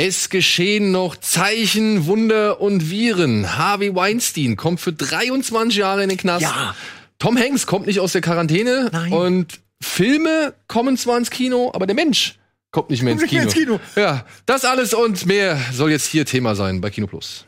Es 0.00 0.30
geschehen 0.30 0.92
noch 0.92 1.16
Zeichen, 1.16 2.06
Wunder 2.06 2.60
und 2.60 2.88
Viren. 2.88 3.58
Harvey 3.58 3.92
Weinstein 3.96 4.54
kommt 4.56 4.78
für 4.78 4.92
23 4.92 5.76
Jahre 5.76 6.04
in 6.04 6.08
den 6.08 6.16
Knast. 6.18 6.42
Ja. 6.42 6.76
Tom 7.18 7.36
Hanks 7.36 7.66
kommt 7.66 7.88
nicht 7.88 7.98
aus 7.98 8.12
der 8.12 8.20
Quarantäne. 8.20 8.90
Nein. 8.92 9.12
Und 9.12 9.58
Filme 9.82 10.54
kommen 10.68 10.96
zwar 10.96 11.18
ins 11.18 11.30
Kino, 11.30 11.72
aber 11.74 11.86
der 11.88 11.96
Mensch 11.96 12.38
kommt 12.70 12.90
nicht 12.90 13.02
mehr 13.02 13.14
ins 13.14 13.22
Kommt 13.22 13.32
nicht 13.32 13.54
Kino. 13.56 13.72
mehr 13.72 13.78
ins 13.80 13.90
Kino. 13.94 14.00
Ja, 14.06 14.24
das 14.46 14.64
alles 14.64 14.94
und 14.94 15.26
mehr 15.26 15.58
soll 15.72 15.90
jetzt 15.90 16.06
hier 16.06 16.24
Thema 16.24 16.54
sein 16.54 16.80
bei 16.80 16.90
Kino 16.90 17.08
Plus. 17.08 17.44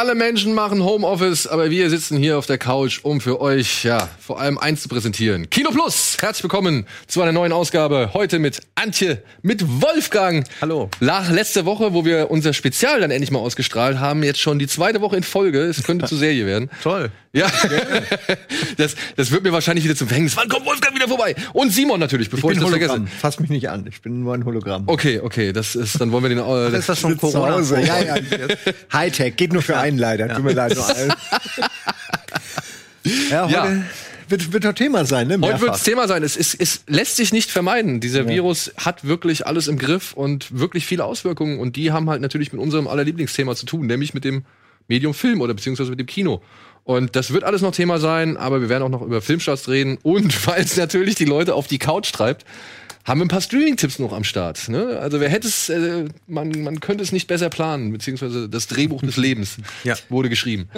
Alle 0.00 0.14
Menschen 0.14 0.54
machen 0.54 0.82
Homeoffice, 0.82 1.46
aber 1.46 1.68
wir 1.68 1.90
sitzen 1.90 2.16
hier 2.16 2.38
auf 2.38 2.46
der 2.46 2.56
Couch, 2.56 3.00
um 3.02 3.20
für 3.20 3.38
euch, 3.38 3.84
ja, 3.84 4.08
vor 4.18 4.40
allem 4.40 4.56
eins 4.56 4.80
zu 4.80 4.88
präsentieren. 4.88 5.50
Kino 5.50 5.68
Plus! 5.72 6.16
Herzlich 6.18 6.42
willkommen 6.42 6.86
zu 7.06 7.20
einer 7.20 7.32
neuen 7.32 7.52
Ausgabe. 7.52 8.12
Heute 8.14 8.38
mit 8.38 8.60
Antje, 8.76 9.22
mit 9.42 9.62
Wolfgang. 9.82 10.46
Hallo. 10.62 10.88
Nach 11.00 11.30
letzter 11.30 11.66
Woche, 11.66 11.92
wo 11.92 12.06
wir 12.06 12.30
unser 12.30 12.54
Spezial 12.54 13.00
dann 13.00 13.10
endlich 13.10 13.30
mal 13.30 13.40
ausgestrahlt 13.40 13.98
haben, 13.98 14.22
jetzt 14.22 14.40
schon 14.40 14.58
die 14.58 14.68
zweite 14.68 15.02
Woche 15.02 15.18
in 15.18 15.22
Folge. 15.22 15.64
Es 15.64 15.82
könnte 15.82 16.06
zur 16.06 16.16
Serie 16.16 16.46
werden. 16.46 16.70
Toll. 16.82 17.10
Ja, 17.32 17.46
das, 18.76 18.96
das 19.14 19.30
wird 19.30 19.44
mir 19.44 19.52
wahrscheinlich 19.52 19.84
wieder 19.84 19.94
zum 19.94 20.08
Verhängnis. 20.08 20.36
Wann 20.36 20.48
kommt 20.48 20.66
Wolfgang 20.66 20.96
wieder 20.96 21.06
vorbei? 21.06 21.36
Und 21.52 21.70
Simon 21.72 22.00
natürlich, 22.00 22.26
Ich 22.26 22.30
bevor 22.32 22.50
ich, 22.50 22.56
bin 22.58 22.64
das 22.64 22.72
Hologramm. 22.74 23.06
vergesse. 23.06 23.20
Fass 23.20 23.38
mich 23.38 23.50
nicht 23.50 23.68
an. 23.70 23.86
Ich 23.88 24.02
bin 24.02 24.20
nur 24.20 24.34
ein 24.34 24.44
Hologramm. 24.44 24.82
Okay, 24.86 25.20
okay, 25.20 25.52
das 25.52 25.76
ist, 25.76 26.00
dann 26.00 26.10
wollen 26.10 26.24
wir 26.24 26.30
den. 26.30 26.38
Äh, 26.38 26.76
Ist 26.76 26.88
das 26.88 26.98
schon 26.98 27.16
Corona? 27.16 27.60
Ja, 27.78 28.02
ja. 28.02 28.16
Hightech. 28.92 29.36
Geht 29.36 29.52
nur 29.52 29.62
für 29.62 29.76
einen 29.76 29.89
leider. 29.98 30.28
Tut 30.28 30.44
mir 30.44 30.52
leid. 30.52 30.74
Nur 30.76 30.88
allen. 30.88 31.12
ja, 33.30 33.44
heute 33.44 33.52
Ja. 33.52 33.82
Wird, 34.28 34.52
wird 34.52 34.64
doch 34.64 34.72
Thema 34.72 35.04
sein, 35.04 35.26
ne? 35.26 35.34
Heute 35.34 35.40
Mehrfach. 35.40 35.60
wird 35.60 35.74
das 35.74 35.82
Thema 35.82 36.06
sein. 36.06 36.22
Es, 36.22 36.36
ist, 36.36 36.54
es 36.54 36.84
lässt 36.86 37.16
sich 37.16 37.32
nicht 37.32 37.50
vermeiden. 37.50 37.98
Dieser 37.98 38.28
Virus 38.28 38.72
hat 38.76 39.04
wirklich 39.04 39.44
alles 39.44 39.66
im 39.66 39.76
Griff 39.76 40.12
und 40.12 40.56
wirklich 40.56 40.86
viele 40.86 41.04
Auswirkungen. 41.04 41.58
Und 41.58 41.74
die 41.74 41.90
haben 41.90 42.08
halt 42.08 42.22
natürlich 42.22 42.52
mit 42.52 42.62
unserem 42.62 42.86
allerlieblingsthema 42.86 43.56
zu 43.56 43.66
tun, 43.66 43.86
nämlich 43.86 44.14
mit 44.14 44.24
dem 44.24 44.44
Medium 44.86 45.14
Film 45.14 45.40
oder 45.40 45.52
beziehungsweise 45.52 45.90
mit 45.90 45.98
dem 45.98 46.06
Kino. 46.06 46.42
Und 46.84 47.16
das 47.16 47.32
wird 47.32 47.42
alles 47.42 47.60
noch 47.60 47.72
Thema 47.72 47.98
sein, 47.98 48.36
aber 48.36 48.60
wir 48.60 48.68
werden 48.68 48.84
auch 48.84 48.88
noch 48.88 49.02
über 49.02 49.20
Filmstarts 49.20 49.68
reden. 49.68 49.98
Und 50.02 50.46
weil 50.46 50.62
es 50.62 50.76
natürlich 50.76 51.16
die 51.16 51.24
Leute 51.24 51.54
auf 51.56 51.66
die 51.66 51.78
Couch 51.78 52.12
treibt, 52.12 52.44
haben 53.10 53.18
wir 53.20 53.24
ein 53.24 53.28
paar 53.28 53.40
Streaming-Tipps 53.40 53.98
noch 53.98 54.12
am 54.12 54.24
Start. 54.24 54.68
Ne? 54.68 54.98
Also 55.00 55.20
wer 55.20 55.28
hätte 55.28 55.48
es, 55.48 55.68
äh, 55.68 56.06
man, 56.28 56.50
man 56.62 56.80
könnte 56.80 57.02
es 57.02 57.10
nicht 57.12 57.26
besser 57.26 57.50
planen, 57.50 57.92
beziehungsweise 57.92 58.48
das 58.48 58.68
Drehbuch 58.68 59.02
des 59.02 59.16
Lebens 59.16 59.56
Ja. 59.84 59.96
wurde 60.08 60.28
geschrieben. 60.28 60.68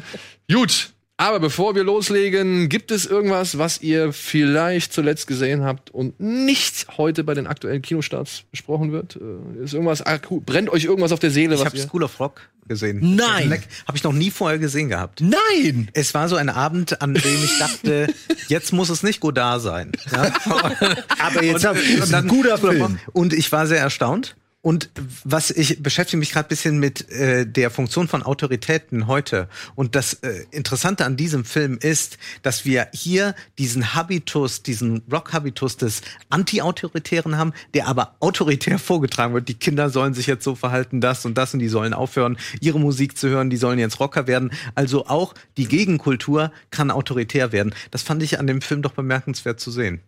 Gut, 0.51 0.91
aber 1.23 1.39
bevor 1.41 1.75
wir 1.75 1.85
loslegen, 1.85 2.69
gibt 2.69 2.91
es 2.91 3.07
irgendwas, 3.07 3.57
was 3.57 3.81
ihr 3.81 4.13
vielleicht 4.13 4.93
zuletzt 4.93 5.27
gesehen 5.29 5.63
habt 5.63 5.91
und 5.91 6.19
nicht 6.19 6.87
heute 6.99 7.23
bei 7.23 7.35
den 7.35 7.47
aktuellen 7.47 7.81
Kinostarts 7.81 8.43
besprochen 8.51 8.91
wird? 8.91 9.17
Äh, 9.17 9.65
Ist 9.65 9.73
irgendwas 9.73 10.03
akut, 10.03 10.45
brennt 10.45 10.69
euch 10.71 10.85
irgendwas 10.85 11.13
auf 11.13 11.21
der 11.21 11.31
Seele? 11.31 11.55
Ich 11.55 11.65
habe 11.65 11.79
School 11.79 12.03
of 12.03 12.19
Rock 12.19 12.49
gesehen. 12.67 13.15
Nein. 13.17 13.51
Habe 13.87 13.97
ich 13.97 14.03
noch 14.03 14.13
nie 14.13 14.31
vorher 14.31 14.59
gesehen 14.59 14.89
gehabt. 14.89 15.21
Nein! 15.21 15.89
Es 15.95 16.13
war 16.15 16.29
so 16.29 16.37
ein 16.37 16.49
Abend, 16.49 17.01
an 17.03 17.15
dem 17.15 17.45
ich 17.45 17.59
dachte, 17.59 18.13
jetzt 18.49 18.73
muss 18.73 18.89
es 18.89 19.03
nicht 19.03 19.21
Godard 19.21 19.63
sein. 19.63 19.93
Ja? 20.11 20.33
Aber 21.19 21.43
jetzt 21.45 21.65
hab- 21.65 21.77
und, 21.77 21.83
ist 21.83 22.15
ein 22.15 22.27
guter 22.29 22.59
Film. 22.59 22.99
Und 23.13 23.33
ich 23.33 23.51
war 23.53 23.67
sehr 23.67 23.81
erstaunt. 23.81 24.37
Und 24.63 24.91
was 25.25 25.51
ich 25.51 25.83
beschäftige 25.83 26.19
mich 26.19 26.31
gerade 26.31 26.49
bisschen 26.49 26.79
mit 26.79 27.11
äh, 27.11 27.45
der 27.45 27.69
Funktion 27.69 28.07
von 28.07 28.23
Autoritäten 28.23 29.09
heute. 29.09 29.49
Und 29.75 29.97
das 29.97 30.15
äh, 30.15 30.45
Interessante 30.53 31.05
an 31.05 31.17
diesem 31.17 31.45
Film 31.45 31.79
ist, 31.79 32.17
dass 32.43 32.65
wir 32.65 32.87
hier 32.93 33.35
diesen 33.59 33.95
Habitus, 33.95 34.63
diesen 34.63 35.03
Rock-Habitus 35.11 35.79
des 35.79 36.03
Anti-Autoritären 36.31 37.37
haben, 37.39 37.53
der 37.75 37.89
aber 37.89 38.15
autoritär 38.21 38.79
vorgetragen 38.79 39.35
wird. 39.35 39.49
Die 39.49 39.55
Kinder 39.55 39.91
sollen 39.91 40.15
sich 40.15 40.29
jetzt 40.29 40.45
so 40.45 40.55
verhalten, 40.55 41.01
das 41.01 41.25
und 41.25 41.37
das, 41.37 41.53
und 41.53 41.59
die 41.59 41.69
sollen 41.69 41.93
aufhören, 41.93 42.39
ihre 42.61 42.79
Musik 42.79 43.19
zu 43.19 43.29
hören, 43.29 43.51
die 43.51 43.57
sollen 43.57 43.81
jetzt 43.81 43.99
Rocker 43.99 44.29
werden. 44.29 44.53
Also 44.77 45.07
auch 45.07 45.35
die 45.57 45.67
Gegenkultur 45.67 46.53
kann 46.71 46.93
autoritär 46.93 47.51
werden. 47.51 47.75
Das 47.91 48.03
fand 48.03 48.23
ich 48.23 48.39
an 48.39 48.47
dem 48.47 48.63
Film 48.63 48.83
doch 48.83 48.93
bemerkenswert 48.93 49.59
zu 49.59 49.73
sehen. 49.73 50.03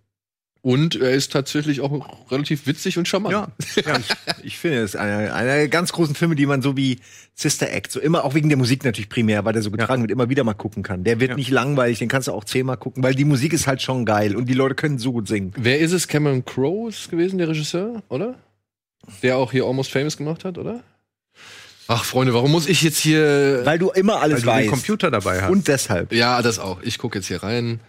Und 0.65 0.97
er 0.97 1.11
ist 1.11 1.31
tatsächlich 1.31 1.83
auch 1.83 2.31
relativ 2.31 2.67
witzig 2.67 2.97
und 2.97 3.07
charmant. 3.07 3.33
Ja, 3.35 3.49
Ja, 3.85 3.99
ich, 3.99 4.45
ich 4.45 4.59
finde, 4.59 4.79
es 4.79 4.95
ist 4.95 4.97
einer, 4.97 5.35
einer 5.35 5.57
der 5.57 5.69
ganz 5.69 5.93
großen 5.93 6.15
Filme, 6.15 6.37
die 6.37 6.47
man 6.47 6.63
so 6.63 6.75
wie 6.75 7.01
Sister 7.35 7.71
Act, 7.71 7.93
so 7.93 8.01
immer, 8.01 8.25
auch 8.25 8.33
wegen 8.33 8.49
der 8.49 8.57
Musik 8.57 8.83
natürlich 8.83 9.11
primär, 9.11 9.45
weil 9.45 9.53
der 9.53 9.61
so 9.61 9.71
getragen 9.71 10.01
wird, 10.01 10.11
immer 10.11 10.31
wieder 10.31 10.43
mal 10.43 10.55
gucken 10.55 10.83
kann. 10.83 11.05
Der 11.05 11.21
wird 11.21 11.33
Ja. 11.33 11.37
nicht 11.37 11.51
langweilig, 11.51 11.99
den 11.99 12.09
kannst 12.09 12.29
du 12.29 12.33
auch 12.33 12.45
zehnmal 12.45 12.79
gucken, 12.79 13.03
weil 13.03 13.15
die 13.15 13.27
Musik 13.27 13.53
ist 13.53 13.67
halt 13.67 13.83
schon 13.83 14.07
geil 14.07 14.35
und 14.37 14.47
die 14.47 14.55
Leute 14.55 14.75
können 14.75 14.97
so 14.99 15.13
gut 15.13 15.29
singen. 15.29 15.53
Wer 15.55 15.81
ist 15.81 15.93
es? 15.93 16.09
Cameron 16.09 16.47
Crowe 16.47 16.89
ist 16.89 17.11
gewesen, 17.11 17.37
der 17.37 17.49
Regisseur, 17.51 18.03
oder? 18.09 18.37
Der 19.23 19.37
auch 19.37 19.53
hier 19.53 19.67
Almost 19.67 19.93
Famous 19.93 20.17
gemacht 20.17 20.47
hat, 20.47 20.57
oder? 20.57 20.81
Ach, 21.89 22.05
Freunde, 22.07 22.33
warum 22.33 22.51
muss 22.53 22.67
ich 22.67 22.81
jetzt 22.81 22.97
hier. 23.01 23.61
Weil 23.65 23.79
du 23.79 23.91
immer 23.91 24.15
weil 24.15 24.23
alles 24.23 24.41
du 24.41 24.47
den 24.47 24.55
weißt. 24.55 24.71
Computer 24.71 25.11
dabei 25.11 25.43
hast. 25.43 25.51
Und 25.51 25.69
deshalb. 25.69 26.11
Ja, 26.15 26.41
das 26.41 26.59
auch. 26.59 26.81
Ich 26.81 26.97
gucke 26.97 27.19
jetzt 27.19 27.27
hier 27.29 27.43
rein. 27.43 27.81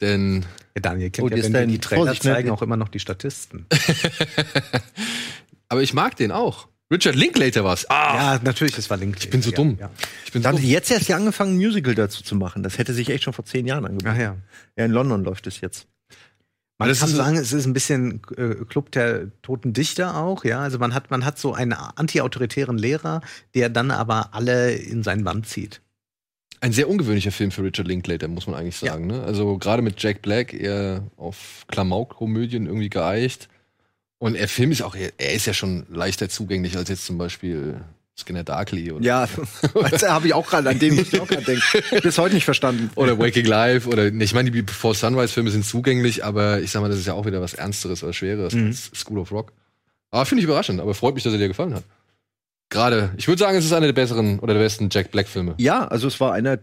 Denn 0.00 0.46
Ja, 0.78 0.90
Daniel 0.90 1.10
kennt 1.10 1.26
Oh, 1.32 1.36
ja, 1.36 1.42
wenn 1.42 1.52
wir 1.52 1.66
die 1.66 1.78
Trailer 1.78 2.04
Vorsicht, 2.04 2.24
ne? 2.24 2.32
zeigen, 2.32 2.50
auch 2.50 2.62
immer 2.62 2.76
noch 2.76 2.88
die 2.88 3.00
Statisten. 3.00 3.66
Aber 5.68 5.82
ich 5.82 5.92
mag 5.92 6.16
den 6.16 6.30
auch. 6.32 6.68
Richard 6.90 7.16
Linklater 7.16 7.64
war's. 7.64 7.84
Ah, 7.90 8.34
ja, 8.34 8.40
natürlich, 8.42 8.74
das 8.74 8.88
war 8.88 8.96
Link. 8.96 9.16
Ich 9.20 9.28
bin 9.28 9.42
so 9.42 9.50
dumm. 9.50 9.76
Ja. 9.78 9.90
ich 10.24 10.32
bin 10.32 10.42
so 10.42 10.56
sie 10.56 10.70
jetzt 10.70 10.90
erst 10.90 11.08
ja 11.08 11.16
angefangen, 11.16 11.54
ein 11.54 11.56
Musical 11.56 11.94
dazu 11.94 12.22
zu 12.22 12.34
machen. 12.34 12.62
Das 12.62 12.78
hätte 12.78 12.94
sich 12.94 13.10
echt 13.10 13.24
schon 13.24 13.34
vor 13.34 13.44
zehn 13.44 13.66
Jahren 13.66 13.84
angeboten. 13.84 14.14
Ach 14.14 14.18
ja. 14.18 14.36
Ja, 14.76 14.84
in 14.84 14.92
London 14.92 15.22
läuft 15.24 15.46
es 15.46 15.60
jetzt. 15.60 15.86
Man 16.78 16.88
Das 16.88 17.00
kann 17.00 17.08
sagen, 17.10 17.36
es 17.36 17.52
ist 17.52 17.66
ein 17.66 17.72
bisschen 17.72 18.22
äh, 18.36 18.54
Club 18.66 18.92
der 18.92 19.32
toten 19.42 19.72
Dichter 19.72 20.16
auch, 20.16 20.44
ja. 20.44 20.60
Also 20.60 20.78
man 20.78 20.94
hat, 20.94 21.10
man 21.10 21.24
hat 21.24 21.38
so 21.38 21.52
einen 21.52 21.72
anti-autoritären 21.72 22.78
Lehrer, 22.78 23.20
der 23.54 23.68
dann 23.68 23.90
aber 23.90 24.32
alle 24.32 24.72
in 24.72 25.02
seinen 25.02 25.24
Bann 25.24 25.42
zieht. 25.42 25.82
Ein 26.60 26.72
sehr 26.72 26.88
ungewöhnlicher 26.88 27.32
Film 27.32 27.50
für 27.50 27.62
Richard 27.62 27.86
Linklater, 27.88 28.28
muss 28.28 28.46
man 28.46 28.56
eigentlich 28.56 28.76
sagen. 28.76 29.06
Ne? 29.06 29.22
Also 29.22 29.58
gerade 29.58 29.82
mit 29.82 30.02
Jack 30.02 30.22
Black 30.22 30.52
eher 30.52 31.02
auf 31.16 31.64
Klamauk-Komödien 31.68 32.66
irgendwie 32.66 32.90
geeicht. 32.90 33.48
Und 34.18 34.34
der 34.34 34.48
Film 34.48 34.72
ist 34.72 34.82
auch, 34.82 34.94
er 34.96 35.32
ist 35.32 35.46
ja 35.46 35.54
schon 35.54 35.86
leichter 35.90 36.28
zugänglich 36.28 36.76
als 36.76 36.88
jetzt 36.88 37.06
zum 37.06 37.18
Beispiel 37.18 37.80
Skinner 38.18 38.42
Darkly 38.42 38.90
oder, 38.90 39.04
Ja, 39.04 39.28
das 39.90 40.02
habe 40.02 40.26
ich 40.26 40.34
auch 40.34 40.44
gerade, 40.48 40.68
an 40.70 40.78
dem 40.80 40.96
muss 40.96 41.12
ich 41.12 41.20
auch 41.20 41.28
gerade 41.28 41.44
denken. 41.44 41.62
Bis 42.02 42.18
heute 42.18 42.34
nicht 42.34 42.44
verstanden. 42.44 42.90
oder 42.96 43.16
Waking 43.18 43.46
Life 43.46 43.88
oder 43.88 44.06
ich 44.12 44.34
meine, 44.34 44.50
die 44.50 44.62
Before 44.62 44.92
Sunrise-Filme 44.94 45.50
sind 45.50 45.64
zugänglich, 45.64 46.24
aber 46.24 46.60
ich 46.60 46.72
sag 46.72 46.80
mal, 46.80 46.88
das 46.88 46.98
ist 46.98 47.06
ja 47.06 47.14
auch 47.14 47.26
wieder 47.26 47.40
was 47.40 47.54
Ernsteres 47.54 48.02
oder 48.02 48.12
Schwereres 48.12 48.54
Mhm. 48.54 48.66
als 48.66 48.90
School 48.96 49.18
of 49.20 49.30
Rock. 49.30 49.52
Aber 50.10 50.26
finde 50.26 50.40
ich 50.40 50.46
überraschend, 50.46 50.80
aber 50.80 50.94
freut 50.94 51.14
mich, 51.14 51.22
dass 51.22 51.32
er 51.32 51.38
dir 51.38 51.46
gefallen 51.48 51.74
hat. 51.74 51.84
Gerade, 52.70 53.12
ich 53.16 53.26
würde 53.28 53.38
sagen, 53.40 53.56
es 53.56 53.64
ist 53.64 53.72
einer 53.72 53.86
der 53.86 53.92
besseren 53.94 54.38
oder 54.40 54.54
der 54.54 54.60
besten 54.60 54.88
Jack 54.90 55.10
Black-Filme. 55.10 55.54
Ja, 55.58 55.86
also 55.86 56.06
es 56.06 56.20
war 56.20 56.32
einer 56.32 56.58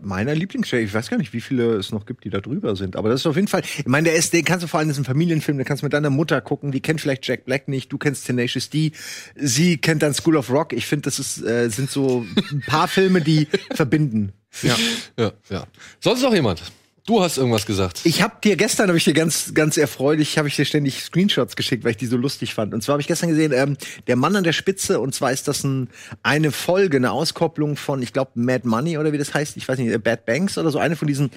meiner 0.00 0.34
Lieblingsstellen. 0.34 0.84
Ich 0.84 0.94
weiß 0.94 1.10
gar 1.10 1.16
nicht, 1.18 1.32
wie 1.32 1.40
viele 1.40 1.74
es 1.74 1.92
noch 1.92 2.06
gibt, 2.06 2.24
die 2.24 2.30
da 2.30 2.40
drüber 2.40 2.74
sind. 2.76 2.96
Aber 2.96 3.08
das 3.08 3.20
ist 3.20 3.26
auf 3.26 3.36
jeden 3.36 3.48
Fall. 3.48 3.62
Ich 3.78 3.86
meine, 3.86 4.08
der 4.08 4.16
ist, 4.16 4.32
den 4.32 4.44
kannst 4.44 4.64
du 4.64 4.68
vor 4.68 4.80
allem, 4.80 4.88
das 4.88 4.96
ist 4.96 5.02
ein 5.02 5.06
Familienfilm, 5.06 5.58
den 5.58 5.64
kannst 5.64 5.82
du 5.82 5.86
mit 5.86 5.92
deiner 5.92 6.10
Mutter 6.10 6.40
gucken. 6.40 6.72
Die 6.72 6.80
kennt 6.80 7.00
vielleicht 7.00 7.26
Jack 7.26 7.44
Black 7.44 7.68
nicht. 7.68 7.92
Du 7.92 7.98
kennst 7.98 8.26
Tenacious 8.26 8.70
D. 8.70 8.92
Sie 9.36 9.78
kennt 9.78 10.02
dann 10.02 10.14
School 10.14 10.36
of 10.36 10.50
Rock. 10.50 10.72
Ich 10.72 10.86
finde, 10.86 11.02
das 11.02 11.18
ist, 11.18 11.42
äh, 11.42 11.68
sind 11.68 11.90
so 11.90 12.26
ein 12.50 12.62
paar 12.66 12.88
Filme, 12.88 13.20
die 13.20 13.46
verbinden. 13.72 14.32
Ja. 14.62 14.76
Ja, 15.16 15.32
ja. 15.48 15.66
Sonst 16.00 16.22
noch 16.22 16.34
jemand? 16.34 16.62
Du 17.10 17.20
hast 17.20 17.38
irgendwas 17.38 17.66
gesagt. 17.66 18.02
Ich 18.04 18.22
habe 18.22 18.36
dir 18.44 18.54
gestern, 18.54 18.86
habe 18.86 18.96
ich 18.96 19.02
dir 19.02 19.14
ganz, 19.14 19.52
ganz 19.52 19.76
erfreulich, 19.76 20.38
habe 20.38 20.46
ich 20.46 20.54
dir 20.54 20.64
ständig 20.64 21.02
Screenshots 21.02 21.56
geschickt, 21.56 21.82
weil 21.82 21.90
ich 21.90 21.96
die 21.96 22.06
so 22.06 22.16
lustig 22.16 22.54
fand. 22.54 22.72
Und 22.72 22.84
zwar 22.84 22.92
habe 22.92 23.00
ich 23.00 23.08
gestern 23.08 23.30
gesehen, 23.30 23.50
ähm, 23.52 23.76
der 24.06 24.14
Mann 24.14 24.36
an 24.36 24.44
der 24.44 24.52
Spitze. 24.52 25.00
Und 25.00 25.12
zwar 25.12 25.32
ist 25.32 25.48
das 25.48 25.64
ein, 25.64 25.88
eine 26.22 26.52
Folge, 26.52 26.98
eine 26.98 27.10
Auskopplung 27.10 27.76
von, 27.76 28.00
ich 28.00 28.12
glaube, 28.12 28.30
Mad 28.36 28.64
Money 28.64 28.96
oder 28.96 29.12
wie 29.12 29.18
das 29.18 29.34
heißt, 29.34 29.56
ich 29.56 29.66
weiß 29.66 29.80
nicht, 29.80 29.92
äh, 29.92 29.98
Bad 29.98 30.24
Banks 30.24 30.56
oder 30.56 30.70
so. 30.70 30.78
Eine 30.78 30.94
von 30.94 31.08
diesen. 31.08 31.32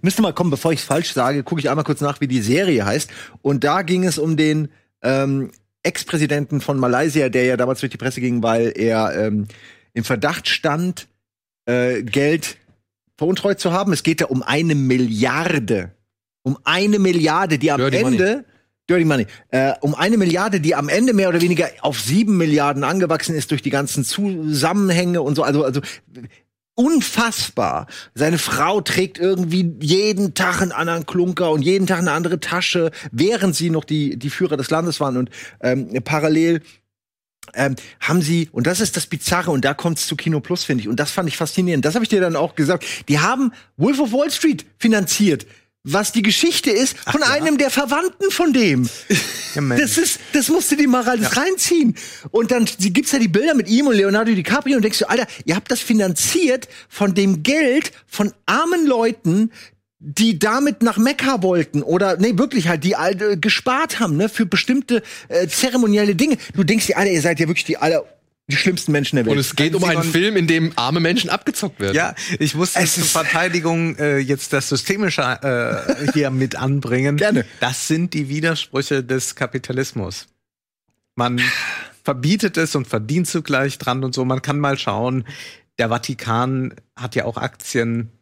Müsste 0.00 0.22
mal 0.22 0.32
kommen, 0.32 0.50
bevor 0.50 0.70
ich 0.70 0.78
es 0.78 0.84
falsch 0.84 1.12
sage, 1.12 1.42
gucke 1.42 1.60
ich 1.60 1.70
einmal 1.70 1.84
kurz 1.84 2.00
nach, 2.00 2.20
wie 2.20 2.28
die 2.28 2.40
Serie 2.40 2.86
heißt. 2.86 3.10
Und 3.42 3.64
da 3.64 3.82
ging 3.82 4.04
es 4.04 4.18
um 4.18 4.36
den 4.36 4.68
ähm, 5.02 5.50
Ex-Präsidenten 5.82 6.60
von 6.60 6.78
Malaysia, 6.78 7.28
der 7.30 7.46
ja 7.46 7.56
damals 7.56 7.80
durch 7.80 7.90
die 7.90 7.98
Presse 7.98 8.20
ging, 8.20 8.44
weil 8.44 8.72
er 8.76 9.26
ähm, 9.26 9.48
im 9.92 10.04
Verdacht 10.04 10.48
stand, 10.48 11.08
äh, 11.64 12.04
Geld 12.04 12.58
veruntreut 13.16 13.60
zu 13.60 13.72
haben. 13.72 13.92
Es 13.92 14.02
geht 14.02 14.20
da 14.20 14.26
um 14.26 14.42
eine 14.42 14.74
Milliarde. 14.74 15.92
Um 16.42 16.58
eine 16.64 16.98
Milliarde, 16.98 17.58
die 17.58 17.72
am 17.72 17.78
Dirty 17.78 17.96
Ende 17.96 18.44
Dirty 18.88 19.04
Money. 19.04 19.26
Äh, 19.50 19.72
um 19.80 19.94
eine 19.94 20.16
Milliarde, 20.16 20.60
die 20.60 20.74
am 20.74 20.88
Ende 20.88 21.12
mehr 21.12 21.28
oder 21.28 21.40
weniger 21.40 21.68
auf 21.80 22.00
sieben 22.00 22.36
Milliarden 22.36 22.84
angewachsen 22.84 23.34
ist 23.34 23.50
durch 23.50 23.62
die 23.62 23.70
ganzen 23.70 24.04
Zusammenhänge 24.04 25.22
und 25.22 25.34
so. 25.34 25.42
Also, 25.42 25.64
also 25.64 25.80
unfassbar. 26.74 27.86
Seine 28.14 28.38
Frau 28.38 28.80
trägt 28.80 29.18
irgendwie 29.18 29.74
jeden 29.80 30.34
Tag 30.34 30.62
einen 30.62 30.72
anderen 30.72 31.06
Klunker 31.06 31.50
und 31.50 31.62
jeden 31.62 31.86
Tag 31.86 31.98
eine 31.98 32.12
andere 32.12 32.38
Tasche, 32.38 32.92
während 33.10 33.56
sie 33.56 33.70
noch 33.70 33.84
die, 33.84 34.18
die 34.18 34.30
Führer 34.30 34.56
des 34.56 34.70
Landes 34.70 35.00
waren. 35.00 35.16
Und 35.16 35.30
ähm, 35.60 35.88
parallel 36.04 36.60
ähm, 37.54 37.76
haben 38.00 38.22
sie, 38.22 38.48
und 38.52 38.66
das 38.66 38.80
ist 38.80 38.96
das 38.96 39.06
Bizarre, 39.06 39.50
und 39.50 39.64
da 39.64 39.74
kommt's 39.74 40.06
zu 40.06 40.16
Kino 40.16 40.40
Plus, 40.40 40.64
finde 40.64 40.82
ich, 40.82 40.88
und 40.88 41.00
das 41.00 41.10
fand 41.10 41.28
ich 41.28 41.36
faszinierend. 41.36 41.84
Das 41.84 41.94
habe 41.94 42.04
ich 42.04 42.08
dir 42.08 42.20
dann 42.20 42.36
auch 42.36 42.54
gesagt. 42.54 42.84
Die 43.08 43.18
haben 43.18 43.52
Wolf 43.76 44.00
of 44.00 44.12
Wall 44.12 44.30
Street 44.30 44.66
finanziert 44.78 45.46
was 45.86 46.10
die 46.10 46.22
Geschichte 46.22 46.70
ist 46.70 46.98
von 46.98 47.22
Ach, 47.22 47.28
ja. 47.28 47.34
einem 47.34 47.58
der 47.58 47.70
Verwandten 47.70 48.30
von 48.30 48.52
dem. 48.52 48.88
Ja, 49.54 49.62
das 49.76 49.96
ist, 49.96 50.18
das 50.32 50.48
musst 50.48 50.70
du 50.72 50.76
dir 50.76 50.88
mal 50.88 51.08
alles 51.08 51.34
ja. 51.34 51.40
reinziehen. 51.40 51.94
Und 52.30 52.50
dann 52.50 52.66
gibt's 52.78 53.12
ja 53.12 53.18
die 53.18 53.28
Bilder 53.28 53.54
mit 53.54 53.68
ihm 53.68 53.86
und 53.86 53.94
Leonardo 53.94 54.34
DiCaprio 54.34 54.76
und 54.76 54.82
denkst 54.82 54.98
du, 54.98 55.08
Alter, 55.08 55.26
ihr 55.44 55.54
habt 55.54 55.70
das 55.70 55.80
finanziert 55.80 56.68
von 56.88 57.14
dem 57.14 57.44
Geld 57.44 57.92
von 58.06 58.32
armen 58.46 58.86
Leuten, 58.86 59.52
die 60.06 60.38
damit 60.38 60.82
nach 60.82 60.98
Mekka 60.98 61.42
wollten 61.42 61.82
oder 61.82 62.16
nee 62.16 62.38
wirklich 62.38 62.68
halt 62.68 62.84
die 62.84 62.94
alte 62.94 63.38
gespart 63.38 63.98
haben 63.98 64.16
ne 64.16 64.28
für 64.28 64.46
bestimmte 64.46 65.02
äh, 65.28 65.48
zeremonielle 65.48 66.14
Dinge. 66.14 66.38
Du 66.54 66.62
denkst 66.62 66.86
dir, 66.86 66.96
Alter, 66.96 67.10
ihr 67.10 67.20
seid 67.20 67.40
ja 67.40 67.48
wirklich 67.48 67.64
die 67.64 67.76
aller 67.76 68.04
die 68.48 68.56
schlimmsten 68.56 68.92
Menschen 68.92 69.16
der 69.16 69.26
Welt. 69.26 69.32
Und 69.32 69.40
es 69.40 69.56
geht 69.56 69.74
um 69.74 69.82
einen 69.82 70.04
Film, 70.04 70.36
in 70.36 70.46
dem 70.46 70.72
arme 70.76 71.00
Menschen 71.00 71.30
abgezockt 71.30 71.80
werden. 71.80 71.96
Ja, 71.96 72.14
ich 72.38 72.54
muss 72.54 72.76
es 72.76 72.94
zur 72.94 73.02
Verteidigung 73.02 73.96
äh, 73.96 74.18
jetzt 74.18 74.52
das 74.52 74.68
Systemische 74.68 75.22
äh, 75.22 76.12
hier 76.12 76.30
mit 76.30 76.54
anbringen. 76.54 77.16
Gerne. 77.16 77.44
Das 77.58 77.88
sind 77.88 78.14
die 78.14 78.28
Widersprüche 78.28 79.02
des 79.02 79.34
Kapitalismus. 79.34 80.28
Man 81.16 81.40
verbietet 82.04 82.56
es 82.56 82.76
und 82.76 82.86
verdient 82.86 83.26
zugleich 83.26 83.78
dran 83.78 84.04
und 84.04 84.14
so. 84.14 84.24
Man 84.24 84.42
kann 84.42 84.60
mal 84.60 84.78
schauen. 84.78 85.24
Der 85.80 85.88
Vatikan 85.88 86.72
hat 86.94 87.16
ja 87.16 87.24
auch 87.24 87.38
Aktien 87.38 88.12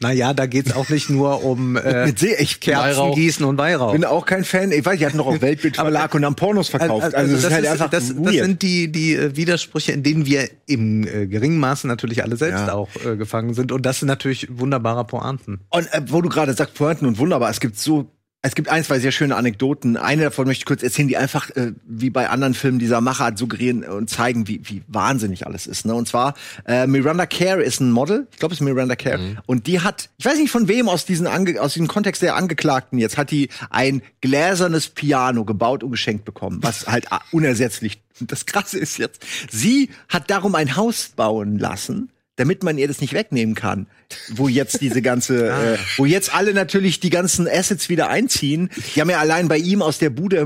naja, 0.00 0.32
da 0.32 0.46
geht's 0.46 0.72
auch 0.74 0.88
nicht 0.88 1.10
nur 1.10 1.44
um 1.44 1.76
äh, 1.76 2.08
ich 2.08 2.60
Kerzen 2.60 3.12
gießen 3.12 3.44
und 3.44 3.58
Weihrauch. 3.58 3.92
Bin 3.92 4.04
auch 4.04 4.24
kein 4.24 4.44
Fan. 4.44 4.72
Ich 4.72 4.84
weiß, 4.84 4.98
die 4.98 5.06
hatten 5.06 5.18
noch 5.18 5.26
auch 5.26 5.40
Weltbildverlag 5.40 6.14
und 6.14 6.24
haben 6.24 6.36
Pornos 6.36 6.70
verkauft. 6.70 7.14
Also, 7.14 7.16
also, 7.16 7.32
das, 7.32 7.42
das, 7.42 7.50
ist 7.50 7.54
halt 7.54 7.64
ist, 7.64 7.70
einfach 7.70 7.90
das, 7.90 8.14
das, 8.16 8.34
sind 8.34 8.62
die 8.62 8.90
die 8.90 9.14
äh, 9.14 9.36
Widersprüche, 9.36 9.92
in 9.92 10.02
denen 10.02 10.24
wir 10.24 10.48
im 10.66 11.06
äh, 11.06 11.26
geringen 11.26 11.58
Maße 11.58 11.86
natürlich 11.86 12.22
alle 12.22 12.36
selbst 12.36 12.66
ja. 12.66 12.72
auch 12.72 12.88
äh, 13.04 13.16
gefangen 13.16 13.52
sind. 13.52 13.72
Und 13.72 13.84
das 13.84 13.98
sind 13.98 14.08
natürlich 14.08 14.48
wunderbare 14.50 15.04
Pointen. 15.04 15.60
Und 15.68 15.92
äh, 15.92 16.00
wo 16.06 16.22
du 16.22 16.30
gerade 16.30 16.54
sagst 16.54 16.74
Pointen 16.74 17.06
und 17.06 17.18
wunderbar, 17.18 17.50
es 17.50 17.60
gibt 17.60 17.76
so 17.76 18.10
es 18.42 18.54
gibt 18.54 18.70
ein, 18.70 18.82
zwei 18.82 18.98
sehr 18.98 19.12
schöne 19.12 19.36
Anekdoten. 19.36 19.98
Eine 19.98 20.22
davon 20.24 20.46
möchte 20.46 20.62
ich 20.62 20.66
kurz 20.66 20.82
erzählen, 20.82 21.08
die 21.08 21.18
einfach 21.18 21.50
äh, 21.50 21.72
wie 21.86 22.08
bei 22.08 22.30
anderen 22.30 22.54
Filmen 22.54 22.78
dieser 22.78 23.02
Machart 23.02 23.36
suggerieren 23.36 23.84
und 23.84 24.08
zeigen, 24.08 24.48
wie, 24.48 24.62
wie 24.64 24.82
wahnsinnig 24.88 25.46
alles 25.46 25.66
ist. 25.66 25.84
Ne? 25.84 25.94
Und 25.94 26.08
zwar 26.08 26.34
äh, 26.66 26.86
Miranda 26.86 27.26
Kerr 27.26 27.60
ist 27.60 27.80
ein 27.80 27.92
Model, 27.92 28.26
ich 28.32 28.38
glaube 28.38 28.54
es 28.54 28.60
ist 28.60 28.64
Miranda 28.64 28.96
Kerr, 28.96 29.18
mhm. 29.18 29.38
und 29.44 29.66
die 29.66 29.80
hat, 29.80 30.08
ich 30.16 30.24
weiß 30.24 30.38
nicht 30.38 30.50
von 30.50 30.68
wem 30.68 30.88
aus 30.88 31.04
diesem 31.04 31.26
Ange 31.26 31.60
aus 31.60 31.74
diesem 31.74 31.88
Kontext 31.88 32.22
der 32.22 32.36
Angeklagten 32.36 32.98
jetzt, 32.98 33.18
hat 33.18 33.30
die 33.30 33.50
ein 33.68 34.00
gläsernes 34.22 34.88
Piano 34.88 35.44
gebaut 35.44 35.82
und 35.82 35.90
geschenkt 35.90 36.24
bekommen, 36.24 36.62
was 36.62 36.86
halt 36.86 37.08
unersetzlich. 37.32 38.00
Das 38.20 38.46
Krasse 38.46 38.78
ist 38.78 38.98
jetzt, 38.98 39.24
sie 39.50 39.90
hat 40.08 40.30
darum 40.30 40.54
ein 40.54 40.76
Haus 40.76 41.10
bauen 41.14 41.58
lassen 41.58 42.10
damit 42.40 42.62
man 42.62 42.78
ihr 42.78 42.88
das 42.88 43.02
nicht 43.02 43.12
wegnehmen 43.12 43.54
kann. 43.54 43.86
Wo 44.30 44.48
jetzt 44.48 44.80
diese 44.80 45.02
ganze, 45.02 45.52
ah. 45.54 45.74
äh, 45.74 45.78
wo 45.98 46.06
jetzt 46.06 46.34
alle 46.34 46.54
natürlich 46.54 46.98
die 46.98 47.10
ganzen 47.10 47.46
Assets 47.46 47.90
wieder 47.90 48.08
einziehen. 48.08 48.70
Die 48.94 49.00
haben 49.02 49.10
ja 49.10 49.18
allein 49.18 49.48
bei 49.48 49.58
ihm 49.58 49.82
aus 49.82 49.98
der 49.98 50.08
Bude 50.08 50.44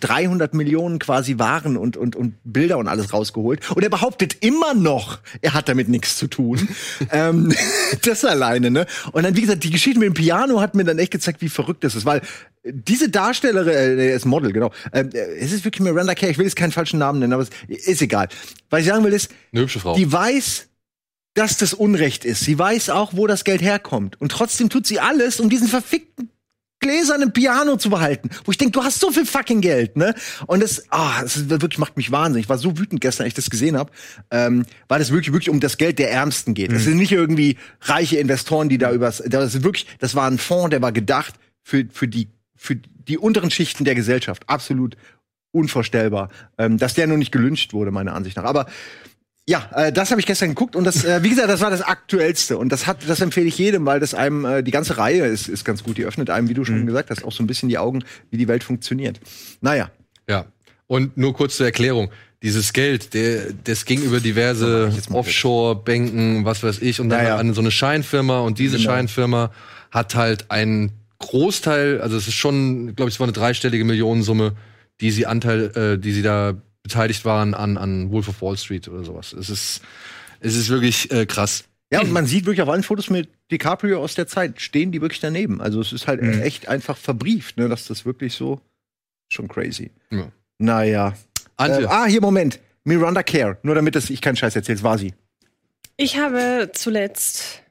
300 0.00 0.52
Millionen 0.52 0.98
quasi 0.98 1.38
Waren 1.38 1.78
und, 1.78 1.96
und, 1.96 2.16
und 2.16 2.34
Bilder 2.44 2.76
und 2.76 2.86
alles 2.86 3.14
rausgeholt. 3.14 3.70
Und 3.70 3.82
er 3.82 3.88
behauptet 3.88 4.44
immer 4.44 4.74
noch, 4.74 5.20
er 5.40 5.54
hat 5.54 5.70
damit 5.70 5.88
nichts 5.88 6.18
zu 6.18 6.26
tun. 6.26 6.68
ähm, 7.10 7.54
das 8.02 8.26
alleine, 8.26 8.70
ne? 8.70 8.86
Und 9.12 9.22
dann, 9.22 9.34
wie 9.34 9.40
gesagt, 9.40 9.64
die 9.64 9.70
Geschichte 9.70 9.98
mit 9.98 10.08
dem 10.08 10.14
Piano 10.14 10.60
hat 10.60 10.74
mir 10.74 10.84
dann 10.84 10.98
echt 10.98 11.12
gezeigt, 11.12 11.40
wie 11.40 11.48
verrückt 11.48 11.84
das 11.84 11.94
ist, 11.94 12.04
weil 12.04 12.20
diese 12.64 13.08
Darstellerin, 13.08 13.98
äh, 13.98 14.14
ist 14.14 14.26
Model, 14.26 14.52
genau. 14.52 14.70
Ähm, 14.92 15.08
es 15.38 15.52
ist 15.52 15.64
wirklich 15.64 15.80
Miranda 15.80 16.14
Kerr, 16.14 16.30
ich 16.30 16.38
will 16.38 16.44
jetzt 16.44 16.56
keinen 16.56 16.72
falschen 16.72 16.98
Namen 16.98 17.20
nennen, 17.20 17.32
aber 17.32 17.42
es 17.42 17.50
ist 17.68 18.02
egal. 18.02 18.28
Was 18.70 18.80
ich 18.80 18.86
sagen 18.86 19.02
will, 19.02 19.12
ist, 19.12 19.30
Eine 19.52 19.62
hübsche 19.62 19.80
Frau. 19.80 19.94
die 19.94 20.10
weiß, 20.10 20.68
dass 21.34 21.56
das 21.56 21.74
Unrecht 21.74 22.24
ist. 22.24 22.40
Sie 22.40 22.58
weiß 22.58 22.90
auch, 22.90 23.12
wo 23.14 23.26
das 23.26 23.44
Geld 23.44 23.62
herkommt. 23.62 24.20
Und 24.20 24.32
trotzdem 24.32 24.68
tut 24.68 24.86
sie 24.86 25.00
alles, 25.00 25.40
um 25.40 25.48
diesen 25.48 25.68
verfickten 25.68 26.30
gläsernen 26.82 27.32
Piano 27.32 27.76
zu 27.76 27.88
behalten. 27.88 28.28
Wo 28.44 28.50
ich 28.50 28.58
denke, 28.58 28.72
du 28.72 28.82
hast 28.82 29.00
so 29.00 29.10
viel 29.10 29.24
fucking 29.24 29.62
Geld, 29.62 29.96
ne? 29.96 30.14
Und 30.46 30.62
das, 30.62 30.84
ah, 30.90 31.22
das 31.22 31.48
wirklich 31.48 31.78
macht 31.78 31.96
mich 31.96 32.10
wahnsinnig. 32.10 32.44
Ich 32.44 32.48
war 32.50 32.58
so 32.58 32.76
wütend 32.76 33.00
gestern, 33.00 33.24
als 33.24 33.28
ich 33.30 33.34
das 33.34 33.48
gesehen 33.48 33.78
habe, 33.78 33.90
ähm, 34.30 34.66
weil 34.88 35.00
es 35.00 35.10
wirklich, 35.10 35.32
wirklich 35.32 35.48
um 35.48 35.60
das 35.60 35.78
Geld 35.78 35.98
der 35.98 36.10
Ärmsten 36.10 36.52
geht. 36.52 36.72
Es 36.72 36.82
mhm. 36.82 36.84
sind 36.84 36.96
nicht 36.98 37.12
irgendwie 37.12 37.56
reiche 37.80 38.18
Investoren, 38.18 38.68
die 38.68 38.78
da 38.78 38.92
übers, 38.92 39.22
das 39.24 39.54
ist 39.54 39.62
wirklich, 39.62 39.86
das 40.00 40.14
war 40.14 40.28
ein 40.28 40.38
Fonds, 40.38 40.70
der 40.70 40.82
war 40.82 40.92
gedacht 40.92 41.34
für, 41.62 41.86
für 41.90 42.08
die, 42.08 42.28
für 42.56 42.76
die 42.76 43.16
unteren 43.16 43.50
Schichten 43.50 43.84
der 43.84 43.94
Gesellschaft. 43.94 44.42
Absolut 44.48 44.96
unvorstellbar, 45.52 46.30
ähm, 46.58 46.78
dass 46.78 46.94
der 46.94 47.06
nur 47.06 47.18
nicht 47.18 47.32
gelünscht 47.32 47.72
wurde, 47.72 47.90
meiner 47.90 48.14
Ansicht 48.14 48.36
nach. 48.36 48.44
Aber 48.44 48.66
ja, 49.48 49.68
äh, 49.74 49.92
das 49.92 50.10
habe 50.10 50.20
ich 50.20 50.26
gestern 50.26 50.50
geguckt 50.50 50.76
und 50.76 50.84
das, 50.84 51.04
äh, 51.04 51.22
wie 51.24 51.30
gesagt, 51.30 51.48
das 51.48 51.60
war 51.60 51.70
das 51.70 51.82
aktuellste 51.82 52.58
und 52.58 52.70
das 52.70 52.86
hat, 52.86 52.98
das 53.08 53.20
empfehle 53.20 53.46
ich 53.46 53.58
jedem, 53.58 53.84
weil 53.86 53.98
das 53.98 54.14
einem 54.14 54.44
äh, 54.44 54.62
die 54.62 54.70
ganze 54.70 54.98
Reihe 54.98 55.26
ist, 55.26 55.48
ist 55.48 55.64
ganz 55.64 55.82
gut. 55.82 55.98
Die 55.98 56.04
öffnet 56.04 56.30
einem, 56.30 56.48
wie 56.48 56.54
du 56.54 56.64
schon 56.64 56.82
mhm. 56.82 56.86
gesagt 56.86 57.10
hast, 57.10 57.24
auch 57.24 57.32
so 57.32 57.42
ein 57.42 57.48
bisschen 57.48 57.68
die 57.68 57.78
Augen, 57.78 58.04
wie 58.30 58.36
die 58.36 58.46
Welt 58.46 58.62
funktioniert. 58.62 59.18
Naja. 59.60 59.90
Ja. 60.28 60.46
Und 60.86 61.16
nur 61.16 61.34
kurz 61.34 61.56
zur 61.56 61.66
Erklärung: 61.66 62.10
Dieses 62.42 62.72
Geld, 62.72 63.14
der, 63.14 63.52
das 63.64 63.84
ging 63.84 64.02
über 64.02 64.20
diverse 64.20 64.92
Offshore-Banken, 65.10 66.44
was 66.44 66.62
weiß 66.62 66.80
ich, 66.80 67.00
und 67.00 67.08
dann 67.08 67.24
naja. 67.24 67.36
an 67.36 67.52
so 67.52 67.62
eine 67.62 67.72
Scheinfirma 67.72 68.40
und 68.40 68.60
diese 68.60 68.76
genau. 68.76 68.90
Scheinfirma 68.90 69.50
hat 69.90 70.14
halt 70.14 70.52
einen 70.52 70.92
Großteil, 71.18 72.00
also 72.00 72.16
es 72.16 72.28
ist 72.28 72.34
schon, 72.34 72.94
glaube 72.94 73.08
ich, 73.08 73.16
es 73.16 73.20
war 73.20 73.26
eine 73.26 73.32
dreistellige 73.32 73.84
Millionensumme, 73.84 74.54
die 75.00 75.10
sie 75.10 75.26
Anteil, 75.26 75.76
äh, 75.76 75.98
die 75.98 76.12
sie 76.12 76.22
da 76.22 76.54
beteiligt 76.82 77.24
waren 77.24 77.54
an, 77.54 77.76
an 77.76 78.10
Wolf 78.10 78.28
of 78.28 78.42
Wall 78.42 78.56
Street 78.56 78.88
oder 78.88 79.04
sowas. 79.04 79.32
Es 79.32 79.50
ist, 79.50 79.82
es 80.40 80.56
ist 80.56 80.68
wirklich 80.68 81.10
äh, 81.10 81.26
krass. 81.26 81.64
Ja, 81.92 82.00
und 82.00 82.10
man 82.10 82.24
sieht 82.24 82.46
wirklich 82.46 82.62
auf 82.62 82.70
allen 82.70 82.82
Fotos 82.82 83.10
mit 83.10 83.28
DiCaprio 83.50 84.02
aus 84.02 84.14
der 84.14 84.26
Zeit, 84.26 84.62
stehen 84.62 84.92
die 84.92 85.02
wirklich 85.02 85.20
daneben. 85.20 85.60
Also 85.60 85.80
es 85.80 85.92
ist 85.92 86.06
halt 86.06 86.22
mhm. 86.22 86.40
echt 86.40 86.66
einfach 86.66 86.96
verbrieft, 86.96 87.58
ne, 87.58 87.68
dass 87.68 87.86
das 87.86 88.06
wirklich 88.06 88.34
so 88.34 88.60
schon 89.28 89.46
crazy. 89.46 89.90
Ja. 90.10 90.32
Naja. 90.58 91.14
Äh, 91.58 91.84
ah, 91.86 92.06
hier, 92.06 92.20
Moment. 92.20 92.60
Miranda 92.84 93.22
Care. 93.22 93.58
Nur 93.62 93.74
damit 93.74 93.94
das, 93.94 94.10
ich 94.10 94.20
keinen 94.20 94.36
Scheiß 94.36 94.56
erzähle, 94.56 94.82
war 94.82 94.98
sie. 94.98 95.12
Ich 95.96 96.16
habe 96.16 96.70
zuletzt. 96.72 97.62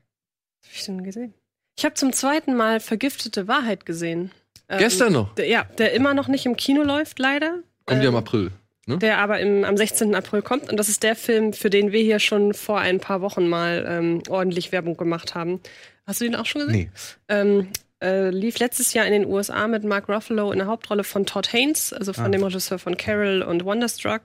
Was 0.61 0.69
habe 0.69 0.77
ich 0.77 0.85
denn 0.85 1.03
gesehen? 1.03 1.33
Ich 1.77 1.85
habe 1.85 1.95
zum 1.95 2.13
zweiten 2.13 2.55
Mal 2.55 2.79
Vergiftete 2.79 3.47
Wahrheit 3.47 3.85
gesehen. 3.85 4.31
Gestern 4.67 5.07
ähm, 5.07 5.13
noch? 5.13 5.35
Der, 5.35 5.47
ja, 5.47 5.63
der 5.63 5.93
immer 5.93 6.13
noch 6.13 6.27
nicht 6.27 6.45
im 6.45 6.55
Kino 6.55 6.83
läuft, 6.83 7.19
leider. 7.19 7.59
Kommt 7.85 7.99
ähm, 7.99 8.03
ja 8.03 8.09
im 8.09 8.15
April. 8.15 8.51
Ne? 8.91 8.97
Der 8.99 9.17
aber 9.19 9.39
im, 9.39 9.63
am 9.63 9.77
16. 9.77 10.15
April 10.15 10.41
kommt. 10.41 10.69
Und 10.69 10.77
das 10.77 10.89
ist 10.89 11.03
der 11.03 11.15
Film, 11.15 11.53
für 11.53 11.69
den 11.69 11.91
wir 11.91 12.01
hier 12.01 12.19
schon 12.19 12.53
vor 12.53 12.79
ein 12.79 12.99
paar 12.99 13.21
Wochen 13.21 13.47
mal 13.47 13.85
ähm, 13.87 14.23
ordentlich 14.29 14.71
Werbung 14.71 14.97
gemacht 14.97 15.35
haben. 15.35 15.59
Hast 16.05 16.21
du 16.21 16.25
den 16.25 16.35
auch 16.35 16.45
schon 16.45 16.61
gesehen? 16.67 16.75
Nee. 16.75 16.89
Ähm, 17.29 17.67
äh, 18.01 18.31
lief 18.31 18.57
letztes 18.57 18.93
Jahr 18.93 19.05
in 19.05 19.11
den 19.13 19.25
USA 19.25 19.67
mit 19.67 19.83
Mark 19.83 20.09
Ruffalo 20.09 20.51
in 20.51 20.57
der 20.57 20.67
Hauptrolle 20.67 21.03
von 21.03 21.25
Todd 21.25 21.53
Haynes, 21.53 21.93
also 21.93 22.13
von 22.13 22.25
ah. 22.25 22.29
dem 22.29 22.43
Regisseur 22.43 22.79
von 22.79 22.97
Carol 22.97 23.43
und 23.43 23.63
Wonderstruck. 23.63 24.23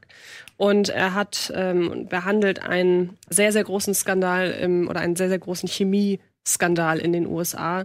Und 0.57 0.89
er 0.89 1.13
hat 1.13 1.53
ähm, 1.55 2.07
behandelt 2.09 2.63
einen 2.63 3.19
sehr, 3.29 3.53
sehr 3.53 3.65
großen 3.65 3.95
Skandal 3.95 4.51
im, 4.51 4.89
oder 4.89 5.01
einen 5.01 5.17
sehr, 5.17 5.29
sehr 5.29 5.39
großen 5.39 5.69
Chemieskandal 5.69 6.99
in 6.99 7.13
den 7.13 7.27
USA, 7.27 7.85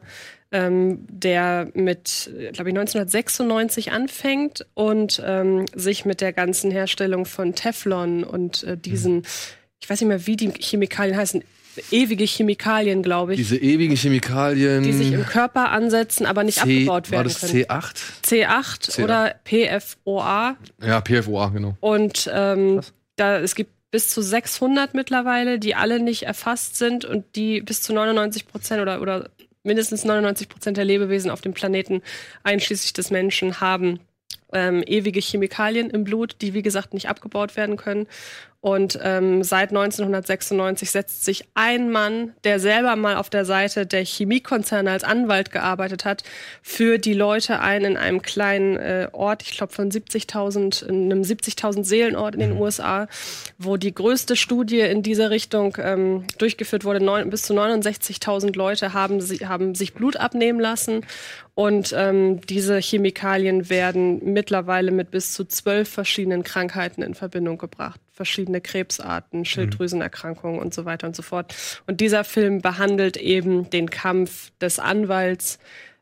ähm, 0.52 1.06
der 1.10 1.70
mit, 1.74 2.30
glaube 2.54 2.70
ich, 2.70 2.78
1996 2.78 3.92
anfängt 3.92 4.66
und 4.74 5.22
ähm, 5.26 5.66
sich 5.74 6.06
mit 6.06 6.22
der 6.22 6.34
ganzen 6.34 6.72
Herstellung 6.72 7.26
von 7.26 7.56
Teflon 7.56 8.24
und 8.24 8.64
äh, 8.64 8.78
diesen, 8.78 9.16
mhm. 9.16 9.24
ich 9.80 9.90
weiß 9.90 10.02
nicht 10.02 10.10
mehr, 10.10 10.28
wie 10.28 10.36
die 10.36 10.52
Chemikalien 10.52 11.18
heißen, 11.18 11.44
ewige 11.92 12.26
Chemikalien, 12.26 13.02
glaube 13.02 13.34
ich. 13.34 13.38
Diese 13.38 13.58
ewigen 13.58 13.96
Chemikalien. 13.96 14.84
Die 14.84 14.94
sich 14.94 15.12
im 15.12 15.26
Körper 15.26 15.72
ansetzen, 15.72 16.26
aber 16.26 16.44
nicht 16.44 16.56
C, 16.56 16.62
abgebaut 16.62 17.12
werden 17.12 17.18
war 17.18 17.24
das 17.24 17.40
können. 17.40 17.64
C8? 17.64 17.96
C8, 18.26 18.92
C8 18.92 19.04
oder 19.04 19.36
PFOA. 19.46 20.58
Ja, 20.86 21.02
PFOA, 21.02 21.50
genau. 21.50 21.78
Und 21.80 22.30
ähm, 22.34 22.82
da, 23.16 23.40
es 23.40 23.56
gibt 23.56 23.72
bis 23.92 24.10
zu 24.10 24.22
600 24.22 24.94
mittlerweile, 24.94 25.60
die 25.60 25.76
alle 25.76 26.00
nicht 26.00 26.24
erfasst 26.24 26.78
sind 26.78 27.06
und 27.06 27.36
die 27.36 27.62
bis 27.62 27.82
zu 27.82 27.94
99 27.94 28.48
Prozent 28.48 28.82
oder, 28.82 29.02
oder 29.02 29.30
mindestens 29.64 30.06
99 30.06 30.50
Prozent 30.50 30.78
der 30.78 30.86
Lebewesen 30.86 31.32
auf 31.32 31.42
dem 31.42 31.54
Planeten, 31.54 32.02
einschließlich 32.44 32.94
des 32.94 33.12
Menschen, 33.12 33.62
haben. 33.62 34.00
ähm, 34.54 34.84
ewige 34.86 35.22
Chemikalien 35.22 35.90
im 35.90 36.04
Blut, 36.04 36.36
die 36.42 36.54
wie 36.54 36.62
gesagt 36.62 36.94
nicht 36.94 37.08
abgebaut 37.10 37.56
werden 37.56 37.78
können. 37.78 38.08
Und 38.62 39.00
ähm, 39.02 39.44
seit 39.44 39.70
1996 39.70 40.92
setzt 40.92 41.26
sich 41.26 41.46
ein 41.56 41.90
Mann, 41.90 42.34
der 42.44 42.60
selber 42.60 42.96
mal 42.96 43.16
auf 43.16 43.32
der 43.32 43.44
Seite 43.44 43.88
der 43.88 44.06
Chemiekonzerne 44.06 44.92
als 44.92 45.04
Anwalt 45.04 45.52
gearbeitet 45.52 46.06
hat, 46.06 46.24
für 46.62 47.00
die 47.00 47.16
Leute 47.16 47.60
ein 47.60 47.84
in 47.84 47.98
einem 47.98 48.22
kleinen 48.22 48.78
äh, 48.78 49.08
Ort, 49.14 49.42
ich 49.42 49.58
glaube 49.58 49.74
von 49.74 49.90
70.000, 49.90 50.86
in 50.86 51.12
einem 51.12 51.24
70.000 51.24 51.84
Seelenort 51.84 52.36
in 52.36 52.42
den 52.42 52.54
mhm. 52.54 52.62
USA, 52.62 53.08
wo 53.58 53.78
die 53.78 53.96
größte 53.96 54.36
Studie 54.36 54.82
in 54.82 55.02
dieser 55.02 55.32
Richtung 55.32 55.76
ähm, 55.80 56.26
durchgeführt 56.38 56.86
wurde. 56.86 57.04
Neun, 57.04 57.32
bis 57.32 57.42
zu 57.42 57.54
69.000 57.54 58.56
Leute 58.56 58.94
haben, 58.94 59.22
sie, 59.22 59.48
haben 59.48 59.74
sich 59.74 59.96
Blut 59.96 60.18
abnehmen 60.18 60.60
lassen 60.60 61.04
und 61.56 61.96
ähm, 61.98 62.42
diese 62.42 62.78
Chemikalien 62.78 63.70
werden 63.72 64.34
mittlerweile 64.34 64.92
mit 64.92 65.10
bis 65.10 65.34
zu 65.34 65.46
zwölf 65.46 65.90
verschiedenen 65.90 66.44
Krankheiten 66.44 67.02
in 67.02 67.16
Verbindung 67.16 67.58
gebracht. 67.58 68.01
Verschiedene 68.12 68.62
Krebsarten, 68.62 69.40
mhm. 69.40 69.46
Schilddrüsenerkrankungen 69.46 70.60
und 70.60 70.74
so 70.74 70.86
weiter 70.86 71.08
und 71.08 71.16
so 71.16 71.22
fort. 71.22 71.56
Und 71.88 72.02
dieser 72.02 72.24
Film 72.24 72.62
behandelt 72.62 73.18
eben 73.18 73.70
den 73.70 73.90
Kampf 73.90 74.52
des 74.60 74.80
Anwalts 74.80 75.60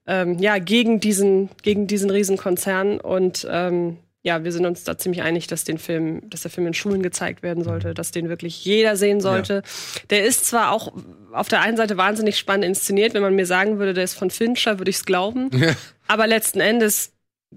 ähm, 0.07 0.39
ja, 0.39 0.57
gegen 0.57 0.99
diesen, 0.99 1.49
gegen 1.61 1.85
diesen 1.87 2.09
Riesenkonzern 2.09 2.99
und 2.99 3.47
ähm, 3.49 3.97
ja, 4.21 4.43
wir 4.43 4.51
sind 4.51 4.65
uns 4.65 4.83
da 4.83 4.97
ziemlich 4.97 5.21
einig, 5.21 5.47
dass 5.47 5.63
den 5.63 5.77
Film, 5.77 6.29
dass 6.29 6.41
der 6.41 6.51
Film 6.51 6.67
in 6.67 6.73
Schulen 6.73 7.01
gezeigt 7.01 7.41
werden 7.41 7.63
sollte, 7.63 7.89
mhm. 7.89 7.93
dass 7.93 8.11
den 8.11 8.27
wirklich 8.27 8.65
jeder 8.65 8.97
sehen 8.97 9.21
sollte. 9.21 9.53
Ja. 9.53 10.01
Der 10.09 10.25
ist 10.25 10.45
zwar 10.45 10.71
auch 10.71 10.91
auf 11.31 11.47
der 11.47 11.61
einen 11.61 11.77
Seite 11.77 11.95
wahnsinnig 11.95 12.37
spannend 12.37 12.65
inszeniert, 12.65 13.13
wenn 13.13 13.21
man 13.21 13.35
mir 13.35 13.45
sagen 13.45 13.79
würde, 13.79 13.93
der 13.93 14.03
ist 14.03 14.15
von 14.15 14.29
Fincher, 14.29 14.77
würde 14.77 14.89
ich 14.89 14.97
es 14.97 15.05
glauben. 15.05 15.49
Ja. 15.53 15.73
Aber 16.07 16.27
letzten 16.27 16.59
Endes 16.59 17.13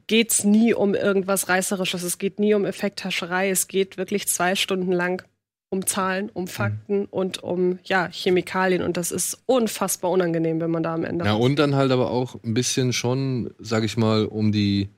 geht's 0.07 0.45
nie 0.45 0.75
um 0.75 0.95
irgendwas 0.95 1.49
Reißerisches. 1.49 2.03
Es 2.03 2.19
geht 2.19 2.39
nie 2.39 2.55
um 2.55 2.65
Effekthascherei. 2.65 3.51
Es 3.51 3.69
geht 3.69 3.97
wirklich 3.97 4.29
zwei 4.29 4.55
Stunden 4.55 4.93
lang 4.93 5.23
um 5.69 5.87
Zahlen, 5.87 6.29
um 6.31 6.49
Fakten 6.49 7.01
mhm. 7.01 7.09
und 7.11 7.43
um 7.43 7.79
ja, 7.85 8.09
Chemikalien. 8.11 8.83
Und 8.83 8.97
das 8.99 9.11
ist 9.11 9.43
unfassbar 9.47 10.11
unangenehm, 10.11 10.61
wenn 10.61 10.71
man 10.71 10.83
da 10.83 10.95
am 10.95 11.05
Ende. 11.05 11.25
Ja, 11.25 11.33
und 11.33 11.59
dann 11.59 11.75
halt 11.75 11.91
aber 11.93 12.11
auch 12.11 12.37
ein 12.45 12.53
bisschen 12.53 12.93
schon, 12.93 13.55
sag 13.59 13.83
ich 13.83 13.97
mal, 13.97 14.27
um 14.27 14.53
die 14.53 14.91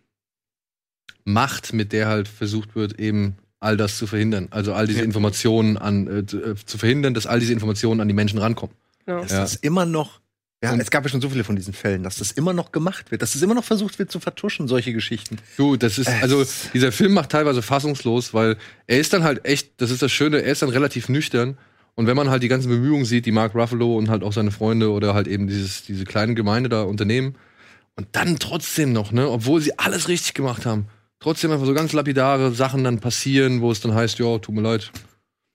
Macht, 1.24 1.72
mit 1.72 1.92
der 1.92 2.08
halt 2.08 2.26
versucht 2.26 2.74
wird, 2.74 2.98
eben 2.98 3.36
all 3.60 3.76
das 3.76 3.96
zu 3.96 4.06
verhindern. 4.06 4.48
Also 4.50 4.74
all 4.74 4.86
diese 4.86 4.98
ja. 4.98 5.04
Informationen 5.04 5.76
an 5.76 6.06
äh, 6.06 6.26
zu, 6.26 6.42
äh, 6.42 6.54
zu, 6.56 6.76
verhindern, 6.76 7.14
dass 7.14 7.26
all 7.26 7.40
diese 7.40 7.52
Informationen 7.52 8.00
an 8.00 8.08
die 8.08 8.14
Menschen 8.14 8.38
rankommen. 8.38 8.74
Ja. 9.06 9.20
Dass 9.20 9.30
das 9.30 9.54
immer 9.54 9.86
noch 9.86 10.20
ja, 10.64 10.76
es 10.76 10.90
gab 10.90 11.04
ja 11.04 11.10
schon 11.10 11.20
so 11.20 11.30
viele 11.30 11.44
von 11.44 11.56
diesen 11.56 11.74
Fällen, 11.74 12.02
dass 12.02 12.16
das 12.16 12.32
immer 12.32 12.52
noch 12.52 12.72
gemacht 12.72 13.10
wird, 13.10 13.22
dass 13.22 13.34
es 13.34 13.42
immer 13.42 13.54
noch 13.54 13.64
versucht 13.64 13.98
wird 13.98 14.10
zu 14.10 14.20
vertuschen, 14.20 14.68
solche 14.68 14.92
Geschichten. 14.92 15.38
Du, 15.56 15.76
das 15.76 15.98
ist, 15.98 16.08
also 16.08 16.44
dieser 16.72 16.92
Film 16.92 17.12
macht 17.12 17.30
teilweise 17.30 17.62
fassungslos, 17.62 18.34
weil 18.34 18.56
er 18.86 18.98
ist 18.98 19.12
dann 19.12 19.22
halt 19.22 19.44
echt, 19.44 19.80
das 19.80 19.90
ist 19.90 20.02
das 20.02 20.12
Schöne, 20.12 20.42
er 20.42 20.52
ist 20.52 20.62
dann 20.62 20.70
relativ 20.70 21.08
nüchtern. 21.08 21.56
Und 21.94 22.08
wenn 22.08 22.16
man 22.16 22.28
halt 22.28 22.42
die 22.42 22.48
ganzen 22.48 22.68
Bemühungen 22.68 23.04
sieht, 23.04 23.24
die 23.24 23.32
Mark 23.32 23.54
Ruffalo 23.54 23.96
und 23.96 24.10
halt 24.10 24.24
auch 24.24 24.32
seine 24.32 24.50
Freunde 24.50 24.90
oder 24.90 25.14
halt 25.14 25.28
eben 25.28 25.46
dieses, 25.46 25.84
diese 25.84 26.04
kleine 26.04 26.34
Gemeinde 26.34 26.68
da 26.68 26.82
unternehmen, 26.82 27.36
und 27.96 28.08
dann 28.12 28.38
trotzdem 28.38 28.92
noch, 28.92 29.12
ne, 29.12 29.28
obwohl 29.28 29.60
sie 29.60 29.78
alles 29.78 30.08
richtig 30.08 30.34
gemacht 30.34 30.66
haben, 30.66 30.86
trotzdem 31.20 31.52
einfach 31.52 31.66
so 31.66 31.74
ganz 31.74 31.92
lapidare 31.92 32.52
Sachen 32.52 32.84
dann 32.84 32.98
passieren, 32.98 33.60
wo 33.60 33.70
es 33.70 33.80
dann 33.80 33.94
heißt, 33.94 34.18
ja, 34.18 34.38
tut 34.38 34.54
mir 34.54 34.62
leid. 34.62 34.90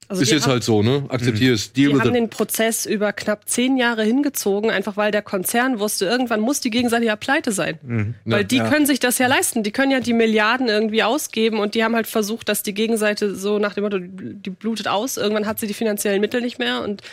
Also 0.09 0.23
ist 0.23 0.31
jetzt 0.31 0.43
haben, 0.43 0.53
halt 0.53 0.63
so, 0.63 0.81
ne? 0.81 1.05
Akzeptier 1.09 1.53
es. 1.53 1.71
Die 1.71 1.87
haben 1.87 2.13
den 2.13 2.31
Prozess 2.31 2.87
über 2.87 3.13
knapp 3.13 3.47
zehn 3.47 3.77
Jahre 3.77 4.03
hingezogen, 4.03 4.71
einfach 4.71 4.97
weil 4.97 5.11
der 5.11 5.21
Konzern 5.21 5.79
wusste, 5.79 6.05
irgendwann 6.05 6.39
muss 6.39 6.61
die 6.61 6.71
Gegenseite 6.71 7.05
ja 7.05 7.15
pleite 7.15 7.51
sein. 7.51 7.77
Mhm. 7.83 8.15
Weil 8.25 8.41
ja, 8.41 8.47
die 8.47 8.57
ja. 8.57 8.69
können 8.69 8.87
sich 8.87 8.99
das 8.99 9.19
ja 9.19 9.27
leisten. 9.27 9.61
Die 9.61 9.71
können 9.71 9.91
ja 9.91 9.99
die 9.99 10.13
Milliarden 10.13 10.67
irgendwie 10.67 11.03
ausgeben 11.03 11.59
und 11.59 11.75
die 11.75 11.83
haben 11.83 11.95
halt 11.95 12.07
versucht, 12.07 12.49
dass 12.49 12.63
die 12.63 12.73
Gegenseite 12.73 13.35
so 13.35 13.59
nach 13.59 13.75
dem 13.75 13.83
Motto, 13.83 13.99
die 13.99 14.49
blutet 14.49 14.87
aus. 14.87 15.17
Irgendwann 15.17 15.45
hat 15.45 15.59
sie 15.59 15.67
die 15.67 15.75
finanziellen 15.75 16.21
Mittel 16.21 16.41
nicht 16.41 16.57
mehr 16.57 16.81
und 16.81 17.03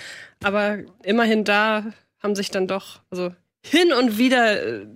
aber 0.42 0.78
immerhin 1.04 1.44
da 1.44 1.92
haben 2.22 2.34
sich 2.34 2.50
dann 2.50 2.66
doch, 2.66 3.00
also 3.10 3.30
hin 3.62 3.92
und 3.92 4.16
wieder 4.16 4.62
äh, 4.62 4.86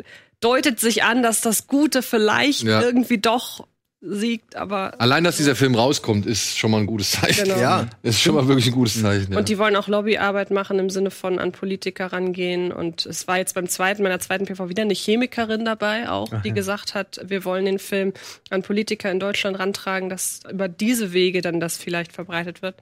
deutet 0.41 0.81
sich 0.81 1.03
an, 1.03 1.23
dass 1.23 1.43
das 1.43 1.67
Gute 1.67 2.03
vielleicht 2.03 2.63
ja. 2.63 2.81
irgendwie 2.81 3.19
doch 3.19 3.67
siegt, 4.01 4.57
aber. 4.57 4.99
Allein, 4.99 5.25
dass 5.25 5.37
dieser 5.37 5.55
Film 5.55 5.75
rauskommt, 5.75 6.25
ist 6.27 6.59
schon 6.59 6.71
mal 6.71 6.79
ein 6.79 6.87
gutes 6.87 7.13
Zeichen. 7.13 7.45
Genau. 7.45 7.59
Ja. 7.59 7.87
Ist 8.03 8.21
schon 8.21 8.35
mal 8.35 8.49
wirklich 8.49 8.67
ein 8.69 8.73
gutes 8.73 9.01
Zeichen. 9.01 9.33
Ja. 9.33 9.39
Und 9.39 9.49
die 9.49 9.59
wollen 9.59 9.77
auch 9.77 9.89
Lobbyarbeit 9.89 10.51
machen 10.51 10.79
im 10.79 10.91
Sinne 10.91 11.11
von 11.11 11.39
an 11.39 11.53
Politiker 11.53 12.07
rangehen. 12.07 12.73
Und 12.73 13.05
es 13.07 13.29
war 13.29 13.39
jetzt 13.39 13.55
beim 13.55 13.69
zweiten, 13.69 14.03
meiner 14.03 14.19
zweiten 14.19 14.47
PV 14.47 14.69
wieder 14.69 14.83
eine 14.83 14.95
Chemikerin 14.95 15.65
dabei, 15.65 16.09
auch, 16.09 16.33
Ach, 16.33 16.43
die 16.43 16.49
ja. 16.49 16.55
gesagt 16.55 16.95
hat, 16.95 17.21
wir 17.25 17.45
wollen 17.45 17.67
den 17.67 17.79
Film 17.79 18.13
an 18.49 18.63
Politiker 18.63 19.11
in 19.11 19.21
Deutschland 19.21 19.59
rantragen, 19.59 20.09
dass 20.09 20.41
über 20.51 20.69
diese 20.69 21.13
Wege 21.13 21.43
dann 21.43 21.61
das 21.61 21.77
vielleicht 21.77 22.13
verbreitet 22.13 22.63
wird. 22.63 22.77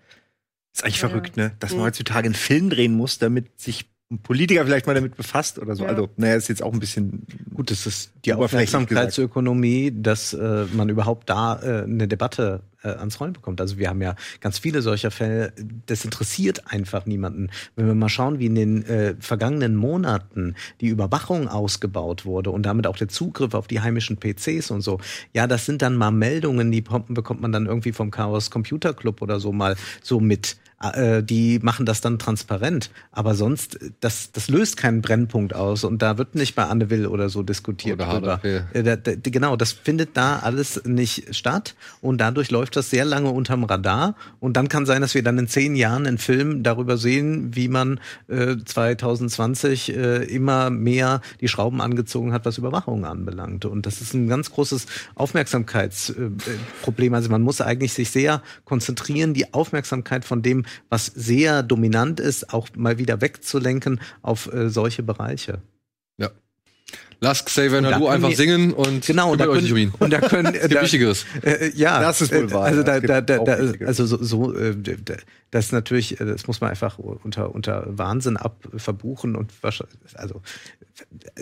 ist 0.72 0.84
eigentlich 0.84 1.02
ja. 1.02 1.08
verrückt, 1.08 1.36
ne? 1.36 1.52
Dass 1.58 1.72
man 1.72 1.80
mhm. 1.80 1.86
heutzutage 1.86 2.26
einen 2.26 2.34
Film 2.34 2.70
drehen 2.70 2.94
muss, 2.94 3.18
damit 3.18 3.60
sich 3.60 3.86
Politiker 4.22 4.64
vielleicht 4.64 4.86
mal 4.86 4.94
damit 4.94 5.16
befasst 5.16 5.58
oder 5.58 5.76
so. 5.76 5.84
Ja. 5.84 5.90
Also, 5.90 6.08
naja, 6.16 6.34
ist 6.34 6.48
jetzt 6.48 6.62
auch 6.62 6.72
ein 6.72 6.80
bisschen 6.80 7.26
gut. 7.52 7.70
Das 7.70 7.86
ist 7.86 8.12
die 8.24 8.32
Aufmerksamkeitsökonomie, 8.32 9.92
dass 9.94 10.32
äh, 10.32 10.64
man 10.72 10.88
überhaupt 10.88 11.28
da 11.28 11.60
äh, 11.62 11.82
eine 11.82 12.08
Debatte 12.08 12.62
äh, 12.82 12.88
ans 12.88 13.20
Rollen 13.20 13.34
bekommt. 13.34 13.60
Also 13.60 13.76
wir 13.76 13.90
haben 13.90 14.00
ja 14.00 14.14
ganz 14.40 14.58
viele 14.58 14.80
solcher 14.80 15.10
Fälle. 15.10 15.52
Das 15.86 16.04
interessiert 16.04 16.72
einfach 16.72 17.04
niemanden. 17.04 17.50
Wenn 17.76 17.86
wir 17.86 17.94
mal 17.94 18.08
schauen, 18.08 18.38
wie 18.38 18.46
in 18.46 18.54
den 18.54 18.86
äh, 18.86 19.14
vergangenen 19.20 19.76
Monaten 19.76 20.54
die 20.80 20.88
Überwachung 20.88 21.48
ausgebaut 21.48 22.24
wurde 22.24 22.50
und 22.50 22.62
damit 22.62 22.86
auch 22.86 22.96
der 22.96 23.08
Zugriff 23.08 23.52
auf 23.52 23.66
die 23.66 23.80
heimischen 23.80 24.16
PCs 24.18 24.70
und 24.70 24.80
so. 24.80 25.00
Ja, 25.34 25.46
das 25.46 25.66
sind 25.66 25.82
dann 25.82 25.96
mal 25.96 26.12
Meldungen, 26.12 26.70
die 26.70 26.80
bekommt 26.80 27.40
man 27.42 27.52
dann 27.52 27.66
irgendwie 27.66 27.92
vom 27.92 28.10
Chaos 28.10 28.50
Computer 28.50 28.94
Club 28.94 29.20
oder 29.20 29.38
so 29.38 29.52
mal 29.52 29.76
so 30.02 30.18
mit 30.18 30.56
äh, 30.80 31.22
die 31.22 31.58
machen 31.60 31.86
das 31.86 32.00
dann 32.00 32.18
transparent. 32.18 32.90
Aber 33.10 33.34
sonst, 33.34 33.78
das, 34.00 34.32
das 34.32 34.48
löst 34.48 34.76
keinen 34.76 35.02
Brennpunkt 35.02 35.54
aus 35.54 35.84
und 35.84 36.02
da 36.02 36.18
wird 36.18 36.34
nicht 36.34 36.54
bei 36.54 36.64
Anne 36.64 36.90
Will 36.90 37.06
oder 37.06 37.28
so 37.28 37.42
diskutiert 37.42 38.00
oder 38.00 38.12
drüber. 38.12 38.40
Äh, 38.44 38.82
da, 38.82 38.96
da, 38.96 39.12
genau, 39.22 39.56
das 39.56 39.72
findet 39.72 40.16
da 40.16 40.38
alles 40.38 40.84
nicht 40.84 41.34
statt 41.34 41.74
und 42.00 42.20
dadurch 42.20 42.50
läuft 42.50 42.76
das 42.76 42.90
sehr 42.90 43.04
lange 43.04 43.30
unterm 43.30 43.64
Radar 43.64 44.14
und 44.40 44.56
dann 44.56 44.68
kann 44.68 44.86
sein, 44.86 45.02
dass 45.02 45.14
wir 45.14 45.22
dann 45.22 45.38
in 45.38 45.48
zehn 45.48 45.74
Jahren 45.74 46.06
einen 46.06 46.18
Film 46.18 46.62
darüber 46.62 46.96
sehen, 46.96 47.54
wie 47.54 47.68
man 47.68 48.00
äh, 48.28 48.56
2020 48.64 49.96
äh, 49.96 50.24
immer 50.24 50.70
mehr 50.70 51.20
die 51.40 51.48
Schrauben 51.48 51.80
angezogen 51.80 52.32
hat, 52.32 52.44
was 52.44 52.58
Überwachung 52.58 53.04
anbelangt. 53.04 53.64
Und 53.64 53.86
das 53.86 54.00
ist 54.00 54.14
ein 54.14 54.28
ganz 54.28 54.52
großes 54.52 54.86
Aufmerksamkeitsproblem. 55.16 57.14
Also 57.14 57.30
man 57.30 57.42
muss 57.42 57.60
eigentlich 57.60 57.92
sich 57.92 58.10
sehr 58.10 58.42
konzentrieren, 58.64 59.34
die 59.34 59.52
Aufmerksamkeit 59.52 60.24
von 60.24 60.42
dem, 60.42 60.64
was 60.88 61.06
sehr 61.06 61.62
dominant 61.62 62.20
ist, 62.20 62.52
auch 62.52 62.68
mal 62.76 62.98
wieder 62.98 63.20
wegzulenken 63.20 64.00
auf 64.22 64.52
äh, 64.52 64.68
solche 64.70 65.02
Bereiche. 65.02 65.60
Lass 67.20 67.44
Xavier 67.44 67.80
Nadu 67.80 68.06
einfach 68.06 68.32
singen 68.32 68.72
und 68.72 69.04
genau 69.04 69.32
und 69.32 69.40
da 69.40 69.46
können, 69.46 69.72
um 69.72 69.76
ihn. 69.76 69.92
und 69.98 70.12
da 70.12 70.20
können 70.20 70.54
äh, 70.54 70.68
da, 70.68 70.82
Wichtiges. 70.82 71.26
Äh, 71.42 71.72
ja, 71.74 72.00
das 72.00 72.20
ist 72.20 72.32
wohl 72.32 72.44
äh, 72.44 72.52
wahr. 72.52 72.64
Also 72.64 72.84
da, 72.84 73.00
da, 73.00 73.20
da, 73.20 73.38
da 73.38 73.54
also 73.84 74.06
so, 74.06 74.22
so 74.22 74.54
äh, 74.54 74.76
das 75.50 75.66
ist 75.66 75.72
natürlich, 75.72 76.20
äh, 76.20 76.24
das 76.24 76.46
muss 76.46 76.60
man 76.60 76.70
einfach 76.70 76.98
unter 76.98 77.52
unter 77.54 77.84
Wahnsinn 77.88 78.36
abverbuchen 78.36 79.34
und 79.34 79.50
also 80.14 80.42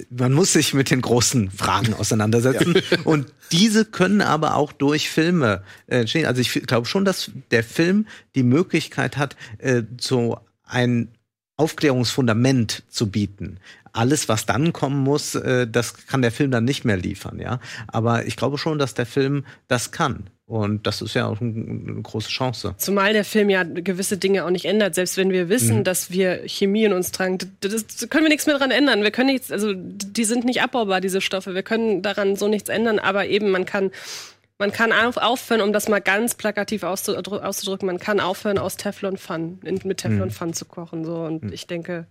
man 0.08 0.32
muss 0.32 0.54
sich 0.54 0.72
mit 0.72 0.90
den 0.90 1.02
großen 1.02 1.50
Fragen 1.50 1.92
auseinandersetzen 1.92 2.74
ja. 2.74 2.98
und 3.04 3.32
diese 3.52 3.84
können 3.84 4.22
aber 4.22 4.54
auch 4.54 4.72
durch 4.72 5.10
Filme 5.10 5.62
entstehen. 5.88 6.24
Also 6.24 6.40
ich 6.40 6.52
glaube 6.52 6.86
schon, 6.86 7.04
dass 7.04 7.30
der 7.50 7.62
Film 7.62 8.06
die 8.34 8.44
Möglichkeit 8.44 9.18
hat, 9.18 9.36
äh, 9.58 9.82
so 10.00 10.40
ein 10.64 11.08
Aufklärungsfundament 11.58 12.82
zu 12.88 13.10
bieten 13.10 13.58
alles, 13.96 14.28
was 14.28 14.46
dann 14.46 14.72
kommen 14.72 15.02
muss, 15.02 15.34
äh, 15.34 15.66
das 15.66 16.06
kann 16.06 16.22
der 16.22 16.32
Film 16.32 16.50
dann 16.50 16.64
nicht 16.64 16.84
mehr 16.84 16.96
liefern, 16.96 17.38
ja. 17.38 17.60
Aber 17.88 18.26
ich 18.26 18.36
glaube 18.36 18.58
schon, 18.58 18.78
dass 18.78 18.94
der 18.94 19.06
Film 19.06 19.44
das 19.68 19.90
kann. 19.90 20.30
Und 20.46 20.86
das 20.86 21.02
ist 21.02 21.14
ja 21.14 21.26
auch 21.26 21.40
eine 21.40 22.00
große 22.02 22.28
Chance. 22.28 22.74
Zumal 22.78 23.12
der 23.12 23.24
Film 23.24 23.50
ja 23.50 23.64
gewisse 23.64 24.16
Dinge 24.16 24.44
auch 24.44 24.50
nicht 24.50 24.64
ändert. 24.64 24.94
Selbst 24.94 25.16
wenn 25.16 25.30
wir 25.30 25.48
wissen, 25.48 25.78
mhm. 25.78 25.84
dass 25.84 26.12
wir 26.12 26.46
Chemie 26.46 26.84
in 26.84 26.92
uns 26.92 27.10
tragen, 27.10 27.38
das, 27.60 28.08
können 28.10 28.24
wir 28.24 28.28
nichts 28.28 28.46
mehr 28.46 28.56
dran 28.56 28.70
ändern. 28.70 29.02
Wir 29.02 29.10
können 29.10 29.30
nichts, 29.30 29.50
also 29.50 29.72
die 29.74 30.24
sind 30.24 30.44
nicht 30.44 30.62
abbaubar, 30.62 31.00
diese 31.00 31.20
Stoffe. 31.20 31.54
Wir 31.54 31.64
können 31.64 32.00
daran 32.00 32.36
so 32.36 32.46
nichts 32.46 32.68
ändern. 32.68 33.00
Aber 33.00 33.26
eben, 33.26 33.50
man 33.50 33.66
kann 33.66 33.90
man 34.58 34.72
kann 34.72 34.92
aufhören, 34.92 35.60
um 35.60 35.72
das 35.72 35.88
mal 35.88 36.00
ganz 36.00 36.34
plakativ 36.34 36.82
auszudrücken, 36.82 37.86
man 37.86 37.98
kann 37.98 38.20
aufhören, 38.20 38.56
aus 38.56 38.76
Teflon-Pfannen, 38.76 39.58
mit 39.62 39.98
Teflon-Pfannen 39.98 40.52
mhm. 40.52 40.56
zu 40.56 40.64
kochen. 40.64 41.04
So. 41.04 41.24
Und 41.24 41.44
mhm. 41.44 41.52
ich 41.52 41.66
denke, 41.66 42.06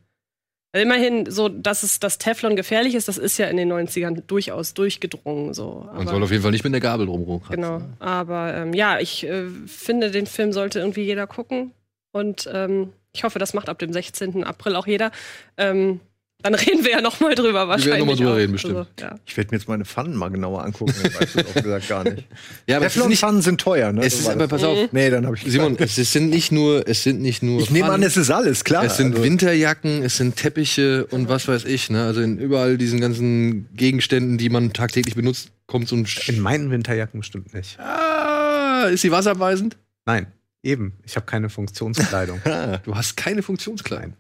Immerhin, 0.82 1.30
so, 1.30 1.48
dass 1.48 1.84
es 1.84 2.00
das 2.00 2.18
Teflon 2.18 2.58
gefährlich 2.58 2.96
ist, 2.96 3.08
das 3.08 3.18
ist 3.18 3.38
ja 3.38 3.48
in 3.48 3.56
den 3.56 3.72
90ern 3.72 4.24
durchaus 4.28 4.74
durchgedrungen. 4.74 5.54
So. 5.54 5.90
Man 5.94 6.08
soll 6.08 6.22
auf 6.22 6.32
jeden 6.32 6.44
Fall 6.44 6.52
nicht 6.52 6.66
mit 6.66 6.74
der 6.74 6.82
Gabel 6.82 7.06
drumherum 7.06 7.42
kratzen. 7.42 7.62
Genau. 7.62 7.82
Aber 8.00 8.54
ähm, 8.54 8.74
ja, 8.74 9.00
ich 9.00 9.26
äh, 9.26 9.48
finde, 9.68 10.12
den 10.12 10.28
Film 10.28 10.52
sollte 10.52 10.80
irgendwie 10.80 11.04
jeder 11.04 11.28
gucken. 11.28 11.72
Und 12.12 12.50
ähm, 12.52 12.92
ich 13.14 13.24
hoffe, 13.24 13.40
das 13.40 13.54
macht 13.54 13.70
ab 13.70 13.80
dem 13.80 13.94
16. 13.94 14.44
April 14.44 14.76
auch 14.76 14.86
jeder. 14.86 15.12
Ähm, 15.58 16.02
Dann 16.42 16.54
reden 16.54 16.84
wir 16.84 16.92
ja 16.92 17.02
noch 17.02 17.20
mal 17.22 17.34
drüber 17.34 17.68
wahrscheinlich. 17.68 17.86
Wir 17.86 17.92
werden 17.94 18.00
noch 18.00 18.06
mal 18.08 18.16
drüber 18.18 18.38
reden, 18.38 18.52
bestimmt. 18.54 18.76
Also, 18.76 18.90
ja. 19.00 19.16
Ich 19.26 19.36
werde 19.36 19.50
mir 19.52 19.58
jetzt 19.58 19.68
meine 19.68 19.84
Pfannen 19.84 20.16
mal 20.16 20.30
genauer 20.30 20.64
angucken. 20.64 20.94
Ich 21.04 21.20
weiß 21.20 21.34
das 21.34 21.46
auch 21.48 21.54
gesagt 21.56 21.88
gar 21.88 22.04
nicht. 22.04 22.28
ja, 22.68 22.78
aber 22.78 22.86
Teflon-Pfannen 22.86 23.42
sind 23.42 23.60
teuer, 23.60 23.92
ne? 23.92 24.04
Es 24.04 24.20
ist 24.20 24.30
aber, 24.30 24.48
pass 24.48 24.64
auf. 24.64 24.92
Nee, 24.92 25.10
dann 25.10 25.26
habe 25.26 25.36
ich 25.36 25.44
Simon, 25.44 25.76
es 25.80 25.96
sind 25.96 26.30
nicht 26.30 26.52
nur, 26.52 26.88
es 26.88 27.02
sind 27.02 27.22
nicht 27.22 27.42
nur. 27.42 27.62
Ich 27.62 27.72
nehme 27.72 27.90
an, 27.90 28.04
es 28.04 28.16
ist 28.16 28.30
alles, 28.30 28.64
klar. 28.64 28.84
Es 28.84 28.98
sind 28.98 29.14
also. 29.14 29.24
Winterjacken, 29.24 30.04
es 30.04 30.18
sind 30.18 30.36
Teppiche 30.36 31.08
und 31.08 31.30
was 31.30 31.48
weiß 31.48 31.66
ich, 31.66 31.90
ne? 31.90 32.04
Also 32.04 32.22
in 32.22 32.38
überall 32.38 32.78
diesen 32.78 33.00
ganzen 33.02 33.68
Gegenständen, 33.74 34.38
die 34.38 34.50
man 34.50 34.72
tagtäglich 34.72 35.16
benutzt, 35.16 35.52
kommt 35.66 35.88
so 35.88 35.96
ein. 35.96 36.06
Sch 36.06 36.30
in 36.30 36.40
meinen 36.40 36.70
Winterjacken 36.70 37.22
bestimmt 37.22 37.56
nicht. 37.56 37.80
Ah, 37.80 38.88
ist 38.92 39.02
sie 39.02 39.12
wasserabweisend? 39.12 39.78
Nein, 40.06 40.28
eben. 40.62 40.94
Ich 41.06 41.16
habe 41.16 41.26
keine 41.26 41.50
Funktionskleidung. 41.50 42.40
du 42.84 42.96
hast 42.96 43.18
keine 43.18 43.42
Funktionskleidung. 43.42 44.14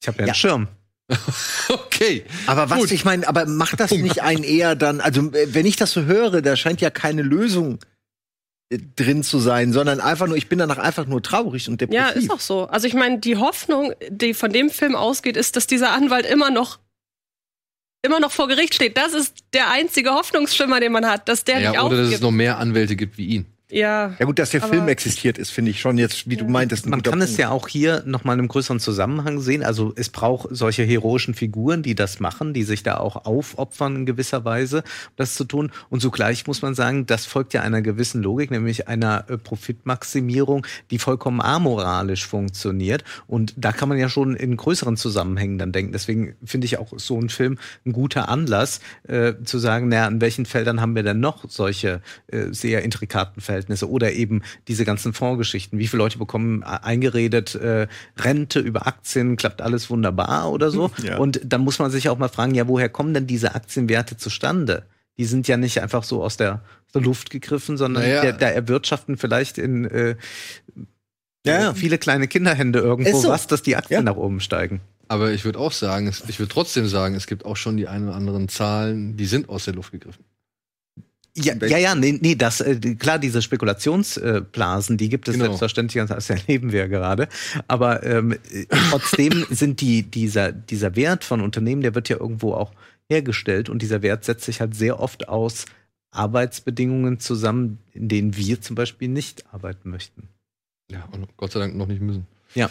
Ich 0.00 0.08
habe 0.08 0.18
ja 0.18 0.20
einen 0.20 0.28
ja. 0.28 0.34
Schirm. 0.34 0.68
okay. 1.68 2.24
Aber 2.46 2.70
was 2.70 2.80
Gut. 2.80 2.90
ich 2.92 3.04
meine, 3.04 3.26
aber 3.26 3.46
macht 3.46 3.80
das 3.80 3.90
nicht 3.92 4.22
einen 4.22 4.44
eher 4.44 4.76
dann, 4.76 5.00
also 5.00 5.32
wenn 5.32 5.66
ich 5.66 5.76
das 5.76 5.92
so 5.92 6.04
höre, 6.04 6.42
da 6.42 6.56
scheint 6.56 6.80
ja 6.80 6.90
keine 6.90 7.22
Lösung 7.22 7.78
äh, 8.70 8.78
drin 8.96 9.22
zu 9.22 9.38
sein, 9.38 9.72
sondern 9.72 10.00
einfach 10.00 10.26
nur, 10.26 10.36
ich 10.36 10.48
bin 10.48 10.58
danach 10.58 10.78
einfach 10.78 11.06
nur 11.06 11.22
traurig 11.22 11.68
und 11.68 11.80
depressiv. 11.80 12.00
Ja, 12.00 12.08
ist 12.08 12.30
auch 12.30 12.40
so. 12.40 12.66
Also 12.66 12.86
ich 12.86 12.94
meine, 12.94 13.18
die 13.18 13.36
Hoffnung, 13.36 13.94
die 14.10 14.34
von 14.34 14.52
dem 14.52 14.70
Film 14.70 14.94
ausgeht, 14.94 15.36
ist, 15.36 15.56
dass 15.56 15.66
dieser 15.66 15.92
Anwalt 15.92 16.26
immer 16.26 16.50
noch 16.50 16.78
immer 18.02 18.20
noch 18.20 18.30
vor 18.30 18.48
Gericht 18.48 18.74
steht. 18.74 18.96
Das 18.96 19.12
ist 19.12 19.44
der 19.52 19.70
einzige 19.70 20.10
Hoffnungsschimmer, 20.10 20.80
den 20.80 20.92
man 20.92 21.06
hat, 21.06 21.28
dass 21.28 21.44
der 21.44 21.58
ja, 21.58 21.70
nicht 21.70 21.80
oder 21.80 21.86
aufgibt. 21.86 22.06
dass 22.06 22.14
es 22.14 22.20
noch 22.20 22.30
mehr 22.30 22.58
Anwälte 22.58 22.96
gibt 22.96 23.18
wie 23.18 23.26
ihn. 23.26 23.46
Ja. 23.70 24.14
Ja 24.18 24.24
gut, 24.24 24.38
dass 24.38 24.50
der 24.50 24.62
Film 24.62 24.88
existiert, 24.88 25.36
ist 25.36 25.50
finde 25.50 25.70
ich 25.70 25.80
schon 25.80 25.98
jetzt, 25.98 26.28
wie 26.28 26.36
ja. 26.36 26.42
du 26.42 26.48
meintest. 26.48 26.86
Man 26.86 27.02
kann 27.02 27.20
es 27.20 27.36
ja 27.36 27.50
auch 27.50 27.68
hier 27.68 28.02
noch 28.06 28.24
mal 28.24 28.32
in 28.32 28.38
einem 28.38 28.48
größeren 28.48 28.80
Zusammenhang 28.80 29.40
sehen. 29.40 29.62
Also 29.62 29.92
es 29.94 30.08
braucht 30.08 30.48
solche 30.50 30.84
heroischen 30.84 31.34
Figuren, 31.34 31.82
die 31.82 31.94
das 31.94 32.18
machen, 32.18 32.54
die 32.54 32.62
sich 32.62 32.82
da 32.82 32.96
auch 32.96 33.26
aufopfern 33.26 33.96
in 33.96 34.06
gewisser 34.06 34.44
Weise, 34.46 34.78
um 34.78 35.12
das 35.16 35.34
zu 35.34 35.44
tun. 35.44 35.70
Und 35.90 36.00
zugleich 36.00 36.46
muss 36.46 36.62
man 36.62 36.74
sagen, 36.74 37.04
das 37.04 37.26
folgt 37.26 37.52
ja 37.52 37.60
einer 37.60 37.82
gewissen 37.82 38.22
Logik, 38.22 38.50
nämlich 38.50 38.88
einer 38.88 39.26
äh, 39.28 39.36
Profitmaximierung, 39.36 40.66
die 40.90 40.98
vollkommen 40.98 41.42
amoralisch 41.42 42.26
funktioniert. 42.26 43.04
Und 43.26 43.52
da 43.58 43.72
kann 43.72 43.90
man 43.90 43.98
ja 43.98 44.08
schon 44.08 44.34
in 44.34 44.56
größeren 44.56 44.96
Zusammenhängen 44.96 45.58
dann 45.58 45.72
denken. 45.72 45.92
Deswegen 45.92 46.36
finde 46.42 46.64
ich 46.64 46.78
auch 46.78 46.94
so 46.96 47.20
ein 47.20 47.28
Film 47.28 47.58
ein 47.84 47.92
guter 47.92 48.30
Anlass, 48.30 48.80
äh, 49.06 49.34
zu 49.44 49.58
sagen, 49.58 49.88
naja, 49.88 50.06
an 50.06 50.22
welchen 50.22 50.46
Feldern 50.46 50.80
haben 50.80 50.94
wir 50.94 51.02
denn 51.02 51.20
noch 51.20 51.44
solche 51.50 52.00
äh, 52.28 52.46
sehr 52.50 52.82
intrikaten 52.82 53.42
Felder? 53.42 53.57
Verhältnisse 53.58 53.90
oder 53.90 54.12
eben 54.12 54.42
diese 54.68 54.84
ganzen 54.84 55.12
Fondsgeschichten. 55.12 55.78
Wie 55.78 55.86
viele 55.86 56.02
Leute 56.02 56.18
bekommen 56.18 56.62
eingeredet, 56.62 57.54
äh, 57.56 57.88
Rente 58.16 58.60
über 58.60 58.86
Aktien, 58.86 59.36
klappt 59.36 59.60
alles 59.62 59.90
wunderbar 59.90 60.50
oder 60.50 60.70
so. 60.70 60.90
Ja. 61.08 61.16
Und 61.16 61.40
dann 61.44 61.62
muss 61.62 61.78
man 61.78 61.90
sich 61.90 62.08
auch 62.08 62.18
mal 62.18 62.28
fragen, 62.28 62.54
ja, 62.54 62.66
woher 62.66 62.88
kommen 62.88 63.14
denn 63.14 63.26
diese 63.26 63.54
Aktienwerte 63.54 64.16
zustande? 64.16 64.82
Die 65.16 65.24
sind 65.24 65.46
ja 65.48 65.56
nicht 65.56 65.80
einfach 65.80 66.02
so 66.02 66.22
aus 66.22 66.36
der, 66.36 66.54
aus 66.86 66.92
der 66.92 67.02
Luft 67.02 67.30
gegriffen, 67.30 67.76
sondern 67.76 68.02
naja. 68.02 68.32
da 68.32 68.48
erwirtschaften 68.48 69.16
vielleicht 69.16 69.58
in 69.58 69.84
äh, 69.84 70.16
ja, 71.46 71.72
viele 71.72 71.98
kleine 71.98 72.26
Kinderhände 72.26 72.80
irgendwo 72.80 73.18
so. 73.20 73.28
was, 73.28 73.46
dass 73.46 73.62
die 73.62 73.76
Aktien 73.76 74.00
ja. 74.00 74.12
nach 74.12 74.16
oben 74.16 74.40
steigen. 74.40 74.80
Aber 75.06 75.30
ich 75.30 75.44
würde 75.44 75.58
auch 75.58 75.72
sagen, 75.72 76.12
ich 76.28 76.38
würde 76.38 76.52
trotzdem 76.52 76.88
sagen, 76.88 77.14
es 77.14 77.26
gibt 77.26 77.44
auch 77.46 77.56
schon 77.56 77.76
die 77.76 77.88
ein 77.88 78.08
oder 78.08 78.16
anderen 78.16 78.48
Zahlen, 78.48 79.16
die 79.16 79.26
sind 79.26 79.48
aus 79.48 79.64
der 79.64 79.74
Luft 79.74 79.92
gegriffen. 79.92 80.24
Ja, 81.44 81.54
ja, 81.66 81.78
ja, 81.78 81.94
nee, 81.94 82.18
nee, 82.20 82.34
das, 82.34 82.60
äh, 82.60 82.76
klar, 82.96 83.18
diese 83.18 83.42
Spekulationsblasen, 83.42 84.96
die 84.96 85.08
gibt 85.08 85.28
es 85.28 85.34
genau. 85.34 85.46
selbstverständlich, 85.46 86.04
das 86.06 86.30
erleben 86.30 86.72
wir 86.72 86.80
ja 86.80 86.86
gerade. 86.86 87.28
Aber 87.66 88.02
ähm, 88.04 88.36
trotzdem 88.90 89.46
sind 89.50 89.80
die, 89.80 90.02
dieser, 90.02 90.52
dieser 90.52 90.96
Wert 90.96 91.24
von 91.24 91.40
Unternehmen, 91.40 91.82
der 91.82 91.94
wird 91.94 92.08
ja 92.08 92.18
irgendwo 92.18 92.54
auch 92.54 92.72
hergestellt 93.10 93.68
und 93.68 93.82
dieser 93.82 94.02
Wert 94.02 94.24
setzt 94.24 94.44
sich 94.44 94.60
halt 94.60 94.74
sehr 94.74 95.00
oft 95.00 95.28
aus 95.28 95.66
Arbeitsbedingungen 96.10 97.20
zusammen, 97.20 97.78
in 97.92 98.08
denen 98.08 98.36
wir 98.36 98.60
zum 98.60 98.76
Beispiel 98.76 99.08
nicht 99.08 99.44
arbeiten 99.52 99.90
möchten. 99.90 100.28
Ja, 100.90 101.04
und 101.12 101.36
Gott 101.36 101.52
sei 101.52 101.60
Dank 101.60 101.76
noch 101.76 101.86
nicht 101.86 102.00
müssen. 102.00 102.26
Ja. 102.54 102.70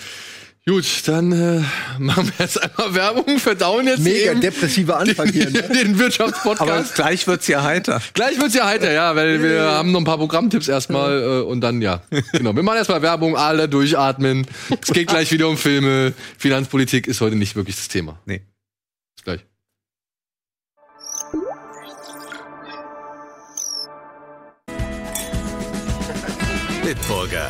Gut, 0.68 0.86
dann 1.06 1.32
äh, 1.32 1.64
machen 1.98 2.28
wir 2.28 2.46
jetzt 2.46 2.62
einmal 2.62 2.94
Werbung, 2.94 3.40
verdauen 3.40 3.88
jetzt 3.88 4.02
Mega 4.02 4.32
eben 4.32 4.42
depressiver 4.42 4.98
Anfang 4.98 5.32
den, 5.32 5.34
hier. 5.34 5.50
Ne? 5.50 5.62
Den 5.74 5.98
Wirtschaftspodcast. 5.98 6.62
Aber 6.70 6.84
gleich 6.94 7.26
wird's 7.26 7.48
ja 7.48 7.64
heiter. 7.64 8.02
Gleich 8.14 8.38
wird's 8.38 8.54
ja 8.54 8.66
heiter, 8.66 8.92
ja, 8.92 9.16
weil 9.16 9.42
wir 9.42 9.62
haben 9.62 9.94
noch 9.94 10.02
ein 10.02 10.04
paar 10.04 10.18
Programmtipps 10.18 10.68
erstmal 10.68 11.22
äh, 11.22 11.42
und 11.44 11.62
dann 11.62 11.82
ja. 11.82 12.02
Genau, 12.34 12.54
wir 12.54 12.64
machen 12.64 12.80
erstmal 12.80 13.02
Werbung, 13.02 13.38
alle 13.38 13.70
durchatmen. 13.70 14.46
Es 14.82 14.92
geht 14.92 15.08
gleich 15.08 15.32
wieder 15.32 15.48
um 15.48 15.58
Filme. 15.58 16.14
Finanzpolitik 16.38 17.08
ist 17.08 17.22
heute 17.22 17.38
nicht 17.38 17.56
wirklich 17.56 17.78
das 17.78 17.88
Thema. 17.88 18.20
Nee. 18.26 18.42
Bis 19.16 19.24
gleich. 19.24 19.46
Bitburger. 26.84 27.50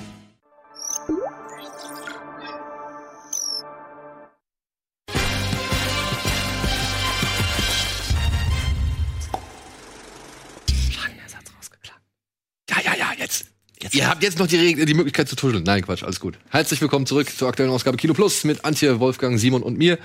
Ihr 13.93 14.07
habt 14.07 14.23
jetzt 14.23 14.39
noch 14.39 14.47
die, 14.47 14.85
die 14.85 14.93
Möglichkeit 14.93 15.27
zu 15.27 15.35
tuscheln. 15.35 15.63
Nein, 15.65 15.81
Quatsch, 15.81 16.03
alles 16.03 16.21
gut. 16.21 16.37
Herzlich 16.49 16.79
willkommen 16.79 17.05
zurück 17.05 17.27
zur 17.29 17.49
aktuellen 17.49 17.71
Ausgabe 17.71 17.97
Kino 17.97 18.13
Plus 18.13 18.45
mit 18.45 18.63
Antje, 18.63 19.01
Wolfgang, 19.01 19.37
Simon 19.37 19.63
und 19.63 19.77
mir. 19.77 19.97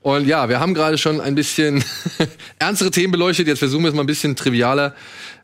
Und 0.00 0.26
ja, 0.26 0.48
wir 0.48 0.60
haben 0.60 0.72
gerade 0.72 0.96
schon 0.96 1.20
ein 1.20 1.34
bisschen 1.34 1.84
ernstere 2.58 2.90
Themen 2.90 3.12
beleuchtet. 3.12 3.46
Jetzt 3.46 3.58
versuchen 3.58 3.82
wir 3.82 3.90
es 3.90 3.94
mal 3.94 4.02
ein 4.02 4.06
bisschen 4.06 4.34
trivialer. 4.34 4.94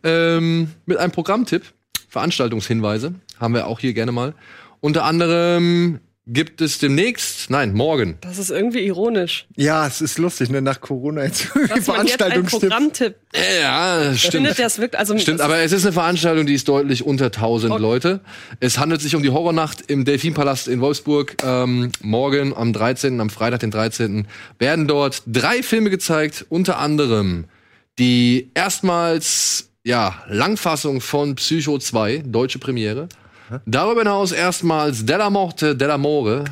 Ähm, 0.03 0.71
mit 0.87 0.97
einem 0.97 1.13
Programmtipp, 1.13 1.63
Veranstaltungshinweise, 2.09 3.17
haben 3.39 3.53
wir 3.53 3.67
auch 3.67 3.81
hier 3.81 3.93
gerne 3.93 4.13
mal. 4.13 4.35
Unter 4.81 5.05
anderem 5.05 6.01
gibt 6.26 6.61
es 6.61 6.78
demnächst, 6.78 7.50
nein, 7.50 7.72
morgen. 7.74 8.18
Das 8.20 8.38
ist 8.38 8.50
irgendwie 8.50 8.80
ironisch. 8.80 9.46
Ja, 9.56 9.87
es 9.87 10.00
ist 10.00 10.18
lustig, 10.18 10.50
ne? 10.50 10.62
Nach 10.62 10.80
Corona 10.80 11.24
jetzt 11.24 11.42
Veranstaltungstipp. 11.83 12.61
Programmtipp. 12.61 13.16
Ja, 13.61 14.14
stimmt. 14.14 14.33
Findet 14.33 14.59
das 14.59 14.78
wirklich, 14.78 14.98
also 14.98 15.18
stimmt, 15.18 15.40
aber 15.40 15.59
es 15.59 15.72
ist 15.72 15.85
eine 15.85 15.92
Veranstaltung, 15.92 16.46
die 16.46 16.54
ist 16.54 16.68
deutlich 16.68 17.04
unter 17.04 17.26
1000 17.26 17.72
okay. 17.72 17.83
Leute. 17.83 18.20
Es 18.61 18.78
handelt 18.78 19.00
sich 19.00 19.16
um 19.16 19.22
die 19.22 19.30
Horrornacht 19.30 19.90
im 19.90 20.04
Delfinpalast 20.04 20.68
in 20.68 20.80
Wolfsburg. 20.80 21.37
Ähm, 21.44 21.90
morgen 22.02 22.56
am 22.56 22.72
13., 22.72 23.20
am 23.20 23.30
Freitag, 23.30 23.61
den 23.61 23.70
13. 23.70 24.28
werden 24.59 24.87
dort 24.87 25.22
drei 25.26 25.62
Filme 25.62 25.90
gezeigt, 25.90 26.46
unter 26.48 26.78
anderem 26.78 27.46
die 27.98 28.50
erstmals 28.54 29.70
ja, 29.85 30.22
Langfassung 30.28 31.00
von 31.00 31.35
Psycho 31.37 31.78
2, 31.78 32.22
deutsche 32.26 32.59
Premiere. 32.59 33.09
Darüber 33.67 34.01
hinaus 34.01 34.33
erstmals 34.33 35.05
Della 35.05 35.31
Morte, 35.31 35.77
Della 35.77 35.99
More, 35.99 36.45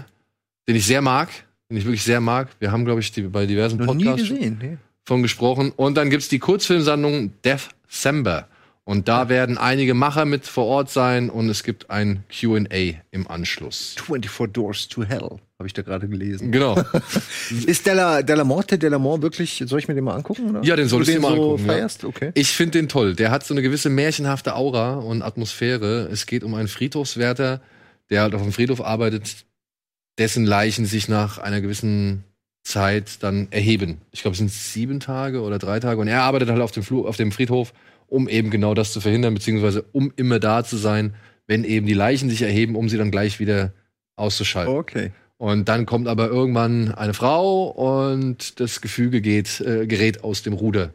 den 0.67 0.77
ich 0.77 0.87
sehr 0.87 1.03
mag, 1.03 1.29
den 1.71 1.79
ich 1.79 1.85
wirklich 1.85 2.03
sehr 2.03 2.21
mag. 2.21 2.49
Wir 2.59 2.73
haben, 2.73 2.85
glaube 2.85 3.01
ich, 3.01 3.13
die, 3.13 3.23
bei 3.23 3.47
diversen 3.47 3.79
Podcasts 3.79 4.31
nee. 4.31 4.79
von 5.05 5.23
gesprochen. 5.23 5.73
Und 5.77 5.97
dann 5.97 6.11
gibt's 6.11 6.29
die 6.29 6.39
Kurzfilmsandlung 6.39 7.33
Death 7.45 7.69
Sember. 7.89 8.49
Und 8.89 9.07
da 9.07 9.29
werden 9.29 9.59
einige 9.59 9.93
Macher 9.93 10.25
mit 10.25 10.47
vor 10.47 10.65
Ort 10.65 10.89
sein 10.89 11.29
und 11.29 11.51
es 11.51 11.63
gibt 11.63 11.91
ein 11.91 12.25
QA 12.31 12.95
im 13.11 13.29
Anschluss. 13.29 13.97
24 14.03 14.51
Doors 14.51 14.89
to 14.89 15.05
Hell, 15.05 15.29
habe 15.59 15.67
ich 15.67 15.75
da 15.75 15.83
gerade 15.83 16.09
gelesen. 16.09 16.51
Genau. 16.51 16.75
ist 17.67 17.87
Della, 17.87 18.23
Della 18.23 18.45
Morte, 18.45 18.79
Della 18.79 18.99
Mort 18.99 19.21
wirklich, 19.21 19.63
soll 19.67 19.79
ich 19.79 19.89
mir 19.89 19.95
den 19.95 20.05
mal 20.05 20.15
angucken? 20.15 20.49
Oder? 20.49 20.65
Ja, 20.65 20.75
den 20.75 20.89
solltest 20.89 21.11
du 21.11 21.17
dir 21.17 21.21
mal 21.21 21.37
so 21.37 21.43
angucken. 21.53 21.67
Feierst? 21.67 22.03
Ja. 22.03 22.09
Okay. 22.09 22.31
Ich 22.33 22.49
finde 22.49 22.79
den 22.79 22.89
toll. 22.89 23.15
Der 23.15 23.31
hat 23.31 23.45
so 23.45 23.53
eine 23.53 23.61
gewisse 23.61 23.91
märchenhafte 23.91 24.55
Aura 24.55 24.95
und 24.95 25.21
Atmosphäre. 25.21 26.09
Es 26.11 26.25
geht 26.25 26.43
um 26.43 26.55
einen 26.55 26.69
Friedhofswärter, 26.69 27.61
der 28.09 28.23
halt 28.23 28.35
auf 28.35 28.41
dem 28.41 28.53
Friedhof 28.53 28.81
arbeitet, 28.81 29.45
dessen 30.17 30.47
Leichen 30.47 30.87
sich 30.87 31.09
nach 31.09 31.37
einer 31.37 31.61
gewissen 31.61 32.25
Zeit 32.65 33.23
dann 33.23 33.49
erheben. 33.51 34.01
Ich 34.13 34.23
glaube, 34.23 34.33
es 34.33 34.39
sind 34.39 34.51
sieben 34.51 34.99
Tage 34.99 35.43
oder 35.43 35.59
drei 35.59 35.79
Tage. 35.79 36.01
Und 36.01 36.09
er 36.09 36.23
arbeitet 36.23 36.49
halt 36.49 36.63
auf 36.63 36.73
dem, 36.73 36.83
Flu 36.83 37.07
auf 37.07 37.19
dem 37.19 37.33
Friedhof 37.33 37.75
um 38.09 38.29
eben 38.29 38.51
genau 38.51 38.75
das 38.75 38.93
zu 38.93 39.01
verhindern, 39.01 39.35
beziehungsweise 39.35 39.85
um 39.93 40.13
immer 40.17 40.41
da 40.41 40.65
zu 40.65 40.77
sein, 40.77 41.15
wenn 41.47 41.65
eben 41.65 41.87
die 41.87 41.95
Leichen 41.95 42.29
sich 42.29 42.43
erheben, 42.43 42.77
um 42.77 42.89
sie 42.89 42.99
dann 42.99 43.11
gleich 43.11 43.41
wieder 43.41 43.73
auszuschalten. 44.17 44.75
Okay. 44.75 45.13
Und 45.39 45.69
dann 45.69 45.87
kommt 45.87 46.09
aber 46.09 46.29
irgendwann 46.29 46.93
eine 46.93 47.15
Frau 47.15 47.69
und 47.69 48.59
das 48.59 48.81
Gefüge 48.81 49.21
geht, 49.21 49.61
äh, 49.61 49.87
gerät 49.87 50.25
aus 50.25 50.43
dem 50.43 50.53
Ruder. 50.53 50.93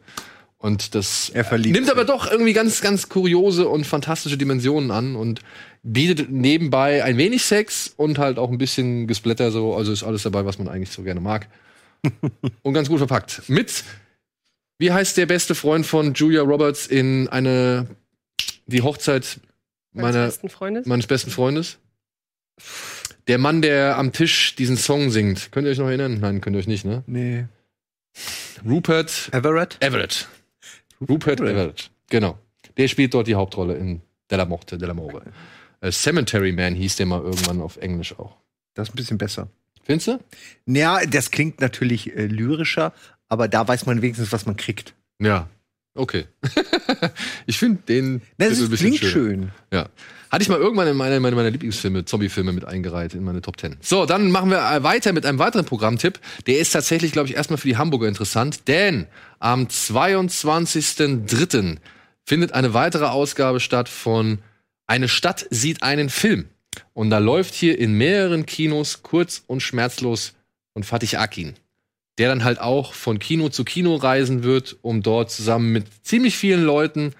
Und 0.58 0.94
das 0.94 1.30
nimmt 1.72 1.90
aber 1.90 2.04
doch 2.04 2.30
irgendwie 2.30 2.54
ganz, 2.54 2.80
ganz 2.80 3.08
kuriose 3.10 3.68
und 3.68 3.86
fantastische 3.86 4.38
Dimensionen 4.38 4.90
an 4.90 5.14
und 5.14 5.40
bietet 5.82 6.30
nebenbei 6.30 7.04
ein 7.04 7.18
wenig 7.18 7.44
Sex 7.44 7.92
und 7.96 8.18
halt 8.18 8.38
auch 8.38 8.50
ein 8.50 8.56
bisschen 8.56 9.06
Gesplatter 9.06 9.50
so. 9.50 9.74
Also 9.74 9.92
ist 9.92 10.04
alles 10.04 10.22
dabei, 10.22 10.46
was 10.46 10.58
man 10.58 10.68
eigentlich 10.68 10.90
so 10.90 11.02
gerne 11.02 11.20
mag. 11.20 11.48
und 12.62 12.74
ganz 12.74 12.88
gut 12.88 12.98
verpackt. 12.98 13.42
Mit 13.48 13.84
wie 14.78 14.92
heißt 14.92 15.16
der 15.16 15.26
beste 15.26 15.54
Freund 15.54 15.86
von 15.86 16.14
Julia 16.14 16.42
Roberts 16.42 16.86
in 16.86 17.28
eine 17.28 17.86
die 18.66 18.82
Hochzeit 18.82 19.40
meiner, 19.92 20.26
besten 20.26 20.48
Freundes? 20.48 20.86
meines 20.86 21.06
besten 21.06 21.30
Freundes? 21.30 21.78
Der 23.26 23.38
Mann, 23.38 23.62
der 23.62 23.96
am 23.96 24.12
Tisch 24.12 24.54
diesen 24.56 24.76
Song 24.76 25.10
singt. 25.10 25.50
Könnt 25.50 25.66
ihr 25.66 25.70
euch 25.70 25.78
noch 25.78 25.88
erinnern? 25.88 26.18
Nein, 26.20 26.40
könnt 26.40 26.56
ihr 26.56 26.60
euch 26.60 26.66
nicht, 26.66 26.84
ne? 26.84 27.02
Nee. 27.06 27.46
Rupert 28.64 29.30
Everett? 29.32 29.76
Everett. 29.80 30.28
Rupert 31.08 31.40
Everett. 31.40 31.90
Genau. 32.10 32.38
Der 32.76 32.88
spielt 32.88 33.14
dort 33.14 33.26
die 33.26 33.34
Hauptrolle 33.34 33.74
in 33.74 34.02
Della 34.30 34.44
Morte, 34.44 34.78
Della 34.78 34.94
More. 34.94 35.22
Äh, 35.80 35.90
Cemetery 35.90 36.52
Man 36.52 36.74
hieß 36.74 36.96
der 36.96 37.06
mal 37.06 37.22
irgendwann 37.22 37.60
auf 37.60 37.76
Englisch 37.76 38.18
auch. 38.18 38.36
Das 38.74 38.88
ist 38.88 38.94
ein 38.94 38.96
bisschen 38.96 39.18
besser. 39.18 39.48
Findest 39.84 40.08
du? 40.08 40.18
Ja, 40.66 41.04
das 41.04 41.30
klingt 41.30 41.60
natürlich 41.60 42.16
äh, 42.16 42.26
lyrischer, 42.26 42.92
aber 43.34 43.48
da 43.48 43.66
weiß 43.66 43.86
man 43.86 44.00
wenigstens, 44.00 44.30
was 44.32 44.46
man 44.46 44.56
kriegt. 44.56 44.94
Ja. 45.20 45.48
Okay. 45.96 46.26
ich 47.46 47.58
finde 47.58 47.82
den 47.88 48.22
Das 48.38 48.52
ist 48.52 48.62
ein 48.62 48.70
bisschen 48.70 48.94
klingt 48.94 49.12
schön. 49.12 49.50
Ja. 49.72 49.88
Hatte 50.30 50.42
ich 50.42 50.48
mal 50.48 50.58
irgendwann 50.58 50.88
in 50.88 50.96
meine, 50.96 51.20
meine, 51.20 51.36
meine 51.36 51.50
Lieblingsfilme, 51.50 52.04
Zombie-Filme 52.04 52.52
mit 52.52 52.64
eingereiht 52.64 53.14
in 53.14 53.22
meine 53.22 53.40
Top 53.40 53.60
10. 53.60 53.76
So, 53.80 54.06
dann 54.06 54.32
machen 54.32 54.50
wir 54.50 54.58
äh, 54.58 54.82
weiter 54.82 55.12
mit 55.12 55.26
einem 55.26 55.38
weiteren 55.38 55.64
Programmtipp. 55.64 56.18
Der 56.46 56.58
ist 56.58 56.70
tatsächlich, 56.70 57.12
glaube 57.12 57.28
ich, 57.28 57.36
erstmal 57.36 57.58
für 57.58 57.68
die 57.68 57.76
Hamburger 57.76 58.08
interessant, 58.08 58.66
denn 58.66 59.06
am 59.38 59.66
22.03. 59.66 61.76
findet 62.24 62.52
eine 62.52 62.74
weitere 62.74 63.06
Ausgabe 63.06 63.60
statt 63.60 63.88
von 63.88 64.38
Eine 64.86 65.08
Stadt 65.08 65.46
sieht 65.50 65.82
einen 65.82 66.08
Film. 66.08 66.46
Und 66.92 67.10
da 67.10 67.18
läuft 67.18 67.54
hier 67.54 67.78
in 67.78 67.94
mehreren 67.94 68.46
Kinos 68.46 69.02
kurz 69.02 69.42
und 69.46 69.60
schmerzlos 69.60 70.34
von 70.72 70.82
Fatih 70.82 71.18
Akin. 71.18 71.54
Der 72.18 72.28
dann 72.28 72.44
halt 72.44 72.60
auch 72.60 72.94
von 72.94 73.18
Kino 73.18 73.48
zu 73.48 73.64
Kino 73.64 73.96
reisen 73.96 74.44
wird, 74.44 74.76
um 74.82 75.02
dort 75.02 75.30
zusammen 75.30 75.72
mit 75.72 75.86
ziemlich 76.02 76.36
vielen 76.36 76.62
Leuten 76.62 77.12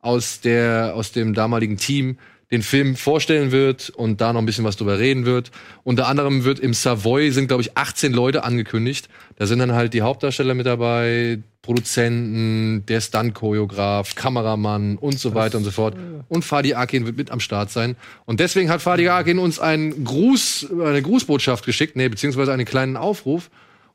aus, 0.00 0.40
der, 0.40 0.92
aus 0.94 1.12
dem 1.12 1.32
damaligen 1.32 1.78
Team 1.78 2.18
den 2.52 2.62
Film 2.62 2.96
vorstellen 2.96 3.50
wird 3.50 3.88
und 3.88 4.20
da 4.20 4.34
noch 4.34 4.40
ein 4.40 4.46
bisschen 4.46 4.64
was 4.64 4.76
drüber 4.76 4.98
reden 4.98 5.24
wird. 5.24 5.50
Unter 5.84 6.06
anderem 6.06 6.44
wird 6.44 6.60
im 6.60 6.74
Savoy 6.74 7.30
sind, 7.30 7.48
glaube 7.48 7.62
ich, 7.62 7.78
18 7.78 8.12
Leute 8.12 8.44
angekündigt. 8.44 9.08
Da 9.36 9.46
sind 9.46 9.58
dann 9.58 9.72
halt 9.72 9.94
die 9.94 10.02
Hauptdarsteller 10.02 10.52
mit 10.52 10.66
dabei, 10.66 11.38
Produzenten, 11.62 12.84
der 12.86 13.00
Stunt-Choreograf, 13.00 14.14
Kameramann 14.16 14.98
und 14.98 15.18
so 15.18 15.34
weiter 15.34 15.56
und 15.56 15.64
so 15.64 15.70
fort. 15.70 15.96
Und 16.28 16.44
Fadi 16.44 16.74
Akin 16.74 17.06
wird 17.06 17.16
mit 17.16 17.30
am 17.30 17.40
Start 17.40 17.70
sein. 17.70 17.96
Und 18.26 18.38
deswegen 18.38 18.68
hat 18.68 18.82
Fadi 18.82 19.08
Akin 19.08 19.38
uns 19.38 19.58
einen 19.58 20.04
Gruß, 20.04 20.72
eine 20.84 21.00
Grußbotschaft 21.00 21.64
geschickt, 21.64 21.96
nee, 21.96 22.08
beziehungsweise 22.08 22.52
einen 22.52 22.66
kleinen 22.66 22.98
Aufruf, 22.98 23.48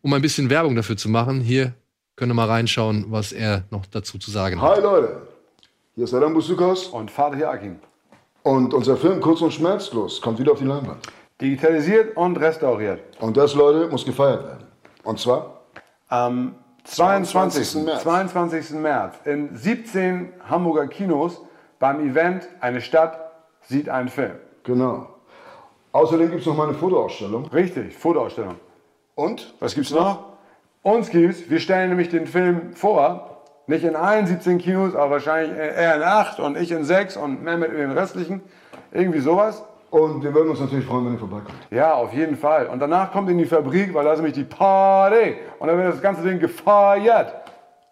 um 0.07 0.13
ein 0.13 0.21
bisschen 0.21 0.49
Werbung 0.49 0.73
dafür 0.73 0.95
zu 0.95 1.09
machen. 1.09 1.41
Hier 1.41 1.73
könnt 2.15 2.31
ihr 2.31 2.33
mal 2.33 2.47
reinschauen, 2.47 3.07
was 3.09 3.33
er 3.33 3.65
noch 3.71 3.85
dazu 3.87 4.17
zu 4.17 4.31
sagen 4.31 4.61
hat. 4.61 4.77
Hi 4.77 4.81
Leute, 4.81 5.23
hier 5.95 6.05
ist 6.05 6.13
Adam 6.13 6.33
Busukas 6.33 6.85
und 6.85 7.11
Fatih 7.11 7.43
Akin. 7.43 7.77
und 8.43 8.73
unser 8.73 8.95
Film 8.95 9.19
Kurz 9.19 9.41
und 9.41 9.51
Schmerzlos 9.53 10.21
kommt 10.21 10.39
wieder 10.39 10.53
auf 10.53 10.59
die 10.59 10.63
Leinwand. 10.63 11.05
Digitalisiert 11.41 12.15
und 12.15 12.37
restauriert. 12.37 13.01
Und 13.19 13.35
das, 13.35 13.53
Leute, 13.53 13.89
muss 13.89 14.05
gefeiert 14.05 14.45
werden. 14.45 14.63
Und 15.03 15.19
zwar 15.19 15.59
Am 16.07 16.55
22. 16.85 17.67
22. 17.71 17.83
März. 17.83 18.03
22. 18.03 18.69
März 18.79 19.15
in 19.25 19.53
17 19.57 20.29
Hamburger 20.49 20.87
Kinos 20.87 21.41
beim 21.79 21.99
Event 22.09 22.47
Eine 22.61 22.79
Stadt 22.79 23.19
sieht 23.61 23.89
einen 23.89 24.07
Film. 24.07 24.37
genau. 24.63 25.09
Außerdem 25.91 26.29
gibt 26.29 26.41
es 26.41 26.47
noch 26.47 26.55
mal 26.55 26.69
eine 26.69 26.77
Fotoausstellung. 26.77 27.47
Richtig, 27.47 27.93
Fotoausstellung. 27.93 28.55
Und, 29.17 29.55
was 29.59 29.73
gibt's 29.73 29.89
noch? 29.89 30.25
Uns 30.83 31.09
gibt's, 31.09 31.49
wir 31.49 31.59
stellen 31.59 31.89
nämlich 31.89 32.09
den 32.09 32.27
Film 32.27 32.73
vor, 32.73 33.41
nicht 33.65 33.83
in 33.83 33.95
allen 33.95 34.27
17 34.27 34.59
Kinos, 34.59 34.93
aber 34.95 35.09
wahrscheinlich 35.09 35.57
er 35.57 35.95
in 35.95 36.03
8 36.03 36.39
und 36.39 36.55
ich 36.55 36.71
in 36.71 36.83
6 36.83 37.17
und 37.17 37.43
Mehmet 37.43 37.71
in 37.71 37.77
den 37.77 37.91
restlichen. 37.91 38.43
Irgendwie 38.91 39.19
sowas. 39.19 39.63
Und 39.89 40.23
wir 40.23 40.35
würden 40.35 40.51
uns 40.51 40.59
natürlich 40.59 40.85
freuen, 40.85 41.07
wenn 41.07 41.13
ihr 41.13 41.19
vorbeikommt. 41.19 41.57
Ja, 41.71 41.95
auf 41.95 42.13
jeden 42.13 42.37
Fall. 42.37 42.67
Und 42.67 42.79
danach 42.79 43.11
kommt 43.11 43.27
in 43.31 43.39
die 43.39 43.47
Fabrik, 43.47 43.91
weil 43.95 44.05
da 44.05 44.13
ist 44.13 44.19
nämlich 44.19 44.35
die 44.35 44.43
Party. 44.43 45.37
Und 45.57 45.67
dann 45.67 45.79
wird 45.79 45.91
das 45.91 46.01
ganze 46.01 46.21
Ding 46.21 46.37
gefeiert. 46.37 47.33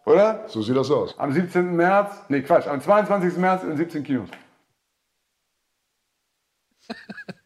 Oder? 0.05 0.43
So 0.45 0.61
sieht 0.61 0.77
das 0.77 0.91
aus. 0.91 1.17
Am 1.17 1.31
17. 1.31 1.75
März, 1.75 2.21
nee 2.29 2.41
Quatsch, 2.41 2.67
am 2.67 2.79
22. 2.79 3.35
März 3.37 3.63
in 3.63 3.75
17 3.75 4.03
Kinos. 4.03 4.29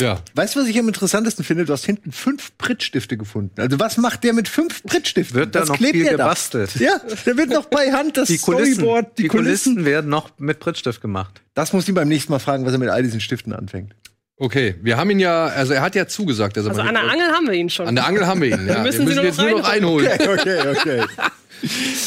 Ja. 0.00 0.20
Weißt 0.34 0.54
du, 0.56 0.60
was 0.60 0.66
ich 0.68 0.78
am 0.78 0.88
interessantesten 0.88 1.44
finde? 1.44 1.64
Du 1.64 1.72
hast 1.72 1.84
hinten 1.84 2.12
fünf 2.12 2.56
Prittstifte 2.58 3.16
gefunden. 3.16 3.60
Also 3.60 3.78
was 3.78 3.96
macht 3.98 4.24
der 4.24 4.32
mit 4.32 4.48
fünf 4.48 4.82
Prittstiften? 4.82 5.36
Wird 5.36 5.54
da 5.54 5.62
Was 5.62 5.68
noch 5.68 5.76
klebt 5.76 5.94
viel 5.94 6.04
der 6.04 6.16
da? 6.16 6.24
gebastelt? 6.24 6.74
Ja, 6.76 7.00
der 7.24 7.36
wird 7.36 7.50
noch 7.50 7.66
bei 7.66 7.92
Hand 7.92 8.16
das 8.16 8.28
Die 8.28 8.38
Kulissen, 8.38 8.74
Storyboard, 8.74 9.18
die 9.18 9.28
Kulissen 9.28 9.84
werden 9.84 10.10
noch 10.10 10.30
mit 10.38 10.58
Prittstift 10.58 11.00
gemacht. 11.00 11.42
Das 11.54 11.72
muss 11.72 11.86
ich 11.88 11.94
beim 11.94 12.08
nächsten 12.08 12.32
Mal 12.32 12.38
fragen, 12.38 12.64
was 12.64 12.72
er 12.72 12.78
mit 12.78 12.88
all 12.88 13.02
diesen 13.02 13.20
Stiften 13.20 13.52
anfängt. 13.52 13.94
Okay, 14.38 14.74
wir 14.82 14.98
haben 14.98 15.08
ihn 15.10 15.18
ja, 15.18 15.46
also 15.46 15.72
er 15.72 15.80
hat 15.80 15.94
ja 15.94 16.06
zugesagt. 16.06 16.56
Dass 16.58 16.66
er 16.66 16.70
Also 16.70 16.82
mal 16.82 16.88
an 16.88 16.94
der 16.94 17.04
Angel 17.10 17.28
haben 17.28 17.46
wir 17.46 17.54
ihn 17.54 17.70
schon. 17.70 17.86
An 17.86 17.94
der 17.94 18.06
Angel 18.06 18.26
haben 18.26 18.40
wir 18.42 18.48
ihn. 18.48 18.66
Ja. 18.66 18.82
müssen 18.82 19.06
wir 19.06 19.14
Sie 19.14 19.14
müssen 19.14 19.16
nur 19.16 19.24
jetzt 19.24 19.38
noch 19.38 19.48
nur 19.48 19.60
noch 19.60 19.68
einholen. 19.68 20.08
Okay, 20.20 20.68
okay. 20.68 21.04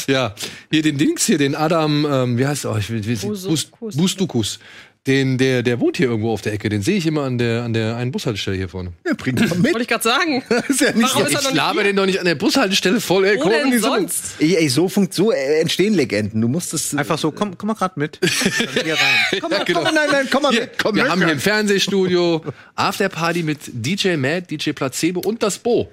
Ja, 0.08 0.36
hier 0.72 0.84
den 0.84 1.00
Dings 1.00 1.26
hier, 1.26 1.40
den 1.40 1.56
Adam, 1.56 2.06
ähm, 2.10 2.38
wie 2.38 2.46
heißt 2.46 2.66
er? 2.66 2.72
Oh. 2.72 3.58
Bustukus. 3.96 4.60
Den, 5.08 5.38
der, 5.38 5.64
der 5.64 5.80
wohnt 5.80 5.96
hier 5.98 6.08
irgendwo 6.08 6.32
auf 6.32 6.42
der 6.42 6.52
Ecke. 6.54 6.68
Den 6.68 6.82
sehe 6.82 6.98
ich 6.98 7.06
immer 7.08 7.24
an 7.24 7.38
der, 7.38 7.64
an 7.64 7.72
der 7.74 7.96
einen 7.96 8.12
Bushaltestelle 8.12 8.58
hier 8.58 8.68
vorne. 8.68 8.92
Ja, 9.08 9.14
bring 9.18 9.34
mal 9.34 9.48
mit. 9.56 9.64
Wollte 9.74 9.82
ich 9.82 9.88
gerade 9.88 10.04
sagen. 10.04 10.44
ist 10.68 10.82
ja 10.82 10.92
nicht 10.92 11.04
Warum 11.16 11.24
so. 11.24 11.28
ist 11.30 11.34
er 11.36 11.36
noch 11.36 11.40
Ich 11.42 11.46
nicht 11.48 11.56
laber 11.56 11.74
hier? 11.82 11.84
den 11.92 11.96
doch 11.96 12.06
nicht 12.06 12.20
an 12.20 12.26
der 12.26 12.36
Bushaltestelle 12.36 13.00
voll. 13.00 13.26
Ey, 13.26 13.38
Wo 13.38 13.44
komm, 13.44 13.52
denn 13.52 13.80
sonst? 13.80 14.36
Ey, 14.40 14.58
ey, 14.58 14.68
so, 14.68 14.90
funkt, 14.90 15.14
so 15.14 15.32
äh, 15.32 15.62
entstehen 15.62 15.94
Legenden. 15.94 16.42
Du 16.42 16.50
musst 16.50 16.74
es 16.74 16.94
Einfach 16.94 17.18
so, 17.18 17.32
komm, 17.32 17.58
komm 17.58 17.68
mal 17.68 17.74
grad 17.76 17.96
mit. 17.96 18.20
Dann 18.22 18.84
hier 18.84 18.94
rein. 18.96 19.40
Komm 19.40 19.50
mal, 19.50 19.64
genau. 19.64 19.80
komm 19.80 19.84
mal, 19.86 19.94
nein, 19.94 20.10
nein, 20.12 20.28
komm 20.30 20.44
mal 20.44 20.52
Hier, 20.52 20.62
mit. 20.62 20.78
Komm 20.78 20.96
wir 20.96 21.04
mit. 21.04 21.12
haben 21.12 21.20
hier 21.24 21.32
ein 21.32 21.40
Fernsehstudio, 21.40 22.44
Afterparty 22.76 23.44
mit 23.44 23.60
DJ 23.72 24.18
Mad, 24.18 24.48
DJ 24.52 24.72
Placebo 24.72 25.22
und 25.22 25.42
das 25.42 25.60
Bo. 25.60 25.90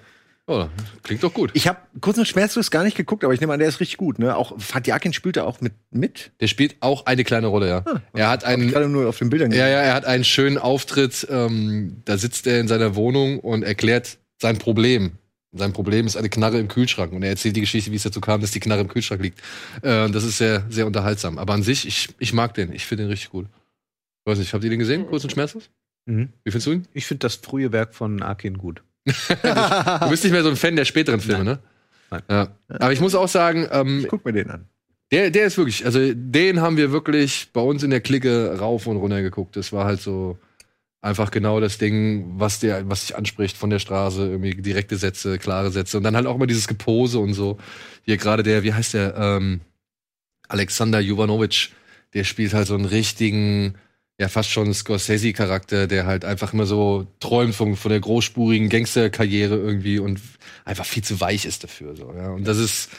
Oh, 0.48 0.66
klingt 1.02 1.24
doch 1.24 1.34
gut. 1.34 1.50
Ich 1.54 1.66
habe 1.66 1.78
kurz 2.00 2.18
und 2.18 2.28
schmerzlos 2.28 2.70
gar 2.70 2.84
nicht 2.84 2.96
geguckt, 2.96 3.24
aber 3.24 3.34
ich 3.34 3.40
nehme 3.40 3.52
an, 3.52 3.58
der 3.58 3.68
ist 3.68 3.80
richtig 3.80 3.96
gut. 3.96 4.20
Ne? 4.20 4.36
Auch 4.36 4.58
Fatjakin 4.60 5.12
spielt 5.12 5.36
da 5.36 5.42
auch 5.42 5.60
mit. 5.60 5.72
mit? 5.90 6.30
Der 6.40 6.46
spielt 6.46 6.76
auch 6.80 7.06
eine 7.06 7.24
kleine 7.24 7.48
Rolle, 7.48 7.68
ja. 7.68 7.84
Er 8.12 8.28
hat 8.28 8.44
einen, 8.44 8.68
gerade 8.70 8.88
nur 8.88 9.08
auf 9.08 9.18
den 9.18 9.28
Bildern 9.28 9.50
Ja, 9.50 9.66
ja, 9.66 9.80
er 9.80 9.94
hat 9.94 10.04
einen 10.04 10.22
schönen 10.22 10.56
Auftritt. 10.56 11.26
Ähm, 11.30 12.02
da 12.04 12.16
sitzt 12.16 12.46
er 12.46 12.60
in 12.60 12.68
seiner 12.68 12.94
Wohnung 12.94 13.40
und 13.40 13.64
erklärt 13.64 14.18
sein 14.40 14.58
Problem. 14.58 15.12
Sein 15.52 15.72
Problem 15.72 16.06
ist 16.06 16.16
eine 16.16 16.28
Knarre 16.28 16.60
im 16.60 16.68
Kühlschrank. 16.68 17.12
Und 17.12 17.24
er 17.24 17.30
erzählt 17.30 17.56
die 17.56 17.62
Geschichte, 17.62 17.90
wie 17.90 17.96
es 17.96 18.04
dazu 18.04 18.20
kam, 18.20 18.40
dass 18.40 18.52
die 18.52 18.60
Knarre 18.60 18.82
im 18.82 18.88
Kühlschrank 18.88 19.20
liegt. 19.20 19.40
Äh, 19.82 20.08
das 20.10 20.22
ist 20.22 20.38
sehr, 20.38 20.64
sehr 20.68 20.86
unterhaltsam. 20.86 21.38
Aber 21.38 21.54
an 21.54 21.64
sich, 21.64 21.88
ich, 21.88 22.10
ich 22.20 22.32
mag 22.32 22.54
den. 22.54 22.72
Ich 22.72 22.86
finde 22.86 23.04
den 23.04 23.10
richtig 23.10 23.30
gut. 23.30 23.46
Ich 24.24 24.30
weiß 24.30 24.38
nicht, 24.38 24.54
habt 24.54 24.62
ihr 24.62 24.70
den 24.70 24.78
gesehen? 24.78 25.08
Kurz 25.08 25.24
und 25.24 25.30
schmerzlos? 25.30 25.70
Mhm. 26.04 26.28
Wie 26.44 26.52
findest 26.52 26.68
du 26.68 26.72
ihn? 26.72 26.88
Ich 26.92 27.06
finde 27.06 27.20
das 27.20 27.34
frühe 27.34 27.72
Werk 27.72 27.96
von 27.96 28.22
Akin 28.22 28.58
gut. 28.58 28.84
Du 29.06 30.10
bist 30.10 30.24
nicht 30.24 30.32
mehr 30.32 30.42
so 30.42 30.50
ein 30.50 30.56
Fan 30.56 30.76
der 30.76 30.84
späteren 30.84 31.20
Filme, 31.20 31.44
ne? 31.44 31.58
Nein. 32.10 32.22
Ja. 32.28 32.48
Aber 32.68 32.92
ich 32.92 33.00
muss 33.00 33.14
auch 33.14 33.28
sagen, 33.28 33.66
ähm, 33.70 34.06
Guck 34.08 34.24
mir 34.24 34.32
den 34.32 34.50
an. 34.50 34.66
der, 35.12 35.30
der 35.30 35.46
ist 35.46 35.56
wirklich, 35.58 35.84
also 35.84 35.98
den 36.14 36.60
haben 36.60 36.76
wir 36.76 36.92
wirklich 36.92 37.48
bei 37.52 37.60
uns 37.60 37.82
in 37.82 37.90
der 37.90 38.00
Clique 38.00 38.56
rauf 38.58 38.86
und 38.86 38.96
runter 38.96 39.22
geguckt. 39.22 39.56
Das 39.56 39.72
war 39.72 39.84
halt 39.84 40.00
so 40.00 40.38
einfach 41.00 41.30
genau 41.30 41.60
das 41.60 41.78
Ding, 41.78 42.34
was 42.36 42.58
der, 42.58 42.88
was 42.88 43.06
sich 43.06 43.16
anspricht 43.16 43.56
von 43.56 43.70
der 43.70 43.78
Straße, 43.78 44.26
irgendwie 44.26 44.54
direkte 44.60 44.96
Sätze, 44.96 45.38
klare 45.38 45.70
Sätze 45.70 45.96
und 45.96 46.02
dann 46.02 46.16
halt 46.16 46.26
auch 46.26 46.34
immer 46.34 46.46
dieses 46.48 46.66
Gepose 46.66 47.18
und 47.20 47.34
so. 47.34 47.58
Hier 48.02 48.16
gerade 48.16 48.42
der, 48.42 48.62
wie 48.64 48.72
heißt 48.74 48.94
der, 48.94 49.16
ähm, 49.16 49.60
Alexander 50.48 51.00
Jovanovic, 51.00 51.70
der 52.14 52.24
spielt 52.24 52.54
halt 52.54 52.66
so 52.66 52.74
einen 52.74 52.84
richtigen, 52.84 53.74
ja 54.18 54.28
fast 54.28 54.50
schon 54.50 54.72
Scorsese-Charakter, 54.72 55.86
der 55.86 56.06
halt 56.06 56.24
einfach 56.24 56.52
immer 56.52 56.66
so 56.66 57.06
träumt 57.20 57.54
von, 57.54 57.76
von 57.76 57.90
der 57.90 58.00
großspurigen 58.00 58.68
Gangsterkarriere 58.68 59.56
irgendwie 59.56 59.98
und 59.98 60.20
einfach 60.64 60.86
viel 60.86 61.04
zu 61.04 61.20
weich 61.20 61.44
ist 61.44 61.64
dafür. 61.64 61.94
So, 61.96 62.12
ja. 62.14 62.30
Und 62.30 62.46
das 62.46 62.58
ist, 62.58 62.90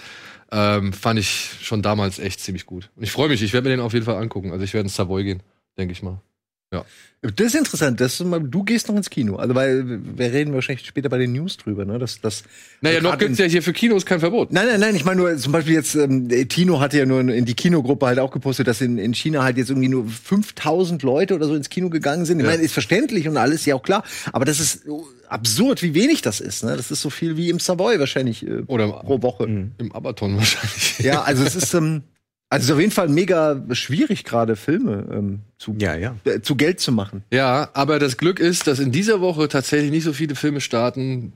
ähm, 0.51 0.93
fand 0.93 1.19
ich 1.19 1.55
schon 1.61 1.81
damals 1.81 2.19
echt 2.19 2.39
ziemlich 2.39 2.65
gut. 2.65 2.89
Und 2.95 3.03
ich 3.03 3.11
freue 3.11 3.29
mich, 3.29 3.41
ich 3.41 3.53
werde 3.53 3.69
mir 3.69 3.75
den 3.75 3.83
auf 3.83 3.93
jeden 3.93 4.05
Fall 4.05 4.17
angucken. 4.17 4.51
Also 4.51 4.63
ich 4.63 4.73
werde 4.73 4.85
ins 4.85 4.95
Savoy 4.95 5.23
gehen, 5.23 5.43
denke 5.77 5.91
ich 5.91 6.03
mal. 6.03 6.21
Das 6.69 7.47
ist 7.47 7.55
interessant. 7.55 7.99
Das 7.99 8.17
du 8.19 8.63
gehst 8.63 8.89
noch 8.89 8.95
ins 8.95 9.09
Kino. 9.09 9.37
Also, 9.37 9.55
weil 9.55 9.85
wir 10.17 10.31
reden 10.31 10.53
wahrscheinlich 10.53 10.85
später 10.85 11.09
bei 11.09 11.17
den 11.17 11.31
News 11.31 11.57
drüber, 11.57 11.83
ne? 11.83 11.97
Das, 11.97 12.21
das, 12.21 12.43
Naja, 12.81 13.01
noch 13.01 13.17
gibt's 13.17 13.39
in- 13.39 13.45
ja 13.45 13.49
hier 13.51 13.63
für 13.63 13.73
Kinos 13.73 14.05
kein 14.05 14.19
Verbot. 14.19 14.51
Nein, 14.53 14.67
nein, 14.67 14.79
nein, 14.79 14.95
ich 14.95 15.03
meine 15.03 15.21
nur, 15.21 15.35
zum 15.37 15.51
Beispiel 15.51 15.73
jetzt, 15.73 15.95
ähm, 15.95 16.29
Tino 16.49 16.79
hatte 16.79 16.97
ja 16.99 17.05
nur 17.05 17.21
in 17.21 17.45
die 17.45 17.53
Kinogruppe 17.55 18.05
halt 18.05 18.19
auch 18.19 18.31
gepostet, 18.31 18.67
dass 18.67 18.81
in, 18.81 18.97
in 18.97 19.13
China 19.13 19.43
halt 19.43 19.57
jetzt 19.57 19.69
irgendwie 19.69 19.87
nur 19.89 20.05
5000 20.07 21.01
Leute 21.03 21.33
oder 21.35 21.47
so 21.47 21.55
ins 21.55 21.69
Kino 21.69 21.89
gegangen 21.89 22.25
sind. 22.25 22.39
Ich 22.39 22.45
Ja. 22.45 22.51
meine, 22.51 22.61
ist 22.63 22.73
verständlich 22.73 23.27
und 23.27 23.37
alles, 23.37 23.65
ja 23.65 23.75
auch 23.75 23.83
klar. 23.83 24.03
Aber 24.31 24.45
das 24.45 24.59
ist 24.59 24.83
absurd, 25.27 25.81
wie 25.81 25.95
wenig 25.95 26.21
das 26.21 26.39
ist, 26.39 26.63
ne? 26.63 26.77
Das 26.77 26.91
ist 26.91 27.01
so 27.01 27.09
viel 27.09 27.35
wie 27.35 27.49
im 27.49 27.59
Savoy 27.59 27.99
wahrscheinlich 27.99 28.45
äh, 28.45 28.61
Oder 28.67 28.89
pro 28.89 29.21
Woche. 29.23 29.45
im 29.45 29.91
Abaton 29.91 30.35
wahrscheinlich. 30.37 30.99
Ja, 30.99 31.23
also 31.23 31.43
es 31.43 31.55
ist, 31.55 31.73
ähm, 31.73 32.03
also 32.49 32.63
es 32.63 32.69
ist 32.69 32.73
auf 32.73 32.79
jeden 32.79 32.91
Fall 32.91 33.09
mega 33.09 33.61
schwierig, 33.71 34.23
gerade 34.23 34.55
Filme 34.55 35.05
ähm, 35.11 35.39
zu, 35.57 35.75
Ja, 35.79 35.95
ja. 35.95 36.15
äh, 36.23 36.41
zu 36.41 36.55
Geld 36.55 36.79
zu 36.79 36.91
machen. 36.91 37.23
Ja, 37.31 37.69
aber 37.73 37.99
das 37.99 38.17
Glück 38.17 38.39
ist, 38.39 38.67
dass 38.67 38.79
in 38.79 38.91
dieser 38.91 39.19
Woche 39.21 39.47
tatsächlich 39.47 39.91
nicht 39.91 40.03
so 40.03 40.13
viele 40.13 40.35
Filme 40.35 40.61
starten, 40.61 41.33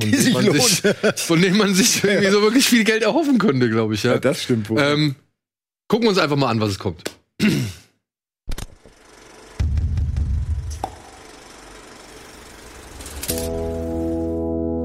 von 0.00 0.12
sich 0.12 0.32
man 0.34 0.52
sich, 0.52 0.82
von 1.16 1.40
dem 1.40 1.56
man 1.56 1.74
sich 1.74 2.02
irgendwie 2.04 2.30
so 2.30 2.42
wirklich 2.42 2.66
viel 2.66 2.84
Geld 2.84 3.02
erhoffen 3.02 3.38
könnte, 3.38 3.68
glaube 3.70 3.94
ich. 3.94 4.02
Ja. 4.02 4.12
Ja, 4.12 4.18
das 4.18 4.42
stimmt 4.42 4.68
wohl. 4.70 4.80
Ähm, 4.80 5.14
gucken 5.88 6.06
wir 6.06 6.10
uns 6.10 6.18
einfach 6.18 6.36
mal 6.36 6.48
an, 6.48 6.60
was 6.60 6.70
es 6.70 6.78
kommt. 6.78 7.02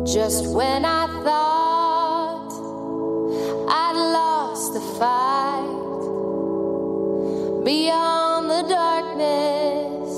Just 0.05 0.45
when 0.55 0.85
I 0.85 1.07
thought 1.25 2.51
I'd 3.67 3.97
lost 4.13 4.73
the 4.73 4.79
fight, 4.99 5.54
beyond 7.65 8.49
the 8.51 8.61
darkness, 8.69 10.13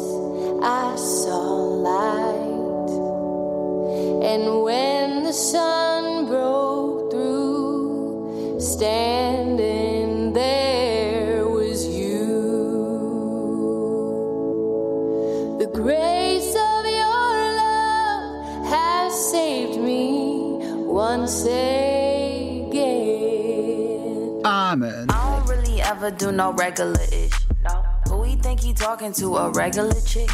I 0.61 0.95
saw 0.97 1.47
light. 1.87 2.89
And 4.31 4.61
when 4.63 5.23
the 5.23 5.31
sun 5.31 6.25
broke 6.27 7.09
through, 7.09 8.59
standing 8.59 10.33
there 10.33 11.47
was 11.47 11.87
you. 11.87 12.27
The 15.59 15.67
grace 15.67 16.53
of 16.53 16.85
your 16.85 17.55
love 17.63 18.67
has 18.67 19.31
saved 19.31 19.79
me 19.79 20.59
once 20.83 21.45
again. 21.45 22.67
Amen. 24.43 25.05
I 25.09 25.39
don't 25.39 25.47
really 25.47 25.81
ever 25.81 26.11
do 26.11 26.31
no 26.33 26.51
regular 26.51 27.01
ish. 27.13 27.13
No. 27.13 27.17
Who 27.17 27.26
he 28.67 28.73
he 28.73 28.73
talking 28.73 29.13
to? 29.13 29.37
A 29.37 29.51
regular 29.51 29.99
chick? 30.01 30.29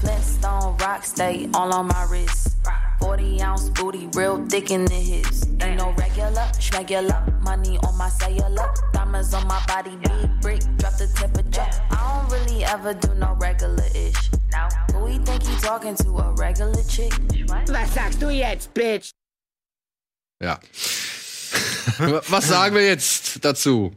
Flintstone 0.00 0.76
rock 0.78 1.04
stay 1.04 1.48
all 1.54 1.72
on 1.72 1.86
my 1.86 2.04
wrist. 2.10 2.56
40 3.00 3.42
ounce 3.42 3.68
booty, 3.70 4.08
real 4.14 4.44
thick 4.46 4.70
in 4.70 4.84
the 4.84 4.94
hips. 4.94 5.46
Ain't 5.60 5.78
no 5.78 5.92
regular, 5.92 6.46
schmegular. 6.58 7.20
Money 7.42 7.78
on 7.78 7.96
my 7.96 8.08
cellular. 8.08 8.68
Diamonds 8.92 9.32
on 9.34 9.46
my 9.46 9.62
body, 9.66 9.96
big 10.02 10.40
brick, 10.40 10.60
drop 10.78 10.96
the 10.98 11.06
temperature. 11.14 11.66
I 11.90 12.28
don't 12.28 12.32
really 12.32 12.64
ever 12.64 12.92
do 12.92 13.14
no 13.14 13.34
regular 13.34 13.84
ish. 13.94 14.30
No. 14.52 14.68
Who 14.92 15.06
he 15.06 15.18
think 15.18 15.42
he 15.44 15.56
talking 15.60 15.94
to? 15.96 16.08
A 16.18 16.34
regular 16.34 16.82
chick? 16.88 17.12
Was 17.68 17.90
sagst 17.94 18.20
du 18.20 18.30
jetzt, 18.30 18.74
Bitch? 18.74 19.12
Ja. 20.42 20.58
Was 22.28 22.48
sagen 22.48 22.74
wir 22.74 22.86
jetzt 22.86 23.44
dazu? 23.44 23.92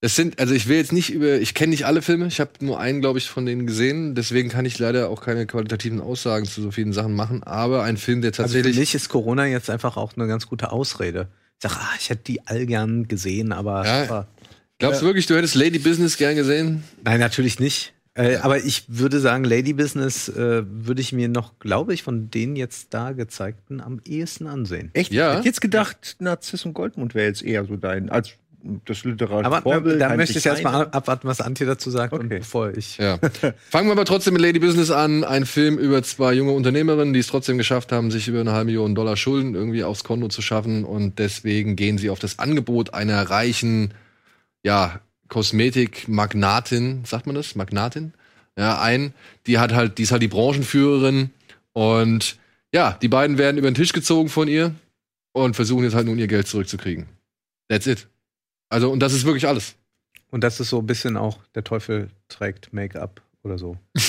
Es 0.00 0.14
sind, 0.14 0.38
also 0.38 0.54
ich 0.54 0.68
will 0.68 0.76
jetzt 0.76 0.92
nicht 0.92 1.10
über, 1.12 1.40
ich 1.40 1.54
kenne 1.54 1.70
nicht 1.70 1.84
alle 1.84 2.02
Filme, 2.02 2.28
ich 2.28 2.38
habe 2.38 2.50
nur 2.60 2.78
einen, 2.78 3.00
glaube 3.00 3.18
ich, 3.18 3.28
von 3.28 3.44
denen 3.44 3.66
gesehen, 3.66 4.14
deswegen 4.14 4.48
kann 4.48 4.64
ich 4.64 4.78
leider 4.78 5.08
auch 5.10 5.20
keine 5.20 5.44
qualitativen 5.44 6.00
Aussagen 6.00 6.44
zu 6.46 6.62
so 6.62 6.70
vielen 6.70 6.92
Sachen 6.92 7.14
machen, 7.14 7.42
aber 7.42 7.82
ein 7.82 7.96
Film, 7.96 8.20
der 8.22 8.28
Also 8.28 8.42
für 8.42 8.42
tatsächlich. 8.44 8.76
mich 8.78 8.94
ist 8.94 9.08
Corona 9.08 9.46
jetzt 9.46 9.70
einfach 9.70 9.96
auch 9.96 10.16
eine 10.16 10.28
ganz 10.28 10.46
gute 10.46 10.70
Ausrede. 10.70 11.26
Ich 11.60 11.68
sag, 11.68 11.76
ah, 11.78 11.90
ich 11.98 12.10
hätte 12.10 12.22
die 12.28 12.46
all 12.46 12.64
gern 12.66 13.08
gesehen, 13.08 13.50
aber, 13.50 13.84
Ja. 13.84 14.02
aber 14.04 14.28
glaubst 14.78 15.02
du 15.02 15.06
wirklich, 15.06 15.26
du 15.26 15.34
hättest 15.36 15.56
Lady 15.56 15.80
Business 15.80 16.16
gern 16.16 16.36
gesehen? 16.36 16.84
nein, 17.02 17.18
natürlich 17.18 17.58
nicht. 17.58 17.92
Äh, 18.14 18.36
aber 18.36 18.58
ich 18.64 18.84
würde 18.88 19.18
sagen, 19.18 19.42
Lady 19.44 19.72
Business 19.72 20.28
äh, 20.28 20.62
würde 20.64 21.00
ich 21.00 21.12
mir 21.12 21.28
noch, 21.28 21.58
glaube 21.58 21.92
ich, 21.94 22.04
von 22.04 22.30
den 22.30 22.54
jetzt 22.54 22.88
da 22.94 23.10
gezeigten 23.12 23.80
am 23.80 24.00
ehesten 24.04 24.46
ansehen. 24.46 24.90
Echt? 24.92 25.12
Ja. 25.12 25.30
Ich 25.32 25.36
hätte 25.38 25.46
jetzt 25.48 25.60
gedacht, 25.60 26.16
Narziss 26.20 26.64
und 26.64 26.74
Goldmund 26.74 27.14
wäre 27.16 27.26
jetzt 27.26 27.42
eher 27.42 27.64
so 27.64 27.76
dein, 27.76 28.10
als 28.10 28.30
das 28.84 29.04
literarische 29.04 29.46
Aber 29.46 29.62
Vorbild. 29.62 30.00
da 30.00 30.14
möchte 30.16 30.38
ich 30.38 30.44
erstmal 30.46 30.86
abwarten, 30.88 31.26
was 31.26 31.40
Antje 31.40 31.66
dazu 31.66 31.90
sagt, 31.90 32.12
und 32.12 32.26
Okay. 32.26 32.38
bevor 32.38 32.70
ich. 32.76 32.98
Ja. 32.98 33.18
Fangen 33.70 33.88
wir 33.88 33.92
aber 33.92 34.04
trotzdem 34.04 34.34
mit 34.34 34.42
Lady 34.42 34.58
Business 34.58 34.90
an. 34.90 35.24
Ein 35.24 35.46
Film 35.46 35.78
über 35.78 36.02
zwei 36.02 36.34
junge 36.34 36.52
Unternehmerinnen, 36.52 37.12
die 37.14 37.20
es 37.20 37.26
trotzdem 37.28 37.56
geschafft 37.58 37.92
haben, 37.92 38.10
sich 38.10 38.28
über 38.28 38.40
eine 38.40 38.52
halbe 38.52 38.66
Million 38.66 38.94
Dollar 38.94 39.16
Schulden 39.16 39.54
irgendwie 39.54 39.84
aufs 39.84 40.04
Konto 40.04 40.28
zu 40.28 40.42
schaffen. 40.42 40.84
Und 40.84 41.18
deswegen 41.18 41.76
gehen 41.76 41.96
sie 41.98 42.10
auf 42.10 42.18
das 42.18 42.38
Angebot 42.38 42.92
einer 42.94 43.22
reichen, 43.30 43.94
ja, 44.62 45.00
Kosmetikmagnatin, 45.28 47.04
sagt 47.04 47.26
man 47.26 47.34
das? 47.34 47.54
Magnatin? 47.54 48.12
Ja, 48.58 48.80
ein. 48.80 49.14
Die 49.46 49.58
hat 49.58 49.72
halt, 49.72 49.98
die 49.98 50.02
ist 50.02 50.12
halt 50.12 50.22
die 50.22 50.28
Branchenführerin. 50.28 51.30
Und 51.72 52.36
ja, 52.74 52.98
die 53.00 53.08
beiden 53.08 53.38
werden 53.38 53.56
über 53.58 53.70
den 53.70 53.74
Tisch 53.74 53.92
gezogen 53.92 54.28
von 54.28 54.48
ihr 54.48 54.74
und 55.32 55.54
versuchen 55.54 55.84
jetzt 55.84 55.94
halt 55.94 56.06
nun 56.06 56.18
ihr 56.18 56.26
Geld 56.26 56.46
zurückzukriegen. 56.48 57.06
That's 57.68 57.86
it. 57.86 58.06
Also, 58.68 58.90
und 58.90 59.00
das 59.00 59.12
ist 59.12 59.24
wirklich 59.24 59.46
alles. 59.46 59.74
Und 60.30 60.44
das 60.44 60.60
ist 60.60 60.70
so 60.70 60.78
ein 60.78 60.86
bisschen 60.86 61.16
auch, 61.16 61.38
der 61.54 61.64
Teufel 61.64 62.10
trägt 62.28 62.72
Make-up 62.72 63.22
oder 63.42 63.58
so. 63.58 63.76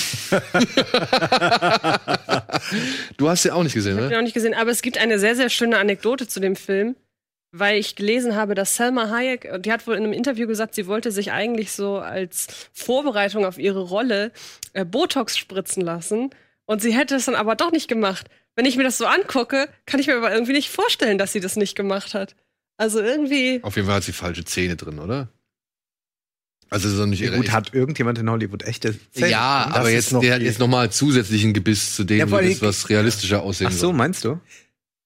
Du 3.16 3.28
hast 3.28 3.44
ja 3.44 3.54
auch 3.54 3.62
nicht 3.62 3.74
gesehen, 3.74 3.92
Ich 3.92 3.98
habe 3.98 4.08
ne? 4.08 4.14
ihn 4.14 4.18
auch 4.18 4.24
nicht 4.24 4.34
gesehen, 4.34 4.54
aber 4.54 4.70
es 4.70 4.82
gibt 4.82 4.98
eine 4.98 5.18
sehr, 5.18 5.34
sehr 5.34 5.50
schöne 5.50 5.78
Anekdote 5.78 6.28
zu 6.28 6.40
dem 6.40 6.56
Film, 6.56 6.94
weil 7.52 7.78
ich 7.78 7.96
gelesen 7.96 8.36
habe, 8.36 8.54
dass 8.54 8.76
Selma 8.76 9.10
Hayek, 9.10 9.62
die 9.62 9.72
hat 9.72 9.86
wohl 9.86 9.96
in 9.96 10.04
einem 10.04 10.12
Interview 10.12 10.46
gesagt, 10.46 10.74
sie 10.74 10.86
wollte 10.86 11.10
sich 11.10 11.32
eigentlich 11.32 11.72
so 11.72 11.98
als 11.98 12.46
Vorbereitung 12.72 13.44
auf 13.44 13.58
ihre 13.58 13.80
Rolle 13.80 14.32
äh, 14.72 14.84
Botox 14.84 15.36
spritzen 15.36 15.82
lassen 15.82 16.30
und 16.66 16.80
sie 16.80 16.94
hätte 16.96 17.16
es 17.16 17.24
dann 17.24 17.34
aber 17.34 17.56
doch 17.56 17.72
nicht 17.72 17.88
gemacht. 17.88 18.28
Wenn 18.54 18.66
ich 18.66 18.76
mir 18.76 18.84
das 18.84 18.98
so 18.98 19.06
angucke, 19.06 19.68
kann 19.86 20.00
ich 20.00 20.06
mir 20.06 20.16
aber 20.16 20.32
irgendwie 20.32 20.52
nicht 20.52 20.70
vorstellen, 20.70 21.18
dass 21.18 21.32
sie 21.32 21.40
das 21.40 21.56
nicht 21.56 21.74
gemacht 21.74 22.14
hat. 22.14 22.36
Also 22.80 23.00
irgendwie, 23.02 23.60
Auf 23.62 23.76
jeden 23.76 23.86
Fall 23.86 23.96
hat 23.96 24.04
sie 24.04 24.12
falsche 24.12 24.42
Zähne 24.44 24.74
drin, 24.74 24.98
oder? 25.00 25.28
Also 26.70 26.88
ist 26.88 26.98
doch 26.98 27.04
nicht 27.06 27.20
ihre 27.20 27.36
Gut, 27.36 27.50
hat 27.50 27.74
irgendjemand 27.74 28.18
in 28.18 28.30
Hollywood 28.30 28.62
echte 28.62 28.94
Zähne? 29.10 29.28
Ja, 29.30 29.66
Das 29.68 29.76
aber 29.76 29.88
ist 29.90 29.94
jetzt, 29.94 30.12
noch 30.12 30.20
der 30.22 30.40
jetzt 30.40 30.60
nochmal 30.60 30.90
zusätzlichen 30.90 31.52
Gebiss 31.52 31.94
zu 31.96 32.04
dem, 32.04 32.18
Ja, 32.18 32.40
das, 32.40 32.62
was 32.62 32.88
realistischer 32.88 33.42
aussehen 33.42 33.66
Ach 33.68 33.72
so, 33.72 33.78
soll. 33.88 33.92
meinst 33.92 34.24
du? 34.24 34.40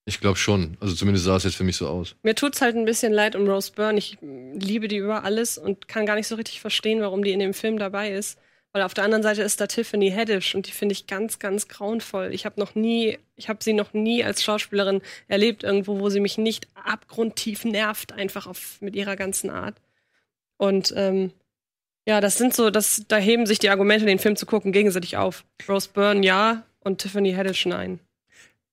Ich 0.04 0.20
glaube 0.20 0.36
schon. 0.38 0.76
Also 0.78 0.94
zumindest 0.94 1.24
sah 1.24 1.36
es 1.36 1.42
jetzt 1.44 1.56
für 1.56 1.64
mich 1.64 1.76
so 1.76 1.88
aus. 1.88 2.14
mir 2.22 2.34
tut's 2.36 2.60
halt 2.60 2.76
ein 2.76 2.84
bisschen 2.84 3.12
leid 3.12 3.34
um 3.34 3.48
Rose 3.48 3.72
Byrne. 3.74 3.98
Ich 3.98 4.18
liebe 4.20 4.86
die 4.86 4.98
über 4.98 5.24
alles 5.24 5.58
und 5.58 5.88
kann 5.88 6.06
gar 6.06 6.14
nicht 6.14 6.28
so 6.28 6.34
richtig 6.36 6.60
verstehen, 6.60 7.00
warum 7.00 7.24
die 7.24 7.32
in 7.32 7.40
dem 7.40 7.54
Film 7.54 7.78
dabei 7.78 8.12
ist. 8.12 8.38
Weil 8.74 8.82
auf 8.82 8.92
der 8.92 9.04
anderen 9.04 9.22
Seite 9.22 9.42
ist 9.42 9.60
da 9.60 9.68
Tiffany 9.68 10.10
Haddish 10.10 10.56
und 10.56 10.66
die 10.66 10.72
finde 10.72 10.94
ich 10.94 11.06
ganz, 11.06 11.38
ganz 11.38 11.68
grauenvoll. 11.68 12.34
Ich 12.34 12.44
habe 12.44 12.58
noch 12.58 12.74
nie, 12.74 13.18
ich 13.36 13.48
habe 13.48 13.62
sie 13.62 13.72
noch 13.72 13.92
nie 13.92 14.24
als 14.24 14.42
Schauspielerin 14.42 15.00
erlebt 15.28 15.62
irgendwo, 15.62 16.00
wo 16.00 16.10
sie 16.10 16.18
mich 16.18 16.38
nicht 16.38 16.66
abgrundtief 16.74 17.64
nervt, 17.64 18.12
einfach 18.12 18.48
auf, 18.48 18.80
mit 18.80 18.96
ihrer 18.96 19.14
ganzen 19.14 19.48
Art. 19.48 19.76
Und 20.56 20.92
ähm, 20.96 21.30
ja, 22.04 22.20
das 22.20 22.36
sind 22.36 22.52
so, 22.52 22.70
das, 22.70 23.04
da 23.06 23.16
heben 23.16 23.46
sich 23.46 23.60
die 23.60 23.70
Argumente, 23.70 24.06
den 24.06 24.18
Film 24.18 24.34
zu 24.34 24.44
gucken, 24.44 24.72
gegenseitig 24.72 25.16
auf. 25.16 25.44
Rose 25.68 25.88
Byrne 25.94 26.26
ja 26.26 26.64
und 26.80 27.00
Tiffany 27.00 27.32
Haddish 27.32 27.66
nein. 27.66 28.00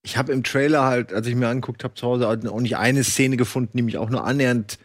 Ich 0.02 0.18
habe 0.18 0.34
im 0.34 0.44
Trailer 0.44 0.86
halt, 0.86 1.14
als 1.14 1.28
ich 1.28 1.36
mir 1.36 1.48
angeguckt 1.48 1.84
habe 1.84 1.94
zu 1.94 2.08
Hause, 2.08 2.28
auch 2.28 2.60
nicht 2.60 2.76
eine 2.76 3.04
Szene 3.04 3.38
gefunden, 3.38 3.78
die 3.78 3.84
mich 3.84 4.00
auch 4.00 4.10
nur 4.10 4.24
annähernd, 4.24 4.80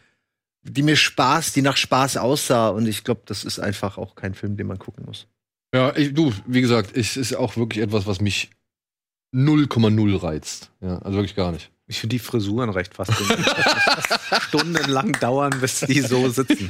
die 0.73 0.83
mir 0.83 0.97
Spaß, 0.97 1.53
die 1.53 1.63
nach 1.63 1.77
Spaß 1.77 2.17
aussah. 2.17 2.69
Und 2.69 2.87
ich 2.87 3.05
glaube, 3.05 3.23
das 3.27 3.45
ist 3.45 3.59
einfach 3.59 3.99
auch 3.99 4.15
kein 4.15 4.35
Film, 4.35 4.57
den 4.57 4.67
man 4.67 4.79
gucken 4.79 5.05
muss. 5.07 5.27
Ja, 5.75 5.95
ich, 5.97 6.15
du, 6.15 6.33
wie 6.47 6.61
gesagt, 6.61 6.97
es 6.97 7.17
ist 7.17 7.35
auch 7.35 7.57
wirklich 7.57 7.83
etwas, 7.83 8.07
was 8.07 8.21
mich 8.21 8.51
0,0 9.35 10.23
reizt. 10.23 10.71
Ja, 10.81 10.99
also 10.99 11.19
wirklich 11.19 11.37
gar 11.37 11.53
nicht. 11.53 11.71
Ich 11.89 12.01
finde 12.01 12.15
die 12.15 12.19
Frisuren 12.19 12.71
recht 12.71 12.95
faszinierend. 12.95 13.47
Stundenlang 14.41 15.13
dauern, 15.21 15.55
bis 15.61 15.81
die 15.81 16.01
so 16.01 16.29
sitzen. 16.29 16.67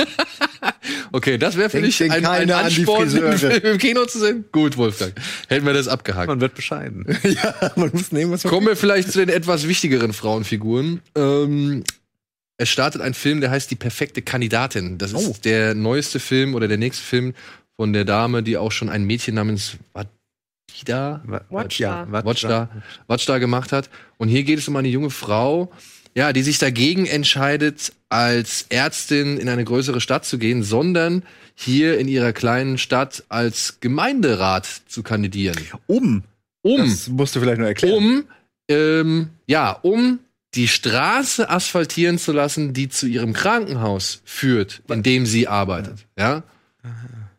Okay, 1.12 1.38
das 1.38 1.56
wäre 1.56 1.70
für 1.70 1.80
denn 1.80 2.10
ein, 2.10 2.26
ein 2.26 2.50
an 2.50 2.66
Ansporn? 2.66 3.08
Film 3.08 3.62
im 3.62 3.78
Kino 3.78 4.04
zu 4.04 4.18
sehen? 4.18 4.44
Gut, 4.52 4.76
Wolfgang. 4.76 5.14
Hätten 5.48 5.64
wir 5.64 5.72
das 5.72 5.88
abgehakt. 5.88 6.28
Man 6.28 6.40
wird 6.40 6.54
bescheiden. 6.54 7.06
ja, 7.22 7.72
man 7.76 7.90
muss 7.92 8.12
nehmen, 8.12 8.32
was 8.32 8.44
man 8.44 8.52
Kommen 8.52 8.66
wir 8.66 8.76
vielleicht 8.76 9.12
zu 9.12 9.20
den 9.20 9.28
etwas 9.28 9.66
wichtigeren 9.66 10.12
Frauenfiguren. 10.12 11.00
Ähm, 11.14 11.84
es 12.58 12.68
startet 12.68 13.00
ein 13.02 13.14
Film, 13.14 13.40
der 13.40 13.50
heißt 13.50 13.70
Die 13.70 13.74
perfekte 13.76 14.22
Kandidatin. 14.22 14.98
Das 14.98 15.12
ist 15.12 15.26
Oh. 15.28 15.36
der 15.44 15.74
neueste 15.74 16.20
Film 16.20 16.54
oder 16.54 16.68
der 16.68 16.78
nächste 16.78 17.04
Film 17.04 17.34
von 17.76 17.92
der 17.92 18.04
Dame, 18.04 18.42
die 18.42 18.56
auch 18.56 18.72
schon 18.72 18.88
ein 18.88 19.04
Mädchen 19.04 19.34
namens 19.34 19.76
Wadida 19.92 21.22
Watchda. 21.50 22.06
Watchda, 22.10 22.68
Watchda 23.06 23.38
gemacht 23.38 23.72
hat. 23.72 23.90
Und 24.18 24.28
hier 24.28 24.42
geht 24.44 24.58
es 24.58 24.68
um 24.68 24.76
eine 24.76 24.88
junge 24.88 25.10
Frau, 25.10 25.70
ja, 26.14 26.32
die 26.32 26.42
sich 26.42 26.58
dagegen 26.58 27.06
entscheidet, 27.06 27.92
als 28.08 28.66
Ärztin 28.70 29.36
in 29.38 29.48
eine 29.48 29.64
größere 29.64 30.00
Stadt 30.00 30.24
zu 30.24 30.38
gehen, 30.38 30.62
sondern 30.62 31.22
hier 31.54 31.98
in 31.98 32.08
ihrer 32.08 32.32
kleinen 32.32 32.78
Stadt 32.78 33.24
als 33.28 33.78
Gemeinderat 33.80 34.66
zu 34.88 35.02
kandidieren. 35.02 35.56
um. 35.86 36.22
Um 36.62 36.78
Das 36.80 37.08
musst 37.08 37.36
du 37.36 37.40
vielleicht 37.40 37.58
nur 37.58 37.68
erklären. 37.68 37.94
um 37.96 38.24
ähm, 38.68 39.28
ja 39.46 39.70
um 39.82 40.18
die 40.56 40.68
Straße 40.68 41.48
asphaltieren 41.50 42.18
zu 42.18 42.32
lassen, 42.32 42.72
die 42.72 42.88
zu 42.88 43.06
ihrem 43.06 43.32
Krankenhaus 43.34 44.22
führt, 44.24 44.82
in 44.88 45.02
dem 45.02 45.26
sie 45.26 45.46
arbeitet. 45.48 46.06
Ja, 46.18 46.42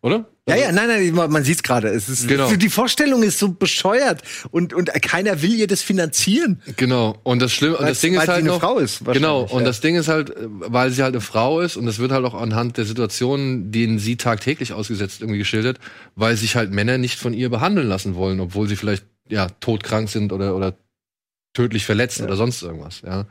oder? 0.01 0.25
Ja, 0.49 0.55
ja, 0.55 0.71
nein, 0.71 0.87
nein, 0.87 1.13
man- 1.29 1.43
sieht's 1.43 1.61
gerade. 1.61 1.89
Es 1.89 2.07
ist 2.07 2.25
Genau. 2.29 2.49
die 2.55 2.69
Vorstellung 2.69 3.21
ist 3.23 3.37
so 3.37 3.49
bescheuert 3.51 4.21
und 4.49 4.73
und 4.73 4.89
keiner 5.01 5.41
will 5.41 5.53
ihr 5.55 5.67
das 5.67 5.81
finanzieren. 5.81 6.61
Genau. 6.77 7.17
Und 7.23 7.41
das 7.41 7.51
Schlimme, 7.51 7.75
und 7.77 7.85
das 7.89 7.99
Ding 7.99 8.13
weil 8.13 8.19
ist 8.19 8.25
sie 8.27 8.31
halt 8.31 8.39
eine 8.43 8.47
noch, 8.53 8.61
Frau 8.61 8.77
ist, 8.77 9.01
wahrscheinlich, 9.05 9.21
Genau. 9.23 9.41
Und 9.41 9.61
ja. 9.61 9.65
das 9.65 9.81
Ding 9.81 9.95
ist 9.97 10.07
halt, 10.07 10.31
weil 10.37 10.91
sie 10.91 11.03
halt 11.03 11.15
eine 11.15 11.21
Frau 11.21 11.59
ist 11.59 11.75
und 11.75 11.85
das 11.85 11.99
wird 11.99 12.11
halt 12.13 12.23
auch 12.23 12.33
anhand 12.33 12.77
der 12.77 12.85
Situationen, 12.85 13.73
denen 13.73 13.99
sie 13.99 14.15
tagtäglich 14.15 14.71
ausgesetzt 14.71 15.19
irgendwie 15.19 15.39
geschildert, 15.39 15.79
weil 16.15 16.37
sich 16.37 16.55
halt 16.55 16.71
Männer 16.71 16.97
nicht 16.97 17.19
von 17.19 17.33
ihr 17.33 17.49
behandeln 17.49 17.87
lassen 17.89 18.15
wollen, 18.15 18.39
obwohl 18.39 18.69
sie 18.69 18.77
vielleicht 18.77 19.03
ja 19.27 19.47
todkrank 19.59 20.07
sind 20.09 20.31
oder 20.31 20.55
oder 20.55 20.77
tödlich 21.57 21.85
verletzt 21.85 22.21
oder 22.21 22.35
sonst 22.35 22.61
irgendwas. 22.61 23.01
Ja. 23.01 23.25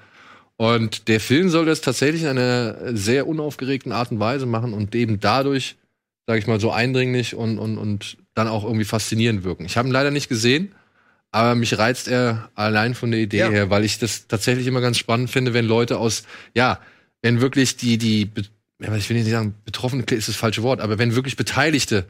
Und 0.56 1.06
der 1.06 1.20
Film 1.20 1.48
soll 1.48 1.64
das 1.64 1.80
tatsächlich 1.80 2.22
in 2.22 2.28
einer 2.28 2.96
sehr 2.96 3.28
unaufgeregten 3.28 3.92
Art 3.92 4.10
und 4.10 4.18
Weise 4.18 4.46
machen 4.46 4.72
und 4.74 4.94
eben 4.96 5.20
dadurch, 5.20 5.76
sage 6.26 6.40
ich 6.40 6.46
mal, 6.48 6.58
so 6.58 6.72
eindringlich 6.72 7.36
und, 7.36 7.58
und, 7.58 7.78
und 7.78 8.16
dann 8.34 8.48
auch 8.48 8.64
irgendwie 8.64 8.84
faszinierend 8.84 9.44
wirken. 9.44 9.64
Ich 9.64 9.76
habe 9.76 9.88
ihn 9.88 9.92
leider 9.92 10.10
nicht 10.10 10.28
gesehen, 10.28 10.74
aber 11.30 11.54
mich 11.54 11.78
reizt 11.78 12.08
er 12.08 12.50
allein 12.56 12.94
von 12.94 13.12
der 13.12 13.20
Idee 13.20 13.38
Ja. 13.38 13.50
her, 13.50 13.70
weil 13.70 13.84
ich 13.84 13.98
das 13.98 14.26
tatsächlich 14.26 14.66
immer 14.66 14.80
ganz 14.80 14.98
spannend 14.98 15.30
finde, 15.30 15.54
wenn 15.54 15.66
Leute 15.66 15.98
aus, 15.98 16.24
ja, 16.54 16.80
wenn 17.22 17.40
wirklich 17.40 17.76
die, 17.76 17.96
die, 17.96 18.30
ja, 18.80 18.94
ich 18.96 19.08
will 19.08 19.16
nicht 19.16 19.30
sagen, 19.30 19.54
betroffen 19.64 20.02
ist 20.02 20.28
das 20.28 20.36
falsche 20.36 20.64
Wort, 20.64 20.80
aber 20.80 20.98
wenn 20.98 21.14
wirklich 21.14 21.36
Beteiligte 21.36 22.06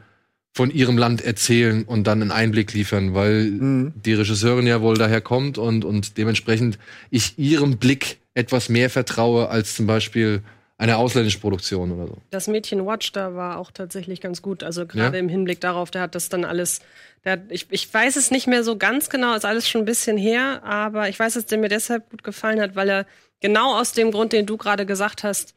von 0.57 0.71
ihrem 0.71 0.97
Land 0.97 1.21
erzählen 1.21 1.83
und 1.83 2.05
dann 2.07 2.21
einen 2.21 2.31
Einblick 2.31 2.73
liefern, 2.73 3.13
weil 3.13 3.45
Mhm. 3.45 3.93
die 4.03 4.13
Regisseurin 4.15 4.65
ja 4.67 4.81
wohl 4.81 4.97
daher 4.97 5.21
kommt 5.21 5.57
und, 5.59 5.85
und 5.85 6.17
dementsprechend 6.17 6.79
ich 7.11 7.37
ihrem 7.37 7.77
Blick 7.77 8.17
etwas 8.33 8.67
mehr 8.67 8.89
vertraue 8.89 9.49
als 9.49 9.75
zum 9.75 9.85
Beispiel 9.85 10.41
eine 10.79 10.97
ausländische 10.97 11.39
Produktion 11.39 11.91
oder 11.91 12.07
so. 12.07 12.17
Das 12.31 12.47
Mädchen 12.47 12.85
Watch 12.85 13.11
da 13.11 13.35
war 13.35 13.57
auch 13.59 13.71
tatsächlich 13.71 14.19
ganz 14.21 14.41
gut. 14.41 14.63
Also 14.63 14.85
gerade 14.87 15.17
Ja? 15.17 15.19
im 15.23 15.29
Hinblick 15.29 15.61
darauf, 15.61 15.89
der 15.91 16.01
hat 16.01 16.15
das 16.15 16.29
dann 16.29 16.43
alles. 16.43 16.81
Der 17.23 17.33
hat, 17.33 17.41
ich, 17.49 17.67
ich 17.69 17.91
weiß 17.93 18.15
es 18.15 18.29
nicht 18.31 18.47
mehr 18.47 18.63
so 18.63 18.77
ganz 18.77 19.09
genau, 19.09 19.35
ist 19.35 19.45
alles 19.45 19.69
schon 19.69 19.81
ein 19.81 19.85
bisschen 19.85 20.17
her, 20.17 20.63
aber 20.63 21.07
ich 21.09 21.17
weiß, 21.19 21.35
dass 21.35 21.45
der 21.45 21.57
mir 21.59 21.69
deshalb 21.69 22.09
gut 22.09 22.23
gefallen 22.23 22.59
hat, 22.61 22.75
weil 22.75 22.89
er 22.89 23.05
genau 23.41 23.75
aus 23.79 23.93
dem 23.93 24.11
Grund, 24.11 24.33
den 24.33 24.45
du 24.47 24.57
gerade 24.57 24.85
gesagt 24.87 25.23
hast, 25.23 25.53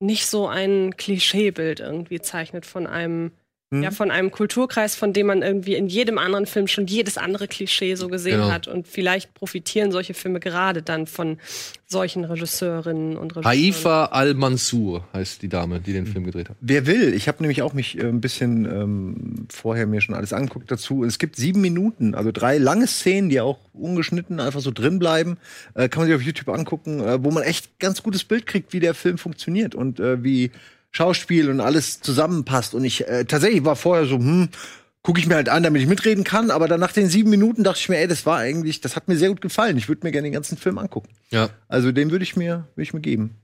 nicht 0.00 0.26
so 0.26 0.46
ein 0.46 0.96
Klischeebild 0.96 1.80
irgendwie 1.80 2.20
zeichnet 2.20 2.64
von 2.66 2.86
einem, 2.86 3.32
Mhm. 3.70 3.82
ja, 3.82 3.90
von 3.90 4.10
einem 4.10 4.30
Kulturkreis, 4.30 4.94
von 4.96 5.12
dem 5.12 5.26
man 5.26 5.42
irgendwie 5.42 5.74
in 5.74 5.88
jedem 5.88 6.16
anderen 6.16 6.46
Film 6.46 6.68
schon 6.68 6.86
jedes 6.86 7.18
andere 7.18 7.48
Klischee 7.48 7.96
so 7.96 8.08
gesehen 8.08 8.40
Genau. 8.40 8.50
hat. 8.50 8.66
Und 8.66 8.88
vielleicht 8.88 9.34
profitieren 9.34 9.92
solche 9.92 10.14
Filme 10.14 10.40
gerade 10.40 10.80
dann 10.80 11.06
von 11.06 11.36
solchen 11.86 12.24
Regisseurinnen 12.24 13.16
und 13.18 13.36
Regisseuren. 13.36 13.44
Haifa 13.58 14.04
Al-Mansur 14.06 15.04
heißt 15.12 15.42
die 15.42 15.48
Dame, 15.50 15.80
die 15.80 15.92
den 15.92 16.06
Film 16.06 16.24
gedreht 16.24 16.48
hat. 16.48 16.56
Wer 16.62 16.86
will, 16.86 17.12
ich 17.12 17.28
habe 17.28 17.42
nämlich 17.42 17.60
auch 17.60 17.74
mich 17.74 17.98
äh, 17.98 18.02
ein 18.06 18.22
bisschen 18.22 18.64
ähm, 18.64 19.46
vorher 19.50 19.86
mir 19.86 20.00
schon 20.00 20.14
alles 20.14 20.32
angeguckt 20.32 20.70
dazu. 20.70 21.04
Es 21.04 21.18
gibt 21.18 21.36
sieben 21.36 21.60
Minuten, 21.60 22.14
also 22.14 22.32
drei 22.32 22.56
lange 22.56 22.86
Szenen, 22.86 23.28
die 23.28 23.40
auch 23.40 23.58
ungeschnitten 23.74 24.40
einfach 24.40 24.60
so 24.60 24.70
drin 24.70 24.98
bleiben. 24.98 25.36
Äh, 25.74 25.90
kann 25.90 26.00
man 26.00 26.06
sich 26.08 26.16
auf 26.16 26.22
YouTube 26.22 26.48
angucken, 26.48 27.00
äh, 27.00 27.22
wo 27.22 27.30
man 27.30 27.42
echt 27.42 27.78
ganz 27.80 28.02
gutes 28.02 28.24
Bild 28.24 28.46
kriegt, 28.46 28.72
wie 28.72 28.80
der 28.80 28.94
Film 28.94 29.18
funktioniert 29.18 29.74
und 29.74 30.00
äh, 30.00 30.24
wie 30.24 30.50
Schauspiel 30.90 31.50
und 31.50 31.60
alles 31.60 32.00
zusammenpasst. 32.00 32.74
Und 32.74 32.84
ich 32.84 33.06
äh, 33.06 33.24
tatsächlich 33.24 33.64
war 33.64 33.76
vorher 33.76 34.06
so, 34.06 34.16
hm, 34.16 34.48
gucke 35.02 35.20
ich 35.20 35.26
mir 35.26 35.36
halt 35.36 35.48
an, 35.48 35.62
damit 35.62 35.82
ich 35.82 35.88
mitreden 35.88 36.24
kann. 36.24 36.50
Aber 36.50 36.68
dann 36.68 36.80
nach 36.80 36.92
den 36.92 37.08
sieben 37.08 37.30
Minuten 37.30 37.64
dachte 37.64 37.80
ich 37.80 37.88
mir, 37.88 37.98
ey, 37.98 38.08
das 38.08 38.26
war 38.26 38.38
eigentlich, 38.38 38.80
das 38.80 38.96
hat 38.96 39.08
mir 39.08 39.16
sehr 39.16 39.28
gut 39.28 39.40
gefallen. 39.40 39.76
Ich 39.78 39.88
würde 39.88 40.06
mir 40.06 40.12
gerne 40.12 40.26
den 40.26 40.34
ganzen 40.34 40.58
Film 40.58 40.78
angucken. 40.78 41.08
Ja. 41.30 41.50
Also 41.68 41.92
den 41.92 42.10
würde 42.10 42.24
ich 42.24 42.36
mir, 42.36 42.68
würde 42.74 42.82
ich 42.82 42.94
mir 42.94 43.00
geben. 43.00 43.36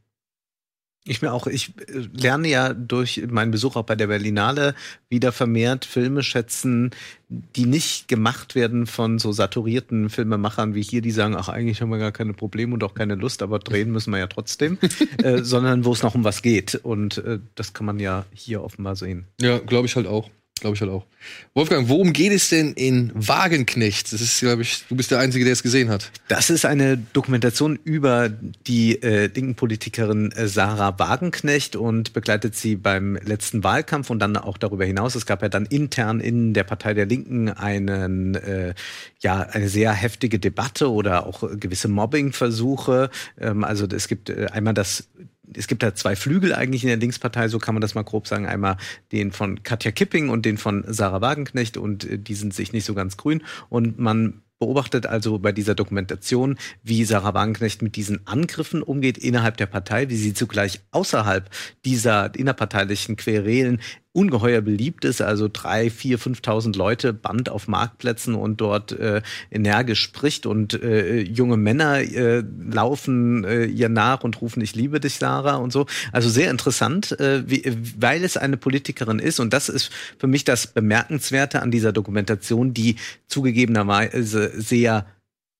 Ich 1.07 1.21
mir 1.21 1.33
auch, 1.33 1.47
ich 1.47 1.75
äh, 1.89 2.09
lerne 2.13 2.49
ja 2.49 2.73
durch 2.73 3.23
meinen 3.29 3.51
Besuch 3.51 3.77
auch 3.77 3.85
bei 3.85 3.95
der 3.95 4.07
Berlinale 4.07 4.75
wieder 5.11 5.33
vermehrt 5.33 5.85
Filme 5.85 6.23
schätzen, 6.23 6.93
die 7.29 7.67
nicht 7.67 8.09
gemacht 8.09 8.55
werden 8.55 8.87
von 8.87 9.19
so 9.19 9.31
saturierten 9.31 10.09
Filmemachern 10.09 10.75
wie 10.75 10.83
hier, 10.83 11.03
die 11.03 11.11
sagen, 11.11 11.37
ach, 11.37 11.49
eigentlich 11.49 11.83
haben 11.83 11.91
wir 11.91 11.99
gar 11.99 12.13
keine 12.13 12.33
Probleme 12.33 12.73
und 12.75 12.83
auch 12.85 12.95
keine 12.95 13.17
Lust, 13.17 13.43
aber 13.43 13.59
drehen 13.59 13.91
müssen 13.91 14.13
wir 14.13 14.19
ja 14.19 14.29
trotzdem, 14.29 14.79
äh, 15.23 15.43
sondern 15.43 15.85
wo 15.85 15.93
es 15.93 16.03
noch 16.03 16.15
um 16.15 16.25
was 16.25 16.41
geht. 16.41 16.75
Und 16.77 17.19
äh, 17.19 17.39
das 17.55 17.75
kann 17.75 17.85
man 17.85 18.01
ja 18.01 18.25
hier 18.33 18.63
offenbar 18.63 18.97
sehen. 18.97 19.27
Ja, 19.41 19.59
glaube 19.59 19.87
ich 19.87 19.97
halt 19.97 20.07
auch. 20.07 20.31
Glaube 20.65 20.77
ich 20.77 20.81
halt 20.81 20.93
auch. 20.93 21.05
Wolfgang, 21.53 21.91
worum 21.91 22.15
geht 22.15 22.33
es 22.33 22.49
denn 22.49 22.73
in 22.73 23.13
Wagenknecht? 23.13 24.11
Das 24.15 24.23
ist, 24.23 24.41
glaube 24.41 24.63
ich, 24.63 24.85
du 24.89 24.97
bist 24.97 25.11
der 25.11 25.19
Einzige, 25.19 25.45
der 25.45 25.53
es 25.53 25.63
gesehen 25.63 25.91
hat. 25.91 26.11
Das 26.29 26.49
ist 26.49 26.65
eine 26.65 26.97
Dokumentation 26.97 27.79
über 27.85 28.31
die 28.31 29.03
äh, 29.03 29.27
linken 29.27 29.57
Politikerin 29.57 30.33
äh, 30.33 30.49
Sarah 30.49 30.99
Wagenknecht 30.99 31.77
und 31.77 32.15
begleitet 32.15 32.57
sie 32.57 32.77
beim 32.77 33.17
letzten 33.17 33.63
Wahlkampf 33.63 34.09
und 34.09 34.21
dann 34.21 34.39
auch 34.39 34.57
darüber 34.57 34.87
hinaus. 34.87 35.17
Es 35.17 35.27
gab 35.27 35.43
ja 35.43 35.51
dann 35.51 35.67
intern 35.67 36.21
in 36.21 36.55
der 36.55 36.65
Partei 36.65 36.95
der 36.95 37.05
Linken 37.05 37.51
einen, 37.51 38.35
äh, 38.35 38.73
ja, 39.21 39.43
eine 39.43 39.69
sehr 39.69 39.93
heftige 39.93 40.39
Debatte 40.39 40.91
oder 40.91 41.27
auch 41.27 41.43
gewisse 41.61 41.89
Mobbingversuche. 41.89 43.11
Ähm, 43.39 43.65
also 43.65 43.85
es 43.85 44.09
gibt 44.09 44.31
äh, 44.31 44.47
einmal 44.51 44.73
das 44.73 45.11
es 45.57 45.67
gibt 45.67 45.83
da 45.83 45.95
zwei 45.95 46.17
Flügel 46.17 46.55
eigentlich 46.55 46.83
in 46.83 46.89
der 46.89 46.97
Linkspartei, 46.97 47.49
so 47.49 47.59
kann 47.59 47.75
man 47.75 47.83
das 47.83 47.95
mal 47.95 48.03
grob 48.03 48.27
sagen. 48.27 48.47
Einmal 48.47 48.77
den 49.13 49.33
von 49.33 49.63
Katja 49.63 49.91
Kipping 49.91 50.29
und 50.29 50.45
den 50.45 50.59
von 50.59 50.85
Sarah 50.87 51.21
Wagenknecht 51.21 51.77
und 51.77 52.05
äh, 52.05 52.19
die 52.19 52.35
sind 52.35 52.55
sich 52.55 52.73
nicht 52.73 52.85
so 52.85 52.95
ganz 52.95 53.17
grün. 53.17 53.43
Und 53.69 53.99
man 53.99 54.43
beobachtet 54.59 55.07
also 55.07 55.39
bei 55.39 55.53
dieser 55.53 55.75
Dokumentation, 55.75 56.57
wie 56.83 57.05
Sarah 57.05 57.35
Wagenknecht 57.35 57.83
mit 57.83 57.97
diesen 57.97 58.27
Angriffen 58.27 58.83
umgeht 58.83 59.19
innerhalb 59.19 59.57
der 59.57 59.67
Partei, 59.67 60.09
wie 60.09 60.17
sie 60.17 60.33
zugleich 60.33 60.81
außerhalb 60.91 61.51
dieser 61.85 62.35
innerparteilichen 62.35 63.17
Querelen 63.17 63.81
ungeheuer 64.15 64.61
beliebt 64.61 65.05
ist, 65.05 65.21
also 65.21 65.49
drei, 65.53 65.91
vier, 65.91 66.19
5.000 66.19 66.77
Leute 66.77 67.13
Band 67.13 67.49
auf 67.49 67.67
Marktplätzen 67.67 68.37
und 68.37 68.61
dort 68.61 68.93
äh, 68.93 69.23
energisch 69.51 70.03
spricht 70.03 70.47
und 70.47 70.81
äh, 70.83 71.21
junge 71.21 71.57
Männer 71.57 71.99
äh, 71.99 72.45
laufen 72.71 73.45
äh, 73.45 73.65
ihr 73.65 73.89
nach 73.89 74.23
und 74.23 74.41
rufen 74.41 74.63
ich 74.63 74.77
liebe 74.77 75.01
dich 75.01 75.17
Sarah 75.17 75.57
und 75.57 75.73
so. 75.73 75.87
Also 76.13 76.29
sehr 76.29 76.51
interessant, 76.51 77.19
äh, 77.19 77.43
wie, 77.47 77.65
weil 77.99 78.23
es 78.23 78.37
eine 78.37 78.57
Politikerin 78.57 79.19
ist. 79.19 79.41
Und 79.41 79.53
das 79.53 79.69
ist 79.69 79.91
für 80.19 80.29
mich 80.29 80.45
das 80.45 80.69
Bemerkenswerte 80.69 81.61
an 81.61 81.73
dieser 81.73 81.93
Dokumentation, 81.93 82.73
die 82.73 82.97
zugegebenerweise 83.27 84.53
sehr 84.55 85.07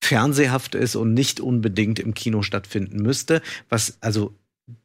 fernsehhaft 0.01 0.75
ist 0.75 0.95
und 0.95 1.13
nicht 1.13 1.39
unbedingt 1.39 1.99
im 1.99 2.13
Kino 2.13 2.41
stattfinden 2.41 3.01
müsste, 3.01 3.41
was 3.69 3.97
also 4.01 4.33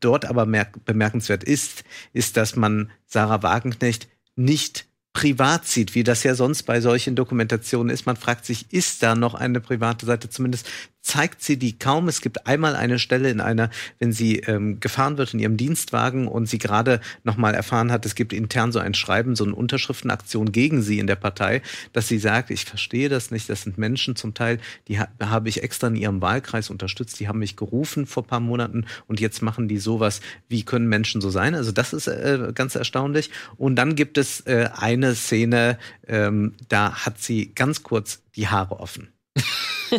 dort 0.01 0.25
aber 0.25 0.47
merk 0.47 0.85
bemerkenswert 0.85 1.45
ist, 1.45 1.85
ist, 2.13 2.37
dass 2.37 2.57
man 2.57 2.91
Sarah 3.07 3.43
Wagenknecht 3.43 4.09
nicht 4.37 4.87
privat 5.13 5.67
sieht, 5.67 5.95
wie 5.95 6.05
das 6.05 6.23
ja 6.23 6.35
sonst 6.35 6.63
bei 6.65 6.81
solchen 6.81 7.17
Dokumentationen 7.17 7.93
ist. 7.93 8.07
Man 8.07 8.17
fragt 8.17 8.45
sich, 8.45 8.73
ist 8.73 9.03
da 9.03 9.15
noch 9.15 9.35
eine 9.35 9.61
private 9.61 10.07
Seite? 10.07 10.31
Zumindest 10.31 10.69
zeigt 11.11 11.43
sie 11.43 11.57
die 11.57 11.77
kaum. 11.77 12.07
Es 12.07 12.21
gibt 12.21 12.47
einmal 12.47 12.77
eine 12.77 13.01
Stelle 13.01 13.31
in 13.31 13.41
einer, 13.41 13.71
wenn 13.99 14.13
sie 14.13 14.37
ähm, 14.41 14.79
gefahren 14.79 15.19
wird 15.19 15.35
in 15.35 15.41
ihrem 15.41 15.57
Dienstwagen 15.57 16.29
und 16.29 16.47
sie 16.47 16.59
gerade 16.59 17.01
noch 17.25 17.37
mal 17.37 17.53
erfahren 17.53 17.91
hat, 17.91 18.07
es 18.07 18.15
gibt 18.15 18.33
intern 18.33 18.71
so 18.71 18.79
ein 18.79 18.95
Schreiben, 18.95 19.35
so 19.35 19.43
eine 19.43 19.57
Unterschriftenaktion 19.57 20.53
gegen 20.53 20.83
sie 20.83 21.01
in 21.01 21.09
der 21.09 21.17
Partei, 21.17 21.63
dass 21.93 22.07
sie 22.07 22.19
sagt, 22.19 22.53
ich 22.53 22.65
verstehe 22.65 23.09
das 23.09 23.33
nicht, 23.33 23.51
das 23.51 23.63
sind 23.63 23.77
Menschen 23.77 24.15
zum 24.15 24.35
Teil, 24.35 24.59
die 24.87 25.01
ha 25.01 25.09
habe 25.21 25.49
ich 25.49 25.65
extra 25.65 25.89
in 25.89 25.97
ihrem 25.97 26.23
Wahlkreis 26.23 26.71
unterstützt, 26.71 27.19
die 27.19 27.27
haben 27.27 27.41
mich 27.41 27.57
gerufen 27.57 28.07
vor 28.07 28.25
paar 28.25 28.41
Monaten 28.41 28.87
und 29.09 29.19
jetzt 29.19 29.43
machen 29.43 29.67
die 29.67 29.79
sowas, 29.79 30.21
wie 30.49 30.63
können 30.63 30.89
Menschen 30.89 31.21
so 31.21 31.31
sein? 31.31 31.57
Also 31.57 31.73
das 31.73 31.93
ist 31.93 32.07
äh, 32.07 32.53
ganz 32.55 32.77
erstaunlich. 32.77 33.31
Und 33.57 33.75
dann 33.75 33.97
gibt 33.97 34.17
es 34.17 34.43
äh, 34.47 34.69
eine 34.77 35.17
Szene, 35.17 35.77
ähm, 36.07 36.55
da 36.69 37.05
hat 37.05 37.21
sie 37.21 37.53
ganz 37.53 37.83
kurz 37.83 38.23
die 38.37 38.47
Haare 38.47 38.79
offen. 38.79 39.09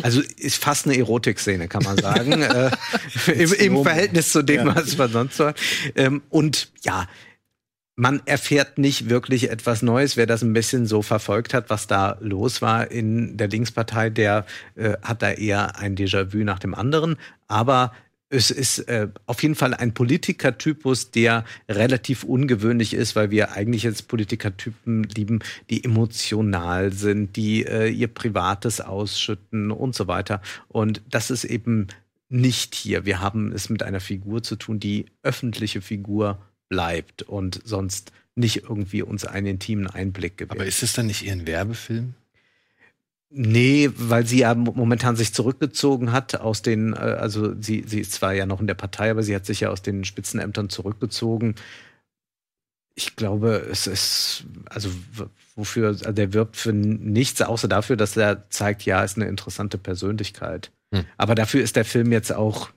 Also 0.02 0.22
ist 0.38 0.56
fast 0.62 0.86
eine 0.86 0.96
Erotikszene, 0.96 1.68
kann 1.68 1.82
man 1.82 1.98
sagen. 1.98 2.42
äh, 2.42 2.70
im, 3.32 3.52
Im 3.52 3.82
Verhältnis 3.82 4.32
zu 4.32 4.42
dem, 4.42 4.66
Ja. 4.66 4.76
was 4.76 4.96
man 4.96 5.10
sonst 5.10 5.36
so 5.36 5.46
hat. 5.48 5.60
Ähm, 5.96 6.22
und 6.30 6.70
ja, 6.82 7.06
man 7.94 8.22
erfährt 8.24 8.78
nicht 8.78 9.10
wirklich 9.10 9.50
etwas 9.50 9.82
Neues. 9.82 10.16
Wer 10.16 10.26
das 10.26 10.42
ein 10.42 10.54
bisschen 10.54 10.86
so 10.86 11.02
verfolgt 11.02 11.52
hat, 11.52 11.68
was 11.68 11.86
da 11.86 12.16
los 12.20 12.62
war 12.62 12.90
in 12.90 13.36
der 13.36 13.48
Linkspartei, 13.48 14.08
der 14.08 14.46
äh, 14.76 14.94
hat 15.02 15.20
da 15.22 15.30
eher 15.30 15.76
ein 15.78 15.94
Déjà-vu 15.94 16.38
nach 16.38 16.58
dem 16.58 16.74
anderen. 16.74 17.16
Aber 17.48 17.92
es 18.32 18.50
ist 18.50 18.78
äh, 18.88 19.08
auf 19.26 19.42
jeden 19.42 19.54
Fall 19.54 19.74
ein 19.74 19.92
Politikertypus, 19.92 21.10
der 21.10 21.44
relativ 21.68 22.24
ungewöhnlich 22.24 22.94
ist, 22.94 23.14
weil 23.14 23.30
wir 23.30 23.52
eigentlich 23.52 23.82
jetzt 23.82 24.08
Politikertypen 24.08 25.04
lieben, 25.04 25.40
die 25.68 25.84
emotional 25.84 26.92
sind, 26.92 27.36
die 27.36 27.66
äh, 27.66 27.88
ihr 27.88 28.08
Privates 28.08 28.80
ausschütten 28.80 29.70
und 29.70 29.94
so 29.94 30.08
weiter. 30.08 30.40
Und 30.68 31.02
das 31.10 31.30
ist 31.30 31.44
eben 31.44 31.88
nicht 32.30 32.74
hier. 32.74 33.04
Wir 33.04 33.20
haben 33.20 33.52
es 33.52 33.68
mit 33.68 33.82
einer 33.82 34.00
Figur 34.00 34.42
zu 34.42 34.56
tun, 34.56 34.80
die 34.80 35.06
öffentliche 35.22 35.82
Figur 35.82 36.40
bleibt 36.70 37.22
und 37.22 37.60
sonst 37.64 38.12
nicht 38.34 38.62
irgendwie 38.62 39.02
uns 39.02 39.26
einen 39.26 39.46
intimen 39.46 39.86
Einblick 39.86 40.38
gewährt. 40.38 40.58
Aber 40.58 40.66
ist 40.66 40.82
es 40.82 40.94
dann 40.94 41.06
nicht 41.06 41.26
eher 41.26 41.34
ein 41.34 41.46
Werbefilm? 41.46 42.14
Nee, 43.34 43.90
weil 43.96 44.26
sie 44.26 44.40
ja 44.40 44.54
momentan 44.54 45.16
sich 45.16 45.32
zurückgezogen 45.32 46.12
hat 46.12 46.34
aus 46.40 46.60
den, 46.60 46.92
äh, 46.92 46.96
also 46.96 47.54
sie, 47.58 47.82
sie 47.86 48.00
ist 48.00 48.12
zwar 48.12 48.34
ja 48.34 48.44
noch 48.44 48.60
in 48.60 48.66
der 48.66 48.74
Partei, 48.74 49.10
aber 49.10 49.22
sie 49.22 49.34
hat 49.34 49.46
sich 49.46 49.60
ja 49.60 49.70
aus 49.70 49.80
den 49.80 50.04
Spitzenämtern 50.04 50.68
zurückgezogen. 50.68 51.54
Ich 52.94 53.16
glaube, 53.16 53.66
es 53.70 53.86
ist, 53.86 54.44
also 54.68 54.90
wofür, 55.56 55.88
also 55.88 56.12
der 56.12 56.34
wirbt 56.34 56.56
für 56.56 56.74
nichts, 56.74 57.40
außer 57.40 57.68
dafür, 57.68 57.96
dass 57.96 58.18
er 58.18 58.50
zeigt, 58.50 58.84
ja, 58.84 59.02
ist 59.02 59.16
eine 59.16 59.28
interessante 59.28 59.78
Persönlichkeit. 59.78 60.70
Hm. 60.94 61.06
Aber 61.16 61.34
dafür 61.34 61.62
ist 61.62 61.76
der 61.76 61.86
Film 61.86 62.12
jetzt 62.12 62.34
auch 62.34 62.68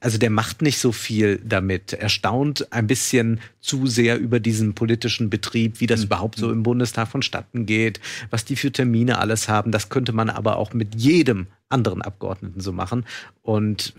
also 0.00 0.16
der 0.16 0.30
macht 0.30 0.62
nicht 0.62 0.78
so 0.78 0.90
viel 0.90 1.40
damit. 1.44 1.92
Er 1.92 2.08
staunt 2.08 2.72
ein 2.72 2.86
bisschen 2.86 3.40
zu 3.60 3.86
sehr 3.86 4.18
über 4.18 4.40
diesen 4.40 4.74
politischen 4.74 5.28
Betrieb, 5.28 5.80
wie 5.80 5.86
das 5.86 6.04
überhaupt 6.04 6.38
so 6.38 6.50
im 6.50 6.62
Bundestag 6.62 7.08
vonstatten 7.08 7.66
geht, 7.66 8.00
was 8.30 8.44
die 8.44 8.56
für 8.56 8.72
Termine 8.72 9.18
alles 9.18 9.48
haben. 9.48 9.70
Das 9.70 9.90
könnte 9.90 10.12
man 10.12 10.30
aber 10.30 10.56
auch 10.56 10.72
mit 10.72 10.94
jedem 10.94 11.46
anderen 11.68 12.00
Abgeordneten 12.00 12.60
so 12.60 12.72
machen. 12.72 13.04
Und 13.42 13.92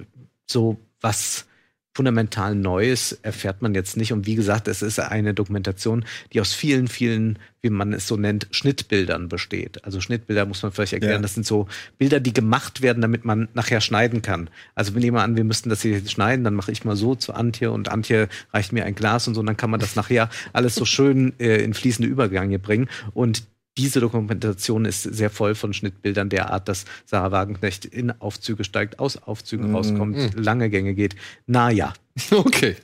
so 0.47 0.79
was 0.99 1.45
fundamental 1.93 2.55
Neues 2.55 3.11
erfährt 3.21 3.61
man 3.61 3.75
jetzt 3.75 3.97
nicht. 3.97 4.13
Und 4.13 4.25
wie 4.25 4.35
gesagt, 4.35 4.67
es 4.67 4.81
ist 4.81 4.99
eine 4.99 5.33
Dokumentation, 5.33 6.05
die 6.31 6.39
aus 6.39 6.53
vielen, 6.53 6.87
vielen, 6.87 7.37
wie 7.61 7.69
man 7.69 7.91
es 7.91 8.07
so 8.07 8.15
nennt, 8.15 8.47
Schnittbildern 8.51 9.27
besteht. 9.27 9.83
Also 9.83 9.99
Schnittbilder 9.99 10.45
muss 10.45 10.63
man 10.63 10.71
vielleicht 10.71 10.93
erklären. 10.93 11.15
Ja. 11.15 11.21
Das 11.21 11.33
sind 11.33 11.45
so 11.45 11.67
Bilder, 11.97 12.19
die 12.19 12.33
gemacht 12.33 12.81
werden, 12.81 13.01
damit 13.01 13.25
man 13.25 13.49
nachher 13.53 13.81
schneiden 13.81 14.21
kann. 14.21 14.49
Also 14.73 14.93
wir 14.93 15.01
nehmen 15.01 15.15
mal 15.15 15.23
an, 15.23 15.35
wir 15.35 15.43
müssten 15.43 15.69
das 15.69 15.81
hier 15.81 16.05
schneiden, 16.07 16.45
dann 16.45 16.53
mache 16.53 16.71
ich 16.71 16.85
mal 16.85 16.95
so 16.95 17.15
zu 17.15 17.33
Antje 17.33 17.71
und 17.71 17.89
Antje 17.89 18.29
reicht 18.53 18.71
mir 18.71 18.85
ein 18.85 18.95
Glas 18.95 19.27
und 19.27 19.33
so, 19.33 19.41
und 19.41 19.47
dann 19.47 19.57
kann 19.57 19.69
man 19.69 19.79
das 19.79 19.95
nachher 19.95 20.29
alles 20.53 20.75
so 20.75 20.85
schön 20.85 21.33
äh, 21.39 21.57
in 21.63 21.73
fließende 21.73 22.09
Übergänge 22.09 22.57
bringen. 22.57 22.89
Und 23.13 23.43
diese 23.77 23.99
Dokumentation 24.01 24.85
ist 24.85 25.03
sehr 25.03 25.29
voll 25.29 25.55
von 25.55 25.73
Schnittbildern 25.73 26.29
der 26.29 26.51
Art, 26.51 26.67
dass 26.67 26.85
Sarah 27.05 27.31
Wagenknecht 27.31 27.85
in 27.85 28.11
Aufzüge 28.19 28.63
steigt, 28.63 28.99
aus 28.99 29.17
Aufzügen 29.17 29.69
Mhm. 29.69 29.75
rauskommt, 29.75 30.33
lange 30.35 30.69
Gänge 30.69 30.93
geht. 30.93 31.15
Naja. 31.47 31.93
Okay. 32.31 32.75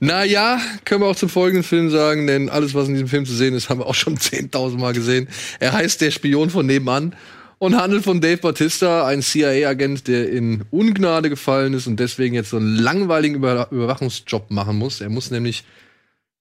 Naja, 0.00 0.58
können 0.84 1.02
wir 1.02 1.08
auch 1.08 1.16
zum 1.16 1.28
folgenden 1.28 1.62
Film 1.64 1.90
sagen, 1.90 2.26
denn 2.26 2.48
alles, 2.48 2.74
was 2.74 2.86
in 2.88 2.94
diesem 2.94 3.08
Film 3.08 3.26
zu 3.26 3.34
sehen 3.34 3.54
ist, 3.54 3.68
haben 3.68 3.80
wir 3.80 3.86
auch 3.86 3.94
schon 3.94 4.16
10.000 4.18 4.78
Mal 4.78 4.92
gesehen. 4.94 5.28
Er 5.60 5.72
heißt 5.72 6.00
Der 6.00 6.10
Spion 6.10 6.48
von 6.48 6.64
nebenan 6.66 7.14
und 7.58 7.76
handelt 7.76 8.04
von 8.04 8.20
Dave 8.20 8.38
Bautista, 8.38 9.06
ein 9.06 9.20
CIA-Agent, 9.22 10.08
der 10.08 10.30
in 10.30 10.64
Ungnade 10.70 11.28
gefallen 11.28 11.74
ist 11.74 11.86
und 11.86 12.00
deswegen 12.00 12.34
jetzt 12.34 12.50
so 12.50 12.56
einen 12.56 12.76
langweiligen 12.76 13.34
Über 13.36 13.70
Überwachungsjob 13.70 14.50
machen 14.50 14.76
muss. 14.76 15.00
Er 15.00 15.10
muss 15.10 15.30
nämlich 15.30 15.64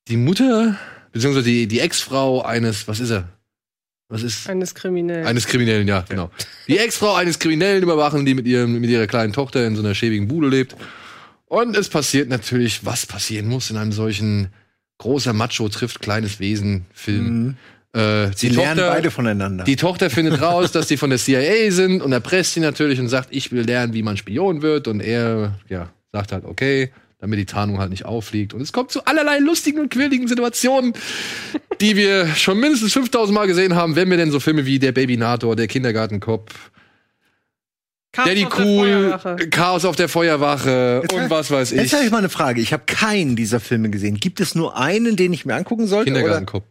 die 0.08 0.18
Mutter, 0.18 0.78
beziehungsweise 1.12 1.46
die, 1.48 1.68
die 1.68 1.80
Ex-Frau 1.80 2.44
eines, 2.44 2.88
was 2.88 3.00
ist 3.00 3.10
er? 3.10 3.28
Was 4.12 4.24
ist? 4.24 4.50
Eines 4.50 4.76
Kriminellen. 4.76 5.26
Eines 5.26 5.48
Kriminellen, 5.48 5.88
ja, 5.88 6.04
genau. 6.08 6.30
Die 6.68 6.78
Ex-Frau 6.78 7.16
eines 7.16 7.40
Kriminellen 7.40 7.82
überwachen, 7.82 8.26
die 8.26 8.34
mit, 8.34 8.46
ihrem, 8.46 8.80
mit 8.80 8.90
ihrer 8.90 9.08
kleinen 9.08 9.32
Tochter 9.32 9.66
in 9.66 9.76
so 9.76 9.82
einer 9.82 9.96
schäbigen 9.96 10.28
Bude 10.28 10.50
lebt. 10.50 10.76
Und 11.48 11.78
es 11.78 11.88
passiert 11.88 12.30
natürlich, 12.30 12.86
was 12.86 13.06
passieren 13.06 13.48
muss 13.48 13.70
in 13.70 13.78
einem 13.78 13.94
solchen 13.94 14.50
großer 14.98 15.34
Macho 15.34 15.68
trifft 15.70 16.02
kleines 16.02 16.40
Wesen 16.40 16.86
Film. 16.94 17.56
Äh, 17.94 18.32
Sie 18.36 18.50
lernen 18.50 18.82
beide 18.86 19.12
voneinander. 19.12 19.64
Die 19.64 19.76
Tochter 19.76 20.10
findet 20.10 20.42
raus, 20.42 20.72
dass 20.72 20.88
die 20.88 20.98
von 20.98 21.10
der 21.10 21.20
CIA 21.20 21.72
sind 21.72 22.02
und 22.02 22.12
erpresst 22.12 22.54
sie 22.54 22.60
natürlich 22.60 23.00
und 23.00 23.08
sagt, 23.08 23.30
ich 23.32 23.52
will 23.52 23.64
lernen, 23.64 23.94
wie 23.94 24.04
man 24.04 24.18
Spion 24.18 24.62
wird. 24.62 24.88
Und 24.88 25.00
er, 25.02 25.60
ja, 25.70 25.90
sagt 26.12 26.32
halt, 26.32 26.46
okay, 26.46 26.92
damit 27.22 27.40
die 27.40 27.46
Tarnung 27.46 27.78
halt 27.78 27.92
nicht 27.92 28.06
auffliegt. 28.06 28.54
Und 28.54 28.62
es 28.62 28.74
kommt 28.74 28.92
zu 28.92 29.06
allerlei 29.06 29.38
lustigen 29.38 29.80
und 29.80 29.90
quirligen 29.90 30.28
Situationen, 30.28 30.94
die 31.80 31.96
wir 31.96 32.28
schon 32.36 32.60
mindestens 32.60 32.94
5000 32.94 33.34
Mal 33.34 33.46
gesehen 33.46 33.76
haben, 33.76 33.96
wenn 33.96 34.10
wir 34.10 34.18
denn 34.18 34.32
so 34.32 34.40
Filme 34.40 34.66
wie 34.66 34.80
Der 34.80 34.92
Babynator, 34.92 35.56
Der 35.56 35.68
Kindergartenkopf, 35.68 36.72
Chaos 38.12 38.28
Daddy 38.28 38.48
Cool. 38.58 39.48
Chaos 39.52 39.86
auf 39.86 39.96
der 39.96 40.10
Feuerwache 40.10 41.02
und 41.14 41.30
was 41.30 41.50
weiß 41.50 41.72
ich. 41.72 41.80
Jetzt 41.80 41.94
habe 41.94 42.04
ich 42.04 42.12
mal 42.12 42.18
eine 42.18 42.28
Frage. 42.28 42.60
Ich 42.60 42.74
habe 42.74 42.84
keinen 42.86 43.38
dieser 43.38 43.62
Filme 43.62 43.90
gesehen. 43.90 44.16
Gibt 44.20 44.42
es 44.42 44.54
nur 44.54 44.76
einen, 44.76 45.16
den 45.16 45.32
ich 45.32 45.46
mir 45.46 45.56
angucken 45.56 45.88
sollte? 45.88 46.12
Oder? 46.12 46.20
Kindergartenkopf. 46.20 46.66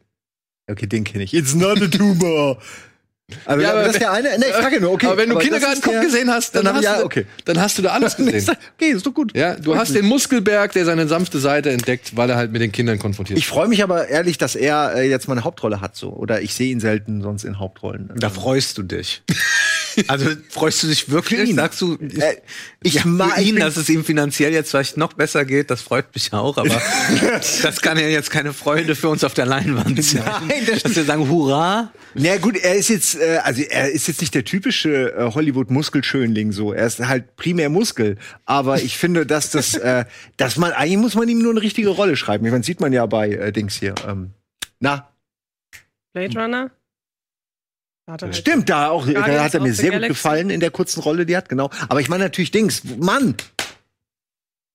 Okay, 0.69 0.87
den 0.87 1.05
kenne 1.05 1.25
ich. 1.25 1.33
It's 1.33 1.55
not 1.55 1.81
a 1.81 1.87
tumor. 1.87 2.59
Aber, 3.45 3.63
Ja, 3.63 3.71
aber 3.73 3.83
das 3.83 3.93
ist 3.95 4.01
der 4.01 4.13
eine. 4.13 4.39
Ne, 4.39 4.47
ich 4.49 4.55
frage 4.55 4.81
nur. 4.81 4.93
Okay. 4.93 5.07
aber 5.07 5.17
wenn 5.19 5.29
du 5.29 5.37
Kindergartenkopf 5.39 5.93
ist 5.95 6.03
der- 6.03 6.03
gesehen 6.03 6.31
hast, 6.31 6.55
dann, 6.55 6.65
dann 6.65 6.77
hast 6.77 6.85
ja, 6.85 6.99
du, 6.99 7.05
okay. 7.05 7.27
dann 7.45 7.61
hast 7.61 7.79
du 7.79 7.83
da 7.83 7.91
alles 7.91 8.17
gesehen. 8.17 8.47
Okay, 8.77 8.91
ist 8.91 9.07
doch 9.07 9.15
gut. 9.15 9.37
Ja, 9.37 9.55
du 9.55 9.77
hast 9.77 9.95
den 9.95 10.05
Muskelberg, 10.07 10.73
der 10.73 10.85
seine 10.85 11.07
sanfte 11.09 11.39
Seite 11.39 11.71
entdeckt, 11.71 12.17
weil 12.17 12.31
er 12.31 12.37
halt 12.37 12.53
mit 12.53 12.61
den 12.63 12.73
Kindern 12.73 12.99
konfrontiert 12.99 13.39
Ich 13.39 13.47
freue 13.47 13.69
mich 13.69 13.83
aber 13.83 14.09
ehrlich, 14.09 14.39
dass 14.39 14.55
er 14.57 14.95
äh, 14.97 15.09
jetzt 15.09 15.29
mal 15.29 15.35
eine 15.35 15.45
Hauptrolle 15.45 15.81
hat 15.81 15.97
so. 15.97 16.11
Oder 16.11 16.41
ich 16.43 16.55
sehe 16.55 16.71
ihn 16.71 16.81
selten 16.81 17.23
sonst 17.23 17.45
in 17.45 17.59
Hauptrollen. 17.59 18.11
Da 18.17 18.31
freust 18.31 18.79
du 18.79 18.83
dich. 18.83 19.23
Also 20.09 20.31
freust 20.49 20.83
du 20.83 20.87
dich 20.87 21.09
wirklich? 21.11 21.51
ihn. 21.51 21.57
Sagst 21.57 21.81
du, 21.81 21.97
ich, 22.01 22.19
Äh, 22.21 22.37
ich 22.83 22.95
ja, 22.95 23.07
mag- 23.07 23.39
ihn, 23.41 23.57
dass 23.57 23.77
es 23.77 23.89
ihm 23.89 24.05
finanziell 24.05 24.53
jetzt 24.53 24.71
vielleicht 24.71 24.97
noch 24.97 25.13
besser 25.13 25.45
geht, 25.45 25.71
das 25.71 25.83
freut 25.83 26.15
mich 26.15 26.33
auch, 26.33 26.57
aber 26.57 26.69
das 27.63 27.81
kann 27.83 27.99
ja 27.99 28.07
jetzt 28.09 28.31
keine 28.31 28.53
Freude 28.53 28.95
für 28.95 29.09
uns 29.09 29.25
auf 29.25 29.35
der 29.35 29.47
Leinwand 29.47 30.03
sein. 30.05 30.23
Nein, 30.49 30.63
das- 30.67 30.83
dass 30.83 30.97
wir 30.97 31.05
sagen, 31.05 31.29
hurra. 31.29 31.93
Na 32.15 32.37
gut, 32.39 32.57
er 32.57 32.75
ist 32.75 32.89
jetzt, 32.89 33.17
äh, 33.21 33.39
also 33.45 33.63
er 33.63 33.91
ist 33.91 34.09
jetzt 34.09 34.21
nicht 34.21 34.35
der 34.35 34.45
typische 34.45 35.13
äh, 35.13 35.31
Hollywood-Muskelschönling 35.33 36.53
so. 36.53 36.73
Er 36.73 36.87
ist 36.87 36.99
halt 37.01 37.37
primär 37.37 37.69
Muskel. 37.71 38.17
Aber 38.47 38.83
ich 38.83 38.99
finde, 38.99 39.27
dass 39.27 39.51
das, 39.51 39.75
äh, 39.77 40.05
dass 40.37 40.57
man 40.57 40.73
eigentlich 40.73 40.99
muss 40.99 41.15
man 41.15 41.29
ihm 41.29 41.39
nur 41.41 41.53
eine 41.53 41.63
richtige 41.63 41.91
Rolle 41.91 42.17
schreiben. 42.17 42.45
Ich 42.47 42.51
meine, 42.53 42.65
sieht 42.65 42.81
man 42.81 42.93
ja 42.93 43.07
bei 43.07 43.29
äh, 43.31 43.53
Dings 43.53 43.77
hier. 43.77 43.95
Ähm, 44.09 44.31
na, 44.81 45.09
Blade 46.13 46.41
Runner? 46.41 46.71
Er 48.23 48.27
halt- 48.27 48.37
stimmt, 48.37 48.69
da 48.69 48.89
auch, 48.91 49.07
da 49.07 49.45
hat 49.45 49.55
er 49.55 49.61
mir 49.61 49.73
sehr 49.75 49.87
gut 49.87 49.93
Galaxy. 49.95 50.09
gefallen 50.15 50.51
in 50.51 50.61
der 50.61 50.71
kurzen 50.71 51.01
Rolle, 51.01 51.27
die 51.27 51.37
hat 51.37 51.49
genau. 51.49 51.71
Aber 51.89 52.01
ich 52.01 52.09
meine 52.09 52.25
natürlich 52.25 52.51
Dings, 52.51 52.83
Mann, 52.99 53.35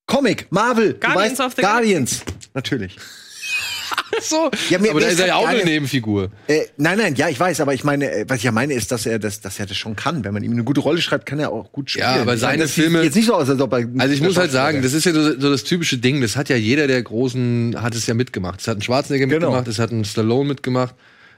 Comic, 0.07 0.47
Marvel, 0.51 0.93
Guardians 0.95 1.39
weißt, 1.39 1.55
the 1.57 1.61
Guardians, 1.61 2.21
natürlich. 2.53 2.95
so. 4.21 4.49
Ja, 4.69 4.77
mir- 4.79 4.91
aber 4.91 4.99
mir 4.99 5.05
da 5.07 5.11
ist 5.11 5.19
er 5.19 5.27
ja 5.27 5.35
halt 5.35 5.43
auch 5.43 5.47
eine 5.49 5.59
keine- 5.59 5.71
Nebenfigur. 5.71 6.29
Äh, 6.47 6.61
nein, 6.77 6.97
nein, 6.97 7.15
ja, 7.15 7.27
ich 7.29 7.39
weiß, 7.39 7.59
aber 7.61 7.73
ich 7.73 7.83
meine, 7.83 8.11
äh, 8.11 8.25
was 8.27 8.37
ich 8.37 8.43
ja 8.43 8.51
meine, 8.51 8.73
ist, 8.73 8.91
dass 8.91 9.05
er 9.05 9.17
das, 9.19 9.41
dass 9.41 9.59
er 9.59 9.65
das 9.65 9.77
schon 9.77 9.95
kann. 9.95 10.23
Wenn 10.23 10.33
man 10.33 10.43
ihm 10.43 10.51
eine 10.51 10.63
gute 10.63 10.79
Rolle 10.81 11.01
schreibt, 11.01 11.25
kann 11.25 11.39
er 11.39 11.51
auch 11.51 11.71
gut 11.71 11.89
spielen. 11.89 12.03
Ja, 12.05 12.13
aber 12.15 12.25
meine, 12.25 12.37
seine 12.37 12.67
sieht 12.67 12.83
Filme- 12.83 13.01
jetzt 13.03 13.15
nicht 13.15 13.25
so 13.27 13.33
aus, 13.33 13.49
als 13.49 13.59
ob 13.61 13.73
er. 13.73 13.87
Also 13.97 14.13
ich 14.13 14.21
muss 14.21 14.37
halt 14.37 14.51
sagen, 14.51 14.81
das 14.83 14.91
das 14.91 14.99
ist 14.99 15.05
ja 15.05 15.13
so, 15.13 15.39
so 15.39 15.49
das 15.51 15.63
typische 15.63 15.97
Ding. 15.97 16.21
Das 16.21 16.35
hat 16.35 16.49
ja 16.49 16.55
jeder 16.55 16.87
der 16.87 17.01
großen 17.01 17.75
hat 17.81 17.95
es 17.95 18.05
ja 18.05 18.13
mitgemacht. 18.13 18.61
Es 18.61 18.67
hat 18.67 18.77
ein 18.77 18.81
Schwarzenegger 18.81 19.25
Genau. 19.25 19.47
mitgemacht, 19.47 19.67
es 19.67 19.79
hat 19.79 19.91
ein 19.91 20.05
Stallone 20.05 20.47
mitgemacht, 20.49 20.93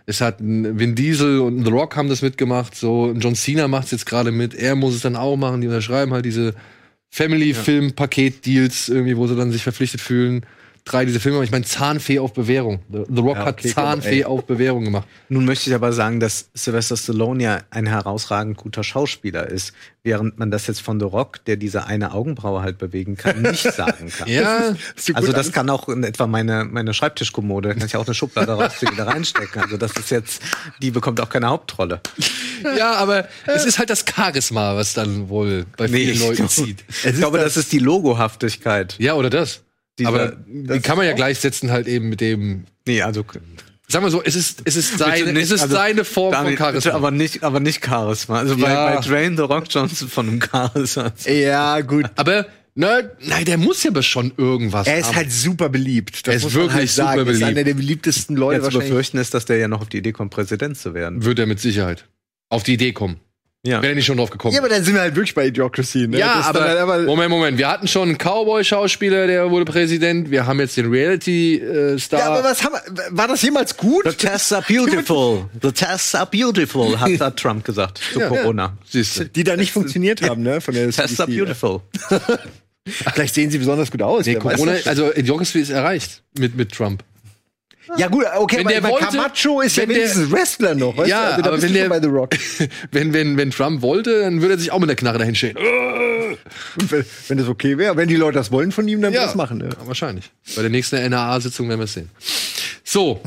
es 0.10 0.22
hat 0.22 0.40
ein 0.40 0.80
Vin 0.80 0.96
Diesel 0.96 1.42
und 1.42 1.60
ein 1.60 1.66
The 1.66 1.72
Rock 1.72 1.98
haben 1.98 2.08
das 2.08 2.22
mitgemacht. 2.22 2.74
So 2.74 3.14
John 3.18 3.36
Cena 3.36 3.68
macht 3.68 3.86
es 3.86 3.92
jetzt 3.92 4.06
gerade 4.06 4.32
mit. 4.32 4.56
Er 4.56 4.76
muss 4.76 4.96
es 4.96 5.02
dann 5.02 5.18
auch 5.18 5.36
machen. 5.36 5.60
Die 5.60 5.68
unterschreiben 5.68 6.14
halt 6.14 6.26
diese 6.26 6.56
Family-Film-Paket-Deals 7.10 8.88
irgendwie, 8.88 9.18
wo 9.18 9.28
sie 9.28 9.36
dann 9.36 9.52
sich 9.52 9.64
verpflichtet 9.64 10.00
fühlen. 10.00 10.46
Drei 10.88 11.06
diese 11.06 11.20
Filme. 11.20 11.44
Ich 11.44 11.52
meine 11.52 11.66
Zahnfee 11.66 12.20
auf 12.20 12.34
Bewährung. 12.34 12.80
The 12.90 13.04
The 13.10 13.22
Rock 13.22 13.36
Ja, 13.38 13.46
hat 13.46 13.60
okay, 13.60 13.74
Zahnfee 13.74 14.24
auf 14.26 14.46
Bewährung 14.46 14.86
gemacht. 14.86 15.08
Nun 15.28 15.44
möchte 15.46 15.70
ich 15.70 15.76
aber 15.76 15.92
sagen, 15.92 16.20
dass 16.22 16.50
Sylvester 16.54 16.96
Stallone 16.96 17.44
ja 17.44 17.60
ein 17.72 17.86
herausragend 17.88 18.56
guter 18.56 18.84
Schauspieler 18.84 19.48
ist, 19.50 19.74
während 20.04 20.40
man 20.40 20.50
das 20.50 20.68
jetzt 20.68 20.82
von 20.82 21.00
The 21.00 21.06
Rock, 21.06 21.44
der 21.46 21.58
diese 21.58 21.86
eine 21.86 22.14
Augenbraue 22.14 22.62
halt 22.62 22.78
bewegen 22.78 23.18
kann, 23.18 23.42
nicht 23.42 23.64
sagen 23.74 24.10
kann. 24.18 24.30
Ja, 24.30 24.76
Also 25.14 25.34
das 25.34 25.52
kann 25.52 25.70
auch 25.70 25.90
in 25.90 26.04
etwa 26.04 26.26
meine, 26.28 26.64
meine 26.64 26.94
Schreibtischkommode, 26.94 27.70
da 27.70 27.76
kann 27.76 27.88
ich 27.88 27.96
auch 27.98 28.06
eine 28.06 28.16
Schublade 28.16 28.54
rausziehen, 28.54 28.94
wieder 28.94 29.08
reinstecken. 29.08 29.62
Also 29.62 29.76
das 29.78 29.92
ist 29.98 30.10
jetzt, 30.10 30.42
die 30.82 30.92
bekommt 30.92 31.20
auch 31.20 31.30
keine 31.30 31.48
Hauptrolle. 31.48 32.00
ja, 32.78 32.94
aber 32.94 33.28
es 33.46 33.66
ist 33.66 33.78
halt 33.78 33.90
das 33.90 34.06
Charisma, 34.10 34.76
was 34.76 34.94
dann 34.94 35.28
wohl 35.28 35.66
bei 35.76 35.88
vielen 35.90 36.20
Leuten 36.20 36.48
zieht. 36.48 36.86
Ich 37.04 37.16
glaube, 37.16 37.40
das 37.40 37.58
ist 37.58 37.72
die 37.74 37.80
Logohaftigkeit. 37.80 38.96
Ja, 39.00 39.14
oder 39.16 39.30
das. 39.30 39.64
Dieser- 40.00 40.10
aber 40.10 40.38
die 40.48 40.80
kann 40.80 40.98
man 40.98 41.06
ja 41.06 41.14
gleichsetzen 41.14 41.72
halt 41.72 41.88
eben 41.88 42.10
mit 42.10 42.22
dem. 42.22 42.66
Nee, 42.88 43.02
also 43.02 43.26
Sagen 43.90 44.04
wir 44.06 44.10
so, 44.12 44.22
es 44.22 44.36
ist, 44.36 44.64
es 44.66 44.76
ist 44.76 44.98
seine, 44.98 45.32
nicht, 45.32 45.44
es 45.44 45.52
ist 45.52 45.62
also, 45.62 45.76
seine 45.76 46.04
Form 46.04 46.34
Daniel, 46.34 46.58
von 46.58 46.66
Charisma. 46.66 46.92
aber 46.92 47.10
nicht, 47.12 47.44
aber 47.44 47.62
nicht 47.62 47.86
Charisma. 47.86 48.40
Also 48.40 48.58
bei, 48.58 48.70
Ja. 48.70 48.96
bei 48.96 49.02
Dwayne 49.02 49.38
The 49.38 49.44
Rock 49.44 49.64
Johnson 49.70 50.10
von 50.10 50.28
einem 50.28 50.42
Charisma. 50.42 51.14
Ja, 51.26 51.80
gut. 51.80 52.06
Aber, 52.18 52.48
ne, 52.76 53.12
nein, 53.22 53.46
der 53.46 53.58
muss 53.58 53.84
ja 53.84 53.92
aber 53.92 54.04
schon 54.04 54.34
irgendwas 54.36 54.88
Er 54.88 54.98
ist 55.00 55.08
haben. 55.08 55.16
halt 55.16 55.32
super 55.32 55.70
beliebt. 55.70 56.28
Das 56.28 56.34
Er 56.44 56.48
ist 56.50 56.54
wirklich 56.54 56.74
halt 56.74 56.90
sagen. 56.90 57.20
super 57.20 57.30
Er 57.30 57.34
ist 57.34 57.40
beliebt. 57.40 57.58
einer 57.58 57.64
der 57.64 57.74
beliebtesten 57.76 58.36
Leute 58.36 58.60
zu 58.60 58.64
wahrscheinlich. 58.66 58.90
befürchten 58.90 59.18
ist, 59.20 59.34
dass 59.34 59.46
der 59.46 59.56
ja 59.58 59.70
noch 59.70 59.80
auf 59.80 59.88
die 59.88 60.00
Idee 60.00 60.12
kommt, 60.12 60.32
Präsident 60.32 60.78
zu 60.78 60.94
werden. 60.94 61.24
Wird 61.24 61.40
er 61.40 61.46
mit 61.46 61.62
Sicherheit 61.62 62.04
auf 62.50 62.64
die 62.64 62.74
Idee 62.74 62.92
kommen. 62.92 63.22
Ja. 63.66 63.82
Wäre 63.82 63.92
er 63.92 63.96
nicht 63.96 64.06
schon 64.06 64.18
drauf 64.18 64.30
gekommen. 64.30 64.54
Ja, 64.54 64.62
aber 64.62 64.70
dann 64.70 64.84
sind 64.84 64.94
wir 64.94 65.02
halt 65.02 65.16
wirklich 65.16 65.34
bei 65.36 65.48
Idiocracy. 65.48 66.08
Ne? 66.08 66.20
Ja, 66.20 66.36
Das 66.38 66.48
ist 66.48 66.54
dann 66.54 66.64
aber, 66.64 66.70
halt 66.70 66.80
aber 66.80 67.02
Moment, 67.04 67.30
Moment. 67.30 67.58
Wir 67.58 67.68
hatten 67.68 67.88
schon 67.88 68.08
einen 68.10 68.18
Cowboy-Schauspieler, 68.18 69.28
der 69.28 69.50
wurde 69.52 69.66
Präsident. 69.66 70.32
Wir 70.32 70.46
haben 70.46 70.60
jetzt 70.60 70.78
den 70.78 70.90
Reality-Star. 70.90 72.20
ja, 72.20 72.26
aber 72.28 72.44
was 72.44 72.64
haben 72.64 72.74
wir, 72.74 73.04
war 73.10 73.28
das 73.28 73.42
jemals 73.42 73.76
gut? 73.76 74.06
The 74.06 74.14
tests 74.16 74.54
are 74.54 74.64
beautiful. 74.68 75.50
The 75.62 75.72
tests 75.72 76.16
are 76.16 76.28
beautiful, 76.32 77.00
hat, 77.00 77.20
hat 77.20 77.38
Trump 77.38 77.66
gesagt 77.66 78.00
zu 78.14 78.20
Ja. 78.22 78.30
Corona. 78.30 78.78
Du. 78.94 79.02
Die 79.04 79.44
da 79.44 79.58
nicht 79.58 79.72
funktioniert 79.72 80.22
haben, 80.22 80.44
ne? 80.44 80.62
Von 80.62 80.74
der 80.76 80.90
Tests 80.92 81.20
are 81.20 81.30
beautiful. 81.30 81.82
Vielleicht 82.88 83.34
sehen 83.34 83.52
sie 83.52 83.58
besonders 83.58 83.92
gut 83.92 84.02
aus. 84.02 84.26
Nee, 84.26 84.36
Corona, 84.36 84.76
also 84.86 85.14
Idiocracy 85.14 85.60
ist 85.60 85.72
erreicht 85.72 86.24
mit, 86.38 86.56
mit 86.56 86.72
Trump. 86.72 87.04
Ja 87.98 88.08
gut, 88.08 88.26
okay, 88.36 88.58
Wenn 88.58 88.66
aber 88.66 88.74
der 88.74 88.82
bei 88.82 88.90
wollte- 88.90 89.06
Camacho 89.08 89.62
ist 89.62 89.78
ja 89.78 89.84
wenn 89.84 89.90
der- 89.90 89.98
wenigstens 90.00 90.32
Wrestler 90.32 90.76
noch, 90.76 90.98
weißt 90.98 91.10
Ja, 91.10 91.30
du? 91.30 91.36
Also, 91.36 91.50
aber 91.52 91.62
wenn 91.62 91.74
der- 91.74 91.90
bei 91.90 92.02
The 92.02 92.08
Rock. 92.08 92.32
Wenn, 92.92 93.14
wenn, 93.14 93.38
wenn 93.38 93.52
Trump 93.52 93.82
wollte, 93.82 94.22
dann 94.22 94.42
würde 94.42 94.56
er 94.56 94.60
sich 94.60 94.72
auch 94.72 94.80
mit 94.80 94.90
der 94.90 94.96
Knarre 94.96 95.18
dahin 95.20 95.36
stellen. 95.36 95.56
Wenn, 96.76 97.06
wenn 97.28 97.38
das 97.38 97.48
okay 97.48 97.78
wäre, 97.78 97.96
wenn 97.98 98.08
die 98.10 98.16
Leute 98.16 98.38
das 98.38 98.52
wollen 98.52 98.72
von 98.72 98.88
ihm, 98.88 99.02
dann 99.02 99.14
ja. 99.14 99.24
das 99.24 99.36
machen. 99.36 99.62
Ja, 99.62 99.70
wahrscheinlich. 99.88 100.32
Bei 100.56 100.62
der 100.62 100.72
nächsten 100.72 100.96
NAA-Sitzung 101.10 101.70
werden 101.70 101.80
wir 101.80 101.86
es 101.86 101.94
sehen. 101.94 102.10
So. 102.84 103.22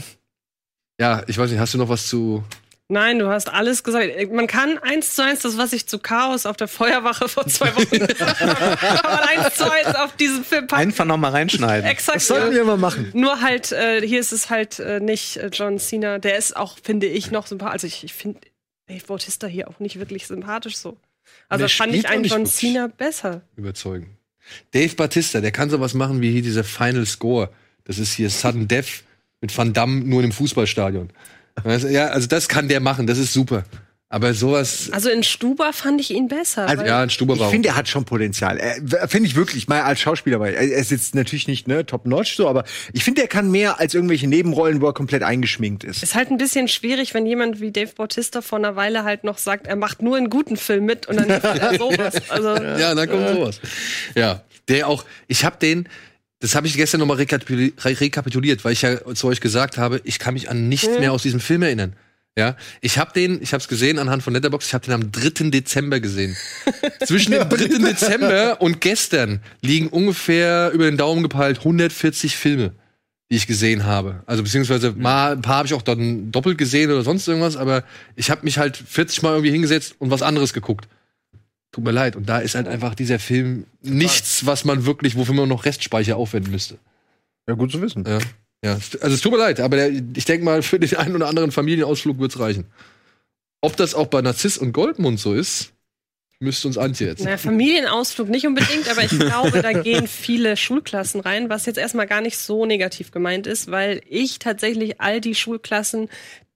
Ja, 1.00 1.22
ich 1.26 1.38
weiß 1.38 1.50
nicht, 1.50 1.58
hast 1.61 1.72
du 1.74 1.78
noch 1.78 1.88
was 1.88 2.06
zu 2.08 2.44
Nein, 2.91 3.20
du 3.20 3.28
hast 3.28 3.49
alles 3.49 3.84
gesagt. 3.84 4.32
Man 4.32 4.49
kann 4.49 4.76
eins 4.78 5.14
zu 5.14 5.22
eins 5.22 5.41
das, 5.41 5.57
was 5.57 5.72
ich 5.72 5.86
zu 5.86 6.01
Chaos 6.01 6.45
auf 6.45 6.57
der 6.57 6.66
Feuerwache 6.66 7.28
vor 7.28 7.47
zwei 7.47 7.74
Wochen 7.76 7.99
gesagt 7.99 8.41
habe, 8.41 8.76
kann 8.76 9.11
man 9.11 9.20
eins 9.20 9.55
zu 9.55 9.70
eins 9.70 9.95
auf 9.95 10.16
diesen 10.16 10.45
Film 10.45 10.66
packen. 10.66 10.82
Einfach 10.82 11.05
noch 11.05 11.16
mal 11.16 11.30
reinschneiden. 11.30 11.88
Exakt. 11.88 12.16
Das 12.16 12.26
sollten 12.26 12.53
wir 12.53 12.64
mal 12.64 12.76
machen. 12.76 13.11
Nur 13.14 13.41
halt, 13.41 13.70
äh, 13.70 14.05
hier 14.05 14.18
ist 14.18 14.32
es 14.32 14.51
halt 14.51 14.80
äh, 14.80 14.99
nicht 14.99 15.36
äh, 15.36 15.51
John 15.53 15.78
Cena. 15.78 16.18
Der 16.18 16.36
ist 16.36 16.57
auch, 16.57 16.78
finde 16.82 17.07
ich, 17.07 17.30
noch 17.30 17.47
sympathisch. 17.47 17.72
Also 17.72 17.86
ich, 17.86 18.03
ich 18.05 18.12
finde 18.12 18.41
Dave 18.88 19.07
Bautista 19.07 19.47
hier 19.47 19.68
auch 19.68 19.78
nicht 19.78 20.01
wirklich 20.01 20.26
sympathisch 20.26 20.76
so. 20.76 20.97
Also 21.49 21.62
Der 21.62 21.68
fand 21.68 21.95
ich 21.95 22.09
einen 22.09 22.24
John. 22.24 22.45
Cena 22.45 22.88
besser. 22.88 23.43
Überzeugen. 23.57 24.16
Dave 24.72 24.97
Batista, 24.97 25.41
der 25.41 25.53
kann 25.53 25.70
sowas 25.70 25.95
machen 25.95 26.20
wie 26.20 26.32
hier 26.32 26.43
dieser 26.43 26.64
Final 26.64 27.07
Score. 27.07 27.51
Das 27.84 27.99
ist 27.99 28.14
hier 28.14 28.30
Sudden 28.30 28.66
Death 28.66 29.05
mit 29.41 29.57
Van 29.57 29.72
Damme 29.72 30.01
nur 30.01 30.20
in 30.20 30.24
einem 30.24 30.32
Fußballstadion. 30.32 31.11
Ja, 31.64 32.07
also 32.09 32.26
das 32.26 32.48
kann 32.48 32.68
der 32.68 32.80
machen, 32.80 33.07
das 33.07 33.18
ist 33.18 33.32
super. 33.32 33.64
Aber 34.12 34.34
sowas, 34.34 34.88
Also 34.90 35.09
in 35.09 35.22
Stuber 35.22 35.72
fand 35.72 36.01
ich 36.01 36.11
ihn 36.11 36.26
besser. 36.26 36.66
Also, 36.66 36.84
ja, 36.84 37.01
ein 37.01 37.11
Stuber 37.11 37.34
Ich 37.34 37.38
war 37.40 37.46
auch- 37.46 37.51
finde, 37.53 37.68
er 37.68 37.76
hat 37.76 37.86
schon 37.86 38.05
Potenzial. 38.05 38.59
Finde 39.07 39.28
ich 39.28 39.36
wirklich, 39.36 39.68
mal 39.68 39.82
als 39.82 40.01
Schauspieler. 40.01 40.40
Weil 40.40 40.55
er 40.55 40.62
ist 40.62 40.90
jetzt 40.90 41.14
natürlich 41.14 41.46
nicht 41.46 41.68
ne, 41.68 41.86
top-notch 41.86 42.34
so, 42.34 42.48
aber 42.48 42.64
ich 42.92 43.05
finde, 43.05 43.22
er 43.22 43.28
kann 43.28 43.53
mehr 43.53 43.78
als 43.78 43.94
irgendwelche 43.94 44.26
Nebenrollen, 44.26 44.80
wo 44.80 44.86
er 44.88 44.94
komplett 44.94 45.22
eingeschminkt 45.22 45.84
ist. 45.84 46.03
Ist 46.03 46.16
halt 46.16 46.32
ein 46.32 46.38
bisschen 46.38 46.66
schwierig, 46.66 47.14
wenn 47.14 47.24
jemand 47.24 47.61
wie 47.61 47.70
Dave 47.70 47.92
Bautista 47.94 48.42
vor 48.42 48.59
einer 48.59 48.74
Weile 48.74 49.05
halt 49.05 49.22
noch 49.22 49.38
sagt, 49.38 49.68
er 49.68 49.76
macht 49.76 50.03
nur 50.03 50.16
einen 50.16 50.28
guten 50.28 50.57
Film 50.57 50.86
mit 50.86 51.07
und 51.07 51.16
dann 51.20 51.28
macht 51.42 51.44
er 51.44 51.78
sowas. 51.78 52.14
Also 52.30 52.48
Ja, 52.64 52.96
dann 52.96 53.09
kommt 53.09 53.28
sowas. 53.28 53.61
Ja, 54.16 54.42
der 54.66 54.88
auch, 54.88 55.05
ich 55.28 55.44
habe 55.44 55.57
den, 55.62 55.88
das 56.41 56.55
habe 56.55 56.66
ich 56.66 56.74
gestern 56.74 57.01
nochmal 57.01 57.18
rekapituli 57.18 57.74
re 57.78 58.01
rekapituliert, 58.01 58.64
weil 58.64 58.72
ich 58.72 58.82
ja 58.82 59.14
zu 59.14 59.28
euch 59.28 59.41
gesagt 59.41 59.78
habe, 59.78 60.01
ich 60.05 60.18
kann 60.18 60.34
mich 60.34 60.51
an 60.51 60.68
nichts 60.68 60.99
mehr 60.99 61.12
aus 61.12 61.22
diesem 61.22 61.41
Film 61.41 61.62
erinnern. 61.62 61.95
Ja, 62.38 62.57
ich 62.80 62.97
habe 62.97 63.12
den, 63.12 63.43
ich 63.43 63.53
habe 63.53 63.61
es 63.61 63.68
gesehen 63.68 63.99
anhand 63.99 64.22
von 64.22 64.32
Letterboxd, 64.32 64.68
ich 64.68 64.74
habe 64.74 64.86
den 64.86 64.95
am 64.95 65.12
3. 65.12 65.51
Dezember 65.51 66.01
gesehen. 66.01 66.36
Zwischen 67.05 67.32
dem 67.32 67.49
3. 67.49 67.57
Dezember 67.78 68.61
und 68.61 68.80
gestern 68.80 69.41
liegen 69.61 69.88
ungefähr 69.88 70.70
über 70.72 70.84
den 70.84 70.97
Daumen 70.97 71.22
gepeilt 71.22 71.59
140 71.59 72.36
Filme, 72.36 72.72
die 73.30 73.36
ich 73.36 73.47
gesehen 73.47 73.84
habe. 73.84 74.22
Also 74.26 74.43
beziehungsweise 74.45 74.93
mal 74.93 75.32
ein 75.32 75.43
paar 75.43 75.57
habe 75.57 75.66
ich 75.66 75.74
auch 75.74 75.82
dann 75.82 76.30
doppelt 76.30 76.57
gesehen 76.57 76.91
oder 76.91 77.03
sonst 77.03 77.26
irgendwas, 77.26 77.57
aber 77.57 77.84
ich 78.14 78.30
habe 78.30 78.45
mich 78.45 78.59
halt 78.59 78.76
40 78.76 79.22
Mal 79.22 79.32
irgendwie 79.32 79.51
hingesetzt 79.51 79.97
und 79.99 80.11
was 80.11 80.22
anderes 80.22 80.55
geguckt. 80.55 80.88
Tut 81.73 81.85
mir 81.85 81.93
leid. 81.93 82.16
Und 82.16 82.29
da 82.29 82.39
ist 82.39 82.55
halt 82.55 82.66
einfach 82.66 82.95
dieser 82.95 83.18
Film 83.18 83.66
nichts, 83.83 84.45
was 84.47 84.64
man 84.64 84.87
wirklich, 84.87 85.16
wofür 85.16 85.35
man 85.35 85.49
noch 85.49 85.64
Restspeicher 85.64 86.16
aufwenden 86.16 86.51
müsste. 86.51 86.79
Ja, 87.49 87.55
gut 87.55 87.71
zu 87.71 87.81
wissen. 87.81 88.05
Ja. 88.07 88.18
ja. 88.64 88.73
Also 88.73 89.14
es 89.14 89.21
tut 89.21 89.33
mir 89.33 89.39
leid, 89.39 89.61
aber 89.61 89.77
der, 89.77 89.91
ich 89.91 90.25
denke 90.25 90.45
mal, 90.45 90.62
für 90.62 90.79
den 90.79 90.97
einen 90.97 91.14
oder 91.14 91.29
anderen 91.29 91.53
Familienausflug 91.53 92.18
wird's 92.18 92.39
reichen. 92.39 92.66
Ob 93.61 93.77
das 93.77 93.95
auch 93.95 94.07
bei 94.07 94.23
Narziss 94.23 94.59
und 94.59 94.73
Goldmund 94.73 95.21
so 95.21 95.35
ist, 95.35 95.73
müsste 96.41 96.68
uns 96.68 96.79
Antje 96.79 97.07
jetzt. 97.07 97.23
naja, 97.23 97.37
Familienausflug 97.37 98.29
nicht 98.29 98.47
unbedingt, 98.47 98.91
aber 98.91 99.05
ich 99.05 99.11
glaube, 99.11 99.61
da 99.62 99.73
gehen 99.73 100.09
viele 100.09 100.57
Schulklassen 100.57 101.21
rein, 101.21 101.51
was 101.51 101.66
jetzt 101.66 101.77
erstmal 101.77 102.07
gar 102.07 102.23
nicht 102.23 102.39
so 102.39 102.64
negativ 102.64 103.11
gemeint 103.11 103.47
ist, 103.47 103.71
weil 103.71 104.01
ich 104.09 104.39
tatsächlich 104.39 105.01
all 105.01 105.21
die 105.21 105.35
Schulklassen, 105.35 106.09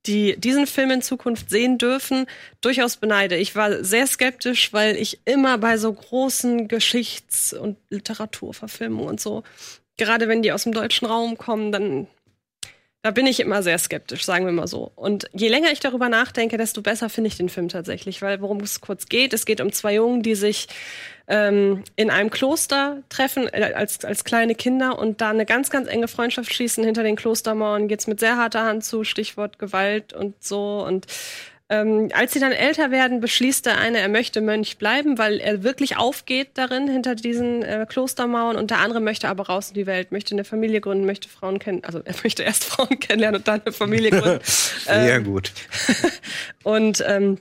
die 0.07 0.39
diesen 0.39 0.67
Film 0.67 0.91
in 0.91 1.03
Zukunft 1.03 1.51
sehen 1.51 1.79
dürfen, 1.79 2.27
durchaus 2.61 2.97
beneide. 2.97 3.37
Ich 3.37 3.57
war 3.57 3.83
sehr 3.85 4.07
skeptisch, 4.07 4.73
weil 4.73 4.97
ich 4.97 5.21
immer 5.25 5.59
bei 5.59 5.79
so 5.79 5.93
großen 5.93 6.69
Geschichts- 6.69 7.53
und 7.53 7.79
Literaturverfilmungen 7.91 9.09
und 9.09 9.21
so, 9.21 9.43
gerade 9.97 10.29
wenn 10.29 10.43
die 10.43 10.53
aus 10.53 10.65
dem 10.65 10.73
deutschen 10.73 11.07
Raum 11.07 11.39
kommen, 11.39 11.73
dann 11.73 12.07
da 13.05 13.11
bin 13.11 13.27
ich 13.27 13.39
immer 13.39 13.63
sehr 13.63 13.77
skeptisch, 13.77 14.25
sagen 14.25 14.47
wir 14.47 14.53
mal 14.53 14.67
so. 14.67 14.91
Und 14.97 15.27
je 15.35 15.49
länger 15.49 15.71
ich 15.71 15.79
darüber 15.79 16.09
nachdenke, 16.09 16.57
desto 16.57 16.81
besser 16.81 17.11
finde 17.11 17.29
ich 17.29 17.37
den 17.37 17.51
Film 17.51 17.69
tatsächlich, 17.69 18.23
weil 18.23 18.41
worum 18.41 18.61
es 18.61 18.81
kurz 18.81 19.11
geht, 19.11 19.35
es 19.35 19.45
geht 19.45 19.61
um 19.61 19.73
zwei 19.73 19.97
Jungen, 19.97 20.23
die 20.23 20.35
sich 20.35 20.69
ähm, 21.29 21.85
in 21.97 22.09
einem 22.09 22.31
Kloster 22.31 23.03
treffen 23.11 23.47
äh, 23.53 23.75
als, 23.75 24.07
als 24.07 24.25
kleine 24.25 24.55
Kinder 24.55 24.99
und 24.99 25.21
da 25.21 25.29
eine 25.29 25.45
ganz, 25.45 25.69
ganz 25.69 25.87
enge 25.87 26.09
Freundschaft 26.09 26.55
schließen. 26.55 26.83
Hinter 26.83 27.03
den 27.03 27.17
Klostermauern 27.17 27.89
geht's 27.89 28.07
mit 28.07 28.21
sehr 28.21 28.39
harter 28.39 28.65
Hand 28.65 28.85
zu, 28.85 29.05
Stichwort 29.05 29.59
Gewalt 29.59 30.15
und 30.15 30.43
so. 30.43 30.83
Und 30.83 31.07
ähm, 31.71 32.11
als 32.13 32.33
sie 32.33 32.41
dann 32.41 32.53
älter 32.53 32.91
werden, 32.91 33.21
beschließt 33.21 33.65
der 33.65 33.79
eine, 33.79 33.99
er 33.99 34.11
möchte 34.11 34.43
Mönch 34.43 34.77
bleiben, 34.77 35.17
weil 35.17 35.41
er 35.41 35.63
wirklich 35.63 35.97
aufgeht 35.97 36.51
darin, 36.55 36.89
hinter 36.89 37.15
diesen 37.15 37.63
äh, 37.63 37.87
Klostermauern. 37.89 38.57
Und 38.57 38.71
der 38.71 38.81
andere 38.81 39.01
möchte 39.01 39.29
aber 39.29 39.47
raus 39.47 39.69
in 39.69 39.75
die 39.75 39.87
Welt, 39.87 40.13
möchte 40.13 40.35
eine 40.35 40.45
Familie 40.45 40.83
gründen, 40.83 41.07
möchte 41.07 41.29
Frauen 41.29 41.59
kennen. 41.59 41.83
Also 41.83 42.01
er 42.05 42.15
möchte 42.23 42.43
erst 42.43 42.65
Frauen 42.67 43.01
kennenlernen 43.01 43.39
und 43.39 43.49
dann 43.49 43.63
eine 43.65 43.73
Familie 43.73 44.11
gründen. 44.11 44.41
Sehr 44.45 45.21
gut. 45.21 45.53
und 46.65 47.03
ähm, 47.07 47.39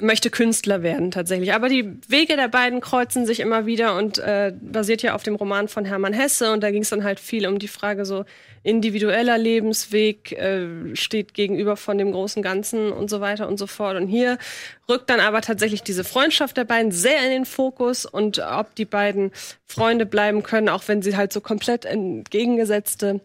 möchte 0.00 0.30
Künstler 0.30 0.82
werden 0.82 1.10
tatsächlich. 1.10 1.52
Aber 1.52 1.68
die 1.68 1.98
Wege 2.08 2.36
der 2.36 2.48
beiden 2.48 2.80
kreuzen 2.80 3.26
sich 3.26 3.40
immer 3.40 3.66
wieder 3.66 3.96
und 3.96 4.18
äh, 4.18 4.52
basiert 4.60 5.02
ja 5.02 5.14
auf 5.14 5.22
dem 5.22 5.34
Roman 5.34 5.68
von 5.68 5.84
Hermann 5.84 6.12
Hesse. 6.12 6.52
Und 6.52 6.62
da 6.62 6.70
ging 6.70 6.82
es 6.82 6.90
dann 6.90 7.04
halt 7.04 7.20
viel 7.20 7.46
um 7.46 7.58
die 7.58 7.68
Frage 7.68 8.04
so 8.04 8.24
individueller 8.62 9.38
Lebensweg 9.38 10.32
äh, 10.32 10.96
steht 10.96 11.34
gegenüber 11.34 11.76
von 11.76 11.98
dem 11.98 12.12
großen 12.12 12.42
Ganzen 12.42 12.92
und 12.92 13.10
so 13.10 13.20
weiter 13.20 13.46
und 13.46 13.58
so 13.58 13.66
fort. 13.66 13.96
Und 13.96 14.08
hier 14.08 14.38
rückt 14.88 15.10
dann 15.10 15.20
aber 15.20 15.42
tatsächlich 15.42 15.82
diese 15.82 16.02
Freundschaft 16.02 16.56
der 16.56 16.64
beiden 16.64 16.90
sehr 16.90 17.22
in 17.24 17.30
den 17.30 17.44
Fokus 17.44 18.06
und 18.06 18.38
ob 18.38 18.74
die 18.74 18.86
beiden 18.86 19.32
Freunde 19.66 20.06
bleiben 20.06 20.42
können, 20.42 20.68
auch 20.68 20.88
wenn 20.88 21.02
sie 21.02 21.16
halt 21.16 21.32
so 21.32 21.40
komplett 21.40 21.84
entgegengesetzte 21.84 23.20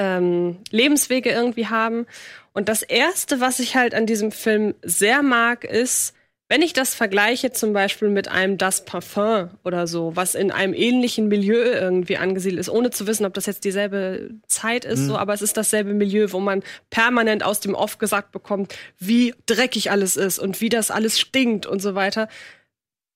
ähm, 0.00 0.56
Lebenswege 0.70 1.30
irgendwie 1.30 1.66
haben. 1.66 2.06
Und 2.54 2.68
das 2.68 2.82
Erste, 2.82 3.40
was 3.40 3.60
ich 3.60 3.76
halt 3.76 3.94
an 3.94 4.06
diesem 4.06 4.32
Film 4.32 4.74
sehr 4.82 5.22
mag, 5.22 5.64
ist, 5.64 6.14
wenn 6.48 6.62
ich 6.62 6.72
das 6.72 6.96
vergleiche 6.96 7.52
zum 7.52 7.72
Beispiel 7.72 8.08
mit 8.08 8.26
einem 8.26 8.58
Das 8.58 8.84
Parfum 8.84 9.50
oder 9.62 9.86
so, 9.86 10.16
was 10.16 10.34
in 10.34 10.50
einem 10.50 10.74
ähnlichen 10.74 11.28
Milieu 11.28 11.62
irgendwie 11.62 12.16
angesiedelt 12.16 12.58
ist, 12.58 12.68
ohne 12.68 12.90
zu 12.90 13.06
wissen, 13.06 13.24
ob 13.24 13.34
das 13.34 13.46
jetzt 13.46 13.62
dieselbe 13.62 14.30
Zeit 14.48 14.84
ist, 14.84 15.06
so, 15.06 15.16
aber 15.16 15.32
es 15.32 15.42
ist 15.42 15.56
dasselbe 15.56 15.94
Milieu, 15.94 16.26
wo 16.30 16.40
man 16.40 16.64
permanent 16.88 17.44
aus 17.44 17.60
dem 17.60 17.74
Off 17.74 17.98
gesagt 17.98 18.32
bekommt, 18.32 18.74
wie 18.98 19.32
dreckig 19.46 19.92
alles 19.92 20.16
ist 20.16 20.40
und 20.40 20.60
wie 20.60 20.70
das 20.70 20.90
alles 20.90 21.20
stinkt 21.20 21.66
und 21.66 21.80
so 21.80 21.94
weiter. 21.94 22.26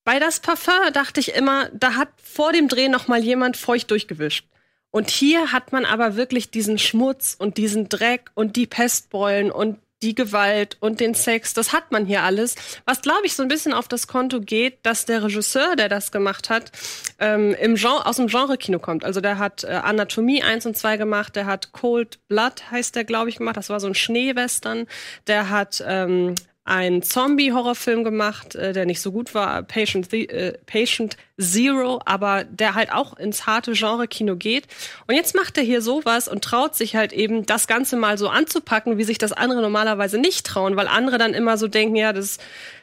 Bei 0.05 0.21
Das 0.21 0.39
Parfum 0.39 0.93
dachte 0.93 1.19
ich 1.19 1.35
immer, 1.35 1.71
da 1.73 1.95
hat 1.95 2.11
vor 2.23 2.53
dem 2.53 2.69
Dreh 2.69 2.89
noch 2.89 3.09
mal 3.09 3.25
jemand 3.25 3.57
feucht 3.57 3.91
durchgewischt. 3.91 4.47
Und 4.95 5.11
hier 5.11 5.51
hat 5.51 5.73
man 5.73 5.85
aber 5.85 6.15
wirklich 6.15 6.53
diesen 6.53 6.79
Schmutz 6.79 7.35
und 7.37 7.57
diesen 7.57 7.89
Dreck 7.89 8.31
und 8.35 8.55
die 8.55 8.69
Pestbeulen 8.69 9.51
und 9.51 9.81
die 10.03 10.15
Gewalt 10.15 10.77
und 10.79 11.01
den 11.01 11.15
Sex, 11.15 11.53
das 11.53 11.73
hat 11.73 11.91
man 11.91 12.07
hier 12.07 12.23
alles. 12.23 12.55
Was, 12.85 13.03
glaube 13.03 13.23
ich, 13.25 13.35
so 13.35 13.43
ein 13.43 13.49
bisschen 13.49 13.73
auf 13.73 13.89
das 13.89 14.07
Konto 14.07 14.41
geht, 14.41 14.79
dass 14.87 15.05
der 15.05 15.25
Regisseur, 15.25 15.75
der 15.75 15.89
das 15.89 16.13
gemacht 16.13 16.49
hat, 16.49 16.71
ähm, 17.19 17.57
im 17.61 17.75
Genre, 17.75 18.07
aus 18.07 18.19
dem 18.19 18.29
Genre-Kino 18.29 18.79
kommt. 18.79 19.05
Also 19.05 19.21
der 19.21 19.39
hat 19.39 19.65
äh, 19.65 19.73
Anatomie 19.73 20.45
1 20.45 20.65
und 20.65 20.77
2 20.77 20.97
gemacht, 20.97 21.35
der 21.35 21.47
hat 21.47 21.73
Cold 21.73 22.21
Blood, 22.29 22.71
heißt 22.71 22.95
der, 22.95 23.03
glaube 23.03 23.31
ich, 23.31 23.39
gemacht. 23.39 23.57
Das 23.57 23.71
war 23.71 23.81
so 23.81 23.89
ein 23.89 23.97
Schneewestern. 23.97 24.87
Der 25.27 25.51
hat 25.51 25.83
ähm, 25.85 26.37
einen 26.65 27.03
Zombie-Horrorfilm 27.03 28.05
gemacht, 28.05 28.55
äh, 28.55 28.73
der 28.73 28.87
nicht 28.87 29.03
so 29.03 29.13
gut 29.13 29.35
war, 29.35 29.63
Patient, 29.63 30.11
The 30.11 30.29
äh, 30.29 30.59
Patient 30.65 31.19
Zero, 31.39 32.01
aber 32.07 32.45
der 32.45 32.75
halt 32.75 32.91
auch 32.91 33.19
ins 33.19 33.47
harte 33.47 33.73
Genre-Kino 33.73 34.37
geht. 34.37 34.67
Und 35.07 35.15
jetzt 35.15 35.35
macht 35.35 35.59
er 35.59 35.65
hier 35.65 35.83
sowas 35.83 36.27
und 36.27 36.43
traut 36.43 36.75
sich 36.75 36.97
halt 36.97 37.13
eben, 37.13 37.45
das 37.45 37.67
Ganze 37.67 37.97
mal 37.97 38.17
so 38.17 38.29
anzupacken, 38.29 38.97
wie 38.97 39.05
sich 39.05 39.19
das 39.19 39.33
andere 39.33 39.61
normalerweise 39.61 40.17
nicht 40.17 40.47
trauen, 40.47 40.75
weil 40.77 40.89
andere 40.89 41.19
dann 41.19 41.35
immer 41.35 41.59
so 41.59 41.69
denken, 41.69 41.97
ja, 41.97 42.15
das, 42.15 42.39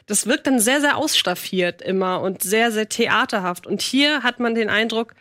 das 0.06 0.28
wirkt 0.28 0.46
dann 0.46 0.60
sehr, 0.60 0.80
sehr 0.80 0.98
ausstaffiert 0.98 1.82
immer 1.82 2.22
und 2.22 2.44
sehr, 2.44 2.72
sehr 2.72 2.88
theaterhaft. 2.88 3.66
Und 3.66 3.82
hier 3.82 4.22
hat 4.22 4.40
man 4.40 4.54
den 4.54 4.70
Eindruck, 4.70 5.16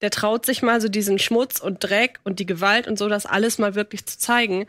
der 0.00 0.10
traut 0.10 0.46
sich 0.46 0.62
mal 0.62 0.80
so 0.80 0.88
diesen 0.88 1.18
Schmutz 1.18 1.60
und 1.60 1.84
Dreck 1.84 2.20
und 2.24 2.38
die 2.38 2.46
Gewalt 2.46 2.88
und 2.88 2.98
so, 2.98 3.08
das 3.08 3.26
alles 3.26 3.58
mal 3.58 3.74
wirklich 3.74 4.06
zu 4.06 4.18
zeigen. 4.18 4.66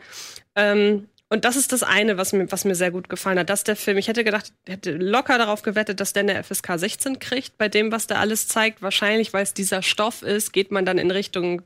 Ähm, 0.54 1.08
und 1.30 1.44
das 1.44 1.56
ist 1.56 1.72
das 1.72 1.82
eine, 1.82 2.16
was 2.16 2.32
mir, 2.32 2.50
was 2.50 2.64
mir 2.64 2.74
sehr 2.74 2.90
gut 2.90 3.08
gefallen 3.08 3.38
hat. 3.38 3.50
Dass 3.50 3.64
der 3.64 3.76
Film, 3.76 3.98
ich 3.98 4.08
hätte 4.08 4.24
gedacht, 4.24 4.52
hätte 4.66 4.92
locker 4.92 5.36
darauf 5.38 5.62
gewettet, 5.62 6.00
dass 6.00 6.12
der 6.12 6.22
eine 6.22 6.42
FSK 6.42 6.78
16 6.78 7.18
kriegt, 7.18 7.58
bei 7.58 7.68
dem, 7.68 7.92
was 7.92 8.06
der 8.06 8.18
alles 8.18 8.48
zeigt. 8.48 8.80
Wahrscheinlich, 8.80 9.32
weil 9.32 9.42
es 9.42 9.52
dieser 9.52 9.82
Stoff 9.82 10.22
ist, 10.22 10.52
geht 10.52 10.70
man 10.70 10.86
dann 10.86 10.96
in 10.98 11.10
Richtung 11.10 11.62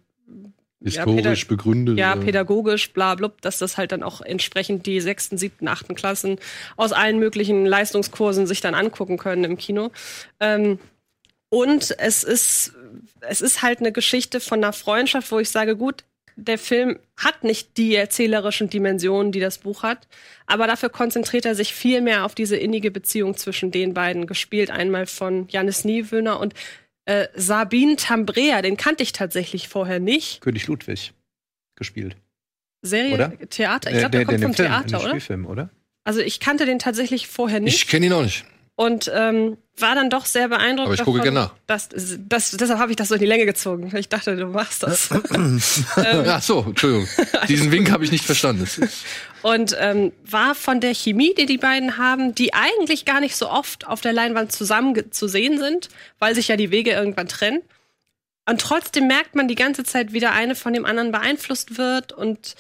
Historisch 0.85 1.45
pädag- 1.45 1.49
begründet. 1.49 1.99
ja, 1.99 2.17
pädagogisch, 2.17 2.93
bla 2.93 3.15
blub, 3.15 3.41
dass 3.41 3.59
das 3.59 3.77
halt 3.77 3.93
dann 3.93 4.03
auch 4.03 4.21
entsprechend 4.21 4.85
die 4.87 5.01
sechsten, 5.01 5.39
siebten, 5.39 5.69
achten 5.69 5.95
Klassen 5.95 6.41
aus 6.77 6.93
allen 6.93 7.21
möglichen 7.21 7.65
Leistungskursen 7.65 8.49
sich 8.49 8.61
dann 8.61 8.75
angucken 8.75 9.17
können 9.17 9.45
im 9.45 9.57
Kino. 9.57 9.93
Ähm, 10.41 10.81
und 11.51 11.95
es 11.99 12.25
ist, 12.25 12.73
es 13.21 13.41
ist 13.43 13.63
halt 13.63 13.79
eine 13.79 13.93
Geschichte 13.93 14.41
von 14.41 14.59
einer 14.59 14.73
Freundschaft, 14.73 15.31
wo 15.31 15.39
ich 15.39 15.51
sage, 15.51 15.77
gut, 15.77 16.03
der 16.37 16.59
Film 16.59 16.99
hat 17.17 17.45
nicht 17.45 17.77
die 17.77 17.95
erzählerischen 17.95 18.69
Dimensionen, 18.71 19.33
die 19.33 19.41
das 19.41 19.59
Buch 19.59 19.83
hat, 19.83 20.09
aber 20.47 20.67
dafür 20.67 20.89
konzentriert 20.89 21.45
er 21.45 21.55
sich 21.55 21.75
viel 21.75 22.01
mehr 22.01 22.25
auf 22.25 22.35
diese 22.35 22.57
innige 22.57 22.91
Beziehung 22.91 23.37
zwischen 23.37 23.71
den 23.71 23.95
beiden, 23.95 24.27
gespielt 24.27 24.71
einmal 24.71 25.07
von 25.07 25.47
Janis 25.49 25.85
Niewöhner 25.85 26.41
und 26.41 26.55
äh, 27.05 27.29
Sabine 27.35 27.97
Tambrea, 27.97 28.63
den 28.63 28.77
kannte 28.77 29.03
ich 29.03 29.13
tatsächlich 29.13 29.69
vorher 29.69 29.99
nicht. 30.01 30.41
König 30.41 30.67
Ludwig 30.67 31.13
gespielt. 31.77 32.17
Serie, 32.83 33.15
Oder? 33.15 33.39
Theater, 33.49 33.91
ich 33.91 33.97
Äh, 33.97 34.01
glaube, 34.01 34.11
der, 34.17 34.25
kommt 34.25 34.41
vom 34.41 34.51
in 34.51 34.53
dem 34.53 34.55
Film, 34.55 34.69
Theater, 34.69 35.01
oder? 35.01 35.09
Spielfilm, 35.11 35.47
oder? 35.47 35.71
Also 36.05 36.21
ich 36.21 36.41
kannte 36.41 36.67
den 36.67 36.79
tatsächlich 36.79 37.29
vorher 37.29 37.61
nicht. 37.61 37.77
Ich 37.77 37.87
kenne 37.89 38.07
ihn 38.07 38.13
auch 38.13 38.23
nicht. 38.23 38.45
Und 38.75 39.11
ähm, 39.15 39.59
war 39.79 39.95
dann 39.95 40.11
doch 40.11 40.25
sehr 40.25 40.49
beeindruckt. 40.49 40.87
Aber 40.87 40.95
ich 40.95 41.03
gucke 41.03 41.21
gerne 41.21 41.41
nach. 41.41 41.55
Dass, 41.67 41.89
das, 41.91 42.51
deshalb 42.53 42.79
habe 42.79 42.91
ich 42.91 42.97
das 42.97 43.09
so 43.09 43.15
in 43.15 43.21
die 43.21 43.27
Länge 43.27 43.47
gezogen. 43.47 43.95
Ich 43.95 44.09
dachte, 44.09 44.37
du 44.37 44.47
machst 44.47 44.83
das. 44.83 45.11
Ach 45.97 46.43
so, 46.43 46.65
Entschuldigung. 46.69 47.09
Diesen 47.49 47.71
Wink 47.71 47.91
habe 47.91 48.05
ich 48.05 48.13
nicht 48.13 48.25
verstanden. 48.25 48.67
Und 49.43 49.77
ähm, 49.79 50.13
war 50.25 50.55
von 50.55 50.81
der 50.81 50.95
Chemie, 50.95 51.35
die 51.35 51.47
die 51.47 51.59
beiden 51.59 51.99
haben, 51.99 52.35
die 52.35 52.55
eigentlich 52.55 53.05
gar 53.05 53.21
nicht 53.21 53.37
so 53.37 53.51
oft 53.51 53.87
auf 53.87 54.01
der 54.01 54.13
Leinwand 54.13 54.53
zusammen 54.53 55.11
zu 55.11 55.27
sehen 55.29 55.59
sind, 55.59 55.89
weil 56.19 56.35
sich 56.35 56.49
ja 56.49 56.57
die 56.57 56.71
Wege 56.71 56.93
irgendwann 56.93 57.29
trennen. 57.29 57.61
Und 58.49 58.61
trotzdem 58.61 59.07
merkt 59.07 59.35
man 59.35 59.49
die 59.49 59.55
ganze 59.55 59.85
Zeit, 59.85 60.13
wie 60.13 60.21
der 60.21 60.33
eine 60.33 60.55
von 60.55 60.73
dem 60.73 60.85
anderen 60.85 61.13
beeinflusst 61.13 61.79
wird 61.79 62.13
und 62.13 62.57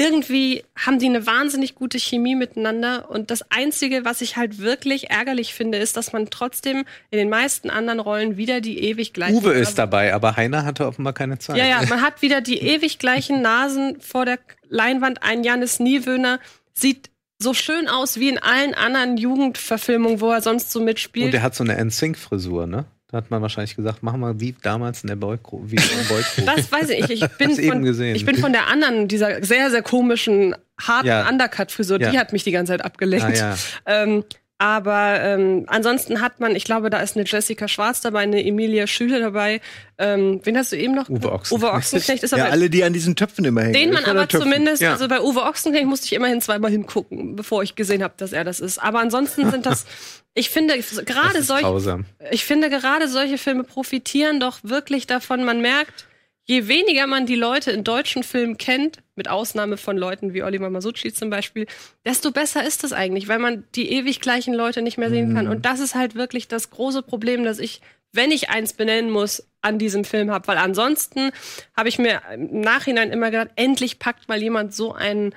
irgendwie 0.00 0.64
haben 0.76 0.98
die 0.98 1.06
eine 1.06 1.26
wahnsinnig 1.26 1.74
gute 1.74 1.98
Chemie 1.98 2.34
miteinander. 2.34 3.10
Und 3.10 3.30
das 3.30 3.50
Einzige, 3.50 4.04
was 4.04 4.20
ich 4.20 4.36
halt 4.36 4.58
wirklich 4.58 5.10
ärgerlich 5.10 5.54
finde, 5.54 5.78
ist, 5.78 5.96
dass 5.96 6.12
man 6.12 6.30
trotzdem 6.30 6.84
in 7.10 7.18
den 7.18 7.28
meisten 7.28 7.70
anderen 7.70 8.00
Rollen 8.00 8.36
wieder 8.36 8.60
die 8.60 8.78
ewig 8.84 9.12
gleichen. 9.12 9.36
Uwe 9.36 9.52
ist 9.52 9.78
dabei, 9.78 10.14
aber 10.14 10.36
Heiner 10.36 10.64
hatte 10.64 10.86
offenbar 10.86 11.12
keine 11.12 11.38
Zeit. 11.38 11.56
Ja, 11.56 11.66
ja, 11.66 11.82
man 11.88 12.02
hat 12.02 12.22
wieder 12.22 12.40
die 12.40 12.58
ewig 12.58 12.98
gleichen 12.98 13.42
Nasen 13.42 14.00
vor 14.00 14.24
der 14.24 14.38
Leinwand. 14.68 15.22
Ein 15.22 15.44
Janis 15.44 15.80
Niewöhner 15.80 16.40
sieht 16.72 17.10
so 17.38 17.54
schön 17.54 17.88
aus 17.88 18.18
wie 18.18 18.28
in 18.28 18.38
allen 18.38 18.74
anderen 18.74 19.16
Jugendverfilmungen, 19.16 20.20
wo 20.20 20.30
er 20.30 20.42
sonst 20.42 20.70
so 20.70 20.80
mitspielt. 20.80 21.26
Und 21.26 21.34
er 21.34 21.42
hat 21.42 21.54
so 21.54 21.64
eine 21.64 21.82
NSYNC-Frisur, 21.82 22.66
ne? 22.66 22.84
Da 23.10 23.18
hat 23.18 23.30
man 23.30 23.42
wahrscheinlich 23.42 23.74
gesagt, 23.74 24.02
machen 24.04 24.20
wir 24.20 24.38
wie 24.40 24.54
damals 24.62 25.02
in 25.02 25.08
der 25.08 25.16
Boygroup. 25.16 25.70
Wie 25.70 25.76
in 25.76 25.82
der 25.82 26.04
Boygroup. 26.14 26.46
Das 26.56 26.70
weiß 26.70 26.90
ich. 26.90 27.10
Ich 27.10 27.28
bin, 27.38 27.50
von, 27.56 27.84
ich 28.14 28.24
bin 28.24 28.36
von 28.36 28.52
der 28.52 28.68
anderen, 28.68 29.08
dieser 29.08 29.42
sehr, 29.44 29.70
sehr 29.70 29.82
komischen, 29.82 30.54
harten 30.80 31.08
Ja. 31.08 31.28
Undercut-Frisur, 31.28 32.00
Ja. 32.00 32.10
die 32.10 32.18
hat 32.18 32.32
mich 32.32 32.44
die 32.44 32.52
ganze 32.52 32.72
Zeit 32.72 32.84
abgelenkt. 32.84 33.26
Ah, 33.26 33.54
ja. 33.54 33.56
ähm, 33.86 34.24
aber 34.62 35.20
ähm, 35.22 35.64
ansonsten 35.68 36.20
hat 36.20 36.38
man, 36.38 36.54
ich 36.54 36.64
glaube, 36.64 36.90
da 36.90 37.00
ist 37.00 37.16
eine 37.16 37.24
Jessica 37.26 37.66
Schwarz 37.66 38.02
dabei, 38.02 38.20
eine 38.20 38.44
Emilia 38.44 38.86
Schüler 38.86 39.18
dabei. 39.18 39.62
Ähm, 39.96 40.40
wen 40.44 40.54
hast 40.58 40.70
du 40.72 40.76
eben 40.76 40.94
noch? 40.94 41.08
Uwe 41.08 41.32
Ochsenknecht. 41.32 41.52
Uwe 41.52 41.72
Ochsenknecht 41.72 42.22
ist 42.24 42.32
Ja, 42.32 42.44
aber 42.44 42.52
alle, 42.52 42.68
die 42.68 42.84
an 42.84 42.92
diesen 42.92 43.16
Töpfen 43.16 43.46
immer 43.46 43.62
hängen. 43.62 43.72
den 43.72 43.90
man 43.90 44.04
aber 44.04 44.28
Töpfen. 44.28 44.42
zumindest, 44.50 44.82
Ja. 44.82 44.92
also 44.92 45.08
bei 45.08 45.22
Uwe 45.22 45.44
Ochsenknecht 45.44 45.86
musste 45.86 46.04
ich 46.06 46.12
immerhin 46.12 46.42
zweimal 46.42 46.70
hingucken, 46.70 47.36
bevor 47.36 47.62
ich 47.62 47.74
gesehen 47.74 48.02
habe, 48.02 48.12
dass 48.18 48.34
er 48.34 48.44
das 48.44 48.60
ist. 48.60 48.76
Aber 48.76 49.00
ansonsten 49.00 49.50
sind 49.50 49.64
das, 49.64 49.86
ich 50.34 50.50
finde, 50.50 50.74
gerade 51.06 51.42
solche, 51.42 51.64
grausam. 51.64 52.04
ich 52.30 52.44
finde 52.44 52.68
gerade 52.68 53.08
solche 53.08 53.38
Filme 53.38 53.64
profitieren 53.64 54.40
doch 54.40 54.58
wirklich 54.62 55.06
davon. 55.06 55.42
Man 55.42 55.62
merkt, 55.62 56.06
je 56.44 56.68
weniger 56.68 57.06
man 57.06 57.24
die 57.24 57.34
Leute 57.34 57.70
in 57.70 57.82
deutschen 57.82 58.22
Filmen 58.24 58.58
kennt, 58.58 58.98
mit 59.20 59.28
Ausnahme 59.28 59.76
von 59.76 59.98
Leuten 59.98 60.32
wie 60.32 60.42
Oliver 60.42 60.70
Masucci 60.70 61.12
zum 61.12 61.28
Beispiel, 61.28 61.66
desto 62.06 62.30
besser 62.30 62.66
ist 62.66 62.84
es 62.84 62.94
eigentlich, 62.94 63.28
weil 63.28 63.38
man 63.38 63.64
die 63.74 63.92
ewig 63.92 64.22
gleichen 64.22 64.54
Leute 64.54 64.80
nicht 64.80 64.96
mehr 64.96 65.10
sehen 65.10 65.34
kann. 65.34 65.46
Und 65.46 65.66
das 65.66 65.78
ist 65.78 65.94
halt 65.94 66.14
wirklich 66.14 66.48
das 66.48 66.70
große 66.70 67.02
Problem, 67.02 67.44
dass 67.44 67.58
ich, 67.58 67.82
wenn 68.12 68.30
ich 68.30 68.48
eins 68.48 68.72
benennen 68.72 69.10
muss, 69.10 69.46
an 69.60 69.78
diesem 69.78 70.04
Film 70.04 70.30
habe. 70.30 70.48
Weil 70.48 70.56
ansonsten 70.56 71.32
habe 71.76 71.90
ich 71.90 71.98
mir 71.98 72.22
im 72.32 72.62
Nachhinein 72.62 73.12
immer 73.12 73.30
gedacht, 73.30 73.50
endlich 73.56 73.98
packt 73.98 74.26
mal 74.30 74.40
jemand 74.40 74.74
so 74.74 74.94
einen 74.94 75.34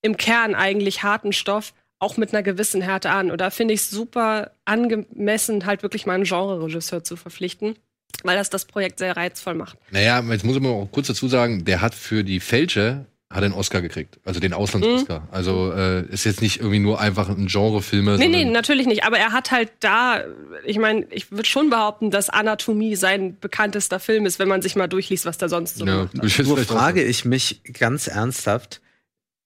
im 0.00 0.16
Kern 0.16 0.54
eigentlich 0.54 1.02
harten 1.02 1.34
Stoff 1.34 1.74
auch 1.98 2.16
mit 2.16 2.32
einer 2.32 2.42
gewissen 2.42 2.80
Härte 2.80 3.10
an. 3.10 3.30
Und 3.30 3.42
da 3.42 3.50
finde 3.50 3.74
ich 3.74 3.80
es 3.80 3.90
super 3.90 4.52
angemessen, 4.64 5.66
halt 5.66 5.82
wirklich 5.82 6.06
mal 6.06 6.14
einen 6.14 6.24
Genre-Regisseur 6.24 7.04
zu 7.04 7.16
verpflichten, 7.16 7.76
weil 8.22 8.36
das 8.36 8.50
das 8.50 8.64
Projekt 8.64 8.98
sehr 8.98 9.16
reizvoll 9.16 9.54
macht. 9.54 9.78
Naja, 9.90 10.22
jetzt 10.30 10.44
muss 10.44 10.56
ich 10.56 10.62
mal 10.62 10.70
auch 10.70 10.88
kurz 10.90 11.06
dazu 11.08 11.28
sagen, 11.28 11.64
der 11.64 11.80
hat 11.80 11.94
für 11.94 12.24
die 12.24 12.40
Fälsche 12.40 13.06
hat 13.32 13.42
einen 13.42 13.54
Oscar 13.54 13.80
gekriegt, 13.80 14.18
also 14.24 14.40
den 14.40 14.52
Auslands-Oscar. 14.52 15.26
Also 15.30 15.72
äh, 15.72 16.04
ist 16.12 16.24
jetzt 16.24 16.42
nicht 16.42 16.58
irgendwie 16.58 16.80
nur 16.80 17.00
einfach 17.00 17.30
ein 17.30 17.46
Genrefilme. 17.46 18.18
Nee, 18.18 18.28
nee, 18.28 18.44
natürlich 18.44 18.86
nicht. 18.86 19.04
Aber 19.04 19.18
er 19.18 19.32
hat 19.32 19.50
halt 19.50 19.70
da, 19.80 20.22
ich 20.66 20.78
meine, 20.78 21.06
ich 21.10 21.32
würde 21.32 21.46
schon 21.46 21.70
behaupten, 21.70 22.10
dass 22.10 22.28
Anatomie 22.28 22.94
sein 22.94 23.38
bekanntester 23.40 24.00
Film 24.00 24.26
ist, 24.26 24.38
wenn 24.38 24.48
man 24.48 24.60
sich 24.60 24.76
mal 24.76 24.86
durchliest, 24.86 25.24
was 25.24 25.38
da 25.38 25.48
sonst 25.48 25.76
so 25.76 25.86
Ja, 25.86 26.08
jetzt 26.22 26.46
Nur 26.46 26.58
frage 26.58 27.02
ich 27.02 27.24
mich 27.24 27.62
ganz 27.72 28.06
ernsthaft. 28.06 28.82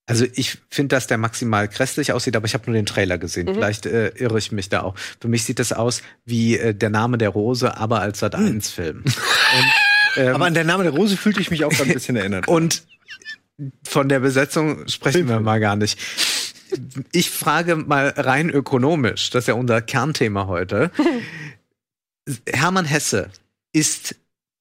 Also 0.09 0.24
ich 0.34 0.59
finde, 0.70 0.94
dass 0.94 1.09
der 1.09 1.18
maximal 1.18 1.66
grässlich 1.66 2.12
aussieht, 2.12 2.36
aber 2.36 2.46
ich 2.46 2.54
habe 2.54 2.66
nur 2.66 2.74
den 2.74 2.86
Trailer 2.86 3.18
gesehen. 3.18 3.46
Mhm. 3.46 3.54
Vielleicht 3.54 3.86
äh, 3.86 4.09
irre 4.11 4.38
ich 4.38 4.52
mich 4.52 4.68
da 4.68 4.82
auch. 4.82 4.94
Für 5.20 5.26
mich 5.26 5.44
sieht 5.44 5.59
das 5.59 5.72
aus 5.72 6.02
wie 6.24 6.57
äh, 6.57 6.74
der 6.74 6.90
Name 6.90 7.18
der 7.18 7.30
Rose, 7.30 7.76
aber 7.76 8.00
als 8.00 8.20
Sat 8.20 8.36
1 8.36 8.70
Film. 8.70 9.02
Und, 9.04 10.22
ähm, 10.22 10.34
Aber 10.34 10.46
an 10.46 10.54
der 10.54 10.64
Name 10.64 10.84
der 10.84 10.92
Rose 10.92 11.16
fühlte 11.16 11.40
ich 11.40 11.50
mich 11.50 11.64
auch 11.64 11.78
ein 11.80 11.92
bisschen 11.92 12.16
erinnert. 12.16 12.48
und 12.48 12.84
von 13.84 14.09
der 14.09 14.20
Besetzung 14.20 14.86
sprechen 14.88 15.28
wir 15.28 15.40
mal 15.40 15.61
gar 15.61 15.76
nicht. 15.76 15.98
Ich 17.12 17.30
frage 17.30 17.76
mal 17.76 18.09
rein 18.16 18.50
ökonomisch, 18.50 19.30
das 19.30 19.44
ist 19.44 19.48
ja 19.48 19.54
unser 19.54 19.80
Kernthema 19.80 20.46
heute. 20.46 20.90
Hermann 22.48 22.84
Hesse 22.84 23.30
ist 23.72 24.16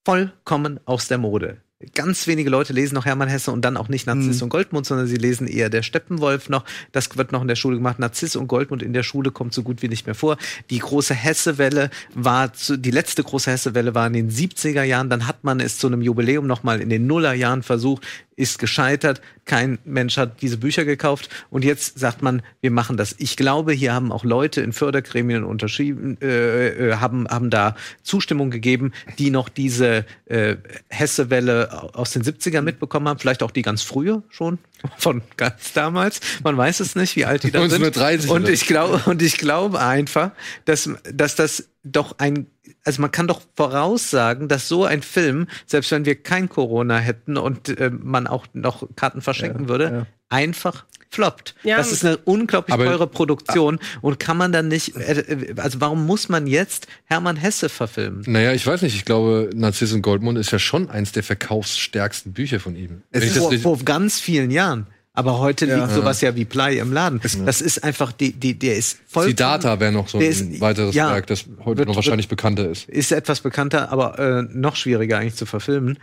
vollkommen 0.06 0.80
aus 0.86 1.08
der 1.08 1.18
Mode. 1.18 1.62
Ganz 1.94 2.26
wenige 2.26 2.50
Leute 2.50 2.72
lesen 2.72 2.96
noch 2.96 3.04
Hermann 3.04 3.28
Hesse 3.28 3.52
und 3.52 3.66
dann 3.66 3.76
auch 3.76 3.90
nicht 3.90 4.08
Narziss 4.08 4.42
und 4.42 4.48
Goldmund, 4.48 4.86
sondern 4.86 5.08
sie 5.08 5.18
lesen 5.18 5.46
eher 5.46 5.70
der 5.70 5.84
Steppenwolf 5.84 6.48
noch. 6.48 6.64
Das 6.94 7.18
wird 7.18 7.34
noch 7.34 7.42
in 7.42 7.50
der 7.50 7.58
Schule 7.58 7.76
gemacht. 7.76 8.00
Narziss 8.00 8.38
und 8.38 8.48
Goldmund 8.48 8.82
in 8.82 8.94
der 8.94 9.04
Schule 9.04 9.30
kommt 9.30 9.54
so 9.54 9.62
gut 9.62 9.82
wie 9.82 9.90
nicht 9.90 10.06
mehr 10.06 10.16
vor. 10.16 10.38
Die 10.70 10.80
große 10.80 11.14
Hesse-Welle 11.14 11.90
war, 12.14 12.54
zu, 12.54 12.78
die 12.78 12.92
letzte 12.92 13.24
große 13.24 13.52
Hesse-Welle 13.52 13.94
war 13.94 14.08
in 14.08 14.14
den 14.14 14.32
70er 14.32 14.84
Jahren. 14.84 15.10
Dann 15.10 15.28
hat 15.28 15.44
man 15.44 15.60
es 15.60 15.78
zu 15.78 15.88
einem 15.88 16.02
Jubiläum 16.02 16.48
nochmal 16.48 16.80
in 16.80 16.90
den 16.90 17.08
Nullerjahren 17.08 17.62
versucht, 17.62 18.08
ist 18.36 18.60
gescheitert. 18.60 19.22
Kein 19.46 19.78
Mensch 19.86 20.18
hat 20.18 20.42
diese 20.42 20.58
Bücher 20.58 20.86
gekauft. 20.86 21.30
Und 21.50 21.64
jetzt 21.64 22.00
sagt 22.00 22.22
man, 22.22 22.42
wir 22.62 22.72
machen 22.72 22.98
das. 22.98 23.16
Ich 23.18 23.38
glaube, 23.38 23.74
hier 23.74 23.94
haben 23.94 24.12
auch 24.12 24.24
Leute 24.24 24.62
in 24.62 24.74
Fördergremien 24.74 25.44
unterschrieben, 25.44 26.18
äh, 26.22 26.68
äh, 26.68 26.96
haben, 26.98 27.28
haben 27.28 27.50
da 27.50 27.76
Zustimmung 28.04 28.52
gegeben, 28.52 28.92
die 29.18 29.30
noch 29.30 29.48
diese 29.48 30.06
äh, 30.26 30.56
Hesse-Welle 30.90 31.94
aus 31.94 32.12
den 32.12 32.24
70ern 32.24 32.62
mitbekommen 32.62 33.08
haben. 33.08 33.20
Vielleicht 33.20 33.44
auch 33.44 33.52
die 33.52 33.62
ganz 33.62 33.84
frühe 33.84 34.24
schon, 34.30 34.60
von 34.98 35.22
ganz 35.38 35.74
damals. 35.74 36.20
Man 36.44 36.58
weiß 36.58 36.82
es 36.82 36.96
nicht, 36.96 37.16
wie 37.16 37.26
alt 37.26 37.44
die 37.44 37.52
da 37.52 37.60
sind. 37.60 37.74
1930 37.74 38.30
Und 38.30 38.50
ich 38.50 38.66
glaube, 38.68 39.02
und 39.06 39.22
ich 39.22 39.38
glaube 39.38 39.80
einfach, 39.80 40.32
dass, 40.66 40.90
dass 41.12 41.36
das 41.36 41.70
doch 41.84 42.16
ein, 42.18 42.48
also 42.86 43.02
man 43.02 43.12
kann 43.12 43.28
doch 43.28 43.42
voraussagen, 43.56 44.48
dass 44.48 44.68
so 44.68 44.86
ein 44.86 45.02
Film, 45.02 45.48
selbst 45.66 45.92
wenn 45.92 46.06
wir 46.06 46.16
kein 46.16 46.48
Corona 46.48 46.98
hätten 46.98 47.38
und 47.38 47.78
äh, 47.78 47.90
man 47.90 48.28
auch 48.28 48.46
noch 48.54 48.88
Karten 48.96 49.22
verschenken 49.22 49.68
würde, 49.68 50.06
einfach 50.30 50.86
floppt. 51.10 51.56
Ja. 51.64 51.78
Das 51.78 51.92
ist 51.92 52.06
eine 52.06 52.18
unglaublich 52.18 52.74
Aber- 52.74 52.86
teure 52.86 53.08
Produktion 53.08 53.80
und 54.02 54.20
kann 54.20 54.38
man 54.38 54.52
dann 54.52 54.68
nicht, 54.68 54.96
äh, 54.96 55.20
äh, 55.20 55.56
also 55.58 55.82
warum 55.82 56.06
muss 56.06 56.30
man 56.30 56.46
jetzt 56.46 56.88
Hermann 57.06 57.38
Hesse 57.38 57.70
verfilmen? 57.70 58.24
Naja, 58.28 58.54
ich 58.54 58.66
weiß 58.68 58.82
nicht. 58.82 58.96
Ich 58.96 59.06
glaube, 59.06 59.50
Narziss 59.56 59.94
und 59.94 60.02
Goldmund 60.02 60.38
ist 60.38 60.52
ja 60.52 60.60
schon 60.60 60.90
eins 60.90 61.12
der 61.12 61.24
verkaufsstärksten 61.24 62.34
Bücher 62.34 62.60
von 62.60 62.76
ihm. 62.76 63.02
Es 63.12 63.24
ist 63.24 63.38
das 63.38 63.44
vor, 63.44 63.54
vor 63.58 63.80
ganz 63.86 64.20
vielen 64.20 64.52
Jahren. 64.52 64.88
Aber 65.16 65.40
heute 65.40 65.66
liegt 65.66 65.92
sowas 65.92 66.22
ja 66.22 66.36
wie 66.36 66.46
Blei 66.46 66.78
im 66.78 66.92
Laden. 66.94 67.22
Das 67.46 67.62
ist 67.62 67.84
einfach, 67.84 68.12
die, 68.12 68.34
die, 68.34 68.54
der 68.60 68.76
ist 68.76 68.98
voll. 69.08 69.28
Siddhartha 69.28 69.80
wäre 69.80 69.92
noch 69.92 70.08
so 70.10 70.18
ein 70.18 70.24
ist- 70.26 70.60
weiteres 70.62 70.94
ja, 70.94 71.10
Werk, 71.10 71.28
das 71.28 71.46
heute 71.64 71.80
wird- 71.80 71.88
noch 71.88 71.96
wahrscheinlich 71.96 72.28
bekannter 72.28 72.70
ist. 72.70 72.88
ist 72.90 73.12
etwas 73.12 73.40
bekannter, 73.42 73.92
aber 73.92 74.20
äh, 74.20 74.44
noch 74.52 74.76
schwieriger 74.76 75.18
eigentlich 75.20 75.36
zu 75.36 75.46
verfilmen. 75.46 75.98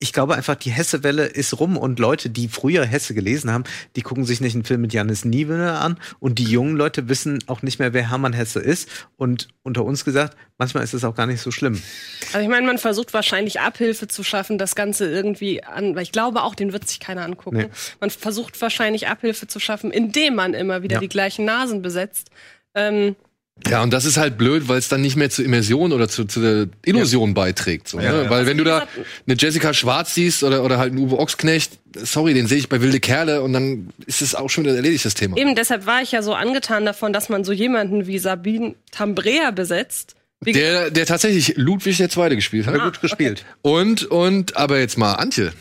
Ich 0.00 0.12
glaube 0.12 0.34
einfach, 0.34 0.56
die 0.56 0.70
Hesse-Welle 0.70 1.24
ist 1.24 1.58
rum 1.60 1.76
und 1.78 1.98
Leute, 1.98 2.28
die 2.28 2.48
früher 2.48 2.84
Hesse 2.84 3.14
gelesen 3.14 3.50
haben, 3.50 3.64
die 3.96 4.02
gucken 4.02 4.24
sich 4.24 4.40
nicht 4.40 4.54
einen 4.54 4.64
Film 4.64 4.80
mit 4.82 4.92
Janis 4.92 5.24
Niewöhner 5.24 5.80
an 5.80 5.98
und 6.18 6.38
die 6.38 6.44
jungen 6.44 6.76
Leute 6.76 7.08
wissen 7.08 7.42
auch 7.46 7.62
nicht 7.62 7.78
mehr, 7.78 7.92
wer 7.94 8.10
Hermann 8.10 8.32
Hesse 8.32 8.58
ist. 8.60 8.88
Und 9.16 9.48
unter 9.62 9.84
uns 9.84 10.04
gesagt, 10.04 10.36
manchmal 10.58 10.82
ist 10.84 10.92
es 10.94 11.04
auch 11.04 11.14
gar 11.14 11.26
nicht 11.26 11.40
so 11.40 11.50
schlimm. 11.52 11.80
Also 12.32 12.40
ich 12.40 12.48
meine, 12.48 12.66
man 12.66 12.78
versucht 12.78 13.14
wahrscheinlich 13.14 13.60
Abhilfe 13.60 14.08
zu 14.08 14.24
schaffen, 14.24 14.58
das 14.58 14.74
Ganze 14.74 15.08
irgendwie 15.08 15.62
an, 15.62 15.94
weil 15.94 16.02
ich 16.02 16.12
glaube 16.12 16.42
auch, 16.42 16.54
den 16.56 16.72
wird 16.72 16.86
sich 16.88 16.98
keiner 17.00 17.24
angucken. 17.24 17.56
Nee. 17.56 17.68
Man 18.00 18.10
versucht 18.10 18.60
wahrscheinlich 18.60 19.06
Abhilfe 19.08 19.46
zu 19.46 19.60
schaffen, 19.60 19.90
indem 19.92 20.34
man 20.34 20.54
immer 20.54 20.82
wieder 20.82 20.94
Ja. 20.96 21.00
die 21.00 21.08
gleichen 21.08 21.44
Nasen 21.44 21.82
besetzt. 21.82 22.30
Ähm, 22.74 23.14
Ja, 23.68 23.82
und 23.82 23.92
das 23.92 24.04
ist 24.04 24.16
halt 24.16 24.36
blöd, 24.36 24.68
weil 24.68 24.78
es 24.78 24.88
dann 24.88 25.00
nicht 25.00 25.16
mehr 25.16 25.30
zur 25.30 25.44
Immersion 25.44 25.92
oder 25.92 26.08
zu, 26.08 26.24
zu 26.24 26.40
der 26.40 26.66
Illusion 26.84 27.34
beiträgt. 27.34 27.88
So, 27.88 27.98
ne? 27.98 28.26
Weil 28.28 28.46
wenn 28.46 28.58
du 28.58 28.64
da 28.64 28.86
eine 29.26 29.36
Jessica 29.38 29.72
Schwarz 29.72 30.14
siehst 30.14 30.42
oder, 30.42 30.64
oder 30.64 30.78
halt 30.78 30.92
einen 30.92 31.00
Uwe 31.00 31.18
Ochsknecht, 31.18 31.78
sorry, 31.94 32.34
den 32.34 32.46
sehe 32.46 32.58
ich 32.58 32.68
bei 32.68 32.80
Wilde 32.82 33.00
Kerle 33.00 33.42
und 33.42 33.52
dann 33.52 33.90
ist 34.06 34.22
es 34.22 34.34
auch 34.34 34.50
schon 34.50 34.64
wieder 34.64 34.74
erledigt, 34.74 35.04
das 35.04 35.14
Thema. 35.14 35.36
eben 35.36 35.54
deshalb 35.54 35.86
war 35.86 36.02
ich 36.02 36.12
ja 36.12 36.22
so 36.22 36.34
angetan 36.34 36.84
davon, 36.84 37.12
dass 37.12 37.28
man 37.28 37.44
so 37.44 37.52
jemanden 37.52 38.06
wie 38.06 38.18
Sabine 38.18 38.74
Tambrea 38.90 39.50
besetzt. 39.52 40.16
Der, 40.40 40.90
der 40.90 41.06
tatsächlich 41.06 41.54
Ludwig 41.56 41.96
der 41.96 42.10
Zweite 42.10 42.36
gespielt 42.36 42.66
hat. 42.66 42.74
Er 42.74 42.80
gut 42.80 43.00
gespielt. 43.00 43.46
Und, 43.62 44.04
und, 44.04 44.56
aber 44.58 44.78
jetzt 44.78 44.98
mal 44.98 45.14
Antje. 45.14 45.52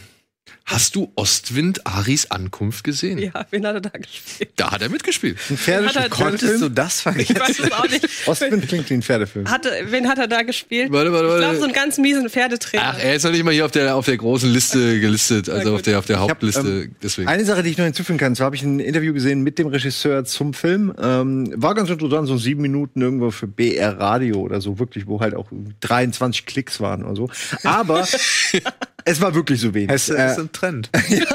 Hast 0.66 0.95
du 0.95 1.11
Ostwind 1.16 1.86
Aris 1.86 2.32
Ankunft 2.32 2.86
gesehen? 2.86 3.18
Ja, 3.18 3.45
wen 3.51 3.68
hat 3.68 3.76
er 3.76 3.82
da 3.82 3.89
gespielt? 3.89 4.51
Da 4.55 4.72
hat 4.72 4.82
er 4.82 4.88
mitgespielt. 4.89 5.38
Ein 5.49 5.57
Pferdefilm. 5.57 5.95
Hat 5.95 6.03
er- 6.03 6.09
Konntest 6.09 6.61
du 6.61 6.70
das 6.70 6.95
Ich 6.97 7.01
vergessen? 7.03 7.36
weiß 7.39 7.59
es 7.59 7.72
auch 7.74 7.89
nicht. 7.89 8.07
Ostwind 8.28 8.68
klingt 8.70 8.89
wie 8.89 8.93
ein 8.93 9.01
Pferdefilm. 9.01 9.49
Hatte, 9.51 9.70
wen 9.89 10.07
hat 10.07 10.20
er 10.20 10.28
da 10.28 10.41
gespielt? 10.43 10.89
Warte, 10.91 11.11
warte, 11.11 11.26
Ich 11.26 11.32
warte. 11.32 11.41
glaube, 11.43 11.57
so 11.57 11.64
einen 11.66 11.74
ganz 11.74 11.97
miesen 11.97 12.30
Pferdetrainer. 12.30 12.93
Ach, 12.95 12.97
er 12.97 13.14
ist 13.16 13.24
noch 13.24 13.32
nicht 13.32 13.43
mal 13.43 13.53
hier 13.53 13.66
auf 13.66 13.72
der, 13.72 13.93
auf 13.93 14.05
der 14.05 14.16
großen 14.16 14.49
Liste 14.51 15.01
gelistet, 15.01 15.49
also 15.49 15.76
auf 15.76 15.82
der, 15.82 15.99
auf 15.99 16.05
der 16.05 16.22
hab, 16.22 16.30
Hauptliste. 16.30 16.61
ähm, 16.61 16.95
Deswegen. 17.03 17.28
Eine 17.28 17.43
Sache, 17.43 17.61
die 17.61 17.70
ich 17.72 17.78
noch 17.78 17.86
hinzufügen 17.86 18.18
kann, 18.18 18.34
zwar 18.36 18.45
habe 18.45 18.55
ich 18.55 18.64
ein 18.64 18.80
Interview 18.80 19.14
gesehen 19.14 19.41
mit 19.43 19.59
dem 19.59 19.68
Regisseur 19.68 20.24
zum 20.24 20.53
Film. 20.53 20.93
Ähm, 20.97 21.53
war 21.57 21.76
ganz 21.76 21.89
interessant, 21.89 22.28
so 22.30 22.38
sieben 22.38 22.61
Minuten 22.61 23.01
irgendwo 23.01 23.32
für 23.32 23.47
BR 23.47 23.99
Radio 23.99 24.38
oder 24.39 24.61
so, 24.61 24.80
wirklich, 24.80 25.07
wo 25.07 25.20
halt 25.20 25.36
auch 25.36 25.47
23 25.82 26.45
Klicks 26.45 26.80
waren 26.80 27.03
oder 27.03 27.16
so. 27.18 27.30
Aber 27.64 28.07
es 29.05 29.21
war 29.21 29.35
wirklich 29.35 29.59
so 29.61 29.73
wenig. 29.73 29.91
Es 29.91 30.09
Äh, 30.09 30.31
ist 30.31 30.39
ein 30.39 30.51
Trend. 30.51 30.89
ja, 31.09 31.25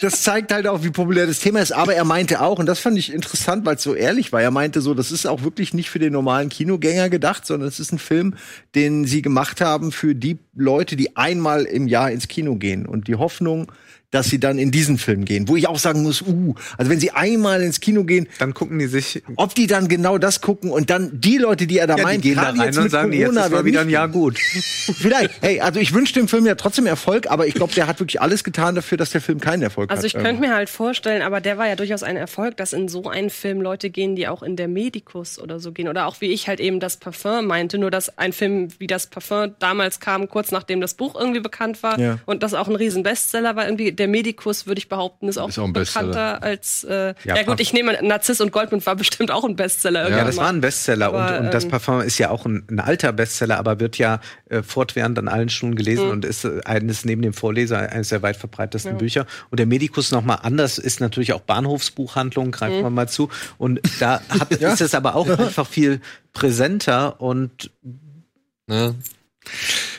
das 0.00 0.22
zeigt 0.22 0.52
halt 0.52 0.66
auch, 0.66 0.82
wie 0.82 0.90
populär 0.90 1.26
das 1.26 1.40
Thema 1.40 1.60
ist. 1.60 1.72
Aber 1.72 1.94
er 1.94 2.04
meinte 2.04 2.40
auch, 2.40 2.58
und 2.58 2.66
das 2.66 2.80
fand 2.80 2.98
ich 2.98 3.12
interessant, 3.12 3.64
weil 3.64 3.76
es 3.76 3.82
so 3.82 3.94
ehrlich 3.94 4.32
war, 4.32 4.42
er 4.42 4.50
meinte 4.50 4.80
so, 4.80 4.94
das 4.94 5.10
ist 5.12 5.26
auch 5.26 5.42
wirklich 5.42 5.74
nicht 5.74 5.90
für 5.90 5.98
den 5.98 6.12
normalen 6.12 6.48
Kinogänger 6.48 7.08
gedacht, 7.10 7.46
sondern 7.46 7.68
es 7.68 7.80
ist 7.80 7.92
ein 7.92 7.98
Film, 7.98 8.34
den 8.74 9.04
sie 9.04 9.22
gemacht 9.22 9.60
haben 9.60 9.92
für 9.92 10.14
die 10.14 10.38
Leute, 10.54 10.96
die 10.96 11.16
einmal 11.16 11.64
im 11.64 11.88
Jahr 11.88 12.10
ins 12.10 12.28
Kino 12.28 12.56
gehen. 12.56 12.86
Und 12.86 13.08
die 13.08 13.16
Hoffnung, 13.16 13.70
dass 14.14 14.28
sie 14.30 14.38
dann 14.40 14.58
in 14.58 14.70
diesen 14.70 14.96
Film 14.98 15.24
gehen. 15.24 15.48
Wo 15.48 15.56
ich 15.56 15.66
auch 15.68 15.78
sagen 15.78 16.02
muss, 16.02 16.22
uh, 16.22 16.54
also 16.78 16.90
wenn 16.90 17.00
sie 17.00 17.10
einmal 17.10 17.60
ins 17.62 17.80
Kino 17.80 18.04
gehen, 18.04 18.28
Dann 18.38 18.54
gucken 18.54 18.78
die 18.78 18.86
sich. 18.86 19.22
ob 19.36 19.54
die 19.54 19.66
dann 19.66 19.88
genau 19.88 20.18
das 20.18 20.40
gucken 20.40 20.70
und 20.70 20.90
dann 20.90 21.10
die 21.20 21.38
Leute, 21.38 21.66
die 21.66 21.78
er 21.78 21.86
da 21.86 21.96
Ja, 21.96 22.02
meint, 22.04 22.22
gehen 22.22 22.36
da 22.36 22.42
rein 22.50 22.60
jetzt 22.60 22.78
und 22.78 22.90
sagen, 22.90 23.12
jetzt 23.12 23.24
Corona, 23.24 23.46
ist 23.46 23.52
mal 23.52 23.64
wieder 23.64 23.80
ein 23.80 23.90
Jahr 23.90 24.08
gut. 24.08 24.38
Vielleicht. 24.94 25.42
Hey, 25.42 25.60
also 25.60 25.80
ich 25.80 25.92
wünsche 25.92 26.14
dem 26.14 26.28
Film 26.28 26.46
ja 26.46 26.54
trotzdem 26.54 26.86
Erfolg, 26.86 27.26
aber 27.30 27.46
ich 27.46 27.54
glaube, 27.54 27.72
der 27.74 27.86
hat 27.86 28.00
wirklich 28.00 28.20
alles 28.20 28.44
getan 28.44 28.74
dafür, 28.74 28.98
dass 28.98 29.10
der 29.10 29.20
Film 29.20 29.40
keinen 29.40 29.62
Erfolg 29.62 29.90
Also 29.90 30.00
hat. 30.02 30.06
ich 30.06 30.14
könnte 30.14 30.40
mir 30.40 30.54
halt 30.54 30.68
vorstellen, 30.70 31.22
aber 31.22 31.40
der 31.40 31.58
war 31.58 31.66
ja 31.68 31.76
durchaus 31.76 32.02
ein 32.02 32.16
Erfolg, 32.16 32.56
dass 32.56 32.72
in 32.72 32.88
so 32.88 33.08
einen 33.08 33.30
Film 33.30 33.60
Leute 33.60 33.90
gehen, 33.90 34.16
die 34.16 34.28
auch 34.28 34.42
in 34.42 34.56
der 34.56 34.68
Medikus 34.68 35.38
oder 35.38 35.58
so 35.60 35.72
gehen. 35.72 35.88
Oder 35.88 36.06
auch 36.06 36.20
wie 36.20 36.32
ich 36.32 36.48
halt 36.48 36.60
eben 36.60 36.80
das 36.80 36.96
Parfum 36.98 37.46
meinte, 37.46 37.78
nur 37.78 37.90
dass 37.90 38.16
ein 38.18 38.32
Film 38.32 38.68
wie 38.78 38.86
das 38.86 39.06
Parfum 39.08 39.54
damals 39.58 40.00
kam, 40.00 40.28
kurz 40.28 40.50
nachdem 40.50 40.80
das 40.80 40.94
Buch 40.94 41.14
irgendwie 41.18 41.40
bekannt 41.40 41.82
war 41.82 41.98
Ja. 41.98 42.18
und 42.26 42.42
das 42.42 42.54
auch 42.54 42.68
ein 42.68 42.76
riesen 42.76 43.02
Bestseller 43.02 43.56
war. 43.56 43.64
Irgendwie 43.66 43.92
der 44.04 44.10
Medikus, 44.10 44.66
würde 44.66 44.78
ich 44.78 44.88
behaupten, 44.88 45.28
ist 45.28 45.38
auch, 45.38 45.48
Ist 45.48 45.58
auch 45.58 45.72
bekannter 45.72 46.42
als 46.42 46.84
äh, 46.84 47.14
Ja, 47.24 47.36
ja, 47.36 47.42
gut, 47.42 47.60
ich 47.60 47.72
nehme 47.72 47.98
an, 47.98 48.06
Narziss 48.06 48.40
und 48.40 48.52
Goldmund 48.52 48.84
war 48.86 48.96
bestimmt 48.96 49.30
auch 49.30 49.44
ein 49.44 49.56
Bestseller. 49.56 50.10
Ja, 50.10 50.24
das 50.24 50.36
mal. 50.36 50.42
war 50.42 50.48
ein 50.50 50.60
Bestseller 50.60 51.06
Aber, 51.06 51.38
und, 51.38 51.46
und 51.46 51.54
das 51.54 51.64
ähm, 51.64 51.70
Parfum 51.70 52.00
ist 52.02 52.18
ja 52.18 52.30
auch 52.30 52.44
ein, 52.46 52.64
ein 52.70 52.80
alter 52.80 53.12
Bestseller, 53.12 53.58
aber 53.58 53.80
wird 53.80 53.98
ja 53.98 54.20
äh, 54.48 54.62
fortwährend 54.62 55.18
an 55.18 55.28
allen 55.28 55.48
Schulen 55.48 55.74
gelesen 55.74 56.10
und 56.10 56.24
ist 56.24 56.44
äh, 56.44 56.60
eines 56.64 57.04
neben 57.04 57.22
dem 57.22 57.32
Vorleser 57.32 57.78
eines 57.78 58.10
der 58.10 58.22
weit 58.22 58.36
verbreitetsten 58.36 58.98
Bücher. 58.98 59.26
Und 59.50 59.58
der 59.58 59.66
Medikus 59.66 60.12
noch 60.12 60.22
mal 60.22 60.36
anders 60.36 60.78
ist 60.78 61.00
natürlich 61.00 61.32
auch 61.32 61.40
Bahnhofsbuchhandlung, 61.40 62.52
greifen 62.52 62.82
wir 62.82 62.90
mal 62.90 63.08
zu. 63.08 63.30
Und 63.58 63.80
da 64.00 64.20
hat, 64.28 64.50
ist 64.50 64.80
es 64.80 64.94
aber 64.94 65.16
auch 65.16 65.28
einfach 65.28 65.66
viel 65.66 66.00
präsenter 66.32 67.20
und 67.20 67.70
Ne? 68.66 68.94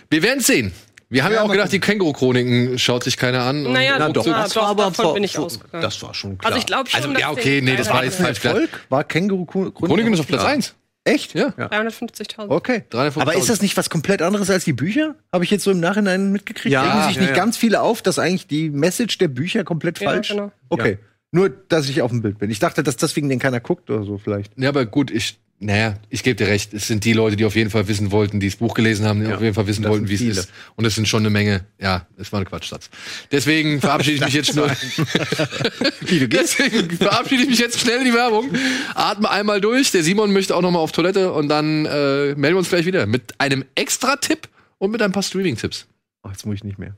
Wir 0.10 0.24
werden 0.24 0.39
sehen. 0.39 0.74
Wir 1.16 1.24
haben 1.24 1.32
ja, 1.32 1.41
auch 1.43 1.47
mal 1.47 1.53
gedacht, 1.53 1.72
die 1.72 1.80
Känguru-Chroniken 1.80 2.78
schaut 2.78 3.05
sich 3.05 3.16
keiner 3.16 3.43
an. 3.43 3.66
und 3.66 3.72
Naja, 3.72 3.95
ruckzuck- 3.97 4.13
doch, 4.13 4.26
das 4.26 4.55
war 4.57 4.68
aber 4.68 4.84
davon 4.84 5.13
bin 5.13 5.24
ich 5.24 5.38
ausgegangen. 5.39 5.82
das 5.82 6.01
war 6.03 6.13
schon 6.13 6.38
klar. 6.38 6.47
Also 6.51 6.59
ich 6.59 6.66
glaube 6.66 6.89
schon, 6.89 7.01
Also, 7.01 7.13
ja, 7.18 7.32
okay, 7.32 7.61
nee, 7.61 7.76
das 7.78 7.89
war 7.89 8.03
jetzt 8.03 8.18
falsch. 8.20 8.43
Erfolg? 8.43 8.86
War 8.89 9.03
Känguru 9.05 9.45
Chroniken 9.45 10.13
ist 10.13 10.20
auf 10.20 10.28
Platz 10.28 10.43
1. 10.43 10.76
Echt? 11.05 11.34
Ja. 11.36 11.49
350.000. 11.57 12.49
Okay. 12.49 12.84
350.000. 12.91 13.22
Aber 13.22 13.36
ist 13.36 13.47
das 13.47 13.61
nicht 13.61 13.78
was 13.78 13.89
komplett 13.89 14.22
anderes 14.22 14.49
als 14.49 14.66
die 14.66 14.74
Bücher? 14.74 15.16
Habe 15.32 15.43
ich 15.45 15.51
jetzt 15.51 15.63
so 15.63 15.72
im 15.72 15.80
Nachhinein 15.80 16.32
mitgekriegt? 16.34 16.74
Ja, 16.74 16.82
Regen 16.82 17.07
sich 17.07 17.16
ja, 17.16 17.22
nicht 17.22 17.30
ja. 17.30 17.36
ganz 17.36 17.55
viele 17.57 17.82
auf, 17.82 18.01
dass 18.01 18.20
eigentlich 18.20 18.47
die 18.47 18.70
Message 18.70 19.18
der 19.20 19.28
Bücher 19.30 19.63
komplett 19.63 19.99
Ja, 20.01 20.09
falsch? 20.09 20.30
genau. 20.30 20.51
Okay. 20.70 20.97
Nur, 21.32 21.49
dass 21.49 21.88
ich 21.89 22.01
auf 22.01 22.11
dem 22.11 22.22
Bild 22.24 22.39
bin. 22.39 22.49
Ich 22.49 22.59
dachte, 22.59 22.82
dass 22.84 22.97
deswegen 22.97 23.30
den 23.30 23.39
keiner 23.39 23.59
guckt 23.59 23.89
oder 23.89 24.03
so 24.03 24.18
vielleicht. 24.18 24.51
Ja, 24.57 24.70
aber 24.70 24.86
gut, 24.86 25.11
ich, 25.11 25.38
naja, 25.58 25.95
ich 26.10 26.22
gebe 26.24 26.36
dir 26.36 26.47
recht. 26.47 26.74
Es 26.74 26.88
sind 26.88 27.06
die 27.06 27.14
Leute, 27.14 27.38
die 27.38 27.45
auf 27.45 27.56
jeden 27.56 27.70
Fall 27.70 27.88
wissen 27.88 28.12
wollten, 28.12 28.41
die 28.41 28.47
das 28.47 28.58
Buch 28.58 28.74
gelesen 28.74 29.06
haben, 29.06 29.24
die 29.24 29.34
auf 29.34 29.41
jeden 29.41 29.53
Fall 29.53 29.68
wissen 29.68 29.86
wollten, 29.86 30.10
wie 30.10 30.16
es 30.16 30.22
ist. 30.22 30.51
Und 30.76 30.84
es 30.84 30.95
sind 30.95 31.08
schon 31.08 31.22
eine 31.22 31.30
Menge. 31.30 31.66
Ja, 31.80 32.08
es 32.18 32.34
war 32.34 32.41
ein 32.41 32.45
Quatschsatz. 32.45 32.89
Deswegen 33.32 33.80
verabschiede 33.82 34.18
ich 34.18 34.26
mich 34.26 34.34
jetzt 34.34 34.56
nur. 34.56 34.68
Deswegen 36.01 36.97
verabschiede 36.97 37.43
ich 37.43 37.49
mich 37.49 37.60
jetzt 37.60 37.80
schnell 37.80 37.99
in 37.99 38.06
die 38.06 38.14
Werbung. 38.14 38.49
Atme 38.95 39.30
einmal 39.30 39.62
durch. 39.62 39.91
Der 39.91 40.03
Simon 40.03 40.34
möchte 40.34 40.56
auch 40.56 40.62
noch 40.62 40.72
mal 40.72 40.80
auf 40.80 40.91
Toilette 40.91 41.32
und 41.32 41.47
dann 41.47 41.86
äh, 41.86 42.36
melden 42.36 42.56
wir 42.56 42.58
uns 42.58 42.70
gleich 42.70 42.86
wieder 42.86 43.06
mit 43.06 43.39
einem 43.39 43.64
extra 43.76 44.18
Tipp 44.18 44.49
und 44.78 44.91
mit 44.91 45.01
ein 45.01 45.14
paar 45.14 45.24
Streaming-Tipps. 45.24 45.88
Ach, 46.24 46.32
jetzt 46.32 46.45
muss 46.45 46.56
ich 46.56 46.64
nicht 46.66 46.80
mehr. 46.80 46.97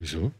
Wieso? 0.00 0.32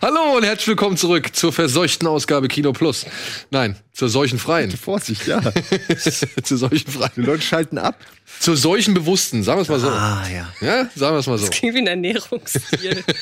Hallo 0.00 0.36
und 0.36 0.44
herzlich 0.44 0.68
willkommen 0.68 0.96
zurück 0.96 1.34
zur 1.34 1.52
verseuchten 1.52 2.06
Ausgabe 2.06 2.48
Kino 2.48 2.72
Plus. 2.72 3.06
Nein, 3.50 3.76
zur 4.00 4.08
seuchenfreien. 4.08 4.70
Vorsicht, 4.70 5.26
ja. 5.26 5.42
zur 6.42 6.56
seuchenfreien. 6.56 7.10
Die 7.16 7.20
Leute 7.20 7.42
schalten 7.42 7.76
ab. 7.76 7.96
Zur 8.38 8.56
seuchenbewussten, 8.56 9.42
sagen 9.42 9.58
wir 9.58 9.62
es 9.64 9.68
mal 9.68 9.78
so. 9.78 9.88
ah 9.90 10.24
ja. 10.32 10.48
Ja, 10.66 10.88
sagen 10.94 11.14
wir 11.16 11.18
es 11.18 11.26
mal 11.26 11.36
so. 11.36 11.44
Das 11.44 11.50
klingt 11.54 11.74
wie 11.74 11.80
ein 11.80 11.86
Ernährungsstil. 11.86 13.04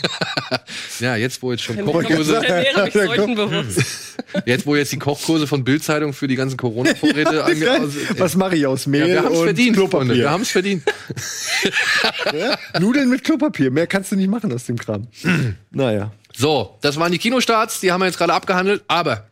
Ja, 1.00 1.16
jetzt 1.16 1.42
wo 1.42 1.50
jetzt 1.52 1.62
schon 1.62 1.78
Ich 1.78 1.84
Kochkurse, 1.84 2.36
ernähre 2.44 2.84
mich 2.84 2.92
solchen 2.92 3.34
bewusst. 3.34 4.16
jetzt 4.46 4.66
wo 4.66 4.74
jetzt 4.76 4.90
die 4.92 4.98
Kochkurse 4.98 5.46
von 5.46 5.62
Bildzeitung 5.64 6.12
für 6.12 6.26
die 6.28 6.34
ganzen 6.36 6.56
Corona-Vorräte 6.56 7.44
ange 7.44 7.70
aus- 7.80 7.92
Was 8.16 8.34
mache 8.36 8.56
ich 8.56 8.66
aus 8.66 8.84
ja, 8.84 8.90
Mehl 8.90 9.06
wir 9.06 9.22
haben 9.22 9.32
es 9.34 9.40
verdient, 9.40 9.76
Freunde. 9.76 9.88
Klopapier? 9.90 10.14
Wir 10.16 10.30
haben 10.30 10.42
es 10.42 10.50
verdient. 10.50 10.82
Nudeln 12.80 13.08
mit 13.08 13.24
Klopapier. 13.24 13.70
Mehr 13.70 13.86
kannst 13.86 14.12
du 14.12 14.16
nicht 14.16 14.28
machen 14.28 14.52
aus 14.52 14.64
dem 14.66 14.76
Kram. 14.78 15.06
naja. 15.70 16.12
So, 16.36 16.76
das 16.82 16.96
waren 16.98 17.10
die 17.12 17.18
Kinostarts, 17.18 17.80
die 17.80 17.90
haben 17.90 18.00
wir 18.00 18.06
jetzt 18.06 18.18
gerade 18.18 18.32
abgehandelt, 18.34 18.82
aber 18.88 19.28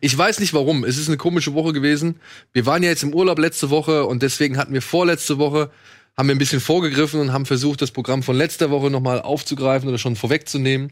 ich 0.00 0.16
weiß 0.16 0.40
nicht 0.40 0.54
warum. 0.54 0.84
Es 0.84 0.96
ist 0.98 1.08
eine 1.08 1.16
komische 1.16 1.54
Woche 1.54 1.72
gewesen. 1.72 2.20
Wir 2.52 2.66
waren 2.66 2.82
ja 2.82 2.90
jetzt 2.90 3.02
im 3.02 3.14
Urlaub 3.14 3.38
letzte 3.38 3.70
Woche 3.70 4.04
und 4.06 4.22
deswegen 4.22 4.56
hatten 4.58 4.72
wir 4.74 4.82
vorletzte 4.82 5.38
Woche 5.38 5.70
haben 6.16 6.28
wir 6.28 6.34
ein 6.34 6.38
bisschen 6.38 6.60
vorgegriffen 6.60 7.20
und 7.20 7.32
haben 7.34 7.44
versucht, 7.44 7.82
das 7.82 7.90
Programm 7.90 8.22
von 8.22 8.36
letzter 8.36 8.70
Woche 8.70 8.90
nochmal 8.90 9.20
aufzugreifen 9.20 9.86
oder 9.86 9.98
schon 9.98 10.16
vorwegzunehmen. 10.16 10.90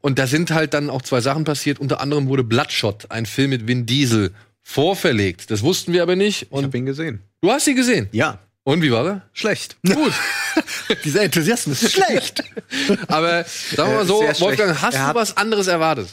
Und 0.00 0.18
da 0.18 0.26
sind 0.26 0.50
halt 0.50 0.72
dann 0.72 0.88
auch 0.88 1.02
zwei 1.02 1.20
Sachen 1.20 1.44
passiert. 1.44 1.78
Unter 1.78 2.00
anderem 2.00 2.26
wurde 2.28 2.42
Bloodshot, 2.42 3.10
ein 3.10 3.26
Film 3.26 3.50
mit 3.50 3.66
Vin 3.68 3.84
Diesel, 3.84 4.32
vorverlegt. 4.62 5.50
Das 5.50 5.62
wussten 5.62 5.92
wir 5.92 6.02
aber 6.02 6.16
nicht. 6.16 6.42
Ich 6.44 6.52
Und 6.52 6.64
habe 6.64 6.78
ihn 6.78 6.86
gesehen. 6.86 7.20
du 7.42 7.50
hast 7.50 7.66
ihn 7.66 7.76
gesehen. 7.76 8.08
Ja, 8.12 8.38
Und 8.64 8.80
wie 8.82 8.90
war 8.90 9.06
er? 9.06 9.22
schlecht. 9.34 9.76
Gut. 9.86 10.12
Dieser 11.04 11.22
Enthusiasmus 11.22 11.82
ist 11.82 11.92
schlecht. 11.92 12.42
Aber 13.08 13.44
sagen 13.44 13.90
wir 13.90 13.96
mal 13.98 14.06
so, 14.06 14.20
Sehr 14.20 14.34
schlecht. 14.34 14.40
Wolfgang, 14.40 14.80
hast 14.80 14.94
Er 14.94 15.08
du 15.12 15.14
was 15.16 15.36
anderes 15.36 15.66
erwartet? 15.66 16.08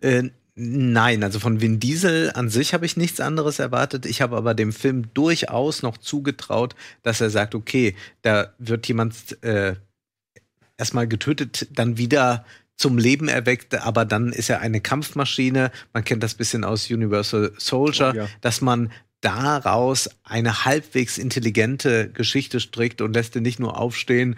Äh, 0.00 0.24
nein, 0.54 1.22
also 1.24 1.38
von 1.38 1.60
Vin 1.60 1.80
Diesel 1.80 2.30
an 2.34 2.48
sich 2.50 2.74
habe 2.74 2.86
ich 2.86 2.96
nichts 2.96 3.20
anderes 3.20 3.58
erwartet. 3.58 4.06
Ich 4.06 4.20
habe 4.20 4.36
aber 4.36 4.54
dem 4.54 4.72
Film 4.72 5.12
durchaus 5.14 5.82
noch 5.82 5.96
zugetraut, 5.98 6.74
dass 7.02 7.20
er 7.20 7.30
sagt, 7.30 7.54
okay, 7.54 7.94
da 8.22 8.52
wird 8.58 8.86
jemand 8.88 9.42
äh, 9.42 9.76
erstmal 10.76 11.08
getötet, 11.08 11.68
dann 11.72 11.96
wieder 11.98 12.44
zum 12.76 12.98
Leben 12.98 13.28
erweckt, 13.28 13.74
aber 13.74 14.04
dann 14.04 14.32
ist 14.32 14.50
er 14.50 14.60
eine 14.60 14.80
Kampfmaschine. 14.80 15.70
Man 15.92 16.04
kennt 16.04 16.22
das 16.22 16.34
bisschen 16.34 16.64
aus 16.64 16.90
Universal 16.90 17.52
Soldier, 17.58 18.12
Oh, 18.14 18.16
ja. 18.16 18.28
dass 18.40 18.60
man 18.60 18.90
daraus 19.20 20.10
eine 20.24 20.64
halbwegs 20.64 21.16
intelligente 21.16 22.10
Geschichte 22.10 22.58
strickt 22.60 23.00
und 23.00 23.14
lässt 23.14 23.36
ihn 23.36 23.42
nicht 23.42 23.60
nur 23.60 23.78
aufstehen, 23.78 24.36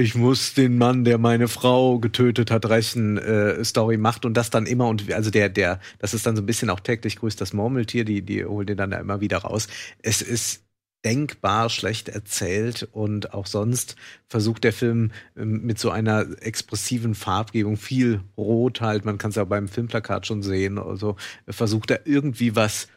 ich 0.00 0.14
muss 0.14 0.54
den 0.54 0.78
Mann, 0.78 1.04
der 1.04 1.18
meine 1.18 1.46
Frau 1.46 1.98
getötet 1.98 2.50
hat, 2.50 2.68
rächen, 2.68 3.18
äh, 3.18 3.62
Story 3.64 3.98
macht 3.98 4.24
und 4.24 4.34
das 4.34 4.50
dann 4.50 4.66
immer 4.66 4.88
und 4.88 5.12
also 5.12 5.30
der, 5.30 5.48
der, 5.48 5.78
das 5.98 6.14
ist 6.14 6.26
dann 6.26 6.36
so 6.36 6.42
ein 6.42 6.46
bisschen 6.46 6.70
auch 6.70 6.80
täglich 6.80 7.16
grüßt 7.16 7.40
das 7.40 7.52
Murmeltier, 7.52 8.04
die, 8.04 8.22
die 8.22 8.44
holen 8.44 8.66
den 8.66 8.78
dann 8.78 8.90
da 8.90 8.98
immer 8.98 9.20
wieder 9.20 9.38
raus. 9.38 9.68
Es 10.02 10.22
ist 10.22 10.64
denkbar 11.04 11.70
schlecht 11.70 12.08
erzählt 12.08 12.88
und 12.92 13.32
auch 13.32 13.46
sonst 13.46 13.96
versucht 14.26 14.64
der 14.64 14.72
Film 14.72 15.12
ähm, 15.36 15.62
mit 15.62 15.78
so 15.78 15.90
einer 15.90 16.26
expressiven 16.40 17.14
Farbgebung, 17.14 17.76
viel 17.76 18.22
Rot 18.36 18.80
halt, 18.80 19.04
man 19.04 19.18
kann 19.18 19.30
es 19.30 19.36
ja 19.36 19.44
beim 19.44 19.68
Filmplakat 19.68 20.26
schon 20.26 20.42
sehen, 20.42 20.78
also 20.78 21.16
versucht 21.48 21.90
er 21.90 22.06
irgendwie 22.06 22.56
was 22.56 22.88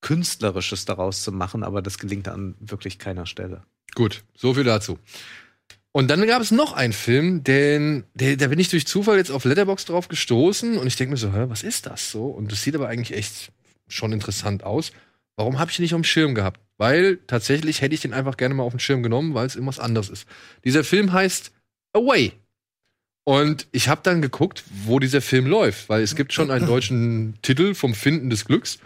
Künstlerisches 0.00 0.84
daraus 0.84 1.22
zu 1.22 1.32
machen, 1.32 1.64
aber 1.64 1.82
das 1.82 1.98
gelingt 1.98 2.28
an 2.28 2.54
wirklich 2.60 2.98
keiner 2.98 3.26
Stelle. 3.26 3.64
Gut, 3.94 4.22
so 4.36 4.54
viel 4.54 4.64
dazu. 4.64 4.98
Und 5.98 6.06
dann 6.06 6.24
gab 6.28 6.40
es 6.40 6.52
noch 6.52 6.74
einen 6.74 6.92
Film, 6.92 7.42
den, 7.42 8.04
der, 8.14 8.36
da 8.36 8.46
bin 8.46 8.60
ich 8.60 8.68
durch 8.68 8.86
Zufall 8.86 9.16
jetzt 9.16 9.32
auf 9.32 9.44
Letterbox 9.44 9.84
drauf 9.86 10.06
gestoßen 10.06 10.78
und 10.78 10.86
ich 10.86 10.94
denke 10.94 11.10
mir 11.10 11.16
so, 11.16 11.32
hä, 11.32 11.46
was 11.48 11.64
ist 11.64 11.86
das 11.86 12.12
so? 12.12 12.26
Und 12.26 12.52
das 12.52 12.62
sieht 12.62 12.76
aber 12.76 12.86
eigentlich 12.86 13.18
echt 13.18 13.50
schon 13.88 14.12
interessant 14.12 14.62
aus. 14.62 14.92
Warum 15.34 15.58
habe 15.58 15.72
ich 15.72 15.76
den 15.76 15.82
nicht 15.82 15.94
auf 15.94 16.00
dem 16.00 16.04
Schirm 16.04 16.36
gehabt? 16.36 16.60
Weil 16.76 17.18
tatsächlich 17.26 17.80
hätte 17.80 17.96
ich 17.96 18.00
den 18.00 18.14
einfach 18.14 18.36
gerne 18.36 18.54
mal 18.54 18.62
auf 18.62 18.74
den 18.74 18.78
Schirm 18.78 19.02
genommen, 19.02 19.34
weil 19.34 19.48
es 19.48 19.56
irgendwas 19.56 19.80
anderes 19.80 20.08
ist. 20.08 20.28
Dieser 20.62 20.84
Film 20.84 21.12
heißt 21.12 21.50
Away. 21.94 22.30
Und 23.24 23.66
ich 23.72 23.88
habe 23.88 24.02
dann 24.04 24.22
geguckt, 24.22 24.62
wo 24.84 25.00
dieser 25.00 25.20
Film 25.20 25.48
läuft, 25.48 25.88
weil 25.88 26.02
es 26.02 26.14
gibt 26.14 26.32
schon 26.32 26.52
einen 26.52 26.68
deutschen 26.68 27.38
Titel 27.42 27.74
vom 27.74 27.92
Finden 27.92 28.30
des 28.30 28.44
Glücks. 28.44 28.78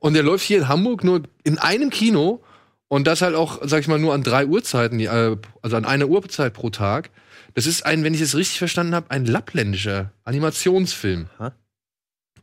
Und 0.00 0.12
der 0.12 0.22
läuft 0.22 0.44
hier 0.44 0.58
in 0.58 0.68
Hamburg 0.68 1.02
nur 1.02 1.22
in 1.44 1.56
einem 1.56 1.88
Kino 1.88 2.42
Und 2.88 3.06
das 3.06 3.20
halt 3.20 3.34
auch, 3.34 3.60
sag 3.62 3.80
ich 3.80 3.88
mal, 3.88 3.98
nur 3.98 4.14
an 4.14 4.22
drei 4.22 4.46
Uhrzeiten, 4.46 4.98
äh, 5.00 5.36
also 5.62 5.76
an 5.76 5.84
einer 5.84 6.08
Uhrzeit 6.08 6.54
pro 6.54 6.70
Tag. 6.70 7.10
Das 7.54 7.66
ist 7.66 7.84
ein, 7.84 8.02
wenn 8.02 8.14
ich 8.14 8.20
es 8.20 8.34
richtig 8.34 8.58
verstanden 8.58 8.94
habe, 8.94 9.10
ein 9.10 9.26
lappländischer 9.26 10.12
Animationsfilm. 10.24 11.28
Aha. 11.38 11.52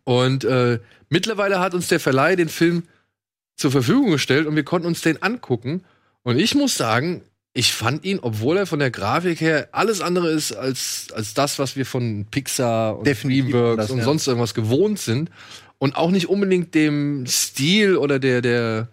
Und 0.03 0.43
äh, 0.43 0.79
mittlerweile 1.09 1.59
hat 1.59 1.73
uns 1.73 1.87
der 1.87 1.99
Verleih 1.99 2.35
den 2.35 2.49
Film 2.49 2.83
zur 3.55 3.71
Verfügung 3.71 4.11
gestellt 4.11 4.45
und 4.45 4.55
wir 4.55 4.63
konnten 4.63 4.87
uns 4.87 5.01
den 5.01 5.21
angucken. 5.21 5.83
Und 6.21 6.37
ich 6.37 6.53
muss 6.53 6.75
sagen, 6.75 7.23
ich 7.53 7.73
fand 7.73 8.03
ihn, 8.03 8.19
obwohl 8.21 8.57
er 8.57 8.65
von 8.67 8.79
der 8.79 8.91
Grafik 8.91 9.41
her 9.41 9.69
alles 9.71 10.01
andere 10.01 10.29
ist 10.29 10.51
als, 10.51 11.07
als 11.13 11.33
das, 11.33 11.57
was 11.57 11.75
wir 11.75 11.85
von 11.85 12.25
Pixar 12.29 12.99
und 12.99 13.07
Definitiv 13.07 13.51
Dreamworks 13.51 13.89
und 13.89 13.99
ja. 13.99 14.03
sonst 14.03 14.27
irgendwas 14.27 14.53
gewohnt 14.53 14.99
sind 14.99 15.31
und 15.77 15.95
auch 15.95 16.11
nicht 16.11 16.27
unbedingt 16.27 16.75
dem 16.75 17.25
Stil 17.25 17.95
oder 17.95 18.19
der, 18.19 18.41
der, 18.41 18.89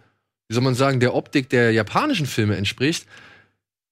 wie 0.52 0.54
soll 0.54 0.62
man 0.62 0.74
sagen, 0.74 1.00
der 1.00 1.14
Optik 1.14 1.48
der 1.48 1.72
japanischen 1.72 2.26
Filme 2.26 2.56
entspricht. 2.56 3.06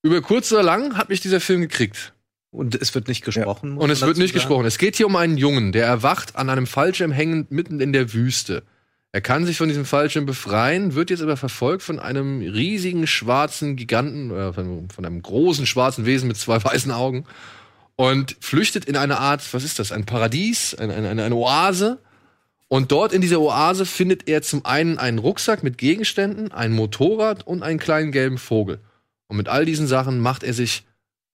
Über 0.02 0.20
kurz 0.20 0.52
oder 0.52 0.62
lang 0.62 0.98
hat 0.98 1.08
mich 1.08 1.22
dieser 1.22 1.40
Film 1.40 1.62
gekriegt. 1.62 2.12
Und 2.50 2.74
es 2.74 2.94
wird 2.94 3.08
nicht 3.08 3.24
gesprochen. 3.24 3.70
muss 3.70 3.84
Und 3.84 3.88
es 3.88 4.02
wird 4.02 4.18
nicht 4.18 4.34
sagen. 4.34 4.40
gesprochen. 4.40 4.66
Es 4.66 4.76
geht 4.76 4.96
hier 4.96 5.06
um 5.06 5.16
einen 5.16 5.38
Jungen, 5.38 5.72
der 5.72 5.86
erwacht 5.86 6.36
an 6.36 6.50
einem 6.50 6.66
Fallschirm 6.66 7.12
hängend 7.12 7.50
mitten 7.50 7.80
in 7.80 7.94
der 7.94 8.12
Wüste. 8.12 8.62
Er 9.10 9.22
kann 9.22 9.46
sich 9.46 9.56
von 9.56 9.68
diesem 9.68 9.86
Fallschirm 9.86 10.26
befreien, 10.26 10.94
wird 10.94 11.08
jetzt 11.08 11.22
aber 11.22 11.38
verfolgt 11.38 11.82
von 11.82 11.98
einem 11.98 12.42
riesigen 12.42 13.06
schwarzen 13.06 13.76
Giganten, 13.76 14.30
äh, 14.30 14.52
von, 14.52 14.90
von 14.90 15.06
einem 15.06 15.22
großen 15.22 15.64
schwarzen 15.64 16.04
Wesen 16.04 16.28
mit 16.28 16.36
zwei 16.36 16.62
weißen 16.62 16.92
Augen 16.92 17.24
und 17.96 18.36
flüchtet 18.40 18.84
in 18.84 18.96
eine 18.96 19.18
Art, 19.18 19.42
was 19.54 19.64
ist 19.64 19.78
das, 19.78 19.92
ein 19.92 20.04
Paradies, 20.04 20.74
ein, 20.74 20.90
ein, 20.90 21.06
eine, 21.06 21.24
eine 21.24 21.34
Oase. 21.34 22.00
Und 22.72 22.92
dort 22.92 23.12
in 23.12 23.20
dieser 23.20 23.40
Oase 23.40 23.84
findet 23.84 24.28
er 24.28 24.42
zum 24.42 24.64
einen 24.64 24.96
einen 24.96 25.18
Rucksack 25.18 25.64
mit 25.64 25.76
Gegenständen, 25.76 26.52
ein 26.52 26.70
Motorrad 26.70 27.44
und 27.44 27.64
einen 27.64 27.80
kleinen 27.80 28.12
gelben 28.12 28.38
Vogel. 28.38 28.78
Und 29.26 29.36
mit 29.36 29.48
all 29.48 29.64
diesen 29.64 29.88
Sachen 29.88 30.20
macht 30.20 30.44
er 30.44 30.54
sich, 30.54 30.84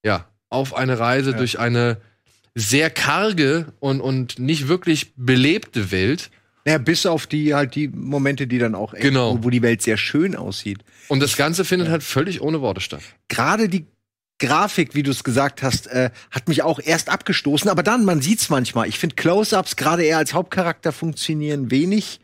ja, 0.03 0.27
auf 0.49 0.75
eine 0.75 0.99
Reise 0.99 1.35
durch 1.35 1.59
eine 1.59 1.99
sehr 2.55 2.89
karge 2.89 3.67
und, 3.81 4.01
und 4.01 4.39
nicht 4.39 4.67
wirklich 4.69 5.13
belebte 5.17 5.91
Welt. 5.91 6.31
Naja, 6.65 6.79
bis 6.79 7.05
auf 7.05 7.27
die 7.27 7.55
halt 7.55 7.75
die 7.75 7.89
Momente, 7.89 8.47
die 8.47 8.59
dann 8.59 8.75
auch 8.75 8.95
echt, 8.95 9.03
Genau. 9.03 9.37
wo, 9.39 9.45
wo 9.45 9.51
die 9.51 9.61
Welt 9.61 9.83
sehr 9.83 9.99
schön 9.99 10.35
aussieht. 10.37 10.79
Und 11.09 11.21
das 11.21 11.37
Ganze 11.37 11.67
findet 11.67 11.91
halt 11.91 12.03
völlig 12.03 12.41
ohne 12.41 12.63
Worte 12.63 12.81
statt. 12.81 13.03
Gerade 13.29 13.69
die 13.69 13.85
Grafik, 14.39 14.95
wie 14.95 15.03
du 15.03 15.11
es 15.11 15.25
gesagt 15.25 15.63
hast, 15.63 15.87
äh, 15.87 16.11
hat 16.31 16.49
mich 16.49 16.63
auch 16.63 16.79
erst 16.83 17.09
abgestoßen, 17.09 17.71
aber 17.71 17.83
dann, 17.83 18.05
man 18.05 18.21
sieht's 18.21 18.51
manchmal. 18.51 18.89
Ich 18.89 18.99
finde 18.99 19.17
Close-ups 19.17 19.77
gerade 19.77 20.05
eher 20.05 20.19
als 20.19 20.35
Hauptcharakter 20.35 20.93
funktionieren 20.93 21.71
wenig 21.71 22.21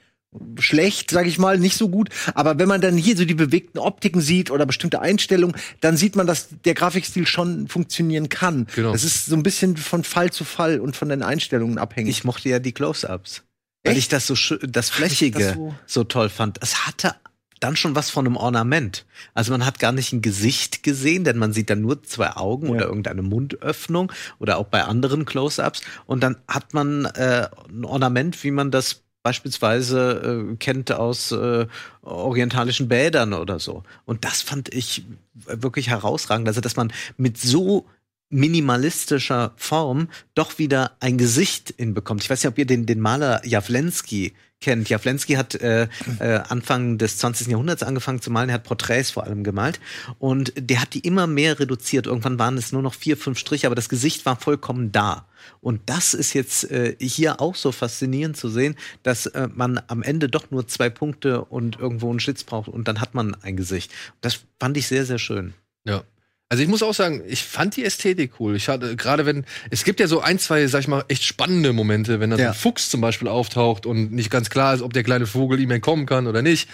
schlecht, 0.59 1.11
sage 1.11 1.29
ich 1.29 1.39
mal, 1.39 1.59
nicht 1.59 1.77
so 1.77 1.91
gut. 1.91 2.09
Aber 2.35 2.59
wenn 2.59 2.67
man 2.69 2.81
dann 2.81 2.97
hier 2.97 3.17
so 3.19 3.25
die 3.27 3.35
bewegten 3.35 3.79
Optiken 3.79 4.21
sieht 4.23 4.51
oder 4.51 4.65
bestimmte 4.65 5.01
Einstellungen, 5.01 5.55
dann 5.83 5.97
sieht 5.99 6.17
man, 6.17 6.27
dass 6.27 6.49
der 6.65 6.73
Grafikstil 6.73 7.27
schon 7.27 7.69
funktionionieren 7.69 8.31
kann. 8.31 8.67
Genau. 8.75 8.93
Das 8.93 9.05
ist 9.05 9.27
so 9.27 9.37
ein 9.37 9.43
bisschen 9.43 9.77
von 9.77 10.05
Fall 10.05 10.31
zu 10.33 10.45
Fall 10.45 10.81
und 10.81 10.97
von 10.97 11.11
den 11.11 11.23
Einstellungen 11.23 11.77
abhängig. 11.77 12.11
Ich 12.17 12.25
mochte 12.25 12.49
ja 12.49 12.59
die 12.61 12.73
Close-Ups. 12.73 13.43
Weil 13.85 13.99
ich 13.99 14.09
das 14.09 14.27
so 14.27 14.35
das 14.63 14.89
Flächige 14.91 15.39
das 15.39 15.55
so- 15.55 15.75
so 15.87 16.05
toll 16.05 16.29
fand. 16.31 16.57
Es 16.63 16.87
hatte 16.87 17.15
dann 17.63 17.77
schon 17.77 17.95
was 17.95 18.11
von 18.11 18.27
einem 18.27 18.37
Ornament. 18.37 19.07
Also 19.35 19.53
man 19.53 19.65
hat 19.65 19.79
gar 19.79 19.93
nicht 19.93 20.13
ein 20.13 20.23
Gesicht 20.23 20.83
gesehen, 20.83 21.25
denn 21.25 21.39
man 21.39 21.53
sieht 21.53 21.71
dann 21.71 21.81
nur 21.81 22.03
zwei 22.03 22.37
Augen 22.37 22.69
oder 22.69 22.87
irgendeine 22.87 23.23
Mundöffnung 23.23 24.13
oder 24.39 24.59
auch 24.59 24.67
bei 24.67 24.83
anderen 24.83 25.25
Close-ups. 25.25 25.83
Und 26.07 26.23
dann 26.23 26.37
hat 26.49 26.75
man 26.75 27.05
äh, 27.05 27.49
ein 27.69 27.85
Ornament, 27.85 28.43
wie 28.43 28.51
man 28.51 28.71
das 28.71 29.03
beispielsweise 29.23 30.51
äh, 30.53 30.57
kennt 30.57 30.93
aus 30.93 31.31
äh, 31.33 31.67
orientalischen 32.03 32.89
Bädern 32.89 33.33
oder 33.33 33.61
so. 33.61 33.85
Und 34.05 34.25
das 34.25 34.43
fand 34.43 34.75
ich 34.75 35.05
wirklich 35.35 35.89
herausragend. 35.89 36.49
Also 36.49 36.61
dass 36.61 36.77
man 36.77 36.93
mit 37.17 37.39
so 37.39 37.87
minimalistischer 38.33 39.53
Form 39.57 40.09
doch 40.35 40.59
wieder 40.59 40.97
ein 41.01 41.19
Gesicht 41.19 41.75
hinbekommt. 41.77 42.23
Ich 42.23 42.31
weiß 42.31 42.43
nicht, 42.43 42.51
ob 42.51 42.59
ihr 42.59 42.67
den, 42.67 42.87
den 42.87 43.01
Maler 43.01 43.47
Jawlensky 43.47 44.33
kennt. 44.63 44.89
Jawlensky 44.89 45.35
hat 45.35 45.55
äh, 45.57 45.89
äh, 46.19 46.41
Anfang 46.49 46.97
des 46.97 47.19
20. 47.19 47.49
Jahrhunderts 47.49 47.83
angefangen 47.83 48.23
zu 48.23 48.31
malen. 48.31 48.49
Er 48.49 48.55
hat 48.55 48.65
Porträts 48.65 49.11
vor 49.11 49.25
allem 49.25 49.45
gemalt. 49.45 49.81
Und 50.19 50.55
der 50.57 50.81
hat 50.81 50.95
die 50.95 51.01
immer 51.01 51.27
mehr 51.27 51.61
reduziert. 51.61 52.07
Irgendwann 52.07 52.39
waren 52.39 52.57
es 52.57 52.73
nur 52.73 52.81
noch 52.81 52.95
vier, 52.95 53.19
fünf 53.19 53.39
Striche, 53.39 53.67
aber 53.67 53.75
das 53.75 53.91
Gesicht 53.91 54.25
war 54.25 54.37
vollkommen 54.41 54.93
da. 54.93 55.27
Und 55.61 55.83
das 55.87 56.15
ist 56.15 56.33
jetzt 56.33 56.71
äh, 56.71 56.97
hier 56.99 57.41
auch 57.41 57.57
so 57.57 57.73
faszinierend 57.73 58.37
zu 58.37 58.49
sehen, 58.49 58.77
dass 59.03 59.27
äh, 59.27 59.49
man 59.53 59.81
am 59.89 60.03
Ende 60.03 60.29
doch 60.29 60.51
nur 60.51 60.67
zwei 60.69 60.89
Punkte 60.89 61.45
und 61.45 61.79
irgendwo 61.79 62.09
einen 62.11 62.21
Schlitz 62.21 62.45
braucht 62.45 62.69
und 62.69 62.89
dann 62.89 63.01
hat 63.01 63.15
man 63.15 63.35
ein 63.43 63.57
Gesicht. 63.57 63.93
Das 64.21 64.41
fand 64.59 64.77
ich 64.77 64.87
sehr, 64.87 65.05
sehr 65.05 65.19
schön. 65.19 65.53
Ja. 65.85 66.05
Also 66.53 66.63
ich 66.63 66.69
muss 66.69 66.83
auch 66.83 66.93
sagen, 66.93 67.23
ich 67.27 67.43
fand 67.45 67.77
die 67.77 67.85
Ästhetik 67.87 68.33
cool. 68.39 68.55
Ich 68.57 68.69
hatte 68.69 68.95
gerade 68.95 69.25
wenn 69.25 69.47
es 69.71 69.85
gibt 69.85 70.01
ja 70.01 70.07
so 70.07 70.21
ein, 70.21 70.39
zwei, 70.39 70.67
sag 70.67 70.81
ich 70.81 70.87
mal, 70.87 71.03
echt 71.09 71.25
spannende 71.25 71.73
Momente, 71.73 72.21
wenn 72.21 72.29
da 72.29 72.37
so 72.37 72.43
Ja. 72.43 72.49
ein 72.51 72.55
Fuchs 72.55 72.91
zum 72.91 73.01
Beispiel 73.01 73.27
auftaucht 73.27 73.87
und 73.87 74.13
nicht 74.13 74.29
ganz 74.29 74.51
klar 74.51 74.75
ist, 74.75 74.83
ob 74.83 74.93
der 74.93 75.03
kleine 75.03 75.25
Vogel 75.27 75.59
ihm 75.61 75.71
entkommen 75.71 76.05
kann 76.05 76.27
oder 76.27 76.43
nicht. 76.43 76.69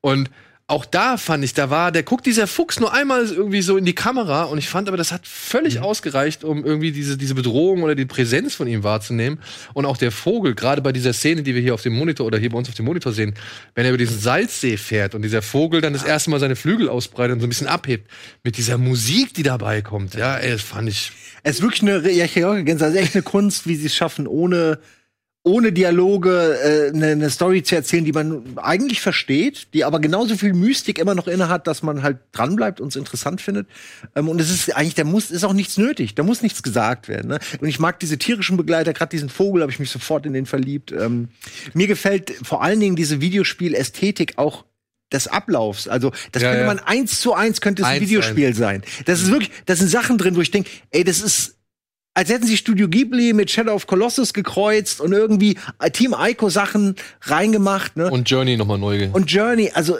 Und 0.00 0.30
auch 0.70 0.84
da 0.84 1.16
fand 1.16 1.44
ich, 1.44 1.52
da 1.52 1.68
war, 1.68 1.90
der 1.92 2.02
guckt 2.04 2.26
dieser 2.26 2.46
Fuchs 2.46 2.78
nur 2.78 2.94
einmal 2.94 3.26
irgendwie 3.26 3.60
so 3.60 3.76
in 3.76 3.84
die 3.84 3.94
Kamera 3.94 4.44
und 4.44 4.58
ich 4.58 4.68
fand 4.68 4.88
aber, 4.88 4.96
das 4.96 5.10
hat 5.12 5.26
völlig 5.26 5.76
Mhm. 5.76 5.82
ausgereicht, 5.82 6.44
um 6.44 6.64
irgendwie 6.64 6.92
diese, 6.92 7.18
diese 7.18 7.34
Bedrohung 7.34 7.82
oder 7.82 7.94
die 7.94 8.06
Präsenz 8.06 8.54
von 8.54 8.68
ihm 8.68 8.84
wahrzunehmen. 8.84 9.40
Und 9.74 9.84
auch 9.84 9.96
der 9.96 10.12
Vogel, 10.12 10.54
gerade 10.54 10.80
bei 10.80 10.92
dieser 10.92 11.12
Szene, 11.12 11.42
die 11.42 11.54
wir 11.54 11.60
hier 11.60 11.74
auf 11.74 11.82
dem 11.82 11.94
Monitor 11.94 12.26
oder 12.26 12.38
hier 12.38 12.50
bei 12.50 12.56
uns 12.58 12.68
auf 12.68 12.74
dem 12.74 12.84
Monitor 12.86 13.12
sehen, 13.12 13.34
wenn 13.74 13.84
er 13.84 13.90
über 13.90 13.98
diesen 13.98 14.18
Salzsee 14.18 14.76
fährt 14.76 15.14
und 15.14 15.22
dieser 15.22 15.42
Vogel 15.42 15.80
dann 15.80 15.92
das 15.92 16.04
erste 16.04 16.30
Mal 16.30 16.40
seine 16.40 16.56
Flügel 16.56 16.88
ausbreitet 16.88 17.34
und 17.34 17.40
so 17.40 17.46
ein 17.46 17.50
bisschen 17.50 17.66
abhebt, 17.66 18.08
mit 18.44 18.56
dieser 18.56 18.78
Musik, 18.78 19.34
die 19.34 19.42
dabei 19.42 19.82
kommt, 19.82 20.14
ja, 20.14 20.36
ey, 20.36 20.52
das 20.52 20.62
fand 20.62 20.88
ich. 20.88 21.12
Es 21.42 21.56
ist 21.56 21.62
wirklich 21.62 21.82
eine, 21.82 22.10
ja, 22.10 22.24
ich 22.24 22.36
hätte 22.36 22.48
auch 22.48 22.52
also 22.52 22.98
echt 22.98 23.14
eine 23.14 23.22
Kunst, 23.22 23.66
wie 23.66 23.74
sie 23.74 23.86
es 23.86 23.94
schaffen, 23.94 24.26
ohne, 24.26 24.78
ohne 25.42 25.72
Dialoge 25.72 26.58
äh, 26.62 26.94
eine, 26.94 27.12
eine 27.12 27.30
Story 27.30 27.62
zu 27.62 27.74
erzählen, 27.74 28.04
die 28.04 28.12
man 28.12 28.42
eigentlich 28.56 29.00
versteht, 29.00 29.68
die 29.72 29.84
aber 29.84 29.98
genauso 29.98 30.36
viel 30.36 30.52
Mystik 30.52 30.98
immer 30.98 31.14
noch 31.14 31.28
inne 31.28 31.48
hat, 31.48 31.66
dass 31.66 31.82
man 31.82 32.02
halt 32.02 32.18
dranbleibt 32.32 32.80
und 32.80 32.88
es 32.88 32.96
interessant 32.96 33.40
findet. 33.40 33.66
Ähm, 34.14 34.28
und 34.28 34.38
es 34.38 34.50
ist 34.50 34.76
eigentlich, 34.76 34.96
da 34.96 35.04
muss, 35.04 35.30
ist 35.30 35.44
auch 35.44 35.54
nichts 35.54 35.78
nötig, 35.78 36.14
da 36.14 36.24
muss 36.24 36.42
nichts 36.42 36.62
gesagt 36.62 37.08
werden. 37.08 37.28
Ne? 37.28 37.38
Und 37.58 37.68
ich 37.68 37.78
mag 37.78 37.98
diese 38.00 38.18
tierischen 38.18 38.58
Begleiter, 38.58 38.92
gerade 38.92 39.10
diesen 39.10 39.30
Vogel, 39.30 39.62
habe 39.62 39.72
ich 39.72 39.78
mich 39.78 39.90
sofort 39.90 40.26
in 40.26 40.34
den 40.34 40.44
verliebt. 40.44 40.92
Ähm, 40.92 41.28
mir 41.72 41.86
gefällt 41.86 42.34
vor 42.42 42.62
allen 42.62 42.80
Dingen 42.80 42.96
diese 42.96 43.22
Videospielästhetik 43.22 44.34
auch 44.36 44.66
des 45.10 45.26
Ablaufs. 45.26 45.88
Also 45.88 46.12
das 46.32 46.42
Ja, 46.42 46.50
könnte 46.50 46.66
ja. 46.66 46.66
man 46.66 46.78
eins 46.80 47.18
zu 47.20 47.34
eins 47.34 47.62
könnte 47.62 47.82
es 47.82 47.88
ein 47.88 47.94
Eins 47.94 48.02
Videospiel 48.02 48.54
sein. 48.54 48.82
Das 49.06 49.22
ist 49.22 49.30
wirklich, 49.30 49.50
da 49.66 49.74
sind 49.74 49.88
Sachen 49.88 50.18
drin, 50.18 50.36
wo 50.36 50.40
ich 50.40 50.50
denke, 50.50 50.70
ey, 50.90 51.02
das 51.02 51.20
ist 51.20 51.56
als 52.20 52.28
hätten 52.28 52.46
sie 52.46 52.58
Studio 52.58 52.86
Ghibli 52.86 53.32
mit 53.32 53.50
Shadow 53.50 53.72
of 53.72 53.86
Colossus 53.86 54.34
gekreuzt 54.34 55.00
und 55.00 55.12
irgendwie 55.12 55.56
Team 55.94 56.14
Ico 56.18 56.50
Sachen 56.50 56.94
reingemacht, 57.22 57.96
ne? 57.96 58.10
Und 58.10 58.28
Journey 58.28 58.58
nochmal 58.58 58.76
neu. 58.76 59.08
Und 59.10 59.32
Journey, 59.32 59.70
also 59.72 59.96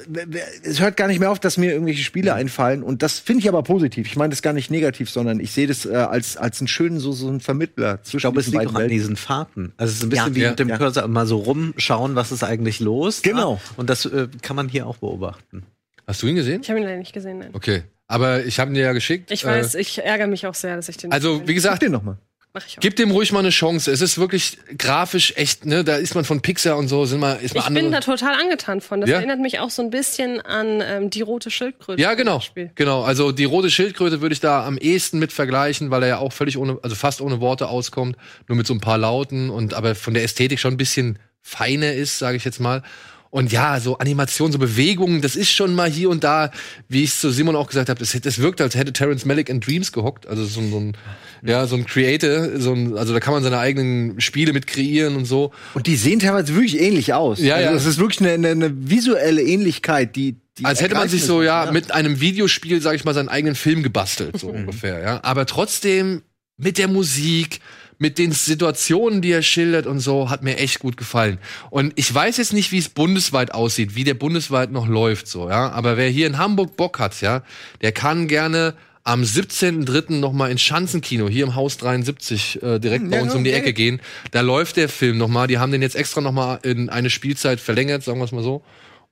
es 0.63 0.81
hört 0.81 0.99
gar 0.99 1.07
nicht 1.09 1.19
mehr 1.19 1.31
auf, 1.31 1.39
dass 1.41 1.57
mir 1.57 1.73
irgendwelche 1.73 2.03
Spiele 2.03 2.35
einfallen 2.35 2.83
und 2.83 3.01
das 3.03 3.19
finde 3.19 3.41
ich 3.41 3.49
aber 3.49 3.63
positiv. 3.63 4.07
Ich 4.07 4.17
meine 4.17 4.29
das 4.33 4.43
gar 4.43 4.53
nicht 4.53 4.71
negativ, 4.71 5.09
sondern 5.09 5.41
ich 5.41 5.53
sehe 5.53 5.67
das 5.67 5.87
äh, 5.87 5.95
als 5.95 6.37
als 6.37 6.61
einen 6.61 6.69
schönen 6.69 7.01
so 7.01 7.13
so 7.13 7.27
einen 7.27 7.41
Vermittler 7.41 8.03
zwischen 8.03 8.19
Ich 8.19 8.23
glaube, 8.23 8.41
es 8.41 8.45
diesen 8.45 8.61
liegt 8.61 8.65
beiden 8.67 8.77
auch 8.77 8.81
an 8.81 8.83
Welten. 8.83 8.99
diesen 8.99 9.17
Fahrten. 9.17 9.73
Also 9.79 9.91
es 9.93 9.97
ist 9.97 10.03
ein 10.05 10.11
bisschen 10.11 10.27
Ja, 10.29 10.35
wie 10.35 10.41
ja, 10.43 10.51
mit 10.51 10.59
dem 10.59 10.69
ja. 10.69 10.77
Cursor 10.77 11.09
mal 11.09 11.27
so 11.27 11.39
rumschauen, 11.39 12.17
was 12.17 12.33
ist 12.33 12.45
eigentlich 12.45 12.81
los. 12.81 13.23
Genau. 13.23 13.55
Ja? 13.55 13.61
Und 13.79 13.89
das 13.89 14.05
äh, 14.05 14.29
kann 14.43 14.57
man 14.57 14.69
hier 14.69 14.87
auch 14.87 14.99
beobachten. 14.99 15.63
Hast 16.07 16.23
du 16.23 16.27
ihn 16.27 16.35
gesehen? 16.35 16.61
Ich 16.63 16.69
habe 16.69 16.81
ihn 16.81 16.85
leider 16.85 16.99
nicht 16.99 17.15
gesehen. 17.15 17.39
Nein. 17.39 17.49
Okay. 17.55 17.85
Aber 18.11 18.45
ich 18.45 18.59
habe 18.59 18.71
ihn 18.71 18.75
dir 18.75 18.83
ja 18.85 18.93
geschickt. 18.93 19.31
Ich 19.31 19.45
Äh, 19.45 19.47
weiß, 19.49 19.77
ich 19.77 19.99
ärgere 20.05 20.27
mich 20.27 20.47
auch 20.47 20.55
sehr, 20.55 20.75
dass 20.77 20.89
ich 20.89 20.97
den. 20.97 21.13
Also, 21.13 21.47
wie 21.47 21.55
gesagt, 21.55 21.75
Sag 21.75 21.81
den 21.81 21.93
noch 21.93 22.03
mal. 22.03 22.19
Mach 22.53 22.67
ich 22.67 22.77
auch. 22.77 22.81
Gib 22.81 22.97
dem 22.97 23.13
ruhig 23.13 23.31
mal 23.31 23.39
eine 23.39 23.51
Chance. 23.51 23.93
Es 23.93 24.01
ist 24.01 24.19
wirklich 24.19 24.59
grafisch 24.77 25.35
echt, 25.37 25.67
ne? 25.67 25.85
Da 25.85 25.95
ist 25.95 26.17
man 26.17 26.25
von 26.25 26.41
Pixar 26.41 26.77
und 26.77 26.89
so, 26.89 27.05
sind 27.05 27.21
mal, 27.21 27.35
ist 27.35 27.55
mal 27.55 27.61
Ich 27.61 27.67
andere. 27.69 27.85
bin 27.85 27.93
da 27.93 28.01
total 28.01 28.35
angetan 28.35 28.81
von. 28.81 29.01
Das 29.01 29.09
Ja? 29.09 29.19
erinnert 29.19 29.39
mich 29.39 29.61
auch 29.61 29.71
so 29.71 29.83
ein 29.83 29.91
bisschen 29.91 30.41
an 30.41 30.83
ähm, 30.85 31.11
die 31.11 31.23
rote 31.23 31.53
Schildkröte. 31.53 32.03
ja, 32.03 32.15
genau. 32.15 32.43
Genau. 32.75 33.03
Also 33.05 33.31
die 33.31 33.45
rote 33.45 33.71
Schildkröte 33.71 34.21
würde 34.21 34.33
ich 34.33 34.41
da 34.41 34.67
am 34.67 34.77
ehesten 34.79 35.21
mit 35.21 35.33
vergleichen, 35.33 35.93
weil 35.93 36.03
er 36.03 36.09
ja 36.09 36.19
auch 36.19 36.33
völlig 36.33 36.59
ohne, 36.59 36.77
also 36.83 36.97
fast 36.97 37.21
ohne 37.21 37.41
Worte 37.41 37.69
auskommt, 37.69 38.17
nur 38.49 38.57
mit 38.59 38.67
so 38.67 38.75
ein 38.75 38.81
paar 38.81 38.99
Lauten 38.99 39.51
und 39.51 39.75
aber 39.75 39.95
von 39.95 40.15
der 40.15 40.25
Ästhetik 40.25 40.59
schon 40.59 40.75
ein 40.75 40.77
bisschen 40.77 41.21
feiner 41.43 41.93
ist, 41.93 42.19
sage 42.19 42.37
ich 42.37 42.45
jetzt 42.45 42.59
mal. 42.59 42.83
Und 43.31 43.53
ja, 43.53 43.79
so 43.79 43.97
Animation, 43.99 44.51
so 44.51 44.59
Bewegungen, 44.59 45.23
das 45.23 45.37
ist 45.37 45.53
schon 45.53 45.73
mal 45.75 45.89
hier 45.89 46.11
und 46.11 46.25
da, 46.25 46.51
wie 46.89 47.05
ich 47.05 47.15
zu 47.15 47.31
Simon 47.31 47.55
auch 47.55 47.69
gesagt 47.69 47.89
habe, 47.89 48.01
das, 48.01 48.19
das 48.21 48.39
wirkt, 48.41 48.61
als 48.61 48.75
hätte 48.75 48.93
Terrence 48.93 49.25
Malick 49.25 49.49
in 49.49 49.61
Dreams 49.61 49.93
gehockt. 49.93 50.27
Also 50.27 50.45
so, 50.45 50.61
ein- 50.61 50.71
so 50.71 50.79
ein, 50.81 50.97
ja, 51.43 51.67
so 51.69 51.77
ein 51.77 51.87
Creator, 51.87 52.59
so 52.61 52.73
ein, 52.73 52.97
also 52.99 53.13
da 53.15 53.21
kann 53.21 53.33
man 53.33 53.45
seine 53.45 53.59
eigenen 53.61 54.21
Spiele 54.21 54.53
mit 54.53 54.67
kreieren 54.67 55.15
und 55.15 55.27
so. 55.27 55.53
Und 55.75 55.87
die 55.87 55.95
sehen 55.95 56.19
teilweise 56.19 56.55
wirklich 56.55 56.81
ähnlich 56.81 57.15
aus. 57.15 57.39
Ja, 57.41 57.55
also 57.55 57.71
ja. 57.71 57.75
Es 57.77 57.87
ist 57.87 57.99
wirklich 57.99 58.21
eine, 58.21 58.49
eine, 58.49 58.73
visuelle 58.91 59.43
Ähnlichkeit, 59.43 60.17
die, 60.17 60.35
die 60.59 60.65
Als 60.65 60.81
hätte 60.83 60.97
man 60.97 61.09
sich 61.09 61.23
so, 61.23 61.41
ja, 61.45 61.65
ist. 61.65 61.73
mit 61.73 61.93
einem 61.93 62.21
Videospiel, 62.21 62.83
sag 62.83 62.97
ich 62.97 63.05
mal, 63.05 63.15
seinen 63.15 63.29
eigenen 63.29 63.55
Film 63.55 63.85
gebastelt, 63.85 64.41
so 64.41 64.49
ungefähr, 64.49 65.01
ja. 65.01 65.21
Aber 65.23 65.47
trotzdem 65.47 66.23
mit 66.57 66.79
der 66.79 66.89
Musik, 66.89 67.61
mit 68.01 68.17
den 68.17 68.33
Situationen, 68.33 69.21
die 69.21 69.31
er 69.31 69.43
schildert 69.43 69.87
und 69.87 70.01
so, 70.01 70.31
hat 70.31 70.43
mir 70.43 70.57
echt 70.57 70.79
gut 70.79 70.97
gefallen. 70.97 71.39
Und 71.69 71.93
ich 71.97 72.13
weiß 72.13 72.39
jetzt 72.39 72.55
nicht, 72.55 72.73
wie 72.73 72.79
es 72.79 72.89
bundesweit 72.89 73.53
aussieht, 73.53 73.95
wie 73.95 74.05
der 74.05 74.15
bundesweit 74.15 74.73
noch 74.73 74.89
läuft, 74.89 75.29
so, 75.29 75.51
ja. 75.51 75.71
Aber 75.71 75.99
wer 75.99 76.09
hier 76.09 76.27
in 76.27 76.39
Hamburg 76.39 76.77
Bock 76.77 76.99
hat, 76.99 77.21
ja, 77.21 77.43
der 77.83 77.93
kann 77.93 78.27
gerne 78.27 78.75
am 79.05 79.23
17.3. 79.23 80.15
noch 80.15 80.33
mal 80.33 80.51
ins 80.51 80.63
Schanzenkino 80.63 81.29
hier 81.29 81.45
im 81.45 81.55
Haus 81.55 81.77
73 81.77 82.63
äh, 82.63 82.79
direkt 82.79 83.11
bei 83.11 83.17
Ja, 83.17 83.23
uns 83.23 83.35
um 83.35 83.45
die 83.45 83.53
Ecke 83.53 83.75
gehen. 83.75 84.01
Da 84.31 84.41
läuft 84.41 84.79
der 84.79 84.89
Film 84.89 85.19
noch 85.19 85.29
mal. 85.29 85.47
Die 85.47 85.59
haben 85.59 85.71
den 85.71 85.83
jetzt 85.83 85.97
extra 85.97 86.23
noch 86.23 86.33
mal 86.33 86.59
in 86.63 86.89
eine 86.89 87.11
Spielzeit 87.11 87.61
verlängert, 87.61 88.03
sagen 88.03 88.19
wir 88.19 88.25
es 88.25 88.33
mal 88.33 88.43
so. 88.43 88.63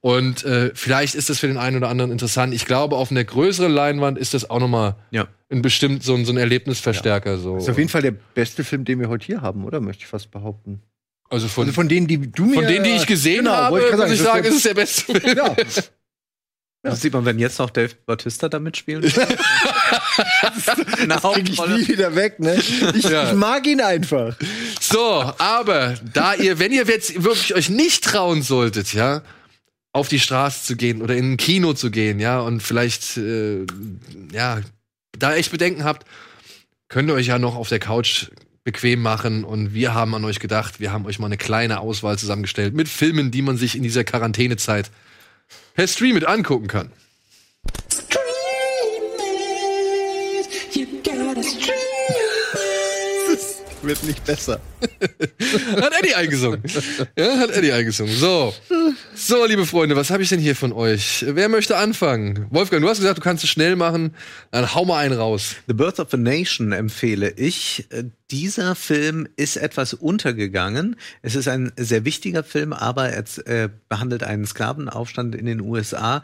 Und 0.00 0.44
äh, 0.44 0.70
vielleicht 0.74 1.14
ist 1.16 1.28
das 1.28 1.40
für 1.40 1.48
den 1.48 1.56
einen 1.56 1.76
oder 1.76 1.88
anderen 1.88 2.12
interessant. 2.12 2.54
Ich 2.54 2.66
glaube, 2.66 2.96
auf 2.96 3.10
einer 3.10 3.24
größeren 3.24 3.72
Leinwand 3.72 4.16
ist 4.16 4.32
das 4.32 4.48
auch 4.48 4.60
noch 4.60 4.68
mal 4.68 4.94
Ja. 5.10 5.26
ein 5.50 5.60
bestimmt 5.60 6.04
so 6.04 6.14
ein, 6.14 6.24
so 6.24 6.32
ein 6.32 6.36
Erlebnisverstärker. 6.36 7.38
So. 7.38 7.54
Das 7.54 7.64
ist 7.64 7.70
auf 7.70 7.78
jeden 7.78 7.90
Fall 7.90 8.02
der 8.02 8.12
beste 8.12 8.62
Film, 8.62 8.84
den 8.84 9.00
wir 9.00 9.08
heute 9.08 9.26
hier 9.26 9.42
haben, 9.42 9.64
oder? 9.64 9.80
Möchte 9.80 10.04
ich 10.04 10.08
fast 10.08 10.30
behaupten. 10.30 10.82
Also 11.30 11.48
von, 11.48 11.64
Also 11.64 11.74
von 11.74 11.88
denen, 11.88 12.06
die 12.06 12.30
du 12.30 12.44
mir. 12.46 12.54
von 12.54 12.66
denen, 12.66 12.84
die 12.84 12.90
ich 12.92 13.06
gesehen 13.06 13.44
Genau, 13.44 13.50
habe, 13.56 13.80
ich 13.90 13.96
muss 13.96 14.10
ich 14.12 14.20
sagen, 14.22 14.44
das 14.44 14.50
ist 14.52 14.56
es 14.58 14.62
der 14.62 14.74
beste 14.74 15.14
Film. 15.20 15.36
Ja. 15.36 15.56
Das 16.82 17.00
sieht 17.00 17.12
man, 17.12 17.24
wenn 17.24 17.40
jetzt 17.40 17.58
noch 17.58 17.70
Dave 17.70 17.90
Bautista 18.06 18.48
da 18.48 18.60
mitspielen 18.60 19.02
würde. 19.16 19.26
Eine 21.02 21.16
Krieg 21.16 21.48
ich 21.50 21.66
nie 21.66 21.88
wieder 21.88 22.14
weg, 22.14 22.38
ne? 22.38 22.54
Ich, 22.94 23.04
Ja. 23.04 23.28
ich 23.28 23.34
mag 23.34 23.66
ihn 23.66 23.80
einfach. 23.80 24.36
So, 24.80 25.32
aber 25.38 25.96
da 26.14 26.34
ihr, 26.34 26.58
wenn 26.60 26.70
ihr 26.72 26.84
jetzt 26.86 27.22
wirklich 27.24 27.54
euch 27.54 27.68
nicht 27.68 28.04
trauen 28.04 28.42
solltet, 28.42 28.94
ja, 28.94 29.22
auf 29.92 30.08
die 30.08 30.20
Straße 30.20 30.64
zu 30.64 30.76
gehen 30.76 31.02
oder 31.02 31.16
in 31.16 31.32
ein 31.32 31.36
Kino 31.36 31.72
zu 31.72 31.90
gehen, 31.90 32.20
ja, 32.20 32.40
und 32.40 32.62
vielleicht, 32.62 33.16
äh, 33.16 33.64
ja, 34.32 34.60
da 35.18 35.34
echt 35.34 35.50
Bedenken 35.50 35.84
habt, 35.84 36.06
könnt 36.88 37.08
ihr 37.08 37.14
euch 37.14 37.26
ja 37.26 37.38
noch 37.38 37.56
auf 37.56 37.68
der 37.68 37.78
Couch 37.78 38.26
bequem 38.64 39.00
machen 39.00 39.44
und 39.44 39.72
wir 39.72 39.94
haben 39.94 40.14
an 40.14 40.24
euch 40.24 40.40
gedacht, 40.40 40.78
wir 40.78 40.92
haben 40.92 41.06
euch 41.06 41.18
mal 41.18 41.26
eine 41.26 41.38
kleine 41.38 41.80
Auswahl 41.80 42.18
zusammengestellt 42.18 42.74
mit 42.74 42.88
Filmen, 42.88 43.30
die 43.30 43.42
man 43.42 43.56
sich 43.56 43.76
in 43.76 43.82
dieser 43.82 44.04
Quarantänezeit 44.04 44.90
per 45.74 45.88
Stream 45.88 46.14
mit 46.14 46.26
angucken 46.26 46.66
kann. 46.66 46.92
Wird 53.88 54.04
nicht 54.04 54.22
besser. 54.22 54.60
Hat 55.80 55.92
Eddie 55.98 56.14
eingesungen. 56.14 56.62
Ja, 57.16 57.38
hat 57.38 57.50
Eddie 57.52 57.72
eingesungen. 57.72 58.14
So. 58.14 58.52
So, 59.14 59.46
liebe 59.46 59.64
Freunde, 59.64 59.96
was 59.96 60.10
habe 60.10 60.22
ich 60.22 60.28
denn 60.28 60.40
hier 60.40 60.54
von 60.54 60.74
euch? 60.74 61.24
Wer 61.26 61.48
möchte 61.48 61.78
anfangen? 61.78 62.46
Wolfgang, 62.50 62.82
du 62.82 62.88
hast 62.90 62.98
gesagt, 62.98 63.16
du 63.16 63.22
kannst 63.22 63.44
es 63.44 63.50
schnell 63.50 63.76
machen. 63.76 64.14
Dann 64.50 64.74
hau 64.74 64.84
mal 64.84 64.98
einen 64.98 65.18
raus. 65.18 65.56
The 65.68 65.72
Birth 65.72 66.00
of 66.00 66.12
a 66.12 66.18
Nation 66.18 66.72
empfehle 66.72 67.30
ich. 67.30 67.88
Dieser 68.30 68.74
Film 68.74 69.26
ist 69.36 69.56
etwas 69.56 69.94
untergegangen. 69.94 70.96
Es 71.22 71.34
ist 71.34 71.48
ein 71.48 71.72
sehr 71.78 72.04
wichtiger 72.04 72.44
Film, 72.44 72.74
aber 72.74 73.08
er 73.08 73.24
äh, 73.46 73.70
behandelt 73.88 74.22
einen 74.22 74.44
Sklavenaufstand 74.44 75.34
in 75.34 75.46
den 75.46 75.62
USA 75.62 76.22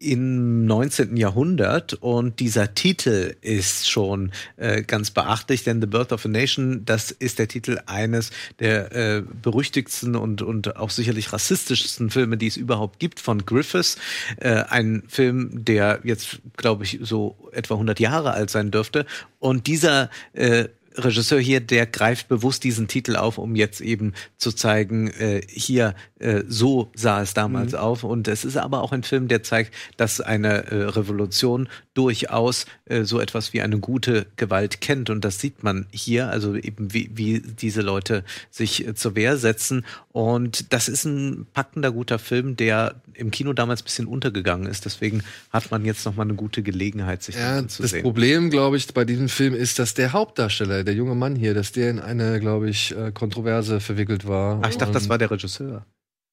im 0.00 0.64
19. 0.66 1.16
Jahrhundert 1.16 1.94
und 1.94 2.38
dieser 2.38 2.74
Titel 2.74 3.34
ist 3.40 3.90
schon 3.90 4.30
äh, 4.56 4.82
ganz 4.82 5.10
beachtlich, 5.10 5.64
denn 5.64 5.80
The 5.80 5.88
Birth 5.88 6.12
of 6.12 6.24
a 6.24 6.28
Nation, 6.28 6.84
das 6.84 7.10
ist 7.10 7.40
der 7.40 7.48
Titel 7.48 7.80
eines 7.86 8.30
der 8.60 8.92
äh, 8.92 9.22
berüchtigsten 9.42 10.14
und, 10.14 10.42
und 10.42 10.76
auch 10.76 10.90
sicherlich 10.90 11.32
rassistischsten 11.32 12.10
Filme, 12.10 12.36
die 12.36 12.46
es 12.46 12.56
überhaupt 12.56 13.00
gibt, 13.00 13.18
von 13.18 13.44
Griffiths. 13.44 13.98
Äh, 14.36 14.64
ein 14.68 15.02
Film, 15.08 15.64
der 15.64 16.00
jetzt, 16.04 16.40
glaube 16.56 16.84
ich, 16.84 17.00
so 17.02 17.36
etwa 17.52 17.74
100 17.74 17.98
Jahre 17.98 18.32
alt 18.32 18.50
sein 18.50 18.70
dürfte. 18.70 19.04
Und 19.40 19.66
dieser 19.66 20.10
äh, 20.32 20.68
Regisseur 20.98 21.40
hier, 21.40 21.60
der 21.60 21.86
greift 21.86 22.28
bewusst 22.28 22.64
diesen 22.64 22.88
Titel 22.88 23.16
auf, 23.16 23.38
um 23.38 23.54
jetzt 23.54 23.80
eben 23.80 24.14
zu 24.36 24.52
zeigen, 24.52 25.08
äh, 25.08 25.42
hier, 25.48 25.94
äh, 26.18 26.42
so 26.48 26.90
sah 26.94 27.22
es 27.22 27.34
damals 27.34 27.74
auf. 27.74 28.04
Und 28.04 28.28
es 28.28 28.44
ist 28.44 28.56
aber 28.56 28.82
auch 28.82 28.92
ein 28.92 29.02
Film, 29.02 29.28
der 29.28 29.42
zeigt, 29.42 29.74
dass 29.96 30.20
eine 30.20 30.66
äh, 30.66 30.84
Revolution 30.84 31.68
durchaus 31.94 32.66
äh, 32.86 33.04
so 33.04 33.20
etwas 33.20 33.52
wie 33.52 33.62
eine 33.62 33.78
gute 33.78 34.26
Gewalt 34.36 34.80
kennt. 34.80 35.10
Und 35.10 35.24
das 35.24 35.40
sieht 35.40 35.62
man 35.62 35.86
hier, 35.90 36.30
also 36.30 36.54
eben 36.54 36.92
wie, 36.92 37.10
wie 37.14 37.40
diese 37.40 37.82
Leute 37.82 38.24
sich 38.50 38.86
äh, 38.86 38.94
zur 38.94 39.14
Wehr 39.14 39.36
setzen. 39.36 39.84
Und 40.12 40.72
das 40.72 40.88
ist 40.88 41.04
ein 41.04 41.46
packender, 41.52 41.92
guter 41.92 42.18
Film, 42.18 42.56
der 42.56 42.96
im 43.14 43.30
Kino 43.30 43.52
damals 43.52 43.82
ein 43.82 43.84
bisschen 43.84 44.06
untergegangen 44.06 44.68
ist. 44.68 44.84
Deswegen 44.84 45.22
hat 45.50 45.70
man 45.70 45.84
jetzt 45.84 46.04
nochmal 46.06 46.26
eine 46.26 46.34
gute 46.34 46.62
Gelegenheit, 46.62 47.22
sich 47.22 47.34
Ja, 47.34 47.60
das 47.60 47.76
das 47.76 47.80
anzusehen. 47.80 48.02
Problem, 48.02 48.50
glaube 48.50 48.76
ich, 48.76 48.92
bei 48.94 49.04
diesem 49.04 49.28
Film 49.28 49.54
ist, 49.54 49.78
dass 49.78 49.94
der 49.94 50.12
Hauptdarsteller, 50.12 50.84
der 50.88 50.96
junge 50.96 51.14
Mann 51.14 51.36
hier, 51.36 51.54
dass 51.54 51.70
der 51.72 51.90
in 51.90 52.00
eine, 52.00 52.40
glaube 52.40 52.68
ich, 52.68 52.96
äh, 52.96 53.12
Kontroverse 53.12 53.78
verwickelt 53.80 54.26
war. 54.26 54.60
Ach, 54.62 54.70
ich 54.70 54.78
dachte, 54.78 54.94
das 54.94 55.08
war 55.08 55.18
der 55.18 55.30
Regisseur. 55.30 55.84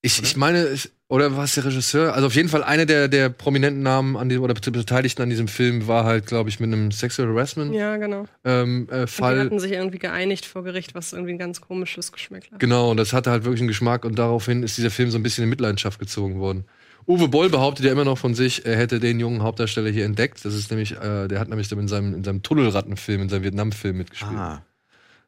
Ich, 0.02 0.22
ich 0.22 0.38
meine, 0.38 0.68
ich- 0.68 0.92
oder 1.08 1.36
war 1.36 1.46
es 1.46 1.56
der 1.56 1.66
Regisseur? 1.66 2.14
Also 2.14 2.28
auf 2.28 2.36
jeden 2.36 2.48
Fall 2.48 2.64
einer 2.64 2.86
der, 2.86 3.08
der 3.08 3.30
prominenten 3.30 3.82
Namen 3.82 4.16
an 4.16 4.30
diesem, 4.30 4.44
oder 4.44 4.54
Beteiligten 4.54 5.22
an 5.24 5.30
diesem 5.32 5.48
Film 5.48 5.88
war 5.88 6.04
halt, 6.04 6.28
glaube 6.28 6.50
ich, 6.50 6.60
mit 6.60 6.72
einem 6.72 6.92
Sexual 6.92 7.28
Harassment 7.30 7.74
Ja, 7.74 7.98
genau. 7.98 8.26
ähm, 8.44 8.88
äh, 8.92 9.00
Und 9.02 9.02
die 9.10 9.12
Fall. 9.12 9.40
hatten 9.40 9.60
sich 9.60 9.72
irgendwie 9.72 9.98
geeinigt 9.98 10.46
vor 10.46 10.64
Gericht, 10.64 10.94
was 10.94 11.12
irgendwie 11.14 11.34
ein 11.34 11.40
ganz 11.40 11.60
komisches 11.62 12.12
Geschmäckler 12.12 12.54
hat. 12.54 12.60
Genau, 12.60 12.92
und 12.92 12.98
das 12.98 13.14
hatte 13.14 13.32
halt 13.32 13.46
wirklich 13.46 13.62
einen 13.62 13.68
Geschmack 13.68 14.06
und 14.06 14.18
daraufhin 14.20 14.62
ist 14.64 14.78
dieser 14.78 14.92
Film 14.92 15.10
so 15.10 15.18
ein 15.18 15.24
bisschen 15.24 15.44
in 15.44 15.50
Mitleidenschaft 15.50 15.98
gezogen 16.00 16.40
worden. 16.40 16.66
Uwe 17.08 17.28
Boll 17.28 17.50
behauptet 17.50 17.86
ja 17.86 17.92
immer 17.92 18.06
noch 18.06 18.18
von 18.18 18.34
sich, 18.34 18.66
er 18.66 18.78
hätte 18.78 19.00
den 19.00 19.20
jungen 19.20 19.44
Hauptdarsteller 19.44 19.90
hier 19.92 20.06
entdeckt. 20.06 20.44
Das 20.44 20.54
ist 20.56 20.72
nämlich, 20.72 20.94
äh, 20.94 21.28
der 21.28 21.40
hat 21.40 21.50
nämlich 21.50 21.72
in 21.72 21.88
seinem, 21.88 22.16
in 22.16 22.24
seinem 22.24 22.42
Tunnelrattenfilm, 22.42 23.22
in 23.22 23.30
seinem 23.30 23.44
Vietnam-Film 23.44 23.98
mitgespielt. 23.98 24.38
Ah. 24.38 24.66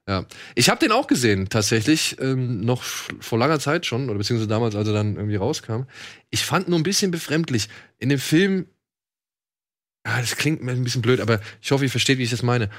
Ja. 0.07 0.25
Ich 0.55 0.69
habe 0.69 0.79
den 0.79 0.91
auch 0.91 1.07
gesehen, 1.07 1.49
tatsächlich, 1.49 2.17
ähm, 2.19 2.61
noch 2.61 2.81
vor 2.81 3.37
langer 3.37 3.59
Zeit 3.59 3.85
schon, 3.85 4.09
oder 4.09 4.17
beziehungsweise 4.17 4.47
damals, 4.47 4.73
als 4.75 4.87
er 4.87 4.93
dann 4.93 5.17
irgendwie 5.17 5.35
rauskam. 5.35 5.81
Ich 6.29 6.45
fand 6.45 6.69
nur 6.69 6.79
ein 6.79 6.83
bisschen 6.83 7.11
befremdlich. 7.11 7.67
In 7.99 8.09
dem 8.09 8.19
Film, 8.19 8.67
ah, 10.03 10.19
das 10.21 10.37
klingt 10.37 10.63
mir 10.63 10.71
ein 10.71 10.83
bisschen 10.83 11.01
blöd, 11.01 11.19
aber 11.19 11.41
ich 11.61 11.71
hoffe, 11.71 11.83
ihr 11.83 11.91
versteht, 11.91 12.17
wie 12.17 12.23
ich 12.23 12.31
das 12.31 12.41
meine. 12.41 12.69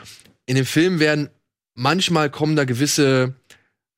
In 0.46 0.57
dem 0.57 0.66
Film 0.66 1.01
werden 1.01 1.28
manchmal 1.74 2.30
kommen 2.30 2.57
da 2.57 2.64
gewisse 2.64 3.34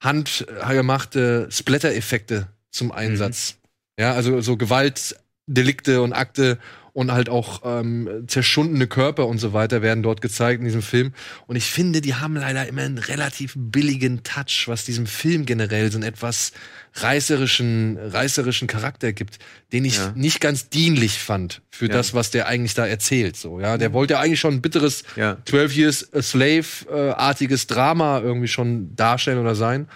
handgemachte 0.02 1.48
Splatter-Effekte 1.50 2.48
zum 2.70 2.90
Einsatz. 2.90 3.59
Ja, 4.00 4.14
also 4.14 4.40
so 4.40 4.56
Gewaltdelikte 4.56 6.00
und 6.02 6.12
Akte 6.12 6.58
und 6.92 7.12
halt 7.12 7.28
auch 7.28 7.60
ähm, 7.64 8.24
zerschundene 8.26 8.86
Körper 8.88 9.26
und 9.28 9.38
so 9.38 9.52
weiter 9.52 9.80
werden 9.80 10.02
dort 10.02 10.20
gezeigt 10.22 10.58
in 10.58 10.64
diesem 10.64 10.82
Film. 10.82 11.12
Und 11.46 11.54
ich 11.54 11.66
finde, 11.66 12.00
die 12.00 12.14
haben 12.16 12.34
leider 12.34 12.66
immer 12.66 12.82
einen 12.82 12.98
relativ 12.98 13.52
billigen 13.56 14.22
Touch, 14.24 14.64
was 14.66 14.84
diesem 14.86 15.06
Film 15.06 15.46
generell 15.46 15.92
so 15.92 15.98
einen 15.98 16.08
etwas 16.08 16.50
reißerischen, 16.94 17.96
reißerischen 17.96 18.66
Charakter 18.66 19.12
gibt, 19.12 19.38
den 19.72 19.84
ich 19.84 19.98
Ja. 19.98 20.12
nicht 20.16 20.40
ganz 20.40 20.68
dienlich 20.68 21.18
fand 21.18 21.62
für 21.70 21.86
Ja. 21.86 21.92
das, 21.92 22.12
was 22.14 22.30
der 22.30 22.48
eigentlich 22.48 22.74
da 22.74 22.86
erzählt. 22.86 23.36
So, 23.36 23.60
ja, 23.60 23.76
der 23.78 23.92
wollte 23.92 24.14
ja 24.14 24.20
eigentlich 24.20 24.40
schon 24.40 24.54
ein 24.54 24.62
bitteres 24.62 25.04
Ja. 25.14 25.36
12 25.44 25.76
Years 25.76 26.12
a 26.12 26.22
Slave-artiges 26.22 27.66
Drama 27.66 28.20
irgendwie 28.20 28.48
schon 28.48 28.96
darstellen 28.96 29.38
oder 29.38 29.54
sein. 29.54 29.88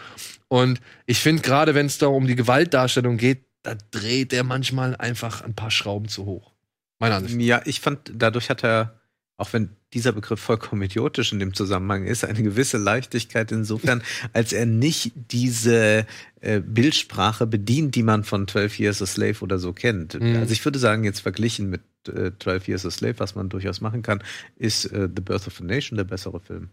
Und 0.49 0.81
ich 1.07 1.19
finde, 1.19 1.43
gerade 1.43 1.75
wenn 1.75 1.87
es 1.87 1.99
da 1.99 2.07
um 2.07 2.27
die 2.27 2.37
Gewaltdarstellung 2.37 3.17
geht, 3.17 3.45
da 3.65 3.77
dreht 3.91 4.31
der 4.31 4.45
manchmal 4.45 4.95
einfach 4.97 5.43
ein 5.43 5.55
paar 5.55 5.71
Schrauben 5.71 6.09
zu 6.09 6.27
hoch. 6.27 6.53
Meine 7.01 7.17
Ansicht. 7.17 7.41
Ja, 7.41 7.63
ich 7.65 7.81
fand, 7.81 8.13
dadurch 8.15 8.51
hat 8.51 8.63
er, 8.63 9.01
auch 9.37 9.53
wenn 9.53 9.71
dieser 9.95 10.13
Begriff 10.13 10.39
vollkommen 10.39 10.83
idiotisch 10.83 11.33
in 11.33 11.39
dem 11.39 11.55
Zusammenhang 11.55 12.05
ist, 12.05 12.25
eine 12.25 12.43
gewisse 12.43 12.77
Leichtigkeit 12.77 13.51
insofern, 13.51 14.03
als 14.33 14.53
er 14.53 14.67
nicht 14.67 15.13
diese 15.33 16.07
äh, 16.41 16.61
Bildsprache 16.61 17.47
bedient, 17.47 17.95
die 17.95 18.03
man 18.03 18.23
von 18.23 18.47
12 18.47 18.79
Years 18.79 19.03
a 19.03 19.07
Slave 19.07 19.41
oder 19.41 19.59
so 19.59 19.73
kennt. 19.73 20.21
Mhm. 20.21 20.37
Also 20.37 20.53
ich 20.53 20.65
würde 20.65 20.79
sagen, 20.79 21.05
jetzt 21.05 21.21
verglichen 21.21 21.71
mit 21.71 21.83
äh, 22.09 22.33
12 22.39 22.69
Years 22.69 22.87
a 22.87 22.91
Slave, 22.91 23.19
was 23.19 23.35
man 23.35 23.49
durchaus 23.49 23.81
machen 23.81 24.03
kann, 24.03 24.23
ist 24.57 24.85
äh, 24.87 25.09
The 25.15 25.23
Birth 25.23 25.47
of 25.47 25.61
a 25.61 25.65
Nation 25.65 25.97
der 25.97 26.05
bessere 26.05 26.39
Film. 26.39 26.69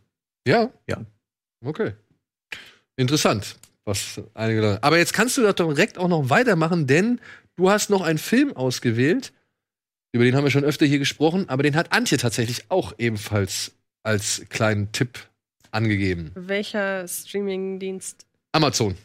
Ja? 0.45 0.69
Ja. 0.87 1.05
Okay. 1.63 1.93
Interessant. 2.97 3.55
Was 3.85 4.21
einige 4.33 4.61
Leute. 4.61 4.83
Aber 4.83 4.97
jetzt 4.97 5.13
kannst 5.13 5.37
du 5.37 5.41
doch 5.41 5.53
direkt 5.53 5.97
auch 5.97 6.07
noch 6.07 6.29
weitermachen, 6.29 6.87
denn 6.87 7.19
du 7.55 7.69
hast 7.71 7.89
noch 7.89 8.01
einen 8.01 8.19
Film 8.19 8.55
ausgewählt. 8.55 9.33
Über 10.13 10.23
den 10.25 10.35
haben 10.35 10.43
wir 10.43 10.51
schon 10.51 10.63
öfter 10.65 10.85
hier 10.85 10.99
gesprochen, 10.99 11.47
aber 11.49 11.63
den 11.63 11.75
hat 11.75 11.91
Antje 11.93 12.17
tatsächlich 12.17 12.69
auch 12.69 12.93
ebenfalls 12.97 13.71
als 14.03 14.43
kleinen 14.49 14.91
Tipp 14.91 15.19
angegeben. 15.71 16.31
Welcher 16.35 17.07
Streamingdienst? 17.07 18.25
Amazon. 18.51 18.95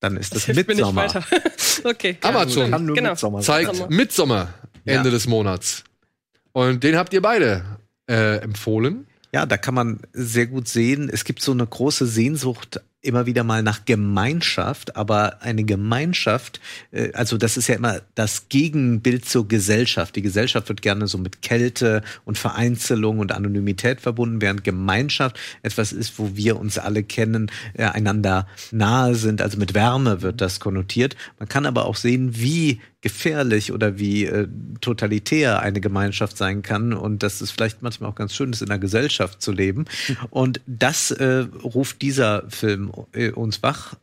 Dann 0.00 0.16
ist 0.16 0.34
das 0.34 0.44
Hilft 0.46 0.66
mir 0.68 0.74
nicht 0.74 0.78
Midsommar. 0.84 1.14
weiter. 1.14 1.24
okay. 1.84 2.16
Amazon 2.22 2.70
Kann 2.70 2.86
nur 2.86 2.96
Genau. 2.96 3.10
Midsommar 3.10 3.42
zeigt 3.42 3.76
Sommer. 3.76 3.90
Midsommer 3.94 4.54
Ende 4.84 5.08
Ja. 5.08 5.14
des 5.14 5.26
Monats. 5.26 5.84
Und 6.52 6.82
den 6.82 6.96
habt 6.96 7.12
ihr 7.12 7.22
beide 7.22 7.64
äh, 8.10 8.38
empfohlen. 8.38 9.06
Ja, 9.32 9.46
da 9.46 9.56
kann 9.58 9.74
man 9.74 10.00
sehr 10.12 10.46
gut 10.48 10.66
sehen, 10.66 11.08
es 11.12 11.22
gibt 11.24 11.40
so 11.42 11.52
eine 11.52 11.64
große 11.66 12.06
Sehnsucht 12.06 12.80
immer 13.02 13.26
wieder 13.26 13.44
mal 13.44 13.62
nach 13.62 13.84
Gemeinschaft, 13.84 14.96
aber 14.96 15.42
eine 15.42 15.64
Gemeinschaft, 15.64 16.60
äh, 16.92 17.12
also 17.12 17.38
das 17.38 17.56
ist 17.56 17.68
ja 17.68 17.74
immer 17.76 18.00
das 18.14 18.48
Gegenbild 18.48 19.24
zur 19.24 19.48
Gesellschaft. 19.48 20.16
Die 20.16 20.22
Gesellschaft 20.22 20.68
wird 20.68 20.82
gerne 20.82 21.06
so 21.06 21.16
mit 21.16 21.42
Kälte 21.42 22.02
und 22.24 22.38
Vereinzelung 22.38 23.18
und 23.18 23.32
Anonymität 23.32 24.00
verbunden, 24.00 24.40
während 24.40 24.64
Gemeinschaft 24.64 25.38
etwas 25.62 25.92
ist, 25.92 26.18
wo 26.18 26.36
wir 26.36 26.58
uns 26.58 26.78
alle 26.78 27.02
kennen, 27.02 27.50
äh, 27.74 27.84
einander 27.84 28.46
nahe 28.70 29.14
sind. 29.14 29.40
Also 29.40 29.58
mit 29.58 29.74
Wärme 29.74 30.22
wird 30.22 30.40
das 30.40 30.60
konnotiert. 30.60 31.16
Man 31.38 31.48
kann 31.48 31.66
aber 31.66 31.86
auch 31.86 31.96
sehen, 31.96 32.36
wie 32.36 32.80
gefährlich 33.00 33.72
oder 33.72 33.98
wie 33.98 34.26
äh, 34.26 34.46
totalitär 34.80 35.60
eine 35.60 35.80
Gemeinschaft 35.80 36.36
sein 36.36 36.62
kann 36.62 36.92
und 36.92 37.22
dass 37.22 37.40
es 37.40 37.50
vielleicht 37.50 37.82
manchmal 37.82 38.10
auch 38.10 38.14
ganz 38.14 38.34
schön 38.34 38.52
ist, 38.52 38.62
in 38.62 38.70
einer 38.70 38.78
Gesellschaft 38.78 39.40
zu 39.40 39.52
leben. 39.52 39.86
Und 40.30 40.60
das 40.66 41.10
äh, 41.10 41.46
ruft 41.62 42.02
dieser 42.02 42.48
Film 42.50 42.92
äh, 43.12 43.30
uns 43.30 43.62
wach. 43.62 43.94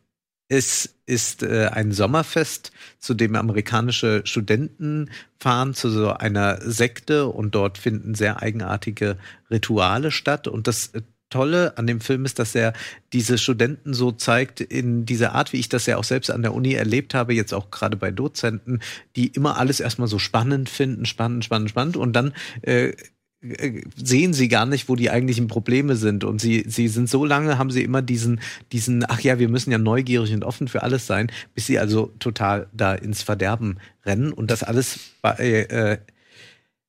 Es 0.50 0.96
ist 1.06 1.44
äh, 1.44 1.70
ein 1.72 1.92
Sommerfest, 1.92 2.72
zu 3.00 3.14
dem 3.14 3.36
amerikanische 3.36 4.22
Studenten 4.26 5.12
fahren 5.40 5.74
zu 5.74 5.90
so 5.90 6.14
einer 6.14 6.62
Sekte 6.62 7.28
und 7.28 7.54
dort 7.54 7.78
finden 7.78 8.16
sehr 8.16 8.42
eigenartige 8.42 9.18
Rituale 9.52 10.12
statt. 10.12 10.48
Und 10.48 10.68
das 10.68 10.88
äh, 10.94 11.02
Tolle 11.30 11.78
an 11.78 11.88
dem 11.88 12.00
Film 12.00 12.26
ist, 12.26 12.40
dass 12.40 12.56
er 12.56 12.74
diese 13.14 13.38
Studenten 13.38 13.94
so 13.94 14.12
zeigt 14.12 14.62
in 14.62 15.06
dieser 15.06 15.36
Art, 15.36 15.52
wie 15.54 15.60
ich 15.60 15.70
das 15.70 15.86
ja 15.86 15.98
auch 15.98 16.04
selbst 16.04 16.32
an 16.32 16.42
der 16.42 16.54
Uni 16.54 16.74
erlebt 16.74 17.14
habe, 17.14 17.34
jetzt 17.34 17.54
auch 17.54 17.70
gerade 17.70 17.98
bei 17.98 18.12
Dozenten, 18.12 18.80
die 19.16 19.28
immer 19.28 19.58
alles 19.58 19.80
erstmal 19.80 20.08
so 20.08 20.20
spannend 20.20 20.70
finden, 20.70 21.06
spannend, 21.06 21.44
spannend, 21.44 21.70
spannend 21.70 21.98
und 21.98 22.14
dann 22.14 22.34
äh, 22.62 22.94
äh 23.42 23.84
sehen 23.96 24.34
sie 24.34 24.48
gar 24.48 24.66
nicht, 24.66 24.90
wo 24.90 24.96
die 24.96 25.12
eigentlichen 25.12 25.48
Probleme 25.48 25.96
sind. 25.96 26.24
Und 26.24 26.40
sie, 26.42 26.64
sie 26.68 26.88
sind 26.88 27.10
so 27.10 27.26
lange, 27.26 27.58
haben 27.58 27.72
sie 27.72 27.84
immer 27.84 28.02
diesen, 28.02 28.40
diesen, 28.72 29.06
ach 29.08 29.20
ja, 29.20 29.38
wir 29.38 29.50
müssen 29.50 29.72
ja 29.72 29.78
neugierig 29.78 30.34
und 30.34 30.44
offen 30.44 30.68
für 30.68 30.84
alles 30.84 31.08
sein, 31.08 31.32
bis 31.54 31.68
sie 31.68 31.78
also 31.78 32.14
total 32.20 32.68
da 32.74 32.96
ins 32.96 33.22
Verderben 33.22 33.78
rennen 34.06 34.34
und 34.34 34.50
das 34.50 34.64
alles 34.64 35.00
bei, 35.22 35.36
äh, 35.36 35.98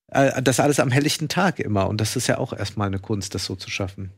äh, 0.09 0.43
das 0.43 0.61
alles 0.61 0.80
am 0.80 0.91
helllichten 0.91 1.28
Tag 1.28 1.59
immer. 1.59 1.89
Und 1.89 2.01
das 2.01 2.16
ist 2.16 2.26
ja 2.26 2.39
auch 2.39 2.53
erstmal 2.53 2.86
eine 2.86 2.99
Kunst, 2.99 3.34
das 3.34 3.45
so 3.45 3.57
zu 3.57 3.70
schaffen. 3.70 4.12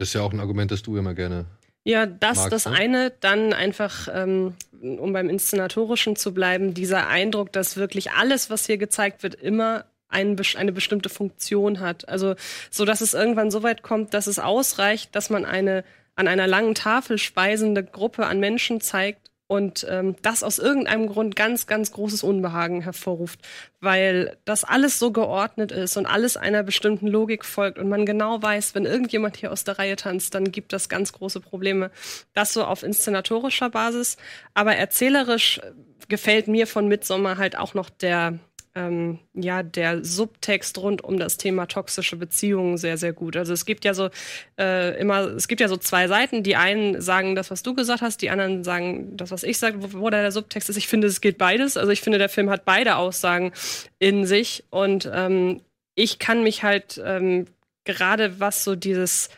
Das 0.00 0.08
ist 0.08 0.14
ja 0.14 0.22
auch 0.22 0.32
ein 0.32 0.40
Argument, 0.40 0.70
das 0.70 0.80
du 0.80 0.96
immer 0.96 1.12
gerne. 1.12 1.44
Ja, 1.84 2.06
das, 2.06 2.38
magst, 2.38 2.52
das 2.52 2.64
ne? 2.64 2.72
eine, 2.72 3.12
dann 3.20 3.52
einfach, 3.52 4.08
ähm, 4.10 4.54
um 4.80 5.12
beim 5.12 5.28
Inszenatorischen 5.28 6.16
zu 6.16 6.32
bleiben, 6.32 6.72
dieser 6.72 7.08
Eindruck, 7.08 7.52
dass 7.52 7.76
wirklich 7.76 8.12
alles, 8.12 8.48
was 8.48 8.64
hier 8.64 8.78
gezeigt 8.78 9.22
wird, 9.22 9.34
immer 9.34 9.84
ein, 10.08 10.40
eine 10.56 10.72
bestimmte 10.72 11.10
Funktion 11.10 11.80
hat. 11.80 12.08
Also, 12.08 12.34
so 12.70 12.86
dass 12.86 13.02
es 13.02 13.12
irgendwann 13.12 13.50
so 13.50 13.62
weit 13.62 13.82
kommt, 13.82 14.14
dass 14.14 14.26
es 14.26 14.38
ausreicht, 14.38 15.14
dass 15.14 15.28
man 15.28 15.44
eine 15.44 15.84
an 16.14 16.28
einer 16.28 16.46
langen 16.46 16.74
Tafel 16.74 17.18
speisende 17.18 17.84
Gruppe 17.84 18.26
an 18.26 18.40
Menschen 18.40 18.80
zeigt 18.80 19.29
und 19.50 19.84
ähm, 19.90 20.14
das 20.22 20.44
aus 20.44 20.60
irgendeinem 20.60 21.08
Grund 21.08 21.34
ganz, 21.34 21.66
ganz 21.66 21.90
großes 21.90 22.22
Unbehagen 22.22 22.82
hervorruft, 22.82 23.40
weil 23.80 24.36
das 24.44 24.62
alles 24.62 25.00
so 25.00 25.10
geordnet 25.10 25.72
ist 25.72 25.96
und 25.96 26.06
alles 26.06 26.36
einer 26.36 26.62
bestimmten 26.62 27.08
Logik 27.08 27.44
folgt 27.44 27.76
und 27.76 27.88
man 27.88 28.06
genau 28.06 28.40
weiß, 28.40 28.76
wenn 28.76 28.84
irgendjemand 28.84 29.36
hier 29.36 29.50
aus 29.50 29.64
der 29.64 29.80
Reihe 29.80 29.96
tanzt, 29.96 30.36
dann 30.36 30.52
gibt 30.52 30.72
das 30.72 30.88
ganz 30.88 31.12
große 31.12 31.40
Probleme. 31.40 31.90
Das 32.32 32.52
so 32.52 32.62
auf 32.62 32.84
inszenatorischer 32.84 33.70
Basis, 33.70 34.18
aber 34.54 34.76
erzählerisch 34.76 35.58
äh, 35.58 35.72
gefällt 36.08 36.46
mir 36.46 36.68
von 36.68 36.86
Midsommar 36.86 37.36
halt 37.36 37.58
auch 37.58 37.74
noch 37.74 37.90
der 37.90 38.38
ähm, 38.74 39.18
ja, 39.34 39.62
der 39.62 40.04
Subtext 40.04 40.78
rund 40.78 41.02
um 41.02 41.18
das 41.18 41.36
Thema 41.36 41.66
toxische 41.66 42.16
Beziehungen 42.16 42.76
sehr, 42.76 42.96
sehr 42.96 43.12
gut. 43.12 43.36
Also 43.36 43.52
es 43.52 43.64
gibt 43.64 43.84
ja 43.84 43.94
so 43.94 44.10
äh, 44.58 44.98
immer, 45.00 45.22
es 45.22 45.48
gibt 45.48 45.60
ja 45.60 45.68
so 45.68 45.76
zwei 45.76 46.06
Seiten. 46.06 46.42
Die 46.42 46.56
einen 46.56 47.00
sagen 47.00 47.34
das, 47.34 47.50
was 47.50 47.62
du 47.62 47.74
gesagt 47.74 48.02
hast, 48.02 48.22
die 48.22 48.30
anderen 48.30 48.62
sagen 48.62 49.16
das, 49.16 49.30
was 49.30 49.42
ich 49.42 49.58
sage, 49.58 49.82
wo, 49.82 50.00
wo 50.00 50.10
der 50.10 50.30
Subtext 50.30 50.70
ist. 50.70 50.76
Ich 50.76 50.88
finde, 50.88 51.08
es 51.08 51.20
geht 51.20 51.38
beides. 51.38 51.76
Also 51.76 51.90
ich 51.90 52.00
finde, 52.00 52.18
der 52.18 52.28
Film 52.28 52.48
hat 52.50 52.64
beide 52.64 52.96
Aussagen 52.96 53.52
in 53.98 54.24
sich 54.24 54.64
und 54.70 55.10
ähm, 55.12 55.60
ich 55.96 56.18
kann 56.18 56.42
mich 56.44 56.62
halt 56.62 57.00
ähm, 57.04 57.46
gerade 57.84 58.38
was 58.38 58.62
so 58.62 58.76
dieses 58.76 59.30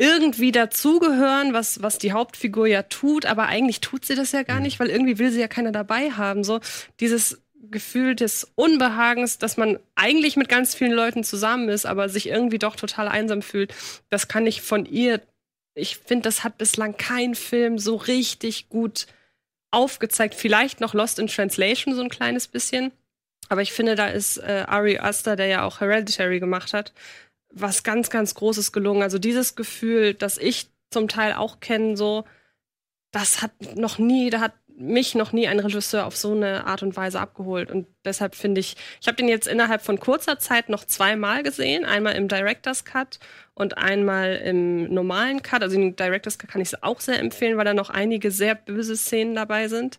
irgendwie 0.00 0.50
dazugehören, 0.50 1.52
was, 1.52 1.82
was 1.82 1.98
die 1.98 2.12
Hauptfigur 2.12 2.66
ja 2.66 2.84
tut, 2.84 3.26
aber 3.26 3.46
eigentlich 3.46 3.80
tut 3.80 4.06
sie 4.06 4.14
das 4.14 4.32
ja 4.32 4.44
gar 4.44 4.58
nicht, 4.58 4.80
weil 4.80 4.88
irgendwie 4.88 5.18
will 5.18 5.30
sie 5.30 5.40
ja 5.40 5.48
keiner 5.48 5.72
dabei 5.72 6.12
haben. 6.12 6.42
So 6.42 6.60
dieses 7.00 7.42
Gefühl 7.70 8.14
des 8.14 8.50
Unbehagens, 8.54 9.38
dass 9.38 9.56
man 9.56 9.78
eigentlich 9.94 10.36
mit 10.36 10.48
ganz 10.48 10.74
vielen 10.74 10.92
Leuten 10.92 11.24
zusammen 11.24 11.68
ist, 11.68 11.86
aber 11.86 12.08
sich 12.08 12.28
irgendwie 12.28 12.58
doch 12.58 12.76
total 12.76 13.08
einsam 13.08 13.42
fühlt, 13.42 13.74
das 14.08 14.28
kann 14.28 14.46
ich 14.46 14.62
von 14.62 14.86
ihr. 14.86 15.20
Ich 15.74 15.98
finde, 15.98 16.24
das 16.24 16.44
hat 16.44 16.58
bislang 16.58 16.96
kein 16.96 17.34
Film 17.34 17.78
so 17.78 17.96
richtig 17.96 18.68
gut 18.68 19.06
aufgezeigt. 19.70 20.34
Vielleicht 20.34 20.80
noch 20.80 20.94
Lost 20.94 21.18
in 21.18 21.28
Translation 21.28 21.94
so 21.94 22.02
ein 22.02 22.08
kleines 22.08 22.48
bisschen. 22.48 22.92
Aber 23.48 23.62
ich 23.62 23.72
finde, 23.72 23.94
da 23.94 24.08
ist 24.08 24.38
äh, 24.38 24.64
Ari 24.66 24.98
Aster, 24.98 25.36
der 25.36 25.46
ja 25.46 25.64
auch 25.64 25.80
Hereditary 25.80 26.40
gemacht 26.40 26.72
hat, 26.72 26.92
was 27.52 27.82
ganz, 27.82 28.10
ganz 28.10 28.34
Großes 28.34 28.72
gelungen. 28.72 29.02
Also 29.02 29.18
dieses 29.18 29.56
Gefühl, 29.56 30.14
das 30.14 30.38
ich 30.38 30.70
zum 30.90 31.08
Teil 31.08 31.34
auch 31.34 31.60
kenne, 31.60 31.96
so, 31.96 32.24
das 33.12 33.42
hat 33.42 33.52
noch 33.76 33.98
nie, 33.98 34.30
da 34.30 34.40
hat 34.40 34.52
mich 34.80 35.14
noch 35.14 35.32
nie 35.32 35.46
ein 35.46 35.60
Regisseur 35.60 36.06
auf 36.06 36.16
so 36.16 36.32
eine 36.32 36.66
Art 36.66 36.82
und 36.82 36.96
Weise 36.96 37.20
abgeholt. 37.20 37.70
Und 37.70 37.86
deshalb 38.04 38.34
finde 38.34 38.60
ich, 38.60 38.76
ich 39.00 39.06
habe 39.06 39.16
den 39.16 39.28
jetzt 39.28 39.46
innerhalb 39.46 39.82
von 39.82 40.00
kurzer 40.00 40.38
Zeit 40.38 40.68
noch 40.70 40.84
zweimal 40.84 41.42
gesehen. 41.42 41.84
Einmal 41.84 42.14
im 42.14 42.28
Director's 42.28 42.84
Cut 42.84 43.18
und 43.54 43.76
einmal 43.76 44.36
im 44.36 44.92
normalen 44.92 45.42
Cut. 45.42 45.62
Also 45.62 45.76
den 45.76 45.96
Director's 45.96 46.38
Cut 46.38 46.50
kann 46.50 46.62
ich 46.62 46.82
auch 46.82 47.00
sehr 47.00 47.18
empfehlen, 47.18 47.58
weil 47.58 47.66
da 47.66 47.74
noch 47.74 47.90
einige 47.90 48.30
sehr 48.30 48.54
böse 48.54 48.96
Szenen 48.96 49.34
dabei 49.34 49.68
sind. 49.68 49.98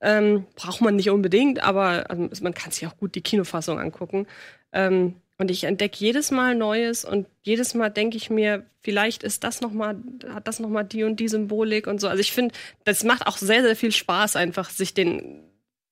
Ähm, 0.00 0.46
braucht 0.56 0.80
man 0.80 0.96
nicht 0.96 1.10
unbedingt, 1.10 1.62
aber 1.62 2.10
also 2.10 2.42
man 2.42 2.54
kann 2.54 2.72
sich 2.72 2.86
auch 2.86 2.96
gut 2.96 3.14
die 3.14 3.20
Kinofassung 3.20 3.78
angucken. 3.78 4.26
Ähm, 4.72 5.21
und 5.42 5.50
ich 5.50 5.64
entdecke 5.64 5.96
jedes 5.98 6.30
Mal 6.30 6.54
Neues 6.54 7.04
und 7.04 7.26
jedes 7.42 7.74
Mal 7.74 7.90
denke 7.90 8.16
ich 8.16 8.30
mir, 8.30 8.64
vielleicht 8.80 9.24
ist 9.24 9.42
das 9.44 9.60
noch 9.60 9.72
mal, 9.72 9.96
hat 10.28 10.46
das 10.46 10.60
noch 10.60 10.68
mal 10.68 10.84
die 10.84 11.02
und 11.02 11.18
die 11.18 11.26
Symbolik 11.28 11.86
und 11.88 12.00
so. 12.00 12.06
Also 12.08 12.20
ich 12.20 12.30
finde, 12.32 12.54
das 12.84 13.02
macht 13.02 13.26
auch 13.26 13.36
sehr, 13.36 13.62
sehr 13.62 13.74
viel 13.76 13.90
Spaß, 13.92 14.36
einfach 14.36 14.70
sich 14.70 14.94
den 14.94 15.40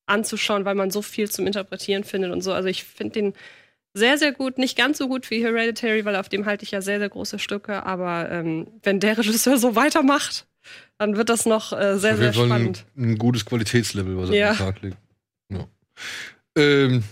anzuschauen, 0.07 0.65
weil 0.65 0.77
man 0.77 0.91
so 0.93 1.03
viel 1.03 1.29
zum 1.31 1.47
Interpretieren 1.47 2.05
findet 2.05 2.31
und 2.33 2.43
so. 2.43 2.53
Also 2.53 2.69
ich 2.69 2.85
finde 2.85 3.13
den 3.15 3.33
sehr, 3.93 4.19
sehr 4.19 4.31
gut. 4.33 4.57
Nicht 4.57 4.79
ganz 4.79 4.99
so 4.99 5.09
gut 5.09 5.31
wie 5.31 5.43
Hereditary, 5.45 6.05
weil 6.05 6.15
auf 6.15 6.29
dem 6.29 6.47
halte 6.47 6.65
ich 6.65 6.71
ja 6.71 6.81
sehr, 6.81 7.01
sehr 7.01 7.09
große 7.09 7.41
Stücke. 7.41 7.85
Aber 7.85 8.31
ähm, 8.31 8.69
wenn 8.85 9.01
der 9.01 9.19
Regisseur 9.19 9.59
so 9.59 9.75
weitermacht, 9.75 10.47
dann 10.99 11.17
wird 11.17 11.29
das 11.29 11.45
noch 11.45 11.73
äh, 11.73 11.99
sehr, 11.99 12.13
Auf 12.15 12.19
sehr 12.21 12.33
Fall 12.33 12.45
ein, 12.45 12.49
spannend. 12.49 12.85
ein 12.97 13.19
gutes 13.19 13.45
Qualitätslevel, 13.45 14.17
was 14.17 14.31
er 14.31 14.37
Ja. 14.37 14.53
den 14.53 14.59
Tag 14.59 14.83
legt. 14.83 14.97
Ja. 15.49 15.67
Ähm, 16.57 17.03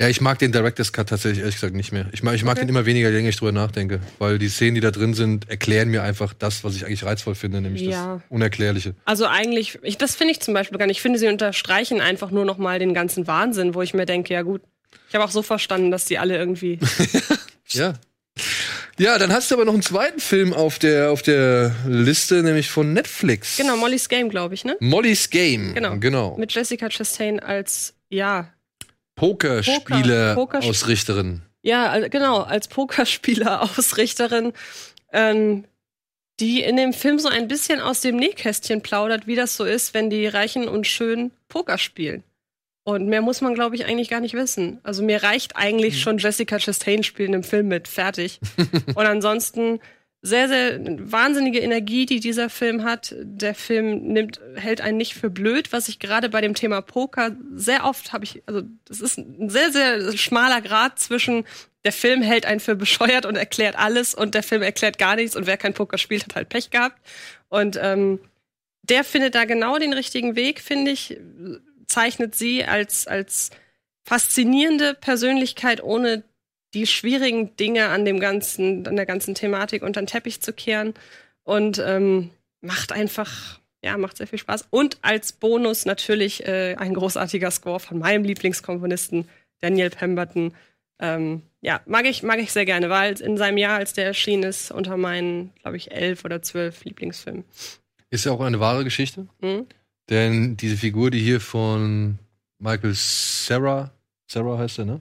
ja, 0.00 0.08
ich 0.08 0.20
mag 0.20 0.38
den 0.38 0.52
Director's 0.52 0.92
Cut 0.92 1.08
tatsächlich 1.08 1.40
ehrlich 1.40 1.54
gesagt 1.54 1.74
nicht 1.74 1.90
mehr. 1.92 2.06
Ich 2.12 2.22
mag, 2.22 2.34
ich 2.34 2.44
mag 2.44 2.52
Okay. 2.56 2.60
den 2.66 2.68
immer 2.68 2.84
weniger, 2.86 3.08
je 3.08 3.16
länger 3.16 3.30
ich 3.30 3.36
drüber 3.36 3.52
nachdenke. 3.52 4.00
Weil 4.18 4.38
die 4.38 4.48
Szenen, 4.48 4.74
die 4.74 4.80
da 4.80 4.90
drin 4.90 5.14
sind, 5.14 5.48
erklären 5.48 5.88
mir 5.88 6.02
einfach 6.02 6.34
das, 6.34 6.64
was 6.64 6.76
ich 6.76 6.84
eigentlich 6.84 7.04
reizvoll 7.04 7.34
finde, 7.34 7.60
nämlich 7.60 7.82
Ja. 7.82 8.16
das 8.16 8.22
Unerklärliche. 8.28 8.94
Also 9.06 9.26
eigentlich, 9.26 9.78
ich, 9.82 9.96
das 9.98 10.14
finde 10.16 10.32
ich 10.32 10.40
zum 10.40 10.52
Beispiel 10.54 10.78
gar 10.78 10.86
nicht. 10.86 10.96
Ich 10.98 11.02
finde, 11.02 11.18
sie 11.18 11.28
unterstreichen 11.28 12.00
einfach 12.00 12.30
nur 12.30 12.44
noch 12.44 12.58
mal 12.58 12.78
den 12.78 12.92
ganzen 12.94 13.26
Wahnsinn, 13.26 13.74
wo 13.74 13.80
ich 13.82 13.94
mir 13.94 14.04
denke, 14.06 14.34
ja 14.34 14.42
gut, 14.42 14.60
ich 15.08 15.14
habe 15.14 15.24
auch 15.24 15.30
so 15.30 15.42
verstanden, 15.42 15.90
dass 15.90 16.04
die 16.04 16.18
alle 16.18 16.36
irgendwie. 16.36 16.78
Ja. 17.70 17.94
Ja, 18.98 19.18
dann 19.18 19.32
hast 19.32 19.50
du 19.50 19.56
aber 19.56 19.64
noch 19.64 19.72
einen 19.74 19.82
zweiten 19.82 20.20
Film 20.20 20.52
auf 20.54 20.78
der, 20.78 21.10
auf 21.10 21.20
der 21.22 21.74
Liste, 21.86 22.42
nämlich 22.42 22.70
von 22.70 22.92
Netflix. 22.92 23.56
genau, 23.56 23.76
Molly's 23.76 24.08
Game, 24.08 24.28
glaube 24.30 24.54
ich, 24.54 24.64
ne? 24.64 24.76
Molly's 24.80 25.28
Game. 25.30 25.74
Genau. 25.74 25.96
genau. 25.98 26.36
Mit 26.38 26.52
Jessica 26.52 26.88
Chastain 26.88 27.40
als, 27.40 27.94
ja, 28.08 28.52
Pokerspiele-Ausrichterin. 29.16 31.42
ja, 31.62 31.88
also 31.88 32.08
genau, 32.08 32.42
als 32.42 32.68
Pokerspieler-Ausrichterin, 32.68 34.52
ähm, 35.12 35.64
die 36.38 36.62
in 36.62 36.76
dem 36.76 36.92
Film 36.92 37.18
so 37.18 37.28
ein 37.28 37.48
bisschen 37.48 37.80
aus 37.80 38.02
dem 38.02 38.14
Nähkästchen 38.16 38.82
plaudert, 38.82 39.26
wie 39.26 39.34
das 39.34 39.56
so 39.56 39.64
ist, 39.64 39.94
wenn 39.94 40.10
die 40.10 40.26
Reichen 40.26 40.68
und 40.68 40.86
Schön 40.86 41.32
Poker 41.48 41.78
spielen. 41.78 42.22
Und 42.84 43.08
mehr 43.08 43.20
muss 43.20 43.40
man, 43.40 43.54
glaube 43.54 43.74
ich, 43.74 43.86
eigentlich 43.86 44.10
gar 44.10 44.20
nicht 44.20 44.34
wissen. 44.34 44.78
Also 44.84 45.02
mir 45.02 45.24
reicht 45.24 45.56
eigentlich 45.56 46.00
schon 46.00 46.18
Jessica 46.18 46.60
Chastain 46.60 47.02
spielen 47.02 47.34
im 47.34 47.42
Film 47.42 47.66
mit. 47.66 47.88
Fertig. 47.88 48.38
und 48.94 49.06
ansonsten 49.06 49.80
sehr, 50.26 50.48
sehr 50.48 50.80
wahnsinnige 51.12 51.60
Energie, 51.60 52.04
die 52.04 52.18
dieser 52.18 52.50
Film 52.50 52.82
hat. 52.82 53.14
Der 53.20 53.54
Film 53.54 54.08
nimmt, 54.08 54.40
hält 54.56 54.80
einen 54.80 54.98
nicht 54.98 55.14
für 55.14 55.30
blöd, 55.30 55.72
was 55.72 55.88
ich 55.88 56.00
gerade 56.00 56.28
bei 56.28 56.40
dem 56.40 56.54
Thema 56.54 56.80
Poker 56.80 57.36
sehr 57.54 57.84
oft 57.84 58.12
habe 58.12 58.24
ich, 58.24 58.42
also 58.46 58.62
das 58.86 59.00
ist 59.00 59.18
ein 59.18 59.48
sehr, 59.48 59.70
sehr 59.70 60.16
schmaler 60.18 60.60
Grad 60.60 60.98
zwischen 60.98 61.44
der 61.84 61.92
Film 61.92 62.20
hält 62.20 62.46
einen 62.46 62.58
für 62.58 62.74
bescheuert 62.74 63.26
und 63.26 63.36
erklärt 63.36 63.78
alles 63.78 64.12
und 64.12 64.34
der 64.34 64.42
Film 64.42 64.62
erklärt 64.62 64.98
gar 64.98 65.14
nichts 65.14 65.36
und 65.36 65.46
wer 65.46 65.56
kein 65.56 65.72
Poker 65.72 65.98
spielt, 65.98 66.24
hat 66.24 66.34
halt 66.34 66.48
Pech 66.48 66.70
gehabt. 66.70 67.00
Und 67.48 67.78
ähm, 67.80 68.18
der 68.82 69.04
findet 69.04 69.36
da 69.36 69.44
genau 69.44 69.78
den 69.78 69.92
richtigen 69.92 70.34
Weg, 70.34 70.60
finde 70.60 70.90
ich, 70.90 71.16
zeichnet 71.86 72.34
sie 72.34 72.64
als, 72.64 73.06
als 73.06 73.50
faszinierende 74.02 74.94
Persönlichkeit, 74.94 75.80
ohne 75.80 76.24
die 76.76 76.86
schwierigen 76.86 77.56
Dinge 77.56 77.88
an 77.88 78.04
dem 78.04 78.20
ganzen, 78.20 78.86
an 78.86 78.96
der 78.96 79.06
ganzen 79.06 79.34
Thematik 79.34 79.82
unter 79.82 80.02
den 80.02 80.06
Teppich 80.06 80.42
zu 80.42 80.52
kehren. 80.52 80.92
Und 81.42 81.82
ähm, 81.84 82.30
macht 82.60 82.92
einfach, 82.92 83.60
ja, 83.82 83.96
macht 83.96 84.18
sehr 84.18 84.26
viel 84.26 84.38
Spaß. 84.38 84.66
Und 84.68 84.98
als 85.00 85.32
Bonus 85.32 85.86
natürlich 85.86 86.46
äh, 86.46 86.74
ein 86.78 86.92
großartiger 86.92 87.50
Score 87.50 87.80
von 87.80 87.98
meinem 87.98 88.24
Lieblingskomponisten, 88.24 89.26
Daniel 89.60 89.88
Pemberton. 89.88 90.52
Ähm, 90.98 91.42
ja, 91.62 91.80
mag 91.86 92.04
ich, 92.04 92.22
mag 92.22 92.40
ich 92.40 92.52
sehr 92.52 92.66
gerne, 92.66 92.90
weil 92.90 93.18
in 93.20 93.38
seinem 93.38 93.56
Jahr, 93.56 93.78
als 93.78 93.94
der 93.94 94.04
erschienen 94.04 94.42
ist, 94.42 94.70
unter 94.70 94.98
meinen, 94.98 95.52
glaube 95.62 95.78
ich, 95.78 95.92
elf 95.92 96.24
oder 96.26 96.42
zwölf 96.42 96.84
Lieblingsfilmen. 96.84 97.44
Ist 98.10 98.26
ja 98.26 98.32
auch 98.32 98.40
eine 98.40 98.60
wahre 98.60 98.84
Geschichte. 98.84 99.28
Mhm. 99.40 99.66
Denn 100.10 100.56
diese 100.58 100.76
Figur, 100.76 101.10
die 101.10 101.20
hier 101.20 101.40
von 101.40 102.18
Michael 102.58 102.92
Sarah, 102.94 103.92
Sarah 104.30 104.58
heißt 104.58 104.80
er, 104.80 104.84
ne? 104.84 105.00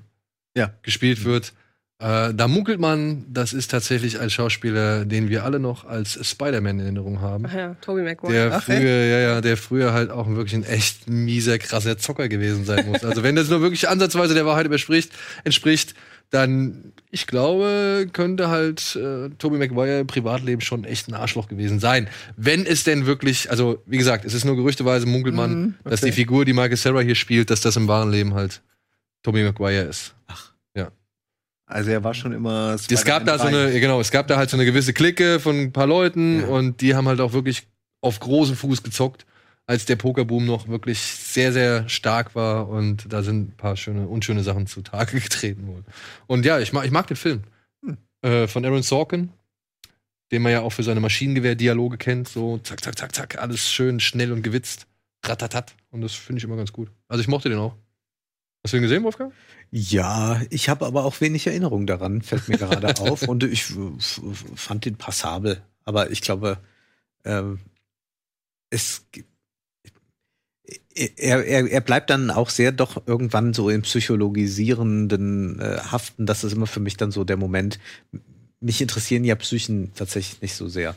Ja. 0.56 0.74
Gespielt 0.84 1.26
wird, 1.26 1.54
äh, 2.00 2.34
da 2.34 2.48
munkelt 2.50 2.80
man, 2.80 3.26
das 3.30 3.54
ist 3.54 3.72
tatsächlich 3.72 4.20
ein 4.20 4.30
Schauspieler, 4.30 5.06
den 5.06 5.30
wir 5.30 5.46
alle 5.46 5.60
noch 5.60 5.86
als 5.86 6.20
Spider-Man 6.28 6.80
in 6.80 6.86
Erinnerung 6.86 7.22
haben. 7.22 7.46
Ach 7.48 7.54
ja, 7.54 7.76
Tobey 7.82 8.04
Maguire. 8.04 8.34
Der 8.34 8.54
Ach, 8.58 8.64
früher, 8.64 8.80
ja, 9.06 9.20
ja, 9.20 9.42
der 9.42 9.56
früher 9.56 9.94
halt 9.94 10.12
auch 10.12 10.28
wirklich 10.28 10.56
ein 10.56 10.66
echt 10.66 11.10
mieser, 11.10 11.58
krasser 11.58 11.98
Zocker 11.98 12.28
gewesen 12.28 12.66
sein 12.66 12.86
muss. 12.88 13.06
Also 13.06 13.24
wenn 13.24 13.38
das 13.38 13.50
nur 13.50 13.62
wirklich 13.62 13.88
ansatzweise 13.88 14.34
der 14.34 14.46
Wahrheit 14.46 14.66
überspricht, 14.66 15.12
entspricht, 15.46 15.96
dann, 16.32 16.92
ich 17.12 17.28
glaube, 17.28 18.08
könnte 18.12 18.50
halt 18.50 18.98
äh, 18.98 19.30
Tobey 19.38 19.58
Maguire 19.58 20.00
im 20.02 20.08
Privatleben 20.08 20.60
schon 20.60 20.84
echt 20.84 21.08
ein 21.08 21.14
Arschloch 21.14 21.48
gewesen 21.48 21.80
sein. 21.80 22.10
Wenn 22.36 22.66
es 22.66 22.84
denn 22.84 23.06
wirklich, 23.06 23.52
also 23.52 23.82
wie 23.86 23.98
gesagt, 24.00 24.26
es 24.26 24.34
ist 24.34 24.44
nur 24.44 24.58
gerüchteweise, 24.58 25.06
munkelt 25.06 25.36
man, 25.36 25.54
Mhm, 25.54 25.76
dass 25.86 26.02
okay. 26.02 26.12
die 26.12 26.16
Figur, 26.16 26.44
die 26.44 26.54
Michael 26.54 26.76
Sarah 26.76 27.00
hier 27.02 27.16
spielt, 27.16 27.50
dass 27.52 27.62
das 27.62 27.78
im 27.78 27.88
wahren 27.88 28.12
Leben 28.12 28.34
halt 28.34 28.62
Tobey 29.24 29.44
Maguire 29.44 29.84
ist. 29.84 30.14
Also 31.68 31.90
er 31.90 32.04
war 32.04 32.14
schon 32.14 32.32
immer. 32.32 32.76
Es 32.76 33.06
gab 33.06 33.26
da 33.26 33.40
so 33.40 33.48
eine, 33.48 33.72
genau, 33.80 34.00
es 34.00 34.12
gab 34.12 34.28
da 34.28 34.38
halt 34.38 34.50
so 34.50 34.58
eine 34.58 34.66
gewisse 34.66 34.94
Clique 34.94 35.40
von 35.40 35.60
ein 35.60 35.72
paar 35.72 35.88
Leuten 35.88 36.42
Ja. 36.42 36.48
und 36.48 36.82
die 36.82 36.96
haben 36.96 37.08
halt 37.08 37.20
auch 37.20 37.34
wirklich 37.34 37.68
auf 38.02 38.20
großen 38.20 38.56
Fuß 38.56 38.84
gezockt, 38.84 39.26
als 39.66 39.86
der 39.86 39.96
Pokerboom 39.96 40.46
noch 40.46 40.68
wirklich 40.68 41.00
sehr, 41.00 41.52
sehr 41.52 41.90
stark 41.90 42.36
war 42.36 42.70
und 42.70 43.12
da 43.12 43.24
sind 43.24 43.50
ein 43.50 43.58
paar 43.58 43.76
schöne, 43.78 44.08
unschöne 44.08 44.44
Sachen 44.44 44.68
zutage 44.68 45.20
getreten 45.20 45.68
worden. 45.68 45.86
Und 46.28 46.46
ja, 46.46 46.60
ich 46.60 46.72
mag, 46.72 46.86
ich 46.86 46.92
mag 46.92 47.08
den 47.08 47.18
Film. 47.18 47.44
Hm. 47.84 47.98
Äh, 48.22 48.48
von 48.48 48.64
Aaron 48.64 48.84
Sorkin, 48.84 49.30
den 50.32 50.44
man 50.44 50.52
ja 50.52 50.62
auch 50.62 50.72
für 50.72 50.84
seine 50.84 51.00
Maschinengewehr-Dialoge 51.00 51.98
kennt, 51.98 52.28
so 52.28 52.60
zack, 52.60 52.84
zack, 52.84 52.98
zack, 52.98 53.16
zack, 53.16 53.42
alles 53.42 53.68
schön 53.72 54.00
schnell 54.00 54.32
und 54.32 54.44
gewitzt. 54.44 54.86
Ratatat. 55.26 55.74
Und 55.90 56.02
das 56.02 56.14
finde 56.14 56.38
ich 56.38 56.44
immer 56.44 56.58
ganz 56.58 56.72
gut. 56.72 56.92
Also 57.08 57.22
ich 57.22 57.28
mochte 57.28 57.50
den 57.50 57.58
auch. 57.58 57.76
Hast 58.64 58.74
du 58.74 58.78
ihn 58.78 58.84
gesehen, 58.84 59.04
Wolfgang? 59.04 59.34
Ja, 59.78 60.42
ich 60.52 60.70
habe 60.70 60.86
aber 60.86 61.04
auch 61.04 61.20
wenig 61.20 61.48
Erinnerung 61.48 61.86
daran, 61.86 62.22
fällt 62.22 62.48
mir 62.48 62.58
gerade 62.58 62.96
auf. 63.02 63.28
Und 63.28 63.44
ich 63.44 63.72
äh, 63.72 63.76
fand 64.56 64.86
den 64.86 64.96
passabel. 64.96 65.62
Aber 65.84 66.12
ich 66.12 66.22
glaube, 66.22 66.60
ähm, 67.26 67.60
es 68.70 69.06
g- 69.12 69.26
er, 70.96 71.46
er, 71.46 71.70
er 71.70 71.82
bleibt 71.82 72.10
dann 72.10 72.32
auch 72.32 72.50
sehr 72.50 72.72
doch 72.72 73.06
irgendwann 73.06 73.54
so 73.54 73.70
im 73.70 73.82
psychologisierenden 73.82 75.60
äh, 75.60 75.80
Haften. 75.92 76.26
Das 76.26 76.46
ist 76.46 76.54
immer 76.54 76.68
für 76.68 76.80
mich 76.80 76.96
dann 76.96 77.12
so 77.12 77.26
der 77.26 77.36
Moment. 77.36 77.78
Mich 78.62 78.80
interessieren 78.80 79.26
ja 79.26 79.36
Psychen 79.36 79.92
tatsächlich 79.94 80.42
nicht 80.42 80.56
so 80.56 80.70
sehr. 80.70 80.96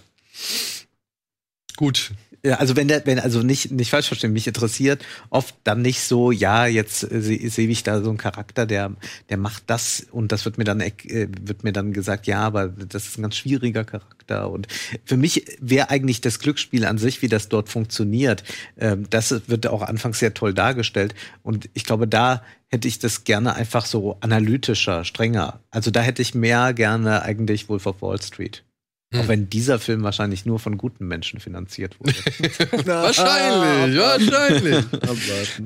Gut. 1.76 2.12
Also 2.44 2.76
wenn 2.76 2.86
der, 2.86 3.04
wenn, 3.04 3.18
also 3.18 3.42
nicht, 3.42 3.72
nicht 3.72 3.90
falsch 3.90 4.06
verstehen, 4.06 4.32
mich 4.32 4.46
interessiert 4.46 5.04
oft 5.30 5.56
dann 5.64 5.82
nicht 5.82 6.00
so, 6.00 6.30
ja, 6.30 6.66
jetzt 6.66 7.02
äh, 7.10 7.20
sehe 7.20 7.50
seh 7.50 7.66
ich 7.66 7.82
da 7.82 8.00
so 8.00 8.10
einen 8.10 8.18
Charakter, 8.18 8.64
der, 8.64 8.92
der 9.28 9.36
macht 9.36 9.64
das 9.66 10.06
und 10.12 10.30
das 10.30 10.44
wird 10.44 10.56
mir 10.56 10.64
dann, 10.64 10.80
äh, 10.80 10.92
wird 11.02 11.64
mir 11.64 11.72
dann 11.72 11.92
gesagt, 11.92 12.26
ja, 12.28 12.40
aber 12.40 12.68
das 12.68 13.06
ist 13.06 13.18
ein 13.18 13.22
ganz 13.22 13.36
schwieriger 13.36 13.84
Charakter 13.84 14.50
und 14.50 14.68
für 15.04 15.16
mich 15.16 15.46
wäre 15.60 15.90
eigentlich 15.90 16.20
das 16.20 16.38
Glücksspiel 16.38 16.84
an 16.84 16.98
sich, 16.98 17.22
wie 17.22 17.28
das 17.28 17.48
dort 17.48 17.68
funktioniert, 17.68 18.44
ähm, 18.78 19.06
das 19.10 19.48
wird 19.48 19.66
auch 19.66 19.82
anfangs 19.82 20.20
sehr 20.20 20.32
toll 20.32 20.54
dargestellt 20.54 21.14
und 21.42 21.68
ich 21.74 21.84
glaube, 21.84 22.06
da 22.06 22.42
hätte 22.68 22.86
ich 22.86 22.98
das 22.98 23.24
gerne 23.24 23.54
einfach 23.56 23.86
so 23.86 24.18
analytischer, 24.20 25.04
strenger. 25.04 25.60
Also 25.70 25.90
da 25.90 26.02
hätte 26.02 26.22
ich 26.22 26.34
mehr 26.34 26.74
gerne 26.74 27.22
eigentlich 27.22 27.68
Wolf 27.68 27.86
of 27.86 28.02
Wall 28.02 28.20
Street. 28.20 28.62
Hm. 29.10 29.20
Auch 29.22 29.28
wenn 29.28 29.48
dieser 29.48 29.78
Film 29.78 30.02
wahrscheinlich 30.02 30.44
nur 30.44 30.58
von 30.58 30.76
guten 30.76 31.06
Menschen 31.08 31.40
finanziert 31.40 31.98
wurde. 31.98 32.12
wahrscheinlich, 32.86 33.98
wahrscheinlich. 33.98 34.84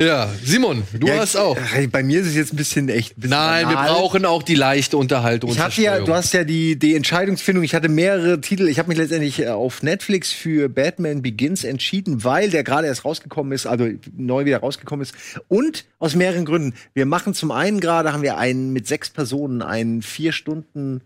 Ja, 0.01 0.28
Simon, 0.44 0.85
du 0.93 1.09
Ja, 1.09 1.19
hast 1.19 1.35
auch. 1.36 1.56
Bei 1.90 2.05
mir 2.05 2.20
ist 2.20 2.28
es 2.28 2.36
jetzt 2.36 2.52
ein 2.52 2.56
bisschen 2.56 2.89
echt. 2.89 3.19
ein 3.19 3.23
bisschen 3.23 3.31
Nein, 3.31 3.69
wir 3.69 3.74
banal. 3.74 3.94
brauchen 3.94 4.24
auch 4.27 4.44
die 4.44 4.55
leichte 4.55 4.97
Unterhaltung. 4.97 5.51
Ich 5.51 5.59
hatte 5.59 5.82
ja, 5.82 5.98
du 5.98 6.14
hast 6.14 6.32
ja 6.35 6.44
die, 6.44 6.78
die 6.78 6.94
Entscheidungsfindung. 6.94 7.64
Ich 7.64 7.74
hatte 7.74 7.89
mehrere 7.89 8.40
Titel. 8.40 8.69
Ich 8.69 8.78
habe 8.78 8.89
mich 8.89 8.98
letztendlich 8.98 9.40
äh, 9.40 9.48
auf 9.48 9.82
Netflix 9.82 10.31
für 10.31 10.69
Batman 10.69 11.23
Begins 11.23 11.64
entschieden, 11.64 12.23
weil 12.23 12.51
der 12.51 12.62
gerade 12.62 12.86
erst 12.86 13.05
rausgekommen 13.05 13.52
ist, 13.52 13.66
also 13.66 13.89
neu 14.16 14.44
wieder 14.44 14.59
rausgekommen 14.59 15.02
ist. 15.02 15.14
Und 15.48 15.85
aus 15.98 16.14
mehreren 16.14 16.44
Gründen. 16.44 16.74
Wir 16.94 17.06
machen 17.06 17.35
zum 17.35 17.51
einen 17.51 17.81
gerade, 17.81 18.12
haben 18.12 18.23
wir 18.23 18.39
einen 18.39 18.73
mit 18.73 18.86
sechs 18.86 19.10
Personen, 19.10 19.62
einen 19.62 20.02
vier 20.02 20.31
Stunden 20.32 21.01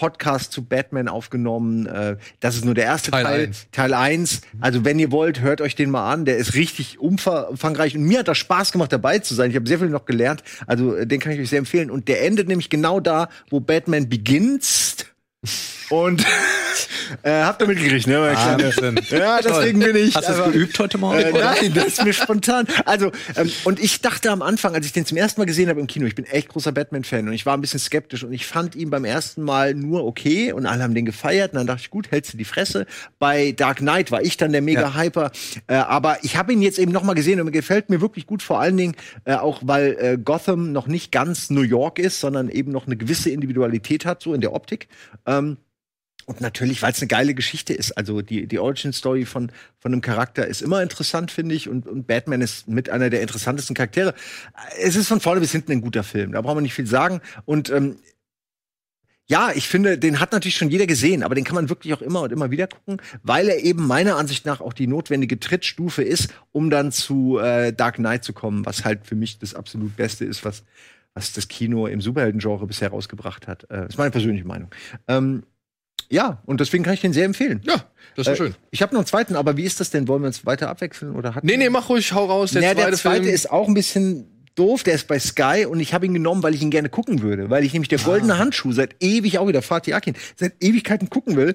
Podcast 0.00 0.50
zu 0.52 0.64
Batman 0.64 1.08
aufgenommen. 1.08 1.84
Äh, 1.84 2.16
Das 2.40 2.56
ist 2.56 2.64
nur 2.64 2.72
der 2.74 2.84
erste 2.84 3.10
Teil 3.10 3.24
Teil. 3.24 3.40
eins. 3.46 3.66
Teil 3.70 3.92
1. 3.92 4.40
Also 4.60 4.84
wenn 4.86 4.98
ihr 4.98 5.12
wollt, 5.12 5.40
hört 5.42 5.60
euch 5.60 5.74
den 5.74 5.90
mal 5.90 6.10
an. 6.10 6.24
Der 6.24 6.38
ist 6.38 6.54
richtig 6.54 6.98
umfangreich. 6.98 7.94
Und 7.96 8.04
mir 8.04 8.20
hat 8.20 8.28
das 8.28 8.38
Spaß 8.38 8.72
gemacht, 8.72 8.92
dabei 8.94 9.18
zu 9.18 9.34
sein. 9.34 9.50
Ich 9.50 9.56
habe 9.56 9.68
sehr 9.68 9.78
viel 9.78 9.90
noch 9.90 10.06
gelernt. 10.06 10.42
Also 10.66 10.94
äh, 10.96 11.06
den 11.06 11.20
kann 11.20 11.32
ich 11.32 11.40
euch 11.40 11.50
sehr 11.50 11.58
empfehlen. 11.58 11.90
Und 11.90 12.08
der 12.08 12.24
endet 12.24 12.48
nämlich 12.48 12.70
genau 12.70 12.98
da, 12.98 13.28
wo 13.50 13.60
Batman 13.60 14.08
beginnt. 14.08 15.06
Und 15.88 16.24
äh, 17.22 17.30
habt 17.42 17.62
ihr 17.62 17.66
mitgekriegt, 17.66 18.06
ne? 18.06 18.18
meine 18.18 18.70
Kleine? 18.70 19.00
Ja, 19.10 19.40
deswegen 19.42 19.80
bin 19.80 19.96
ich. 19.96 20.14
Hast 20.14 20.28
du 20.28 20.32
es 20.32 20.38
aber- 20.38 20.52
geübt 20.52 20.78
heute 20.78 20.98
Morgen? 20.98 21.18
äh, 21.18 21.32
nein, 21.32 21.72
das 21.74 21.86
ist 21.86 22.04
mir 22.04 22.12
spontan. 22.12 22.66
Also, 22.84 23.10
ähm, 23.36 23.50
und 23.64 23.80
ich 23.80 24.00
dachte 24.02 24.30
am 24.30 24.42
Anfang, 24.42 24.74
als 24.74 24.84
ich 24.86 24.92
den 24.92 25.06
zum 25.06 25.16
ersten 25.16 25.40
Mal 25.40 25.46
gesehen 25.46 25.68
habe 25.68 25.80
im 25.80 25.86
Kino, 25.86 26.06
ich 26.06 26.14
bin 26.14 26.26
echt 26.26 26.48
großer 26.50 26.72
Batman-Fan 26.72 27.26
und 27.26 27.32
ich 27.32 27.46
war 27.46 27.56
ein 27.56 27.60
bisschen 27.62 27.80
skeptisch 27.80 28.22
und 28.22 28.32
ich 28.32 28.46
fand 28.46 28.76
ihn 28.76 28.90
beim 28.90 29.04
ersten 29.04 29.42
Mal 29.42 29.74
nur 29.74 30.04
okay 30.04 30.52
und 30.52 30.66
alle 30.66 30.82
haben 30.84 30.94
den 30.94 31.06
gefeiert 31.06 31.52
und 31.52 31.56
dann 31.58 31.66
dachte 31.66 31.80
ich, 31.82 31.90
gut, 31.90 32.10
hältst 32.10 32.34
du 32.34 32.36
die 32.36 32.44
Fresse. 32.44 32.86
Bei 33.18 33.52
Dark 33.52 33.78
Knight 33.78 34.12
war 34.12 34.22
ich 34.22 34.36
dann 34.36 34.52
der 34.52 34.62
Mega-Hyper, 34.62 35.32
äh, 35.68 35.74
aber 35.74 36.18
ich 36.22 36.36
habe 36.36 36.52
ihn 36.52 36.60
jetzt 36.62 36.78
eben 36.78 36.92
noch 36.92 37.02
mal 37.02 37.14
gesehen 37.14 37.40
und 37.40 37.46
mir 37.46 37.52
gefällt 37.52 37.88
mir 37.90 38.02
wirklich 38.02 38.26
gut, 38.26 38.42
vor 38.42 38.60
allen 38.60 38.76
Dingen 38.76 38.94
äh, 39.24 39.34
auch, 39.34 39.60
weil 39.64 39.96
äh, 39.98 40.18
Gotham 40.22 40.70
noch 40.72 40.86
nicht 40.86 41.10
ganz 41.10 41.50
New 41.50 41.62
York 41.62 41.98
ist, 41.98 42.20
sondern 42.20 42.50
eben 42.50 42.70
noch 42.70 42.86
eine 42.86 42.96
gewisse 42.96 43.30
Individualität 43.30 44.04
hat, 44.04 44.22
so 44.22 44.34
in 44.34 44.42
der 44.42 44.52
Optik. 44.52 44.86
Ähm, 45.30 45.56
und 46.26 46.40
natürlich, 46.40 46.82
weil 46.82 46.92
es 46.92 47.00
eine 47.00 47.08
geile 47.08 47.34
Geschichte 47.34 47.72
ist. 47.72 47.92
Also 47.92 48.22
die, 48.22 48.46
die 48.46 48.58
Origin-Story 48.58 49.24
von, 49.24 49.50
von 49.80 49.92
einem 49.92 50.00
Charakter 50.00 50.46
ist 50.46 50.62
immer 50.62 50.82
interessant, 50.82 51.30
finde 51.30 51.54
ich. 51.54 51.68
Und, 51.68 51.88
und 51.88 52.06
Batman 52.06 52.40
ist 52.40 52.68
mit 52.68 52.90
einer 52.90 53.10
der 53.10 53.22
interessantesten 53.22 53.74
Charaktere. 53.74 54.14
Es 54.80 54.96
ist 54.96 55.08
von 55.08 55.20
vorne 55.20 55.40
bis 55.40 55.52
hinten 55.52 55.72
ein 55.72 55.80
guter 55.80 56.04
Film. 56.04 56.32
Da 56.32 56.40
braucht 56.42 56.54
man 56.54 56.62
nicht 56.62 56.74
viel 56.74 56.86
sagen. 56.86 57.20
Und 57.46 57.70
ähm, 57.70 57.96
ja, 59.26 59.50
ich 59.54 59.68
finde, 59.68 59.96
den 59.98 60.20
hat 60.20 60.32
natürlich 60.32 60.56
schon 60.56 60.70
jeder 60.70 60.86
gesehen, 60.86 61.22
aber 61.22 61.34
den 61.34 61.44
kann 61.44 61.54
man 61.54 61.68
wirklich 61.68 61.94
auch 61.94 62.02
immer 62.02 62.22
und 62.22 62.32
immer 62.32 62.50
wieder 62.50 62.66
gucken, 62.66 63.00
weil 63.22 63.48
er 63.48 63.62
eben 63.62 63.86
meiner 63.86 64.16
Ansicht 64.16 64.44
nach 64.44 64.60
auch 64.60 64.72
die 64.72 64.88
notwendige 64.88 65.38
Trittstufe 65.38 66.02
ist, 66.02 66.34
um 66.52 66.68
dann 66.68 66.92
zu 66.92 67.38
äh, 67.38 67.72
Dark 67.72 67.96
Knight 67.96 68.24
zu 68.24 68.32
kommen, 68.32 68.66
was 68.66 68.84
halt 68.84 69.06
für 69.06 69.14
mich 69.14 69.38
das 69.38 69.54
absolut 69.54 69.96
Beste 69.96 70.24
ist, 70.24 70.44
was, 70.44 70.64
was 71.14 71.32
das 71.32 71.48
Kino 71.48 71.86
im 71.86 72.00
Superhelden-Genre 72.00 72.66
bisher 72.66 72.90
rausgebracht 72.90 73.46
hat. 73.48 73.66
Äh, 73.70 73.86
ist 73.88 73.98
meine 73.98 74.10
persönliche 74.10 74.46
Meinung. 74.46 74.70
Ähm, 75.08 75.42
ja, 76.08 76.42
und 76.46 76.60
deswegen 76.60 76.82
kann 76.82 76.94
ich 76.94 77.00
den 77.00 77.12
sehr 77.12 77.24
empfehlen. 77.24 77.60
Ja, 77.64 77.84
das 78.16 78.26
ist 78.26 78.32
Äh, 78.32 78.36
schön. 78.36 78.54
Ich 78.70 78.82
habe 78.82 78.92
noch 78.94 79.00
einen 79.00 79.06
zweiten, 79.06 79.36
aber 79.36 79.56
wie 79.56 79.64
ist 79.64 79.78
das 79.80 79.90
denn? 79.90 80.08
Wollen 80.08 80.22
wir 80.22 80.26
uns 80.26 80.44
weiter 80.46 80.68
abwechseln 80.68 81.14
oder 81.14 81.34
hat 81.34 81.44
Nee, 81.44 81.56
nee, 81.56 81.68
mach 81.70 81.88
ruhig, 81.88 82.12
hau 82.12 82.24
raus. 82.26 82.50
Der 82.52 82.62
ja, 82.62 82.72
zweite, 82.74 82.90
der 82.90 82.98
zweite 82.98 83.22
Film. 83.24 83.34
ist 83.34 83.50
auch 83.50 83.68
ein 83.68 83.74
bisschen 83.74 84.26
doof. 84.56 84.82
Der 84.82 84.94
ist 84.94 85.06
bei 85.06 85.18
Sky 85.20 85.66
und 85.68 85.78
ich 85.78 85.94
habe 85.94 86.06
ihn 86.06 86.14
genommen, 86.14 86.42
weil 86.42 86.54
ich 86.54 86.62
ihn 86.62 86.70
gerne 86.70 86.88
gucken 86.88 87.22
würde. 87.22 87.48
Weil 87.50 87.64
ich 87.64 87.72
nämlich 87.72 87.88
der 87.88 87.98
goldene 87.98 88.38
Handschuh 88.38 88.72
seit 88.72 88.96
ewig 89.00 89.38
auch 89.38 89.46
wieder 89.46 89.62
Fatih 89.62 89.94
Akin 89.94 90.14
seit 90.36 90.54
Ewigkeiten 90.60 91.10
gucken 91.10 91.36
will. 91.36 91.54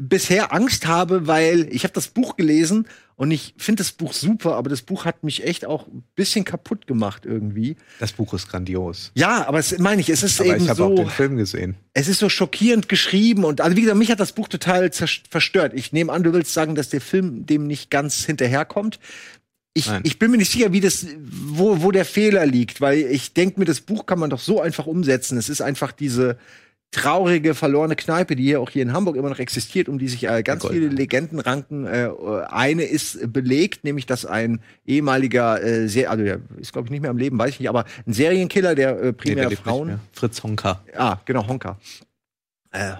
Bisher 0.00 0.52
Angst 0.54 0.86
habe, 0.86 1.26
weil 1.26 1.68
ich 1.72 1.82
habe 1.82 1.92
das 1.92 2.08
Buch 2.08 2.36
gelesen 2.36 2.86
und 3.20 3.32
ich 3.32 3.52
finde 3.58 3.82
das 3.82 3.92
Buch 3.92 4.14
super, 4.14 4.54
aber 4.54 4.70
das 4.70 4.80
Buch 4.80 5.04
hat 5.04 5.24
mich 5.24 5.44
echt 5.44 5.66
auch 5.66 5.86
ein 5.88 6.04
bisschen 6.14 6.42
kaputt 6.46 6.86
gemacht 6.86 7.26
irgendwie. 7.26 7.76
Das 7.98 8.12
Buch 8.12 8.32
ist 8.32 8.48
grandios. 8.48 9.12
Ja, 9.14 9.46
aber 9.46 9.58
es 9.58 9.78
meine 9.78 10.00
ich, 10.00 10.08
es 10.08 10.22
ist 10.22 10.40
Aber 10.40 10.48
eben 10.48 10.64
ich 10.64 10.70
habe 10.70 10.82
auch 10.82 10.88
so 10.88 10.94
den 10.94 11.10
Film 11.10 11.36
gesehen. 11.36 11.76
es 11.92 12.08
ist 12.08 12.18
so 12.18 12.30
schockierend 12.30 12.88
geschrieben 12.88 13.44
und 13.44 13.60
also 13.60 13.76
wie 13.76 13.82
gesagt, 13.82 13.98
mich 13.98 14.10
hat 14.10 14.20
das 14.20 14.32
Buch 14.32 14.48
total 14.48 14.90
verstört. 14.90 15.74
Ich 15.74 15.92
nehme 15.92 16.10
an, 16.10 16.22
du 16.22 16.32
willst 16.32 16.54
sagen, 16.54 16.74
dass 16.74 16.88
der 16.88 17.02
Film 17.02 17.44
dem 17.44 17.66
nicht 17.66 17.90
ganz 17.90 18.24
hinterherkommt. 18.24 18.98
Ich, 19.74 19.88
Nein. 19.88 20.00
ich 20.06 20.18
bin 20.18 20.30
mir 20.30 20.38
nicht 20.38 20.50
sicher, 20.50 20.72
wie 20.72 20.80
das, 20.80 21.04
wo, 21.18 21.82
wo 21.82 21.90
der 21.90 22.06
Fehler 22.06 22.46
liegt, 22.46 22.80
weil 22.80 23.00
ich 23.00 23.34
denke 23.34 23.60
mir, 23.60 23.66
das 23.66 23.82
Buch 23.82 24.06
kann 24.06 24.18
man 24.18 24.30
doch 24.30 24.40
so 24.40 24.62
einfach 24.62 24.86
umsetzen. 24.86 25.36
Es 25.36 25.50
ist 25.50 25.60
einfach 25.60 25.92
diese 25.92 26.38
traurige, 26.90 27.54
verlorene 27.54 27.94
Kneipe, 27.94 28.34
die 28.34 28.42
hier 28.44 28.60
auch 28.60 28.70
hier 28.70 28.82
in 28.82 28.92
Hamburg 28.92 29.16
immer 29.16 29.30
noch 29.30 29.38
existiert, 29.38 29.88
um 29.88 29.98
die 29.98 30.08
sich 30.08 30.24
äh, 30.28 30.42
ganz 30.42 30.62
Goldene. 30.62 30.86
viele 30.88 30.94
Legenden 30.94 31.38
ranken. 31.38 31.86
Äh, 31.86 32.10
eine 32.48 32.82
ist 32.82 33.32
belegt, 33.32 33.84
nämlich 33.84 34.06
dass 34.06 34.26
ein 34.26 34.60
ehemaliger, 34.86 35.62
äh, 35.62 35.88
sehr, 35.88 36.10
also 36.10 36.24
der 36.24 36.40
ist 36.58 36.72
glaube 36.72 36.86
ich 36.86 36.90
nicht 36.90 37.00
mehr 37.02 37.10
am 37.10 37.18
Leben, 37.18 37.38
weiß 37.38 37.50
ich 37.50 37.60
nicht, 37.60 37.68
aber 37.68 37.84
ein 38.06 38.12
Serienkiller, 38.12 38.74
der 38.74 38.98
äh, 38.98 39.06
Nee, 39.06 39.12
primär 39.12 39.34
der 39.36 39.50
lebt 39.50 39.64
nicht 39.64 39.72
Frauen. 39.72 40.00
Fritz 40.12 40.42
Honka. 40.42 40.82
Ah, 40.96 41.18
genau, 41.24 41.46
Honka. 41.46 41.78
Äh, 42.72 42.94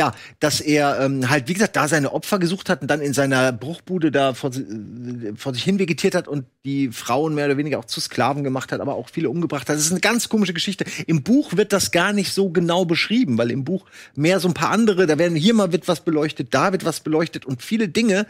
Ja, 0.00 0.14
dass 0.38 0.62
er 0.62 0.98
ähm, 0.98 1.28
halt, 1.28 1.46
wie 1.48 1.52
gesagt, 1.52 1.76
da 1.76 1.86
seine 1.86 2.14
Opfer 2.14 2.38
gesucht 2.38 2.70
hat 2.70 2.80
und 2.80 2.90
dann 2.90 3.02
in 3.02 3.12
seiner 3.12 3.52
Bruchbude 3.52 4.10
da 4.10 4.32
vor, 4.32 4.50
äh, 4.50 5.34
vor 5.36 5.52
sich 5.52 5.62
hin 5.62 5.78
vegetiert 5.78 6.14
hat 6.14 6.26
und 6.26 6.46
die 6.64 6.88
Frauen 6.88 7.34
mehr 7.34 7.44
oder 7.44 7.58
weniger 7.58 7.78
auch 7.78 7.84
zu 7.84 8.00
Sklaven 8.00 8.42
gemacht 8.42 8.72
hat, 8.72 8.80
aber 8.80 8.94
auch 8.94 9.10
viele 9.10 9.28
umgebracht 9.28 9.68
hat. 9.68 9.76
Das 9.76 9.84
ist 9.84 9.90
eine 9.90 10.00
ganz 10.00 10.30
komische 10.30 10.54
Geschichte. 10.54 10.86
Im 11.06 11.22
Buch 11.22 11.54
wird 11.54 11.74
das 11.74 11.90
gar 11.90 12.14
nicht 12.14 12.32
so 12.32 12.48
genau 12.48 12.86
beschrieben, 12.86 13.36
weil 13.36 13.50
im 13.50 13.64
Buch 13.64 13.84
mehr 14.14 14.40
so 14.40 14.48
ein 14.48 14.54
paar 14.54 14.70
andere, 14.70 15.06
da 15.06 15.18
werden 15.18 15.36
hier 15.36 15.52
mal 15.52 15.70
wird 15.70 15.86
was 15.86 16.00
beleuchtet, 16.00 16.54
da 16.54 16.72
wird 16.72 16.86
was 16.86 17.00
beleuchtet 17.00 17.44
und 17.44 17.62
viele 17.62 17.90
Dinge. 17.90 18.26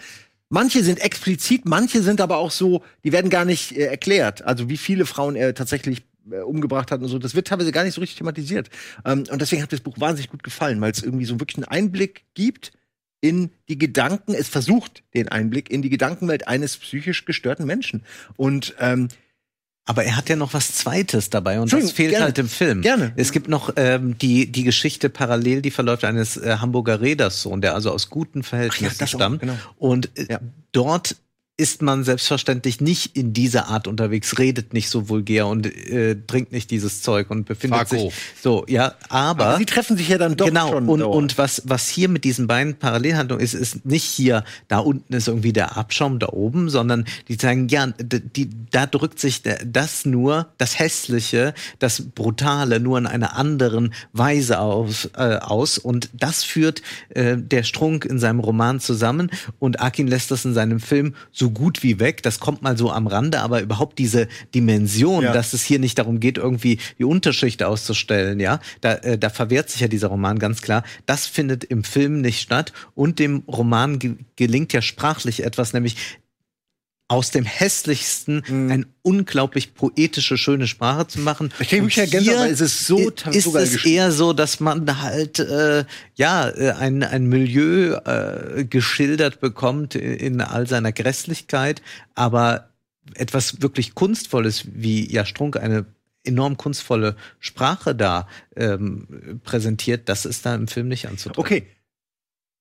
Manche 0.48 0.82
sind 0.82 0.98
explizit, 0.98 1.66
manche 1.66 2.02
sind 2.02 2.20
aber 2.20 2.38
auch 2.38 2.50
so, 2.50 2.82
die 3.04 3.12
werden 3.12 3.30
gar 3.30 3.44
nicht 3.44 3.76
äh, 3.76 3.84
erklärt. 3.84 4.42
Also 4.42 4.68
wie 4.68 4.76
viele 4.76 5.06
Frauen 5.06 5.36
er 5.36 5.54
tatsächlich 5.54 5.98
äh, 6.00 6.02
umgebracht 6.46 6.90
hat 6.90 7.00
und 7.00 7.08
so. 7.08 7.18
Das 7.18 7.34
wird 7.34 7.48
teilweise 7.48 7.72
gar 7.72 7.84
nicht 7.84 7.94
so 7.94 8.00
richtig 8.00 8.18
thematisiert. 8.18 8.70
Ähm, 9.04 9.24
und 9.30 9.40
deswegen 9.40 9.62
hat 9.62 9.70
mir 9.70 9.76
das 9.78 9.84
Buch 9.84 9.98
wahnsinnig 10.00 10.30
gut 10.30 10.42
gefallen, 10.42 10.80
weil 10.80 10.92
es 10.92 11.02
irgendwie 11.02 11.24
so 11.24 11.40
wirklich 11.40 11.56
einen 11.56 11.64
Einblick 11.64 12.24
gibt 12.34 12.72
in 13.22 13.50
die 13.68 13.76
Gedanken, 13.78 14.32
es 14.34 14.48
versucht 14.48 15.02
den 15.14 15.28
Einblick 15.28 15.70
in 15.70 15.82
die 15.82 15.90
Gedankenwelt 15.90 16.48
eines 16.48 16.76
psychisch 16.78 17.24
gestörten 17.26 17.66
Menschen. 17.66 18.02
Und 18.36 18.74
ähm, 18.78 19.08
Aber 19.84 20.04
er 20.04 20.16
hat 20.16 20.28
ja 20.30 20.36
noch 20.36 20.54
was 20.54 20.72
Zweites 20.74 21.28
dabei 21.28 21.60
und 21.60 21.70
das 21.72 21.90
fehlt 21.92 22.10
gerne. 22.10 22.24
halt 22.26 22.38
im 22.38 22.48
Film. 22.48 22.80
Gerne. 22.80 23.12
Es 23.16 23.32
gibt 23.32 23.48
noch 23.48 23.74
ähm, 23.76 24.16
die, 24.16 24.50
die 24.50 24.64
Geschichte 24.64 25.10
parallel, 25.10 25.60
die 25.62 25.70
verläuft 25.70 26.04
eines 26.04 26.36
äh, 26.38 26.56
Hamburger 26.60 27.00
Räderssohn, 27.02 27.60
der 27.60 27.74
also 27.74 27.90
aus 27.90 28.08
guten 28.08 28.42
Verhältnissen 28.42 29.04
auch, 29.04 29.08
stammt. 29.08 29.40
genau. 29.40 29.56
Und 29.78 30.16
äh, 30.16 30.26
Ja. 30.30 30.40
dort 30.72 31.16
ist 31.60 31.82
man 31.82 32.04
selbstverständlich 32.04 32.80
nicht 32.80 33.14
in 33.18 33.34
dieser 33.34 33.68
Art 33.68 33.86
unterwegs, 33.86 34.38
redet 34.38 34.72
nicht 34.72 34.88
so 34.88 35.10
vulgär 35.10 35.46
und 35.46 35.66
äh, 35.66 36.16
trinkt 36.26 36.52
nicht 36.52 36.70
dieses 36.70 37.02
Zeug 37.02 37.30
und 37.30 37.44
befindet 37.44 37.88
Farko. 37.88 38.08
sich 38.08 38.14
so, 38.42 38.64
ja, 38.66 38.94
aber, 39.10 39.44
aber 39.44 39.56
sie 39.58 39.66
treffen 39.66 39.98
sich 39.98 40.08
ja 40.08 40.16
dann 40.16 40.36
doch 40.36 40.46
genau, 40.46 40.70
schon. 40.70 40.88
und, 40.88 41.00
dauernd. 41.00 41.14
und 41.14 41.38
was, 41.38 41.60
was 41.66 41.86
hier 41.86 42.08
mit 42.08 42.24
diesen 42.24 42.46
beiden 42.46 42.76
Parallelhandlungen 42.76 43.44
ist, 43.44 43.52
ist 43.52 43.84
nicht 43.84 44.04
hier, 44.04 44.42
da 44.68 44.78
unten 44.78 45.12
ist 45.12 45.28
irgendwie 45.28 45.52
der 45.52 45.76
Abschaum 45.76 46.18
da 46.18 46.28
oben, 46.28 46.70
sondern 46.70 47.04
die 47.28 47.34
sagen, 47.34 47.68
ja, 47.68 47.88
die, 47.88 48.48
da 48.70 48.86
drückt 48.86 49.20
sich 49.20 49.42
das 49.42 50.06
nur, 50.06 50.48
das 50.56 50.78
Hässliche, 50.78 51.52
das 51.78 52.00
Brutale 52.14 52.80
nur 52.80 52.96
in 52.96 53.06
einer 53.06 53.36
anderen 53.36 53.92
Weise 54.14 54.60
aus, 54.60 55.10
äh, 55.14 55.36
aus. 55.36 55.76
Und 55.76 56.08
das 56.14 56.42
führt 56.42 56.80
äh, 57.10 57.36
der 57.36 57.64
Strunk 57.64 58.06
in 58.06 58.18
seinem 58.18 58.40
Roman 58.40 58.80
zusammen 58.80 59.30
und 59.58 59.82
Akin 59.82 60.06
lässt 60.06 60.30
das 60.30 60.46
in 60.46 60.54
seinem 60.54 60.80
Film 60.80 61.14
so 61.32 61.49
gut 61.50 61.82
wie 61.82 62.00
weg. 62.00 62.22
Das 62.22 62.40
kommt 62.40 62.62
mal 62.62 62.76
so 62.76 62.90
am 62.90 63.06
Rande, 63.06 63.40
aber 63.40 63.60
überhaupt 63.60 63.98
diese 63.98 64.28
Dimension, 64.54 65.24
Ja. 65.24 65.32
dass 65.32 65.52
es 65.52 65.62
hier 65.62 65.78
nicht 65.78 65.98
darum 65.98 66.20
geht, 66.20 66.38
irgendwie 66.38 66.78
die 66.98 67.04
Unterschicht 67.04 67.62
auszustellen, 67.62 68.40
ja, 68.40 68.60
da, 68.80 68.94
äh, 68.94 69.18
da 69.18 69.30
verwehrt 69.30 69.70
sich 69.70 69.80
ja 69.80 69.88
dieser 69.88 70.08
Roman 70.08 70.38
ganz 70.38 70.62
klar. 70.62 70.82
Das 71.06 71.26
findet 71.26 71.64
im 71.64 71.84
Film 71.84 72.20
nicht 72.20 72.40
statt 72.40 72.72
und 72.94 73.18
dem 73.18 73.42
Roman 73.46 73.98
ge 73.98 74.14
gelingt 74.36 74.72
ja 74.72 74.80
sprachlich 74.80 75.44
etwas, 75.44 75.74
nämlich 75.74 75.96
aus 77.10 77.32
dem 77.32 77.44
hässlichsten 77.44 78.44
eine 78.70 78.86
unglaublich 79.02 79.74
poetische, 79.74 80.38
schöne 80.38 80.68
Sprache 80.68 81.08
zu 81.08 81.18
machen. 81.18 81.52
Ich 81.58 81.72
Und 81.72 81.96
wirklich 81.96 82.12
ja 82.12 82.20
hier 82.20 82.38
weil 82.38 82.52
es 82.52 82.60
ist 82.60 82.86
so 82.86 82.98
ist 83.32 83.52
es 83.52 83.84
eher 83.84 84.12
so, 84.12 84.32
dass 84.32 84.60
man 84.60 85.02
halt 85.02 85.40
äh, 85.40 85.84
ja 86.14 86.48
äh, 86.48 86.70
ein, 86.70 87.02
ein 87.02 87.26
Milieu 87.26 87.96
äh, 87.96 88.64
geschildert 88.64 89.40
bekommt 89.40 89.96
in 89.96 90.40
all 90.40 90.68
seiner 90.68 90.92
Grässlichkeit, 90.92 91.82
aber 92.14 92.70
etwas 93.14 93.60
wirklich 93.60 93.96
Kunstvolles, 93.96 94.66
wie 94.72 95.12
ja 95.12 95.24
Strunk 95.26 95.56
eine 95.56 95.86
enorm 96.22 96.56
kunstvolle 96.58 97.16
Sprache 97.40 97.96
da 97.96 98.28
ähm, 98.54 99.40
präsentiert, 99.42 100.08
das 100.08 100.26
ist 100.26 100.46
da 100.46 100.54
im 100.54 100.68
Film 100.68 100.86
nicht 100.86 101.08
anzutreffen. 101.08 101.40
Okay. 101.40 101.66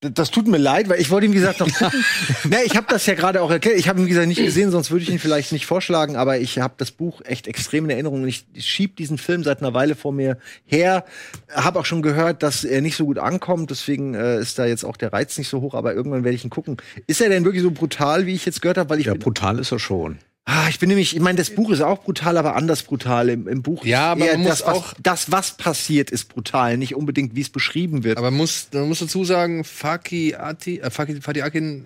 Das 0.01 0.31
tut 0.31 0.47
mir 0.47 0.57
leid, 0.57 0.87
weil 0.87 1.01
ich 1.01 1.09
wollte 1.09 1.25
ihm, 1.25 1.33
gesagt, 1.33 1.59
noch 1.59 1.67
gucken. 1.67 2.05
ich 2.65 2.77
habe 2.77 2.87
das 2.89 3.05
ja 3.05 3.15
gerade 3.15 3.41
auch 3.41 3.51
erklärt. 3.51 3.77
Ich 3.77 3.89
habe 3.89 3.99
ihn, 3.99 4.05
wie 4.05 4.09
gesagt, 4.09 4.29
nicht 4.29 4.41
gesehen, 4.41 4.71
sonst 4.71 4.91
würde 4.91 5.03
ich 5.03 5.09
ihn 5.09 5.19
vielleicht 5.19 5.51
nicht 5.51 5.65
vorschlagen, 5.65 6.15
aber 6.15 6.39
ich 6.39 6.59
habe 6.59 6.75
das 6.77 6.91
Buch 6.91 7.19
echt 7.25 7.47
extrem 7.47 7.83
in 7.83 7.91
Erinnerung. 7.91 8.23
Und 8.23 8.29
ich 8.29 8.45
schieb 8.59 8.95
diesen 8.95 9.17
Film 9.17 9.43
seit 9.43 9.61
einer 9.61 9.73
Weile 9.73 9.95
vor 9.95 10.13
mir 10.13 10.37
her. 10.65 11.03
Habe 11.51 11.79
auch 11.79 11.85
schon 11.85 12.01
gehört, 12.01 12.43
dass 12.43 12.63
er 12.63 12.79
nicht 12.79 12.95
so 12.95 13.05
gut 13.05 13.19
ankommt, 13.19 13.71
deswegen 13.71 14.13
äh, 14.13 14.39
ist 14.39 14.57
da 14.57 14.65
jetzt 14.65 14.85
auch 14.85 14.95
der 14.95 15.11
Reiz 15.11 15.37
nicht 15.37 15.49
so 15.49 15.59
hoch, 15.59 15.73
aber 15.73 15.93
irgendwann 15.93 16.23
werde 16.23 16.35
ich 16.35 16.45
ihn 16.45 16.49
gucken. 16.49 16.77
Ist 17.07 17.19
er 17.19 17.27
denn 17.27 17.43
wirklich 17.43 17.63
so 17.63 17.71
brutal, 17.71 18.25
wie 18.25 18.35
ich 18.35 18.45
jetzt 18.45 18.61
gehört 18.61 18.77
habe? 18.77 18.89
Weil 18.89 19.01
ich 19.01 19.07
Ja, 19.07 19.15
brutal 19.15 19.59
ist 19.59 19.73
er 19.73 19.79
schon. 19.79 20.19
Ah, 20.49 20.67
ich 20.69 20.79
bin 20.79 20.89
nämlich, 20.89 21.15
ich 21.15 21.21
meine, 21.21 21.37
das 21.37 21.51
Buch 21.51 21.69
ist 21.71 21.81
auch 21.81 22.01
brutal, 22.03 22.37
aber 22.37 22.55
anders 22.55 22.83
brutal. 22.83 23.29
Im, 23.29 23.47
im 23.47 23.61
Buch 23.61 23.85
Ja, 23.85 24.07
ist 24.07 24.11
aber 24.13 24.25
eher 24.25 24.33
man 24.37 24.41
muss 24.47 24.49
das, 24.59 24.65
was, 24.67 24.75
auch- 24.75 24.93
das, 25.01 25.31
was 25.31 25.57
passiert, 25.57 26.09
ist 26.09 26.25
brutal, 26.29 26.77
nicht 26.77 26.95
unbedingt, 26.95 27.35
wie 27.35 27.41
es 27.41 27.49
beschrieben 27.49 28.03
wird. 28.03 28.17
Aber 28.17 28.31
muss, 28.31 28.67
man 28.73 28.87
muss 28.87 28.99
dazu 28.99 29.23
sagen, 29.23 29.63
Faki 29.63 30.35
Ati, 30.35 30.79
äh, 30.79 30.89
Faki, 30.89 31.41
Akin 31.41 31.85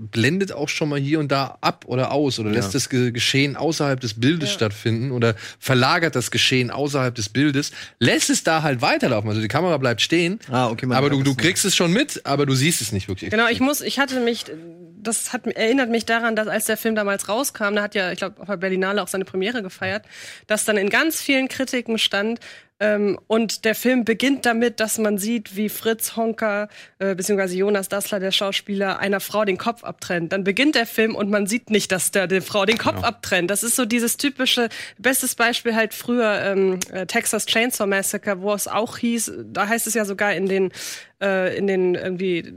blendet 0.00 0.52
auch 0.52 0.68
schon 0.68 0.88
mal 0.88 0.98
hier 0.98 1.20
und 1.20 1.30
da 1.30 1.58
ab 1.60 1.84
oder 1.86 2.12
aus 2.12 2.38
oder 2.38 2.50
lässt 2.50 2.74
das 2.74 2.88
Ge 2.88 3.12
Geschehen 3.12 3.56
außerhalb 3.56 4.00
des 4.00 4.14
Bildes 4.20 4.50
stattfinden 4.52 5.10
oder 5.12 5.34
verlagert 5.58 6.16
das 6.16 6.30
Geschehen 6.30 6.70
außerhalb 6.70 7.14
des 7.14 7.28
Bildes, 7.28 7.72
lässt 7.98 8.30
es 8.30 8.42
da 8.44 8.62
halt 8.62 8.82
weiterlaufen. 8.82 9.28
Also 9.28 9.40
die 9.40 9.48
Kamera 9.48 9.76
bleibt 9.78 10.00
stehen, 10.02 10.38
Ah, 10.50 10.68
okay, 10.68 10.86
man 10.86 10.96
aber 10.98 11.10
du, 11.10 11.22
du 11.22 11.34
kriegst 11.34 11.64
es 11.64 11.76
schon 11.76 11.92
mit, 11.92 12.22
aber 12.26 12.46
du 12.46 12.54
siehst 12.54 12.80
es 12.80 12.92
nicht 12.92 13.08
wirklich. 13.08 13.30
Genau, 13.30 13.48
ich 13.48 13.60
muss, 13.60 13.80
ich 13.80 13.98
hatte 13.98 14.20
mich, 14.20 14.44
das 15.02 15.32
hat, 15.32 15.46
erinnert 15.46 15.90
mich 15.90 16.04
daran, 16.04 16.36
dass 16.36 16.46
als 16.48 16.66
der 16.66 16.76
Film 16.76 16.94
damals 16.94 17.28
rauskam, 17.28 17.74
da 17.74 17.82
hat 17.82 17.94
ja, 17.94 17.99
ich 18.12 18.18
glaube, 18.18 18.40
auf 18.40 18.46
der 18.46 18.56
Berlinale 18.56 19.02
auch 19.02 19.08
seine 19.08 19.24
Premiere 19.24 19.62
gefeiert, 19.62 20.04
dass 20.46 20.64
dann 20.64 20.76
in 20.76 20.90
ganz 20.90 21.20
vielen 21.20 21.48
Kritiken 21.48 21.98
stand, 21.98 22.40
ähm, 22.80 23.18
und 23.26 23.66
der 23.66 23.74
Film 23.74 24.06
beginnt 24.06 24.46
damit, 24.46 24.80
dass 24.80 24.96
man 24.96 25.18
sieht, 25.18 25.54
wie 25.54 25.68
Fritz 25.68 26.16
Honka, 26.16 26.68
äh, 26.98 27.14
beziehungsweise 27.14 27.56
Jonas 27.56 27.88
Dassler, 27.88 28.20
der 28.20 28.32
Schauspieler, 28.32 28.98
einer 28.98 29.20
Frau 29.20 29.44
den 29.44 29.58
Kopf 29.58 29.84
abtrennt. 29.84 30.32
Dann 30.32 30.44
beginnt 30.44 30.74
der 30.74 30.86
Film 30.86 31.14
und 31.14 31.30
man 31.30 31.46
sieht 31.46 31.68
nicht, 31.68 31.92
dass 31.92 32.10
der, 32.10 32.26
der 32.26 32.40
Frau 32.40 32.64
den 32.64 32.78
Kopf 32.78 33.04
abtrennt. 33.04 33.50
Das 33.50 33.62
ist 33.62 33.76
so 33.76 33.84
dieses 33.84 34.16
typische, 34.16 34.70
bestes 34.96 35.34
Beispiel 35.34 35.76
halt 35.76 35.92
früher 35.92 36.40
ähm, 36.42 36.80
äh, 36.90 37.04
Texas 37.04 37.44
Chainsaw 37.44 37.86
Massacre, 37.86 38.40
wo 38.40 38.54
es 38.54 38.66
auch 38.66 38.96
hieß, 38.96 39.32
da 39.44 39.68
heißt 39.68 39.86
es 39.86 39.92
ja 39.92 40.06
sogar 40.06 40.32
in 40.32 40.46
den, 40.46 40.72
äh, 41.20 41.54
in 41.56 41.66
den 41.66 41.94
irgendwie 41.94 42.54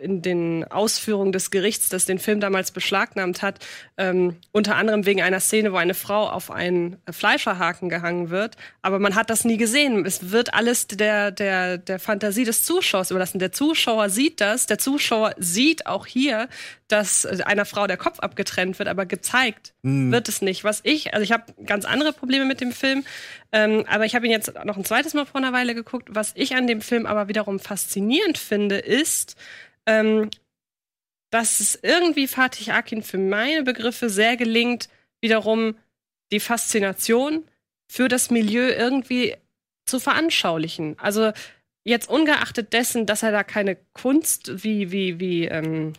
in 0.00 0.22
den 0.22 0.64
Ausführungen 0.64 1.32
des 1.32 1.50
Gerichts, 1.50 1.88
das 1.88 2.04
den 2.04 2.18
Film 2.18 2.40
damals 2.40 2.70
beschlagnahmt 2.70 3.42
hat, 3.42 3.64
ähm, 3.96 4.36
unter 4.52 4.76
anderem 4.76 5.06
wegen 5.06 5.22
einer 5.22 5.40
Szene, 5.40 5.72
wo 5.72 5.76
eine 5.76 5.94
Frau 5.94 6.28
auf 6.28 6.50
einen 6.50 6.96
Fleischerhaken 7.10 7.88
gehangen 7.88 8.30
wird, 8.30 8.56
aber 8.82 8.98
man 8.98 9.14
hat 9.14 9.30
das 9.30 9.44
nie 9.44 9.56
gesehen. 9.56 10.04
Es 10.06 10.30
wird 10.30 10.54
alles 10.54 10.86
der, 10.86 11.30
der, 11.30 11.78
der 11.78 11.98
Fantasie 11.98 12.44
des 12.44 12.64
Zuschauers 12.64 13.10
überlassen. 13.10 13.38
Der 13.38 13.52
Zuschauer 13.52 14.10
sieht 14.10 14.40
das, 14.40 14.66
der 14.66 14.78
Zuschauer 14.78 15.34
sieht 15.38 15.86
auch 15.86 16.06
hier, 16.06 16.48
dass 16.88 17.26
einer 17.26 17.64
Frau 17.64 17.86
der 17.86 17.96
Kopf 17.96 18.20
abgetrennt 18.20 18.78
wird, 18.78 18.88
aber 18.88 19.06
gezeigt 19.06 19.74
wird 19.82 20.28
es 20.28 20.42
nicht. 20.42 20.64
Was 20.64 20.80
ich, 20.84 21.14
also 21.14 21.22
ich 21.22 21.32
habe 21.32 21.44
ganz 21.64 21.84
andere 21.84 22.12
Probleme 22.12 22.44
mit 22.44 22.60
dem 22.60 22.72
Film, 22.72 23.04
ähm, 23.52 23.84
aber 23.88 24.04
ich 24.04 24.14
habe 24.14 24.26
ihn 24.26 24.32
jetzt 24.32 24.52
noch 24.64 24.76
ein 24.76 24.84
zweites 24.84 25.14
Mal 25.14 25.26
vor 25.26 25.40
einer 25.40 25.52
Weile 25.52 25.74
geguckt. 25.74 26.08
Was 26.10 26.32
ich 26.34 26.54
an 26.54 26.66
dem 26.66 26.80
Film 26.80 27.06
aber 27.06 27.28
wiederum 27.28 27.58
faszinierend 27.58 28.38
finde, 28.38 28.78
ist, 28.78 29.36
ähm, 29.86 30.30
dass 31.30 31.60
es 31.60 31.78
irgendwie 31.82 32.28
Fatih 32.28 32.72
Akin 32.72 33.02
für 33.02 33.18
meine 33.18 33.62
Begriffe 33.62 34.08
sehr 34.10 34.36
gelingt, 34.36 34.88
wiederum 35.20 35.76
die 36.32 36.40
Faszination 36.40 37.44
für 37.88 38.08
das 38.08 38.30
Milieu 38.30 38.68
irgendwie 38.68 39.36
zu 39.84 40.00
veranschaulichen. 40.00 40.98
Also 40.98 41.32
jetzt 41.84 42.08
ungeachtet 42.08 42.72
dessen, 42.72 43.06
dass 43.06 43.22
er 43.22 43.32
da 43.32 43.44
keine 43.44 43.76
Kunst 43.92 44.64
wie, 44.64 44.90
wie, 44.90 45.20
wie, 45.20 45.44
ähm, 45.46 45.92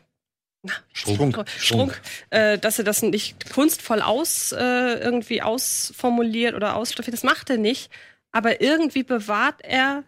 Strunk. 0.91 1.45
Strunk, 1.57 2.01
äh, 2.30 2.57
dass 2.57 2.77
er 2.77 2.84
das 2.84 3.01
nicht 3.01 3.53
kunstvoll 3.53 4.01
aus 4.01 4.51
äh, 4.51 4.95
irgendwie 4.99 5.41
ausformuliert 5.41 6.55
oder 6.55 6.76
ausstaffiert, 6.76 7.14
das 7.14 7.23
macht 7.23 7.49
er 7.49 7.57
nicht. 7.57 7.89
Aber 8.31 8.59
irgendwie 8.59 9.03
bewahrt 9.03 9.61
er, 9.64 10.03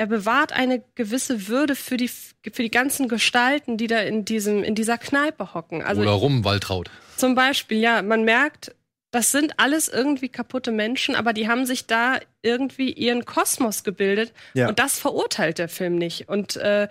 er 0.00 0.06
bewahrt 0.06 0.52
eine 0.52 0.82
gewisse 0.94 1.46
Würde 1.48 1.76
für 1.76 1.96
die 1.98 2.08
für 2.08 2.62
die 2.62 2.70
ganzen 2.70 3.06
Gestalten, 3.08 3.76
die 3.76 3.86
da 3.86 3.98
in 3.98 4.24
diesem 4.24 4.64
in 4.64 4.74
dieser 4.74 4.96
Kneipe 4.96 5.52
hocken. 5.52 5.82
Also 5.82 6.00
Oder 6.00 6.12
rum, 6.12 6.42
Waltraud. 6.42 6.90
zum 7.16 7.34
Beispiel, 7.34 7.78
ja, 7.78 8.00
man 8.00 8.24
merkt, 8.24 8.74
das 9.10 9.30
sind 9.30 9.54
alles 9.58 9.88
irgendwie 9.88 10.28
kaputte 10.30 10.72
Menschen, 10.72 11.14
aber 11.14 11.32
die 11.34 11.48
haben 11.48 11.66
sich 11.66 11.86
da 11.86 12.18
irgendwie 12.42 12.92
ihren 12.92 13.24
Kosmos 13.26 13.84
gebildet 13.84 14.32
Ja. 14.54 14.68
und 14.68 14.78
das 14.78 14.98
verurteilt 14.98 15.58
der 15.58 15.68
Film 15.68 15.96
nicht. 15.96 16.28
Und 16.28 16.56
äh, 16.56 16.88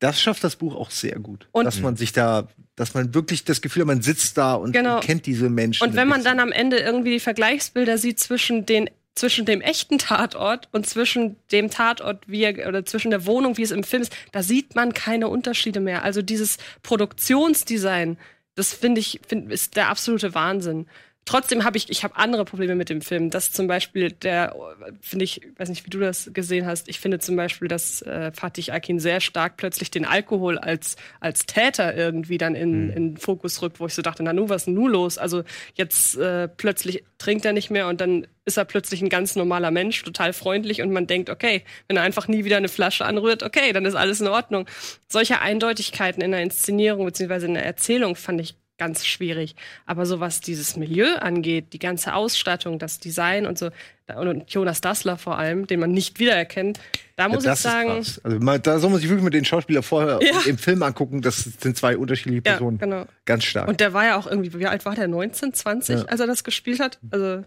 Das 0.00 0.20
schafft 0.20 0.42
das 0.44 0.56
Buch 0.56 0.74
auch 0.74 0.90
sehr 0.90 1.18
gut. 1.18 1.46
Und- 1.52 1.64
dass 1.64 1.80
man 1.80 1.96
sich 1.96 2.12
da, 2.12 2.48
dass 2.76 2.92
man 2.94 3.14
wirklich 3.14 3.44
das 3.44 3.60
Gefühl 3.62 3.82
hat, 3.82 3.86
man 3.86 4.02
sitzt 4.02 4.36
da 4.36 4.54
und, 4.54 4.72
Genau. 4.72 4.96
und 4.96 5.04
kennt 5.04 5.24
diese 5.26 5.48
Menschen. 5.48 5.86
Und 5.86 5.94
wenn 5.94 6.08
man 6.08 6.24
dann 6.24 6.40
am 6.40 6.52
Ende 6.52 6.76
irgendwie 6.78 7.12
die 7.12 7.20
Vergleichsbilder 7.20 7.96
sieht 7.98 8.18
zwischen 8.18 8.66
den 8.66 8.90
zwischen 9.14 9.44
dem 9.44 9.60
echten 9.60 9.98
Tatort 9.98 10.68
und 10.72 10.86
zwischen 10.86 11.36
dem 11.52 11.70
Tatort, 11.70 12.24
wie 12.26 12.42
er, 12.42 12.68
oder 12.68 12.84
zwischen 12.84 13.10
der 13.10 13.26
Wohnung, 13.26 13.56
wie 13.56 13.62
es 13.62 13.70
im 13.70 13.84
Film 13.84 14.02
ist, 14.02 14.16
da 14.32 14.42
sieht 14.42 14.74
man 14.74 14.94
keine 14.94 15.28
Unterschiede 15.28 15.80
mehr. 15.80 16.02
Also 16.04 16.22
dieses 16.22 16.58
Produktionsdesign, 16.82 18.18
das 18.54 18.72
finde 18.72 19.00
ich, 19.00 19.20
find, 19.26 19.50
ist 19.52 19.76
der 19.76 19.88
absolute 19.88 20.34
Wahnsinn. 20.34 20.86
Trotzdem 21.24 21.64
habe 21.64 21.76
ich, 21.76 21.90
ich 21.90 22.02
habe 22.02 22.16
andere 22.16 22.44
Probleme 22.44 22.74
mit 22.74 22.88
dem 22.88 23.00
Film. 23.02 23.30
Das 23.30 23.52
zum 23.52 23.66
Beispiel, 23.66 24.10
der, 24.10 24.54
finde 25.00 25.24
ich, 25.24 25.40
weiß 25.56 25.68
nicht, 25.68 25.86
wie 25.86 25.90
du 25.90 26.00
das 26.00 26.30
gesehen 26.32 26.66
hast, 26.66 26.88
ich 26.88 26.98
finde 27.00 27.18
zum 27.20 27.36
Beispiel, 27.36 27.68
dass 27.68 28.02
äh, 28.02 28.32
Fatih 28.32 28.72
Akin 28.72 28.98
sehr 28.98 29.20
stark 29.20 29.56
plötzlich 29.56 29.90
den 29.90 30.04
Alkohol 30.04 30.58
als, 30.58 30.96
als 31.20 31.46
Täter 31.46 31.94
irgendwie 31.94 32.38
dann 32.38 32.54
in, 32.54 32.70
Mhm. 32.70 32.90
in 32.90 33.08
den 33.12 33.16
Fokus 33.16 33.62
rückt, 33.62 33.80
wo 33.80 33.86
ich 33.86 33.94
so 33.94 34.02
dachte, 34.02 34.22
na 34.22 34.32
nu, 34.32 34.48
was 34.48 34.62
ist 34.62 34.66
denn 34.66 34.74
nu 34.74 34.88
los? 34.88 35.18
Also 35.18 35.44
jetzt 35.74 36.16
äh, 36.16 36.48
plötzlich 36.48 37.04
trinkt 37.18 37.44
er 37.44 37.52
nicht 37.52 37.70
mehr 37.70 37.88
und 37.88 38.00
dann 38.00 38.26
ist 38.44 38.56
er 38.56 38.64
plötzlich 38.64 39.02
ein 39.02 39.08
ganz 39.08 39.36
normaler 39.36 39.70
Mensch, 39.70 40.02
total 40.02 40.32
freundlich 40.32 40.82
und 40.82 40.90
man 40.92 41.06
denkt, 41.06 41.30
okay, 41.30 41.62
wenn 41.86 41.96
er 41.96 42.02
einfach 42.02 42.26
nie 42.26 42.44
wieder 42.44 42.56
eine 42.56 42.68
Flasche 42.68 43.04
anrührt, 43.04 43.42
okay, 43.42 43.72
dann 43.72 43.84
ist 43.84 43.94
alles 43.94 44.20
in 44.20 44.26
Ordnung. 44.28 44.66
Solche 45.08 45.40
Eindeutigkeiten 45.40 46.22
in 46.22 46.32
der 46.32 46.42
Inszenierung 46.42 47.04
beziehungsweise 47.04 47.46
in 47.46 47.54
der 47.54 47.64
Erzählung 47.66 48.16
fand 48.16 48.40
ich 48.40 48.56
ganz 48.80 49.04
schwierig. 49.06 49.54
Aber 49.84 50.06
so 50.06 50.20
was 50.20 50.40
dieses 50.40 50.74
Milieu 50.76 51.14
angeht, 51.16 51.74
die 51.74 51.78
ganze 51.78 52.14
Ausstattung, 52.14 52.78
das 52.78 52.98
Design 52.98 53.46
und 53.46 53.58
so, 53.58 53.68
und 54.16 54.50
Jonas 54.50 54.80
Dassler 54.80 55.18
vor 55.18 55.38
allem, 55.38 55.66
den 55.66 55.78
man 55.80 55.92
nicht 55.92 56.18
wiedererkennt, 56.18 56.80
da 57.16 57.28
muss 57.28 57.44
ja, 57.44 57.52
ich 57.52 57.60
sagen, 57.60 57.90
also 57.90 58.18
mal, 58.40 58.58
da 58.58 58.78
soll 58.78 58.90
man 58.90 58.98
sich 58.98 59.08
wirklich 59.08 59.22
mit 59.24 59.34
den 59.34 59.44
Schauspielern 59.44 59.82
vorher 59.82 60.18
Ja. 60.22 60.40
im 60.46 60.56
Film 60.56 60.82
angucken. 60.82 61.20
Das 61.20 61.36
sind 61.44 61.76
zwei 61.76 61.96
unterschiedliche 61.98 62.42
ja, 62.44 62.52
Personen. 62.52 62.78
genau. 62.78 63.04
Ganz 63.26 63.44
stark. 63.44 63.68
Und 63.68 63.80
der 63.80 63.92
war 63.92 64.06
ja 64.06 64.16
auch 64.16 64.26
irgendwie, 64.26 64.58
wie 64.58 64.66
alt 64.66 64.86
war 64.86 64.94
der? 64.94 65.06
19, 65.08 65.52
20, 65.52 65.98
Ja. 66.00 66.04
als 66.06 66.18
er 66.20 66.26
das 66.26 66.42
gespielt 66.42 66.80
hat? 66.80 66.98
Also, 67.10 67.44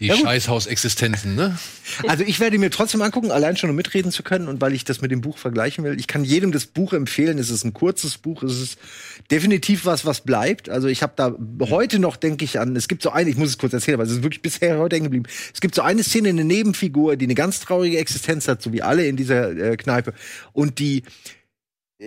Die 0.00 0.06
Ja. 0.06 0.16
Scheißhausexistenzen, 0.16 1.34
ne? 1.34 1.56
Also 2.08 2.24
ich 2.24 2.40
werde 2.40 2.58
mir 2.58 2.70
trotzdem 2.70 3.02
angucken, 3.02 3.30
allein 3.30 3.56
schon 3.56 3.70
um 3.70 3.76
mitreden 3.76 4.10
zu 4.10 4.22
können 4.22 4.48
und 4.48 4.60
weil 4.60 4.72
ich 4.72 4.84
das 4.84 5.00
mit 5.00 5.10
dem 5.10 5.20
Buch 5.20 5.36
vergleichen 5.36 5.84
will. 5.84 5.98
Ich 6.00 6.06
kann 6.06 6.24
jedem 6.24 6.50
das 6.50 6.66
Buch 6.66 6.92
empfehlen. 6.92 7.38
Es 7.38 7.50
ist 7.50 7.64
ein 7.64 7.74
kurzes 7.74 8.16
Buch. 8.18 8.42
Es 8.42 8.58
ist 8.60 8.78
definitiv 9.30 9.84
was, 9.84 10.04
was 10.06 10.22
bleibt. 10.22 10.68
Also 10.70 10.88
ich 10.88 11.02
habe 11.02 11.12
da 11.16 11.36
heute 11.68 11.98
noch, 11.98 12.16
denke 12.16 12.44
ich 12.44 12.58
an, 12.58 12.74
es 12.74 12.88
gibt 12.88 13.02
so 13.02 13.10
eine, 13.10 13.28
ich 13.30 13.36
muss 13.36 13.50
es 13.50 13.58
kurz 13.58 13.74
erzählen, 13.74 13.98
weil 13.98 14.06
es 14.06 14.12
ist 14.12 14.22
wirklich 14.22 14.42
bisher 14.42 14.78
heute 14.78 14.96
hängen 14.96 15.04
geblieben. 15.04 15.26
Es 15.52 15.60
gibt 15.60 15.74
so 15.74 15.82
eine 15.82 16.02
Szene, 16.02 16.30
eine 16.30 16.44
Nebenfigur, 16.44 17.16
die 17.16 17.26
eine 17.26 17.34
ganz 17.34 17.60
traurige 17.60 17.98
Existenz 17.98 18.48
hat, 18.48 18.62
so 18.62 18.72
wie 18.72 18.82
alle 18.82 19.06
in 19.06 19.16
dieser 19.16 19.50
äh, 19.54 19.76
Kneipe. 19.76 20.14
Und 20.52 20.78
die 20.78 21.02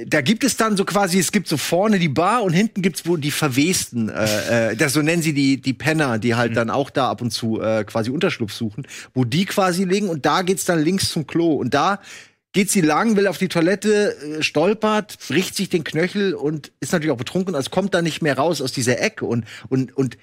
da 0.07 0.21
gibt 0.21 0.43
es 0.43 0.57
dann 0.57 0.75
so 0.75 0.83
quasi, 0.83 1.19
es 1.19 1.31
gibt 1.31 1.47
so 1.47 1.57
vorne 1.57 1.99
die 1.99 2.09
Bar 2.09 2.43
und 2.43 2.53
hinten 2.53 2.81
gibt's 2.81 3.05
wo 3.05 3.17
die 3.17 3.31
Verwesten, 3.31 4.09
äh, 4.09 4.71
äh, 4.71 4.75
das 4.75 4.93
so 4.93 5.01
nennen 5.01 5.21
sie 5.21 5.33
die 5.33 5.61
die 5.61 5.73
Penner, 5.73 6.19
die 6.19 6.35
halt 6.35 6.57
dann 6.57 6.69
auch 6.69 6.89
da 6.89 7.09
ab 7.09 7.21
und 7.21 7.31
zu 7.31 7.61
äh, 7.61 7.83
quasi 7.85 8.09
Unterschlupf 8.09 8.51
suchen, 8.51 8.87
wo 9.13 9.23
die 9.23 9.45
quasi 9.45 9.85
liegen 9.85 10.09
und 10.09 10.25
da 10.25 10.41
geht's 10.41 10.65
dann 10.65 10.83
links 10.83 11.11
zum 11.11 11.27
Klo 11.27 11.53
und 11.55 11.73
da 11.73 12.01
geht 12.51 12.71
sie 12.71 12.81
lang, 12.81 13.15
will 13.17 13.27
auf 13.27 13.37
die 13.37 13.47
Toilette, 13.47 14.15
äh, 14.17 14.43
stolpert, 14.43 15.17
bricht 15.27 15.55
sich 15.55 15.69
den 15.69 15.83
Knöchel 15.83 16.33
und 16.33 16.71
ist 16.79 16.91
natürlich 16.91 17.11
auch 17.11 17.17
betrunken, 17.17 17.55
also 17.55 17.69
kommt 17.69 17.93
da 17.93 18.01
nicht 18.01 18.21
mehr 18.21 18.37
raus 18.37 18.61
aus 18.61 18.71
dieser 18.71 18.99
Ecke 18.99 19.25
und 19.25 19.45
und 19.69 19.95
und 19.95 20.17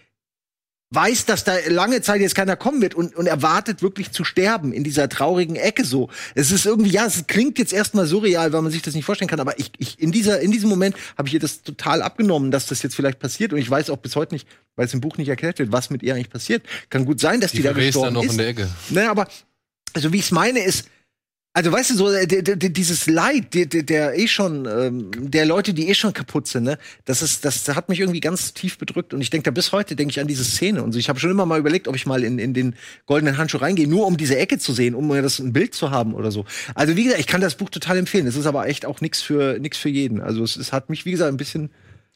weiß, 0.94 1.24
dass 1.27 1.44
da 1.44 1.55
lange 1.69 2.02
Zeit 2.02 2.20
jetzt 2.20 2.35
keiner 2.35 2.56
kommen 2.56 2.82
wird 2.82 2.94
und, 2.94 3.16
und 3.16 3.27
erwartet 3.27 3.82
wirklich 3.82 4.10
zu 4.10 4.24
sterben 4.24 4.73
in 4.73 4.85
dieser 4.85 5.09
traurigen 5.09 5.56
Ecke 5.56 5.85
so. 5.85 6.10
Es 6.35 6.51
ist 6.51 6.66
irgendwie, 6.66 6.90
ja, 6.90 7.06
es 7.06 7.27
klingt 7.27 7.59
jetzt 7.59 7.73
erstmal 7.73 8.06
surreal, 8.06 8.52
weil 8.52 8.62
man 8.62 8.70
sich 8.70 8.82
das 8.82 8.94
nicht 8.94 9.05
vorstellen 9.05 9.28
kann, 9.28 9.40
aber 9.40 9.59
ich, 9.59 9.73
ich 9.78 10.01
in 10.01 10.12
dieser, 10.12 10.40
in 10.40 10.51
diesem 10.51 10.69
Moment 10.69 10.97
habe 11.16 11.28
ich 11.28 11.35
ihr 11.35 11.40
das 11.40 11.62
total 11.62 12.02
abgenommen, 12.02 12.51
dass 12.51 12.66
das 12.66 12.82
jetzt 12.82 12.94
vielleicht 12.94 13.19
passiert 13.19 13.52
und 13.52 13.59
ich 13.59 13.70
weiß 13.70 13.90
auch 13.90 13.98
bis 13.98 14.16
heute 14.16 14.35
nicht, 14.35 14.47
weil 14.77 14.86
es 14.86 14.94
im 14.94 15.01
Buch 15.01 15.16
nicht 15.16 15.28
erklärt 15.28 15.59
wird, 15.59 15.73
was 15.73 15.90
mit 15.90 16.02
ihr 16.02 16.14
eigentlich 16.14 16.31
passiert. 16.31 16.62
Kann 16.90 17.05
gut 17.05 17.20
sein, 17.20 17.40
dass 17.40 17.52
die, 17.52 17.59
Die 17.59 17.62
da 17.62 17.73
gestorben 17.73 18.06
dann 18.06 18.14
noch 18.14 18.24
ist. 18.24 18.32
in 18.32 18.39
der 18.39 18.48
Ecke. 18.48 18.69
Naja, 18.90 19.10
aber 19.10 19.28
also 19.94 20.12
wie 20.12 20.19
ich 20.19 20.24
es 20.27 20.31
meine 20.31 20.60
ist, 20.60 20.89
also 21.55 21.70
weißt 21.70 21.91
du 21.91 21.95
so, 21.95 22.11
äh, 22.11 22.27
dieses 22.27 23.07
Leid, 23.07 23.53
der, 23.53 23.66
der, 23.66 23.83
der 23.83 24.19
eh 24.19 24.27
schon, 24.27 24.66
ähm, 24.66 25.11
der 25.31 25.45
Leute, 25.45 25.74
die 25.74 25.89
eh 25.89 25.95
schon 25.95 26.15
kaputt 26.15 26.47
sind, 26.47 26.65
ne, 26.65 26.79
das 27.05 27.20
ist, 27.20 27.45
das 27.45 27.69
hat 27.69 27.91
mich 27.91 28.01
irgendwie 28.01 28.20
ganz 28.20 28.55
tief 28.55 28.79
bedrückt 28.79 29.12
und 29.12 29.20
ich 29.20 29.29
denke 29.29 29.45
da 29.45 29.51
bis 29.51 29.70
heute 29.70 29.95
denke 29.95 30.12
ich 30.12 30.20
an 30.20 30.27
diese 30.27 30.45
Szene 30.45 30.83
und 30.83 30.93
so. 30.93 30.99
ich 30.99 31.11
habe 31.11 31.20
schon 31.20 31.31
immer 31.31 31.45
mal 31.45 31.59
überlegt, 31.59 31.89
ob 31.89 31.97
ich 31.97 32.07
mal 32.07 32.24
in, 32.24 32.39
in 32.39 32.55
den 32.55 32.74
goldenen 33.05 33.37
Handschuh 33.37 33.59
reingehe, 33.59 33.87
nur 33.87 34.07
um 34.07 34.16
diese 34.16 34.39
Ecke 34.39 34.59
zu 34.59 34.73
sehen, 34.73 34.95
um 34.95 35.09
mir 35.09 35.20
das 35.20 35.41
ein 35.41 35.53
Bild 35.53 35.74
zu 35.74 35.91
haben 35.91 36.15
oder 36.15 36.31
so. 36.31 36.47
Also 36.74 36.97
wie 36.97 37.05
gesagt, 37.05 37.20
ich 37.20 37.27
kann 37.27 37.43
das 37.43 37.57
Buch 37.57 37.69
total 37.69 37.99
empfehlen. 37.99 38.27
Es 38.27 38.37
ist 38.37 38.47
aber 38.47 38.66
echt 38.66 38.87
auch 38.87 39.03
nichts 39.03 39.20
für 39.20 39.59
nix 39.59 39.77
für 39.77 39.91
jeden. 39.91 40.23
Also 40.23 40.43
es, 40.45 40.57
es 40.57 40.73
hat 40.73 40.89
mich 40.89 41.05
wie 41.05 41.11
gesagt 41.11 41.31
ein 41.31 41.37
bisschen 41.37 41.70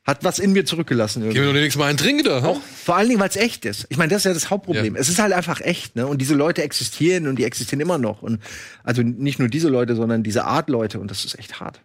hat 0.06 0.22
was 0.22 0.38
in 0.38 0.52
mir 0.52 0.64
zurückgelassen. 0.64 1.20
irgendwie. 1.22 1.34
Gehen 1.34 1.42
wir 1.46 1.52
doch 1.52 1.58
nächstes 1.60 1.78
Mal 1.80 1.86
einen 1.88 1.98
trinken 1.98 2.24
da. 2.24 2.42
Auch 2.44 2.60
vor 2.62 2.96
allen 2.96 3.08
Dingen, 3.08 3.20
weil 3.20 3.28
es 3.28 3.36
echt 3.36 3.64
ist. 3.64 3.86
Ich 3.88 3.96
meine, 3.96 4.10
das 4.10 4.18
ist 4.18 4.24
ja 4.26 4.32
das 4.34 4.50
Hauptproblem. 4.50 4.94
Ja. 4.94 5.00
Es 5.00 5.08
ist 5.08 5.18
halt 5.18 5.32
einfach 5.32 5.60
echt, 5.60 5.96
ne? 5.96 6.06
Und 6.06 6.18
diese 6.18 6.34
Leute 6.34 6.62
existieren 6.62 7.26
und 7.26 7.36
die 7.38 7.44
existieren 7.44 7.80
immer 7.80 7.98
noch. 7.98 8.22
Und 8.22 8.40
also 8.84 9.02
nicht 9.02 9.38
nur 9.40 9.48
diese 9.48 9.68
Leute, 9.68 9.96
sondern 9.96 10.22
diese 10.22 10.44
Art 10.44 10.68
Leute. 10.70 11.00
Und 11.00 11.10
das 11.10 11.24
ist 11.24 11.38
echt 11.38 11.58
hart. 11.60 11.80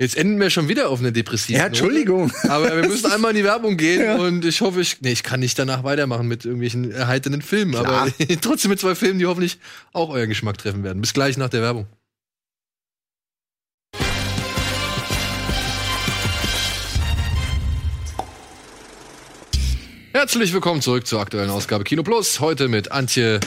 Jetzt 0.00 0.16
enden 0.16 0.38
wir 0.38 0.48
schon 0.50 0.68
wieder 0.68 0.90
auf 0.90 1.00
eine 1.00 1.10
depressive 1.10 1.54
Ja, 1.58 1.64
Note. 1.64 1.68
Entschuldigung. 1.70 2.32
Aber 2.48 2.80
wir 2.80 2.88
müssen 2.88 3.10
einmal 3.10 3.32
in 3.32 3.36
die 3.38 3.44
Werbung 3.44 3.76
gehen 3.76 4.00
Ja. 4.02 4.16
und 4.16 4.44
ich 4.44 4.60
hoffe, 4.60 4.80
ich, 4.80 5.00
nee, 5.00 5.10
ich 5.10 5.24
kann 5.24 5.40
nicht 5.40 5.58
danach 5.58 5.82
weitermachen 5.82 6.28
mit 6.28 6.44
irgendwelchen 6.44 6.92
erheiternden 6.92 7.42
Filmen, 7.42 7.72
Klar. 7.72 7.86
aber 8.02 8.12
trotzdem 8.40 8.70
mit 8.70 8.78
zwei 8.78 8.94
Filmen, 8.94 9.18
die 9.18 9.26
hoffentlich 9.26 9.58
auch 9.92 10.10
euren 10.10 10.28
Geschmack 10.28 10.58
treffen 10.58 10.84
werden. 10.84 11.00
Bis 11.00 11.12
gleich 11.14 11.36
nach 11.36 11.48
der 11.48 11.62
Werbung. 11.62 11.86
Herzlich 20.18 20.52
willkommen 20.52 20.82
zurück 20.82 21.06
zur 21.06 21.20
aktuellen 21.20 21.48
Ausgabe 21.48 21.84
Kino 21.84 22.02
Plus. 22.02 22.40
Heute 22.40 22.66
mit 22.66 22.90
Antje, 22.90 23.38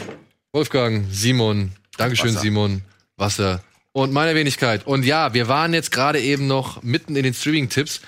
Wolfgang, 0.54 1.06
Simon. 1.12 1.74
Dankeschön, 1.98 2.30
Wasser. 2.30 2.40
Simon. 2.40 2.82
Wasser. 3.18 3.62
Und 3.92 4.14
meine 4.14 4.36
Wenigkeit. 4.36 4.88
Und 4.88 5.04
ja, 5.04 5.34
wir 5.34 5.50
waren 5.50 5.74
jetzt 5.74 5.92
gerade 5.92 6.22
eben 6.22 6.48
noch 6.48 6.82
mitten 6.82 7.18
in 7.18 7.24
den 7.24 7.34
Streaming-Tipps. 7.34 8.00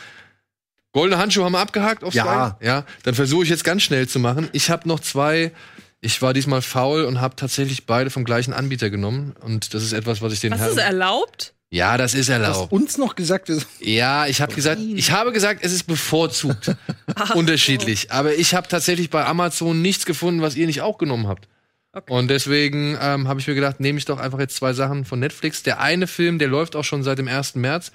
Goldene 0.93 1.17
Handschuhe 1.17 1.43
haben 1.43 1.51
wir 1.51 1.59
abgehakt 1.59 2.05
auf 2.05 2.13
Ja. 2.13 2.57
Ja. 2.61 2.85
Dann 3.03 3.15
versuche 3.15 3.43
ich 3.43 3.49
jetzt 3.49 3.65
ganz 3.65 3.83
schnell 3.83 4.07
zu 4.07 4.19
machen. 4.19 4.47
Ich 4.53 4.69
habe 4.69 4.87
noch 4.87 5.01
zwei. 5.01 5.51
Ich 5.99 6.21
war 6.21 6.33
diesmal 6.33 6.61
faul 6.61 7.03
und 7.03 7.19
habe 7.19 7.35
tatsächlich 7.35 7.85
beide 7.85 8.11
vom 8.11 8.23
gleichen 8.23 8.53
Anbieter 8.53 8.89
genommen. 8.89 9.35
Und 9.41 9.73
das 9.73 9.83
ist 9.83 9.91
etwas, 9.91 10.21
was 10.21 10.31
ich 10.31 10.39
den 10.39 10.53
was 10.53 10.61
ist 10.61 10.77
Herren. 10.77 10.87
erlaubt? 10.87 11.53
Ja, 11.73 11.97
das 11.97 12.13
ist 12.13 12.29
erlaubt. 12.29 12.71
uns 12.71 12.99
noch 12.99 13.15
gesagt 13.15 13.49
ist, 13.49 13.65
Ja, 13.79 14.27
ich 14.27 14.41
habe 14.41 14.53
gesagt, 14.53 14.79
ich 14.79 15.11
habe 15.11 15.31
gesagt, 15.31 15.61
es 15.65 15.71
ist 15.71 15.85
bevorzugt 15.87 16.75
unterschiedlich. 17.33 18.11
Aber 18.11 18.35
ich 18.35 18.53
habe 18.53 18.67
tatsächlich 18.67 19.09
bei 19.09 19.25
Amazon 19.25 19.81
nichts 19.81 20.05
gefunden, 20.05 20.41
was 20.41 20.55
ihr 20.55 20.67
nicht 20.67 20.81
auch 20.81 20.97
genommen 20.99 21.27
habt. 21.27 21.47
Okay. 21.91 22.13
Und 22.13 22.27
deswegen 22.27 22.97
ähm, 23.01 23.27
habe 23.27 23.39
ich 23.39 23.47
mir 23.47 23.55
gedacht, 23.55 23.79
nehme 23.79 23.97
ich 23.97 24.05
doch 24.05 24.19
einfach 24.19 24.39
jetzt 24.39 24.55
zwei 24.55 24.73
Sachen 24.73 25.03
von 25.05 25.19
Netflix. 25.19 25.63
Der 25.63 25.79
eine 25.79 26.05
Film, 26.07 26.37
der 26.37 26.47
läuft 26.47 26.75
auch 26.75 26.83
schon 26.83 27.01
seit 27.03 27.17
dem 27.17 27.27
1. 27.27 27.55
März. 27.55 27.91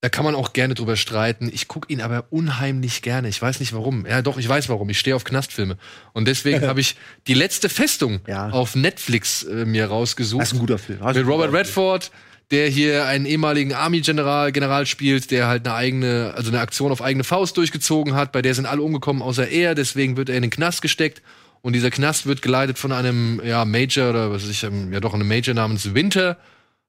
Da 0.00 0.08
kann 0.10 0.24
man 0.24 0.34
auch 0.34 0.52
gerne 0.52 0.74
drüber 0.74 0.96
streiten. 0.96 1.50
Ich 1.52 1.66
gucke 1.66 1.90
ihn 1.92 2.02
aber 2.02 2.26
unheimlich 2.30 3.00
gerne. 3.00 3.26
Ich 3.28 3.40
weiß 3.40 3.58
nicht 3.60 3.72
warum. 3.72 4.06
Ja, 4.06 4.22
doch, 4.22 4.36
ich 4.38 4.48
weiß 4.48 4.68
warum. 4.68 4.90
Ich 4.90 4.98
stehe 4.98 5.16
auf 5.16 5.24
Knastfilme. 5.24 5.76
Und 6.12 6.28
deswegen 6.28 6.62
habe 6.68 6.80
ich 6.80 6.96
die 7.26 7.34
letzte 7.34 7.68
Festung 7.68 8.20
Ja. 8.28 8.50
auf 8.50 8.76
Netflix 8.76 9.42
äh, 9.44 9.64
mir 9.64 9.86
rausgesucht. 9.86 10.42
das 10.42 10.48
ist 10.48 10.54
ein 10.54 10.60
guter 10.60 10.78
Film. 10.78 10.98
Ist 11.04 11.16
Mit 11.16 11.26
Robert 11.26 11.52
Redford, 11.52 12.10
der 12.54 12.68
hier 12.68 13.06
einen 13.06 13.26
ehemaligen 13.26 13.72
Army-General 13.72 14.52
General 14.52 14.86
spielt, 14.86 15.32
der 15.32 15.48
halt 15.48 15.66
eine 15.66 15.74
eigene, 15.74 16.34
also 16.36 16.52
eine 16.52 16.60
Aktion 16.60 16.92
auf 16.92 17.02
eigene 17.02 17.24
Faust 17.24 17.56
durchgezogen 17.56 18.14
hat. 18.14 18.30
Bei 18.30 18.42
der 18.42 18.54
sind 18.54 18.66
alle 18.66 18.80
umgekommen, 18.80 19.22
außer 19.22 19.48
er. 19.48 19.74
Deswegen 19.74 20.16
wird 20.16 20.28
er 20.28 20.36
in 20.36 20.42
den 20.42 20.52
Knast 20.52 20.80
gesteckt. 20.80 21.20
Und 21.62 21.72
dieser 21.72 21.90
Knast 21.90 22.26
wird 22.26 22.42
geleitet 22.42 22.78
von 22.78 22.92
einem 22.92 23.40
ja, 23.44 23.64
Major 23.64 24.10
oder 24.10 24.30
was 24.30 24.44
weiß 24.44 24.50
ich, 24.50 24.62
ja 24.62 25.00
doch 25.00 25.14
einem 25.14 25.26
Major 25.26 25.52
namens 25.52 25.94
Winter. 25.94 26.38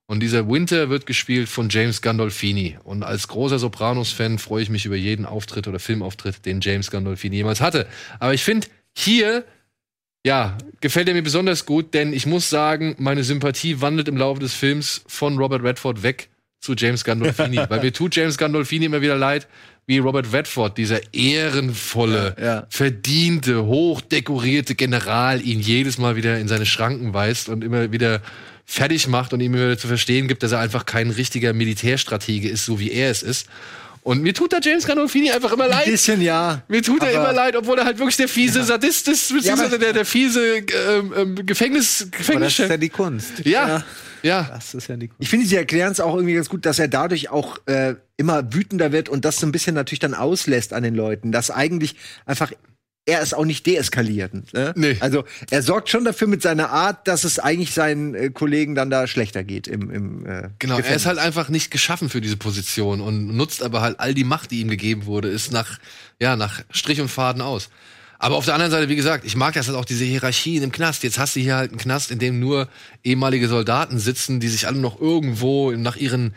Und 0.05 0.19
dieser 0.19 0.47
Winter 0.47 0.91
wird 0.91 1.07
gespielt 1.07 1.49
von 1.49 1.69
James 1.69 2.03
Gandolfini. 2.03 2.77
Und 2.83 3.01
als 3.01 3.27
großer 3.27 3.57
Sopranos-Fan 3.57 4.37
freue 4.37 4.61
ich 4.61 4.69
mich 4.69 4.85
über 4.85 4.95
jeden 4.95 5.25
Auftritt 5.25 5.67
oder 5.67 5.79
Filmauftritt, 5.79 6.45
den 6.45 6.61
James 6.61 6.91
Gandolfini 6.91 7.37
jemals 7.37 7.59
hatte. 7.59 7.87
Aber 8.19 8.35
ich 8.35 8.43
finde, 8.43 8.67
hier 8.95 9.45
ja, 10.25 10.57
gefällt 10.81 11.07
er 11.07 11.13
mir 11.13 11.21
besonders 11.21 11.67
gut, 11.67 11.93
denn 11.93 12.11
ich 12.11 12.25
muss 12.25 12.49
sagen, 12.49 12.95
meine 12.97 13.23
Sympathie 13.23 13.79
wandelt 13.79 14.07
im 14.07 14.17
Laufe 14.17 14.39
des 14.39 14.55
Films 14.55 15.03
von 15.05 15.37
Robert 15.37 15.61
Redford 15.61 16.01
weg 16.01 16.29
zu 16.59 16.73
James 16.73 17.03
Gandolfini. 17.03 17.57
weil 17.69 17.81
mir 17.81 17.93
tut 17.93 18.15
James 18.15 18.35
Gandolfini 18.35 18.85
immer 18.85 19.01
wieder 19.01 19.17
leid, 19.17 19.47
wie 19.85 19.99
Robert 19.99 20.33
Redford, 20.33 20.79
dieser 20.79 21.13
ehrenvolle, 21.13 22.35
Ja, 22.39 22.45
ja. 22.45 22.67
verdiente, 22.69 23.65
hochdekorierte 23.65 24.73
General, 24.73 25.39
ihn 25.45 25.59
jedes 25.59 25.99
Mal 25.99 26.15
wieder 26.15 26.39
in 26.39 26.47
seine 26.47 26.65
Schranken 26.65 27.13
weist 27.13 27.47
und 27.47 27.63
immer 27.63 27.91
wieder 27.91 28.23
fertig 28.65 29.07
macht 29.07 29.31
und 29.31 29.41
ihm 29.41 29.53
immer 29.53 29.65
wieder 29.65 29.77
zu 29.77 29.87
verstehen 29.87 30.27
gibt, 30.27 30.41
dass 30.41 30.53
er 30.53 30.59
einfach 30.59 30.87
kein 30.87 31.11
richtiger 31.11 31.53
Militärstratege 31.53 32.49
ist, 32.49 32.65
so 32.65 32.79
wie 32.79 32.91
er 32.91 33.11
es 33.11 33.21
ist. 33.21 33.47
Und 34.05 34.21
mir 34.21 34.35
tut 34.35 34.53
da 34.53 34.59
James 34.61 34.85
Gandolfini 34.85 35.31
einfach 35.31 35.51
immer 35.51 35.63
Ein 35.63 35.71
leid. 35.71 35.85
bisschen, 35.85 36.21
ja. 36.21 36.61
Mir 36.67 36.83
tut 36.83 37.01
er 37.01 37.09
immer 37.11 37.33
leid, 37.33 37.55
obwohl 37.55 37.79
er 37.79 37.85
halt 37.85 37.97
wirklich 37.97 38.17
der 38.17 38.27
fiese 38.27 38.63
Sadist 38.63 39.07
ist, 39.07 39.33
beziehungsweise 39.33 39.65
aber- 39.77 39.77
der, 39.79 39.93
der 39.93 40.05
fiese 40.05 40.57
ähm, 40.57 41.11
ähm, 41.17 41.35
Gefängnis, 41.47 42.07
Aber 42.29 42.39
das 42.41 42.59
ist 42.59 42.69
ja 42.69 42.77
die 42.77 42.89
Kunst. 42.89 43.43
Ja, 43.45 43.83
ja. 44.21 44.43
Das 44.53 44.75
ist 44.75 44.87
ja 44.89 44.95
die 44.95 45.07
Kunst. 45.07 45.23
Ich 45.23 45.29
finde, 45.29 45.47
sie 45.47 45.55
erklären 45.55 45.91
es 45.91 45.99
auch 45.99 46.13
irgendwie 46.13 46.35
ganz 46.35 46.49
gut, 46.49 46.67
dass 46.67 46.77
er 46.77 46.87
dadurch 46.87 47.29
auch 47.31 47.57
äh, 47.65 47.95
immer 48.15 48.53
wütender 48.53 48.91
wird 48.91 49.09
und 49.09 49.25
das 49.25 49.37
so 49.37 49.47
ein 49.47 49.51
bisschen 49.51 49.73
natürlich 49.73 49.99
dann 50.01 50.13
auslässt 50.13 50.73
an 50.73 50.83
den 50.83 50.93
Leuten, 50.93 51.31
dass 51.31 51.49
eigentlich 51.49 51.95
einfach 52.27 52.51
er 53.05 53.21
ist 53.21 53.35
auch 53.35 53.45
nicht 53.45 53.65
deeskalierend. 53.67 54.51
Ne? 54.53 54.73
Nee. 54.75 54.97
Also 54.99 55.25
er 55.51 55.61
sorgt 55.61 55.89
schon 55.89 56.05
dafür 56.05 56.27
mit 56.27 56.41
seiner 56.41 56.71
Art, 56.71 57.07
dass 57.07 57.23
es 57.23 57.37
eigentlich 57.37 57.71
seinen 57.71 58.15
äh, 58.15 58.29
Kollegen 58.31 58.73
dann 58.73 58.89
da 58.89 59.05
schlechter 59.07 59.43
geht 59.43 59.67
im, 59.67 59.91
im 59.91 60.25
äh, 60.25 60.49
Genau, 60.57 60.75
er 60.75 60.77
Gefängnis. 60.77 61.03
ist 61.03 61.05
halt 61.05 61.19
einfach 61.19 61.49
nicht 61.49 61.69
geschaffen 61.69 62.09
für 62.09 62.19
diese 62.21 62.37
Position 62.37 63.01
und 63.01 63.35
nutzt 63.35 63.61
aber 63.61 63.81
halt 63.81 63.99
all 63.99 64.13
die 64.15 64.23
Macht, 64.23 64.51
die 64.51 64.61
ihm 64.61 64.69
gegeben 64.69 65.05
wurde, 65.05 65.27
ist 65.27 65.51
nach, 65.51 65.79
ja, 66.19 66.35
nach 66.35 66.61
Strich 66.71 66.99
und 66.99 67.09
Faden 67.09 67.41
aus. 67.41 67.69
Aber 68.17 68.37
auf 68.37 68.45
der 68.45 68.55
anderen 68.55 68.71
Seite, 68.71 68.89
wie 68.89 68.95
gesagt, 68.95 69.25
ich 69.25 69.35
mag 69.35 69.53
das 69.53 69.67
halt 69.67 69.77
auch 69.77 69.85
diese 69.85 70.05
Hierarchien 70.05 70.63
im 70.63 70.71
Knast. 70.71 71.03
Jetzt 71.03 71.19
hast 71.19 71.35
du 71.35 71.41
hier 71.41 71.57
halt 71.57 71.71
einen 71.71 71.79
Knast, 71.79 72.09
in 72.11 72.17
dem 72.17 72.39
nur 72.39 72.69
ehemalige 73.03 73.47
Soldaten 73.47 73.99
sitzen, 73.99 74.39
die 74.39 74.47
sich 74.47 74.67
alle 74.67 74.79
noch 74.79 74.99
irgendwo 74.99 75.71
nach 75.73 75.95
ihren 75.97 76.33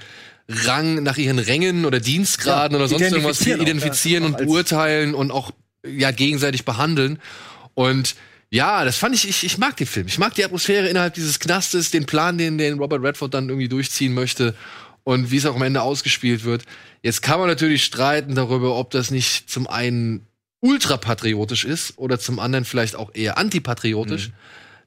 Rang, 0.48 1.02
nach 1.02 1.16
ihren 1.18 1.38
Rängen 1.38 1.84
oder 1.86 2.00
Dienstgraden 2.00 2.72
Ja, 2.72 2.78
oder 2.78 2.88
sonst 2.88 3.02
irgendwas 3.02 3.46
identifizieren 3.46 4.24
auch, 4.24 4.30
ja. 4.30 4.38
und 4.38 4.46
beurteilen 4.46 5.14
und 5.14 5.30
auch 5.30 5.52
ja 5.86 6.10
gegenseitig 6.10 6.64
behandeln. 6.64 7.18
Und 7.74 8.16
ja, 8.50 8.84
das 8.84 8.96
fand 8.96 9.14
ich, 9.14 9.28
ich, 9.28 9.44
ich 9.44 9.59
mag 9.59 9.76
den 9.76 9.86
Film. 9.86 10.06
Ich 10.06 10.18
mag 10.18 10.34
die 10.34 10.44
Atmosphäre 10.44 10.88
innerhalb 10.88 11.14
dieses 11.14 11.38
Knastes, 11.38 11.90
den 11.90 12.06
Plan, 12.06 12.38
den, 12.38 12.59
den 12.59 12.78
Robert 12.78 13.02
Redford 13.02 13.34
dann 13.34 13.48
irgendwie 13.48 13.68
durchziehen 13.68 14.14
möchte 14.14 14.55
und 15.05 15.30
wie 15.30 15.36
es 15.36 15.46
auch 15.46 15.56
am 15.56 15.62
Ende 15.62 15.82
ausgespielt 15.82 16.44
wird. 16.44 16.64
Jetzt 17.02 17.22
kann 17.22 17.38
man 17.38 17.48
natürlich 17.48 17.84
streiten 17.84 18.34
darüber, 18.34 18.76
ob 18.76 18.90
das 18.90 19.10
nicht 19.10 19.50
zum 19.50 19.66
einen 19.66 20.26
ultrapatriotisch 20.60 21.64
ist 21.64 21.98
oder 21.98 22.18
zum 22.18 22.38
anderen 22.38 22.64
vielleicht 22.64 22.96
auch 22.96 23.14
eher 23.14 23.38
antipatriotisch. 23.38 24.30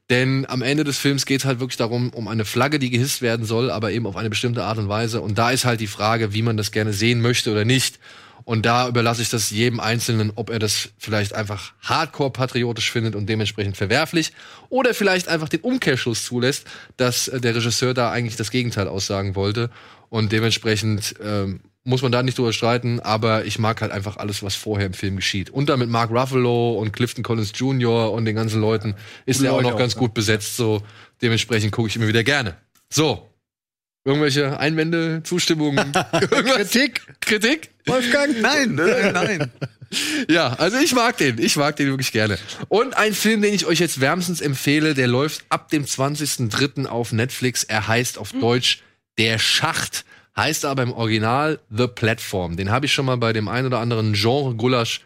Denn 0.09 0.45
am 0.49 0.61
Ende 0.61 0.83
des 0.83 0.97
Films 0.97 1.25
geht 1.25 1.39
es 1.39 1.45
halt 1.45 1.61
wirklich 1.61 1.77
darum, 1.77 2.09
um 2.09 2.27
eine 2.27 2.43
Flagge, 2.43 2.79
die 2.79 2.89
gehisst 2.89 3.21
werden 3.21 3.45
soll, 3.45 3.71
aber 3.71 3.91
eben 3.91 4.05
auf 4.05 4.17
eine 4.17 4.29
bestimmte 4.29 4.63
Art 4.63 4.77
und 4.77 4.89
Weise. 4.89 5.21
Und 5.21 5.37
da 5.37 5.51
ist 5.51 5.63
halt 5.63 5.79
die 5.79 5.87
Frage, 5.87 6.33
wie 6.33 6.41
man 6.41 6.57
das 6.57 6.71
gerne 6.71 6.91
sehen 6.91 7.21
möchte 7.21 7.49
oder 7.49 7.63
nicht. 7.63 7.97
Und 8.51 8.65
da 8.65 8.89
überlasse 8.89 9.21
ich 9.21 9.29
das 9.29 9.49
jedem 9.49 9.79
Einzelnen, 9.79 10.33
ob 10.35 10.49
er 10.49 10.59
das 10.59 10.89
vielleicht 10.97 11.33
einfach 11.33 11.71
hardcore 11.83 12.31
patriotisch 12.31 12.91
findet 12.91 13.15
und 13.15 13.27
dementsprechend 13.27 13.77
verwerflich 13.77 14.33
oder 14.67 14.93
vielleicht 14.93 15.29
einfach 15.29 15.47
den 15.47 15.61
Umkehrschluss 15.61 16.25
zulässt, 16.25 16.67
dass 16.97 17.29
äh, 17.29 17.39
der 17.39 17.55
Regisseur 17.55 17.93
da 17.93 18.11
eigentlich 18.11 18.35
das 18.35 18.51
Gegenteil 18.51 18.89
aussagen 18.89 19.35
wollte. 19.35 19.69
Und 20.09 20.33
dementsprechend 20.33 21.15
ähm, 21.23 21.61
muss 21.85 22.01
man 22.01 22.11
da 22.11 22.23
nicht 22.23 22.37
drüber 22.37 22.51
streiten, 22.51 22.99
aber 22.99 23.45
ich 23.45 23.57
mag 23.57 23.79
halt 23.79 23.93
einfach 23.93 24.17
alles, 24.17 24.43
was 24.43 24.55
vorher 24.55 24.87
im 24.87 24.93
Film 24.93 25.15
geschieht. 25.15 25.49
Und 25.49 25.69
dann 25.69 25.79
mit 25.79 25.87
Mark 25.87 26.11
Ruffalo 26.11 26.73
und 26.73 26.91
Clifton 26.91 27.23
Collins 27.23 27.53
Jr. 27.55 28.11
und 28.11 28.25
den 28.25 28.35
ganzen 28.35 28.59
Leuten 28.59 28.95
ist 29.25 29.41
er 29.41 29.53
auch 29.53 29.61
noch 29.61 29.77
ganz 29.77 29.95
gut 29.95 30.13
besetzt. 30.13 30.57
So 30.57 30.83
dementsprechend 31.21 31.71
gucke 31.71 31.87
ich 31.87 31.95
immer 31.95 32.09
wieder 32.09 32.25
gerne. 32.25 32.57
So. 32.89 33.30
Irgendwelche 34.03 34.59
Einwände, 34.59 35.21
Zustimmungen, 35.23 35.93
irgendwas? 36.13 36.55
Kritik? 36.55 37.01
Kritik? 37.19 37.69
Wolfgang? 37.85 38.41
Nein, 38.41 38.75
nein, 38.75 39.13
nein. 39.13 39.51
Ja, 40.29 40.53
also 40.53 40.77
ich 40.77 40.93
mag 40.95 41.17
den. 41.17 41.37
Ich 41.37 41.57
mag 41.57 41.75
den 41.75 41.87
wirklich 41.87 42.13
gerne. 42.13 42.37
Und 42.69 42.95
ein 42.95 43.13
Film, 43.13 43.41
den 43.41 43.53
ich 43.53 43.65
euch 43.65 43.79
jetzt 43.79 43.99
wärmstens 43.99 44.39
empfehle, 44.39 44.93
der 44.93 45.07
läuft 45.07 45.43
ab 45.49 45.69
dem 45.69 45.83
20.03. 45.83 46.85
auf 46.85 47.11
Netflix. 47.11 47.65
Er 47.65 47.89
heißt 47.89 48.17
auf 48.17 48.31
Deutsch 48.31 48.79
Der 49.17 49.37
Schacht. 49.37 50.05
Heißt 50.37 50.63
aber 50.63 50.83
im 50.83 50.93
Original 50.93 51.59
The 51.69 51.87
Platform. 51.87 52.55
Den 52.55 52.71
habe 52.71 52.85
ich 52.85 52.93
schon 52.93 53.05
mal 53.05 53.17
bei 53.17 53.33
dem 53.33 53.49
ein 53.49 53.65
oder 53.65 53.79
anderen 53.79 54.13
Genre-Gulasch 54.13 55.01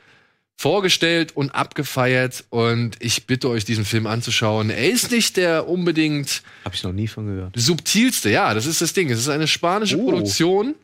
vorgestellt 0.58 1.36
und 1.36 1.52
abgefeiert. 1.52 2.46
Und 2.50 2.96
ich 3.00 3.26
bitte 3.28 3.50
euch, 3.50 3.66
diesen 3.66 3.86
Film 3.86 4.08
anzuschauen. 4.08 4.70
Er 4.70 4.90
ist 4.90 5.12
nicht 5.12 5.38
der 5.38 5.68
unbedingt 5.68 6.42
Hab 6.64 6.74
ich 6.74 6.84
noch 6.84 6.94
nie 6.94 7.08
von 7.08 7.26
gehört. 7.26 7.54
subtilste. 7.58 8.30
Ja, 8.30 8.54
das 8.54 8.66
ist 8.66 8.82
das 8.82 8.94
Ding. 8.94 9.10
Es 9.12 9.20
ist 9.20 9.30
eine 9.30 9.48
spanische 9.48 9.98
Oh. 9.98 10.06
Produktion. 10.10 10.76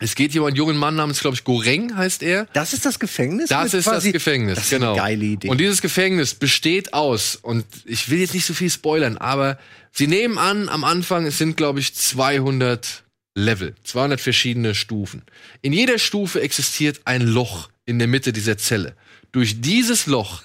Es 0.00 0.16
geht 0.16 0.32
hier 0.32 0.42
um 0.42 0.48
einen 0.48 0.56
jungen 0.56 0.76
Mann 0.76 0.96
namens, 0.96 1.20
glaube 1.20 1.36
ich, 1.36 1.44
Goreng 1.44 1.96
heißt 1.96 2.24
er. 2.24 2.46
Das 2.52 2.72
ist 2.72 2.84
das 2.84 2.98
Gefängnis? 2.98 3.48
Das 3.48 3.74
ist 3.74 3.86
das 3.86 4.02
Gefängnis, 4.04 4.56
Das 4.56 4.64
ist 4.66 4.72
eine 4.74 4.80
genau. 4.86 4.96
geile 4.96 5.24
Idee. 5.24 5.48
Und 5.48 5.58
dieses 5.58 5.80
Gefängnis 5.82 6.34
besteht 6.34 6.92
aus, 6.94 7.36
und 7.36 7.64
ich 7.84 8.10
will 8.10 8.18
jetzt 8.18 8.34
nicht 8.34 8.44
so 8.44 8.54
viel 8.54 8.70
spoilern, 8.70 9.16
aber 9.18 9.56
sie 9.92 10.08
nehmen 10.08 10.36
an, 10.36 10.68
am 10.68 10.82
Anfang, 10.82 11.26
es 11.26 11.38
sind, 11.38 11.56
glaube 11.56 11.78
ich, 11.78 11.94
200 11.94 13.04
Level, 13.36 13.76
200 13.84 14.20
verschiedene 14.20 14.74
Stufen. 14.74 15.22
In 15.62 15.72
jeder 15.72 15.98
Stufe 16.00 16.40
existiert 16.40 17.02
ein 17.04 17.22
Loch 17.22 17.68
in 17.86 17.98
der 17.98 18.08
Mitte 18.08 18.32
dieser 18.32 18.56
Zelle. 18.58 18.96
Durch 19.32 19.60
dieses 19.60 20.06
Loch 20.06 20.42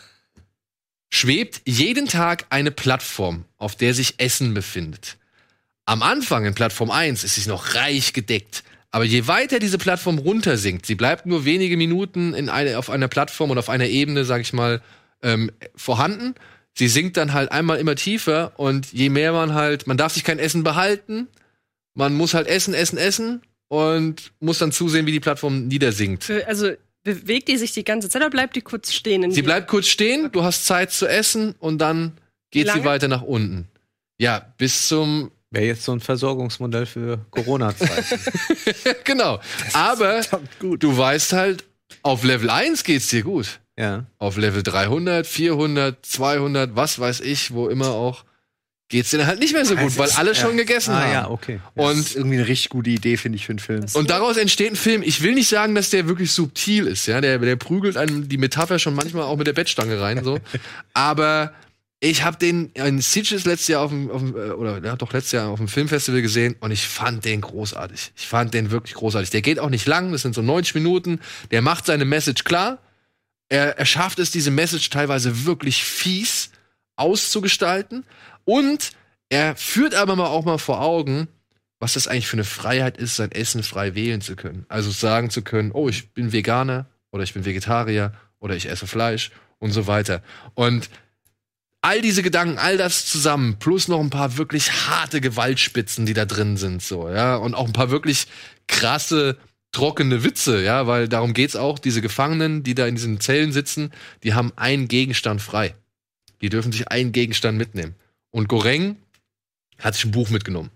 schwebt 1.09 1.61
jeden 1.65 2.07
Tag 2.07 2.45
eine 2.49 2.71
Plattform, 2.71 3.45
auf 3.57 3.75
der 3.75 3.93
sich 3.93 4.15
Essen 4.19 4.53
befindet. 4.53 5.17
Am 5.85 6.03
Anfang 6.03 6.45
in 6.45 6.53
Plattform 6.53 6.91
1 6.91 7.23
ist 7.23 7.35
sie 7.35 7.49
noch 7.49 7.75
reich 7.75 8.13
gedeckt. 8.13 8.63
Aber 8.91 9.03
je 9.05 9.27
weiter 9.27 9.59
diese 9.59 9.77
Plattform 9.77 10.17
runtersinkt, 10.17 10.85
sie 10.85 10.95
bleibt 10.95 11.25
nur 11.25 11.45
wenige 11.45 11.77
Minuten 11.77 12.33
in 12.33 12.49
eine, 12.49 12.77
auf 12.77 12.89
einer 12.89 13.07
Plattform 13.07 13.51
oder 13.51 13.59
auf 13.59 13.69
einer 13.69 13.85
Ebene, 13.87 14.25
sag 14.25 14.41
ich 14.41 14.53
mal, 14.53 14.81
ähm, 15.21 15.51
vorhanden. 15.75 16.33
Sie 16.75 16.87
sinkt 16.87 17.17
dann 17.17 17.33
halt 17.33 17.51
einmal 17.51 17.77
immer 17.77 17.95
tiefer 17.95 18.53
und 18.57 18.91
je 18.91 19.09
mehr 19.09 19.31
man 19.33 19.53
halt, 19.53 19.85
man 19.85 19.97
darf 19.97 20.13
sich 20.13 20.23
kein 20.23 20.39
Essen 20.39 20.63
behalten, 20.63 21.27
man 21.93 22.15
muss 22.15 22.33
halt 22.33 22.47
essen, 22.47 22.73
essen, 22.73 22.97
essen 22.97 23.41
und 23.67 24.31
muss 24.39 24.57
dann 24.59 24.71
zusehen, 24.71 25.05
wie 25.05 25.11
die 25.11 25.19
Plattform 25.19 25.67
niedersinkt. 25.67 26.27
Be- 26.27 26.47
Also 26.47 26.71
bewegt 27.03 27.47
die 27.47 27.57
sich 27.57 27.71
die 27.71 27.83
ganze 27.83 28.09
Zeit 28.09 28.21
oder 28.21 28.29
bleibt 28.29 28.55
die 28.55 28.61
kurz 28.61 28.93
stehen? 28.93 29.23
in 29.23 29.31
Sie 29.31 29.41
bleibt 29.41 29.67
kurz 29.67 29.87
stehen, 29.87 30.31
du 30.31 30.43
hast 30.43 30.65
Zeit 30.65 30.91
zu 30.91 31.07
essen 31.07 31.55
und 31.59 31.79
dann 31.79 32.17
geht 32.51 32.71
sie 32.71 32.83
weiter 32.83 33.07
nach 33.07 33.21
unten. 33.21 33.67
Ja, 34.17 34.53
bis 34.57 34.87
zum 34.87 35.31
Wäre 35.51 35.65
jetzt 35.65 35.83
so 35.83 35.93
ein 35.93 35.99
Versorgungsmodell 35.99 36.85
für 36.85 37.25
Corona-Zeiten. 37.31 38.19
genau. 39.03 39.39
Aber 39.73 40.21
du 40.59 40.95
weißt 40.95 41.33
halt, 41.33 41.63
auf 42.03 42.23
Level 42.23 42.51
1 42.51 42.83
geht's 42.83 43.07
dir 43.07 43.23
gut. 43.23 43.59
ja. 43.75 44.05
Auf 44.19 44.37
Level 44.37 44.61
300, 44.61 45.25
400, 45.25 46.05
200, 46.05 46.75
was 46.75 46.99
weiß 46.99 47.21
ich, 47.21 47.51
wo 47.51 47.67
immer 47.67 47.89
auch, 47.89 48.25
geht's 48.89 49.11
dann 49.11 49.25
halt 49.25 49.39
nicht 49.39 49.53
mehr 49.53 49.65
so 49.65 49.75
gut, 49.75 49.97
weil 49.97 50.09
alle 50.11 50.35
schon 50.35 50.57
gegessen 50.57 50.91
Ah 50.93 51.01
haben. 51.01 51.11
ja, 51.13 51.29
okay. 51.29 51.59
das 51.75 51.85
Und, 51.85 51.99
ist 51.99 52.15
irgendwie 52.15 52.37
eine 52.37 52.47
richtig 52.47 52.69
gute 52.69 52.89
Idee, 52.89 53.17
finde 53.17 53.37
ich, 53.37 53.45
für 53.45 53.51
einen 53.53 53.59
Film. 53.59 53.85
und 53.93 54.09
daraus 54.09 54.35
entsteht 54.37 54.71
ein 54.71 54.75
Film. 54.75 55.03
Ich 55.03 55.21
will 55.21 55.33
nicht 55.35 55.47
sagen, 55.47 55.75
dass 55.75 55.89
der 55.91 56.07
wirklich 56.07 56.31
subtil 56.31 56.87
ist, 56.87 57.05
ja. 57.05 57.21
Der, 57.21 57.37
der 57.37 57.55
prügelt 57.55 57.97
einem 57.97 58.27
die 58.27 58.37
Metapher 58.37 58.79
schon 58.79 58.95
manchmal 58.95 59.23
auch 59.23 59.37
mit 59.37 59.47
der 59.47 59.53
Bettstange 59.53 60.01
rein, 60.01 60.23
so. 60.23 60.39
Aber 60.93 61.53
ich 62.01 62.23
habe 62.23 62.37
den 62.37 62.67
in 62.73 63.01
Sitges 63.01 63.45
letztes 63.45 63.67
Jahr 63.67 63.81
auf 63.83 63.91
dem, 63.91 64.09
auf 64.09 64.21
dem 64.21 64.35
äh, 64.35 64.51
oder 64.51 64.83
ja, 64.83 64.95
doch 64.95 65.11
letztes 65.13 65.33
Jahr 65.33 65.49
auf 65.49 65.59
dem 65.59 65.67
Filmfestival 65.67 66.21
gesehen 66.21 66.55
und 66.61 66.71
ich 66.71 66.87
fand 66.87 67.25
den 67.25 67.41
großartig. 67.41 68.13
Ich 68.15 68.25
fand 68.27 68.53
den 68.53 68.71
wirklich 68.71 68.95
großartig. 68.95 69.29
Der 69.29 69.41
geht 69.41 69.59
auch 69.59 69.69
nicht 69.69 69.85
lang, 69.85 70.11
das 70.13 70.21
sind 70.23 70.33
so 70.33 70.41
90 70.41 70.75
Minuten. 70.75 71.19
Der 71.51 71.61
macht 71.61 71.85
seine 71.85 72.05
Message 72.05 72.43
klar. 72.43 72.79
Er, 73.49 73.77
er 73.77 73.85
schafft 73.85 74.17
es, 74.19 74.31
diese 74.31 74.49
Message 74.49 74.89
teilweise 74.89 75.45
wirklich 75.45 75.83
fies 75.83 76.51
auszugestalten. 76.95 78.05
Und 78.49 78.93
er 79.29 79.55
führt 79.55 79.93
aber 79.93 80.15
mal 80.15 80.25
auch 80.25 80.43
mal 80.43 80.57
vor 80.57 80.81
Augen, 80.81 81.27
was 81.79 81.93
das 81.93 82.07
eigentlich 82.07 82.27
für 82.27 82.35
eine 82.35 82.43
Freiheit 82.43 82.97
ist, 82.97 83.15
sein 83.15 83.31
Essen 83.31 83.61
frei 83.61 83.93
wählen 83.93 84.21
zu 84.21 84.35
können. 84.35 84.65
Also 84.69 84.89
sagen 84.89 85.29
zu 85.29 85.43
können, 85.43 85.71
oh, 85.71 85.87
ich 85.87 86.13
bin 86.13 86.31
Veganer 86.31 86.87
oder 87.11 87.21
ich 87.21 87.35
bin 87.35 87.45
Vegetarier 87.45 88.13
oder 88.39 88.55
ich 88.55 88.67
esse 88.67 88.87
Fleisch 88.87 89.29
und 89.59 89.71
so 89.71 89.85
weiter. 89.85 90.23
Und 90.55 90.89
all 91.81 92.01
diese 92.01 92.23
Gedanken, 92.23 92.57
all 92.57 92.75
das 92.77 93.05
zusammen, 93.05 93.57
plus 93.59 93.87
noch 93.87 93.99
ein 93.99 94.09
paar 94.09 94.37
wirklich 94.37 94.71
harte 94.87 95.21
Gewaltspitzen, 95.21 96.07
die 96.07 96.15
da 96.15 96.25
drin 96.25 96.57
sind, 96.57 96.81
so, 96.81 97.07
ja, 97.07 97.35
und 97.35 97.53
auch 97.53 97.67
ein 97.67 97.73
paar 97.73 97.91
wirklich 97.91 98.25
krasse, 98.67 99.37
trockene 99.71 100.23
Witze, 100.23 100.63
ja, 100.63 100.87
weil 100.87 101.07
darum 101.07 101.35
geht's 101.35 101.55
auch, 101.55 101.77
diese 101.77 102.01
Gefangenen, 102.01 102.63
die 102.63 102.73
da 102.73 102.87
in 102.87 102.95
diesen 102.95 103.19
Zellen 103.19 103.51
sitzen, 103.51 103.91
die 104.23 104.33
haben 104.33 104.51
einen 104.55 104.87
Gegenstand 104.87 105.39
frei. 105.39 105.75
Die 106.41 106.49
dürfen 106.49 106.71
sich 106.71 106.87
einen 106.87 107.11
Gegenstand 107.11 107.55
mitnehmen. 107.59 107.93
Und 108.31 108.47
Goreng 108.47 108.97
hat 109.77 109.95
sich 109.95 110.05
ein 110.05 110.11
Buch 110.11 110.29
mitgenommen. 110.29 110.71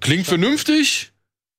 Klingt 0.00 0.26
vernünftig. 0.26 1.12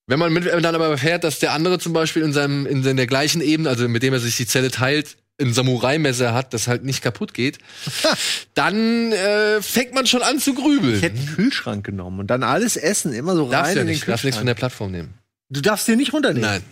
Wenn 0.05 0.19
man 0.19 0.33
mit, 0.33 0.45
dann 0.45 0.75
aber 0.75 0.87
erfährt, 0.87 1.23
dass 1.23 1.39
der 1.39 1.53
andere 1.53 1.79
zum 1.79 1.93
Beispiel 1.93 2.23
in 2.23 2.33
seinem, 2.33 2.65
in 2.65 2.83
der 2.83 3.07
gleichen 3.07 3.41
Ebene, 3.41 3.69
also 3.69 3.87
mit 3.87 4.03
dem 4.03 4.13
er 4.13 4.19
sich 4.19 4.35
die 4.35 4.45
Zelle 4.45 4.69
teilt, 4.69 5.15
ein 5.39 5.53
Samurai-Messer 5.53 6.33
hat, 6.33 6.53
das 6.53 6.67
halt 6.67 6.83
nicht 6.83 7.01
kaputt 7.01 7.33
geht, 7.33 7.59
dann 8.53 9.11
äh, 9.11 9.61
fängt 9.61 9.93
man 9.93 10.05
schon 10.05 10.21
an 10.21 10.39
zu 10.39 10.53
grübeln. 10.53 10.95
Ich 10.95 11.01
hätte 11.01 11.17
einen 11.17 11.35
Kühlschrank 11.35 11.85
genommen 11.85 12.19
und 12.19 12.27
dann 12.27 12.43
alles 12.43 12.75
Essen 12.75 13.13
immer 13.13 13.35
so 13.35 13.49
Darfst 13.49 13.69
rein 13.69 13.75
ja 13.75 13.81
in 13.81 13.87
den 13.87 13.93
nicht, 13.93 14.07
darfst 14.07 14.25
nichts 14.25 14.37
von 14.37 14.45
der 14.45 14.55
Kühlschrank. 14.55 14.71
Plattform 14.71 14.91
nehmen. 14.91 15.13
Du 15.49 15.61
darfst 15.61 15.87
den 15.87 15.97
nicht 15.97 16.13
runternehmen. 16.13 16.49
Nein. 16.49 16.63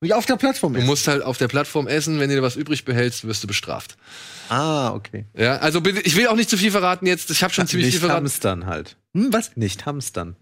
Nicht 0.00 0.14
auf 0.14 0.26
der 0.26 0.36
Plattform 0.36 0.72
Du 0.74 0.78
essen. 0.78 0.86
musst 0.86 1.08
halt 1.08 1.22
auf 1.22 1.38
der 1.38 1.48
Plattform 1.48 1.88
essen, 1.88 2.20
wenn 2.20 2.28
du 2.28 2.36
dir 2.36 2.42
was 2.42 2.56
übrig 2.56 2.84
behältst, 2.84 3.26
wirst 3.26 3.42
du 3.42 3.46
bestraft. 3.48 3.96
Ah, 4.48 4.90
okay. 4.92 5.26
Ja, 5.36 5.56
also 5.56 5.82
ich 6.04 6.16
will 6.16 6.28
auch 6.28 6.36
nicht 6.36 6.48
zu 6.48 6.56
viel 6.56 6.70
verraten 6.70 7.06
jetzt. 7.06 7.30
Ich 7.30 7.42
habe 7.42 7.52
schon 7.52 7.66
ziemlich 7.66 7.86
viel 7.88 7.94
Nicht 7.94 8.00
verraten. 8.00 8.24
hamstern 8.24 8.66
halt. 8.66 8.96
Hm, 9.14 9.32
was? 9.32 9.56
Nicht 9.56 9.86
hamstern. 9.86 10.36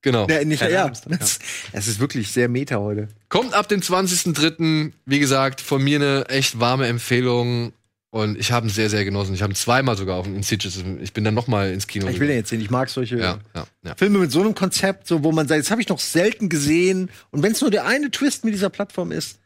Genau. 0.00 0.26
Ja, 0.28 0.42
nicht, 0.44 0.62
ja, 0.62 0.68
ja. 0.68 0.88
das, 0.88 1.38
es 1.72 1.86
ist 1.88 2.00
wirklich 2.00 2.32
sehr 2.32 2.48
meta 2.48 2.76
heute. 2.78 3.08
Kommt 3.28 3.54
ab 3.54 3.68
dem 3.68 3.80
20.03. 3.80 4.92
Wie 5.06 5.18
gesagt, 5.20 5.60
von 5.60 5.82
mir 5.84 5.96
eine 6.00 6.28
echt 6.28 6.58
warme 6.58 6.86
Empfehlung. 6.86 7.72
Und 8.12 8.38
ich 8.38 8.52
habe 8.52 8.66
ihn 8.66 8.70
sehr, 8.70 8.90
sehr 8.90 9.06
genossen. 9.06 9.34
Ich 9.34 9.40
habe 9.40 9.54
ihn 9.54 9.56
zweimal 9.56 9.96
sogar 9.96 10.18
auf 10.18 10.26
dem 10.26 10.36
Insitches. 10.36 10.84
Ich 11.00 11.14
bin 11.14 11.24
dann 11.24 11.32
noch 11.32 11.46
mal 11.46 11.72
ins 11.72 11.86
Kino. 11.86 12.08
Ich 12.08 12.20
will 12.20 12.28
den 12.28 12.36
jetzt 12.36 12.50
sehen. 12.50 12.60
Ich 12.60 12.68
mag 12.68 12.90
solche 12.90 13.16
ja, 13.16 13.38
ja, 13.54 13.64
ja. 13.82 13.94
Filme 13.94 14.18
mit 14.18 14.30
so 14.30 14.40
einem 14.40 14.54
Konzept, 14.54 15.08
so 15.08 15.24
wo 15.24 15.32
man 15.32 15.48
sagt, 15.48 15.62
das 15.62 15.70
habe 15.70 15.80
ich 15.80 15.88
noch 15.88 15.98
selten 15.98 16.50
gesehen. 16.50 17.10
Und 17.30 17.42
wenn 17.42 17.52
es 17.52 17.62
nur 17.62 17.70
der 17.70 17.86
eine 17.86 18.10
Twist 18.10 18.44
mit 18.44 18.52
dieser 18.52 18.68
Plattform 18.68 19.12
ist, 19.12 19.38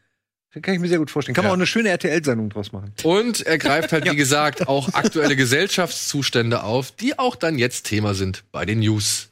Kann 0.61 0.73
ich 0.73 0.81
mir 0.81 0.89
sehr 0.89 0.97
gut 0.97 1.09
vorstellen. 1.09 1.33
Kann 1.33 1.45
man 1.45 1.51
auch 1.51 1.55
eine 1.55 1.65
schöne 1.65 1.87
RTL-Sendung 1.87 2.49
draus 2.49 2.73
machen. 2.73 2.91
Und 3.03 3.39
er 3.47 3.57
greift 3.57 3.93
halt, 3.93 4.03
wie 4.11 4.17
gesagt, 4.17 4.67
auch 4.67 4.93
aktuelle 4.93 5.37
Gesellschaftszustände 5.37 6.63
auf, 6.63 6.91
die 6.91 7.17
auch 7.17 7.37
dann 7.37 7.57
jetzt 7.57 7.85
Thema 7.85 8.15
sind 8.15 8.43
bei 8.51 8.65
den 8.65 8.79
News. 8.79 9.29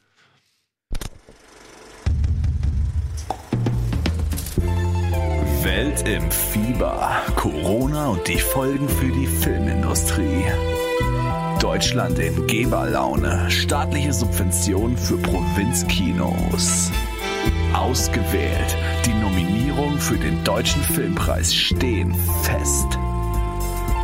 Welt 5.66 6.06
im 6.06 6.30
Fieber. 6.30 7.22
Corona 7.34 8.10
und 8.10 8.28
die 8.28 8.38
Folgen 8.38 8.88
für 8.88 9.08
die 9.08 9.26
Filmindustrie. 9.26 10.44
Deutschland 11.58 12.20
in 12.20 12.46
Geberlaune. 12.46 13.50
Staatliche 13.50 14.12
Subvention 14.12 14.96
für 14.96 15.16
Provinzkinos. 15.16 16.92
Ausgewählt. 17.74 18.76
Die 19.06 19.14
Nominierungen 19.14 19.98
für 19.98 20.16
den 20.16 20.44
Deutschen 20.44 20.82
Filmpreis 20.82 21.52
stehen 21.52 22.14
fest. 22.42 22.86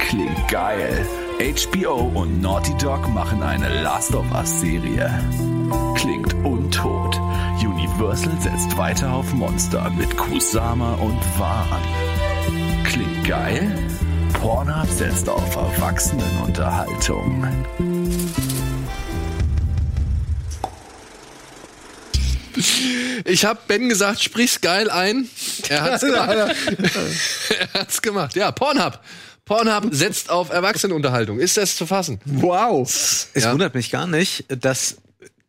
Klingt 0.00 0.48
geil. 0.48 1.06
HBO 1.38 2.10
und 2.12 2.42
Naughty 2.42 2.76
Dog 2.78 3.08
machen 3.14 3.40
eine 3.40 3.82
Last 3.82 4.16
of 4.16 4.26
Us 4.34 4.60
Serie. 4.60 5.08
Klingt 5.94 6.34
untot. 6.44 7.01
Universal 7.96 8.40
setzt 8.40 8.76
weiter 8.78 9.12
auf 9.12 9.32
Monster 9.34 9.90
mit 9.90 10.16
Kusama 10.16 10.94
und 10.94 11.18
Wahn. 11.38 11.82
Klingt 12.84 13.28
geil? 13.28 13.70
Pornhub 14.40 14.88
setzt 14.88 15.28
auf 15.28 15.54
Erwachsenenunterhaltung. 15.56 17.46
Ich 23.24 23.44
habe 23.44 23.60
Ben 23.66 23.88
gesagt, 23.88 24.22
sprich's 24.22 24.60
geil 24.60 24.90
ein. 24.90 25.28
Er 25.68 25.82
hat's 25.82 26.02
gemacht. 26.04 26.30
er 26.36 27.80
hat's 27.80 28.02
gemacht. 28.02 28.36
Ja, 28.36 28.52
Pornhub. 28.52 29.00
Pornhub 29.44 29.88
setzt 29.92 30.30
auf 30.30 30.50
Erwachsenenunterhaltung. 30.50 31.38
Ist 31.38 31.56
das 31.56 31.76
zu 31.76 31.86
fassen? 31.86 32.20
Wow. 32.24 32.82
Es 33.34 33.44
Ja. 33.44 33.52
wundert 33.52 33.74
mich 33.74 33.90
gar 33.90 34.06
nicht, 34.06 34.44
dass 34.48 34.96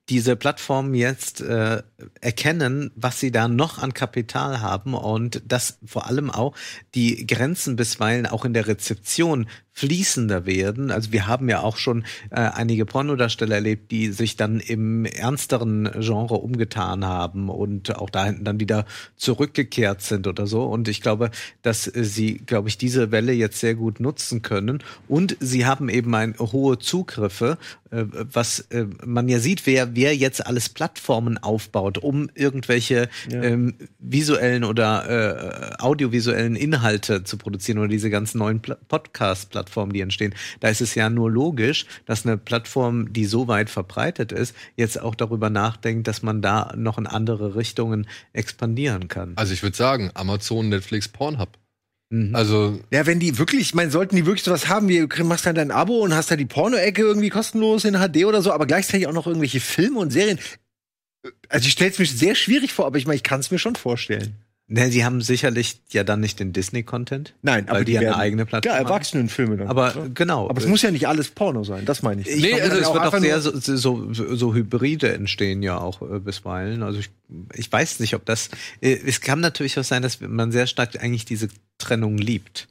diese 0.09 0.35
Plattformen 0.35 0.95
jetzt 0.95 1.39
äh, 1.41 1.81
erkennen, 2.19 2.91
was 2.95 3.19
sie 3.19 3.31
da 3.31 3.47
noch 3.47 3.77
an 3.77 3.93
Kapital 3.93 4.59
haben 4.59 4.93
und 4.93 5.41
dass 5.45 5.79
vor 5.85 6.07
allem 6.07 6.29
auch 6.29 6.55
die 6.93 7.25
Grenzen 7.25 7.75
bisweilen 7.77 8.25
auch 8.25 8.43
in 8.43 8.53
der 8.53 8.67
Rezeption 8.67 9.47
fließender 9.73 10.45
werden. 10.45 10.91
Also 10.91 11.11
wir 11.11 11.27
haben 11.27 11.49
ja 11.49 11.61
auch 11.61 11.77
schon 11.77 12.03
äh, 12.29 12.35
einige 12.35 12.85
Pornodarsteller 12.85 13.55
erlebt, 13.55 13.91
die 13.91 14.09
sich 14.09 14.37
dann 14.37 14.59
im 14.59 15.05
ernsteren 15.05 15.89
Genre 15.99 16.35
umgetan 16.35 17.05
haben 17.05 17.49
und 17.49 17.95
auch 17.95 18.11
da 18.11 18.25
hinten 18.25 18.45
dann 18.45 18.59
wieder 18.59 18.85
zurückgekehrt 19.15 20.01
sind 20.01 20.27
oder 20.27 20.45
so. 20.45 20.63
Und 20.63 20.87
ich 20.87 21.01
glaube, 21.01 21.31
dass 21.63 21.83
sie, 21.83 22.35
glaube 22.45 22.69
ich, 22.69 22.77
diese 22.77 23.11
Welle 23.11 23.33
jetzt 23.33 23.59
sehr 23.59 23.73
gut 23.75 23.99
nutzen 23.99 24.43
können. 24.43 24.83
Und 25.07 25.35
sie 25.39 25.65
haben 25.65 25.89
eben 25.89 26.13
ein 26.13 26.35
hohe 26.37 26.77
Zugriffe, 26.77 27.57
äh, 27.89 28.05
was 28.11 28.59
äh, 28.71 28.85
man 29.03 29.27
ja 29.27 29.39
sieht, 29.39 29.65
wer, 29.65 29.95
wer 29.95 30.15
jetzt 30.15 30.45
alles 30.45 30.69
Plattformen 30.69 31.37
aufbaut, 31.37 31.97
um 31.97 32.29
irgendwelche 32.35 33.09
ähm, 33.31 33.75
visuellen 33.99 34.63
oder 34.63 35.73
äh, 35.73 35.81
audiovisuellen 35.81 36.55
Inhalte 36.55 37.23
zu 37.23 37.37
produzieren 37.37 37.79
oder 37.79 37.87
diese 37.87 38.09
ganzen 38.09 38.37
neuen 38.37 38.61
Pla 38.61 38.77
Podcast-Plattformen, 39.63 39.93
die 39.93 40.01
entstehen. 40.01 40.35
Da 40.59 40.69
ist 40.69 40.81
es 40.81 40.95
ja 40.95 41.09
nur 41.09 41.31
logisch, 41.31 41.85
dass 42.05 42.25
eine 42.25 42.37
Plattform, 42.37 43.11
die 43.13 43.25
so 43.25 43.47
weit 43.47 43.69
verbreitet 43.69 44.31
ist, 44.31 44.55
jetzt 44.75 44.99
auch 44.99 45.15
darüber 45.15 45.49
nachdenkt, 45.49 46.07
dass 46.07 46.21
man 46.21 46.41
da 46.41 46.73
noch 46.75 46.97
in 46.97 47.07
andere 47.07 47.55
Richtungen 47.55 48.07
expandieren 48.33 49.07
kann. 49.07 49.33
Also 49.35 49.53
ich 49.53 49.63
würde 49.63 49.75
sagen, 49.75 50.11
Amazon, 50.13 50.69
Netflix, 50.69 51.07
Pornhub. 51.07 51.49
Mhm. 52.09 52.35
Also 52.35 52.79
Ja, 52.91 53.05
wenn 53.05 53.19
die 53.19 53.37
wirklich, 53.37 53.61
ich 53.61 53.73
meine, 53.73 53.91
sollten 53.91 54.15
die 54.15 54.25
wirklich 54.25 54.43
sowas 54.43 54.67
haben, 54.67 54.87
wie 54.87 55.07
du 55.07 55.23
machst 55.23 55.45
dann 55.45 55.55
dein 55.55 55.71
Abo 55.71 55.99
und 55.99 56.13
hast 56.13 56.31
da 56.31 56.35
die 56.35 56.45
Porno-Ecke 56.45 57.01
irgendwie 57.01 57.29
kostenlos 57.29 57.85
in 57.85 57.95
HD 57.95 58.25
oder 58.25 58.41
so, 58.41 58.51
aber 58.51 58.65
gleichzeitig 58.65 59.07
auch 59.07 59.13
noch 59.13 59.27
irgendwelche 59.27 59.59
Filme 59.59 59.99
und 59.99 60.11
Serien. 60.11 60.39
Also 61.47 61.67
ich 61.67 61.73
stelle 61.73 61.91
es 61.91 61.99
mir 61.99 62.05
sehr 62.05 62.35
schwierig 62.35 62.73
vor, 62.73 62.85
aber 62.85 62.97
ich 62.97 63.05
meine, 63.05 63.15
ich 63.15 63.23
kann 63.23 63.39
es 63.39 63.49
mir 63.49 63.59
schon 63.59 63.75
vorstellen. 63.75 64.35
Ne, 64.67 64.89
sie 64.89 65.03
haben 65.03 65.21
sicherlich 65.21 65.81
ja 65.91 66.05
dann 66.05 66.21
nicht 66.21 66.39
den 66.39 66.53
Disney-Content. 66.53 67.35
Nein, 67.41 67.65
weil 67.67 67.75
aber 67.75 67.79
die, 67.85 67.91
die 67.91 67.91
ja 67.93 67.99
eine 67.99 68.17
eigene 68.17 68.45
Plattform 68.45 68.71
Ja, 68.73 68.79
haben. 68.79 68.87
Erwachsenenfilme 68.87 69.57
dann. 69.57 69.67
Aber 69.67 69.93
Ja. 69.93 70.07
genau. 70.13 70.49
Aber 70.49 70.59
es 70.61 70.67
muss 70.67 70.81
ja 70.81 70.89
nicht 70.89 71.07
alles 71.07 71.29
Porno 71.29 71.65
sein, 71.65 71.85
das 71.85 72.01
meine 72.01 72.21
ich. 72.21 72.29
Ich 72.29 72.41
Nee, 72.41 72.59
also 72.61 72.77
es 72.77 72.93
wird 72.93 73.05
auch 73.05 73.17
sehr 73.19 73.41
so, 73.41 73.51
so, 74.13 74.13
so, 74.35 74.53
Hybride 74.53 75.13
entstehen 75.13 75.63
ja 75.63 75.77
auch 75.77 76.01
äh, 76.01 76.19
bisweilen. 76.19 76.81
Also 76.81 76.99
ich, 76.99 77.09
ich 77.53 77.69
weiß 77.69 77.99
nicht, 77.99 78.15
ob 78.15 78.25
das. 78.25 78.49
Äh, 78.79 78.97
es 79.05 79.19
kann 79.19 79.41
natürlich 79.41 79.77
auch 79.77 79.83
sein, 79.83 80.01
dass 80.01 80.21
man 80.21 80.51
sehr 80.53 80.65
stark 80.65 81.01
eigentlich 81.03 81.25
diese 81.25 81.49
Trennung 81.77 82.17
liebt. 82.17 82.69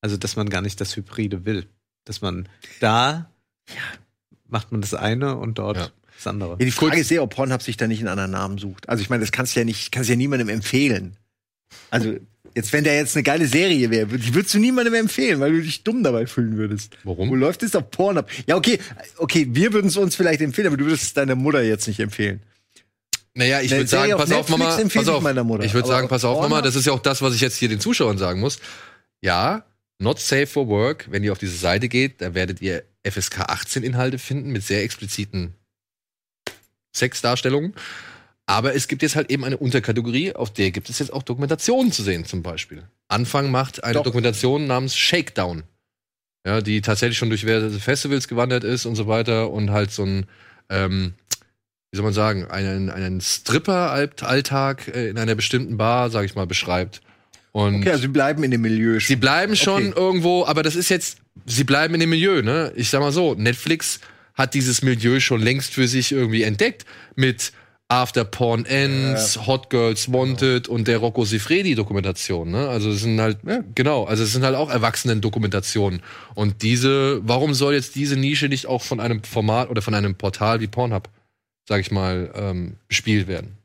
Also 0.00 0.16
dass 0.16 0.36
man 0.36 0.48
gar 0.48 0.62
nicht 0.62 0.80
das 0.80 0.96
Hybride 0.96 1.44
will. 1.44 1.66
Dass 2.04 2.20
man 2.20 2.48
da 2.78 3.28
macht 4.46 4.72
man 4.72 4.80
das 4.80 4.94
eine 4.94 5.36
und 5.36 5.58
dort 5.58 5.76
Ja. 5.76 5.88
Das 6.18 6.26
andere. 6.26 6.50
Ja, 6.58 6.64
die 6.64 6.70
Frage 6.70 6.98
ist 6.98 7.08
sehr, 7.08 7.22
ob 7.22 7.34
Pornhub 7.34 7.62
sich 7.62 7.76
da 7.76 7.86
nicht 7.86 8.00
einen 8.00 8.08
anderen 8.08 8.32
Namen 8.32 8.58
sucht. 8.58 8.88
Also 8.88 9.02
ich 9.02 9.08
meine, 9.08 9.20
das 9.20 9.32
kannst 9.32 9.54
du 9.54 9.60
ja 9.60 9.64
nicht, 9.64 9.92
kannst 9.92 10.10
ja 10.10 10.16
niemandem 10.16 10.48
empfehlen. 10.48 11.16
Also 11.90 12.16
jetzt, 12.54 12.72
wenn 12.72 12.84
der 12.84 12.96
jetzt 12.96 13.16
eine 13.16 13.22
geile 13.22 13.46
Serie 13.46 13.90
wäre, 13.90 14.06
die 14.06 14.34
würdest 14.34 14.54
du 14.54 14.58
niemandem 14.58 14.94
empfehlen, 14.94 15.40
weil 15.40 15.52
du 15.52 15.62
dich 15.62 15.84
dumm 15.84 16.02
dabei 16.02 16.26
fühlen 16.26 16.56
würdest. 16.56 16.96
Warum? 17.04 17.30
Wo 17.30 17.34
läuft 17.34 17.62
es 17.62 17.76
auf 17.76 17.90
Pornhub? 17.90 18.28
Ja, 18.46 18.56
okay, 18.56 18.78
okay, 19.16 19.46
wir 19.50 19.72
würden 19.72 19.86
es 19.86 19.96
uns 19.96 20.16
vielleicht 20.16 20.40
empfehlen, 20.40 20.66
aber 20.66 20.76
du 20.76 20.86
würdest 20.86 21.04
es 21.04 21.14
deiner 21.14 21.36
Mutter 21.36 21.62
jetzt 21.62 21.86
nicht 21.86 22.00
empfehlen. 22.00 22.42
Naja, 23.34 23.60
ich 23.60 23.70
würde 23.70 23.86
sagen, 23.86 24.12
auf 24.14 24.20
pass 24.20 24.32
auf, 24.32 24.48
Mama, 24.48 24.64
pass 24.64 24.94
ich 24.94 25.08
auf. 25.08 25.22
Mutter. 25.22 25.64
Ich 25.64 25.72
würde 25.72 25.86
sagen, 25.86 26.08
pass 26.08 26.24
auf, 26.24 26.40
Mama, 26.40 26.60
das 26.60 26.74
ist 26.74 26.86
ja 26.86 26.92
auch 26.92 26.98
das, 26.98 27.22
was 27.22 27.34
ich 27.34 27.40
jetzt 27.40 27.56
hier 27.56 27.68
den 27.68 27.78
Zuschauern 27.78 28.18
sagen 28.18 28.40
muss. 28.40 28.58
Ja, 29.20 29.64
not 30.00 30.18
safe 30.18 30.48
for 30.48 30.66
work, 30.66 31.06
wenn 31.10 31.22
ihr 31.22 31.30
auf 31.30 31.38
diese 31.38 31.56
Seite 31.56 31.88
geht, 31.88 32.20
da 32.20 32.34
werdet 32.34 32.60
ihr 32.60 32.82
FSK 33.08 33.40
18 33.40 33.84
Inhalte 33.84 34.18
finden 34.18 34.50
mit 34.50 34.64
sehr 34.64 34.82
expliziten 34.82 35.54
Sexdarstellungen. 36.94 37.74
Aber 38.46 38.74
es 38.74 38.88
gibt 38.88 39.02
jetzt 39.02 39.14
halt 39.14 39.30
eben 39.30 39.44
eine 39.44 39.58
Unterkategorie, 39.58 40.34
auf 40.34 40.52
der 40.52 40.70
gibt 40.70 40.88
es 40.88 40.98
jetzt 41.00 41.12
auch 41.12 41.22
Dokumentationen 41.22 41.92
zu 41.92 42.02
sehen, 42.02 42.24
zum 42.24 42.42
Beispiel. 42.42 42.82
Anfang 43.08 43.50
macht 43.50 43.84
eine 43.84 43.94
Doch. 43.94 44.04
Dokumentation 44.04 44.66
namens 44.66 44.96
Shakedown. 44.96 45.64
Ja, 46.46 46.62
die 46.62 46.80
tatsächlich 46.80 47.18
schon 47.18 47.28
durch 47.28 47.44
Festivals 47.44 48.26
gewandert 48.26 48.64
ist 48.64 48.86
und 48.86 48.96
so 48.96 49.06
weiter 49.06 49.50
und 49.50 49.70
halt 49.70 49.90
so 49.90 50.04
ein, 50.04 50.24
ähm, 50.70 51.12
wie 51.90 51.96
soll 51.96 52.04
man 52.04 52.14
sagen, 52.14 52.46
einen, 52.46 52.88
einen 52.88 53.20
Stripper-Alltag 53.20 54.88
äh, 54.94 55.08
in 55.10 55.18
einer 55.18 55.34
bestimmten 55.34 55.76
Bar, 55.76 56.08
sag 56.10 56.24
ich 56.24 56.34
mal, 56.34 56.46
beschreibt. 56.46 57.00
Und 57.52 57.76
Okay, 57.76 57.90
also 57.90 58.02
sie 58.02 58.08
bleiben 58.08 58.42
in 58.44 58.50
dem 58.50 58.60
Milieu. 58.62 58.98
sie 59.00 59.16
bleiben 59.16 59.56
schon 59.56 59.88
Okay. 59.90 60.00
irgendwo, 60.00 60.46
aber 60.46 60.62
das 60.62 60.74
ist 60.76 60.88
jetzt, 60.88 61.18
sie 61.44 61.64
bleiben 61.64 61.94
in 61.94 62.00
dem 62.00 62.10
Milieu, 62.10 62.42
ne? 62.42 62.72
Ich 62.76 62.88
sag 62.90 63.00
mal 63.00 63.12
so, 63.12 63.34
Netflix 63.34 64.00
hat 64.38 64.54
dieses 64.54 64.82
Milieu 64.82 65.20
schon 65.20 65.42
längst 65.42 65.74
für 65.74 65.88
sich 65.88 66.12
irgendwie 66.12 66.44
entdeckt 66.44 66.86
mit 67.16 67.52
After 67.88 68.24
Porn 68.24 68.66
Ends, 68.66 69.46
Hot 69.46 69.70
Girls 69.70 70.12
Wanted 70.12 70.68
und 70.68 70.88
der 70.88 70.98
Rocco 70.98 71.24
Sifredi 71.24 71.74
Dokumentation, 71.74 72.50
ne? 72.50 72.68
Also 72.68 72.90
es 72.90 73.00
sind 73.00 73.18
halt 73.20 73.38
genau, 73.74 74.04
also 74.04 74.22
es 74.22 74.32
sind 74.32 74.44
halt 74.44 74.54
auch 74.54 74.70
Erwachsenen 74.70 75.22
Dokumentationen 75.22 76.02
und 76.34 76.62
diese, 76.62 77.20
warum 77.26 77.54
soll 77.54 77.74
jetzt 77.74 77.96
diese 77.96 78.16
Nische 78.16 78.48
nicht 78.48 78.66
auch 78.66 78.82
von 78.82 79.00
einem 79.00 79.24
Format 79.24 79.70
oder 79.70 79.82
von 79.82 79.94
einem 79.94 80.14
Portal 80.14 80.60
wie 80.60 80.66
Pornhub, 80.66 81.08
sag 81.66 81.80
ich 81.80 81.90
mal, 81.90 82.30
ähm, 82.34 82.76
bespielt 82.88 83.26
werden? 83.26 83.56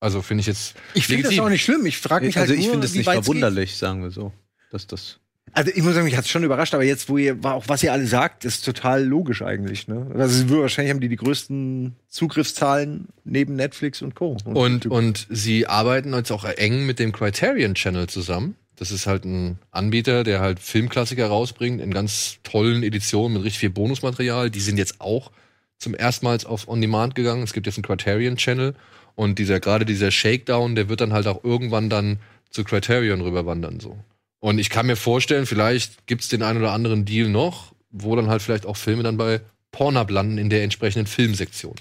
Also 0.00 0.22
finde 0.22 0.42
ich 0.42 0.46
jetzt 0.48 0.74
ich 0.94 1.06
finde 1.06 1.28
das 1.28 1.38
auch 1.38 1.48
nicht 1.48 1.64
schlimm. 1.64 1.86
Ich 1.86 1.98
frage 1.98 2.26
mich 2.26 2.36
halt 2.36 2.50
also 2.50 2.54
ich 2.54 2.66
nur, 2.66 2.72
finde 2.72 2.86
es 2.86 2.94
wie 2.94 2.98
nicht 2.98 3.06
weit's 3.06 3.18
geht. 3.18 3.24
verwunderlich, 3.26 3.76
sagen 3.76 4.02
wir 4.02 4.10
so. 4.10 4.32
Dass 4.70 4.86
das 4.86 5.20
Also 5.58 5.72
ich 5.74 5.82
muss 5.82 5.94
sagen, 5.94 6.04
mich 6.04 6.16
hat's 6.16 6.28
schon 6.28 6.44
überrascht, 6.44 6.72
aber 6.72 6.84
jetzt, 6.84 7.08
wo 7.08 7.18
ihr, 7.18 7.36
auch 7.42 7.64
was 7.66 7.82
ihr 7.82 7.92
alle 7.92 8.06
sagt, 8.06 8.44
ist 8.44 8.64
total 8.64 9.04
logisch 9.04 9.42
eigentlich. 9.42 9.88
Ne? 9.88 10.06
Also 10.14 10.48
wahrscheinlich 10.50 10.94
haben 10.94 11.00
die 11.00 11.08
die 11.08 11.16
größten 11.16 11.96
Zugriffszahlen 12.06 13.08
neben 13.24 13.56
Netflix 13.56 14.00
und 14.00 14.14
Co. 14.14 14.36
Und, 14.44 14.84
YouTube. 14.84 14.92
und 14.92 15.26
sie 15.30 15.66
arbeiten 15.66 16.14
jetzt 16.14 16.30
auch 16.30 16.44
eng 16.44 16.86
mit 16.86 17.00
dem 17.00 17.10
Criterion 17.10 17.74
Channel 17.74 18.06
zusammen. 18.06 18.54
Das 18.76 18.92
ist 18.92 19.08
halt 19.08 19.24
ein 19.24 19.58
Anbieter, 19.72 20.22
der 20.22 20.38
halt 20.38 20.60
Filmklassiker 20.60 21.26
rausbringt 21.26 21.80
in 21.80 21.92
ganz 21.92 22.38
tollen 22.44 22.84
Editionen 22.84 23.32
mit 23.32 23.42
richtig 23.42 23.58
viel 23.58 23.70
Bonusmaterial. 23.70 24.50
Die 24.50 24.60
sind 24.60 24.78
jetzt 24.78 25.00
auch 25.00 25.32
zum 25.76 25.96
erstmals 25.98 26.46
auf 26.46 26.68
On 26.68 26.80
Demand 26.80 27.16
gegangen. 27.16 27.42
Es 27.42 27.52
gibt 27.52 27.66
jetzt 27.66 27.78
einen 27.78 27.84
Criterion 27.84 28.36
Channel 28.36 28.76
und 29.16 29.40
dieser 29.40 29.58
gerade 29.58 29.84
dieser 29.84 30.12
Shakedown, 30.12 30.76
der 30.76 30.88
wird 30.88 31.00
dann 31.00 31.12
halt 31.12 31.26
auch 31.26 31.42
irgendwann 31.42 31.90
dann 31.90 32.20
zu 32.48 32.62
Criterion 32.62 33.22
rüberwandern 33.22 33.80
so. 33.80 33.98
Und 34.40 34.58
ich 34.58 34.70
kann 34.70 34.86
mir 34.86 34.96
vorstellen, 34.96 35.46
vielleicht 35.46 36.06
gibt's 36.06 36.28
den 36.28 36.42
einen 36.42 36.58
oder 36.60 36.72
anderen 36.72 37.04
Deal 37.04 37.28
noch, 37.28 37.74
wo 37.90 38.14
dann 38.14 38.28
halt 38.28 38.42
vielleicht 38.42 38.66
auch 38.66 38.76
Filme 38.76 39.02
dann 39.02 39.16
bei 39.16 39.40
Pornhub 39.72 40.10
landen 40.10 40.38
in 40.38 40.48
der 40.50 40.62
entsprechenden 40.62 41.06
Filmsektion. 41.06 41.74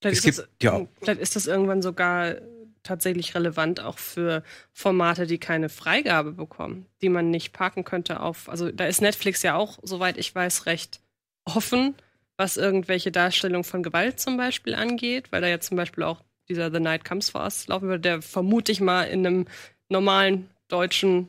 Vielleicht, 0.00 0.18
Es 0.18 0.24
ist 0.24 0.36
gibt- 0.36 0.38
das, 0.38 0.48
ja. 0.62 0.86
vielleicht 1.00 1.20
ist 1.20 1.36
das 1.36 1.46
irgendwann 1.46 1.82
sogar 1.82 2.36
tatsächlich 2.82 3.34
relevant 3.34 3.80
auch 3.80 3.98
für 3.98 4.42
Formate, 4.72 5.26
die 5.26 5.38
keine 5.38 5.68
Freigabe 5.68 6.32
bekommen, 6.32 6.86
die 7.02 7.08
man 7.08 7.30
nicht 7.30 7.52
parken 7.52 7.84
könnte 7.84 8.20
auf. 8.20 8.48
Also 8.48 8.70
da 8.70 8.86
ist 8.86 9.00
Netflix 9.02 9.42
ja 9.42 9.56
auch, 9.56 9.78
soweit 9.82 10.16
ich 10.16 10.34
weiß, 10.34 10.66
recht 10.66 11.00
offen, 11.44 11.94
was 12.36 12.56
irgendwelche 12.56 13.10
Darstellung 13.10 13.64
von 13.64 13.82
Gewalt 13.82 14.20
zum 14.20 14.36
Beispiel 14.36 14.74
angeht, 14.74 15.32
weil 15.32 15.40
da 15.40 15.48
ja 15.48 15.58
zum 15.60 15.76
Beispiel 15.76 16.04
auch 16.04 16.22
dieser 16.48 16.70
The 16.70 16.80
Night 16.80 17.04
Comes 17.04 17.30
for 17.30 17.42
Us 17.42 17.66
laufen 17.66 17.88
würde, 17.88 18.00
der 18.00 18.22
vermute 18.22 18.72
ich 18.72 18.80
mal 18.80 19.02
in 19.04 19.26
einem 19.26 19.46
normalen 19.88 20.48
deutschen 20.68 21.28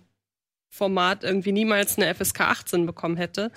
Format 0.69 1.23
irgendwie 1.23 1.51
niemals 1.51 1.97
eine 1.97 2.13
FSK 2.13 2.41
18 2.41 2.85
bekommen 2.85 3.17
hätte. 3.17 3.51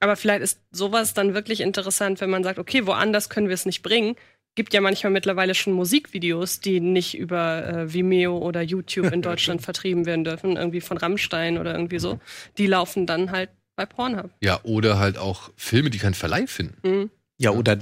Aber 0.00 0.16
vielleicht 0.16 0.42
ist 0.42 0.60
sowas 0.70 1.14
dann 1.14 1.34
wirklich 1.34 1.60
interessant, 1.60 2.20
wenn 2.20 2.30
man 2.30 2.44
sagt, 2.44 2.58
okay, 2.58 2.86
woanders 2.86 3.28
können 3.28 3.48
wir 3.48 3.54
es 3.54 3.66
nicht 3.66 3.82
bringen. 3.82 4.16
Gibt 4.54 4.74
ja 4.74 4.80
manchmal 4.80 5.12
mittlerweile 5.12 5.54
schon 5.54 5.72
Musikvideos, 5.72 6.60
die 6.60 6.80
nicht 6.80 7.16
über 7.16 7.66
äh, 7.66 7.92
Vimeo 7.92 8.36
oder 8.36 8.62
YouTube 8.62 9.12
in 9.12 9.22
Deutschland 9.22 9.62
vertrieben 9.62 10.04
werden 10.06 10.24
dürfen, 10.24 10.56
irgendwie 10.56 10.80
von 10.80 10.98
Rammstein 10.98 11.58
oder 11.58 11.72
irgendwie 11.72 11.98
so. 11.98 12.20
Die 12.58 12.66
laufen 12.66 13.06
dann 13.06 13.30
halt 13.30 13.50
bei 13.76 13.86
Pornhub. 13.86 14.30
Ja, 14.40 14.60
oder 14.64 14.98
halt 14.98 15.18
auch 15.18 15.50
Filme, 15.56 15.90
die 15.90 15.98
keinen 15.98 16.14
Verleih 16.14 16.46
finden. 16.46 16.76
Mhm. 16.86 17.10
Ja, 17.38 17.50
oder 17.50 17.78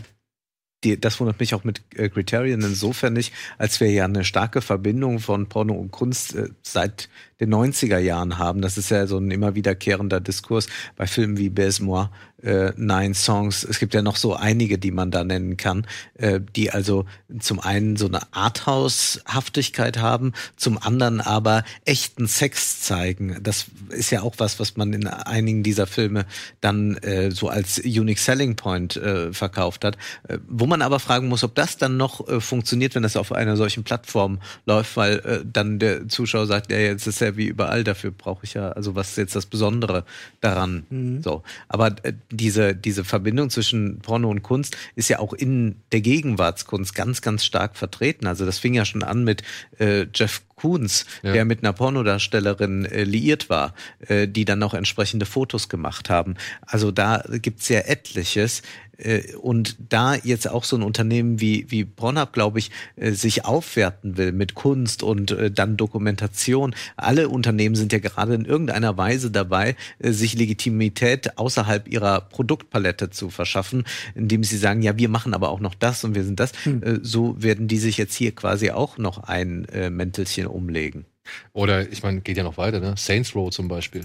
die, 0.84 0.98
das 0.98 1.20
wundert 1.20 1.40
mich 1.40 1.54
auch 1.54 1.64
mit 1.64 1.82
äh, 1.94 2.08
Criterion 2.08 2.62
insofern 2.62 3.12
nicht, 3.12 3.32
als 3.58 3.80
wir 3.80 3.90
ja 3.90 4.04
eine 4.04 4.24
starke 4.24 4.62
Verbindung 4.62 5.18
von 5.18 5.48
Porno 5.48 5.74
und 5.74 5.90
Kunst 5.90 6.34
äh, 6.34 6.48
seit 6.62 7.08
den 7.40 7.52
90er 7.52 7.98
Jahren 7.98 8.38
haben. 8.38 8.62
Das 8.62 8.78
ist 8.78 8.90
ja 8.90 9.06
so 9.06 9.18
ein 9.18 9.30
immer 9.30 9.54
wiederkehrender 9.54 10.20
Diskurs 10.20 10.68
bei 10.96 11.06
Filmen 11.06 11.36
wie 11.36 11.50
Baise-Moi, 11.50 12.08
äh, 12.42 12.72
Nine 12.76 13.14
Songs. 13.14 13.64
Es 13.64 13.78
gibt 13.78 13.94
ja 13.94 14.02
noch 14.02 14.16
so 14.16 14.34
einige, 14.34 14.78
die 14.78 14.90
man 14.90 15.10
da 15.10 15.24
nennen 15.24 15.56
kann, 15.56 15.86
äh, 16.14 16.40
die 16.56 16.70
also 16.70 17.06
zum 17.38 17.60
einen 17.60 17.96
so 17.96 18.06
eine 18.06 18.20
Arthouse-Haftigkeit 18.32 19.98
haben, 19.98 20.32
zum 20.56 20.78
anderen 20.78 21.20
aber 21.20 21.64
echten 21.84 22.26
Sex 22.26 22.82
zeigen. 22.82 23.38
Das 23.42 23.66
ist 23.90 24.10
ja 24.10 24.22
auch 24.22 24.34
was, 24.38 24.58
was 24.58 24.76
man 24.76 24.92
in 24.92 25.06
einigen 25.06 25.62
dieser 25.62 25.86
Filme 25.86 26.26
dann 26.60 26.96
äh, 26.98 27.30
so 27.30 27.48
als 27.48 27.78
Unique 27.78 28.18
Selling 28.18 28.56
Point 28.56 28.96
äh, 28.96 29.32
verkauft 29.32 29.84
hat. 29.84 29.96
Äh, 30.28 30.38
wo 30.48 30.66
man 30.66 30.82
aber 30.82 31.00
fragen 31.00 31.28
muss, 31.28 31.44
ob 31.44 31.54
das 31.54 31.76
dann 31.76 31.96
noch 31.96 32.26
äh, 32.28 32.40
funktioniert, 32.40 32.94
wenn 32.94 33.02
das 33.02 33.16
auf 33.16 33.32
einer 33.32 33.56
solchen 33.56 33.84
Plattform 33.84 34.40
läuft, 34.66 34.96
weil 34.96 35.18
äh, 35.20 35.40
dann 35.44 35.78
der 35.78 36.08
Zuschauer 36.08 36.46
sagt, 36.46 36.70
ja, 36.70 36.78
jetzt 36.78 37.06
ist 37.06 37.20
ja 37.20 37.36
wie 37.36 37.46
überall, 37.46 37.84
dafür 37.84 38.10
brauche 38.10 38.44
ich 38.44 38.54
ja, 38.54 38.70
also 38.72 38.94
was 38.94 39.10
ist 39.10 39.18
jetzt 39.18 39.36
das 39.36 39.46
Besondere 39.46 40.04
daran? 40.40 40.86
Mhm. 40.90 41.22
So. 41.22 41.42
Aber 41.68 41.88
äh, 42.02 42.12
diese, 42.30 42.74
diese 42.74 43.04
Verbindung 43.04 43.50
zwischen 43.50 43.98
Porno 44.00 44.30
und 44.30 44.42
Kunst 44.42 44.76
ist 44.94 45.08
ja 45.08 45.18
auch 45.18 45.32
in 45.32 45.76
der 45.92 46.00
Gegenwartskunst 46.00 46.94
ganz, 46.94 47.22
ganz 47.22 47.44
stark 47.44 47.76
vertreten. 47.76 48.26
Also 48.26 48.46
das 48.46 48.58
fing 48.58 48.74
ja 48.74 48.84
schon 48.84 49.02
an 49.02 49.24
mit 49.24 49.42
äh, 49.78 50.06
Jeff 50.14 50.42
Koons, 50.60 51.06
Ja. 51.22 51.32
der 51.32 51.44
mit 51.44 51.62
einer 51.62 51.72
Pornodarstellerin 51.72 52.84
äh, 52.84 53.04
liiert 53.04 53.48
war, 53.48 53.74
äh, 54.06 54.28
die 54.28 54.44
dann 54.44 54.58
noch 54.58 54.74
entsprechende 54.74 55.26
Fotos 55.26 55.68
gemacht 55.68 56.10
haben. 56.10 56.34
Also 56.66 56.90
da 56.90 57.22
gibt's 57.40 57.68
ja 57.68 57.80
etliches. 57.80 58.62
Äh, 58.98 59.34
und 59.36 59.76
da 59.88 60.14
jetzt 60.14 60.46
auch 60.48 60.64
so 60.64 60.76
ein 60.76 60.82
Unternehmen 60.82 61.40
wie, 61.40 61.64
wie 61.70 61.84
Pornhub, 61.86 62.32
glaube 62.34 62.58
ich, 62.58 62.70
äh, 62.96 63.12
sich 63.12 63.46
aufwerten 63.46 64.18
will 64.18 64.32
mit 64.32 64.54
Kunst 64.54 65.02
und 65.02 65.30
äh, 65.30 65.50
dann 65.50 65.78
Dokumentation. 65.78 66.74
Alle 66.96 67.30
Unternehmen 67.30 67.76
sind 67.76 67.92
ja 67.94 67.98
gerade 67.98 68.34
in 68.34 68.44
irgendeiner 68.44 68.98
Weise 68.98 69.30
dabei, 69.30 69.74
äh, 70.00 70.12
sich 70.12 70.34
Legitimität 70.34 71.38
außerhalb 71.38 71.88
ihrer 71.88 72.20
Produktpalette 72.20 73.08
zu 73.08 73.30
verschaffen, 73.30 73.84
indem 74.14 74.44
sie 74.44 74.58
sagen, 74.58 74.82
ja, 74.82 74.98
wir 74.98 75.08
machen 75.08 75.32
aber 75.32 75.48
auch 75.48 75.60
noch 75.60 75.74
das 75.74 76.04
und 76.04 76.14
wir 76.14 76.24
sind 76.24 76.38
das. 76.38 76.52
Äh, 76.66 76.98
so 77.02 77.42
werden 77.42 77.68
die 77.68 77.78
sich 77.78 77.96
jetzt 77.96 78.14
hier 78.14 78.34
quasi 78.34 78.70
auch 78.70 78.98
noch 78.98 79.24
ein 79.24 79.64
äh, 79.70 79.88
Umlegen. 80.52 81.04
Oder, 81.52 81.90
ich 81.90 82.02
meine, 82.02 82.20
geht 82.20 82.36
ja 82.36 82.42
noch 82.42 82.56
weiter, 82.58 82.80
ne? 82.80 82.94
Saints 82.96 83.34
Row 83.34 83.50
zum 83.50 83.68
Beispiel. 83.68 84.02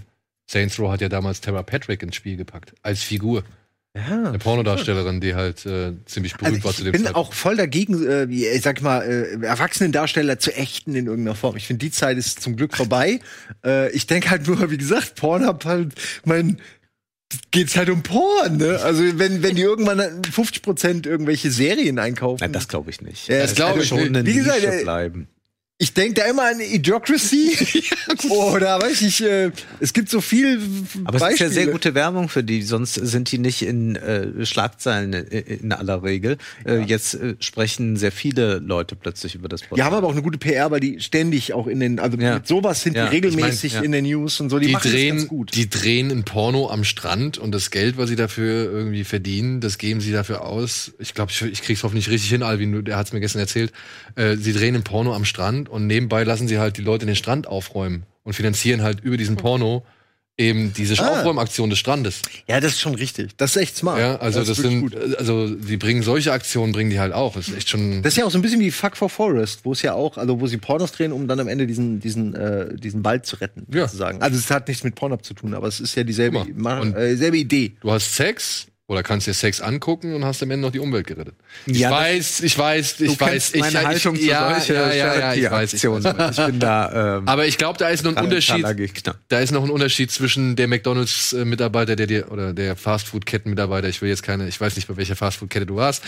Saints 0.50 0.80
Row 0.80 0.92
hat 0.92 1.02
ja 1.02 1.10
damals 1.10 1.42
Tara 1.42 1.64
Patrick 1.64 2.04
ins 2.04 2.16
Spiel 2.16 2.38
gepackt. 2.38 2.74
Als 2.82 3.04
Figur. 3.04 3.44
Ja. 3.96 4.28
Eine 4.28 4.40
Pornodarstellerin, 4.40 5.22
die 5.22 5.36
halt 5.36 5.66
äh, 5.66 5.94
ziemlich 6.06 6.36
berühmt 6.36 6.56
Also 6.56 6.64
war 6.66 6.72
ich 6.72 6.78
zu 6.78 6.84
dem 6.84 6.92
bin 6.92 7.04
Zeitpunkt. 7.06 7.30
auch 7.30 7.34
voll 7.34 7.56
dagegen, 7.56 8.06
äh, 8.06 8.28
wie, 8.28 8.46
ich 8.46 8.62
sag 8.62 8.82
mal, 8.82 9.02
äh, 9.02 9.46
Erwachsenendarsteller 9.46 10.38
zu 10.38 10.54
ächten 10.54 10.96
in 10.96 11.06
irgendeiner 11.08 11.36
Form. 11.36 11.56
Ich 11.56 11.66
finde, 11.66 11.86
die 11.86 11.92
Zeit 11.92 12.18
ist 12.18 12.42
zum 12.42 12.56
Glück 12.56 12.76
vorbei. 12.76 13.20
Äh, 13.66 13.90
ich 13.92 14.06
denke 14.06 14.30
halt 14.30 14.48
nur, 14.48 14.70
wie 14.70 14.78
gesagt, 14.78 15.16
Pornhub 15.16 15.66
halt, 15.66 15.94
mein, 16.24 16.62
geht's 17.50 17.76
halt 17.78 17.90
um 17.90 18.04
Porn, 18.04 18.58
ne? 18.58 18.80
Also 18.84 19.02
wenn, 19.18 19.42
wenn 19.42 19.56
die 19.56 19.64
irgendwann 19.64 20.24
50 20.24 20.62
Prozent 20.62 21.08
irgendwelche 21.08 21.50
Serien 21.50 21.98
einkaufen. 21.98 22.42
Nein, 22.42 22.54
das 22.54 22.68
glaube 22.68 22.92
ich 22.92 23.02
nicht. 23.02 23.28
Ja, 23.28 23.40
das 23.40 23.52
das 23.52 23.56
glaube 23.56 23.82
ich 23.82 23.88
schon 23.88 24.26
Wie 24.26 24.34
gesagt, 24.34 24.64
äh, 24.64 24.84
bleiben. 24.84 25.28
Ich 25.78 25.94
denke 25.94 26.14
da 26.14 26.24
immer 26.30 26.44
an 26.44 26.62
Idiocracy. 26.62 27.52
Oder 28.30 28.82
weiß 28.82 29.02
ich, 29.02 29.22
äh, 29.22 29.52
es 29.82 29.92
gibt 29.92 30.08
so 30.10 30.22
viel 30.22 30.62
Aber 31.04 31.18
es 31.28 31.34
ist 31.34 31.40
ja 31.40 31.48
sehr 31.48 31.48
Beispiele. 31.50 31.72
gute 31.74 31.96
Werbung 31.96 32.30
für 32.30 32.46
die, 32.46 32.62
sonst 32.62 32.94
sind 32.94 33.30
die 33.34 33.40
nicht 33.40 33.62
in 33.62 33.98
äh, 33.98 34.46
Schlagzeilen 34.46 35.12
äh, 35.14 35.40
in 35.42 35.74
aller 35.74 36.02
Regel. 36.02 36.38
Äh, 36.66 36.80
jetzt 36.84 37.16
äh, 37.16 37.36
sprechen 37.42 37.98
sehr 37.98 38.14
viele 38.14 38.60
Leute 38.60 38.96
plötzlich 38.96 39.36
über 39.36 39.50
das 39.50 39.64
Die 39.76 39.84
haben 39.84 39.94
aber 39.94 40.08
auch 40.08 40.14
eine 40.14 40.22
gute 40.22 40.38
PR, 40.38 40.72
weil 40.72 40.80
die 40.80 41.02
ständig 41.02 41.52
auch 41.52 41.68
in 41.68 41.82
den, 41.82 42.00
also 42.00 42.18
Ja. 42.18 42.36
mit 42.36 42.48
sowas 42.48 42.82
sind 42.82 42.96
Ja, 42.96 43.08
die 43.10 43.16
regelmäßig 43.18 43.66
ich 43.66 43.74
mein, 43.74 43.82
ja. 43.82 43.86
in 43.86 43.92
den 43.92 44.06
News 44.06 44.40
und 44.40 44.50
so. 44.50 44.60
Die, 44.60 44.68
die 44.68 44.72
machen 44.72 44.84
das 44.86 44.94
drehen, 44.94 45.18
ganz 45.18 45.28
gut. 45.28 45.56
die 45.56 45.70
drehen 45.70 46.10
ein 46.10 46.24
Porno 46.24 46.70
am 46.70 46.86
Strand 46.86 47.38
und 47.38 47.52
das 47.52 47.70
Geld, 47.70 47.98
was 47.98 48.08
sie 48.08 48.16
dafür 48.16 48.72
irgendwie 48.72 49.04
verdienen, 49.04 49.60
das 49.60 49.78
geben 49.78 50.00
sie 50.00 50.14
dafür 50.14 50.46
aus. 50.46 50.94
Ich 51.00 51.14
glaube, 51.14 51.34
ich, 51.34 51.42
ich 51.42 51.62
krieg's 51.62 51.84
hoffentlich 51.84 52.10
richtig 52.10 52.30
hin, 52.30 52.44
Alvin, 52.44 52.86
der 52.86 52.96
hat's 52.96 53.12
mir 53.12 53.20
gestern 53.20 53.40
erzählt. 53.40 53.74
Äh, 54.16 54.38
sie 54.38 54.54
drehen 54.54 54.76
ein 54.76 54.84
Porno 54.86 55.14
am 55.14 55.26
Strand 55.26 55.65
und 55.70 55.88
nebenbei 55.88 56.24
lassen 56.24 56.48
sie 56.48 56.58
halt 56.60 56.78
die 56.78 56.82
Leute 56.82 57.06
den 57.06 57.16
Strand 57.16 57.48
aufräumen 57.48 58.04
und 58.24 58.34
finanzieren 58.34 58.82
halt 58.82 59.02
über 59.02 59.18
diesen 59.18 59.36
Porno 59.38 59.84
eben 60.38 60.74
diese 60.74 61.02
Ah. 61.02 61.12
Aufräumaktion 61.22 61.70
des 61.70 61.80
Strandes. 61.80 62.22
Ja, 62.46 62.60
das 62.60 62.74
ist 62.74 62.82
schon 62.82 62.94
richtig. 62.96 63.38
Das 63.38 63.56
ist 63.56 63.62
echt 63.62 63.78
smart. 63.78 64.00
Ja, 64.00 64.18
also 64.18 64.40
das, 64.44 64.58
wirklich 64.58 64.68
sind, 64.70 64.82
gut. 64.92 65.16
also 65.18 65.48
die 65.50 65.78
bringen 65.78 66.04
solche 66.04 66.34
Aktionen, 66.34 66.74
bringen 66.74 66.90
die 66.90 67.00
halt 67.00 67.14
auch. 67.14 67.36
Das 67.36 67.48
ist 67.48 67.56
echt 67.56 67.70
schon. 67.70 68.02
Das 68.02 68.12
ist 68.14 68.18
ja 68.18 68.26
auch 68.26 68.32
so 68.32 68.38
ein 68.38 68.42
bisschen 68.42 68.60
wie 68.60 68.70
Fuck 68.70 68.98
for 68.98 69.10
Forest, 69.10 69.62
wo 69.64 69.72
es 69.72 69.82
ja 69.82 69.94
auch, 69.94 70.18
also 70.18 70.42
wo 70.42 70.48
sie 70.48 70.58
Pornos 70.58 70.92
drehen, 70.92 71.14
um 71.14 71.30
dann 71.30 71.40
am 71.40 71.48
Ende 71.48 71.66
diesen, 71.66 72.02
diesen, 72.02 72.36
äh, 72.36 72.76
diesen 72.76 73.06
Wald 73.06 73.26
zu 73.26 73.38
retten, 73.38 73.66
Ja. 73.74 73.84
sozusagen. 73.88 74.22
Also 74.22 74.38
es 74.38 74.52
hat 74.52 74.68
nichts 74.68 74.84
mit 74.84 74.96
Pornhub 74.96 75.24
zu 75.24 75.34
tun, 75.36 75.54
aber 75.54 75.68
es 75.70 75.80
ist 75.80 75.96
ja 75.96 76.04
dieselbe, 76.04 76.46
Ma- 76.54 76.82
äh, 76.84 77.16
selbe 77.16 77.38
Idee. 77.38 77.78
Du 77.80 77.90
hast 77.92 78.14
Sex 78.14 78.68
oder 78.88 79.02
kannst 79.02 79.26
dir 79.26 79.34
Sex 79.34 79.62
angucken 79.62 80.14
und 80.14 80.26
hast 80.26 80.44
am 80.44 80.52
Ende 80.52 80.68
noch 80.68 80.72
die 80.72 80.80
Umwelt 80.80 81.08
gerettet. 81.08 81.34
Ich 81.66 81.80
Ja, 81.80 81.90
weiß, 81.90 82.42
ich 82.42 82.58
weiß, 82.58 83.00
ich 83.02 83.20
weiß, 83.20 83.56
ich, 83.56 83.62
meine 83.62 83.80
ich, 83.80 83.86
Haltung 83.86 84.16
zu 84.16 84.22
ja, 84.26 84.54
solche 84.54 84.74
ja, 84.76 84.94
ja, 84.94 85.16
ja, 85.16 85.34
ich 85.34 85.52
weiß, 85.52 85.74
ich 85.74 85.82
Charity-Aktionen. 85.82 86.18
weiß. 86.20 86.38
Ich 86.38 86.46
bin 86.46 86.60
da. 86.60 87.18
Ähm, 87.18 87.28
Aber 87.28 87.48
ich 87.48 87.58
glaube, 87.58 87.80
da 87.80 87.90
ist 87.90 88.04
noch 88.04 88.16
ein 88.16 88.24
Unterschied. 88.24 88.64
Da 89.28 89.40
ist 89.40 89.52
noch 89.52 89.64
ein 89.64 89.72
Unterschied 89.72 90.12
zwischen 90.12 90.56
der 90.56 90.68
McDonalds-Mitarbeiter, 90.68 91.96
der 91.96 92.06
dir 92.06 92.32
oder 92.32 92.54
der 92.54 92.76
Fastfood-Ketten-Mitarbeiter. 92.76 93.90
Ich 93.90 94.02
will 94.04 94.10
jetzt 94.10 94.22
keine, 94.24 94.48
ich 94.48 94.62
weiß 94.62 94.76
nicht, 94.76 94.88
bei 94.88 94.98
welcher 94.98 95.16
Fastfood-Kette 95.16 95.66
du 95.66 95.78
warst. 95.78 96.04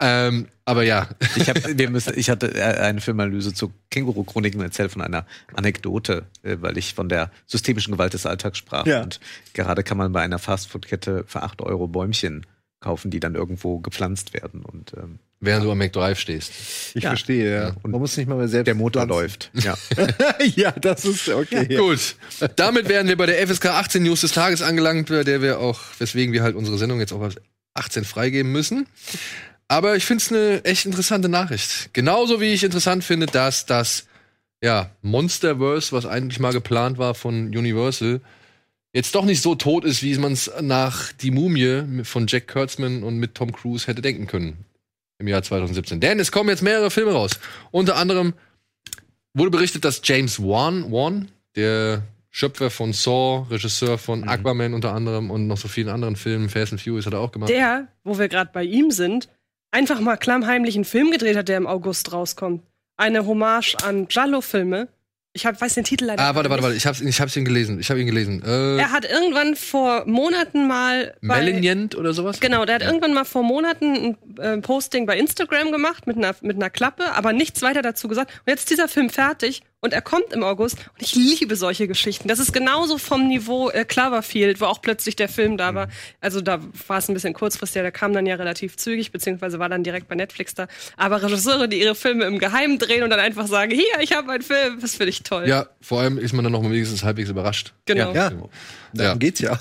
Ähm, 0.00 0.48
aber 0.66 0.82
ja, 0.82 1.08
Ich, 1.36 1.48
hab, 1.48 1.56
wir 1.78 1.88
müssen, 1.90 2.12
ich 2.18 2.28
hatte 2.28 2.54
äh, 2.54 2.60
eine 2.62 3.00
Filmanalyse 3.00 3.54
zu 3.54 3.72
Känguru-Chroniken 3.90 4.60
erzählt 4.60 4.92
von 4.92 5.00
einer 5.00 5.24
Anekdote, 5.54 6.24
äh, 6.42 6.56
weil 6.60 6.76
ich 6.76 6.92
von 6.94 7.08
der 7.08 7.30
systemischen 7.46 7.92
Gewalt 7.94 8.12
des 8.12 8.26
Alltags 8.26 8.58
sprach. 8.58 8.84
Ja. 8.86 9.02
Und 9.02 9.20
gerade 9.54 9.82
kann 9.82 9.96
man 9.96 10.12
bei 10.12 10.20
einer 10.20 10.38
Fastfood-Kette 10.38 11.24
für 11.26 11.42
8 11.42 11.62
Euro 11.62 11.86
Bäumchen 11.88 12.44
kaufen, 12.80 13.10
die 13.10 13.20
dann 13.20 13.34
irgendwo 13.34 13.78
gepflanzt 13.78 14.34
werden. 14.34 14.62
Und 14.62 14.92
ähm, 14.96 15.18
während 15.40 15.64
du 15.64 15.70
am 15.72 15.78
McDrive 15.78 16.18
stehst. 16.20 16.52
Ich 16.94 17.02
Ja. 17.04 17.10
verstehe, 17.10 17.54
ja. 17.54 17.68
Und 17.82 17.90
Man 17.92 18.00
muss 18.00 18.16
nicht 18.16 18.28
mal 18.28 18.36
mehr 18.36 18.48
selbst 18.48 18.66
der 18.66 18.74
Motor 18.74 19.06
pflanzen. 19.06 19.20
läuft. 19.22 19.50
Ja. 19.54 19.76
ja, 20.44 20.72
das 20.72 21.04
ist 21.04 21.28
okay. 21.28 21.66
Ja. 21.70 21.80
Gut, 21.80 22.16
damit 22.56 22.88
wären 22.88 23.08
wir 23.08 23.16
bei 23.16 23.26
der 23.26 23.46
FSK 23.46 23.66
18 23.66 24.02
News 24.02 24.20
des 24.20 24.32
Tages 24.32 24.62
angelangt, 24.62 25.08
bei 25.08 25.24
der 25.24 25.40
wir 25.42 25.58
auch, 25.60 25.80
weswegen 25.98 26.32
wir 26.34 26.42
halt 26.42 26.54
unsere 26.54 26.76
Sendung 26.76 27.00
jetzt 27.00 27.12
auch 27.12 27.22
auf 27.22 27.34
18 27.74 28.04
freigeben 28.04 28.52
müssen. 28.52 28.86
Aber 29.68 29.96
ich 29.96 30.04
finde 30.04 30.22
es 30.22 30.32
eine 30.32 30.64
echt 30.64 30.86
interessante 30.86 31.28
Nachricht. 31.28 31.90
Genauso 31.92 32.40
wie 32.40 32.52
ich 32.52 32.62
interessant 32.62 33.02
finde, 33.04 33.26
dass 33.26 33.66
das 33.66 34.06
ja, 34.62 34.90
Monsterverse, 35.02 35.92
was 35.92 36.06
eigentlich 36.06 36.40
mal 36.40 36.52
geplant 36.52 36.98
war 36.98 37.14
von 37.14 37.48
Universal, 37.48 38.20
jetzt 38.92 39.14
doch 39.14 39.24
nicht 39.24 39.42
so 39.42 39.54
tot 39.54 39.84
ist, 39.84 40.02
wie 40.02 40.16
man 40.18 40.32
es 40.32 40.50
nach 40.60 41.12
Die 41.12 41.30
Mumie 41.30 42.04
von 42.04 42.26
Jack 42.26 42.48
Kurtzman 42.48 43.02
und 43.02 43.18
mit 43.18 43.34
Tom 43.34 43.52
Cruise 43.52 43.86
hätte 43.86 44.02
denken 44.02 44.26
können 44.26 44.64
im 45.18 45.28
Jahr 45.28 45.42
2017. 45.42 46.00
Denn 46.00 46.20
es 46.20 46.32
kommen 46.32 46.48
jetzt 46.48 46.62
mehrere 46.62 46.90
Filme 46.90 47.12
raus. 47.12 47.38
Unter 47.70 47.96
anderem 47.96 48.34
wurde 49.34 49.50
berichtet, 49.50 49.84
dass 49.84 50.00
James 50.04 50.40
Wan, 50.40 50.90
Wan 50.90 51.28
der 51.56 52.02
Schöpfer 52.30 52.70
von 52.70 52.92
Saw, 52.92 53.46
Regisseur 53.50 53.98
von 53.98 54.20
Mhm. 54.20 54.28
Aquaman 54.28 54.74
unter 54.74 54.92
anderem 54.92 55.30
und 55.30 55.46
noch 55.46 55.56
so 55.56 55.68
vielen 55.68 55.88
anderen 55.88 56.16
Filmen, 56.16 56.48
Fast 56.50 56.72
and 56.72 56.80
Furious 56.80 57.06
hat 57.06 57.14
er 57.14 57.20
auch 57.20 57.32
gemacht. 57.32 57.50
Der, 57.50 57.88
wo 58.04 58.18
wir 58.18 58.28
gerade 58.28 58.50
bei 58.52 58.62
ihm 58.62 58.90
sind, 58.90 59.28
einfach 59.76 60.00
mal 60.00 60.16
klammheimlich 60.16 60.74
einen 60.74 60.86
Film 60.86 61.10
gedreht 61.10 61.36
hat, 61.36 61.48
der 61.48 61.58
im 61.58 61.66
August 61.66 62.12
rauskommt. 62.12 62.62
Eine 62.96 63.26
Hommage 63.26 63.76
an 63.84 64.08
Giallo-Filme. 64.08 64.88
Ich 65.34 65.44
hab, 65.44 65.60
weiß 65.60 65.74
den 65.74 65.84
Titel 65.84 66.06
leider 66.06 66.22
ah, 66.22 66.34
warte, 66.34 66.48
warte, 66.48 66.62
nicht. 66.62 66.64
warte, 66.64 66.76
ich 66.78 66.86
hab's, 66.86 67.02
ich 67.02 67.20
hab's 67.20 67.36
ihn 67.36 67.44
gelesen. 67.44 67.78
Ich 67.78 67.90
habe 67.90 68.00
ihn 68.00 68.06
gelesen. 68.06 68.42
Äh, 68.42 68.78
Er 68.78 68.90
hat 68.90 69.04
irgendwann 69.04 69.54
vor 69.54 70.06
Monaten 70.06 70.66
mal 70.66 71.14
bei, 71.20 71.26
Malignant 71.40 71.94
oder 71.94 72.14
sowas? 72.14 72.40
Genau, 72.40 72.64
der 72.64 72.76
hat 72.76 72.82
irgendwann 72.82 73.12
mal 73.12 73.26
vor 73.26 73.42
Monaten 73.42 74.16
ein 74.38 74.60
äh, 74.60 74.62
Posting 74.62 75.04
bei 75.04 75.18
Instagram 75.18 75.72
gemacht 75.72 76.06
mit 76.06 76.16
einer, 76.16 76.34
mit 76.40 76.56
einer 76.56 76.70
Klappe, 76.70 77.12
aber 77.12 77.34
nichts 77.34 77.60
weiter 77.60 77.82
dazu 77.82 78.08
gesagt. 78.08 78.30
Und 78.30 78.50
jetzt 78.50 78.60
ist 78.60 78.70
dieser 78.70 78.88
Film 78.88 79.10
fertig 79.10 79.60
Und 79.86 79.92
er 79.92 80.02
kommt 80.02 80.32
im 80.32 80.42
August 80.42 80.78
und 80.78 81.00
ich 81.00 81.14
liebe 81.14 81.54
solche 81.54 81.86
Geschichten. 81.86 82.26
Das 82.26 82.40
ist 82.40 82.52
genauso 82.52 82.98
vom 82.98 83.28
Niveau 83.28 83.70
äh, 83.70 83.84
Cloverfield, 83.84 84.60
wo 84.60 84.64
auch 84.64 84.82
plötzlich 84.82 85.14
der 85.14 85.28
Film 85.28 85.56
da 85.56 85.76
war. 85.76 85.86
Also 86.20 86.40
da 86.40 86.58
war 86.88 86.98
es 86.98 87.08
ein 87.08 87.14
bisschen 87.14 87.34
kurzfristig, 87.34 87.82
der 87.82 87.92
kam 87.92 88.12
dann 88.12 88.26
ja 88.26 88.34
relativ 88.34 88.76
zügig, 88.76 89.12
beziehungsweise 89.12 89.60
war 89.60 89.68
dann 89.68 89.84
direkt 89.84 90.08
bei 90.08 90.16
Netflix 90.16 90.54
da. 90.54 90.66
Aber 90.96 91.22
Regisseure, 91.22 91.68
die 91.68 91.80
ihre 91.80 91.94
Filme 91.94 92.24
im 92.24 92.40
Geheimen 92.40 92.80
drehen 92.80 93.04
und 93.04 93.10
dann 93.10 93.20
einfach 93.20 93.46
sagen, 93.46 93.70
hier, 93.70 94.00
ich 94.00 94.10
habe 94.12 94.32
einen 94.32 94.42
Film, 94.42 94.80
das 94.80 94.96
finde 94.96 95.10
ich 95.10 95.22
toll. 95.22 95.46
Ja, 95.48 95.68
vor 95.80 96.00
allem 96.00 96.18
ist 96.18 96.32
man 96.32 96.42
dann 96.42 96.52
noch 96.52 96.62
mal 96.62 96.72
wenigstens 96.72 97.04
halbwegs 97.04 97.30
überrascht. 97.30 97.72
Genau. 97.84 98.12
Ja, 98.12 98.32
Ja. 98.32 98.42
darum 98.92 99.18
geht's 99.20 99.38
ja. 99.38 99.60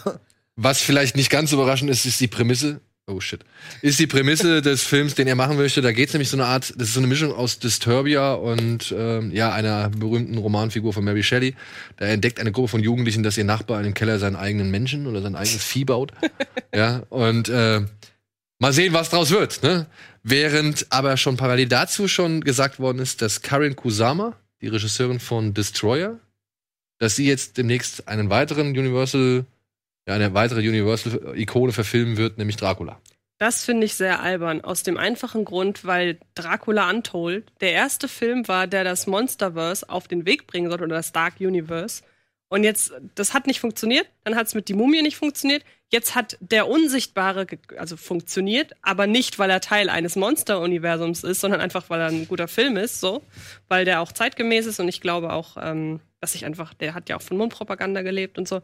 Was 0.56 0.82
vielleicht 0.82 1.16
nicht 1.18 1.30
ganz 1.30 1.52
überraschend 1.52 1.92
ist, 1.92 2.06
ist 2.06 2.20
die 2.20 2.28
Prämisse. 2.28 2.82
Oh 3.08 3.20
shit. 3.20 3.46
Ist 3.84 4.00
die 4.00 4.08
Prämisse 4.08 4.64
des 4.64 4.82
Films, 4.82 5.14
den 5.14 5.28
er 5.28 5.36
machen 5.36 5.58
möchte. 5.58 5.82
Da 5.82 5.92
geht 5.92 6.08
es 6.08 6.14
nämlich 6.16 6.30
so 6.30 6.38
eine 6.38 6.48
Art, 6.48 6.74
das 6.76 6.88
ist 6.88 6.96
so 6.96 7.00
eine 7.00 7.06
Mischung 7.06 7.32
aus 7.34 7.60
Disturbia 7.60 8.34
und 8.34 8.92
ähm, 8.98 9.30
ja, 9.32 9.52
einer 9.52 9.90
berühmten 9.90 10.40
Romanfigur 10.40 10.92
von 10.92 11.04
Mary 11.04 11.22
Shelley. 11.22 11.54
Da 11.98 12.08
entdeckt 12.08 12.40
eine 12.40 12.52
Gruppe 12.52 12.70
von 12.70 12.82
Jugendlichen, 12.82 13.22
dass 13.22 13.38
ihr 13.38 13.44
Nachbar 13.44 13.78
in 13.78 13.84
dem 13.84 13.94
Keller 13.94 14.18
seinen 14.18 14.36
eigenen 14.36 14.72
Menschen 14.72 15.06
oder 15.06 15.22
sein 15.22 15.36
eigenes 15.36 15.64
Vieh 15.64 15.86
baut. 15.86 16.14
ja, 16.74 17.04
und 17.10 17.48
äh, 17.48 17.82
mal 18.58 18.74
sehen, 18.74 18.94
was 18.94 19.12
draus 19.12 19.30
wird. 19.30 19.62
Ne? 19.62 19.86
Während 20.24 20.88
aber 20.90 21.16
schon 21.18 21.38
parallel 21.38 21.68
dazu 21.68 22.08
schon 22.08 22.42
gesagt 22.42 22.80
worden 22.80 22.98
ist, 22.98 23.22
dass 23.22 23.44
Karen 23.44 23.76
Kusama, 23.76 24.36
die 24.62 24.68
Regisseurin 24.68 25.20
von 25.20 25.54
Destroyer, 25.54 26.20
dass 26.98 27.16
sie 27.16 27.28
jetzt 27.28 27.60
demnächst 27.60 28.08
einen 28.08 28.32
weiteren 28.32 28.70
Universal 28.70 29.46
ja, 30.08 30.16
eine 30.16 30.34
weitere 30.34 30.60
Universal-Ikone 30.60 31.72
verfilmen 31.72 32.18
wird, 32.18 32.38
nämlich 32.38 32.58
Dracula. 32.58 33.00
Das 33.38 33.66
finde 33.66 33.86
ich 33.86 33.96
sehr 33.96 34.22
albern. 34.22 34.62
Aus 34.62 34.84
dem 34.84 34.98
einfachen 34.98 35.44
Grund, 35.44 35.84
weil 35.84 36.20
Dracula 36.36 36.90
Untold 36.90 37.52
der 37.60 37.74
erste 37.74 38.08
Film 38.08 38.48
war, 38.48 38.66
der 38.66 38.84
das 38.84 39.08
Monsterverse 39.08 39.90
auf 39.90 40.08
den 40.08 40.26
Weg 40.26 40.48
bringen 40.48 40.70
sollte 40.70 40.86
oder 40.86 40.96
das 40.96 41.12
Dark 41.12 41.36
Universe. 41.40 42.04
Und 42.48 42.64
jetzt, 42.64 42.94
das 43.16 43.34
hat 43.34 43.48
nicht 43.48 43.60
funktioniert. 43.60 44.08
Dann 44.24 44.36
hat 44.36 44.48
es 44.48 44.56
mit 44.56 44.70
die 44.70 44.74
Mumie 44.74 45.02
nicht 45.02 45.18
funktioniert. 45.18 45.64
Jetzt 45.92 46.16
hat 46.16 46.38
der 46.40 46.70
Unsichtbare, 46.70 47.46
also 47.78 47.98
funktioniert, 47.98 48.74
aber 48.82 49.08
nicht, 49.08 49.38
weil 49.40 49.50
er 49.50 49.62
Teil 49.62 49.90
eines 49.90 50.16
Monster-Universums 50.16 51.24
ist, 51.24 51.42
sondern 51.42 51.60
einfach, 51.60 51.90
weil 51.90 52.00
er 52.00 52.08
ein 52.08 52.28
guter 52.28 52.48
Film 52.48 52.78
ist, 52.78 53.02
so. 53.02 53.24
Weil 53.68 53.84
der 53.84 54.00
auch 54.00 54.12
zeitgemäß 54.12 54.66
ist 54.68 54.80
und 54.80 54.88
ich 54.88 55.02
glaube 55.02 55.34
auch, 55.34 55.58
ähm, 55.60 56.00
dass 56.22 56.36
ich 56.36 56.46
einfach, 56.46 56.74
der 56.74 56.94
hat 56.94 57.10
ja 57.10 57.18
auch 57.18 57.22
von 57.22 57.38
Mundpropaganda 57.38 58.02
gelebt 58.02 58.38
und 58.38 58.48
so. 58.48 58.62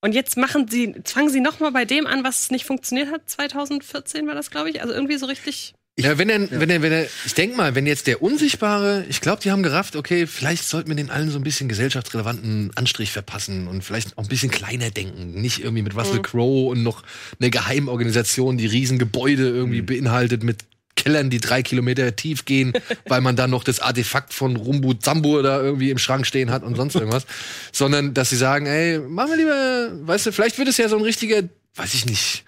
Und 0.00 0.14
jetzt 0.14 0.36
machen 0.36 0.68
sie, 0.68 0.94
fangen 1.04 1.30
sie 1.30 1.40
noch 1.40 1.58
mal 1.60 1.72
bei 1.72 1.84
dem 1.84 2.06
an, 2.06 2.22
was 2.22 2.50
nicht 2.50 2.64
funktioniert 2.66 3.10
hat. 3.10 3.22
2014 3.28 4.26
war 4.26 4.34
das, 4.34 4.50
glaube 4.50 4.70
ich. 4.70 4.82
Also 4.82 4.94
irgendwie 4.94 5.16
so 5.16 5.26
richtig. 5.26 5.74
ja, 5.98 6.18
wenn 6.18 6.28
er, 6.28 6.50
wenn 6.50 6.68
er, 6.70 6.82
wenn 6.82 6.92
er, 6.92 7.06
ich 7.24 7.34
denk 7.34 7.56
mal, 7.56 7.74
wenn 7.74 7.86
jetzt 7.86 8.06
der 8.06 8.22
Unsichtbare, 8.22 9.06
ich 9.08 9.20
glaube, 9.22 9.42
die 9.42 9.50
haben 9.50 9.62
gerafft, 9.62 9.96
okay, 9.96 10.26
vielleicht 10.26 10.64
sollten 10.68 10.90
wir 10.90 10.96
den 10.96 11.10
allen 11.10 11.30
so 11.30 11.38
ein 11.38 11.42
bisschen 11.42 11.68
gesellschaftsrelevanten 11.68 12.70
Anstrich 12.74 13.10
verpassen 13.10 13.66
und 13.66 13.82
vielleicht 13.82 14.16
auch 14.18 14.24
ein 14.24 14.28
bisschen 14.28 14.50
kleiner 14.50 14.90
denken. 14.90 15.40
Nicht 15.40 15.60
irgendwie 15.60 15.82
mit 15.82 15.96
Russell 15.96 16.18
Mhm. 16.18 16.22
Crowe 16.22 16.68
und 16.68 16.82
noch 16.82 17.02
eine 17.40 17.50
Geheimorganisation, 17.50 18.58
die 18.58 18.66
Riesengebäude 18.66 19.48
irgendwie 19.48 19.82
beinhaltet 19.82 20.42
mit 20.44 20.58
Kellern, 20.96 21.30
die 21.30 21.38
drei 21.38 21.62
Kilometer 21.62 22.16
tief 22.16 22.44
gehen, 22.44 22.72
weil 23.06 23.20
man 23.20 23.36
dann 23.36 23.50
noch 23.50 23.62
das 23.62 23.80
Artefakt 23.80 24.34
von 24.34 24.56
Rumbu 24.56 24.94
Zambo 24.94 25.40
da 25.42 25.60
irgendwie 25.60 25.90
im 25.90 25.98
Schrank 25.98 26.26
stehen 26.26 26.50
hat 26.50 26.62
und 26.64 26.74
sonst 26.74 26.94
irgendwas. 26.96 27.26
Sondern, 27.72 28.14
dass 28.14 28.30
sie 28.30 28.36
sagen, 28.36 28.66
ey, 28.66 28.98
machen 28.98 29.30
wir 29.30 29.36
lieber, 29.36 30.06
weißt 30.08 30.26
du, 30.26 30.32
vielleicht 30.32 30.58
wird 30.58 30.68
es 30.68 30.76
ja 30.76 30.88
so 30.88 30.96
ein 30.96 31.02
richtiger, 31.02 31.42
weiß 31.76 31.94
ich 31.94 32.06
nicht, 32.06 32.44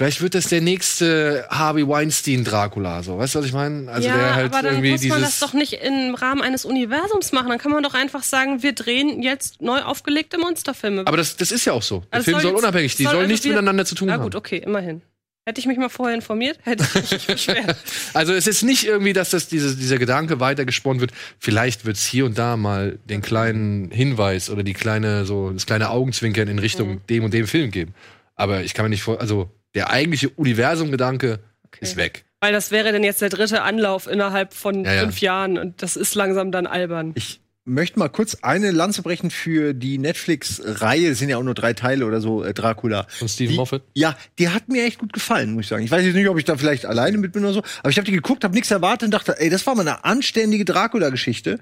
Vielleicht 0.00 0.22
wird 0.22 0.34
das 0.34 0.46
der 0.48 0.62
nächste 0.62 1.46
Harvey 1.50 1.86
Weinstein 1.86 2.42
Dracula, 2.42 3.02
so. 3.02 3.18
Weißt 3.18 3.34
du, 3.34 3.40
was 3.40 3.44
ich 3.44 3.52
meine? 3.52 3.90
Also 3.90 4.08
ja, 4.08 4.16
der 4.16 4.34
halt 4.34 4.54
aber 4.54 4.62
dann 4.62 4.82
irgendwie 4.82 4.92
muss 4.92 5.08
man 5.08 5.20
das 5.20 5.40
doch 5.40 5.52
nicht 5.52 5.74
im 5.74 6.14
Rahmen 6.14 6.40
eines 6.40 6.64
Universums 6.64 7.32
machen. 7.32 7.50
Dann 7.50 7.58
kann 7.58 7.70
man 7.70 7.82
doch 7.82 7.92
einfach 7.92 8.22
sagen, 8.22 8.62
wir 8.62 8.72
drehen 8.72 9.20
jetzt 9.22 9.60
neu 9.60 9.82
aufgelegte 9.82 10.38
Monsterfilme. 10.38 11.02
Aber 11.06 11.18
das, 11.18 11.36
das 11.36 11.52
ist 11.52 11.66
ja 11.66 11.74
auch 11.74 11.82
so. 11.82 11.98
Der 11.98 12.14
Also 12.14 12.24
Film 12.24 12.40
soll 12.40 12.50
soll 12.52 12.58
unabhängig, 12.60 12.96
die 12.96 13.02
soll 13.02 13.10
sollen 13.10 13.22
also 13.24 13.30
nichts 13.30 13.46
miteinander 13.46 13.84
zu 13.84 13.94
tun 13.94 14.08
Na 14.08 14.14
haben. 14.14 14.22
gut, 14.22 14.36
okay, 14.36 14.62
immerhin. 14.64 15.02
Hätte 15.46 15.58
ich 15.58 15.66
mich 15.66 15.78
mal 15.78 15.88
vorher 15.88 16.14
informiert, 16.14 16.58
hätte 16.64 16.84
ich 16.84 16.94
mich 16.94 17.10
nicht 17.12 17.26
beschwert. 17.26 17.76
Also 18.14 18.34
es 18.34 18.46
ist 18.46 18.62
nicht 18.62 18.84
irgendwie, 18.84 19.12
dass 19.14 19.30
das 19.30 19.48
diese, 19.48 19.74
dieser 19.74 19.98
Gedanke 19.98 20.38
weitergesponnen 20.38 21.00
wird. 21.00 21.12
Vielleicht 21.38 21.84
wird 21.86 21.96
es 21.96 22.06
hier 22.06 22.26
und 22.26 22.36
da 22.38 22.56
mal 22.56 22.98
den 23.06 23.22
kleinen 23.22 23.90
Hinweis 23.90 24.50
oder 24.50 24.62
die 24.62 24.74
kleine, 24.74 25.24
so, 25.24 25.50
das 25.50 25.64
kleine 25.66 25.90
Augenzwinkern 25.90 26.46
in 26.48 26.58
Richtung 26.58 26.88
Mhm. 26.90 27.00
dem 27.08 27.24
und 27.24 27.34
dem 27.34 27.46
Film 27.46 27.70
geben. 27.70 27.94
Aber 28.36 28.62
ich 28.62 28.74
kann 28.74 28.84
mir 28.84 28.90
nicht 28.90 29.02
vor, 29.02 29.20
also 29.20 29.50
der 29.74 29.90
eigentliche 29.90 30.28
Universum-Gedanke 30.30 31.40
ist 31.80 31.96
weg. 31.96 32.24
Weil 32.40 32.52
das 32.52 32.70
wäre 32.70 32.92
dann 32.92 33.02
jetzt 33.04 33.20
der 33.22 33.28
dritte 33.28 33.62
Anlauf 33.62 34.06
innerhalb 34.06 34.52
von 34.54 34.84
Ja, 34.84 34.92
ja. 34.94 35.00
fünf 35.02 35.20
Jahren 35.20 35.58
und 35.58 35.82
das 35.82 35.96
ist 35.96 36.14
langsam 36.14 36.52
dann 36.52 36.66
albern. 36.66 37.12
Ich 37.14 37.40
möchte 37.70 37.98
mal 37.98 38.08
kurz 38.08 38.36
eine 38.42 38.70
Lanze 38.70 39.02
brechen 39.02 39.30
für 39.30 39.72
die 39.72 39.98
Netflix-Reihe. 39.98 41.10
Es 41.10 41.18
sind 41.18 41.28
ja 41.28 41.38
auch 41.38 41.42
nur 41.42 41.54
drei 41.54 41.72
Teile 41.72 42.04
oder 42.04 42.20
so, 42.20 42.42
äh, 42.42 42.52
Dracula. 42.52 43.06
Von 43.08 43.28
Stephen 43.28 43.52
die, 43.52 43.56
Moffat? 43.56 43.82
Ja, 43.94 44.16
die 44.38 44.48
hat 44.48 44.68
mir 44.68 44.84
echt 44.84 44.98
gut 44.98 45.12
gefallen, 45.12 45.54
muss 45.54 45.64
ich 45.64 45.68
sagen. 45.68 45.84
Ich 45.84 45.90
weiß 45.90 46.04
jetzt 46.04 46.14
nicht, 46.14 46.28
ob 46.28 46.38
ich 46.38 46.44
da 46.44 46.56
vielleicht 46.56 46.86
alleine 46.86 47.18
mit 47.18 47.32
bin 47.32 47.44
oder 47.44 47.54
so, 47.54 47.62
aber 47.80 47.90
ich 47.90 47.96
habe 47.96 48.06
die 48.06 48.12
geguckt, 48.12 48.44
habe 48.44 48.54
nichts 48.54 48.70
erwartet 48.70 49.06
und 49.06 49.10
dachte, 49.12 49.40
ey, 49.40 49.48
das 49.50 49.66
war 49.66 49.74
mal 49.74 49.82
eine 49.82 50.04
anständige 50.04 50.64
Dracula-Geschichte 50.64 51.60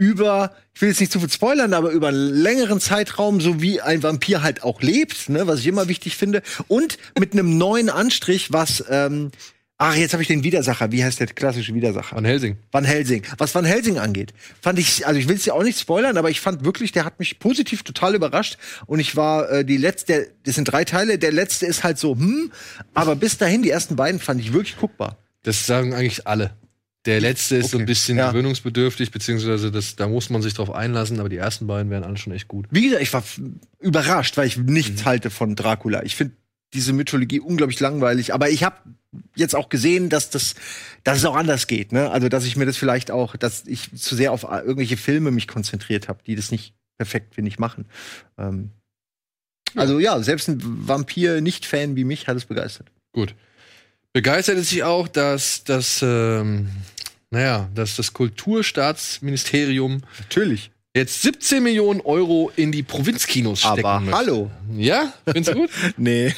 über, 0.00 0.52
ich 0.72 0.80
will 0.80 0.88
jetzt 0.88 1.00
nicht 1.00 1.12
zu 1.12 1.20
viel 1.20 1.30
spoilern, 1.30 1.74
aber 1.74 1.90
über 1.90 2.08
einen 2.08 2.32
längeren 2.32 2.80
Zeitraum, 2.80 3.42
so 3.42 3.60
wie 3.60 3.82
ein 3.82 4.02
Vampir 4.02 4.42
halt 4.42 4.62
auch 4.62 4.80
lebt, 4.80 5.28
ne, 5.28 5.46
was 5.46 5.60
ich 5.60 5.66
immer 5.66 5.88
wichtig 5.88 6.16
finde. 6.16 6.42
Und 6.68 6.96
mit 7.18 7.34
einem 7.34 7.58
neuen 7.58 7.90
Anstrich, 7.90 8.50
was, 8.50 8.82
ähm, 8.88 9.30
ach, 9.82 9.96
jetzt 9.96 10.12
habe 10.12 10.22
ich 10.22 10.28
den 10.28 10.44
Widersacher, 10.44 10.92
wie 10.92 11.02
heißt 11.02 11.18
der 11.20 11.26
klassische 11.28 11.74
Widersacher? 11.74 12.14
Van 12.14 12.24
Helsing. 12.26 12.58
Van 12.70 12.84
Helsing. 12.84 13.22
Was 13.38 13.54
Van 13.54 13.64
Helsing 13.64 13.98
angeht, 13.98 14.34
fand 14.60 14.78
ich, 14.78 15.06
also 15.06 15.18
ich 15.18 15.26
will 15.26 15.36
es 15.36 15.46
ja 15.46 15.54
auch 15.54 15.62
nicht 15.62 15.80
spoilern, 15.80 16.16
aber 16.18 16.28
ich 16.30 16.40
fand 16.40 16.64
wirklich, 16.64 16.92
der 16.92 17.04
hat 17.06 17.18
mich 17.18 17.38
positiv 17.38 17.82
total 17.82 18.14
überrascht. 18.14 18.58
Und 18.86 19.00
ich 19.00 19.16
war 19.16 19.50
äh, 19.50 19.64
die 19.64 19.78
letzte, 19.78 20.30
das 20.44 20.54
sind 20.56 20.66
drei 20.66 20.84
Teile, 20.84 21.18
der 21.18 21.32
letzte 21.32 21.64
ist 21.66 21.82
halt 21.82 21.98
so, 21.98 22.14
hm, 22.14 22.52
aber 22.94 23.16
bis 23.16 23.38
dahin, 23.38 23.62
die 23.62 23.70
ersten 23.70 23.96
beiden 23.96 24.20
fand 24.20 24.40
ich 24.40 24.52
wirklich 24.52 24.76
guckbar. 24.76 25.16
Das 25.42 25.66
sagen 25.66 25.94
eigentlich 25.94 26.26
alle. 26.26 26.50
Der 27.06 27.18
letzte 27.18 27.56
ist 27.56 27.70
so 27.70 27.78
ein 27.78 27.84
Okay. 27.84 27.86
bisschen 27.92 28.18
Ja. 28.18 28.30
gewöhnungsbedürftig, 28.30 29.10
beziehungsweise 29.10 29.70
das, 29.70 29.96
da 29.96 30.06
muss 30.06 30.28
man 30.28 30.42
sich 30.42 30.52
drauf 30.52 30.70
einlassen, 30.70 31.18
aber 31.18 31.30
die 31.30 31.38
ersten 31.38 31.66
beiden 31.66 31.90
wären 31.90 32.04
alle 32.04 32.18
schon 32.18 32.34
echt 32.34 32.46
gut. 32.46 32.66
Wie 32.70 32.82
gesagt, 32.82 33.02
ich 33.02 33.12
war 33.14 33.24
überrascht, 33.78 34.36
weil 34.36 34.46
ich 34.46 34.58
nichts 34.58 35.06
halte 35.06 35.30
von 35.30 35.56
Dracula. 35.56 36.02
Ich 36.02 36.14
finde 36.16 36.34
diese 36.72 36.92
Mythologie 36.92 37.40
unglaublich 37.40 37.80
langweilig, 37.80 38.32
aber 38.32 38.50
ich 38.50 38.62
habe 38.64 38.76
jetzt 39.34 39.56
auch 39.56 39.68
gesehen, 39.68 40.08
dass 40.08 40.30
das, 40.30 40.54
dass 41.02 41.18
es 41.18 41.24
auch 41.24 41.36
anders 41.36 41.66
geht, 41.66 41.92
ne? 41.92 42.10
Also, 42.10 42.28
dass 42.28 42.44
ich 42.44 42.56
mir 42.56 42.66
das 42.66 42.76
vielleicht 42.76 43.10
auch, 43.10 43.36
dass 43.36 43.66
ich 43.66 43.90
zu 43.96 44.14
sehr 44.14 44.32
auf 44.32 44.44
irgendwelche 44.44 44.96
Filme 44.96 45.30
mich 45.32 45.48
konzentriert 45.48 46.08
habe, 46.08 46.20
die 46.24 46.36
das 46.36 46.50
nicht 46.52 46.74
perfekt, 46.96 47.34
finde 47.34 47.48
ich, 47.48 47.58
machen. 47.58 47.86
Ähm, 48.38 48.70
Also 49.74 49.98
ja, 49.98 50.22
selbst 50.22 50.48
ein 50.48 50.60
Vampir-Nicht-Fan 50.62 51.96
wie 51.96 52.04
mich 52.04 52.28
hat 52.28 52.36
es 52.36 52.44
begeistert. 52.44 52.88
Gut. 53.12 53.34
Begeistert 54.12 54.58
ist 54.58 54.70
sich 54.70 54.82
auch, 54.82 55.08
dass 55.08 55.64
das, 55.64 56.00
ähm, 56.02 56.68
naja, 57.30 57.68
dass 57.74 57.96
das 57.96 58.12
Kulturstaatsministerium 58.12 60.02
Natürlich. 60.18 60.70
Jetzt 60.94 61.22
17 61.22 61.62
Millionen 61.62 62.00
Euro 62.00 62.50
in 62.56 62.72
die 62.72 62.82
Provinzkinos 62.82 63.60
stecken 63.60 63.84
Aber 63.86 64.00
möchte. 64.00 64.16
hallo. 64.16 64.50
Ja? 64.76 65.12
Findest 65.24 65.54
du 65.54 65.60
gut? 65.60 65.70
Nee. 65.96 66.34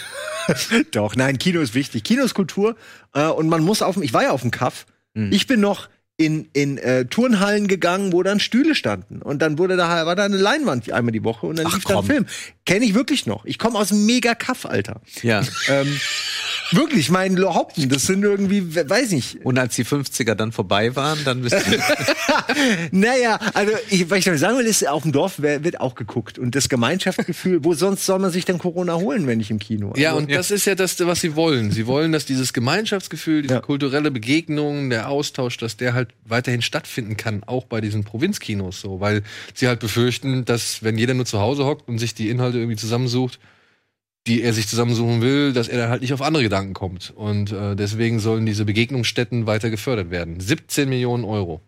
Doch, 0.90 1.14
nein, 1.14 1.38
Kino 1.38 1.60
ist 1.60 1.74
wichtig. 1.74 2.02
Kino 2.02 2.24
ist 2.24 2.34
Kultur. 2.34 2.76
Äh, 3.14 3.26
und 3.26 3.48
man 3.48 3.62
muss 3.62 3.80
auf 3.82 3.94
dem, 3.94 4.02
ich 4.02 4.12
war 4.12 4.24
ja 4.24 4.30
auf 4.32 4.40
dem 4.42 4.50
Kaff. 4.50 4.86
Ich 5.14 5.46
bin 5.46 5.60
noch 5.60 5.90
in, 6.16 6.48
in 6.54 6.78
äh, 6.78 7.04
Turnhallen 7.04 7.68
gegangen, 7.68 8.12
wo 8.14 8.22
dann 8.22 8.40
Stühle 8.40 8.74
standen. 8.74 9.20
Und 9.20 9.42
dann 9.42 9.58
wurde 9.58 9.76
da, 9.76 10.06
war 10.06 10.16
da 10.16 10.24
eine 10.24 10.38
Leinwand 10.38 10.90
einmal 10.90 11.12
die 11.12 11.22
Woche 11.22 11.46
und 11.46 11.58
dann 11.58 11.66
Ach, 11.66 11.74
lief 11.74 11.84
da 11.84 11.98
ein. 11.98 12.04
Film. 12.04 12.26
Kenne 12.64 12.86
ich 12.86 12.94
wirklich 12.94 13.26
noch. 13.26 13.44
Ich 13.44 13.58
komme 13.58 13.78
aus 13.78 13.88
dem 13.88 14.06
Mega-Kaff, 14.06 14.64
Alter. 14.64 15.02
Ja. 15.22 15.42
Ähm, 15.68 16.00
wirklich, 16.76 17.10
mein 17.10 17.38
Haupten, 17.42 17.88
das 17.88 18.06
sind 18.06 18.22
irgendwie, 18.22 18.74
we- 18.74 18.88
weiß 18.88 19.10
nicht. 19.10 19.44
Und 19.44 19.58
als 19.58 19.74
die 19.76 19.84
50er 19.84 20.34
dann 20.34 20.52
vorbei 20.52 20.94
waren, 20.96 21.18
dann 21.24 21.42
bist 21.42 21.54
du. 21.56 21.60
Naja, 22.90 23.38
also 23.54 23.72
ich, 23.90 24.08
was 24.10 24.18
ich 24.18 24.24
damit 24.24 24.40
sagen 24.40 24.58
will, 24.58 24.66
ist, 24.66 24.86
auf 24.86 25.02
dem 25.02 25.12
Dorf 25.12 25.34
wer- 25.38 25.64
wird 25.64 25.80
auch 25.80 25.94
geguckt. 25.94 26.38
Und 26.38 26.54
das 26.54 26.68
Gemeinschaftsgefühl, 26.68 27.64
wo 27.64 27.74
sonst 27.74 28.06
soll 28.06 28.18
man 28.18 28.30
sich 28.30 28.44
denn 28.44 28.58
Corona 28.58 28.94
holen, 28.96 29.26
wenn 29.26 29.38
nicht 29.38 29.50
im 29.50 29.58
Kino? 29.58 29.92
Ja, 29.96 30.10
Also, 30.10 30.22
und 30.22 30.30
das 30.32 30.50
ist 30.50 30.64
ja 30.66 30.74
das, 30.74 30.98
was 31.00 31.20
sie 31.20 31.36
wollen. 31.36 31.70
Sie 31.70 31.86
wollen, 31.86 32.12
dass 32.12 32.24
dieses 32.26 32.52
Gemeinschaftsgefühl, 32.52 33.42
diese 33.42 33.54
Ja. 33.54 33.60
kulturelle 33.60 34.10
Begegnung, 34.10 34.90
der 34.90 35.08
Austausch, 35.08 35.56
dass 35.58 35.76
der 35.76 35.94
halt 35.94 36.08
weiterhin 36.24 36.62
stattfinden 36.62 37.16
kann, 37.16 37.42
auch 37.44 37.64
bei 37.64 37.80
diesen 37.80 38.04
Provinzkinos 38.04 38.80
so, 38.80 39.00
weil 39.00 39.22
sie 39.54 39.68
halt 39.68 39.80
befürchten, 39.80 40.44
dass 40.44 40.82
wenn 40.82 40.98
jeder 40.98 41.14
nur 41.14 41.26
zu 41.26 41.38
Hause 41.40 41.64
hockt 41.64 41.88
und 41.88 41.98
sich 41.98 42.14
die 42.14 42.28
Inhalte 42.30 42.58
irgendwie 42.58 42.76
zusammensucht, 42.76 43.38
die 44.26 44.42
er 44.42 44.52
sich 44.52 44.68
zusammensuchen 44.68 45.20
will, 45.20 45.52
dass 45.52 45.68
er 45.68 45.78
dann 45.78 45.90
halt 45.90 46.02
nicht 46.02 46.12
auf 46.12 46.22
andere 46.22 46.42
Gedanken 46.42 46.74
kommt. 46.74 47.12
Und 47.14 47.50
äh, 47.52 47.74
deswegen 47.74 48.20
sollen 48.20 48.46
diese 48.46 48.64
Begegnungsstätten 48.64 49.46
weiter 49.46 49.70
gefördert 49.70 50.10
werden. 50.10 50.38
17 50.38 50.88
Millionen 50.88 51.24
Euro. 51.24 51.60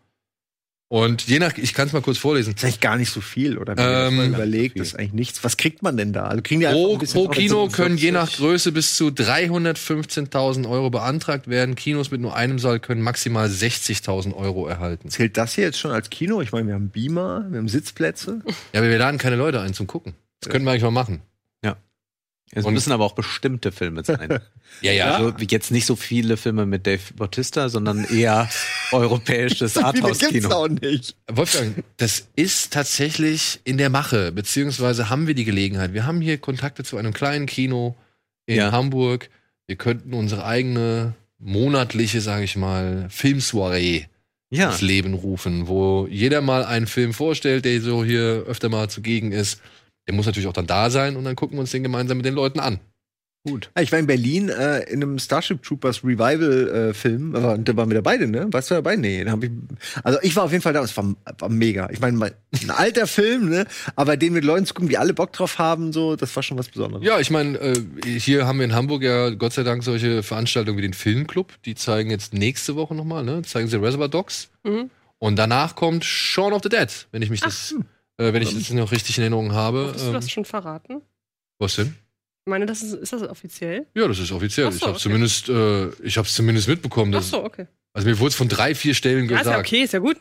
Und 0.88 1.26
je 1.26 1.40
nach, 1.40 1.56
ich 1.56 1.74
kann 1.74 1.88
es 1.88 1.92
mal 1.92 2.02
kurz 2.02 2.18
vorlesen. 2.18 2.52
Das 2.52 2.62
ist 2.62 2.64
eigentlich 2.66 2.80
gar 2.80 2.96
nicht 2.96 3.10
so 3.10 3.20
viel, 3.20 3.58
oder? 3.58 3.74
Ähm, 3.76 4.20
Ähm, 4.20 4.34
überlegt, 4.34 4.78
das 4.78 4.88
ist 4.88 4.94
eigentlich 4.98 5.14
nichts. 5.14 5.42
Was 5.42 5.56
kriegt 5.56 5.82
man 5.82 5.96
denn 5.96 6.12
da? 6.12 6.24
Also 6.24 6.42
kriegen 6.42 6.60
die 6.60 6.66
Pro, 6.66 6.98
pro 6.98 7.28
Kino 7.28 7.66
können 7.68 7.96
je 7.96 8.12
nach 8.12 8.30
Größe 8.30 8.70
bis 8.70 8.96
zu 8.96 9.08
315.000 9.08 10.68
Euro 10.68 10.90
beantragt 10.90 11.48
werden. 11.48 11.74
Kinos 11.74 12.12
mit 12.12 12.20
nur 12.20 12.36
einem 12.36 12.60
Saal 12.60 12.78
können 12.78 13.00
maximal 13.00 13.48
60.000 13.48 14.34
Euro 14.36 14.68
erhalten. 14.68 15.08
Zählt 15.10 15.36
das 15.36 15.54
hier 15.54 15.64
jetzt 15.64 15.78
schon 15.78 15.90
als 15.90 16.10
Kino? 16.10 16.40
Ich 16.42 16.52
meine, 16.52 16.68
wir 16.68 16.74
haben 16.74 16.90
Beamer, 16.90 17.46
wir 17.50 17.58
haben 17.58 17.68
Sitzplätze. 17.68 18.42
Ja, 18.72 18.80
aber 18.80 18.88
wir 18.88 18.98
laden 18.98 19.18
keine 19.18 19.36
Leute 19.36 19.60
ein 19.60 19.74
zum 19.74 19.88
Gucken. 19.88 20.14
Das 20.40 20.50
könnten 20.50 20.66
wir 20.66 20.72
eigentlich 20.72 20.84
mal 20.84 20.90
machen. 20.90 21.22
Es 22.56 22.64
Und- 22.64 22.74
müssen 22.74 22.92
aber 22.92 23.04
auch 23.04 23.14
bestimmte 23.14 23.72
Filme 23.72 24.04
sein. 24.04 24.40
Ja, 24.80 24.90
ja. 24.92 25.14
Also 25.16 25.32
jetzt 25.48 25.70
nicht 25.70 25.86
so 25.86 25.94
viele 25.94 26.36
Filme 26.36 26.66
mit 26.66 26.84
Dave 26.86 27.00
Bautista, 27.14 27.68
sondern 27.68 28.04
eher 28.04 28.48
europäisches 28.92 29.76
Arthouse-Kino. 29.78 30.50
auch 30.50 30.68
nicht. 30.68 31.14
Wolfgang, 31.30 31.84
das 31.98 32.26
ist 32.34 32.72
tatsächlich 32.72 33.60
in 33.64 33.78
der 33.78 33.88
Mache, 33.90 34.32
beziehungsweise 34.32 35.10
haben 35.10 35.26
wir 35.28 35.34
die 35.34 35.44
Gelegenheit. 35.44 35.92
Wir 35.94 36.06
haben 36.06 36.20
hier 36.20 36.38
Kontakte 36.38 36.82
zu 36.82 36.96
einem 36.96 37.12
kleinen 37.12 37.46
Kino 37.46 37.94
in 38.46 38.56
Ja. 38.56 38.72
Hamburg. 38.72 39.30
Wir 39.68 39.76
könnten 39.76 40.12
unsere 40.12 40.44
eigene 40.44 41.14
monatliche, 41.38 42.20
sage 42.20 42.44
ich 42.44 42.56
mal, 42.56 43.06
Filmsoiree 43.10 44.06
Ja, 44.50 44.70
ins 44.70 44.80
Leben 44.80 45.14
rufen, 45.14 45.68
wo 45.68 46.06
jeder 46.10 46.40
mal 46.40 46.64
einen 46.64 46.86
Film 46.88 47.12
vorstellt, 47.14 47.64
der 47.64 47.80
so 47.80 48.04
hier 48.04 48.44
öfter 48.48 48.68
mal 48.68 48.90
zugegen 48.90 49.30
ist. 49.32 49.60
Der 50.06 50.14
muss 50.14 50.26
natürlich 50.26 50.48
auch 50.48 50.52
dann 50.52 50.66
da 50.66 50.90
sein 50.90 51.16
und 51.16 51.24
dann 51.24 51.36
gucken 51.36 51.56
wir 51.56 51.60
uns 51.60 51.70
den 51.70 51.82
gemeinsam 51.82 52.18
mit 52.18 52.26
den 52.26 52.34
Leuten 52.34 52.60
an. 52.60 52.80
Gut. 53.46 53.70
Ich 53.78 53.92
war 53.92 53.98
in 53.98 54.06
Berlin 54.06 54.48
äh, 54.48 54.84
in 54.84 55.02
einem 55.02 55.18
Starship 55.18 55.62
Troopers 55.62 56.02
Revival-Film. 56.02 57.36
aber 57.36 57.58
da 57.58 57.76
waren 57.76 57.90
wir 57.90 57.96
dabei, 57.96 58.16
ne? 58.16 58.46
Warst 58.50 58.70
du 58.70 58.74
dabei? 58.74 58.96
Nee, 58.96 59.22
ich. 59.22 59.50
Also 60.02 60.18
ich 60.22 60.34
war 60.34 60.44
auf 60.44 60.52
jeden 60.52 60.62
Fall 60.62 60.72
da. 60.72 60.82
Es 60.82 60.96
war, 60.96 61.14
war 61.38 61.48
mega. 61.50 61.90
Ich 61.90 62.00
meine, 62.00 62.24
ein 62.24 62.70
alter 62.70 63.06
Film, 63.06 63.50
ne? 63.50 63.66
Aber 63.96 64.16
den 64.16 64.32
mit 64.32 64.44
Leuten 64.44 64.64
zu 64.64 64.72
gucken, 64.72 64.88
die 64.88 64.96
alle 64.96 65.12
Bock 65.12 65.34
drauf 65.34 65.58
haben, 65.58 65.92
so, 65.92 66.16
das 66.16 66.34
war 66.34 66.42
schon 66.42 66.56
was 66.56 66.68
Besonderes. 66.68 67.04
Ja, 67.04 67.20
ich 67.20 67.30
meine, 67.30 67.58
äh, 67.58 67.84
hier 68.18 68.46
haben 68.46 68.60
wir 68.60 68.64
in 68.64 68.74
Hamburg 68.74 69.02
ja 69.02 69.28
Gott 69.28 69.52
sei 69.52 69.62
Dank 69.62 69.84
solche 69.84 70.22
Veranstaltungen 70.22 70.78
wie 70.78 70.82
den 70.82 70.94
Filmclub. 70.94 71.52
Die 71.66 71.74
zeigen 71.74 72.08
jetzt 72.10 72.32
nächste 72.32 72.76
Woche 72.76 72.94
nochmal, 72.94 73.24
ne? 73.24 73.42
Zeigen 73.42 73.68
sie 73.68 73.78
Reservoir 73.78 74.08
Dogs. 74.08 74.48
Mhm. 74.62 74.88
Und 75.18 75.36
danach 75.36 75.74
kommt 75.74 76.06
Shaun 76.06 76.54
of 76.54 76.62
the 76.62 76.70
Dead, 76.70 76.88
wenn 77.12 77.20
ich 77.20 77.28
mich 77.28 77.40
das, 77.40 77.74
äh, 78.18 78.32
wenn 78.32 78.42
ich 78.42 78.54
das 78.54 78.70
noch 78.70 78.92
richtig 78.92 79.16
in 79.18 79.22
Erinnerung 79.22 79.52
habe. 79.52 79.90
Hast 79.92 80.02
du 80.04 80.08
Ähm, 80.08 80.12
das 80.14 80.30
schon 80.30 80.44
verraten? 80.44 81.02
was 81.58 81.76
denn? 81.76 81.94
Ich 82.46 82.50
meine, 82.50 82.66
das 82.66 82.82
ist, 82.82 82.92
ist 82.94 83.12
das 83.12 83.22
offiziell? 83.22 83.86
Ja, 83.94 84.06
das 84.06 84.18
ist 84.18 84.30
offiziell. 84.30 84.66
Ach 84.66 84.72
so, 84.72 84.76
ich 84.76 84.82
habe 84.82 84.92
okay. 84.92 85.00
zumindest, 85.02 85.48
äh, 85.48 85.88
ich 86.06 86.18
habe 86.18 86.28
zumindest 86.28 86.68
mitbekommen. 86.68 87.14
Ach 87.14 87.18
Dass, 87.18 87.30
so, 87.30 87.42
okay. 87.42 87.66
Also 87.94 88.06
mir 88.08 88.18
wurde 88.18 88.28
es 88.30 88.34
von 88.34 88.48
drei, 88.48 88.74
vier 88.74 88.92
Stellen 88.94 89.28
Ja, 89.28 89.36
ist 89.40 89.46
ja 89.46 89.52
gesagt. 89.52 89.66
okay, 89.66 89.82
ist 89.84 89.92
ja 89.94 89.98
gut. 90.00 90.16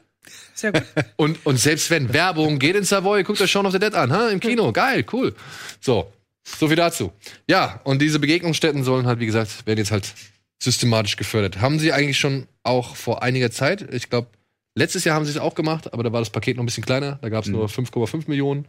Ist 0.56 0.64
ja 0.64 0.72
gut. 0.72 0.84
Und, 1.18 1.46
und 1.46 1.58
selbst 1.58 1.90
wenn 1.90 2.14
Werbung 2.14 2.60
geht 2.60 2.78
in 2.78 2.86
Savoy, 2.86 3.24
guckt 3.24 3.42
euch 3.42 3.52
Shaun 3.52 3.66
of 3.66 3.74
the 3.74 3.80
Dead 3.80 3.94
an, 3.94 4.12
ha? 4.14 4.30
im 4.30 4.40
Kino, 4.40 4.72
geil, 4.72 5.06
cool. 5.12 5.36
So, 5.82 6.14
so 6.46 6.68
viel 6.68 6.78
dazu. 6.78 7.12
Ja, 7.50 7.82
und 7.84 8.02
diese 8.02 8.20
Begegnungsstätten 8.20 8.86
sollen 8.86 9.06
halt, 9.06 9.20
wie 9.20 9.26
gesagt, 9.26 9.66
werden 9.66 9.80
jetzt 9.80 9.92
halt 9.92 10.14
systematisch 10.62 11.18
gefördert. 11.18 11.60
Haben 11.60 11.78
sie 11.80 11.92
eigentlich 11.92 12.20
schon 12.20 12.48
auch 12.64 12.96
vor 12.96 13.22
einiger 13.22 13.52
Zeit, 13.52 13.94
ich 13.94 14.10
glaube, 14.10 14.30
letztes 14.76 15.04
Jahr 15.04 15.16
haben 15.16 15.26
sie 15.26 15.32
es 15.32 15.38
auch 15.38 15.56
gemacht, 15.56 15.94
aber 15.94 16.04
da 16.04 16.12
war 16.12 16.22
das 16.22 16.30
Paket 16.30 16.58
noch 16.58 16.64
ein 16.64 16.66
bisschen 16.66 16.86
kleiner, 16.86 17.18
da 17.22 17.30
gab 17.30 17.44
es 17.44 17.50
nur 17.50 17.68
5,5 17.68 18.24
Millionen 18.28 18.68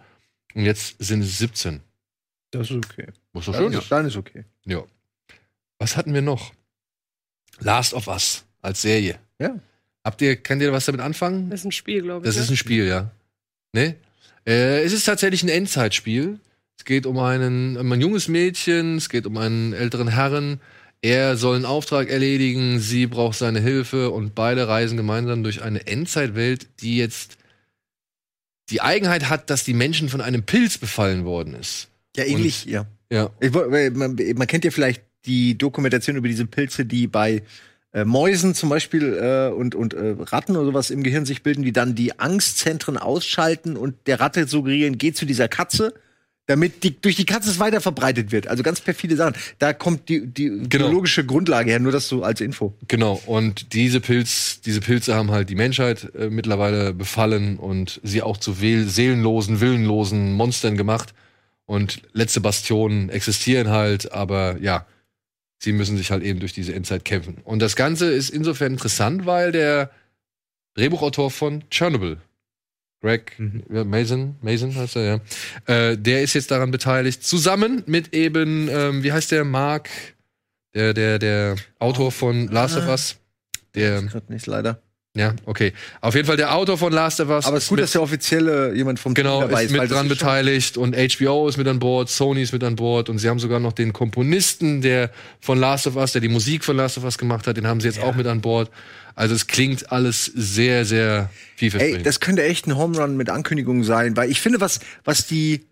und 0.54 0.64
jetzt 0.64 0.96
sind 0.98 1.22
es 1.22 1.38
17. 1.38 1.80
Das 2.50 2.70
ist 2.70 2.76
okay. 2.76 3.08
Was 3.32 3.46
doch 3.46 3.56
schön 3.56 3.72
ist, 3.72 3.90
dann 3.90 4.06
ist 4.06 4.16
okay. 4.16 4.44
Ja. 4.64 4.84
Was 5.78 5.96
hatten 5.96 6.14
wir 6.14 6.22
noch? 6.22 6.52
Last 7.60 7.94
of 7.94 8.08
Us 8.08 8.44
als 8.62 8.82
Serie. 8.82 9.18
Ja. 9.38 9.58
Habt 10.04 10.20
ihr, 10.22 10.36
könnt 10.36 10.62
ihr 10.62 10.72
was 10.72 10.84
damit 10.84 11.00
anfangen? 11.00 11.50
Das 11.50 11.60
ist 11.60 11.66
ein 11.66 11.72
Spiel, 11.72 12.02
glaube 12.02 12.24
ich. 12.24 12.28
Das 12.28 12.36
ne? 12.36 12.42
ist 12.42 12.50
ein 12.50 12.56
Spiel, 12.56 12.86
ja. 12.86 13.10
Ne? 13.72 13.96
Äh, 14.46 14.82
es 14.84 14.92
ist 14.92 15.04
tatsächlich 15.04 15.42
ein 15.42 15.48
Endzeitspiel. 15.48 16.38
Es 16.78 16.84
geht 16.84 17.06
um, 17.06 17.18
einen, 17.18 17.76
um 17.76 17.90
ein 17.90 18.00
junges 18.00 18.28
Mädchen, 18.28 18.96
es 18.96 19.08
geht 19.08 19.26
um 19.26 19.36
einen 19.36 19.72
älteren 19.72 20.08
Herren. 20.08 20.60
Er 21.04 21.36
soll 21.36 21.56
einen 21.56 21.66
Auftrag 21.66 22.08
erledigen, 22.08 22.80
sie 22.80 23.06
braucht 23.06 23.36
seine 23.36 23.60
Hilfe 23.60 24.08
und 24.08 24.34
beide 24.34 24.68
reisen 24.68 24.96
gemeinsam 24.96 25.42
durch 25.42 25.60
eine 25.60 25.86
Endzeitwelt, 25.86 26.66
die 26.80 26.96
jetzt 26.96 27.36
die 28.70 28.80
Eigenheit 28.80 29.28
hat, 29.28 29.50
dass 29.50 29.64
die 29.64 29.74
Menschen 29.74 30.08
von 30.08 30.22
einem 30.22 30.44
Pilz 30.44 30.78
befallen 30.78 31.26
worden 31.26 31.56
ist. 31.56 31.88
Ja, 32.16 32.24
ähnlich, 32.24 32.64
ja. 32.64 32.86
Ja. 33.10 33.28
Ich, 33.38 33.52
man, 33.52 34.16
man 34.16 34.46
kennt 34.46 34.64
ja 34.64 34.70
vielleicht 34.70 35.02
die 35.26 35.58
Dokumentation 35.58 36.16
über 36.16 36.28
diese 36.28 36.46
Pilze, 36.46 36.86
die 36.86 37.06
bei 37.06 37.42
äh, 37.92 38.06
Mäusen 38.06 38.54
zum 38.54 38.70
Beispiel 38.70 39.12
äh, 39.12 39.54
und, 39.54 39.74
und 39.74 39.92
äh, 39.92 40.16
Ratten 40.18 40.56
oder 40.56 40.64
sowas 40.64 40.88
im 40.88 41.02
Gehirn 41.02 41.26
sich 41.26 41.42
bilden, 41.42 41.64
die 41.64 41.74
dann 41.74 41.94
die 41.94 42.18
Angstzentren 42.18 42.96
ausschalten 42.96 43.76
und 43.76 43.94
der 44.06 44.20
Ratte 44.20 44.48
suggerieren, 44.48 44.96
geh 44.96 45.12
zu 45.12 45.26
dieser 45.26 45.48
Katze, 45.48 45.92
damit 46.46 46.84
die, 46.84 47.00
durch 47.00 47.16
die 47.16 47.24
Katze 47.24 47.50
es 47.50 47.58
weiter 47.58 47.80
verbreitet 47.80 48.30
wird. 48.32 48.48
Also 48.48 48.62
ganz 48.62 48.80
perfide 48.80 49.16
Sachen. 49.16 49.34
Da 49.58 49.72
kommt 49.72 50.08
die, 50.08 50.26
die 50.26 50.48
Genau. 50.48 50.86
biologische 50.88 51.24
Grundlage 51.24 51.70
her, 51.70 51.80
nur 51.80 51.92
das 51.92 52.08
so 52.08 52.22
als 52.22 52.40
Info. 52.40 52.74
Genau, 52.88 53.20
und 53.26 53.72
diese, 53.72 54.00
Pilz, 54.00 54.60
diese 54.60 54.80
Pilze 54.80 55.14
haben 55.14 55.30
halt 55.30 55.48
die 55.48 55.54
Menschheit 55.54 56.14
äh, 56.14 56.28
mittlerweile 56.28 56.92
befallen 56.92 57.58
und 57.58 58.00
sie 58.02 58.20
auch 58.22 58.36
zu 58.36 58.52
seelenlosen, 58.52 59.60
willenlosen 59.60 60.32
Monstern 60.34 60.76
gemacht. 60.76 61.14
Und 61.66 62.02
letzte 62.12 62.42
Bastionen 62.42 63.08
existieren 63.08 63.70
halt, 63.70 64.12
aber 64.12 64.58
ja, 64.60 64.86
sie 65.58 65.72
müssen 65.72 65.96
sich 65.96 66.10
halt 66.10 66.22
eben 66.22 66.40
durch 66.40 66.52
diese 66.52 66.74
Endzeit 66.74 67.06
kämpfen. 67.06 67.38
Und 67.44 67.60
das 67.60 67.74
Ganze 67.74 68.12
ist 68.12 68.28
insofern 68.28 68.72
interessant, 68.72 69.24
weil 69.24 69.50
der 69.50 69.90
Drehbuchautor 70.74 71.30
von 71.30 71.64
Chernobyl, 71.70 72.18
Greg 73.04 73.36
ja, 73.70 73.84
Mason, 73.84 74.36
Mason 74.40 74.74
heißt 74.74 74.96
er, 74.96 75.20
ja, 75.66 75.90
äh, 75.90 75.98
der 75.98 76.22
ist 76.22 76.32
jetzt 76.32 76.50
daran 76.50 76.70
beteiligt, 76.70 77.22
zusammen 77.22 77.82
mit 77.84 78.14
eben, 78.14 78.68
ähm, 78.70 79.02
wie 79.02 79.12
heißt 79.12 79.30
der, 79.30 79.44
Mark, 79.44 79.90
der, 80.74 80.94
der, 80.94 81.18
der 81.18 81.56
Autor 81.78 82.10
von 82.10 82.48
Last 82.48 82.78
of 82.78 82.88
Us. 82.88 83.16
Der, 83.74 84.00
Gerade 84.02 84.32
nicht 84.32 84.46
leider. 84.46 84.80
Ja, 85.16 85.32
okay. 85.46 85.72
Auf 86.00 86.14
jeden 86.14 86.26
Fall 86.26 86.36
der 86.36 86.54
Autor 86.54 86.76
von 86.76 86.92
Last 86.92 87.20
of 87.20 87.28
Us. 87.28 87.44
Aber 87.46 87.56
es 87.56 87.64
ist 87.64 87.68
gut, 87.68 87.76
mit- 87.76 87.84
dass 87.84 87.92
der 87.92 88.02
offizielle 88.02 88.74
jemand 88.74 88.98
vom 88.98 89.14
Genau, 89.14 89.40
Team 89.40 89.48
dabei 89.50 89.62
ist 89.64 89.70
ist. 89.70 89.76
weil 89.76 89.82
mit 89.86 89.90
dran 89.92 90.06
ist 90.06 90.18
beteiligt 90.18 90.76
und 90.76 90.96
HBO 90.96 91.48
ist 91.48 91.56
mit 91.56 91.68
an 91.68 91.78
Bord, 91.78 92.10
Sony 92.10 92.42
ist 92.42 92.52
mit 92.52 92.64
an 92.64 92.74
Bord 92.76 93.08
und 93.08 93.18
sie 93.18 93.28
haben 93.28 93.38
sogar 93.38 93.60
noch 93.60 93.72
den 93.72 93.92
Komponisten, 93.92 94.80
der 94.82 95.10
von 95.40 95.58
Last 95.58 95.86
of 95.86 95.96
Us, 95.96 96.12
der 96.12 96.20
die 96.20 96.28
Musik 96.28 96.64
von 96.64 96.76
Last 96.76 96.98
of 96.98 97.04
Us 97.04 97.16
gemacht 97.16 97.46
hat, 97.46 97.56
den 97.56 97.66
haben 97.66 97.80
sie 97.80 97.86
jetzt 97.88 98.00
auch 98.02 98.14
mit 98.16 98.26
an 98.26 98.40
Bord. 98.40 98.70
Also 99.14 99.36
es 99.36 99.46
klingt 99.46 99.92
alles 99.92 100.24
sehr, 100.34 100.84
sehr 100.84 101.30
Ey, 101.30 101.36
vielversprechend. 101.56 102.06
das 102.06 102.18
könnte 102.18 102.42
echt 102.42 102.66
ein 102.66 102.76
Home 102.76 102.98
Run 102.98 103.16
mit 103.16 103.30
Ankündigungen 103.30 103.84
sein, 103.84 104.16
weil 104.16 104.28
ich 104.28 104.40
finde, 104.40 104.60
was, 104.60 104.80
was 105.04 105.28
die 105.28 105.64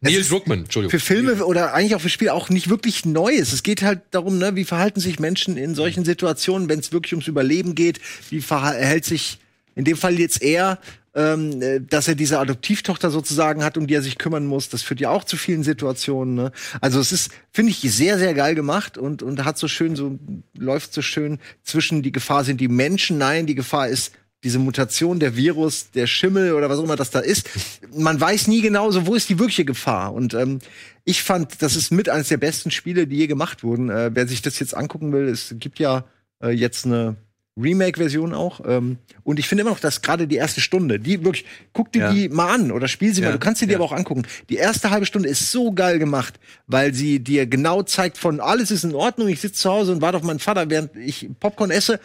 Neil 0.00 0.22
Druckmann, 0.22 0.60
Entschuldigung. 0.60 0.90
für 0.90 1.04
Filme 1.04 1.44
oder 1.44 1.74
eigentlich 1.74 1.94
auch 1.96 2.00
für 2.00 2.08
Spiele 2.08 2.32
auch 2.32 2.50
nicht 2.50 2.68
wirklich 2.68 3.04
neu 3.04 3.32
ist. 3.32 3.52
Es 3.52 3.62
geht 3.62 3.82
halt 3.82 4.00
darum, 4.12 4.38
ne, 4.38 4.54
wie 4.54 4.64
verhalten 4.64 5.00
sich 5.00 5.18
Menschen 5.18 5.56
in 5.56 5.74
solchen 5.74 6.04
Situationen, 6.04 6.68
wenn 6.68 6.78
es 6.78 6.92
wirklich 6.92 7.14
ums 7.14 7.26
Überleben 7.26 7.74
geht. 7.74 8.00
Wie 8.30 8.40
verhält 8.40 9.04
sich 9.04 9.38
in 9.74 9.84
dem 9.84 9.96
Fall 9.96 10.18
jetzt 10.18 10.42
er, 10.42 10.78
ähm, 11.14 11.60
äh, 11.62 11.80
dass 11.80 12.06
er 12.06 12.14
diese 12.14 12.38
Adoptivtochter 12.38 13.10
sozusagen 13.10 13.64
hat, 13.64 13.76
um 13.76 13.86
die 13.86 13.94
er 13.94 14.02
sich 14.02 14.18
kümmern 14.18 14.46
muss. 14.46 14.68
Das 14.68 14.82
führt 14.82 15.00
ja 15.00 15.10
auch 15.10 15.24
zu 15.24 15.36
vielen 15.36 15.64
Situationen. 15.64 16.34
Ne? 16.34 16.52
Also 16.80 17.00
es 17.00 17.12
ist, 17.12 17.32
finde 17.52 17.70
ich, 17.70 17.80
sehr, 17.80 18.18
sehr 18.18 18.34
geil 18.34 18.54
gemacht 18.54 18.98
und, 18.98 19.22
und 19.22 19.44
hat 19.44 19.58
so 19.58 19.66
schön, 19.66 19.96
so 19.96 20.18
läuft 20.56 20.92
so 20.92 21.02
schön 21.02 21.38
zwischen 21.64 22.02
die 22.02 22.12
Gefahr 22.12 22.44
sind 22.44 22.60
die 22.60 22.68
Menschen, 22.68 23.18
nein, 23.18 23.46
die 23.46 23.54
Gefahr 23.56 23.88
ist 23.88 24.12
diese 24.44 24.58
Mutation, 24.58 25.18
der 25.18 25.36
Virus, 25.36 25.90
der 25.90 26.06
Schimmel 26.06 26.52
oder 26.52 26.68
was 26.70 26.78
auch 26.78 26.84
immer 26.84 26.96
das 26.96 27.10
da 27.10 27.18
ist. 27.18 27.48
Man 27.92 28.20
weiß 28.20 28.46
nie 28.46 28.60
genau, 28.60 28.90
so 28.90 29.06
wo 29.06 29.14
ist 29.14 29.28
die 29.28 29.38
wirkliche 29.38 29.64
Gefahr. 29.64 30.14
Und 30.14 30.34
ähm, 30.34 30.60
ich 31.04 31.22
fand, 31.22 31.60
das 31.62 31.74
ist 31.74 31.90
mit 31.90 32.08
eines 32.08 32.28
der 32.28 32.36
besten 32.36 32.70
Spiele, 32.70 33.06
die 33.06 33.16
je 33.16 33.26
gemacht 33.26 33.64
wurden. 33.64 33.90
Äh, 33.90 34.10
wer 34.14 34.28
sich 34.28 34.42
das 34.42 34.58
jetzt 34.60 34.76
angucken 34.76 35.12
will, 35.12 35.26
es 35.28 35.54
gibt 35.58 35.80
ja 35.80 36.04
äh, 36.42 36.50
jetzt 36.50 36.86
eine 36.86 37.16
Remake-Version 37.60 38.32
auch. 38.32 38.60
Ähm, 38.64 38.98
und 39.24 39.40
ich 39.40 39.48
finde 39.48 39.62
immer 39.62 39.70
noch, 39.70 39.80
dass 39.80 40.02
gerade 40.02 40.28
die 40.28 40.36
erste 40.36 40.60
Stunde, 40.60 41.00
die 41.00 41.24
wirklich, 41.24 41.44
guck 41.72 41.90
dir 41.90 42.02
Ja. 42.02 42.12
die 42.12 42.28
mal 42.28 42.54
an 42.54 42.70
oder 42.70 42.86
spiel 42.86 43.12
sie 43.12 43.20
Ja, 43.22 43.28
mal. 43.28 43.32
Du 43.32 43.40
kannst 43.40 43.58
sie 43.58 43.66
dir 43.66 43.72
ja. 43.72 43.78
aber 43.78 43.86
auch 43.86 43.92
angucken. 43.92 44.22
Die 44.48 44.54
erste 44.56 44.90
halbe 44.90 45.06
Stunde 45.06 45.28
ist 45.28 45.50
so 45.50 45.72
geil 45.72 45.98
gemacht, 45.98 46.38
weil 46.68 46.94
sie 46.94 47.18
dir 47.18 47.46
genau 47.48 47.82
zeigt 47.82 48.16
von 48.18 48.38
alles 48.38 48.70
ist 48.70 48.84
in 48.84 48.94
Ordnung, 48.94 49.26
ich 49.26 49.40
sitze 49.40 49.62
zu 49.62 49.70
Hause 49.70 49.90
und 49.90 50.00
warte 50.00 50.18
auf 50.18 50.22
meinen 50.22 50.38
Vater, 50.38 50.70
während 50.70 50.94
ich 50.94 51.28
Popcorn 51.40 51.72
esse, 51.72 51.98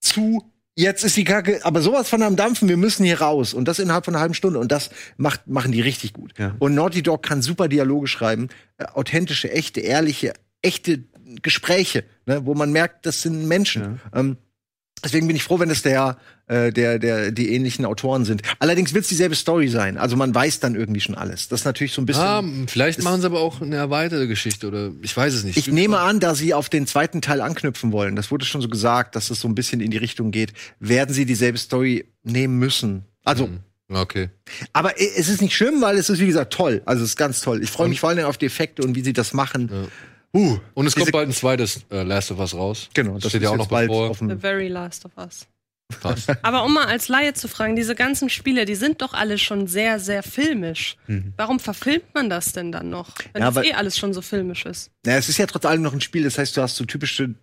zu 0.00 0.44
jetzt 0.80 1.04
ist 1.04 1.16
die 1.16 1.24
Kacke, 1.24 1.60
aber 1.64 1.82
sowas 1.82 2.08
von 2.08 2.22
am 2.22 2.36
Dampfen, 2.36 2.68
wir 2.68 2.76
müssen 2.76 3.04
hier 3.04 3.20
raus. 3.20 3.54
Und 3.54 3.66
das 3.66 3.78
innerhalb 3.78 4.04
von 4.04 4.14
einer 4.14 4.22
halben 4.22 4.34
Stunde. 4.34 4.58
Und 4.58 4.72
das 4.72 4.90
macht, 5.16 5.46
machen 5.46 5.72
die 5.72 5.80
richtig 5.80 6.12
gut. 6.12 6.32
Ja. 6.38 6.54
Und 6.58 6.74
Naughty 6.74 7.02
Dog 7.02 7.22
kann 7.22 7.42
super 7.42 7.68
Dialoge 7.68 8.06
schreiben, 8.06 8.48
äh, 8.78 8.84
authentische, 8.84 9.50
echte, 9.50 9.80
ehrliche, 9.80 10.32
echte 10.62 11.04
Gespräche, 11.42 12.04
ne, 12.26 12.44
wo 12.44 12.54
man 12.54 12.72
merkt, 12.72 13.06
das 13.06 13.22
sind 13.22 13.46
Menschen. 13.46 14.00
Ähm, 14.14 14.36
Deswegen 15.02 15.26
bin 15.26 15.36
ich 15.36 15.44
froh, 15.44 15.58
wenn 15.58 15.70
es 15.70 15.82
der, 15.82 16.18
äh, 16.50 16.72
der, 16.72 16.98
der, 16.98 17.30
die 17.30 17.54
ähnlichen 17.54 17.84
Autoren 17.84 18.24
sind. 18.24 18.42
Allerdings 18.58 18.92
wird 18.92 19.04
es 19.04 19.08
dieselbe 19.08 19.34
Story 19.36 19.68
sein. 19.68 19.96
Also 19.98 20.16
man 20.16 20.34
weiß 20.34 20.60
dann 20.60 20.74
irgendwie 20.74 21.00
schon 21.00 21.14
alles. 21.14 21.48
Das 21.48 21.60
ist 21.60 21.64
natürlich 21.64 21.92
so 21.92 22.02
ein 22.02 22.06
bisschen. 22.06 22.22
Ah, 22.22 22.42
vielleicht 22.66 23.02
machen 23.02 23.20
sie 23.20 23.26
aber 23.26 23.40
auch 23.40 23.60
eine 23.60 23.76
erweiterte 23.76 24.26
Geschichte 24.28 24.66
oder 24.68 24.90
ich 25.02 25.16
weiß 25.16 25.32
es 25.34 25.44
nicht. 25.44 25.56
Ich 25.56 25.68
nehme 25.68 25.98
an, 25.98 26.18
da 26.20 26.34
sie 26.34 26.52
auf 26.54 26.68
den 26.68 26.86
zweiten 26.86 27.22
Teil 27.22 27.40
anknüpfen 27.40 27.92
wollen, 27.92 28.16
das 28.16 28.30
wurde 28.30 28.44
schon 28.44 28.60
so 28.60 28.68
gesagt, 28.68 29.14
dass 29.16 29.30
es 29.30 29.40
so 29.40 29.48
ein 29.48 29.54
bisschen 29.54 29.80
in 29.80 29.90
die 29.90 29.96
Richtung 29.98 30.30
geht, 30.32 30.52
werden 30.80 31.14
sie 31.14 31.24
dieselbe 31.24 31.58
Story 31.58 32.06
nehmen 32.24 32.58
müssen. 32.58 33.04
Also, 33.24 33.44
Hm, 33.46 33.60
Okay. 33.92 34.30
aber 34.72 35.00
i- 35.00 35.10
es 35.16 35.28
ist 35.28 35.42
nicht 35.42 35.54
schlimm, 35.54 35.80
weil 35.82 35.96
es 35.98 36.10
ist, 36.10 36.20
wie 36.20 36.26
gesagt, 36.26 36.52
toll. 36.52 36.82
Also 36.84 37.02
es 37.04 37.10
ist 37.10 37.16
ganz 37.16 37.40
toll. 37.40 37.62
Ich 37.62 37.70
freue 37.70 37.88
mich 37.88 38.00
vor 38.00 38.08
allem 38.10 38.24
auf 38.24 38.38
die 38.38 38.46
Effekte 38.46 38.82
und 38.82 38.94
wie 38.94 39.02
sie 39.02 39.12
das 39.12 39.32
machen. 39.34 39.70
Uh, 40.32 40.58
Und 40.74 40.86
es 40.86 40.94
kommt 40.94 41.10
bald 41.10 41.28
ein 41.28 41.32
zweites 41.34 41.80
äh, 41.90 42.04
Last 42.04 42.30
of 42.30 42.38
Us 42.38 42.54
raus. 42.54 42.88
Genau, 42.94 43.14
das 43.14 43.22
das 43.24 43.32
steht 43.32 43.42
ist 43.42 43.44
ja 43.46 43.50
auch 43.50 43.56
noch 43.56 43.66
bald 43.66 43.88
bevor. 43.88 44.10
auf 44.10 44.18
dem- 44.18 44.30
The 44.30 44.36
very 44.36 44.68
last 44.68 45.04
of 45.04 45.10
us. 45.16 45.46
Aber 46.42 46.64
um 46.64 46.74
mal 46.74 46.86
als 46.86 47.08
Laie 47.08 47.34
zu 47.34 47.48
fragen, 47.48 47.76
diese 47.76 47.94
ganzen 47.94 48.30
Spiele, 48.30 48.64
die 48.64 48.74
sind 48.74 49.02
doch 49.02 49.12
alle 49.12 49.38
schon 49.38 49.66
sehr, 49.66 49.98
sehr 50.00 50.22
filmisch. 50.22 50.96
Warum 51.36 51.60
verfilmt 51.60 52.14
man 52.14 52.30
das 52.30 52.52
denn 52.52 52.72
dann 52.72 52.90
noch, 52.90 53.16
wenn 53.32 53.42
Ja, 53.42 53.50
das 53.50 53.64
eh 53.64 53.72
alles 53.72 53.98
schon 53.98 54.12
so 54.14 54.22
filmisch 54.22 54.66
ist? 54.66 54.90
Ja, 55.04 55.16
es 55.16 55.28
ist 55.28 55.38
ja 55.38 55.46
trotz 55.46 55.64
allem 55.64 55.82
noch 55.82 55.92
ein 55.92 56.00
Spiel. 56.00 56.24
Das 56.24 56.38
heißt, 56.38 56.56
du 56.56 56.62
hast 56.62 56.76
so 56.76 56.84
typische 56.84 57.34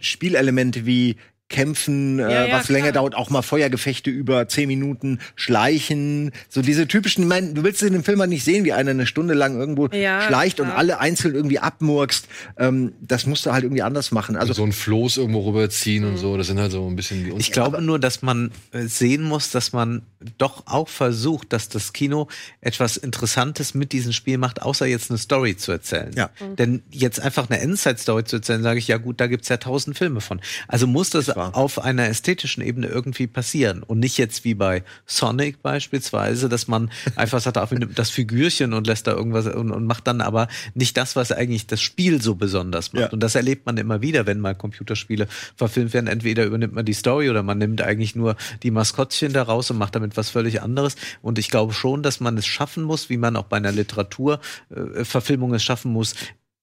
Spielelemente 0.00 0.84
wie 0.86 1.16
Kämpfen, 1.52 2.18
Ja, 2.18 2.28
äh, 2.28 2.48
ja, 2.50 2.56
was 2.58 2.68
länger 2.68 2.90
klar. 2.90 3.02
dauert, 3.04 3.14
auch 3.14 3.30
mal 3.30 3.42
Feuergefechte 3.42 4.10
über 4.10 4.48
zehn 4.48 4.66
Minuten, 4.66 5.20
Schleichen, 5.36 6.32
so 6.48 6.62
diese 6.62 6.88
typischen, 6.88 7.22
ich 7.24 7.28
meine, 7.28 7.52
du 7.52 7.62
willst 7.62 7.82
in 7.82 7.92
dem 7.92 8.02
Film 8.02 8.18
mal 8.18 8.26
nicht 8.26 8.42
sehen, 8.42 8.64
wie 8.64 8.72
einer 8.72 8.90
eine 8.90 9.06
Stunde 9.06 9.34
lang 9.34 9.56
irgendwo 9.56 9.86
Ja, 9.88 10.22
schleicht 10.22 10.58
und 10.60 10.66
klar. 10.66 10.78
alle 10.78 10.98
einzeln 10.98 11.34
irgendwie 11.34 11.58
abmurkst. 11.60 12.26
Ähm, 12.56 12.94
das 13.00 13.26
musst 13.26 13.46
du 13.46 13.52
halt 13.52 13.62
irgendwie 13.64 13.82
anders 13.82 14.10
machen. 14.10 14.34
Also 14.36 14.52
so 14.54 14.64
ein 14.64 14.72
Floß 14.72 15.18
irgendwo 15.18 15.40
rüberziehen 15.48 16.04
Mhm. 16.04 16.10
und 16.10 16.16
so, 16.16 16.36
das 16.36 16.46
sind 16.48 16.58
halt 16.58 16.72
so 16.72 16.86
ein 16.88 16.96
bisschen 16.96 17.24
die 17.24 17.32
Ich 17.38 17.52
glaube 17.52 17.80
nur, 17.82 17.98
dass 17.98 18.22
man 18.22 18.50
äh, 18.72 18.86
sehen 18.86 19.22
muss, 19.22 19.50
dass 19.50 19.72
man 19.72 20.02
doch 20.38 20.64
auch 20.66 20.88
versucht, 20.88 21.52
dass 21.52 21.68
das 21.68 21.92
Kino 21.92 22.28
etwas 22.60 22.96
Interessantes 22.96 23.74
mit 23.74 23.92
diesem 23.92 24.12
Spiel 24.12 24.38
macht, 24.38 24.62
außer 24.62 24.86
jetzt 24.86 25.10
eine 25.10 25.18
Story 25.18 25.56
zu 25.56 25.70
erzählen. 25.70 26.10
Ja. 26.16 26.30
Denn 26.58 26.82
jetzt 26.90 27.20
einfach 27.20 27.50
eine 27.50 27.60
Endzeit-Story 27.60 28.24
zu 28.24 28.36
erzählen, 28.36 28.62
sage 28.62 28.78
ich, 28.78 28.88
ja 28.88 28.96
gut, 28.96 29.20
da 29.20 29.26
gibt's 29.26 29.48
ja 29.48 29.58
tausend 29.58 29.98
Filme 29.98 30.20
von. 30.20 30.40
Also 30.68 30.86
muss 30.86 31.10
das 31.10 31.28
auf 31.52 31.78
einer 31.78 32.08
ästhetischen 32.08 32.62
Ebene 32.62 32.86
irgendwie 32.86 33.26
passieren 33.26 33.82
und 33.82 33.98
nicht 33.98 34.18
jetzt 34.18 34.44
wie 34.44 34.54
bei 34.54 34.82
Sonic 35.06 35.62
beispielsweise, 35.62 36.48
dass 36.48 36.68
man 36.68 36.90
einfach 37.16 37.40
sagt, 37.40 37.58
ach, 37.58 37.70
wir 37.70 37.78
nehmen 37.78 37.94
das 37.94 38.10
Figürchen 38.10 38.72
und 38.72 38.86
lässt 38.86 39.06
da 39.06 39.12
irgendwas 39.12 39.46
und, 39.46 39.70
und 39.70 39.86
macht 39.86 40.06
dann 40.06 40.20
aber 40.20 40.48
nicht 40.74 40.96
das, 40.96 41.16
was 41.16 41.32
eigentlich 41.32 41.66
das 41.66 41.80
Spiel 41.80 42.22
so 42.22 42.34
besonders 42.34 42.92
macht. 42.92 43.02
Ja. 43.02 43.10
Und 43.10 43.20
das 43.20 43.34
erlebt 43.34 43.66
man 43.66 43.76
immer 43.76 44.00
wieder, 44.00 44.26
wenn 44.26 44.40
mal 44.40 44.54
Computerspiele 44.54 45.26
verfilmt 45.56 45.92
werden. 45.92 46.06
Entweder 46.06 46.44
übernimmt 46.44 46.74
man 46.74 46.84
die 46.84 46.92
Story 46.92 47.30
oder 47.30 47.42
man 47.42 47.58
nimmt 47.58 47.82
eigentlich 47.82 48.14
nur 48.14 48.36
die 48.62 48.70
Maskottchen 48.70 49.32
da 49.32 49.42
raus 49.42 49.70
und 49.70 49.78
macht 49.78 49.94
damit 49.94 50.16
was 50.16 50.30
völlig 50.30 50.62
anderes. 50.62 50.96
Und 51.20 51.38
ich 51.38 51.50
glaube 51.50 51.72
schon, 51.72 52.02
dass 52.02 52.20
man 52.20 52.36
es 52.36 52.46
schaffen 52.46 52.82
muss, 52.82 53.08
wie 53.08 53.16
man 53.16 53.36
auch 53.36 53.44
bei 53.44 53.56
einer 53.56 53.72
Literaturverfilmung 53.72 55.52
äh, 55.52 55.56
es 55.56 55.62
schaffen 55.62 55.92
muss, 55.92 56.14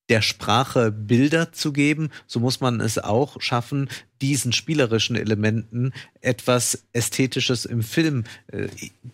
der 0.09 0.21
Sprache 0.21 0.91
Bilder 0.91 1.51
zu 1.51 1.71
geben, 1.71 2.09
so 2.27 2.39
muss 2.39 2.59
man 2.59 2.81
es 2.81 2.97
auch 2.97 3.39
schaffen, 3.41 3.89
diesen 4.21 4.51
spielerischen 4.51 5.15
Elementen 5.15 5.93
etwas 6.21 6.83
Ästhetisches 6.91 7.65
im 7.65 7.83
Film 7.83 8.25
äh, 8.47 8.67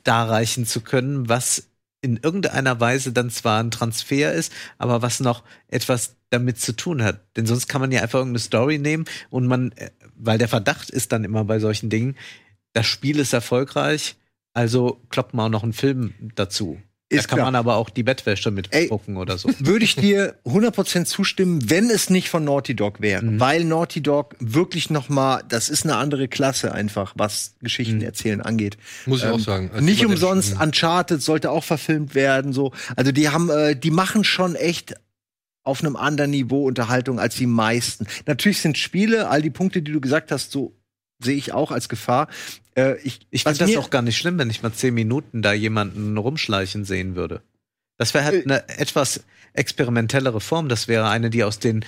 darreichen 0.04 0.66
zu 0.66 0.82
können, 0.82 1.30
was 1.30 1.68
in 2.02 2.18
irgendeiner 2.18 2.80
Weise 2.80 3.12
dann 3.12 3.30
zwar 3.30 3.62
ein 3.62 3.72
Transfer 3.72 4.32
ist, 4.34 4.54
aber 4.78 5.02
was 5.02 5.20
noch 5.20 5.44
etwas 5.68 6.16
damit 6.30 6.60
zu 6.60 6.74
tun 6.76 7.04
hat. 7.04 7.20
Denn 7.36 7.46
sonst 7.46 7.68
kann 7.68 7.82
man 7.82 7.92
ja 7.92 8.02
einfach 8.02 8.20
irgendeine 8.20 8.40
Story 8.40 8.78
nehmen 8.78 9.06
und 9.30 9.48
man, 9.48 9.72
äh, 9.74 9.90
weil 10.16 10.38
der 10.38 10.48
Verdacht 10.48 10.90
ist 10.90 11.12
dann 11.12 11.24
immer 11.24 11.44
bei 11.44 11.60
solchen 11.60 11.90
Dingen, 11.90 12.16
das 12.74 12.86
Spiel 12.86 13.20
ist 13.20 13.34
erfolgreich, 13.34 14.16
also 14.54 15.02
kloppt 15.10 15.34
man 15.34 15.48
auch 15.48 15.50
noch 15.50 15.64
einen 15.64 15.74
Film 15.74 16.14
dazu. 16.36 16.80
Da 17.10 17.18
kann 17.18 17.26
klar. 17.38 17.46
man 17.46 17.56
aber 17.56 17.76
auch 17.76 17.92
die 17.92 18.02
Bettwäsche 18.02 18.50
mit 18.50 18.70
Ey, 18.74 18.88
gucken 18.88 19.18
oder 19.18 19.38
so. 19.38 19.50
würde 19.60 19.86
ich 19.86 19.96
dir 19.96 20.36
100% 20.44 21.06
zustimmen, 21.06 21.70
wenn 21.70 21.90
es 21.92 22.10
nicht 22.10 22.30
von 22.30 22.44
Naughty 22.44 22.76
Dog 22.76 23.00
wäre. 23.00 23.24
Mhm. 23.24 23.40
Weil 23.40 23.64
Naughty 23.64 24.02
Dog 24.02 24.36
wirklich 24.40 24.90
noch 24.90 25.08
mal, 25.08 25.44
das 25.48 25.70
ist 25.70 25.84
eine 25.84 25.98
andere 25.98 26.28
Klasse 26.28 26.74
einfach, 26.74 27.14
was 27.16 27.56
Geschichten 27.62 28.02
erzählen 28.02 28.42
angeht. 28.42 28.78
Muss 29.06 29.20
ich 29.22 29.28
auch 29.28 29.36
Ähm, 29.36 29.40
sagen. 29.40 29.70
Als 29.72 29.84
Nicht 29.84 30.04
umsonst, 30.06 30.60
Uncharted 30.60 31.22
sollte 31.22 31.52
auch 31.52 31.64
verfilmt 31.64 32.16
werden, 32.16 32.54
so. 32.54 32.72
Also 32.96 33.12
die 33.12 33.30
haben, 33.30 33.52
äh, 33.52 33.76
die 33.76 33.92
machen 33.92 34.24
schon 34.24 34.56
echt 34.56 34.96
auf 35.64 35.82
einem 35.84 35.96
anderen 35.96 36.32
Niveau 36.32 36.66
Unterhaltung 36.68 37.20
als 37.20 37.36
die 37.36 37.48
meisten. 37.48 38.08
Natürlich 38.26 38.62
sind 38.62 38.78
Spiele, 38.80 39.30
all 39.30 39.42
die 39.44 39.50
Punkte, 39.52 39.82
die 39.84 39.92
du 39.92 40.02
gesagt 40.02 40.32
hast, 40.32 40.52
so 40.52 40.76
sehe 41.24 41.38
ich 41.38 41.54
auch 41.54 41.72
als 41.72 41.88
Gefahr. 41.88 42.28
Äh, 42.78 42.98
ich 43.04 43.20
Ich 43.30 43.44
finde 43.44 43.60
das 43.60 43.76
auch 43.78 43.90
gar 43.90 44.02
nicht 44.02 44.18
schlimm, 44.18 44.38
wenn 44.38 44.50
ich 44.50 44.62
mal 44.64 44.74
zehn 44.74 44.94
Minuten 44.94 45.42
da 45.42 45.54
jemanden 45.54 46.18
rumschleichen 46.18 46.86
sehen 46.86 47.16
würde. 47.16 47.42
Das 47.98 48.14
wäre 48.14 48.24
Äh. 48.24 48.28
halt 48.28 48.46
eine 48.46 48.70
etwas 48.70 49.24
experimentellere 49.54 50.42
Form. 50.42 50.68
Das 50.70 50.88
wäre 50.88 51.08
eine, 51.10 51.30
die 51.30 51.44
aus 51.44 51.60
den 51.60 51.86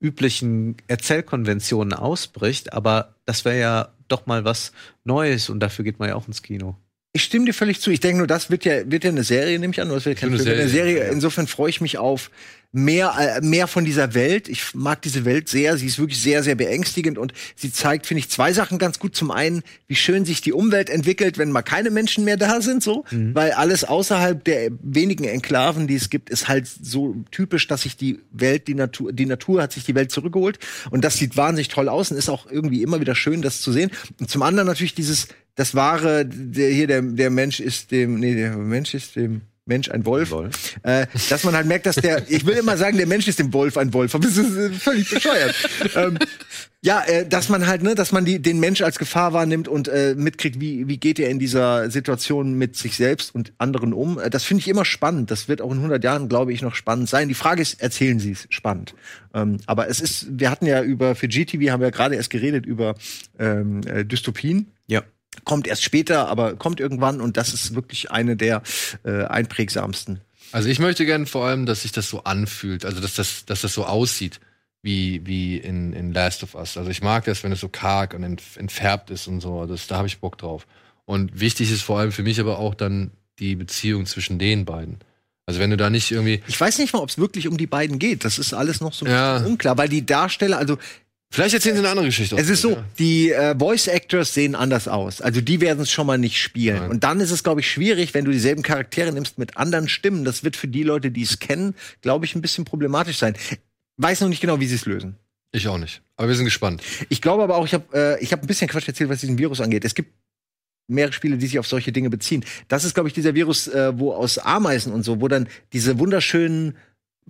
üblichen 0.00 0.76
Erzählkonventionen 0.88 1.92
ausbricht. 1.94 2.72
Aber 2.72 3.14
das 3.24 3.44
wäre 3.44 3.58
ja 3.58 3.88
doch 4.08 4.26
mal 4.26 4.44
was 4.44 4.72
Neues 5.04 5.48
und 5.48 5.60
dafür 5.60 5.84
geht 5.84 5.98
man 5.98 6.08
ja 6.08 6.14
auch 6.16 6.26
ins 6.28 6.42
Kino. 6.42 6.76
Ich 7.12 7.22
stimme 7.24 7.46
dir 7.46 7.54
völlig 7.54 7.80
zu. 7.80 7.90
Ich 7.90 8.00
denke 8.00 8.18
nur, 8.18 8.26
das 8.26 8.50
wird 8.50 8.64
ja, 8.66 8.90
wird 8.90 9.02
ja 9.04 9.10
eine 9.10 9.24
Serie, 9.24 9.58
nehme 9.58 9.72
ich 9.72 9.80
an. 9.80 9.86
oder 9.88 9.96
Das 9.96 10.04
wird 10.04 10.18
kein 10.18 10.28
Eine 10.28 10.38
Film. 10.38 10.58
Eine 10.60 10.68
Serie, 10.68 10.96
Serie. 10.98 11.12
Insofern 11.12 11.46
freue 11.46 11.70
ich 11.70 11.80
mich 11.80 11.96
auf 11.96 12.30
mehr, 12.76 13.14
äh, 13.18 13.40
mehr 13.40 13.68
von 13.68 13.86
dieser 13.86 14.12
Welt. 14.12 14.48
Ich 14.48 14.74
mag 14.74 15.00
diese 15.00 15.24
Welt 15.24 15.48
sehr. 15.48 15.78
Sie 15.78 15.86
ist 15.86 15.98
wirklich 15.98 16.20
sehr, 16.20 16.42
sehr 16.42 16.54
beängstigend 16.54 17.16
und 17.16 17.32
sie 17.54 17.72
zeigt, 17.72 18.06
finde 18.06 18.18
ich, 18.20 18.28
zwei 18.28 18.52
Sachen 18.52 18.78
ganz 18.78 18.98
gut. 18.98 19.16
Zum 19.16 19.30
einen, 19.30 19.62
wie 19.88 19.96
schön 19.96 20.26
sich 20.26 20.42
die 20.42 20.52
Umwelt 20.52 20.90
entwickelt, 20.90 21.38
wenn 21.38 21.50
mal 21.50 21.62
keine 21.62 21.90
Menschen 21.90 22.24
mehr 22.24 22.36
da 22.36 22.60
sind, 22.60 22.82
so. 22.82 23.04
Weil 23.34 23.52
alles 23.52 23.84
außerhalb 23.84 24.44
der 24.44 24.70
wenigen 24.82 25.24
Enklaven, 25.24 25.86
die 25.86 25.94
es 25.94 26.10
gibt, 26.10 26.28
ist 26.28 26.48
halt 26.48 26.68
so 26.68 27.16
typisch, 27.30 27.66
dass 27.66 27.82
sich 27.82 27.96
die 27.96 28.20
Welt, 28.30 28.68
die 28.68 28.74
Natur, 28.74 29.10
die 29.10 29.26
Natur 29.26 29.62
hat 29.62 29.72
sich 29.72 29.84
die 29.84 29.94
Welt 29.94 30.10
zurückgeholt. 30.10 30.58
Und 30.90 31.02
das 31.02 31.16
sieht 31.16 31.36
wahnsinnig 31.36 31.68
toll 31.68 31.88
aus 31.88 32.10
und 32.10 32.18
ist 32.18 32.28
auch 32.28 32.50
irgendwie 32.50 32.82
immer 32.82 33.00
wieder 33.00 33.14
schön, 33.14 33.40
das 33.40 33.62
zu 33.62 33.72
sehen. 33.72 33.90
Und 34.20 34.28
zum 34.28 34.42
anderen 34.42 34.66
natürlich 34.66 34.94
dieses, 34.94 35.28
das 35.54 35.74
wahre, 35.74 36.26
der 36.26 36.68
hier, 36.68 36.86
der, 36.86 37.00
der 37.00 37.30
Mensch 37.30 37.58
ist 37.58 37.90
dem, 37.90 38.20
nee, 38.20 38.34
der 38.34 38.54
Mensch 38.58 38.92
ist 38.92 39.16
dem 39.16 39.40
Mensch 39.66 39.90
ein 39.90 40.06
Wolf. 40.06 40.32
Äh, 40.82 41.06
dass 41.28 41.44
man 41.44 41.54
halt 41.54 41.66
merkt, 41.66 41.86
dass 41.86 41.96
der, 41.96 42.22
ich 42.30 42.46
will 42.46 42.56
immer 42.56 42.76
sagen, 42.76 42.96
der 42.96 43.06
Mensch 43.06 43.28
ist 43.28 43.38
dem 43.38 43.52
Wolf 43.52 43.76
ein 43.76 43.92
Wolf, 43.92 44.14
aber 44.14 44.24
das 44.24 44.36
ist 44.36 44.56
äh, 44.56 44.70
völlig 44.70 45.10
bescheuert. 45.10 45.54
ähm, 45.96 46.18
ja, 46.82 47.02
äh, 47.04 47.26
dass 47.26 47.48
man 47.48 47.66
halt, 47.66 47.82
ne, 47.82 47.96
dass 47.96 48.12
man 48.12 48.24
die, 48.24 48.40
den 48.40 48.60
Mensch 48.60 48.80
als 48.80 48.98
Gefahr 48.98 49.32
wahrnimmt 49.32 49.66
und 49.66 49.88
äh, 49.88 50.14
mitkriegt, 50.16 50.60
wie, 50.60 50.86
wie 50.86 50.98
geht 50.98 51.18
er 51.18 51.30
in 51.30 51.40
dieser 51.40 51.90
Situation 51.90 52.54
mit 52.54 52.76
sich 52.76 52.96
selbst 52.96 53.34
und 53.34 53.52
anderen 53.58 53.92
um. 53.92 54.20
Äh, 54.20 54.30
das 54.30 54.44
finde 54.44 54.60
ich 54.60 54.68
immer 54.68 54.84
spannend. 54.84 55.32
Das 55.32 55.48
wird 55.48 55.60
auch 55.60 55.72
in 55.72 55.78
100 55.78 56.04
Jahren, 56.04 56.28
glaube 56.28 56.52
ich, 56.52 56.62
noch 56.62 56.76
spannend 56.76 57.08
sein. 57.08 57.26
Die 57.26 57.34
Frage 57.34 57.60
ist, 57.60 57.82
erzählen 57.82 58.20
Sie 58.20 58.32
es 58.32 58.46
spannend? 58.50 58.94
Ähm, 59.34 59.56
aber 59.66 59.88
es 59.88 60.00
ist, 60.00 60.26
wir 60.38 60.48
hatten 60.48 60.66
ja 60.66 60.80
über, 60.80 61.16
für 61.16 61.26
GTV 61.26 61.72
haben 61.72 61.80
wir 61.80 61.88
ja 61.88 61.90
gerade 61.90 62.14
erst 62.14 62.30
geredet 62.30 62.66
über 62.66 62.94
ähm, 63.38 63.80
äh, 63.86 64.04
Dystopien 64.04 64.72
Ja. 64.86 65.02
Kommt 65.44 65.66
erst 65.66 65.82
später, 65.84 66.28
aber 66.28 66.56
kommt 66.56 66.80
irgendwann 66.80 67.20
und 67.20 67.36
das 67.36 67.52
ist 67.52 67.74
wirklich 67.74 68.10
eine 68.10 68.36
der 68.36 68.62
äh, 69.04 69.24
einprägsamsten. 69.24 70.20
Also 70.52 70.68
ich 70.68 70.78
möchte 70.78 71.04
gerne 71.06 71.26
vor 71.26 71.46
allem, 71.46 71.66
dass 71.66 71.82
sich 71.82 71.92
das 71.92 72.08
so 72.08 72.24
anfühlt, 72.24 72.84
also 72.84 73.00
dass 73.00 73.14
das, 73.14 73.44
dass 73.46 73.60
das 73.62 73.72
so 73.72 73.84
aussieht 73.84 74.40
wie, 74.82 75.20
wie 75.26 75.56
in, 75.56 75.92
in 75.92 76.12
Last 76.12 76.42
of 76.44 76.54
Us. 76.54 76.76
Also 76.76 76.90
ich 76.90 77.02
mag 77.02 77.24
das, 77.24 77.42
wenn 77.42 77.50
es 77.50 77.60
so 77.60 77.68
karg 77.68 78.14
und 78.14 78.24
entf- 78.24 78.56
entfärbt 78.58 79.10
ist 79.10 79.26
und 79.26 79.40
so. 79.40 79.66
Das, 79.66 79.88
da 79.88 79.96
habe 79.96 80.06
ich 80.06 80.18
Bock 80.18 80.38
drauf. 80.38 80.66
Und 81.04 81.40
wichtig 81.40 81.72
ist 81.72 81.82
vor 81.82 81.98
allem 81.98 82.12
für 82.12 82.22
mich 82.22 82.38
aber 82.38 82.58
auch 82.58 82.74
dann 82.74 83.10
die 83.40 83.56
Beziehung 83.56 84.06
zwischen 84.06 84.38
den 84.38 84.64
beiden. 84.64 84.98
Also 85.44 85.60
wenn 85.60 85.70
du 85.70 85.76
da 85.76 85.90
nicht 85.90 86.10
irgendwie. 86.12 86.42
Ich 86.46 86.60
weiß 86.60 86.78
nicht 86.78 86.92
mal, 86.92 87.00
ob 87.00 87.08
es 87.08 87.18
wirklich 87.18 87.48
um 87.48 87.56
die 87.56 87.66
beiden 87.66 87.98
geht. 87.98 88.24
Das 88.24 88.38
ist 88.38 88.52
alles 88.54 88.80
noch 88.80 88.92
so 88.92 89.04
ein 89.06 89.10
Ja. 89.12 89.34
bisschen 89.34 89.52
unklar, 89.52 89.76
weil 89.78 89.88
die 89.88 90.06
Darsteller, 90.06 90.58
also 90.58 90.78
Vielleicht 91.30 91.54
erzählen 91.54 91.74
sie 91.74 91.80
eine 91.80 91.90
andere 91.90 92.06
Geschichte. 92.06 92.36
es 92.36 92.48
ist 92.48 92.62
so, 92.62 92.70
Ja. 92.72 92.84
die 92.98 93.32
äh, 93.32 93.58
Voice 93.58 93.88
Actors 93.88 94.32
sehen 94.32 94.54
anders 94.54 94.86
aus. 94.88 95.20
Also 95.20 95.40
die 95.40 95.60
werden 95.60 95.80
es 95.80 95.90
schon 95.90 96.06
mal 96.06 96.18
nicht 96.18 96.40
spielen. 96.40 96.78
Nein. 96.78 96.90
Und 96.90 97.04
dann 97.04 97.20
ist 97.20 97.30
es, 97.30 97.42
glaube 97.42 97.60
ich, 97.60 97.70
schwierig, 97.70 98.14
wenn 98.14 98.24
du 98.24 98.30
dieselben 98.30 98.62
Charaktere 98.62 99.12
nimmst 99.12 99.36
mit 99.38 99.56
anderen 99.56 99.88
Stimmen. 99.88 100.24
Das 100.24 100.44
wird 100.44 100.56
für 100.56 100.68
die 100.68 100.82
Leute, 100.84 101.10
die 101.10 101.22
es 101.22 101.38
kennen, 101.38 101.74
glaube 102.00 102.24
ich, 102.24 102.34
ein 102.36 102.42
bisschen 102.42 102.64
problematisch 102.64 103.18
sein. 103.18 103.34
Weiß 103.96 104.20
noch 104.20 104.28
nicht 104.28 104.40
genau, 104.40 104.60
wie 104.60 104.66
sie 104.66 104.76
es 104.76 104.86
lösen. 104.86 105.16
Ich 105.52 105.66
auch 105.68 105.78
nicht. 105.78 106.00
Aber 106.16 106.28
wir 106.28 106.34
sind 106.36 106.44
gespannt. 106.44 106.82
Ich 107.08 107.20
glaube 107.20 107.42
aber 107.42 107.56
auch, 107.56 107.64
ich 107.66 107.74
habe 107.74 107.84
äh, 107.92 108.22
ich 108.22 108.32
hab 108.32 108.42
ein 108.42 108.46
bisschen 108.46 108.68
Quatsch 108.68 108.88
erzählt, 108.88 109.10
was 109.10 109.20
diesen 109.20 109.38
Virus 109.38 109.60
angeht. 109.60 109.84
Es 109.84 109.94
gibt 109.94 110.12
mehrere 110.88 111.12
Spiele, 111.12 111.36
die 111.38 111.46
sich 111.46 111.58
auf 111.58 111.66
solche 111.66 111.92
Dinge 111.92 112.10
beziehen. 112.10 112.44
Das 112.68 112.84
ist, 112.84 112.94
glaube 112.94 113.08
ich, 113.08 113.14
dieser 113.14 113.34
Virus, 113.34 113.66
äh, 113.68 113.98
wo 113.98 114.12
aus 114.12 114.38
Ameisen 114.38 114.92
und 114.92 115.02
so, 115.02 115.20
wo 115.20 115.28
dann 115.28 115.48
diese 115.72 115.98
wunderschönen, 115.98 116.76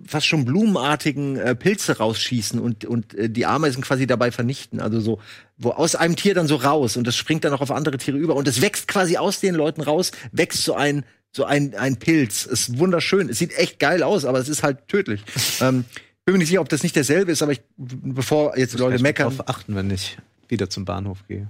fast 0.05 0.27
schon 0.27 0.45
blumenartigen 0.45 1.37
äh, 1.37 1.55
Pilze 1.55 1.97
rausschießen 1.97 2.59
und, 2.59 2.85
und 2.85 3.13
äh, 3.15 3.29
die 3.29 3.45
Ameisen 3.45 3.81
quasi 3.83 4.05
dabei 4.05 4.31
vernichten. 4.31 4.79
Also 4.79 4.99
so, 4.99 5.19
wo 5.57 5.71
aus 5.71 5.95
einem 5.95 6.15
Tier 6.15 6.33
dann 6.33 6.47
so 6.47 6.55
raus 6.55 6.97
und 6.97 7.07
das 7.07 7.15
springt 7.15 7.43
dann 7.43 7.53
auch 7.53 7.61
auf 7.61 7.71
andere 7.71 7.97
Tiere 7.97 8.17
über 8.17 8.35
und 8.35 8.47
es 8.47 8.61
wächst 8.61 8.87
quasi 8.87 9.17
aus 9.17 9.39
den 9.39 9.55
Leuten 9.55 9.81
raus, 9.81 10.11
wächst 10.31 10.63
so 10.63 10.75
ein 10.75 11.03
so 11.35 11.45
ein, 11.45 11.75
ein 11.75 11.97
Pilz. 11.97 12.45
Ist 12.45 12.79
wunderschön. 12.79 13.29
Es 13.29 13.37
sieht 13.37 13.55
echt 13.57 13.79
geil 13.79 14.01
aus, 14.01 14.25
aber 14.25 14.39
es 14.39 14.49
ist 14.49 14.63
halt 14.63 14.87
tödlich. 14.87 15.21
ähm, 15.61 15.85
bin 16.25 16.33
mir 16.33 16.39
nicht 16.39 16.49
sicher, 16.49 16.61
ob 16.61 16.69
das 16.69 16.83
nicht 16.83 16.95
derselbe 16.95 17.31
ist, 17.31 17.41
aber 17.41 17.53
ich, 17.53 17.61
bevor 17.77 18.57
jetzt 18.57 18.73
Leute 18.73 18.91
Vielleicht 18.91 19.03
meckern. 19.03 19.29
Darauf 19.29 19.49
achten, 19.49 19.75
wenn 19.75 19.87
nicht. 19.87 20.17
wieder 20.49 20.69
zum 20.69 20.83
Bahnhof 20.83 21.19
gehe. 21.27 21.47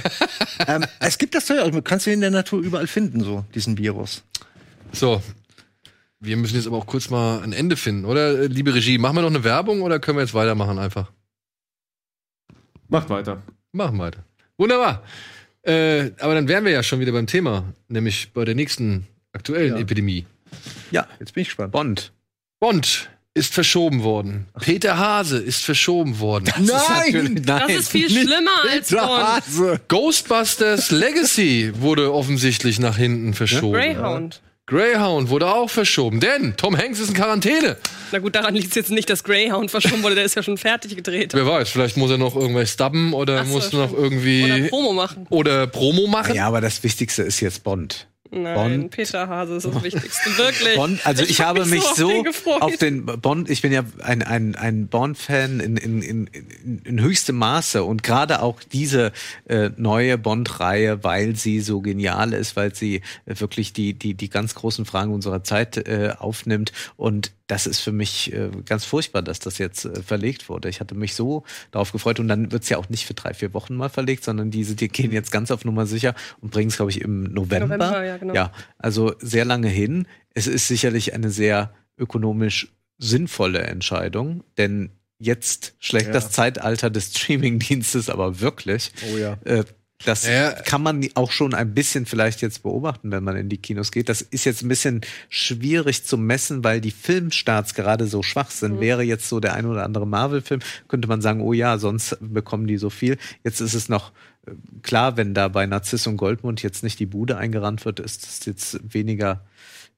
ähm, 0.66 0.84
es 1.00 1.18
gibt 1.18 1.34
das 1.34 1.46
Zeug, 1.46 1.60
also, 1.60 1.82
kannst 1.82 2.06
du 2.06 2.10
in 2.10 2.20
der 2.20 2.30
Natur 2.30 2.60
überall 2.60 2.86
finden, 2.86 3.22
so 3.22 3.44
diesen 3.54 3.76
Virus. 3.78 4.24
So. 4.92 5.22
Wir 6.20 6.36
müssen 6.36 6.56
jetzt 6.56 6.66
aber 6.66 6.76
auch 6.78 6.86
kurz 6.86 7.10
mal 7.10 7.42
ein 7.42 7.52
Ende 7.52 7.76
finden, 7.76 8.04
oder? 8.04 8.48
Liebe 8.48 8.74
Regie, 8.74 8.98
machen 8.98 9.16
wir 9.16 9.22
noch 9.22 9.28
eine 9.28 9.44
Werbung 9.44 9.82
oder 9.82 10.00
können 10.00 10.18
wir 10.18 10.22
jetzt 10.22 10.34
weitermachen 10.34 10.78
einfach? 10.78 11.12
Macht 12.88 13.08
weiter. 13.10 13.42
Machen 13.72 13.98
weiter. 13.98 14.24
Wunderbar. 14.56 15.02
Äh, 15.62 16.10
aber 16.18 16.34
dann 16.34 16.48
wären 16.48 16.64
wir 16.64 16.72
ja 16.72 16.82
schon 16.82 17.00
wieder 17.00 17.12
beim 17.12 17.26
Thema, 17.26 17.64
nämlich 17.88 18.32
bei 18.32 18.44
der 18.44 18.54
nächsten 18.54 19.06
aktuellen 19.32 19.74
Ja. 19.74 19.80
Epidemie. 19.80 20.26
Ja, 20.90 21.06
jetzt 21.20 21.34
bin 21.34 21.42
ich 21.42 21.48
gespannt. 21.48 21.72
Bond. 21.72 22.12
Bond 22.58 23.10
ist 23.34 23.54
verschoben 23.54 24.02
worden. 24.02 24.46
Peter 24.58 24.98
Hase 24.98 25.38
ist 25.38 25.62
verschoben 25.62 26.18
worden. 26.18 26.46
Nein! 26.58 27.42
Das 27.44 27.68
ist 27.70 27.90
viel 27.90 28.10
schlimmer 28.10 28.64
als 28.68 28.90
Bond. 28.90 29.88
Ghostbusters 29.88 30.90
Legacy 30.90 31.72
wurde 31.76 32.12
offensichtlich 32.12 32.80
nach 32.80 32.96
hinten 32.96 33.34
verschoben. 33.34 33.74
Greyhound. 33.74 34.40
Greyhound 34.68 35.30
wurde 35.30 35.46
auch 35.46 35.70
verschoben, 35.70 36.20
denn 36.20 36.54
Tom 36.58 36.76
Hanks 36.76 37.00
ist 37.00 37.08
in 37.08 37.14
Quarantäne. 37.14 37.78
Na 38.12 38.18
gut, 38.18 38.34
daran 38.34 38.54
liegt 38.54 38.68
es 38.68 38.74
jetzt 38.74 38.90
nicht, 38.90 39.08
dass 39.08 39.24
Greyhound 39.24 39.70
verschoben 39.70 40.02
wurde, 40.02 40.14
der 40.14 40.24
ist 40.24 40.34
ja 40.34 40.42
schon 40.42 40.58
fertig 40.58 40.94
gedreht. 40.94 41.32
Wer 41.32 41.46
weiß, 41.46 41.70
vielleicht 41.70 41.96
muss 41.96 42.10
er 42.10 42.18
noch 42.18 42.36
irgendwas 42.36 42.70
stubben 42.70 43.14
oder 43.14 43.46
so, 43.46 43.50
muss 43.52 43.72
noch 43.72 43.94
irgendwie 43.94 44.44
Oder 44.44 44.68
Promo 44.68 44.92
machen. 44.92 45.26
oder 45.30 45.66
Promo 45.68 46.06
machen. 46.06 46.34
Ja, 46.34 46.46
aber 46.46 46.60
das 46.60 46.82
Wichtigste 46.82 47.22
ist 47.22 47.40
jetzt 47.40 47.64
Bond. 47.64 48.08
Nein, 48.30 48.54
Bond. 48.54 48.90
Peter 48.90 49.28
Hase 49.28 49.56
ist 49.56 49.66
das 49.66 49.82
Wichtigste, 49.82 50.36
wirklich. 50.36 50.76
Bond, 50.76 51.06
also 51.06 51.22
ich, 51.22 51.40
hab 51.40 51.58
habe 51.58 51.66
mich 51.66 51.82
auf 51.82 51.96
so 51.96 52.08
den 52.08 52.34
auf 52.60 52.76
den 52.76 53.06
Bond, 53.06 53.48
ich 53.48 53.62
bin 53.62 53.72
ja 53.72 53.84
ein, 54.02 54.22
ein, 54.22 54.54
ein 54.54 54.88
Bond-Fan 54.88 55.60
in, 55.60 55.76
in, 55.76 56.02
in, 56.02 56.26
in, 56.26 56.82
in 56.84 57.00
höchstem 57.00 57.36
Maße 57.36 57.82
und 57.82 58.02
gerade 58.02 58.42
auch 58.42 58.62
diese 58.62 59.12
äh, 59.46 59.70
neue 59.76 60.18
Bond-Reihe, 60.18 61.02
weil 61.04 61.36
sie 61.36 61.60
so 61.60 61.80
genial 61.80 62.32
ist, 62.34 62.56
weil 62.56 62.74
sie 62.74 62.96
äh, 63.26 63.40
wirklich 63.40 63.72
die, 63.72 63.94
die, 63.94 64.14
die 64.14 64.28
ganz 64.28 64.54
großen 64.54 64.84
Fragen 64.84 65.12
unserer 65.12 65.42
Zeit 65.42 65.88
äh, 65.88 66.12
aufnimmt 66.18 66.72
und 66.96 67.32
das 67.48 67.66
ist 67.66 67.80
für 67.80 67.92
mich 67.92 68.32
äh, 68.32 68.50
ganz 68.66 68.84
furchtbar, 68.84 69.22
dass 69.22 69.40
das 69.40 69.56
jetzt 69.56 69.86
äh, 69.86 70.02
verlegt 70.02 70.50
wurde. 70.50 70.68
Ich 70.68 70.80
hatte 70.80 70.94
mich 70.94 71.14
so 71.14 71.44
darauf 71.70 71.92
gefreut 71.92 72.20
und 72.20 72.28
dann 72.28 72.52
wird's 72.52 72.68
ja 72.68 72.76
auch 72.76 72.90
nicht 72.90 73.06
für 73.06 73.14
drei, 73.14 73.32
vier 73.32 73.54
Wochen 73.54 73.74
mal 73.74 73.88
verlegt, 73.88 74.22
sondern 74.22 74.50
diese, 74.50 74.76
die 74.76 74.88
gehen 74.88 75.12
jetzt 75.12 75.32
ganz 75.32 75.50
auf 75.50 75.64
Nummer 75.64 75.86
sicher 75.86 76.14
und 76.42 76.50
bringen 76.50 76.68
es, 76.68 76.76
glaube 76.76 76.90
ich, 76.90 77.00
im 77.00 77.24
November. 77.24 77.76
November, 77.78 78.04
ja, 78.04 78.17
genau. 78.18 78.34
ja, 78.34 78.52
also 78.78 79.14
sehr 79.20 79.44
lange 79.44 79.68
hin. 79.68 80.06
Es 80.34 80.46
ist 80.46 80.68
sicherlich 80.68 81.14
eine 81.14 81.30
sehr 81.30 81.72
ökonomisch 81.96 82.72
sinnvolle 82.98 83.60
Entscheidung, 83.60 84.44
denn 84.56 84.90
jetzt 85.18 85.74
schlägt 85.78 86.06
Ja. 86.08 86.12
das 86.12 86.30
Zeitalter 86.30 86.90
des 86.90 87.12
Streamingdienstes 87.14 88.10
aber 88.10 88.40
wirklich. 88.40 88.92
Oh 89.12 89.16
ja. 89.16 89.38
Äh, 89.44 89.64
das 90.04 90.26
Ja. 90.26 90.52
kann 90.52 90.82
man 90.82 91.06
auch 91.14 91.30
schon 91.32 91.54
ein 91.54 91.74
bisschen 91.74 92.06
vielleicht 92.06 92.40
jetzt 92.40 92.62
beobachten, 92.62 93.10
wenn 93.10 93.24
man 93.24 93.36
in 93.36 93.48
die 93.48 93.58
Kinos 93.58 93.90
geht. 93.90 94.08
Das 94.08 94.20
ist 94.22 94.44
jetzt 94.44 94.62
ein 94.62 94.68
bisschen 94.68 95.00
schwierig 95.28 96.04
zu 96.04 96.16
messen, 96.16 96.62
weil 96.64 96.80
die 96.80 96.90
Filmstarts 96.92 97.74
gerade 97.74 98.06
so 98.06 98.22
schwach 98.22 98.50
sind. 98.50 98.80
Wäre 98.80 99.02
jetzt 99.02 99.28
so 99.28 99.40
der 99.40 99.54
ein 99.54 99.66
oder 99.66 99.84
andere 99.84 100.06
Marvel-Film, 100.06 100.60
könnte 100.86 101.08
man 101.08 101.20
sagen, 101.20 101.40
oh 101.40 101.52
ja, 101.52 101.78
sonst 101.78 102.16
bekommen 102.20 102.66
die 102.66 102.78
so 102.78 102.90
viel. 102.90 103.18
Jetzt 103.44 103.60
ist 103.60 103.74
es 103.74 103.88
noch 103.88 104.12
äh, 104.46 104.52
klar, 104.82 105.16
wenn 105.16 105.34
da 105.34 105.48
bei 105.48 105.66
Narziss 105.66 106.06
und 106.06 106.16
Goldmund 106.16 106.62
jetzt 106.62 106.82
nicht 106.82 107.00
die 107.00 107.06
Bude 107.06 107.36
eingerannt 107.36 107.84
wird, 107.84 107.98
ist 108.00 108.22
das 108.24 108.46
jetzt 108.46 108.78
weniger 108.94 109.44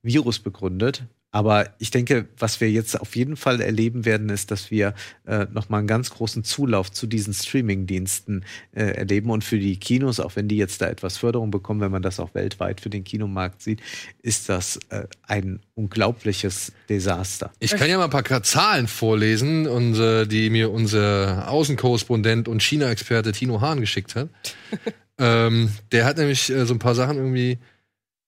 Virus 0.02 0.39
begründet. 0.39 1.05
Aber 1.32 1.70
ich 1.78 1.90
denke, 1.90 2.27
was 2.39 2.61
wir 2.61 2.70
jetzt 2.70 3.01
auf 3.01 3.15
jeden 3.15 3.36
Fall 3.36 3.61
erleben 3.61 4.05
werden, 4.05 4.31
ist, 4.31 4.51
dass 4.51 4.73
wir 4.73 4.94
äh, 5.27 5.47
nochmal 5.52 5.78
einen 5.78 5.86
ganz 5.86 6.11
großen 6.11 6.43
Zulauf 6.43 6.90
zu 6.90 7.07
diesen 7.07 7.32
Streaming-Diensten 7.32 8.44
äh, 8.73 8.97
erleben. 8.97 9.31
Und 9.31 9.44
für 9.44 9.59
die 9.59 9.77
Kinos, 9.78 10.19
auch 10.19 10.35
wenn 10.35 10.48
die 10.48 10.57
jetzt 10.57 10.81
da 10.81 10.89
etwas 10.89 11.19
Förderung 11.19 11.52
bekommen, 11.52 11.81
wenn 11.81 11.93
man 11.93 12.02
das 12.02 12.19
auch 12.19 12.35
weltweit 12.35 12.81
für 12.81 12.90
den 12.90 13.05
Kinomarkt 13.05 13.62
sieht, 13.62 13.81
ist 14.23 14.48
das 14.48 14.81
äh, 14.89 15.05
ein 15.23 15.61
unglaubliches 15.74 16.73
Desaster. 16.89 17.52
Ich 17.61 17.77
kann 17.77 17.89
ja 17.89 17.98
mal 17.98 18.05
ein 18.05 18.11
paar 18.11 18.43
Zahlen 18.43 18.89
vorlesen, 18.89 19.69
und, 19.69 19.98
äh, 19.98 20.27
die 20.27 20.51
mir 20.51 20.70
unser 20.70 21.48
Außenkorrespondent 21.48 22.48
und 22.48 22.62
China-Experte 22.62 23.31
Tino 23.31 23.61
Hahn 23.61 23.81
geschickt 23.81 24.16
hat. 24.16 24.28
ähm, 25.19 25.70
der 25.93 26.07
hat 26.07 26.19
nämlich 26.19 26.51
äh, 26.51 26.66
so 26.66 26.74
ein 26.74 26.81
paar 26.81 26.97
Sachen 26.97 27.16
irgendwie. 27.16 27.59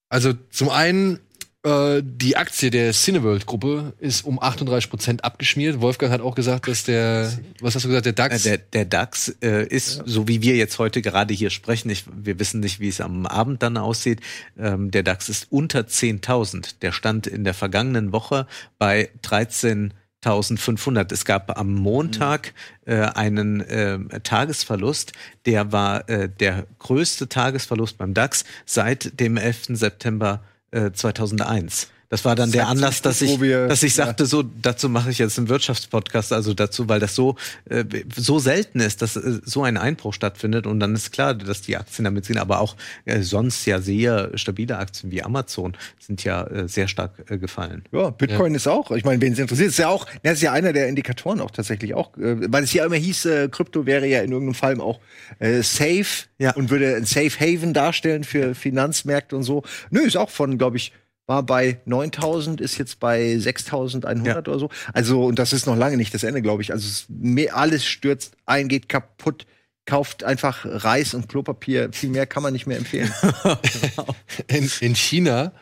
Also 0.08 0.34
zum 0.50 0.68
einen 0.68 1.18
die 1.64 2.36
Aktie 2.36 2.70
der 2.70 2.93
Cineworld-Gruppe 2.93 3.93
ist 4.01 4.24
um 4.24 4.43
38 4.43 4.90
Prozent 4.90 5.24
abgeschmiert. 5.24 5.80
Wolfgang 5.80 6.12
hat 6.12 6.20
auch 6.20 6.34
gesagt, 6.34 6.66
dass 6.66 6.82
der, 6.82 7.30
was 7.60 7.76
hast 7.76 7.84
du 7.84 7.89
gesagt, 7.89 8.06
der 8.06 8.12
Äh, 8.12 8.16
DAX? 8.16 8.43
Der, 8.43 8.59
der 8.59 8.84
DAX 8.84 9.28
äh, 9.43 9.68
ist, 9.68 10.02
so 10.05 10.26
wie 10.26 10.43
wir 10.43 10.56
jetzt 10.56 10.80
heute 10.80 11.02
gerade 11.02 11.32
hier 11.32 11.51
sprechen, 11.51 11.89
ich, 11.90 12.05
wir 12.12 12.40
wissen 12.40 12.59
nicht, 12.59 12.80
wie 12.80 12.89
es 12.89 13.01
am 13.01 13.26
Abend 13.26 13.62
dann 13.62 13.76
aussieht, 13.76 14.20
ähm, 14.59 14.90
der 14.90 15.05
DAX 15.05 15.28
ist 15.28 15.47
unter 15.51 15.82
10.000. 15.82 16.80
Der 16.82 16.90
stand 16.90 17.28
in 17.28 17.44
der 17.44 17.55
vergangenen 17.55 18.12
Woche 18.12 18.48
bei 18.80 19.10
13.500. 19.22 21.12
Es 21.12 21.24
gab 21.24 21.56
am 21.56 21.74
Montag 21.74 22.55
äh, 22.86 22.97
einen 22.97 23.60
äh, 23.60 24.01
Tagesverlust, 24.24 25.12
der 25.47 25.70
war 25.70 26.09
äh, 26.09 26.28
der 26.28 26.66
größte 26.80 27.28
Tagesverlust 27.28 27.98
beim 27.98 28.14
DAX 28.14 28.44
seit 28.66 29.20
dem 29.20 29.36
11. 29.36 29.66
September 29.78 30.43
äh, 30.43 30.51
2001. 30.72 31.86
Das 32.12 32.26
war 32.26 32.34
dann 32.34 32.51
Das 32.51 32.52
der 32.52 32.68
Anlass, 32.68 33.01
dass 33.01 33.20
das, 33.20 33.30
ich, 33.30 33.39
dass 33.40 33.82
ich 33.82 33.97
ja. 33.97 34.05
sagte, 34.05 34.26
so 34.26 34.43
dazu 34.43 34.90
mache 34.90 35.10
ich 35.10 35.16
jetzt 35.16 35.39
einen 35.39 35.48
Wirtschaftspodcast, 35.48 36.34
also 36.34 36.52
dazu, 36.52 36.86
weil 36.86 37.01
das 37.01 37.14
so 37.14 37.36
äh, 37.70 37.84
so 38.14 38.39
selten 38.39 38.80
ist, 38.80 39.01
dass 39.01 39.16
äh, 39.16 39.40
so 39.43 39.62
ein 39.62 39.78
Einbruch 39.78 40.12
stattfindet 40.12 40.66
und 40.66 40.78
dann 40.78 40.94
ist 40.94 41.10
klar, 41.10 41.32
dass 41.32 41.62
die 41.62 41.74
Aktien 41.74 42.05
damit 42.05 42.26
ziehen, 42.26 42.36
aber 42.36 42.60
auch 42.60 42.76
äh, 43.06 43.22
sonst 43.22 43.64
ja 43.64 43.80
sehr 43.80 44.30
stabile 44.36 44.76
Aktien 44.76 45.10
wie 45.10 45.22
Amazon 45.22 45.74
sind 45.98 46.22
ja 46.22 46.47
äh, 46.48 46.68
sehr 46.68 46.86
stark 46.86 47.12
äh, 47.30 47.39
gefallen. 47.39 47.82
Ja, 47.93 48.10
Bitcoin 48.10 48.55
ist 48.55 48.68
auch, 48.68 48.90
ich 48.90 49.05
meine, 49.05 49.18
wen 49.22 49.32
es 49.32 49.39
interessiert, 49.39 49.70
ist 49.70 49.78
ja 49.78 49.89
auch, 49.89 50.06
das 50.22 50.34
ist 50.34 50.43
ja 50.43 50.52
einer 50.52 50.74
der 50.74 50.89
Indikatoren 50.89 51.40
auch 51.40 51.51
tatsächlich 51.51 51.94
auch, 51.94 52.14
äh, 52.18 52.52
weil 52.52 52.64
es 52.64 52.74
ja 52.74 52.84
immer 52.84 52.97
hieß, 52.97 53.24
äh, 53.24 53.48
Krypto 53.51 53.86
wäre 53.86 54.06
ja 54.06 54.20
in 54.20 54.32
irgendeinem 54.32 54.55
Fall 54.55 54.78
auch 54.82 55.01
äh, 55.39 55.62
safe 55.62 56.26
Ja. 56.36 56.51
und 56.56 56.68
würde 56.68 56.94
ein 56.94 57.06
Safe 57.06 57.30
Haven 57.40 57.72
darstellen 57.72 58.24
für 58.24 58.55
Finanzmärkte 58.55 59.34
und 59.34 59.44
so. 59.44 59.62
Nö, 59.89 60.01
ist 60.01 60.18
auch 60.18 60.28
von, 60.28 60.59
glaube 60.59 60.76
ich, 60.76 60.93
war 61.26 61.42
bei 61.44 61.80
9000, 61.84 62.60
ist 62.60 62.78
jetzt 62.78 63.00
bei 63.00 63.38
6100 63.38 64.26
Ja. 64.26 64.38
oder 64.38 64.58
so. 64.58 64.68
Also, 64.92 65.24
und 65.24 65.38
das 65.38 65.52
ist 65.52 65.66
noch 65.66 65.76
lange 65.76 65.96
nicht 65.96 66.12
das 66.14 66.24
Ende, 66.24 66.42
glaube 66.42 66.62
ich. 66.62 66.72
Also, 66.72 66.86
es, 66.86 67.06
alles 67.52 67.84
stürzt 67.84 68.36
ein, 68.46 68.68
geht 68.68 68.88
kaputt. 68.88 69.46
Kauft 69.84 70.22
einfach 70.22 70.60
Reis 70.64 71.12
und 71.12 71.28
Klopapier. 71.28 71.88
Viel 71.92 72.10
mehr 72.10 72.24
kann 72.26 72.42
man 72.44 72.52
nicht 72.52 72.66
mehr 72.68 72.78
empfehlen. 72.78 73.12
In, 74.46 74.70
in 74.80 74.94
China 74.94 75.52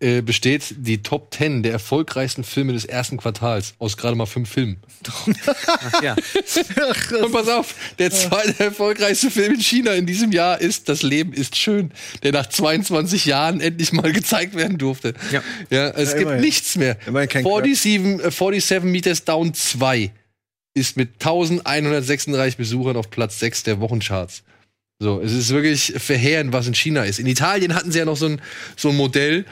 äh, 0.00 0.20
besteht 0.22 0.74
die 0.76 1.02
Top 1.02 1.32
10 1.32 1.62
der 1.62 1.72
erfolgreichsten 1.72 2.42
Filme 2.44 2.72
des 2.72 2.84
ersten 2.84 3.16
Quartals 3.16 3.74
aus 3.78 3.96
gerade 3.96 4.16
mal 4.16 4.26
fünf 4.26 4.50
Filmen. 4.50 4.78
ja. 6.02 6.16
Und 7.22 7.32
pass 7.32 7.48
auf, 7.48 7.74
der 7.98 8.10
zweite 8.10 8.64
erfolgreichste 8.64 9.30
Film 9.30 9.54
in 9.54 9.60
China 9.60 9.92
in 9.92 10.04
diesem 10.04 10.32
Jahr 10.32 10.60
ist 10.60 10.88
Das 10.88 11.02
Leben 11.02 11.32
ist 11.32 11.56
schön, 11.56 11.92
der 12.22 12.32
nach 12.32 12.46
22 12.46 13.24
Jahren 13.24 13.60
endlich 13.60 13.92
mal 13.92 14.12
gezeigt 14.12 14.54
werden 14.56 14.78
durfte. 14.78 15.14
Ja. 15.30 15.42
ja 15.70 15.88
es 15.90 16.08
Ja, 16.10 16.14
gibt 16.18 16.22
immerhin. 16.22 16.40
nichts 16.42 16.76
mehr. 16.76 16.96
Immerhin 17.06 17.28
kein 17.28 17.44
47, 17.44 18.24
äh, 18.24 18.30
47 18.30 18.82
Meters 18.84 19.24
Down 19.24 19.54
2 19.54 20.10
ist 20.74 20.96
mit 20.96 21.14
1136 21.14 22.56
Besuchern 22.56 22.96
auf 22.96 23.10
Platz 23.10 23.38
6 23.40 23.64
der 23.64 23.80
Wochencharts. 23.80 24.42
So, 24.98 25.20
es 25.20 25.32
ist 25.32 25.50
wirklich 25.50 25.94
verheerend, 25.96 26.52
was 26.52 26.66
in 26.66 26.74
China 26.74 27.04
ist. 27.04 27.18
In 27.18 27.26
Italien 27.26 27.74
hatten 27.74 27.90
sie 27.90 27.98
ja 27.98 28.04
noch 28.04 28.16
so 28.16 28.26
ein, 28.26 28.42
so 28.76 28.90
ein 28.90 28.96
Modell, 28.96 29.46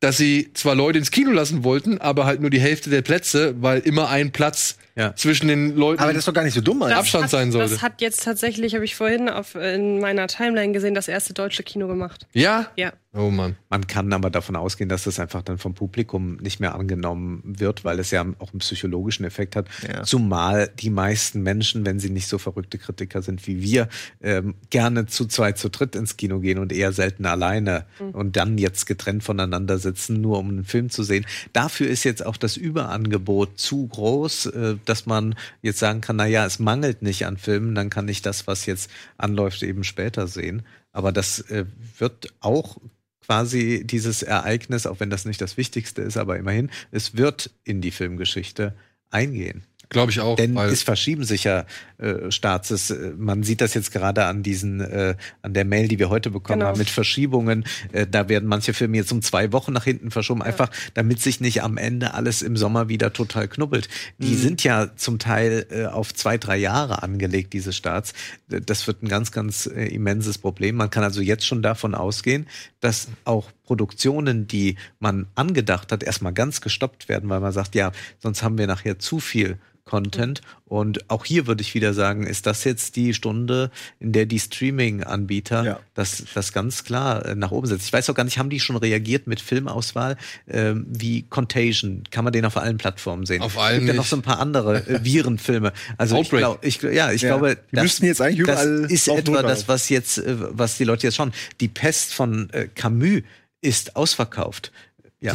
dass 0.00 0.16
sie 0.16 0.50
zwar 0.54 0.74
Leute 0.74 0.98
ins 0.98 1.10
Kino 1.10 1.30
lassen 1.30 1.62
wollten, 1.62 1.98
aber 1.98 2.24
halt 2.24 2.40
nur 2.40 2.50
die 2.50 2.60
Hälfte 2.60 2.90
der 2.90 3.02
Plätze, 3.02 3.54
weil 3.60 3.80
immer 3.80 4.08
ein 4.08 4.32
Platz 4.32 4.76
Ja. 4.96 5.14
zwischen 5.16 5.48
den 5.48 5.76
Leuten 5.76 6.00
Aber 6.00 6.12
das 6.12 6.20
ist 6.20 6.28
doch 6.28 6.34
gar 6.34 6.44
nicht 6.44 6.54
so 6.54 6.60
dumm, 6.60 6.82
Alter. 6.82 6.98
Abstand 6.98 7.24
hat, 7.24 7.30
sein 7.30 7.50
sollte. 7.50 7.72
Das 7.72 7.82
hat 7.82 8.00
jetzt 8.00 8.22
tatsächlich, 8.22 8.74
habe 8.74 8.84
ich 8.84 8.94
vorhin 8.94 9.28
auf, 9.28 9.56
in 9.56 10.00
meiner 10.00 10.28
Timeline 10.28 10.72
gesehen, 10.72 10.94
das 10.94 11.08
erste 11.08 11.34
deutsche 11.34 11.64
Kino 11.64 11.88
gemacht. 11.88 12.28
Ja? 12.32 12.68
Ja. 12.76 12.92
Oh 13.16 13.30
Mann. 13.30 13.54
Man 13.68 13.86
kann 13.86 14.12
aber 14.12 14.28
davon 14.28 14.56
ausgehen, 14.56 14.88
dass 14.88 15.04
das 15.04 15.20
einfach 15.20 15.42
dann 15.42 15.56
vom 15.56 15.74
Publikum 15.74 16.36
nicht 16.38 16.58
mehr 16.58 16.74
angenommen 16.74 17.42
wird, 17.44 17.84
weil 17.84 18.00
es 18.00 18.10
ja 18.10 18.26
auch 18.40 18.52
einen 18.52 18.58
psychologischen 18.58 19.24
Effekt 19.24 19.54
hat. 19.54 19.68
Ja. 19.88 20.02
Zumal 20.02 20.68
die 20.80 20.90
meisten 20.90 21.42
Menschen, 21.42 21.86
wenn 21.86 22.00
sie 22.00 22.10
nicht 22.10 22.26
so 22.26 22.38
verrückte 22.38 22.76
Kritiker 22.76 23.22
sind 23.22 23.46
wie 23.46 23.62
wir, 23.62 23.88
ähm, 24.20 24.54
gerne 24.70 25.06
zu 25.06 25.26
zweit, 25.26 25.58
zu 25.58 25.70
dritt 25.70 25.94
ins 25.94 26.16
Kino 26.16 26.40
gehen 26.40 26.58
und 26.58 26.72
eher 26.72 26.92
selten 26.92 27.24
alleine 27.24 27.84
und 28.12 28.36
dann 28.36 28.58
jetzt 28.58 28.86
getrennt 28.86 29.22
voneinander 29.22 29.78
sitzen, 29.78 30.20
nur 30.20 30.40
um 30.40 30.48
einen 30.48 30.64
Film 30.64 30.90
zu 30.90 31.04
sehen. 31.04 31.24
Dafür 31.52 31.86
ist 31.86 32.02
jetzt 32.02 32.26
auch 32.26 32.36
das 32.36 32.56
Überangebot 32.56 33.60
zu 33.60 33.86
groß, 33.86 34.46
äh, 34.46 34.74
dass 34.88 35.06
man 35.06 35.34
jetzt 35.62 35.78
sagen 35.78 36.00
kann, 36.00 36.16
na 36.16 36.26
ja, 36.26 36.44
es 36.46 36.58
mangelt 36.58 37.02
nicht 37.02 37.26
an 37.26 37.36
Filmen, 37.36 37.74
dann 37.74 37.90
kann 37.90 38.08
ich 38.08 38.22
das, 38.22 38.46
was 38.46 38.66
jetzt 38.66 38.90
anläuft, 39.18 39.62
eben 39.62 39.84
später 39.84 40.26
sehen. 40.26 40.62
Aber 40.92 41.12
das 41.12 41.40
äh, 41.50 41.66
wird 41.98 42.32
auch 42.40 42.78
quasi 43.24 43.82
dieses 43.84 44.22
Ereignis, 44.22 44.86
auch 44.86 45.00
wenn 45.00 45.10
das 45.10 45.24
nicht 45.24 45.40
das 45.40 45.56
Wichtigste 45.56 46.02
ist, 46.02 46.16
aber 46.16 46.36
immerhin, 46.36 46.70
es 46.90 47.16
wird 47.16 47.50
in 47.64 47.80
die 47.80 47.90
Filmgeschichte 47.90 48.74
eingehen. 49.10 49.64
Glaube 49.94 50.12
ich 50.12 50.20
auch. 50.20 50.36
Denn 50.36 50.54
weil 50.54 50.68
es 50.68 50.82
verschieben 50.82 51.24
sich 51.24 51.44
ja 51.44 51.64
äh, 51.98 52.30
Starts. 52.30 52.70
Es, 52.70 52.90
äh, 52.90 53.12
man 53.16 53.42
sieht 53.42 53.62
das 53.62 53.72
jetzt 53.72 53.90
gerade 53.92 54.26
an 54.26 54.42
diesen, 54.42 54.80
äh, 54.82 55.14
an 55.40 55.54
der 55.54 55.64
Mail, 55.64 55.88
die 55.88 55.98
wir 55.98 56.10
heute 56.10 56.30
bekommen 56.30 56.58
Genau. 56.60 56.70
haben, 56.72 56.78
mit 56.78 56.90
Verschiebungen. 56.90 57.64
Äh, 57.92 58.06
da 58.06 58.28
werden 58.28 58.46
manche 58.48 58.74
Filme 58.74 58.96
jetzt 58.98 59.10
um 59.12 59.22
zwei 59.22 59.52
Wochen 59.52 59.72
nach 59.72 59.84
hinten 59.84 60.10
verschoben, 60.10 60.42
einfach 60.42 60.68
damit 60.92 61.22
sich 61.22 61.40
nicht 61.40 61.62
am 61.62 61.78
Ende 61.78 62.12
alles 62.12 62.42
im 62.42 62.56
Sommer 62.56 62.88
wieder 62.90 63.12
total 63.12 63.48
knubbelt. 63.48 63.88
Die 64.18 64.26
Mhm. 64.34 64.38
sind 64.38 64.64
ja 64.64 64.94
zum 64.96 65.18
Teil 65.18 65.66
äh, 65.70 65.86
auf 65.86 66.12
zwei, 66.12 66.36
drei 66.36 66.56
Jahre 66.58 67.02
angelegt, 67.02 67.52
diese 67.54 67.72
Starts. 67.72 68.12
D- 68.50 68.60
Das 68.60 68.86
wird 68.86 69.02
ein 69.02 69.08
ganz, 69.08 69.30
ganz 69.32 69.66
äh, 69.66 69.86
immenses 69.86 70.36
Problem. 70.38 70.76
Man 70.76 70.90
kann 70.90 71.04
also 71.04 71.20
jetzt 71.22 71.46
schon 71.46 71.62
davon 71.62 71.94
ausgehen, 71.94 72.46
dass 72.84 73.08
auch 73.24 73.50
Produktionen, 73.64 74.46
die 74.46 74.76
man 75.00 75.26
angedacht 75.34 75.90
hat, 75.90 76.02
erstmal 76.02 76.32
ganz 76.34 76.60
gestoppt 76.60 77.08
werden, 77.08 77.28
weil 77.30 77.40
man 77.40 77.52
sagt, 77.52 77.74
ja, 77.74 77.92
sonst 78.18 78.42
haben 78.42 78.58
wir 78.58 78.66
nachher 78.66 78.98
zu 78.98 79.20
viel 79.20 79.58
Content. 79.86 80.40
Und 80.66 81.10
auch 81.10 81.26
hier 81.26 81.46
würde 81.46 81.60
ich 81.60 81.74
wieder 81.74 81.92
sagen, 81.92 82.26
ist 82.26 82.46
das 82.46 82.64
jetzt 82.64 82.96
die 82.96 83.12
Stunde, 83.12 83.70
in 84.00 84.12
der 84.12 84.24
die 84.24 84.40
Streaming-Anbieter 84.88 85.62
Ja. 85.64 85.80
das, 85.92 86.24
das 86.34 86.52
ganz 86.54 86.84
klar 86.84 87.24
äh, 87.26 87.34
nach 87.34 87.50
oben 87.50 87.66
setzen. 87.66 87.84
Ich 87.86 87.92
weiß 87.92 88.08
auch 88.10 88.14
gar 88.14 88.24
nicht, 88.24 88.38
haben 88.38 88.48
die 88.48 88.60
schon 88.60 88.76
reagiert 88.76 89.26
mit 89.26 89.40
Filmauswahl 89.42 90.16
ähm, 90.48 90.86
wie 90.88 91.22
Contagion? 91.28 92.04
Kann 92.10 92.24
man 92.24 92.32
den 92.32 92.46
auf 92.46 92.56
allen 92.56 92.78
Plattformen 92.78 93.26
sehen? 93.26 93.42
Auf 93.42 93.58
allen 93.58 93.80
Gibt 93.80 93.88
ja 93.88 93.94
noch 93.94 94.06
so 94.06 94.16
ein 94.16 94.22
paar 94.22 94.38
andere 94.40 94.86
äh, 94.88 95.04
Virenfilme. 95.04 95.72
Also 95.98 96.18
ich 96.18 96.30
glaube, 96.30 96.66
ich, 96.66 96.80
ja, 96.82 97.12
ich 97.12 97.20
Ja. 97.22 97.28
glaube, 97.36 97.58
Die 97.72 97.80
müssten 97.80 98.06
jetzt 98.06 98.22
eigentlich 98.22 98.40
überall 98.40 98.82
das 98.82 98.90
ist 98.90 99.08
etwa 99.08 99.42
das, 99.42 99.68
was 99.68 99.90
jetzt, 99.90 100.16
äh, 100.18 100.34
was 100.38 100.78
die 100.78 100.84
Leute 100.84 101.06
jetzt 101.06 101.16
schauen. 101.16 101.32
Die 101.60 101.68
Pest 101.68 102.14
von 102.14 102.48
äh, 102.50 102.68
Camus 102.74 103.22
ist 103.60 103.96
ausverkauft. 103.96 104.72
Ja. 105.20 105.32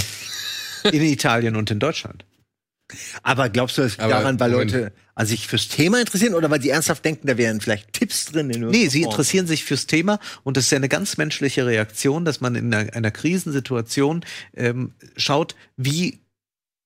in 0.91 1.01
Italien 1.01 1.55
und 1.55 1.71
in 1.71 1.79
Deutschland. 1.79 2.25
Aber 3.21 3.49
glaubst 3.49 3.77
du, 3.77 3.83
liegt 3.83 3.99
Aber 3.99 4.13
daran, 4.13 4.39
weil 4.39 4.51
Moment. 4.51 4.71
Leute 4.71 4.91
also 5.13 5.31
sich 5.31 5.47
fürs 5.47 5.67
Thema 5.67 5.99
interessieren 5.99 6.33
oder 6.33 6.49
weil 6.49 6.61
sie 6.61 6.69
ernsthaft 6.69 7.03
denken, 7.03 7.27
da 7.27 7.37
wären 7.37 7.59
vielleicht 7.59 7.93
Tipps 7.93 8.27
drin? 8.27 8.49
In 8.49 8.67
Nee, 8.69 8.87
sie 8.87 9.03
Form? 9.03 9.11
interessieren 9.11 9.47
sich 9.47 9.65
fürs 9.65 9.85
Thema 9.85 10.17
und 10.43 10.55
das 10.55 10.65
ist 10.65 10.71
ja 10.71 10.77
eine 10.77 10.89
ganz 10.89 11.17
menschliche 11.17 11.65
Reaktion, 11.65 12.23
dass 12.23 12.39
man 12.39 12.55
in 12.55 12.73
einer, 12.73 12.93
einer 12.93 13.11
Krisensituation 13.11 14.23
ähm, 14.55 14.93
schaut, 15.17 15.55
wie 15.75 16.21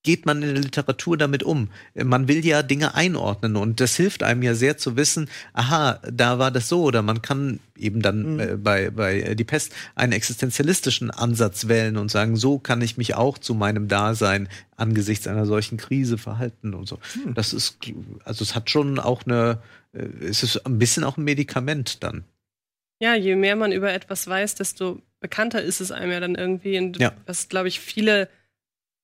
geht 0.03 0.25
man 0.25 0.43
in 0.43 0.53
der 0.53 0.63
Literatur 0.63 1.17
damit 1.17 1.43
um? 1.43 1.69
Man 1.95 2.27
will 2.27 2.45
ja 2.45 2.61
Dinge 2.61 2.93
einordnen 2.93 3.55
und 3.55 3.80
das 3.80 3.95
hilft 3.95 4.21
einem 4.21 4.43
ja 4.43 4.53
sehr 4.53 4.77
zu 4.77 4.95
wissen, 4.97 5.30
aha, 5.53 5.99
da 6.11 6.39
war 6.39 6.51
das 6.51 6.69
so 6.69 6.84
oder 6.84 7.01
man 7.01 7.21
kann 7.21 7.59
eben 7.77 8.01
dann 8.01 8.39
äh, 8.39 8.57
bei, 8.57 8.89
bei 8.91 9.34
Die 9.35 9.43
Pest 9.43 9.73
einen 9.95 10.11
existenzialistischen 10.11 11.09
Ansatz 11.09 11.67
wählen 11.67 11.97
und 11.97 12.11
sagen, 12.11 12.35
so 12.35 12.59
kann 12.59 12.81
ich 12.81 12.97
mich 12.97 13.15
auch 13.15 13.38
zu 13.38 13.53
meinem 13.53 13.88
Dasein 13.88 14.49
angesichts 14.75 15.27
einer 15.27 15.45
solchen 15.45 15.77
Krise 15.77 16.17
verhalten 16.17 16.73
und 16.73 16.88
so. 16.88 16.99
Das 17.34 17.53
ist, 17.53 17.77
also 18.25 18.43
es 18.43 18.55
hat 18.55 18.69
schon 18.69 18.99
auch 18.99 19.23
eine, 19.25 19.59
äh, 19.93 20.03
es 20.25 20.43
ist 20.43 20.65
ein 20.65 20.80
bisschen 20.80 21.03
auch 21.03 21.17
ein 21.17 21.23
Medikament 21.23 22.03
dann. 22.03 22.25
Ja, 22.99 23.15
je 23.15 23.35
mehr 23.35 23.55
man 23.55 23.71
über 23.71 23.91
etwas 23.91 24.27
weiß, 24.27 24.55
desto 24.55 25.01
bekannter 25.19 25.61
ist 25.61 25.81
es 25.81 25.91
einem 25.91 26.11
ja 26.11 26.19
dann 26.19 26.35
irgendwie. 26.35 26.77
Und 26.77 26.99
Ja. 26.99 27.13
was, 27.25 27.49
glaube 27.49 27.67
ich, 27.69 27.80
viele 27.80 28.30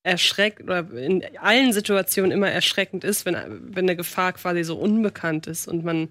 erschreckt 0.03 0.63
oder 0.63 0.89
in 0.93 1.23
allen 1.37 1.73
Situationen 1.73 2.31
immer 2.31 2.49
erschreckend 2.49 3.03
ist, 3.03 3.25
wenn, 3.25 3.35
wenn 3.35 3.85
eine 3.85 3.95
Gefahr 3.95 4.33
quasi 4.33 4.63
so 4.63 4.77
unbekannt 4.77 5.47
ist 5.47 5.67
und 5.67 5.83
man 5.83 6.09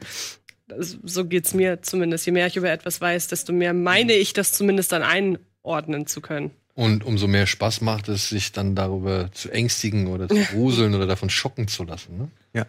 so 1.03 1.25
geht's 1.25 1.55
mir 1.55 1.83
zumindest. 1.83 2.27
Je 2.27 2.33
mehr 2.33 2.47
ich 2.47 2.57
über 2.57 2.71
etwas 2.71 3.01
weiß, 3.01 3.29
desto 3.29 3.53
mehr 3.53 3.73
meine 3.73 4.13
ich, 4.13 4.33
das 4.33 4.53
zumindest 4.53 4.93
dann 4.93 5.03
einordnen 5.03 6.07
zu 6.07 6.21
können. 6.21 6.51
Und 6.75 7.05
umso 7.05 7.27
mehr 7.27 7.47
Spaß 7.47 7.81
macht 7.81 8.09
es, 8.09 8.29
sich 8.29 8.53
dann 8.53 8.77
darüber 8.77 9.31
zu 9.33 9.51
ängstigen 9.51 10.07
oder 10.07 10.29
zu 10.29 10.37
gruseln 10.53 10.95
oder 10.95 11.07
davon 11.07 11.31
schocken 11.31 11.69
zu 11.69 11.85
lassen. 11.85 12.19
Ne? 12.19 12.29
Ja. 12.55 12.67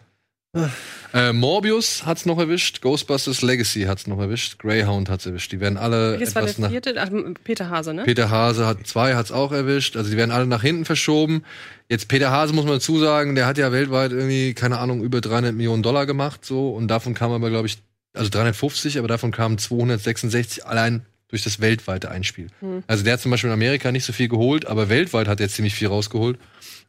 Äh, 1.13 1.31
Morbius 1.31 2.05
hat's 2.05 2.25
noch 2.25 2.39
erwischt, 2.39 2.81
Ghostbusters 2.81 3.41
Legacy 3.43 3.83
hat's 3.83 4.07
noch 4.07 4.19
erwischt, 4.19 4.57
Greyhound 4.57 5.09
hat's 5.09 5.25
erwischt. 5.25 5.51
Die 5.51 5.59
werden 5.59 5.77
alle 5.77 6.13
Welches 6.13 6.33
war 6.33 6.43
der 6.43 6.69
vierte? 6.69 6.95
Ach, 6.97 7.09
Peter 7.43 7.69
Hase, 7.69 7.93
ne? 7.93 8.03
Peter 8.03 8.29
Hase 8.31 8.65
hat 8.65 8.85
zwei, 8.87 9.15
hat's 9.15 9.31
auch 9.31 9.51
erwischt. 9.51 9.95
Also 9.95 10.09
die 10.09 10.17
werden 10.17 10.31
alle 10.31 10.47
nach 10.47 10.63
hinten 10.63 10.85
verschoben. 10.85 11.43
Jetzt 11.87 12.07
Peter 12.07 12.31
Hase 12.31 12.53
muss 12.53 12.65
man 12.65 12.75
dazu 12.75 12.99
sagen, 12.99 13.35
der 13.35 13.45
hat 13.45 13.57
ja 13.57 13.71
weltweit 13.71 14.11
irgendwie 14.11 14.53
keine 14.55 14.79
Ahnung 14.79 15.03
über 15.03 15.21
300 15.21 15.53
Millionen 15.53 15.83
Dollar 15.83 16.05
gemacht 16.05 16.43
so 16.43 16.71
und 16.71 16.87
davon 16.87 17.13
kam 17.13 17.31
aber 17.31 17.49
glaube 17.49 17.67
ich 17.67 17.77
also 18.13 18.29
350, 18.29 18.97
aber 18.97 19.07
davon 19.07 19.31
kamen 19.31 19.59
266 19.59 20.65
allein 20.65 21.05
durch 21.27 21.43
das 21.43 21.59
weltweite 21.59 22.09
Einspiel. 22.09 22.47
Hm. 22.59 22.83
Also 22.87 23.03
der 23.03 23.13
hat 23.13 23.21
zum 23.21 23.29
Beispiel 23.29 23.49
in 23.49 23.53
Amerika 23.53 23.91
nicht 23.91 24.05
so 24.05 24.13
viel 24.13 24.27
geholt, 24.27 24.65
aber 24.65 24.89
weltweit 24.89 25.27
hat 25.27 25.39
er 25.39 25.47
ziemlich 25.47 25.75
viel 25.75 25.87
rausgeholt 25.87 26.39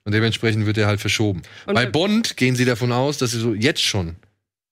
und 0.05 0.13
dementsprechend 0.13 0.67
wird 0.67 0.79
er 0.79 0.87
halt 0.87 1.01
verschoben. 1.01 1.43
Und 1.67 1.75
Bei 1.75 1.87
Bond 1.87 2.37
gehen 2.37 2.57
sie 2.57 2.65
davon 2.65 2.93
aus, 2.93 3.19
dass 3.19 3.33
sie 3.33 3.41
so 3.41 3.55
jetzt 3.55 3.83
schon 3.83 4.17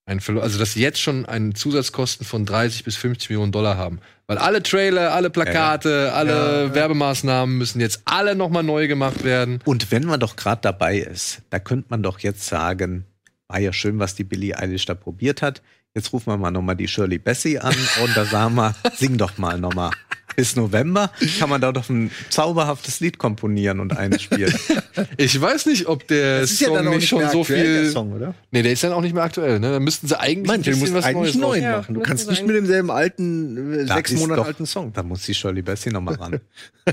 ein 0.06 0.20
Verlust, 0.20 0.44
also 0.44 0.58
dass 0.58 0.72
sie 0.72 0.80
jetzt 0.80 1.00
schon 1.00 1.26
einen 1.26 1.54
Zusatzkosten 1.54 2.26
von 2.26 2.46
30 2.46 2.84
bis 2.84 2.96
50 2.96 3.30
Millionen 3.30 3.52
Dollar 3.52 3.76
haben. 3.76 4.00
Weil 4.26 4.38
alle 4.38 4.62
Trailer, 4.62 5.12
alle 5.12 5.30
Plakate, 5.30 6.12
alle 6.12 6.74
Werbemaßnahmen 6.74 7.56
müssen 7.56 7.80
jetzt 7.80 8.02
alle 8.04 8.34
nochmal 8.34 8.62
neu 8.62 8.88
gemacht 8.88 9.24
werden. 9.24 9.60
Und 9.64 9.90
wenn 9.90 10.04
man 10.04 10.20
doch 10.20 10.36
gerade 10.36 10.60
dabei 10.62 10.98
ist, 10.98 11.42
da 11.50 11.58
könnte 11.58 11.86
man 11.90 12.02
doch 12.02 12.18
jetzt 12.20 12.46
sagen, 12.46 13.04
war 13.48 13.60
ja 13.60 13.72
schön, 13.72 13.98
was 13.98 14.14
die 14.14 14.24
Billie 14.24 14.58
Eilish 14.58 14.86
da 14.86 14.94
probiert 14.94 15.42
hat. 15.42 15.62
Jetzt 15.94 16.12
rufen 16.12 16.30
wir 16.30 16.36
mal 16.36 16.50
nochmal 16.50 16.76
die 16.76 16.88
Shirley 16.88 17.18
Bassey 17.18 17.58
an 17.58 17.74
und 18.02 18.16
da 18.16 18.24
sagen 18.24 18.54
wir, 18.54 18.74
sing 18.96 19.16
doch 19.16 19.38
mal 19.38 19.58
nochmal. 19.58 19.90
Bis 20.38 20.54
November 20.54 21.10
kann 21.40 21.50
man 21.50 21.60
da 21.60 21.72
doch 21.72 21.88
ein 21.90 22.12
zauberhaftes 22.30 23.00
Lied 23.00 23.18
komponieren 23.18 23.80
und 23.80 23.96
einspielen. 23.96 24.54
Ich 25.16 25.40
weiß 25.40 25.66
nicht, 25.66 25.86
ob 25.86 26.06
der 26.06 26.42
Das 26.42 26.52
ist 26.52 26.60
ja 26.60 26.68
Song 26.68 26.76
dann 26.76 26.88
auch 26.88 26.94
nicht 26.94 27.08
schon 27.08 27.18
mehr 27.18 27.30
so 27.30 27.40
aktuell, 27.40 27.64
viel. 27.64 27.82
der 27.82 27.90
Song, 27.90 28.12
oder? 28.12 28.34
Nee, 28.52 28.62
der 28.62 28.72
ist 28.72 28.84
dann 28.84 28.92
auch 28.92 29.00
nicht 29.00 29.14
mehr 29.14 29.24
aktuell, 29.24 29.58
ne? 29.58 29.72
Da 29.72 29.80
müssten 29.80 30.06
sie 30.06 30.18
eigentlich 30.18 30.46
Mann, 30.46 30.56
ein 30.56 30.62
bisschen 30.62 30.78
musst 30.80 30.94
was 30.94 31.04
eigentlich 31.04 31.16
Neues 31.16 31.32
einen 31.34 31.40
neuen 31.42 31.62
Ja, 31.64 31.76
machen. 31.78 31.94
Du 31.94 32.00
kannst 32.00 32.30
nicht 32.30 32.46
mit 32.46 32.54
demselben 32.54 32.90
alten, 32.92 33.80
äh, 33.80 33.84
Da 33.86 33.96
sechs 33.96 34.12
ist 34.12 34.18
Monate 34.20 34.40
doch- 34.40 34.46
alten 34.46 34.66
Song. 34.66 34.92
Da 34.92 35.02
muss 35.02 35.22
die 35.22 35.34
Shirley 35.34 35.62
Bassey 35.62 35.92
nochmal 35.92 36.14
ran. 36.14 36.40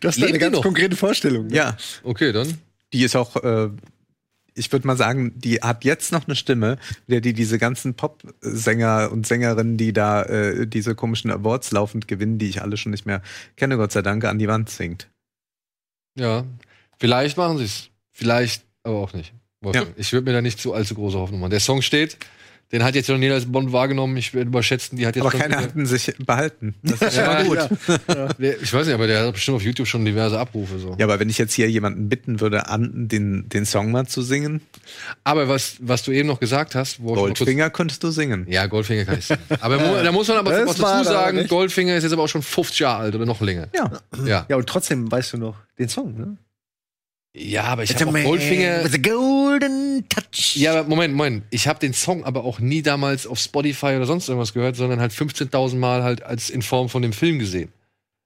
Du 0.00 0.08
hast 0.08 0.20
da 0.22 0.26
eine 0.26 0.38
ganz 0.38 0.54
noch? 0.56 0.62
konkrete 0.62 0.94
Vorstellung. 0.94 1.46
ne? 1.48 1.56
ja, 1.56 1.76
Okay, 2.04 2.32
dann. 2.32 2.58
die 2.92 3.02
ist 3.02 3.16
auch, 3.16 3.34
äh, 3.42 3.68
ich 4.54 4.70
würde 4.72 4.86
mal 4.86 4.96
sagen, 4.96 5.32
die 5.36 5.60
hat 5.60 5.84
jetzt 5.84 6.12
noch 6.12 6.26
eine 6.26 6.36
Stimme, 6.36 6.78
der 7.06 7.20
die 7.20 7.32
diese 7.32 7.58
ganzen 7.58 7.94
Pop-Sänger 7.94 9.10
und 9.12 9.26
Sängerinnen, 9.26 9.76
die 9.76 9.92
da 9.92 10.22
äh, 10.22 10.66
diese 10.66 10.94
komischen 10.94 11.30
Awards 11.30 11.70
laufend 11.70 12.08
gewinnen, 12.08 12.38
die 12.38 12.48
ich 12.48 12.62
alle 12.62 12.76
schon 12.76 12.92
nicht 12.92 13.06
mehr 13.06 13.22
kenne, 13.56 13.76
Gott 13.76 13.92
sei 13.92 14.02
Dank, 14.02 14.24
an 14.24 14.38
die 14.38 14.48
Wand 14.48 14.70
singt. 14.70 15.08
Ja. 16.18 16.44
Vielleicht 16.98 17.36
machen 17.36 17.58
sie 17.58 17.64
es. 17.64 17.88
Vielleicht 18.10 18.64
aber 18.82 18.98
auch 18.98 19.12
nicht. 19.12 19.32
Wolfgang. 19.60 19.94
Ich 19.96 20.12
würde 20.12 20.24
mir 20.24 20.32
da 20.32 20.42
nicht 20.42 20.60
so 20.60 20.74
allzu 20.74 20.94
große 20.94 21.18
Hoffnung 21.18 21.40
machen. 21.40 21.50
Der 21.50 21.60
Song 21.60 21.82
steht, 21.82 22.18
den 22.72 22.82
hat 22.82 22.94
jetzt 22.94 23.08
noch 23.08 23.18
jeder 23.18 23.34
als 23.34 23.44
Bond 23.50 23.72
wahrgenommen. 23.72 24.16
Ich 24.16 24.32
würde 24.34 24.48
überschätzen, 24.48 24.96
die 24.98 25.06
hat 25.06 25.14
jetzt 25.14 25.24
Aber 25.24 25.30
keiner 25.36 25.58
wieder- 25.58 25.68
hat 25.68 25.76
ihn 25.76 25.86
sich 25.86 26.12
behalten. 26.24 26.74
Das 26.82 27.02
ist 27.02 27.14
schon 27.14 27.24
Ja, 27.24 27.32
mal 27.34 27.44
gut. 27.44 27.58
ja. 28.08 28.28
Der- 28.38 28.62
Ich 28.62 28.72
weiß 28.72 28.86
nicht, 28.86 28.94
aber 28.94 29.06
der 29.06 29.26
hat 29.26 29.32
bestimmt 29.34 29.56
auf 29.56 29.62
YouTube 29.62 29.86
schon 29.86 30.04
diverse 30.04 30.38
Abrufe. 30.38 30.78
So. 30.78 30.96
Ja, 30.98 31.04
aber 31.06 31.20
wenn 31.20 31.28
ich 31.28 31.38
jetzt 31.38 31.52
hier 31.52 31.70
jemanden 31.70 32.08
bitten 32.08 32.40
würde, 32.40 32.68
an 32.68 33.08
den, 33.08 33.48
den 33.48 33.66
Song 33.66 33.90
mal 33.92 34.06
zu 34.06 34.22
singen, 34.22 34.62
Aber 35.24 35.48
was, 35.48 35.76
was 35.80 36.02
du 36.02 36.12
eben 36.12 36.28
noch 36.28 36.40
gesagt 36.40 36.74
hast, 36.74 37.00
wo 37.02 37.14
noch 37.14 37.22
kurz- 37.26 37.38
Goldfinger 37.38 37.70
könntest 37.70 38.02
du 38.04 38.10
singen. 38.10 38.46
Ja, 38.48 38.66
Goldfinger 38.66 39.04
kann 39.04 39.18
ich 39.18 39.26
singen. 39.26 39.42
Aber 39.60 39.76
da 39.76 40.10
muss 40.12 40.28
man 40.28 40.38
aber 40.38 40.50
war 40.52 40.64
dazu 40.64 40.80
da 40.82 41.04
sagen. 41.04 41.46
Goldfinger 41.48 41.94
ist 41.96 42.04
jetzt 42.04 42.12
aber 42.12 42.22
auch 42.22 42.28
schon 42.28 42.42
50 42.42 42.78
Jahre 42.80 43.02
alt 43.02 43.14
oder 43.14 43.26
noch 43.26 43.40
länger. 43.40 43.68
Ja. 43.74 43.90
Ja, 44.24 44.46
Ja, 44.48 44.56
und 44.56 44.66
trotzdem 44.66 45.10
weißt 45.12 45.34
du 45.34 45.36
noch 45.38 45.56
den 45.78 45.88
Song, 45.88 46.16
ne? 46.16 46.36
Ja 47.34 47.64
aber 47.64 47.82
ich 47.82 47.94
habe 47.94 48.06
auch 48.06 48.24
Goldfinger. 48.24 48.84
with 48.84 48.94
a 48.94 48.98
golden 48.98 50.04
touch. 50.08 50.56
Ja, 50.56 50.72
aber 50.72 50.88
Moment, 50.88 51.14
Moment. 51.14 51.44
Ich 51.50 51.68
habe 51.68 51.78
den 51.78 51.94
Song 51.94 52.24
aber 52.24 52.44
auch 52.44 52.60
nie 52.60 52.82
damals 52.82 53.26
auf 53.26 53.38
Spotify 53.38 53.96
oder 53.96 54.06
sonst 54.06 54.28
irgendwas 54.28 54.52
gehört, 54.52 54.76
sondern 54.76 55.00
halt 55.00 55.12
15.000 55.12 55.76
Mal 55.76 56.02
halt 56.02 56.22
als 56.22 56.50
in 56.50 56.62
Form 56.62 56.88
von 56.88 57.02
dem 57.02 57.12
Film 57.12 57.38
gesehen. 57.38 57.72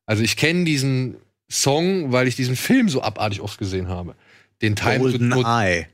Also 0.06 0.22
ich 0.22 0.36
kenne 0.36 0.64
diesen 0.64 1.16
Song, 1.50 2.12
weil 2.12 2.26
ich 2.28 2.36
diesen 2.36 2.56
Film 2.56 2.88
so 2.88 3.02
abartig 3.02 3.40
oft 3.40 3.58
gesehen 3.58 3.88
habe. 3.88 4.14
Den 4.62 4.76
Time 4.76 5.00
Golden 5.00 5.30
to, 5.30 5.42
Eye. 5.42 5.86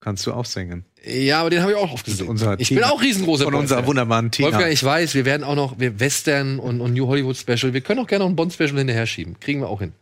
Kannst 0.00 0.26
du 0.26 0.32
auch 0.32 0.44
singen. 0.44 0.84
Ja, 1.06 1.40
aber 1.40 1.50
den 1.50 1.62
habe 1.62 1.72
ich 1.72 1.78
auch 1.78 1.92
oft 1.92 2.04
gesehen. 2.04 2.28
unser 2.28 2.58
ich 2.60 2.68
Tina. 2.68 2.80
bin 2.80 2.90
auch 2.90 3.02
riesengroßer 3.02 3.44
Von 3.44 3.54
unserer 3.54 3.86
wunderbaren 3.86 4.30
Tina. 4.30 4.48
Wolfgang, 4.48 4.72
ich 4.72 4.84
weiß, 4.84 5.14
wir 5.14 5.24
werden 5.24 5.44
auch 5.44 5.54
noch 5.54 5.76
Western 5.78 6.58
und, 6.58 6.80
und 6.80 6.92
New 6.94 7.06
Hollywood 7.06 7.36
Special. 7.36 7.72
Wir 7.72 7.80
können 7.80 8.00
auch 8.00 8.06
gerne 8.06 8.24
noch 8.24 8.30
ein 8.30 8.36
Bond 8.36 8.52
Special 8.52 8.76
hinterher 8.76 9.06
schieben. 9.06 9.38
Kriegen 9.40 9.60
wir 9.60 9.68
auch 9.68 9.80
hin. 9.80 9.92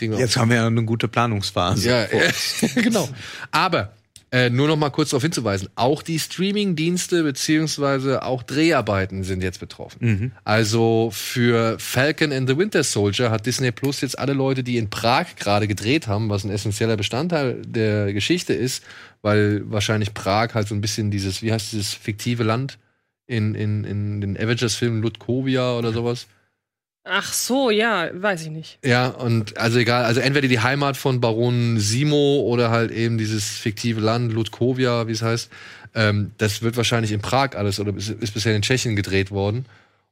Jetzt 0.00 0.36
haben 0.36 0.50
wir 0.50 0.56
ja 0.56 0.66
eine 0.66 0.84
gute 0.84 1.08
Planungsphase. 1.08 1.88
ja, 1.88 2.06
genau. 2.82 3.08
Aber 3.50 3.92
äh, 4.32 4.48
nur 4.48 4.68
noch 4.68 4.76
mal 4.76 4.90
kurz 4.90 5.10
darauf 5.10 5.22
hinzuweisen, 5.22 5.68
auch 5.74 6.02
die 6.02 6.20
Streaming-Dienste 6.20 7.24
beziehungsweise 7.24 8.22
auch 8.22 8.44
Dreharbeiten 8.44 9.24
sind 9.24 9.42
jetzt 9.42 9.58
betroffen. 9.58 9.98
Mhm. 10.00 10.32
Also 10.44 11.10
für 11.12 11.76
Falcon 11.80 12.32
and 12.32 12.48
the 12.48 12.56
Winter 12.56 12.84
Soldier 12.84 13.32
hat 13.32 13.44
Disney 13.44 13.72
Plus 13.72 14.02
jetzt 14.02 14.16
alle 14.18 14.32
Leute, 14.32 14.62
die 14.62 14.76
in 14.76 14.88
Prag 14.88 15.34
gerade 15.34 15.66
gedreht 15.66 16.06
haben, 16.06 16.30
was 16.30 16.44
ein 16.44 16.50
essentieller 16.50 16.96
Bestandteil 16.96 17.60
der 17.66 18.12
Geschichte 18.12 18.52
ist, 18.52 18.84
weil 19.20 19.68
wahrscheinlich 19.68 20.14
Prag 20.14 20.54
halt 20.54 20.68
so 20.68 20.76
ein 20.76 20.80
bisschen 20.80 21.10
dieses, 21.10 21.42
wie 21.42 21.52
heißt 21.52 21.72
dieses 21.72 21.92
fiktive 21.92 22.44
Land 22.44 22.78
in, 23.26 23.56
in, 23.56 23.82
in 23.82 24.20
den 24.20 24.36
Avengers-Filmen 24.36 25.02
Ludkovia 25.02 25.76
oder 25.76 25.92
sowas. 25.92 26.28
Ach 27.04 27.32
so, 27.32 27.70
ja, 27.70 28.10
weiß 28.12 28.42
ich 28.42 28.50
nicht. 28.50 28.78
Ja, 28.84 29.08
und 29.08 29.56
also 29.56 29.78
egal, 29.78 30.04
also 30.04 30.20
entweder 30.20 30.48
die 30.48 30.60
Heimat 30.60 30.96
von 30.96 31.20
Baron 31.20 31.78
Simo 31.78 32.40
oder 32.40 32.70
halt 32.70 32.90
eben 32.90 33.16
dieses 33.16 33.48
fiktive 33.48 34.00
Land, 34.00 34.32
Ludkovia, 34.32 35.06
wie 35.08 35.12
es 35.12 35.22
heißt. 35.22 35.50
Ähm, 35.94 36.32
das 36.38 36.62
wird 36.62 36.76
wahrscheinlich 36.76 37.12
in 37.12 37.20
Prag 37.20 37.56
alles 37.56 37.80
oder 37.80 37.96
ist, 37.96 38.10
ist 38.10 38.34
bisher 38.34 38.54
in 38.54 38.62
Tschechien 38.62 38.96
gedreht 38.96 39.30
worden. 39.30 39.64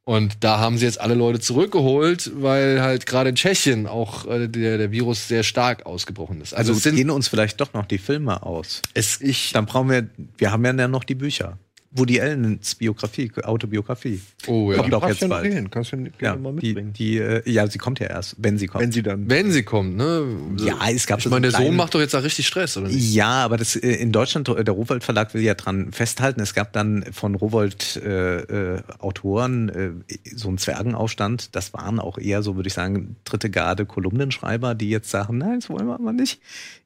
Und 0.04 0.42
da 0.42 0.58
haben 0.58 0.78
sie 0.78 0.86
jetzt 0.86 0.98
alle 1.02 1.12
Leute 1.12 1.38
zurückgeholt, 1.38 2.30
weil 2.36 2.80
halt 2.80 3.04
gerade 3.04 3.28
in 3.28 3.36
Tschechien 3.36 3.86
auch 3.86 4.26
äh, 4.26 4.48
der, 4.48 4.78
der 4.78 4.90
Virus 4.90 5.28
sehr 5.28 5.42
stark 5.42 5.84
ausgebrochen 5.84 6.40
ist. 6.40 6.54
Also, 6.54 6.72
Also, 6.72 6.80
sind 6.80 6.96
gehen 6.96 7.10
uns 7.10 7.28
vielleicht 7.28 7.60
doch 7.60 7.74
noch 7.74 7.84
die 7.84 7.98
Filme 7.98 8.42
aus. 8.42 8.80
es, 8.94 9.20
ich, 9.20 9.52
Dann 9.52 9.66
brauchen 9.66 9.90
wir, 9.90 10.08
wir 10.38 10.50
haben 10.50 10.64
ja 10.64 10.88
noch 10.88 11.04
die 11.04 11.14
Bücher. 11.14 11.58
Woody 11.90 12.20
Allens 12.20 12.74
Biografie, 12.74 13.32
Autobiografie. 13.44 14.20
oh 14.46 14.70
ja. 14.72 14.78
Kommt 14.78 14.92
auch 14.94 15.08
jetzt 15.08 15.26
bald. 15.26 15.52
hin. 15.52 15.70
Kannst 15.70 15.92
du 15.92 15.96
gerne 15.96 16.12
Ja, 16.20 16.36
mal 16.36 16.52
die, 16.56 16.66
mitbringen. 16.66 16.92
die, 16.92 17.16
äh, 17.18 17.50
ja, 17.50 17.66
sie 17.66 17.78
kommt 17.78 17.98
ja 17.98 18.08
erst, 18.08 18.36
wenn 18.38 18.58
sie 18.58 18.66
kommt. 18.66 18.82
Wenn 18.84 18.92
sie 18.92 19.02
dann. 19.02 19.28
Wenn 19.30 19.50
sie 19.52 19.62
kommt, 19.62 19.96
ne? 19.96 20.24
Ja, 20.58 20.76
es 20.90 21.06
gab 21.06 21.18
Ich 21.18 21.24
so 21.24 21.30
meine, 21.30 21.50
der 21.50 21.58
Sohn 21.58 21.74
macht 21.76 21.94
doch 21.94 22.00
jetzt 22.00 22.12
da 22.12 22.18
richtig 22.18 22.46
Stress, 22.46 22.76
oder 22.76 22.88
nicht? 22.88 23.14
Ja, 23.14 23.42
aber 23.44 23.56
das 23.56 23.74
äh, 23.74 23.88
in 23.88 24.12
Deutschland, 24.12 24.48
der 24.48 24.70
Rowold 24.70 25.02
Verlag 25.02 25.32
will 25.32 25.42
ja 25.42 25.54
dran 25.54 25.90
festhalten. 25.92 26.40
Es 26.40 26.52
gab 26.52 26.72
dann 26.74 27.04
von 27.12 27.34
Rowold 27.34 27.96
äh, 27.96 28.40
äh, 28.74 28.82
Autoren 28.98 29.68
äh, 29.70 29.90
so 30.34 30.48
einen 30.48 30.58
Zwergenaufstand. 30.58 31.54
Das 31.56 31.72
waren 31.72 32.00
auch 32.00 32.18
eher, 32.18 32.42
so 32.42 32.56
würde 32.56 32.66
ich 32.68 32.74
sagen, 32.74 33.16
dritte 33.24 33.48
Garde 33.48 33.86
Kolumnenschreiber, 33.86 34.74
die 34.74 34.90
jetzt 34.90 35.10
sagen, 35.10 35.38
nein, 35.38 35.60
das 35.60 35.70
wollen 35.70 35.86
wir 35.86 35.94
aber 35.94 36.12
nicht. 36.12 36.40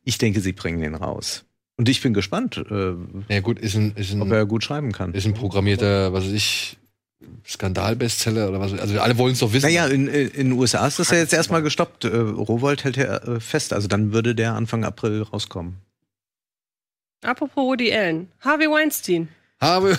Ich 0.05 0.19
denke, 0.19 0.41
sie 0.41 0.53
bringen 0.53 0.81
den 0.81 0.95
raus. 0.95 1.45
Und 1.77 1.89
ich 1.89 2.03
bin 2.03 2.12
gespannt, 2.15 2.57
äh, 2.70 2.94
Ja 3.28 3.40
gut, 3.40 3.59
ist 3.59 3.74
ein, 3.74 3.93
ist 3.97 4.15
ob 4.15 4.23
ein, 4.23 4.32
er 4.32 4.47
gut 4.47 4.62
schreiben 4.65 4.93
kann. 4.93 5.15
ist 5.15 5.27
ein 5.27 5.35
programmierter, 5.35 6.12
was 6.12 6.24
weiß 6.24 6.32
ich, 6.32 6.77
Skandalbestseller 7.47 8.49
oder 8.49 8.61
was. 8.61 8.73
Also 8.78 9.01
alle 9.01 9.16
wollen 9.19 9.32
es 9.32 9.39
doch 9.40 9.53
wissen. 9.53 9.66
Naja, 9.66 9.86
in, 9.86 10.07
in 10.09 10.51
den 10.51 10.53
USA 10.53 10.86
ist 10.86 10.99
das 10.99 11.11
ja 11.11 11.19
jetzt 11.19 11.32
erstmal 11.32 11.62
gestoppt. 11.62 12.05
Äh, 12.05 12.09
Rowold 12.16 12.85
hält 12.85 12.97
ja 12.97 13.16
äh, 13.16 13.40
fest. 13.40 13.73
Also 13.73 13.89
dann 13.89 14.12
würde 14.12 14.35
der 14.35 14.55
Anfang 14.55 14.85
April 14.85 15.23
rauskommen. 15.23 15.77
Apropos 17.24 17.65
Woody 17.65 17.93
Allen. 17.93 18.28
Harvey 18.40 18.66
Weinstein. 18.66 19.28
Habe 19.61 19.97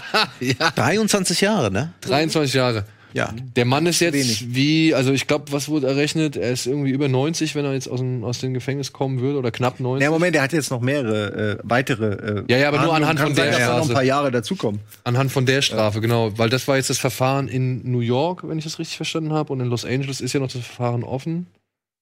ja, 0.40 0.70
23 0.72 1.40
Jahre, 1.40 1.70
ne? 1.70 1.94
23 2.02 2.54
Jahre. 2.54 2.84
Ja. 3.16 3.32
Der 3.56 3.64
Mann 3.64 3.86
ist 3.86 4.00
jetzt 4.00 4.12
Wenig. 4.12 4.54
wie, 4.54 4.94
also 4.94 5.10
ich 5.10 5.26
glaube, 5.26 5.50
was 5.50 5.70
wurde 5.70 5.86
errechnet? 5.86 6.36
Er 6.36 6.52
ist 6.52 6.66
irgendwie 6.66 6.90
über 6.90 7.08
90, 7.08 7.54
wenn 7.54 7.64
er 7.64 7.72
jetzt 7.72 7.88
aus 7.88 8.00
dem, 8.00 8.22
aus 8.24 8.40
dem 8.40 8.52
Gefängnis 8.52 8.92
kommen 8.92 9.20
würde 9.20 9.38
oder 9.38 9.50
knapp 9.50 9.80
90. 9.80 10.04
Ja, 10.04 10.10
Moment, 10.10 10.34
der 10.34 10.42
hat 10.42 10.52
jetzt 10.52 10.70
noch 10.70 10.82
mehrere 10.82 11.52
äh, 11.52 11.58
weitere. 11.62 12.40
Äh, 12.40 12.44
Ja, 12.50 12.58
ja, 12.58 12.68
aber 12.68 12.82
nur 12.82 12.94
anhand 12.94 13.18
Kann 13.18 13.28
von 13.28 13.34
sein, 13.36 13.46
der 13.46 13.58
dass 13.58 13.68
da 13.68 13.78
noch 13.78 13.88
ein 13.88 13.94
paar 13.94 14.02
Jahre 14.02 14.30
dazukommen. 14.30 14.82
Anhand 15.04 15.32
von 15.32 15.46
der 15.46 15.62
Strafe, 15.62 16.02
genau. 16.02 16.36
Weil 16.36 16.50
das 16.50 16.68
war 16.68 16.76
jetzt 16.76 16.90
das 16.90 16.98
Verfahren 16.98 17.48
in 17.48 17.90
New 17.90 18.00
York, 18.00 18.46
wenn 18.46 18.58
ich 18.58 18.64
das 18.64 18.78
richtig 18.78 18.98
verstanden 18.98 19.32
habe. 19.32 19.50
Und 19.50 19.60
in 19.60 19.68
Los 19.68 19.86
Angeles 19.86 20.20
ist 20.20 20.34
ja 20.34 20.40
noch 20.40 20.52
das 20.52 20.60
Verfahren 20.60 21.02
offen. 21.02 21.46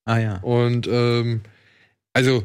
Ah 0.06 0.18
ja. 0.18 0.38
Und 0.38 0.88
ähm, 0.88 1.42
also, 2.12 2.42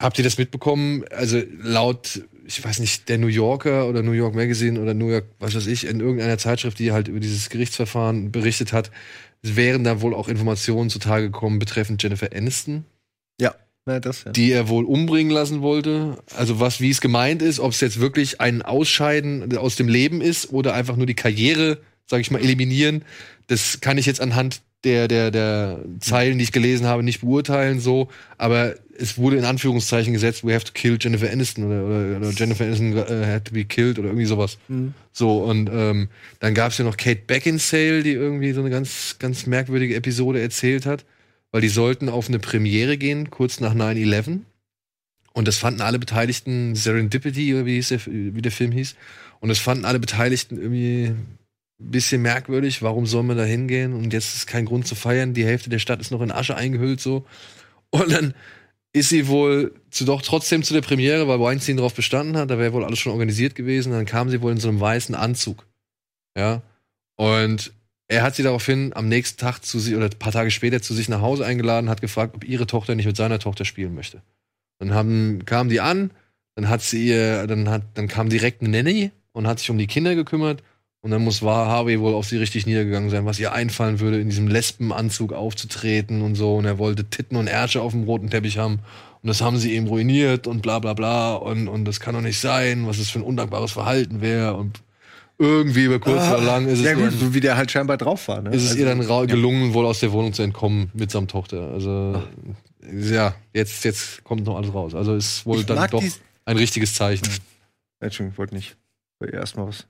habt 0.00 0.16
ihr 0.18 0.24
das 0.24 0.38
mitbekommen? 0.38 1.04
Also 1.10 1.42
laut, 1.60 2.22
ich 2.46 2.64
weiß 2.64 2.78
nicht, 2.80 3.08
der 3.08 3.18
New 3.18 3.28
Yorker 3.28 3.88
oder 3.88 4.02
New 4.02 4.12
York 4.12 4.34
Magazine 4.34 4.80
oder 4.80 4.94
New 4.94 5.10
York, 5.10 5.26
was 5.38 5.54
weiß 5.54 5.66
ich, 5.66 5.86
in 5.86 6.00
irgendeiner 6.00 6.38
Zeitschrift, 6.38 6.78
die 6.78 6.92
halt 6.92 7.08
über 7.08 7.20
dieses 7.20 7.50
Gerichtsverfahren 7.50 8.32
berichtet 8.32 8.72
hat, 8.72 8.90
wären 9.42 9.84
da 9.84 10.00
wohl 10.00 10.14
auch 10.14 10.28
Informationen 10.28 10.90
zutage 10.90 11.26
gekommen 11.26 11.58
betreffend 11.58 12.02
Jennifer 12.02 12.30
Aniston, 12.34 12.84
Ja, 13.40 13.54
na, 13.84 13.98
das 13.98 14.24
ja. 14.24 14.32
die 14.32 14.52
er 14.52 14.68
wohl 14.68 14.84
umbringen 14.84 15.32
lassen 15.32 15.62
wollte. 15.62 16.18
Also 16.36 16.60
was, 16.60 16.80
wie 16.80 16.90
es 16.90 17.00
gemeint 17.00 17.42
ist, 17.42 17.58
ob 17.58 17.72
es 17.72 17.80
jetzt 17.80 18.00
wirklich 18.00 18.40
ein 18.40 18.62
Ausscheiden 18.62 19.56
aus 19.56 19.76
dem 19.76 19.88
Leben 19.88 20.20
ist 20.20 20.52
oder 20.52 20.74
einfach 20.74 20.96
nur 20.96 21.06
die 21.06 21.14
Karriere, 21.14 21.78
sag 22.06 22.20
ich 22.20 22.30
mal, 22.30 22.40
eliminieren. 22.40 23.04
Das 23.48 23.80
kann 23.80 23.98
ich 23.98 24.06
jetzt 24.06 24.20
anhand 24.20 24.62
der, 24.84 25.08
der, 25.08 25.30
der 25.30 25.80
Zeilen, 26.00 26.38
die 26.38 26.44
ich 26.44 26.52
gelesen 26.52 26.86
habe, 26.86 27.02
nicht 27.02 27.20
beurteilen, 27.20 27.80
so. 27.80 28.08
Aber 28.36 28.74
es 28.98 29.16
wurde 29.16 29.36
in 29.36 29.44
Anführungszeichen 29.44 30.12
gesetzt, 30.12 30.44
we 30.44 30.54
have 30.54 30.64
to 30.64 30.72
kill 30.72 30.98
Jennifer 31.00 31.30
Aniston 31.30 31.64
oder, 31.64 31.84
oder, 31.84 32.16
oder 32.18 32.30
Jennifer 32.30 32.64
Aniston 32.64 32.96
uh, 32.96 33.26
had 33.26 33.44
to 33.44 33.54
be 33.54 33.64
killed 33.64 33.98
oder 33.98 34.08
irgendwie 34.08 34.26
sowas. 34.26 34.58
So, 35.12 35.44
und 35.44 35.70
ähm, 35.72 36.08
dann 36.40 36.54
gab 36.54 36.72
es 36.72 36.78
ja 36.78 36.84
noch 36.84 36.96
Kate 36.96 37.22
Beckinsale, 37.26 38.02
die 38.02 38.12
irgendwie 38.12 38.52
so 38.52 38.60
eine 38.60 38.70
ganz, 38.70 39.16
ganz 39.18 39.46
merkwürdige 39.46 39.94
Episode 39.94 40.40
erzählt 40.40 40.86
hat, 40.86 41.04
weil 41.50 41.60
die 41.60 41.68
sollten 41.68 42.08
auf 42.08 42.28
eine 42.28 42.38
Premiere 42.38 42.98
gehen, 42.98 43.30
kurz 43.30 43.60
nach 43.60 43.74
9-11. 43.74 44.40
Und 45.32 45.48
das 45.48 45.56
fanden 45.56 45.80
alle 45.80 45.98
Beteiligten, 45.98 46.74
Serendipity, 46.74 47.54
oder 47.54 47.66
wie, 47.66 47.74
hieß 47.76 47.88
der, 47.88 48.00
wie 48.06 48.42
der 48.42 48.52
Film 48.52 48.72
hieß, 48.72 48.96
und 49.40 49.48
das 49.48 49.58
fanden 49.58 49.84
alle 49.84 49.98
Beteiligten 49.98 50.56
irgendwie 50.56 51.14
bisschen 51.90 52.22
merkwürdig. 52.22 52.82
Warum 52.82 53.06
soll 53.06 53.22
man 53.22 53.36
da 53.36 53.44
hingehen? 53.44 53.92
Und 53.92 54.12
jetzt 54.12 54.34
ist 54.34 54.46
kein 54.46 54.64
Grund 54.64 54.86
zu 54.86 54.94
feiern. 54.94 55.34
Die 55.34 55.44
Hälfte 55.44 55.70
der 55.70 55.78
Stadt 55.78 56.00
ist 56.00 56.10
noch 56.10 56.22
in 56.22 56.30
Asche 56.30 56.56
eingehüllt, 56.56 57.00
so. 57.00 57.26
Und 57.90 58.12
dann 58.12 58.34
ist 58.92 59.08
sie 59.08 59.28
wohl 59.28 59.74
zu, 59.90 60.04
doch 60.04 60.22
trotzdem 60.22 60.62
zu 60.62 60.74
der 60.74 60.82
Premiere, 60.82 61.26
weil 61.28 61.40
Weinstein 61.40 61.76
darauf 61.76 61.94
bestanden 61.94 62.36
hat. 62.36 62.50
Da 62.50 62.58
wäre 62.58 62.72
wohl 62.72 62.84
alles 62.84 62.98
schon 62.98 63.12
organisiert 63.12 63.54
gewesen. 63.54 63.92
Dann 63.92 64.06
kam 64.06 64.28
sie 64.28 64.42
wohl 64.42 64.52
in 64.52 64.60
so 64.60 64.68
einem 64.68 64.80
weißen 64.80 65.14
Anzug. 65.14 65.66
Ja. 66.36 66.62
Und 67.16 67.72
er 68.08 68.22
hat 68.22 68.36
sie 68.36 68.42
daraufhin 68.42 68.92
am 68.94 69.08
nächsten 69.08 69.40
Tag 69.40 69.60
zu 69.60 69.78
sich 69.78 69.94
oder 69.94 70.06
ein 70.06 70.18
paar 70.18 70.32
Tage 70.32 70.50
später 70.50 70.82
zu 70.82 70.92
sich 70.92 71.08
nach 71.08 71.22
Hause 71.22 71.46
eingeladen, 71.46 71.88
hat 71.88 72.02
gefragt, 72.02 72.34
ob 72.34 72.44
ihre 72.44 72.66
Tochter 72.66 72.94
nicht 72.94 73.06
mit 73.06 73.16
seiner 73.16 73.38
Tochter 73.38 73.64
spielen 73.64 73.94
möchte. 73.94 74.22
Dann 74.78 74.92
haben, 74.92 75.44
kam 75.46 75.68
die 75.68 75.80
an, 75.80 76.10
dann 76.54 76.68
hat 76.68 76.82
sie 76.82 77.06
ihr, 77.08 77.46
dann 77.46 77.70
hat, 77.70 77.82
dann 77.94 78.08
kam 78.08 78.28
direkt 78.28 78.60
eine 78.60 78.70
Nanny 78.70 79.12
und 79.32 79.46
hat 79.46 79.60
sich 79.60 79.70
um 79.70 79.78
die 79.78 79.86
Kinder 79.86 80.14
gekümmert. 80.14 80.62
Und 81.04 81.10
dann 81.10 81.22
muss 81.24 81.42
Harvey 81.42 81.98
wohl 81.98 82.14
auf 82.14 82.26
sie 82.26 82.36
richtig 82.36 82.64
niedergegangen 82.64 83.10
sein, 83.10 83.26
was 83.26 83.40
ihr 83.40 83.52
einfallen 83.52 83.98
würde, 83.98 84.20
in 84.20 84.28
diesem 84.28 84.46
Lesbenanzug 84.46 85.32
aufzutreten 85.32 86.22
und 86.22 86.36
so. 86.36 86.54
Und 86.56 86.64
er 86.64 86.78
wollte 86.78 87.04
Titten 87.04 87.36
und 87.36 87.48
Ärsche 87.48 87.82
auf 87.82 87.90
dem 87.90 88.04
roten 88.04 88.30
Teppich 88.30 88.58
haben. 88.58 88.74
Und 89.20 89.28
das 89.28 89.40
haben 89.40 89.56
sie 89.56 89.74
ihm 89.74 89.88
ruiniert 89.88 90.46
und 90.46 90.62
bla 90.62 90.78
bla 90.78 90.94
bla. 90.94 91.34
Und, 91.34 91.66
und 91.66 91.84
das 91.86 91.98
kann 91.98 92.14
doch 92.14 92.20
nicht 92.20 92.38
sein, 92.38 92.86
was 92.86 92.98
es 92.98 93.10
für 93.10 93.18
ein 93.18 93.24
undankbares 93.24 93.72
Verhalten 93.72 94.20
wäre. 94.20 94.54
Und 94.54 94.80
irgendwie 95.38 95.84
über 95.84 95.98
kurz 95.98 96.22
oder 96.28 96.40
lang 96.40 96.66
ist 96.68 96.78
es, 96.78 96.84
ja, 96.84 96.94
gut, 96.94 97.10
so 97.18 97.34
wie 97.34 97.40
der 97.40 97.56
halt 97.56 97.72
scheinbar 97.72 97.96
drauf 97.96 98.28
war. 98.28 98.40
Ne? 98.40 98.50
ist 98.50 98.62
es 98.62 98.70
Also, 98.70 98.78
ihr 98.80 98.86
dann 98.86 99.00
ra- 99.00 99.24
gelungen, 99.24 99.74
wohl 99.74 99.86
aus 99.86 99.98
der 99.98 100.12
Wohnung 100.12 100.32
zu 100.32 100.42
entkommen 100.42 100.92
mit 100.94 101.10
seiner 101.10 101.26
Tochter. 101.26 101.72
Also, 101.72 102.22
ja, 102.92 103.34
jetzt, 103.52 103.84
jetzt 103.84 104.22
kommt 104.22 104.44
noch 104.46 104.56
alles 104.56 104.72
raus. 104.72 104.94
Also 104.94 105.16
ist 105.16 105.44
wohl 105.46 105.58
Ich 105.58 105.66
dann 105.66 105.90
doch 105.90 106.02
ein 106.44 106.56
richtiges 106.56 106.94
Zeichen. 106.94 107.26
Entschuldigung, 107.98 108.32
ich 108.34 108.38
wollte 108.38 108.54
nicht. 108.54 108.76
Wollte 109.18 109.34
Erstmal 109.36 109.66
was. 109.66 109.86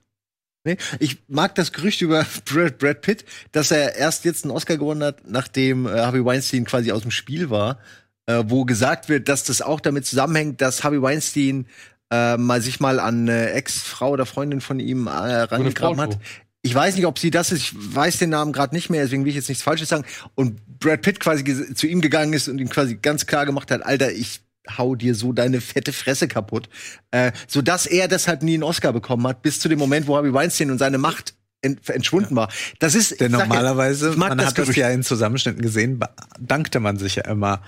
Nee, 0.65 0.77
ich 0.99 1.17
mag 1.27 1.55
das 1.55 1.73
Gerücht 1.73 2.01
über 2.01 2.25
Brad, 2.45 2.77
Brad 2.77 3.01
Pitt, 3.01 3.25
dass 3.51 3.71
er 3.71 3.95
erst 3.95 4.25
jetzt 4.25 4.45
einen 4.45 4.51
Oscar 4.51 4.77
gewonnen 4.77 5.03
hat, 5.03 5.27
nachdem 5.27 5.85
äh, 5.85 5.89
Harvey 5.89 6.23
Weinstein 6.23 6.65
quasi 6.65 6.91
aus 6.91 7.01
dem 7.01 7.11
Spiel 7.11 7.49
war, 7.49 7.79
äh, 8.27 8.43
wo 8.47 8.63
gesagt 8.63 9.09
wird, 9.09 9.27
dass 9.27 9.43
das 9.43 9.61
auch 9.61 9.81
damit 9.81 10.05
zusammenhängt, 10.05 10.61
dass 10.61 10.83
Harvey 10.83 11.01
Weinstein 11.01 11.67
äh, 12.11 12.37
mal 12.37 12.61
sich 12.61 12.79
mal 12.79 12.99
an 12.99 13.27
eine 13.27 13.51
Ex-Frau 13.51 14.11
oder 14.11 14.25
Freundin 14.25 14.61
von 14.61 14.79
ihm 14.79 15.07
äh, 15.07 15.09
rangegraben 15.09 15.99
hat. 15.99 16.17
Ich 16.61 16.73
weiß 16.73 16.95
nicht, 16.95 17.07
ob 17.07 17.19
sie 17.19 17.29
das 17.29 17.51
ist. 17.51 17.59
Ich 17.59 17.73
weiß 17.75 18.19
den 18.19 18.29
Namen 18.29 18.53
gerade 18.53 18.73
nicht 18.73 18.89
mehr, 18.89 19.03
deswegen 19.03 19.25
will 19.25 19.31
ich 19.31 19.35
jetzt 19.35 19.49
nichts 19.49 19.63
Falsches 19.63 19.89
sagen. 19.89 20.05
Und 20.35 20.79
Brad 20.79 21.01
Pitt 21.01 21.19
quasi 21.19 21.43
zu 21.73 21.87
ihm 21.87 21.99
gegangen 21.99 22.31
ist 22.31 22.47
und 22.47 22.59
ihm 22.59 22.69
quasi 22.69 22.95
ganz 22.95 23.25
klar 23.25 23.45
gemacht 23.45 23.69
hat, 23.69 23.85
Alter, 23.85 24.13
ich 24.13 24.39
hau 24.77 24.95
dir 24.95 25.15
so 25.15 25.33
deine 25.33 25.61
fette 25.61 25.93
Fresse 25.93 26.27
kaputt. 26.27 26.69
Äh, 27.11 27.31
so 27.47 27.61
dass 27.61 27.85
er 27.85 28.07
deshalb 28.07 28.43
nie 28.43 28.53
einen 28.55 28.63
Oscar 28.63 28.93
bekommen 28.93 29.27
hat, 29.27 29.41
bis 29.41 29.59
zu 29.59 29.69
dem 29.69 29.79
Moment, 29.79 30.07
wo 30.07 30.15
Harvey 30.15 30.33
Weinstein 30.33 30.71
und 30.71 30.77
seine 30.77 30.97
Macht 30.97 31.33
ent 31.61 31.89
entschwunden 31.89 32.35
war. 32.35 32.49
Das 32.79 32.95
ist 32.95 33.19
Denn 33.21 33.31
ja, 33.31 33.39
normalerweise, 33.39 34.11
mag 34.11 34.29
man 34.29 34.37
das 34.37 34.47
hat 34.47 34.57
das 34.59 34.75
ja 34.75 34.89
in 34.89 35.03
Zusammenschnitten 35.03 35.61
gesehen, 35.61 35.99
bedankte 36.39 36.79
man 36.79 36.97
sich 36.97 37.15
ja 37.15 37.25
immer 37.25 37.61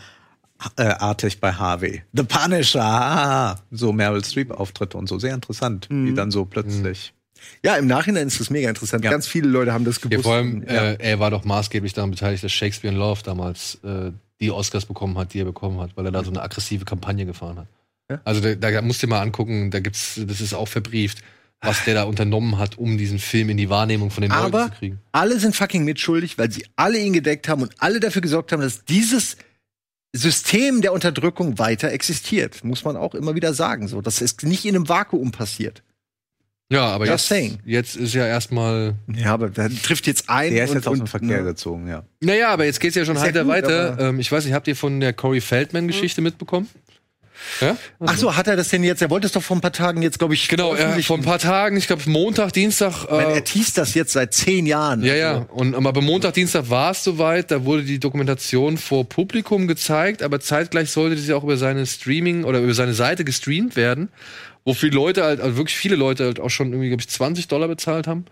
äh, 0.77 0.83
artig 0.83 1.39
bei 1.39 1.51
Harvey. 1.53 2.03
The 2.13 2.23
Punisher, 2.23 2.81
ah, 2.83 3.55
so 3.71 3.91
Meryl 3.91 4.23
Streep 4.23 4.51
Auftritte 4.51 4.97
und 4.97 5.07
so, 5.07 5.19
sehr 5.19 5.33
interessant, 5.33 5.87
Mhm. 5.89 6.07
wie 6.07 6.13
dann 6.13 6.31
so 6.31 6.45
plötzlich. 6.45 7.13
Ja, 7.63 7.75
im 7.75 7.87
Nachhinein 7.87 8.27
ist 8.27 8.39
das 8.39 8.49
mega 8.49 8.69
interessant. 8.69 9.03
Ja. 9.03 9.11
Ganz 9.11 9.27
viele 9.27 9.49
Leute 9.49 9.73
haben 9.73 9.85
das 9.85 9.99
gewusst. 10.01 10.17
Ja, 10.17 10.23
vor 10.23 10.35
allem, 10.35 10.63
Ja. 10.63 10.91
äh, 10.91 10.97
er 10.99 11.19
war 11.19 11.29
doch 11.31 11.43
maßgeblich 11.43 11.93
daran 11.93 12.11
beteiligt, 12.11 12.43
dass 12.43 12.51
Shakespeare 12.51 12.93
in 12.93 12.99
Love 12.99 13.21
damals 13.23 13.75
äh, 13.83 14.11
die 14.45 14.51
Oscars 14.51 14.85
bekommen 14.85 15.17
hat, 15.17 15.33
die 15.33 15.39
er 15.39 15.45
bekommen 15.45 15.79
hat, 15.79 15.95
weil 15.95 16.05
er 16.05 16.11
da 16.11 16.23
so 16.23 16.31
eine 16.31 16.41
aggressive 16.41 16.85
Kampagne 16.85 17.25
gefahren 17.25 17.59
hat. 17.59 17.67
Ja. 18.09 18.21
Also 18.23 18.41
da, 18.41 18.55
da 18.55 18.81
musst 18.81 19.01
du 19.01 19.07
dir 19.07 19.11
mal 19.11 19.21
angucken, 19.21 19.71
da 19.71 19.79
gibt's, 19.79 20.19
das 20.25 20.41
ist 20.41 20.53
auch 20.53 20.67
verbrieft, 20.67 21.23
was 21.61 21.83
der 21.85 21.95
da 21.95 22.03
unternommen 22.03 22.57
hat, 22.57 22.77
um 22.77 22.97
diesen 22.97 23.17
Film 23.19 23.49
in 23.49 23.57
die 23.57 23.69
Wahrnehmung 23.69 24.11
von 24.11 24.21
den 24.21 24.31
Leuten 24.31 24.43
Aber 24.43 24.65
zu 24.71 24.77
kriegen. 24.77 24.99
alle 25.11 25.39
sind 25.39 25.55
fucking 25.55 25.83
mitschuldig, 25.83 26.37
weil 26.37 26.51
sie 26.51 26.65
alle 26.75 26.99
ihn 26.99 27.13
gedeckt 27.13 27.47
haben 27.47 27.63
und 27.63 27.73
alle 27.79 27.99
dafür 27.99 28.21
gesorgt 28.21 28.51
haben, 28.51 28.61
dass 28.61 28.85
dieses 28.85 29.37
System 30.15 30.81
der 30.81 30.93
Unterdrückung 30.93 31.57
weiter 31.59 31.91
existiert. 31.91 32.63
Muss 32.63 32.85
man 32.85 32.95
auch 32.95 33.15
immer 33.15 33.35
wieder 33.35 33.53
sagen. 33.53 33.87
So, 33.87 34.01
das 34.01 34.21
ist 34.21 34.43
nicht 34.43 34.65
in 34.65 34.75
einem 34.75 34.87
Vakuum 34.87 35.31
passiert. 35.31 35.83
Ja, 36.71 36.85
aber 36.87 37.05
Just 37.05 37.11
jetzt, 37.19 37.27
saying. 37.29 37.59
jetzt 37.65 37.95
ist 37.95 38.13
ja 38.15 38.25
erstmal. 38.25 38.95
Ja, 39.13 39.33
aber 39.33 39.49
der 39.49 39.69
trifft 39.69 40.07
jetzt 40.07 40.29
ein. 40.29 40.51
Der 40.51 40.63
ist 40.63 40.71
und, 40.71 40.77
jetzt 40.77 40.87
aus 40.87 40.97
dem 40.97 41.05
Verkehr 41.07 41.37
ne? 41.39 41.43
gezogen, 41.43 41.87
ja. 41.87 42.03
Naja, 42.21 42.49
aber 42.49 42.65
jetzt 42.65 42.79
geht's 42.79 42.95
ja 42.95 43.05
schon 43.05 43.15
ja 43.15 43.21
weiter 43.21 43.43
gut, 43.43 43.51
weiter. 43.53 43.91
aber- 43.93 44.01
Ähm, 44.09 44.19
ich 44.19 44.31
weiß 44.31 44.45
nicht, 44.45 44.53
habt 44.55 44.67
ihr 44.67 44.75
von 44.75 44.99
der 44.99 45.13
Corey 45.13 45.41
Feldman-Geschichte 45.41 46.21
mitbekommen? 46.21 46.67
Ja? 47.61 47.77
Ach 47.99 48.17
so, 48.17 48.35
hat 48.35 48.47
er 48.47 48.55
das 48.55 48.69
denn 48.69 48.83
jetzt? 48.83 49.01
Er 49.03 49.09
wollte 49.11 49.27
es 49.27 49.33
doch 49.33 49.43
vor 49.43 49.57
ein 49.57 49.61
paar 49.61 49.71
Tagen 49.73 50.01
jetzt, 50.01 50.17
glaube 50.17 50.33
ich, 50.33 50.47
Genau, 50.47 50.73
er, 50.73 50.97
vor 51.03 51.17
ein 51.17 51.23
paar 51.23 51.37
Tagen, 51.37 51.77
ich 51.77 51.85
glaube 51.85 52.01
Montag, 52.09 52.53
Dienstag. 52.53 53.03
Ich 53.03 53.11
meine, 53.11 53.33
Äh, 53.33 53.35
er 53.35 53.43
teast 53.43 53.77
das 53.77 53.93
jetzt 53.93 54.13
seit 54.13 54.33
zehn 54.33 54.65
Jahren. 54.65 55.03
ja, 55.03 55.13
ja. 55.13 55.31
Also, 55.33 55.47
Und 55.53 55.75
aber 55.75 56.01
Montag, 56.01 56.33
Dienstag 56.33 56.69
war 56.71 56.91
es 56.91 57.03
soweit. 57.03 57.51
Da 57.51 57.63
wurde 57.65 57.83
die 57.83 57.99
Dokumentation 57.99 58.77
vor 58.77 59.07
Publikum 59.07 59.67
gezeigt, 59.67 60.23
aber 60.23 60.39
zeitgleich 60.39 60.89
sollte 60.89 61.17
sie 61.17 61.33
auch 61.33 61.43
über 61.43 61.57
seine 61.57 61.85
Streaming 61.85 62.45
oder 62.45 62.59
über 62.59 62.73
seine 62.73 62.93
Seite 62.95 63.23
gestreamt 63.25 63.75
werden, 63.75 64.09
wo 64.65 64.73
viele 64.73 64.95
Leute 64.95 65.23
halt, 65.23 65.39
also 65.39 65.57
wirklich 65.57 65.77
viele 65.77 65.95
Leute 65.95 66.25
halt 66.25 66.39
auch 66.39 66.49
schon 66.49 66.71
irgendwie, 66.71 66.89
glaube 66.89 67.01
ich, 67.01 67.07
20 67.07 67.47
Dollar 67.47 67.67
bezahlt 67.67 68.07
haben. 68.07 68.25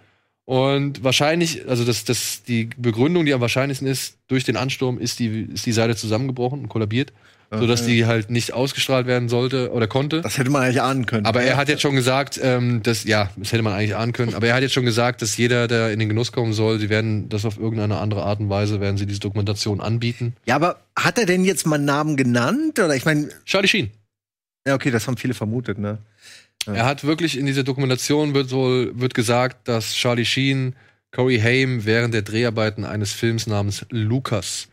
Und 0.46 1.04
wahrscheinlich, 1.04 1.70
also 1.70 1.86
das, 1.86 2.04
das, 2.04 2.44
die 2.44 2.70
Begründung, 2.78 3.26
die 3.26 3.34
am 3.34 3.40
wahrscheinlichsten 3.40 3.88
ist, 3.88 4.18
durch 4.28 4.44
den 4.44 4.58
Ansturm 4.58 4.98
ist 4.98 5.20
die, 5.20 5.48
ist 5.54 5.66
die 5.66 5.72
Seite 5.72 5.96
zusammengebrochen 5.96 6.60
und 6.60 6.70
kollabiert, 6.70 7.14
sodass 7.50 7.86
die 7.86 8.08
halt 8.08 8.32
nicht 8.32 8.52
ausgestrahlt 8.52 9.06
werden 9.06 9.30
sollte 9.30 9.72
oder 9.72 9.88
konnte. 9.88 10.22
Das 10.22 10.40
hätte 10.40 10.50
man 10.50 10.64
eigentlich 10.64 10.82
ahnen 10.82 11.06
können. 11.06 11.28
Aber 11.28 11.44
er 11.44 11.56
hat 11.56 11.70
jetzt 11.70 11.82
schon 11.84 11.96
gesagt, 11.96 12.40
ähm, 12.42 12.82
dass, 12.82 13.04
ja, 13.04 13.30
das 13.38 13.54
hätte 13.54 13.62
man 13.62 13.74
eigentlich 13.74 13.96
ahnen 13.96 14.12
können, 14.12 14.34
aber 14.34 14.48
er 14.48 14.56
hat 14.56 14.64
jetzt 14.64 14.74
schon 14.74 14.86
gesagt, 14.86 15.22
dass 15.22 15.38
jeder, 15.38 15.68
der 15.68 15.92
in 15.92 16.00
den 16.00 16.10
Genuss 16.10 16.32
kommen 16.32 16.52
soll, 16.52 16.80
sie 16.80 16.90
werden 16.90 17.30
das 17.30 17.46
auf 17.46 17.60
irgendeine 17.60 18.00
andere 18.00 18.24
Art 18.24 18.40
und 18.40 18.50
Weise, 18.50 18.82
werden 18.82 18.98
sie 18.98 19.06
diese 19.06 19.20
Dokumentation 19.20 19.82
anbieten. 19.82 20.34
ja, 20.46 20.56
aber 20.56 20.80
hat 20.98 21.20
er 21.20 21.28
denn 21.28 21.46
jetzt 21.46 21.68
mal 21.68 21.76
einen 21.76 21.86
Namen 21.86 22.18
genannt? 22.18 22.80
Oder 22.80 22.96
ich 22.96 23.06
meine, 23.06 23.30
Charlie 23.46 23.68
Sheen. 23.68 23.92
ja, 24.68 24.74
okay, 24.74 24.90
das 24.90 25.08
haben 25.08 25.16
viele 25.16 25.36
vermutet, 25.36 25.78
ne? 25.78 26.00
Er 26.68 26.86
hat 26.86 27.04
wirklich 27.04 27.38
in 27.38 27.46
dieser 27.46 27.64
Dokumentation 27.64 28.34
wird 28.34 28.52
wohl, 28.52 28.92
wird 29.00 29.14
gesagt, 29.14 29.68
dass 29.68 29.94
Charlie 29.94 30.26
Sheen 30.26 30.76
Corey 31.12 31.40
Haim 31.40 31.86
während 31.86 32.14
der 32.14 32.24
Dreharbeiten 32.24 32.86
eines 32.86 33.14
Films 33.14 33.48
namens 33.48 33.86
Lucas 33.90 34.68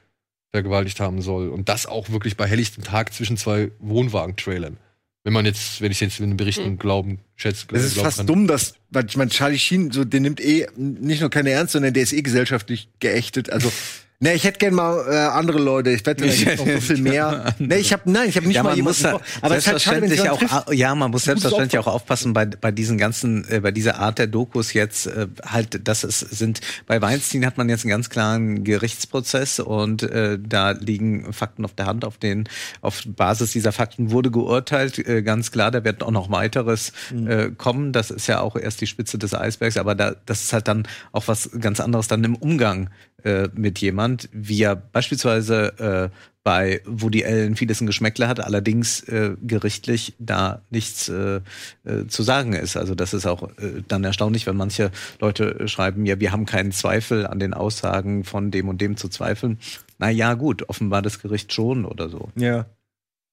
vergewaltigt 0.51 1.01
haben 1.01 1.23
soll. 1.23 1.49
Und 1.49 1.69
das 1.69 1.87
auch 1.87 2.11
wirklich 2.11 2.37
bei 2.37 2.47
helllichtem 2.47 2.83
Tag 2.83 3.13
zwischen 3.13 3.37
zwei 3.37 3.71
Wohnwagen-Trailern. 3.79 4.79
Wenn 5.23 5.35
man 5.35 5.45
jetzt, 5.45 5.83
wenn 5.83 5.93
ich 5.93 6.01
jetzt 6.01 6.19
in 6.19 6.31
den 6.31 6.37
Berichten 6.39 6.79
glauben, 6.79 7.19
schätze, 7.37 7.67
Es 7.73 7.85
ist 7.85 7.99
fast 7.99 8.19
kann. 8.19 8.27
dumm, 8.27 8.47
dass, 8.47 8.75
weil 8.89 9.05
ich 9.07 9.19
meine, 9.19 9.31
Charlie 9.31 9.59
Sheen, 9.59 9.91
so, 9.91 10.05
den 10.05 10.23
nimmt 10.23 10.41
eh 10.41 10.67
nicht 10.77 11.21
nur 11.21 11.29
keine 11.29 11.51
ernst, 11.51 11.73
sondern 11.73 11.93
der 11.93 12.03
ist 12.03 12.15
eh 12.15 12.23
gesellschaftlich 12.23 12.89
geächtet. 13.01 13.51
Also, 13.51 13.71
ne, 14.21 14.35
ich 14.35 14.45
hätte 14.45 14.59
gern 14.59 14.75
mal 14.75 15.05
äh, 15.09 15.17
andere 15.17 15.59
Leute. 15.59 15.91
Ich 15.91 16.07
wette, 16.07 16.27
da 16.27 16.33
gibt's 16.33 16.59
noch 16.59 16.67
so 16.67 16.81
viel 16.81 17.03
mehr. 17.03 17.55
Ne, 17.59 17.79
ich 17.79 17.93
habe, 17.93 18.11
nein, 18.11 18.29
ich 18.29 18.37
habe 18.37 18.47
nicht 18.47 18.57
ja, 18.57 18.63
mal 18.63 18.71
man 18.71 18.77
jemanden 18.77 19.03
muss 19.03 19.03
da 19.03 19.21
Aber 19.43 19.57
es 19.57 19.65
ist 19.65 19.73
halt 19.73 19.83
schade, 19.83 20.03
wenn 20.03 20.29
auch, 20.31 20.39
trifft. 20.39 20.73
ja, 20.73 20.95
man 20.95 21.11
muss 21.11 21.25
selbstverständlich 21.25 21.79
auch 21.79 21.87
aufpassen. 21.87 22.33
bei, 22.33 22.47
bei 22.47 22.71
diesen 22.71 22.99
ganzen, 22.99 23.47
äh, 23.51 23.61
bei 23.61 23.71
dieser 23.71 23.99
Art 23.99 24.19
der 24.19 24.27
Dokus 24.27 24.73
jetzt, 24.73 25.07
äh, 25.07 25.27
halt, 25.45 25.87
das 25.89 26.05
ist, 26.05 26.21
sind, 26.21 26.61
bei 26.87 27.01
Weinstein 27.03 27.45
hat 27.45 27.59
man 27.59 27.69
jetzt 27.69 27.85
einen 27.85 27.91
ganz 27.91 28.11
klaren 28.11 28.65
Gerichtsprozess 28.65 29.61
und 29.61 30.03
äh, 30.03 30.39
da 30.41 30.73
liegen 30.73 31.33
Fakten 31.33 31.65
auf 31.65 31.75
der 31.75 31.87
Hand, 31.87 32.05
auf 32.05 32.19
den, 32.19 32.49
auf 32.81 33.03
Basis 33.07 33.53
dieser 33.53 33.73
Fakten 33.73 34.11
wurde 34.11 34.31
geurteilt, 34.31 34.99
äh, 34.99 35.23
ganz 35.23 35.51
klar, 35.51 35.71
da 35.71 35.85
wird 35.85 36.03
auch 36.03 36.11
noch 36.11 36.31
weiteres 36.31 36.93
Mhm. 37.11 37.27
äh, 37.31 37.51
kommen, 37.51 37.93
das 37.93 38.11
ist 38.11 38.27
ja 38.27 38.41
auch 38.41 38.57
erst 38.57 38.81
die 38.81 38.87
Spitze 38.87 39.19
des 39.19 39.35
Eisbergs, 39.35 39.77
aber 39.77 39.95
da, 39.95 40.15
das 40.27 40.43
ist 40.43 40.53
halt 40.53 40.69
dann 40.69 40.87
auch 41.13 41.29
was 41.29 41.51
ganz 41.61 41.81
anderes 41.81 42.09
dann 42.09 42.23
im 42.25 42.37
Umgang 42.37 42.91
äh, 43.25 43.49
mit 43.55 43.79
jemand, 43.81 44.29
wie 44.33 44.63
er 44.63 44.77
beispielsweise 44.77 46.11
äh, 46.13 46.17
bei 46.43 46.81
Woody 46.87 47.25
Allen 47.25 47.55
vieles 47.55 47.81
ein 47.81 47.87
Geschmäckle 47.87 48.27
hat, 48.27 48.41
allerdings 48.41 49.03
äh, 49.09 49.37
gerichtlich 49.43 50.15
da 50.19 50.63
nichts 50.71 51.09
äh, 51.09 51.41
äh, 51.85 52.07
zu 52.09 52.23
sagen 52.23 52.55
ist. 52.55 52.77
Also 52.77 52.95
das 52.95 53.13
ist 53.13 53.27
auch 53.27 53.43
äh, 53.59 53.83
dann 53.87 54.05
erstaunlich, 54.05 54.47
wenn 54.47 54.57
manche 54.57 54.91
Leute 55.21 55.69
schreiben, 55.69 56.07
ja, 56.07 56.19
wir 56.19 56.33
haben 56.33 56.47
keinen 56.47 56.73
Zweifel 56.73 57.27
an 57.27 57.41
den 57.41 57.53
Aussagen 57.53 58.25
von 58.25 58.51
dem 58.51 58.69
und 58.69 58.81
dem 58.81 58.97
zu 58.97 59.09
zweifeln. 59.09 59.59
Na 59.99 60.09
ja, 60.09 60.33
gut, 60.35 60.69
offenbar 60.69 61.03
das 61.03 61.21
Gericht 61.21 61.53
schon 61.53 61.85
oder 61.85 62.09
so. 62.09 62.31
Ja. 62.37 62.67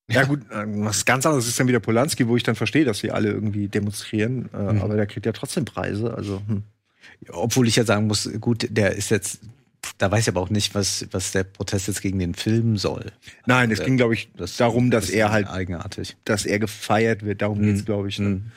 Ja 0.09 0.23
gut, 0.23 0.41
äh, 0.51 0.65
was 0.65 1.05
ganz 1.05 1.25
anderes 1.25 1.47
ist 1.47 1.59
dann 1.59 1.67
wieder 1.67 1.79
Polanski, 1.79 2.27
wo 2.27 2.37
ich 2.37 2.43
dann 2.43 2.55
verstehe, 2.55 2.85
dass 2.85 2.99
sie 2.99 3.11
alle 3.11 3.29
irgendwie 3.29 3.67
demonstrieren, 3.67 4.49
Mhm. 4.53 4.81
aber 4.81 4.95
der 4.95 5.05
kriegt 5.05 5.25
ja 5.25 5.31
trotzdem 5.33 5.65
Preise. 5.65 6.13
Also 6.13 6.41
hm. 6.47 6.63
Obwohl 7.29 7.67
ich 7.67 7.75
ja 7.75 7.83
sagen 7.83 8.07
muss, 8.07 8.29
gut, 8.39 8.67
der 8.69 8.95
ist 8.95 9.09
jetzt, 9.09 9.39
da 9.97 10.11
weiß 10.11 10.21
ich 10.23 10.27
aber 10.29 10.41
auch 10.41 10.49
nicht, 10.49 10.75
was, 10.75 11.05
was 11.11 11.31
der 11.31 11.43
Protest 11.43 11.87
jetzt 11.87 12.01
gegen 12.01 12.19
den 12.19 12.33
Film 12.35 12.77
soll. 12.77 13.05
nein, 13.45 13.71
es 13.71 13.79
Äh, 13.79 13.85
ging 13.85 13.97
glaube 13.97 14.13
ich 14.13 14.29
darum, 14.57 14.91
dass 14.91 15.05
ist 15.05 15.11
er 15.11 15.31
halt, 15.31 15.47
eigenartig. 15.47 16.15
dass 16.25 16.45
er 16.45 16.59
gefeiert 16.59 17.23
wird. 17.25 17.41
Darum 17.41 17.61
geht's 17.61 17.85
glaube 17.85 18.09
ich. 18.09 18.19
Ne? 18.19 18.29
Mhm. 18.29 18.51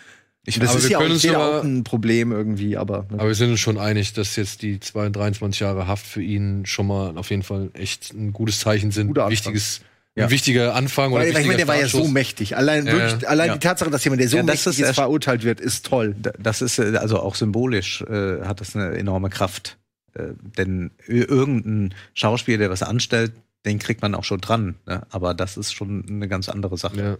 Ich, 0.47 0.59
Das 0.59 0.71
Aber 0.71 0.79
ist 0.79 0.85
wir 0.85 0.91
ja 1.33 1.39
auch, 1.39 1.43
aber- 1.43 1.59
auch 1.61 1.65
ein 1.65 1.85
Problem 1.85 2.33
irgendwie, 2.33 2.77
aber 2.79 3.01
ne? 3.11 3.19
Aber 3.19 3.29
wir 3.29 3.35
sind 3.35 3.51
uns 3.51 3.61
schon 3.61 3.77
einig, 3.79 4.15
dass 4.15 4.37
jetzt 4.37 4.63
die 4.63 4.81
23 4.81 5.61
Jahre 5.61 5.87
Haft 5.87 6.07
für 6.07 6.23
ihn 6.23 6.65
schon 6.65 6.87
mal 6.87 7.17
auf 7.19 7.29
jeden 7.31 7.43
Fall 7.43 7.71
echt 7.75 8.15
ein 8.15 8.33
gutes 8.33 8.59
Zeichen 8.61 8.91
sind. 8.91 9.09
Guter 9.09 9.29
wichtiges, 9.29 9.83
Ja. 10.17 10.25
ein 10.25 10.31
wichtiger 10.31 10.75
Anfang 10.75 11.13
oder 11.13 11.23
Weil, 11.25 11.37
ich 11.37 11.47
meine, 11.47 11.59
der 11.59 11.69
war 11.69 11.75
ja 11.77 11.83
so 11.83 11.89
Startschuss. 11.99 12.13
mächtig. 12.13 12.57
Allein, 12.57 12.87
Ja, 12.87 12.93
wirklich, 12.95 13.29
allein 13.29 13.49
Ja. 13.49 13.53
die 13.55 13.61
Tatsache, 13.61 13.91
dass 13.91 14.03
jemand, 14.03 14.23
der 14.23 14.29
so 14.31 14.39
Ja, 14.39 14.43
das 14.43 14.65
mächtig 14.67 14.85
ist 14.87 14.95
verurteilt 14.95 15.45
wird, 15.45 15.61
ist 15.61 15.85
toll. 15.87 16.17
Da- 16.19 16.33
Das 16.39 16.63
ist 16.63 16.79
äh, 16.79 16.97
also 16.97 17.21
auch 17.21 17.35
symbolisch, 17.35 18.01
äh, 18.03 18.41
hat 18.43 18.63
das 18.63 18.75
eine 18.75 18.97
enorme 18.97 19.29
Kraft. 19.29 19.77
Äh, 20.15 20.29
denn 20.59 20.91
irgendein 21.07 21.95
Schauspieler, 22.15 22.59
der 22.59 22.71
was 22.71 22.83
anstellt, 22.83 23.33
den 23.65 23.79
kriegt 23.79 24.03
man 24.03 24.15
auch 24.15 24.25
schon 24.25 24.41
dran. 24.41 24.77
Ne? 24.87 25.03
Aber 25.11 25.35
das 25.35 25.57
ist 25.57 25.73
schon 25.73 26.05
eine 26.09 26.29
ganz 26.29 26.49
andere 26.49 26.77
Sache. 26.79 26.97
Ja. 26.97 27.19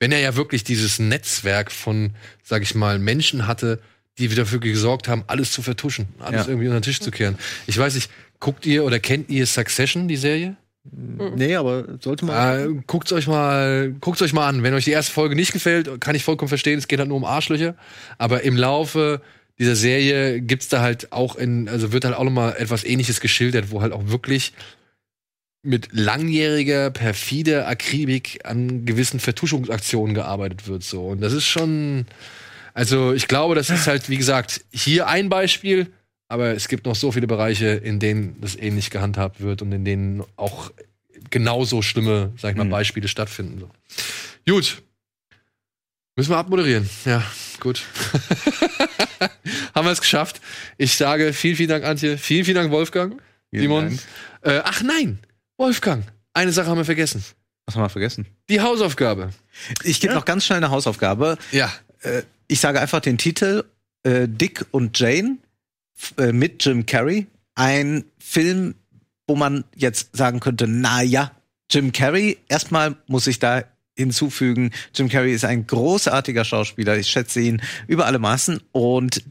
Wenn 0.00 0.12
er 0.12 0.20
ja 0.20 0.36
wirklich 0.36 0.62
dieses 0.64 0.98
Netzwerk 0.98 1.72
von, 1.72 2.10
sag 2.42 2.62
ich 2.62 2.74
mal, 2.74 2.98
Menschen 2.98 3.46
hatte, 3.46 3.80
die 4.18 4.28
dafür 4.28 4.58
gesorgt 4.60 5.08
haben, 5.08 5.24
alles 5.26 5.52
zu 5.52 5.62
vertuschen, 5.62 6.06
alles 6.18 6.42
Ja. 6.42 6.48
irgendwie 6.48 6.66
unter 6.68 6.80
den 6.80 6.84
Tisch 6.84 7.00
zu 7.00 7.10
kehren. 7.10 7.38
Ich 7.66 7.78
weiß 7.78 7.94
nicht, 7.94 8.10
guckt 8.40 8.66
ihr 8.66 8.84
oder 8.84 8.98
kennt 9.00 9.30
ihr 9.30 9.46
Succession, 9.46 10.08
die 10.08 10.16
Serie? 10.16 10.56
Nee, 10.90 11.56
aber 11.56 11.98
sollte 12.00 12.24
man. 12.24 12.78
Äh, 12.78 12.82
guckt's 12.86 13.12
euch 13.12 13.26
mal, 13.26 13.94
guckt's 14.00 14.22
euch 14.22 14.32
mal 14.32 14.48
an. 14.48 14.62
Wenn 14.62 14.74
euch 14.74 14.84
die 14.84 14.90
erste 14.92 15.12
Folge 15.12 15.34
nicht 15.36 15.52
gefällt, 15.52 16.00
kann 16.00 16.14
ich 16.14 16.24
vollkommen 16.24 16.48
verstehen. 16.48 16.78
Es 16.78 16.88
geht 16.88 16.98
halt 16.98 17.08
nur 17.08 17.18
um 17.18 17.24
Arschlöcher. 17.24 17.74
Aber 18.16 18.42
im 18.42 18.56
Laufe 18.56 19.20
dieser 19.58 19.76
Serie 19.76 20.40
gibt's 20.40 20.68
da 20.68 20.80
halt 20.80 21.12
auch 21.12 21.36
in, 21.36 21.68
also 21.68 21.92
wird 21.92 22.04
halt 22.04 22.14
auch 22.14 22.24
noch 22.24 22.30
mal 22.30 22.54
etwas 22.56 22.84
Ähnliches 22.84 23.20
geschildert, 23.20 23.70
wo 23.70 23.82
halt 23.82 23.92
auch 23.92 24.06
wirklich 24.08 24.52
mit 25.62 25.88
langjähriger, 25.92 26.90
perfider 26.90 27.66
Akribik 27.66 28.40
an 28.44 28.84
gewissen 28.84 29.18
Vertuschungsaktionen 29.18 30.14
gearbeitet 30.14 30.68
wird, 30.68 30.84
so. 30.84 31.08
Und 31.08 31.20
das 31.20 31.32
ist 31.32 31.46
schon, 31.46 32.06
also 32.74 33.12
ich 33.12 33.26
glaube, 33.26 33.56
das 33.56 33.68
ist 33.68 33.86
halt, 33.88 34.08
wie 34.08 34.16
gesagt, 34.16 34.64
hier 34.72 35.08
ein 35.08 35.28
Beispiel, 35.28 35.88
aber 36.28 36.54
es 36.54 36.68
gibt 36.68 36.86
noch 36.86 36.94
so 36.94 37.10
viele 37.10 37.26
Bereiche, 37.26 37.68
in 37.68 37.98
denen 37.98 38.40
das 38.40 38.54
ähnlich 38.54 38.90
gehandhabt 38.90 39.40
wird 39.40 39.60
und 39.62 39.72
in 39.72 39.84
denen 39.84 40.22
auch 40.36 40.70
genauso 41.30 41.82
schlimme, 41.82 42.32
sag 42.38 42.52
ich 42.52 42.56
mal, 42.56 42.64
Mhm. 42.64 42.70
Beispiele 42.70 43.08
stattfinden. 43.08 43.58
So. 43.58 43.70
Gut. 44.46 44.82
Müssen 46.18 46.30
wir 46.32 46.38
abmoderieren. 46.38 46.90
Ja, 47.04 47.22
gut. 47.60 47.84
Haben 49.74 49.86
wir 49.86 49.92
es 49.92 50.00
geschafft. 50.00 50.40
Ich 50.76 50.96
sage 50.96 51.32
vielen, 51.32 51.54
vielen 51.54 51.68
Dank, 51.68 51.84
Antje. 51.84 52.18
Vielen, 52.18 52.44
vielen 52.44 52.56
Dank, 52.56 52.72
Wolfgang. 52.72 53.22
Vielen 53.50 53.62
Simon. 53.62 53.84
Dank. 53.84 54.00
Äh, 54.42 54.62
ach 54.64 54.82
nein, 54.82 55.20
Wolfgang. 55.58 56.04
Eine 56.34 56.50
Sache 56.50 56.66
haben 56.66 56.76
wir 56.78 56.84
vergessen. 56.84 57.24
Was 57.66 57.76
haben 57.76 57.82
wir 57.84 57.88
vergessen? 57.88 58.26
Die 58.48 58.60
Hausaufgabe. 58.60 59.30
Ich 59.84 60.00
gebe 60.00 60.12
noch 60.12 60.24
ganz 60.24 60.44
schnell 60.44 60.56
eine 60.56 60.70
Hausaufgabe. 60.70 61.38
Ja. 61.52 61.72
Äh, 62.00 62.22
ich 62.48 62.58
sage 62.58 62.80
einfach 62.80 62.98
den 62.98 63.16
Titel 63.16 63.62
äh, 64.02 64.26
Dick 64.26 64.66
und 64.72 64.98
Jane 64.98 65.38
f- 65.96 66.14
äh, 66.18 66.32
mit 66.32 66.64
Jim 66.64 66.84
Carrey. 66.84 67.28
Ein 67.54 68.04
Film, 68.18 68.74
wo 69.28 69.36
man 69.36 69.62
jetzt 69.76 70.16
sagen 70.16 70.40
könnte, 70.40 70.66
na 70.66 71.00
ja, 71.02 71.30
Jim 71.70 71.92
Carrey. 71.92 72.38
Erstmal 72.48 72.96
muss 73.06 73.28
ich 73.28 73.38
da 73.38 73.62
hinzufügen, 73.98 74.70
Jim 74.94 75.08
Carrey 75.08 75.32
ist 75.32 75.44
ein 75.44 75.66
großartiger 75.66 76.44
Schauspieler. 76.44 76.96
Ich 76.96 77.08
schätze 77.08 77.40
ihn 77.40 77.60
über 77.86 78.06
alle 78.06 78.18
Maßen 78.18 78.60
und 78.72 79.24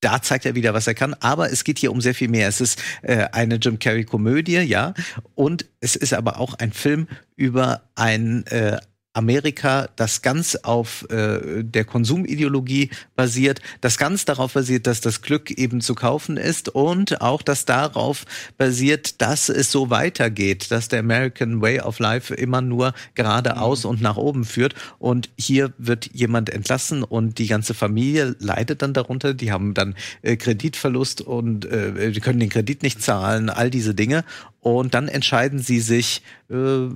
da 0.00 0.20
zeigt 0.20 0.44
er 0.44 0.54
wieder, 0.54 0.74
was 0.74 0.86
er 0.86 0.94
kann. 0.94 1.14
Aber 1.14 1.50
es 1.50 1.64
geht 1.64 1.78
hier 1.78 1.90
um 1.90 2.00
sehr 2.00 2.14
viel 2.14 2.28
mehr. 2.28 2.48
Es 2.48 2.60
ist 2.60 2.82
äh, 3.02 3.26
eine 3.32 3.56
Jim 3.56 3.78
Carrey-Komödie, 3.78 4.58
ja. 4.58 4.94
Und 5.34 5.64
es 5.80 5.96
ist 5.96 6.12
aber 6.12 6.38
auch 6.38 6.54
ein 6.54 6.72
Film 6.72 7.08
über 7.34 7.82
ein 7.94 8.46
äh, 8.46 8.78
Amerika, 9.16 9.88
das 9.96 10.22
ganz 10.22 10.56
auf 10.56 11.08
äh, 11.10 11.62
der 11.62 11.84
Konsumideologie 11.84 12.90
basiert, 13.14 13.60
das 13.80 13.98
ganz 13.98 14.24
darauf 14.24 14.52
basiert, 14.52 14.86
dass 14.86 15.00
das 15.00 15.22
Glück 15.22 15.50
eben 15.50 15.80
zu 15.80 15.94
kaufen 15.94 16.36
ist 16.36 16.68
und 16.68 17.20
auch 17.20 17.42
das 17.42 17.64
darauf 17.64 18.24
basiert, 18.58 19.20
dass 19.22 19.48
es 19.48 19.72
so 19.72 19.90
weitergeht, 19.90 20.70
dass 20.70 20.88
der 20.88 21.00
American 21.00 21.60
Way 21.62 21.80
of 21.80 21.98
Life 21.98 22.34
immer 22.34 22.60
nur 22.60 22.92
geradeaus 23.14 23.84
und 23.84 24.02
nach 24.02 24.16
oben 24.16 24.44
führt. 24.44 24.74
Und 24.98 25.30
hier 25.38 25.72
wird 25.78 26.10
jemand 26.12 26.50
entlassen 26.50 27.02
und 27.02 27.38
die 27.38 27.46
ganze 27.46 27.74
Familie 27.74 28.36
leidet 28.38 28.82
dann 28.82 28.92
darunter. 28.92 29.34
Die 29.34 29.50
haben 29.50 29.74
dann 29.74 29.94
äh, 30.22 30.36
Kreditverlust 30.36 31.22
und 31.22 31.64
äh, 31.64 32.12
die 32.12 32.20
können 32.20 32.40
den 32.40 32.50
Kredit 32.50 32.82
nicht 32.82 33.02
zahlen, 33.02 33.48
all 33.48 33.70
diese 33.70 33.94
Dinge. 33.94 34.24
Und 34.60 34.94
dann 34.94 35.08
entscheiden 35.08 35.60
sie 35.60 35.80
sich, 35.80 36.22
äh, 36.50 36.88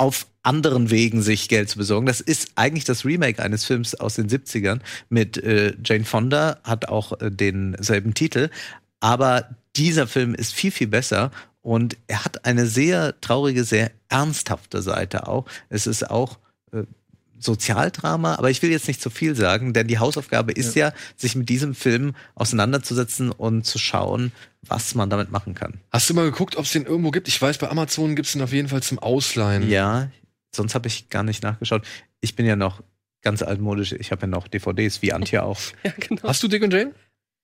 auf 0.00 0.26
anderen 0.42 0.88
Wegen 0.90 1.20
sich 1.20 1.50
Geld 1.50 1.68
zu 1.68 1.76
besorgen. 1.76 2.06
Das 2.06 2.22
ist 2.22 2.52
eigentlich 2.54 2.84
das 2.84 3.04
Remake 3.04 3.42
eines 3.42 3.66
Films 3.66 3.94
aus 3.94 4.14
den 4.14 4.30
70ern 4.30 4.80
mit 5.10 5.36
äh, 5.36 5.74
Jane 5.84 6.06
Fonda, 6.06 6.58
hat 6.64 6.88
auch 6.88 7.20
äh, 7.20 7.30
denselben 7.30 8.14
Titel. 8.14 8.48
Aber 9.00 9.54
dieser 9.76 10.06
Film 10.06 10.34
ist 10.34 10.54
viel, 10.54 10.70
viel 10.70 10.86
besser 10.86 11.30
und 11.60 11.98
er 12.06 12.24
hat 12.24 12.46
eine 12.46 12.64
sehr 12.64 13.20
traurige, 13.20 13.62
sehr 13.62 13.90
ernsthafte 14.08 14.80
Seite 14.80 15.28
auch. 15.28 15.44
Es 15.68 15.86
ist 15.86 16.08
auch 16.08 16.38
äh, 16.72 16.84
Sozialdrama, 17.40 18.34
aber 18.34 18.50
ich 18.50 18.62
will 18.62 18.70
jetzt 18.70 18.86
nicht 18.86 19.00
zu 19.00 19.10
viel 19.10 19.34
sagen, 19.34 19.72
denn 19.72 19.88
die 19.88 19.98
Hausaufgabe 19.98 20.52
ist 20.52 20.76
ja, 20.76 20.92
sich 21.16 21.34
mit 21.34 21.48
diesem 21.48 21.74
Film 21.74 22.14
auseinanderzusetzen 22.34 23.32
und 23.32 23.64
zu 23.64 23.78
schauen, 23.78 24.32
was 24.62 24.94
man 24.94 25.10
damit 25.10 25.30
machen 25.30 25.54
kann. 25.54 25.80
Hast 25.90 26.08
du 26.10 26.14
mal 26.14 26.24
geguckt, 26.24 26.56
ob 26.56 26.64
es 26.64 26.72
den 26.72 26.84
irgendwo 26.84 27.10
gibt? 27.10 27.28
Ich 27.28 27.40
weiß, 27.40 27.58
bei 27.58 27.68
Amazon 27.68 28.14
gibt 28.14 28.26
es 28.26 28.32
den 28.32 28.42
auf 28.42 28.52
jeden 28.52 28.68
Fall 28.68 28.82
zum 28.82 28.98
Ausleihen. 28.98 29.68
Ja, 29.68 30.10
sonst 30.54 30.74
habe 30.74 30.88
ich 30.88 31.08
gar 31.08 31.22
nicht 31.22 31.42
nachgeschaut. 31.42 31.82
Ich 32.20 32.36
bin 32.36 32.46
ja 32.46 32.56
noch 32.56 32.82
ganz 33.22 33.42
altmodisch. 33.42 33.92
Ich 33.92 34.12
habe 34.12 34.22
ja 34.22 34.26
noch 34.28 34.48
DVDs, 34.48 35.02
wie 35.02 35.12
Antje 35.12 35.42
auch. 35.42 35.60
Ja, 35.82 35.92
genau. 35.98 36.22
Hast 36.24 36.42
du 36.42 36.48
Dick 36.48 36.62
und 36.62 36.72
Jane? 36.72 36.92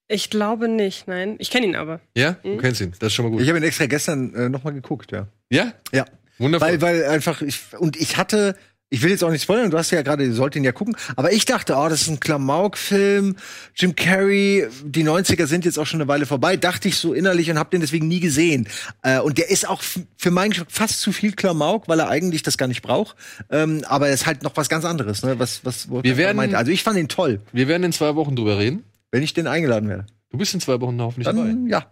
Ich 0.08 0.30
glaube 0.30 0.68
nicht, 0.68 1.08
nein. 1.08 1.34
Ich 1.38 1.50
kenne 1.50 1.66
ihn 1.66 1.74
aber. 1.74 2.00
Ja? 2.16 2.36
Du 2.44 2.58
kennst 2.58 2.80
ihn. 2.80 2.92
Das 3.00 3.08
ist 3.08 3.14
schon 3.14 3.24
mal 3.24 3.30
gut. 3.30 3.42
Ich 3.42 3.48
habe 3.48 3.58
ihn 3.58 3.64
extra 3.64 3.86
gestern 3.86 4.34
äh, 4.34 4.48
nochmal 4.48 4.72
geguckt, 4.72 5.10
ja. 5.10 5.26
ja? 5.50 5.72
Ja. 5.92 6.04
Wundervoll. 6.38 6.68
Weil, 6.68 6.80
weil 6.80 7.04
einfach, 7.06 7.42
ich, 7.42 7.60
und 7.78 7.96
ich 7.96 8.16
hatte, 8.16 8.56
ich 8.88 9.02
will 9.02 9.10
jetzt 9.10 9.24
auch 9.24 9.30
nicht 9.30 9.42
spoilern, 9.42 9.70
du 9.70 9.78
hast 9.78 9.90
ja 9.90 10.02
gerade, 10.02 10.24
ihr 10.24 10.32
sollt 10.32 10.54
ihn 10.56 10.62
ja 10.64 10.72
gucken, 10.72 10.96
aber 11.16 11.32
ich 11.32 11.44
dachte, 11.44 11.74
oh, 11.76 11.88
das 11.88 12.02
ist 12.02 12.08
ein 12.08 12.20
Klamauk-Film, 12.20 13.36
Jim 13.74 13.96
Carrey, 13.96 14.66
die 14.84 15.04
90er 15.04 15.46
sind 15.46 15.64
jetzt 15.64 15.78
auch 15.78 15.86
schon 15.86 16.00
eine 16.00 16.08
Weile 16.08 16.26
vorbei, 16.26 16.56
dachte 16.56 16.88
ich 16.88 16.96
so 16.96 17.12
innerlich 17.12 17.50
und 17.50 17.58
hab 17.58 17.70
den 17.70 17.80
deswegen 17.80 18.08
nie 18.08 18.20
gesehen. 18.20 18.68
Äh, 19.02 19.20
und 19.20 19.38
der 19.38 19.50
ist 19.50 19.68
auch 19.68 19.82
für 19.82 20.30
meinen 20.30 20.50
Geschmack 20.50 20.70
fast 20.70 21.00
zu 21.00 21.12
viel 21.12 21.32
Klamauk, 21.32 21.88
weil 21.88 21.98
er 22.00 22.08
eigentlich 22.08 22.42
das 22.42 22.56
gar 22.58 22.68
nicht 22.68 22.82
braucht. 22.82 23.16
Ähm, 23.50 23.82
aber 23.88 24.08
er 24.08 24.14
ist 24.14 24.26
halt 24.26 24.42
noch 24.42 24.56
was 24.56 24.68
ganz 24.68 24.84
anderes, 24.84 25.22
ne? 25.22 25.38
Was, 25.38 25.64
was 25.64 25.88
Wir 25.90 26.16
werden- 26.16 26.36
meinte. 26.36 26.56
Also 26.58 26.70
ich 26.70 26.82
fand 26.82 26.98
ihn 26.98 27.08
toll, 27.08 27.40
Wir 27.52 27.68
werden 27.68 27.82
in 27.84 27.92
zwei 27.92 28.14
Wochen 28.14 28.36
drüber 28.36 28.58
reden. 28.58 28.84
wenn 29.10 29.22
ich 29.22 29.34
den 29.34 29.46
eingeladen 29.46 29.88
werde. 29.88 30.06
Du 30.30 30.38
bist 30.38 30.52
in 30.54 30.60
zwei 30.60 30.80
Wochen 30.80 31.00
hoffentlich 31.00 31.26
dabei. 31.26 31.48
Dann 31.48 31.66
ja. 31.68 31.86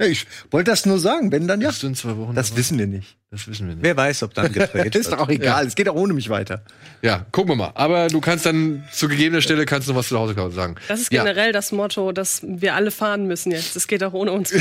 Ja. 0.00 0.06
Ich 0.06 0.26
wollte 0.50 0.70
das 0.70 0.86
nur 0.86 0.98
sagen, 0.98 1.32
wenn 1.32 1.46
dann 1.48 1.60
ja. 1.60 1.68
Bist 1.68 1.82
du 1.82 1.86
in 1.88 1.94
zwei 1.94 2.16
Wochen 2.16 2.34
Das 2.34 2.48
dabei? 2.50 2.58
wissen 2.60 2.78
wir 2.78 2.86
nicht. 2.86 3.16
Das 3.30 3.46
wissen 3.48 3.66
wir 3.68 3.74
nicht. 3.74 3.84
Wer 3.84 3.96
weiß, 3.96 4.22
ob 4.22 4.34
dann 4.34 4.52
gedreht 4.52 4.94
ist 4.94 5.10
doch 5.12 5.18
auch 5.18 5.28
egal. 5.28 5.66
Es 5.66 5.74
geht 5.74 5.88
auch 5.88 5.94
ohne 5.94 6.12
mich 6.14 6.28
weiter. 6.28 6.62
Ja, 7.02 7.26
gucken 7.32 7.50
wir 7.52 7.56
mal. 7.56 7.72
Aber 7.74 8.08
du 8.08 8.20
kannst 8.20 8.46
dann 8.46 8.84
zu 8.92 9.08
gegebener 9.08 9.40
Stelle 9.42 9.66
kannst 9.66 9.88
du 9.88 9.92
noch 9.92 9.98
was 10.00 10.08
zu 10.08 10.18
Hause 10.18 10.34
sagen. 10.52 10.76
Das 10.88 11.00
ist 11.00 11.12
Ja. 11.12 11.22
generell 11.24 11.52
das 11.52 11.72
Motto, 11.72 12.12
dass 12.12 12.40
wir 12.46 12.74
alle 12.74 12.90
fahren 12.90 13.26
müssen 13.26 13.52
jetzt. 13.52 13.74
Das 13.76 13.86
geht 13.88 14.02
auch 14.04 14.12
ohne 14.12 14.32
uns. 14.32 14.52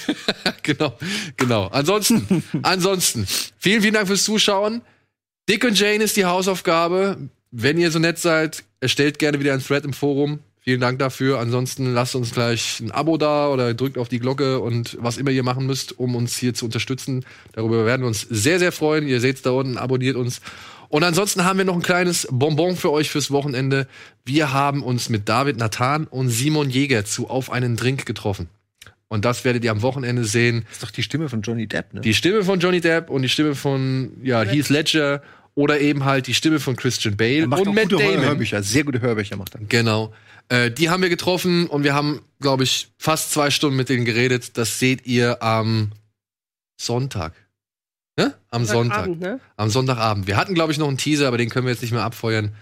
genau, 0.62 0.96
genau. 1.36 1.66
Ansonsten, 1.68 2.42
ansonsten, 2.62 3.26
vielen, 3.58 3.82
vielen 3.82 3.94
Dank 3.94 4.06
fürs 4.06 4.24
Zuschauen. 4.24 4.82
Dick 5.48 5.64
und 5.64 5.78
Jane 5.78 6.02
ist 6.04 6.16
die 6.16 6.24
Hausaufgabe. 6.24 7.18
Wenn 7.50 7.78
ihr 7.78 7.90
so 7.90 7.98
nett 7.98 8.18
seid, 8.18 8.64
erstellt 8.80 9.18
gerne 9.18 9.40
wieder 9.40 9.52
ein 9.54 9.62
Thread 9.64 9.84
im 9.84 9.92
Forum. 9.92 10.40
Vielen 10.68 10.80
Dank 10.80 10.98
dafür. 10.98 11.38
Ansonsten 11.38 11.94
lasst 11.94 12.16
uns 12.16 12.32
gleich 12.32 12.80
ein 12.80 12.90
Abo 12.90 13.18
da 13.18 13.48
oder 13.50 13.72
drückt 13.72 13.98
auf 13.98 14.08
die 14.08 14.18
Glocke 14.18 14.58
und 14.58 14.98
was 15.00 15.16
immer 15.16 15.30
ihr 15.30 15.44
machen 15.44 15.64
müsst, 15.64 15.96
um 15.96 16.16
uns 16.16 16.36
hier 16.36 16.54
zu 16.54 16.64
unterstützen. 16.64 17.24
Darüber 17.52 17.86
werden 17.86 18.02
wir 18.02 18.08
uns 18.08 18.22
sehr, 18.22 18.58
sehr 18.58 18.72
freuen. 18.72 19.06
Ihr 19.06 19.20
seht's 19.20 19.42
da 19.42 19.52
unten, 19.52 19.78
abonniert 19.78 20.16
uns. 20.16 20.40
Und 20.88 21.04
ansonsten 21.04 21.44
haben 21.44 21.58
wir 21.58 21.64
noch 21.64 21.76
ein 21.76 21.82
kleines 21.82 22.26
Bonbon 22.32 22.76
für 22.76 22.90
euch 22.90 23.10
fürs 23.10 23.30
Wochenende. 23.30 23.86
Wir 24.24 24.52
haben 24.52 24.82
uns 24.82 25.08
mit 25.08 25.28
David 25.28 25.56
Nathan 25.56 26.08
und 26.08 26.30
Simon 26.30 26.68
Jäger 26.68 27.04
zu 27.04 27.30
Auf 27.30 27.52
einen 27.52 27.76
Drink 27.76 28.04
getroffen. 28.04 28.48
Und 29.06 29.24
das 29.24 29.44
werdet 29.44 29.62
ihr 29.62 29.70
am 29.70 29.82
Wochenende 29.82 30.24
sehen. 30.24 30.64
Das 30.64 30.72
ist 30.78 30.82
doch 30.82 30.90
die 30.90 31.04
Stimme 31.04 31.28
von 31.28 31.42
Johnny 31.42 31.68
Depp, 31.68 31.94
ne? 31.94 32.00
Die 32.00 32.12
Stimme 32.12 32.42
von 32.42 32.58
Johnny 32.58 32.80
Depp 32.80 33.08
und 33.08 33.22
die 33.22 33.28
Stimme 33.28 33.54
von 33.54 34.14
ja, 34.24 34.42
Heath 34.42 34.68
Ledger 34.68 35.22
oder 35.54 35.80
eben 35.80 36.04
halt 36.04 36.26
die 36.26 36.34
Stimme 36.34 36.58
von 36.58 36.74
Christian 36.74 37.16
Bale 37.16 37.42
Er 37.42 37.46
macht 37.46 37.62
und 37.62 37.68
auch 37.68 37.74
Matt 37.74 37.90
gute 37.90 38.02
Damon. 38.02 38.24
Hörbücher, 38.24 38.64
sehr 38.64 38.82
gute 38.82 39.00
Hörbücher 39.00 39.36
macht 39.36 39.54
er. 39.54 39.60
Genau. 39.68 40.12
Äh, 40.48 40.70
die 40.70 40.90
haben 40.90 41.02
wir 41.02 41.08
getroffen 41.08 41.66
und 41.66 41.84
wir 41.84 41.94
haben, 41.94 42.20
glaube 42.40 42.64
ich, 42.64 42.88
fast 42.98 43.32
zwei 43.32 43.50
Stunden 43.50 43.76
mit 43.76 43.88
denen 43.88 44.04
geredet. 44.04 44.56
Das 44.56 44.78
seht 44.78 45.06
ihr 45.06 45.42
am 45.42 45.92
Sonntag. 46.80 47.34
Ne? 48.16 48.34
Am 48.50 48.64
Sonntag. 48.64 49.08
Ne? 49.08 49.40
Am 49.56 49.70
Sonntagabend. 49.70 50.26
Wir 50.26 50.36
hatten, 50.36 50.54
glaube 50.54 50.72
ich, 50.72 50.78
noch 50.78 50.88
einen 50.88 50.98
Teaser, 50.98 51.28
aber 51.28 51.38
den 51.38 51.50
können 51.50 51.66
wir 51.66 51.72
jetzt 51.72 51.82
nicht 51.82 51.92
mehr 51.92 52.04
abfeuern. 52.04 52.54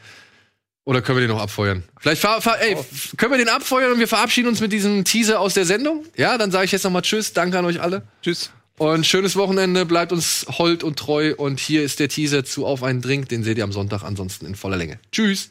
Oder 0.85 1.01
können 1.01 1.19
wir 1.19 1.27
den 1.27 1.35
noch 1.35 1.43
abfeuern? 1.43 1.82
Vielleicht 1.98 2.24
ey, 2.24 2.77
können 3.16 3.32
wir 3.32 3.39
den 3.39 3.48
abfeuern 3.48 3.93
und 3.93 3.98
wir 3.98 4.09
verabschieden 4.09 4.48
uns 4.48 4.61
mit 4.61 4.73
diesem 4.73 5.05
Teaser 5.05 5.40
aus 5.40 5.55
der 5.55 5.65
Sendung? 5.65 6.05
Ja, 6.16 6.36
dann 6.36 6.51
sage 6.51 6.66
ich 6.66 6.73
jetzt 6.73 6.85
nochmal 6.85 7.02
Tschüss. 7.02 7.32
Danke 7.32 7.59
an 7.59 7.65
euch 7.65 7.81
alle. 7.81 8.02
Tschüss. 8.23 8.51
Und 8.77 9.06
schönes 9.06 9.36
Wochenende, 9.36 9.86
bleibt 9.86 10.12
uns 10.12 10.47
hold 10.59 10.82
und 10.82 10.98
treu. 10.98 11.35
Und 11.36 11.61
hier 11.61 11.82
ist 11.82 12.01
der 12.01 12.09
Teaser 12.09 12.44
zu 12.44 12.66
Auf 12.66 12.82
einen 12.82 13.01
Drink, 13.01 13.28
den 13.28 13.44
seht 13.44 13.56
ihr 13.56 13.65
am 13.65 13.73
Sonntag 13.73 14.02
ansonsten 14.02 14.47
in 14.47 14.56
voller 14.56 14.77
Länge. 14.77 14.98
Tschüss. 15.12 15.51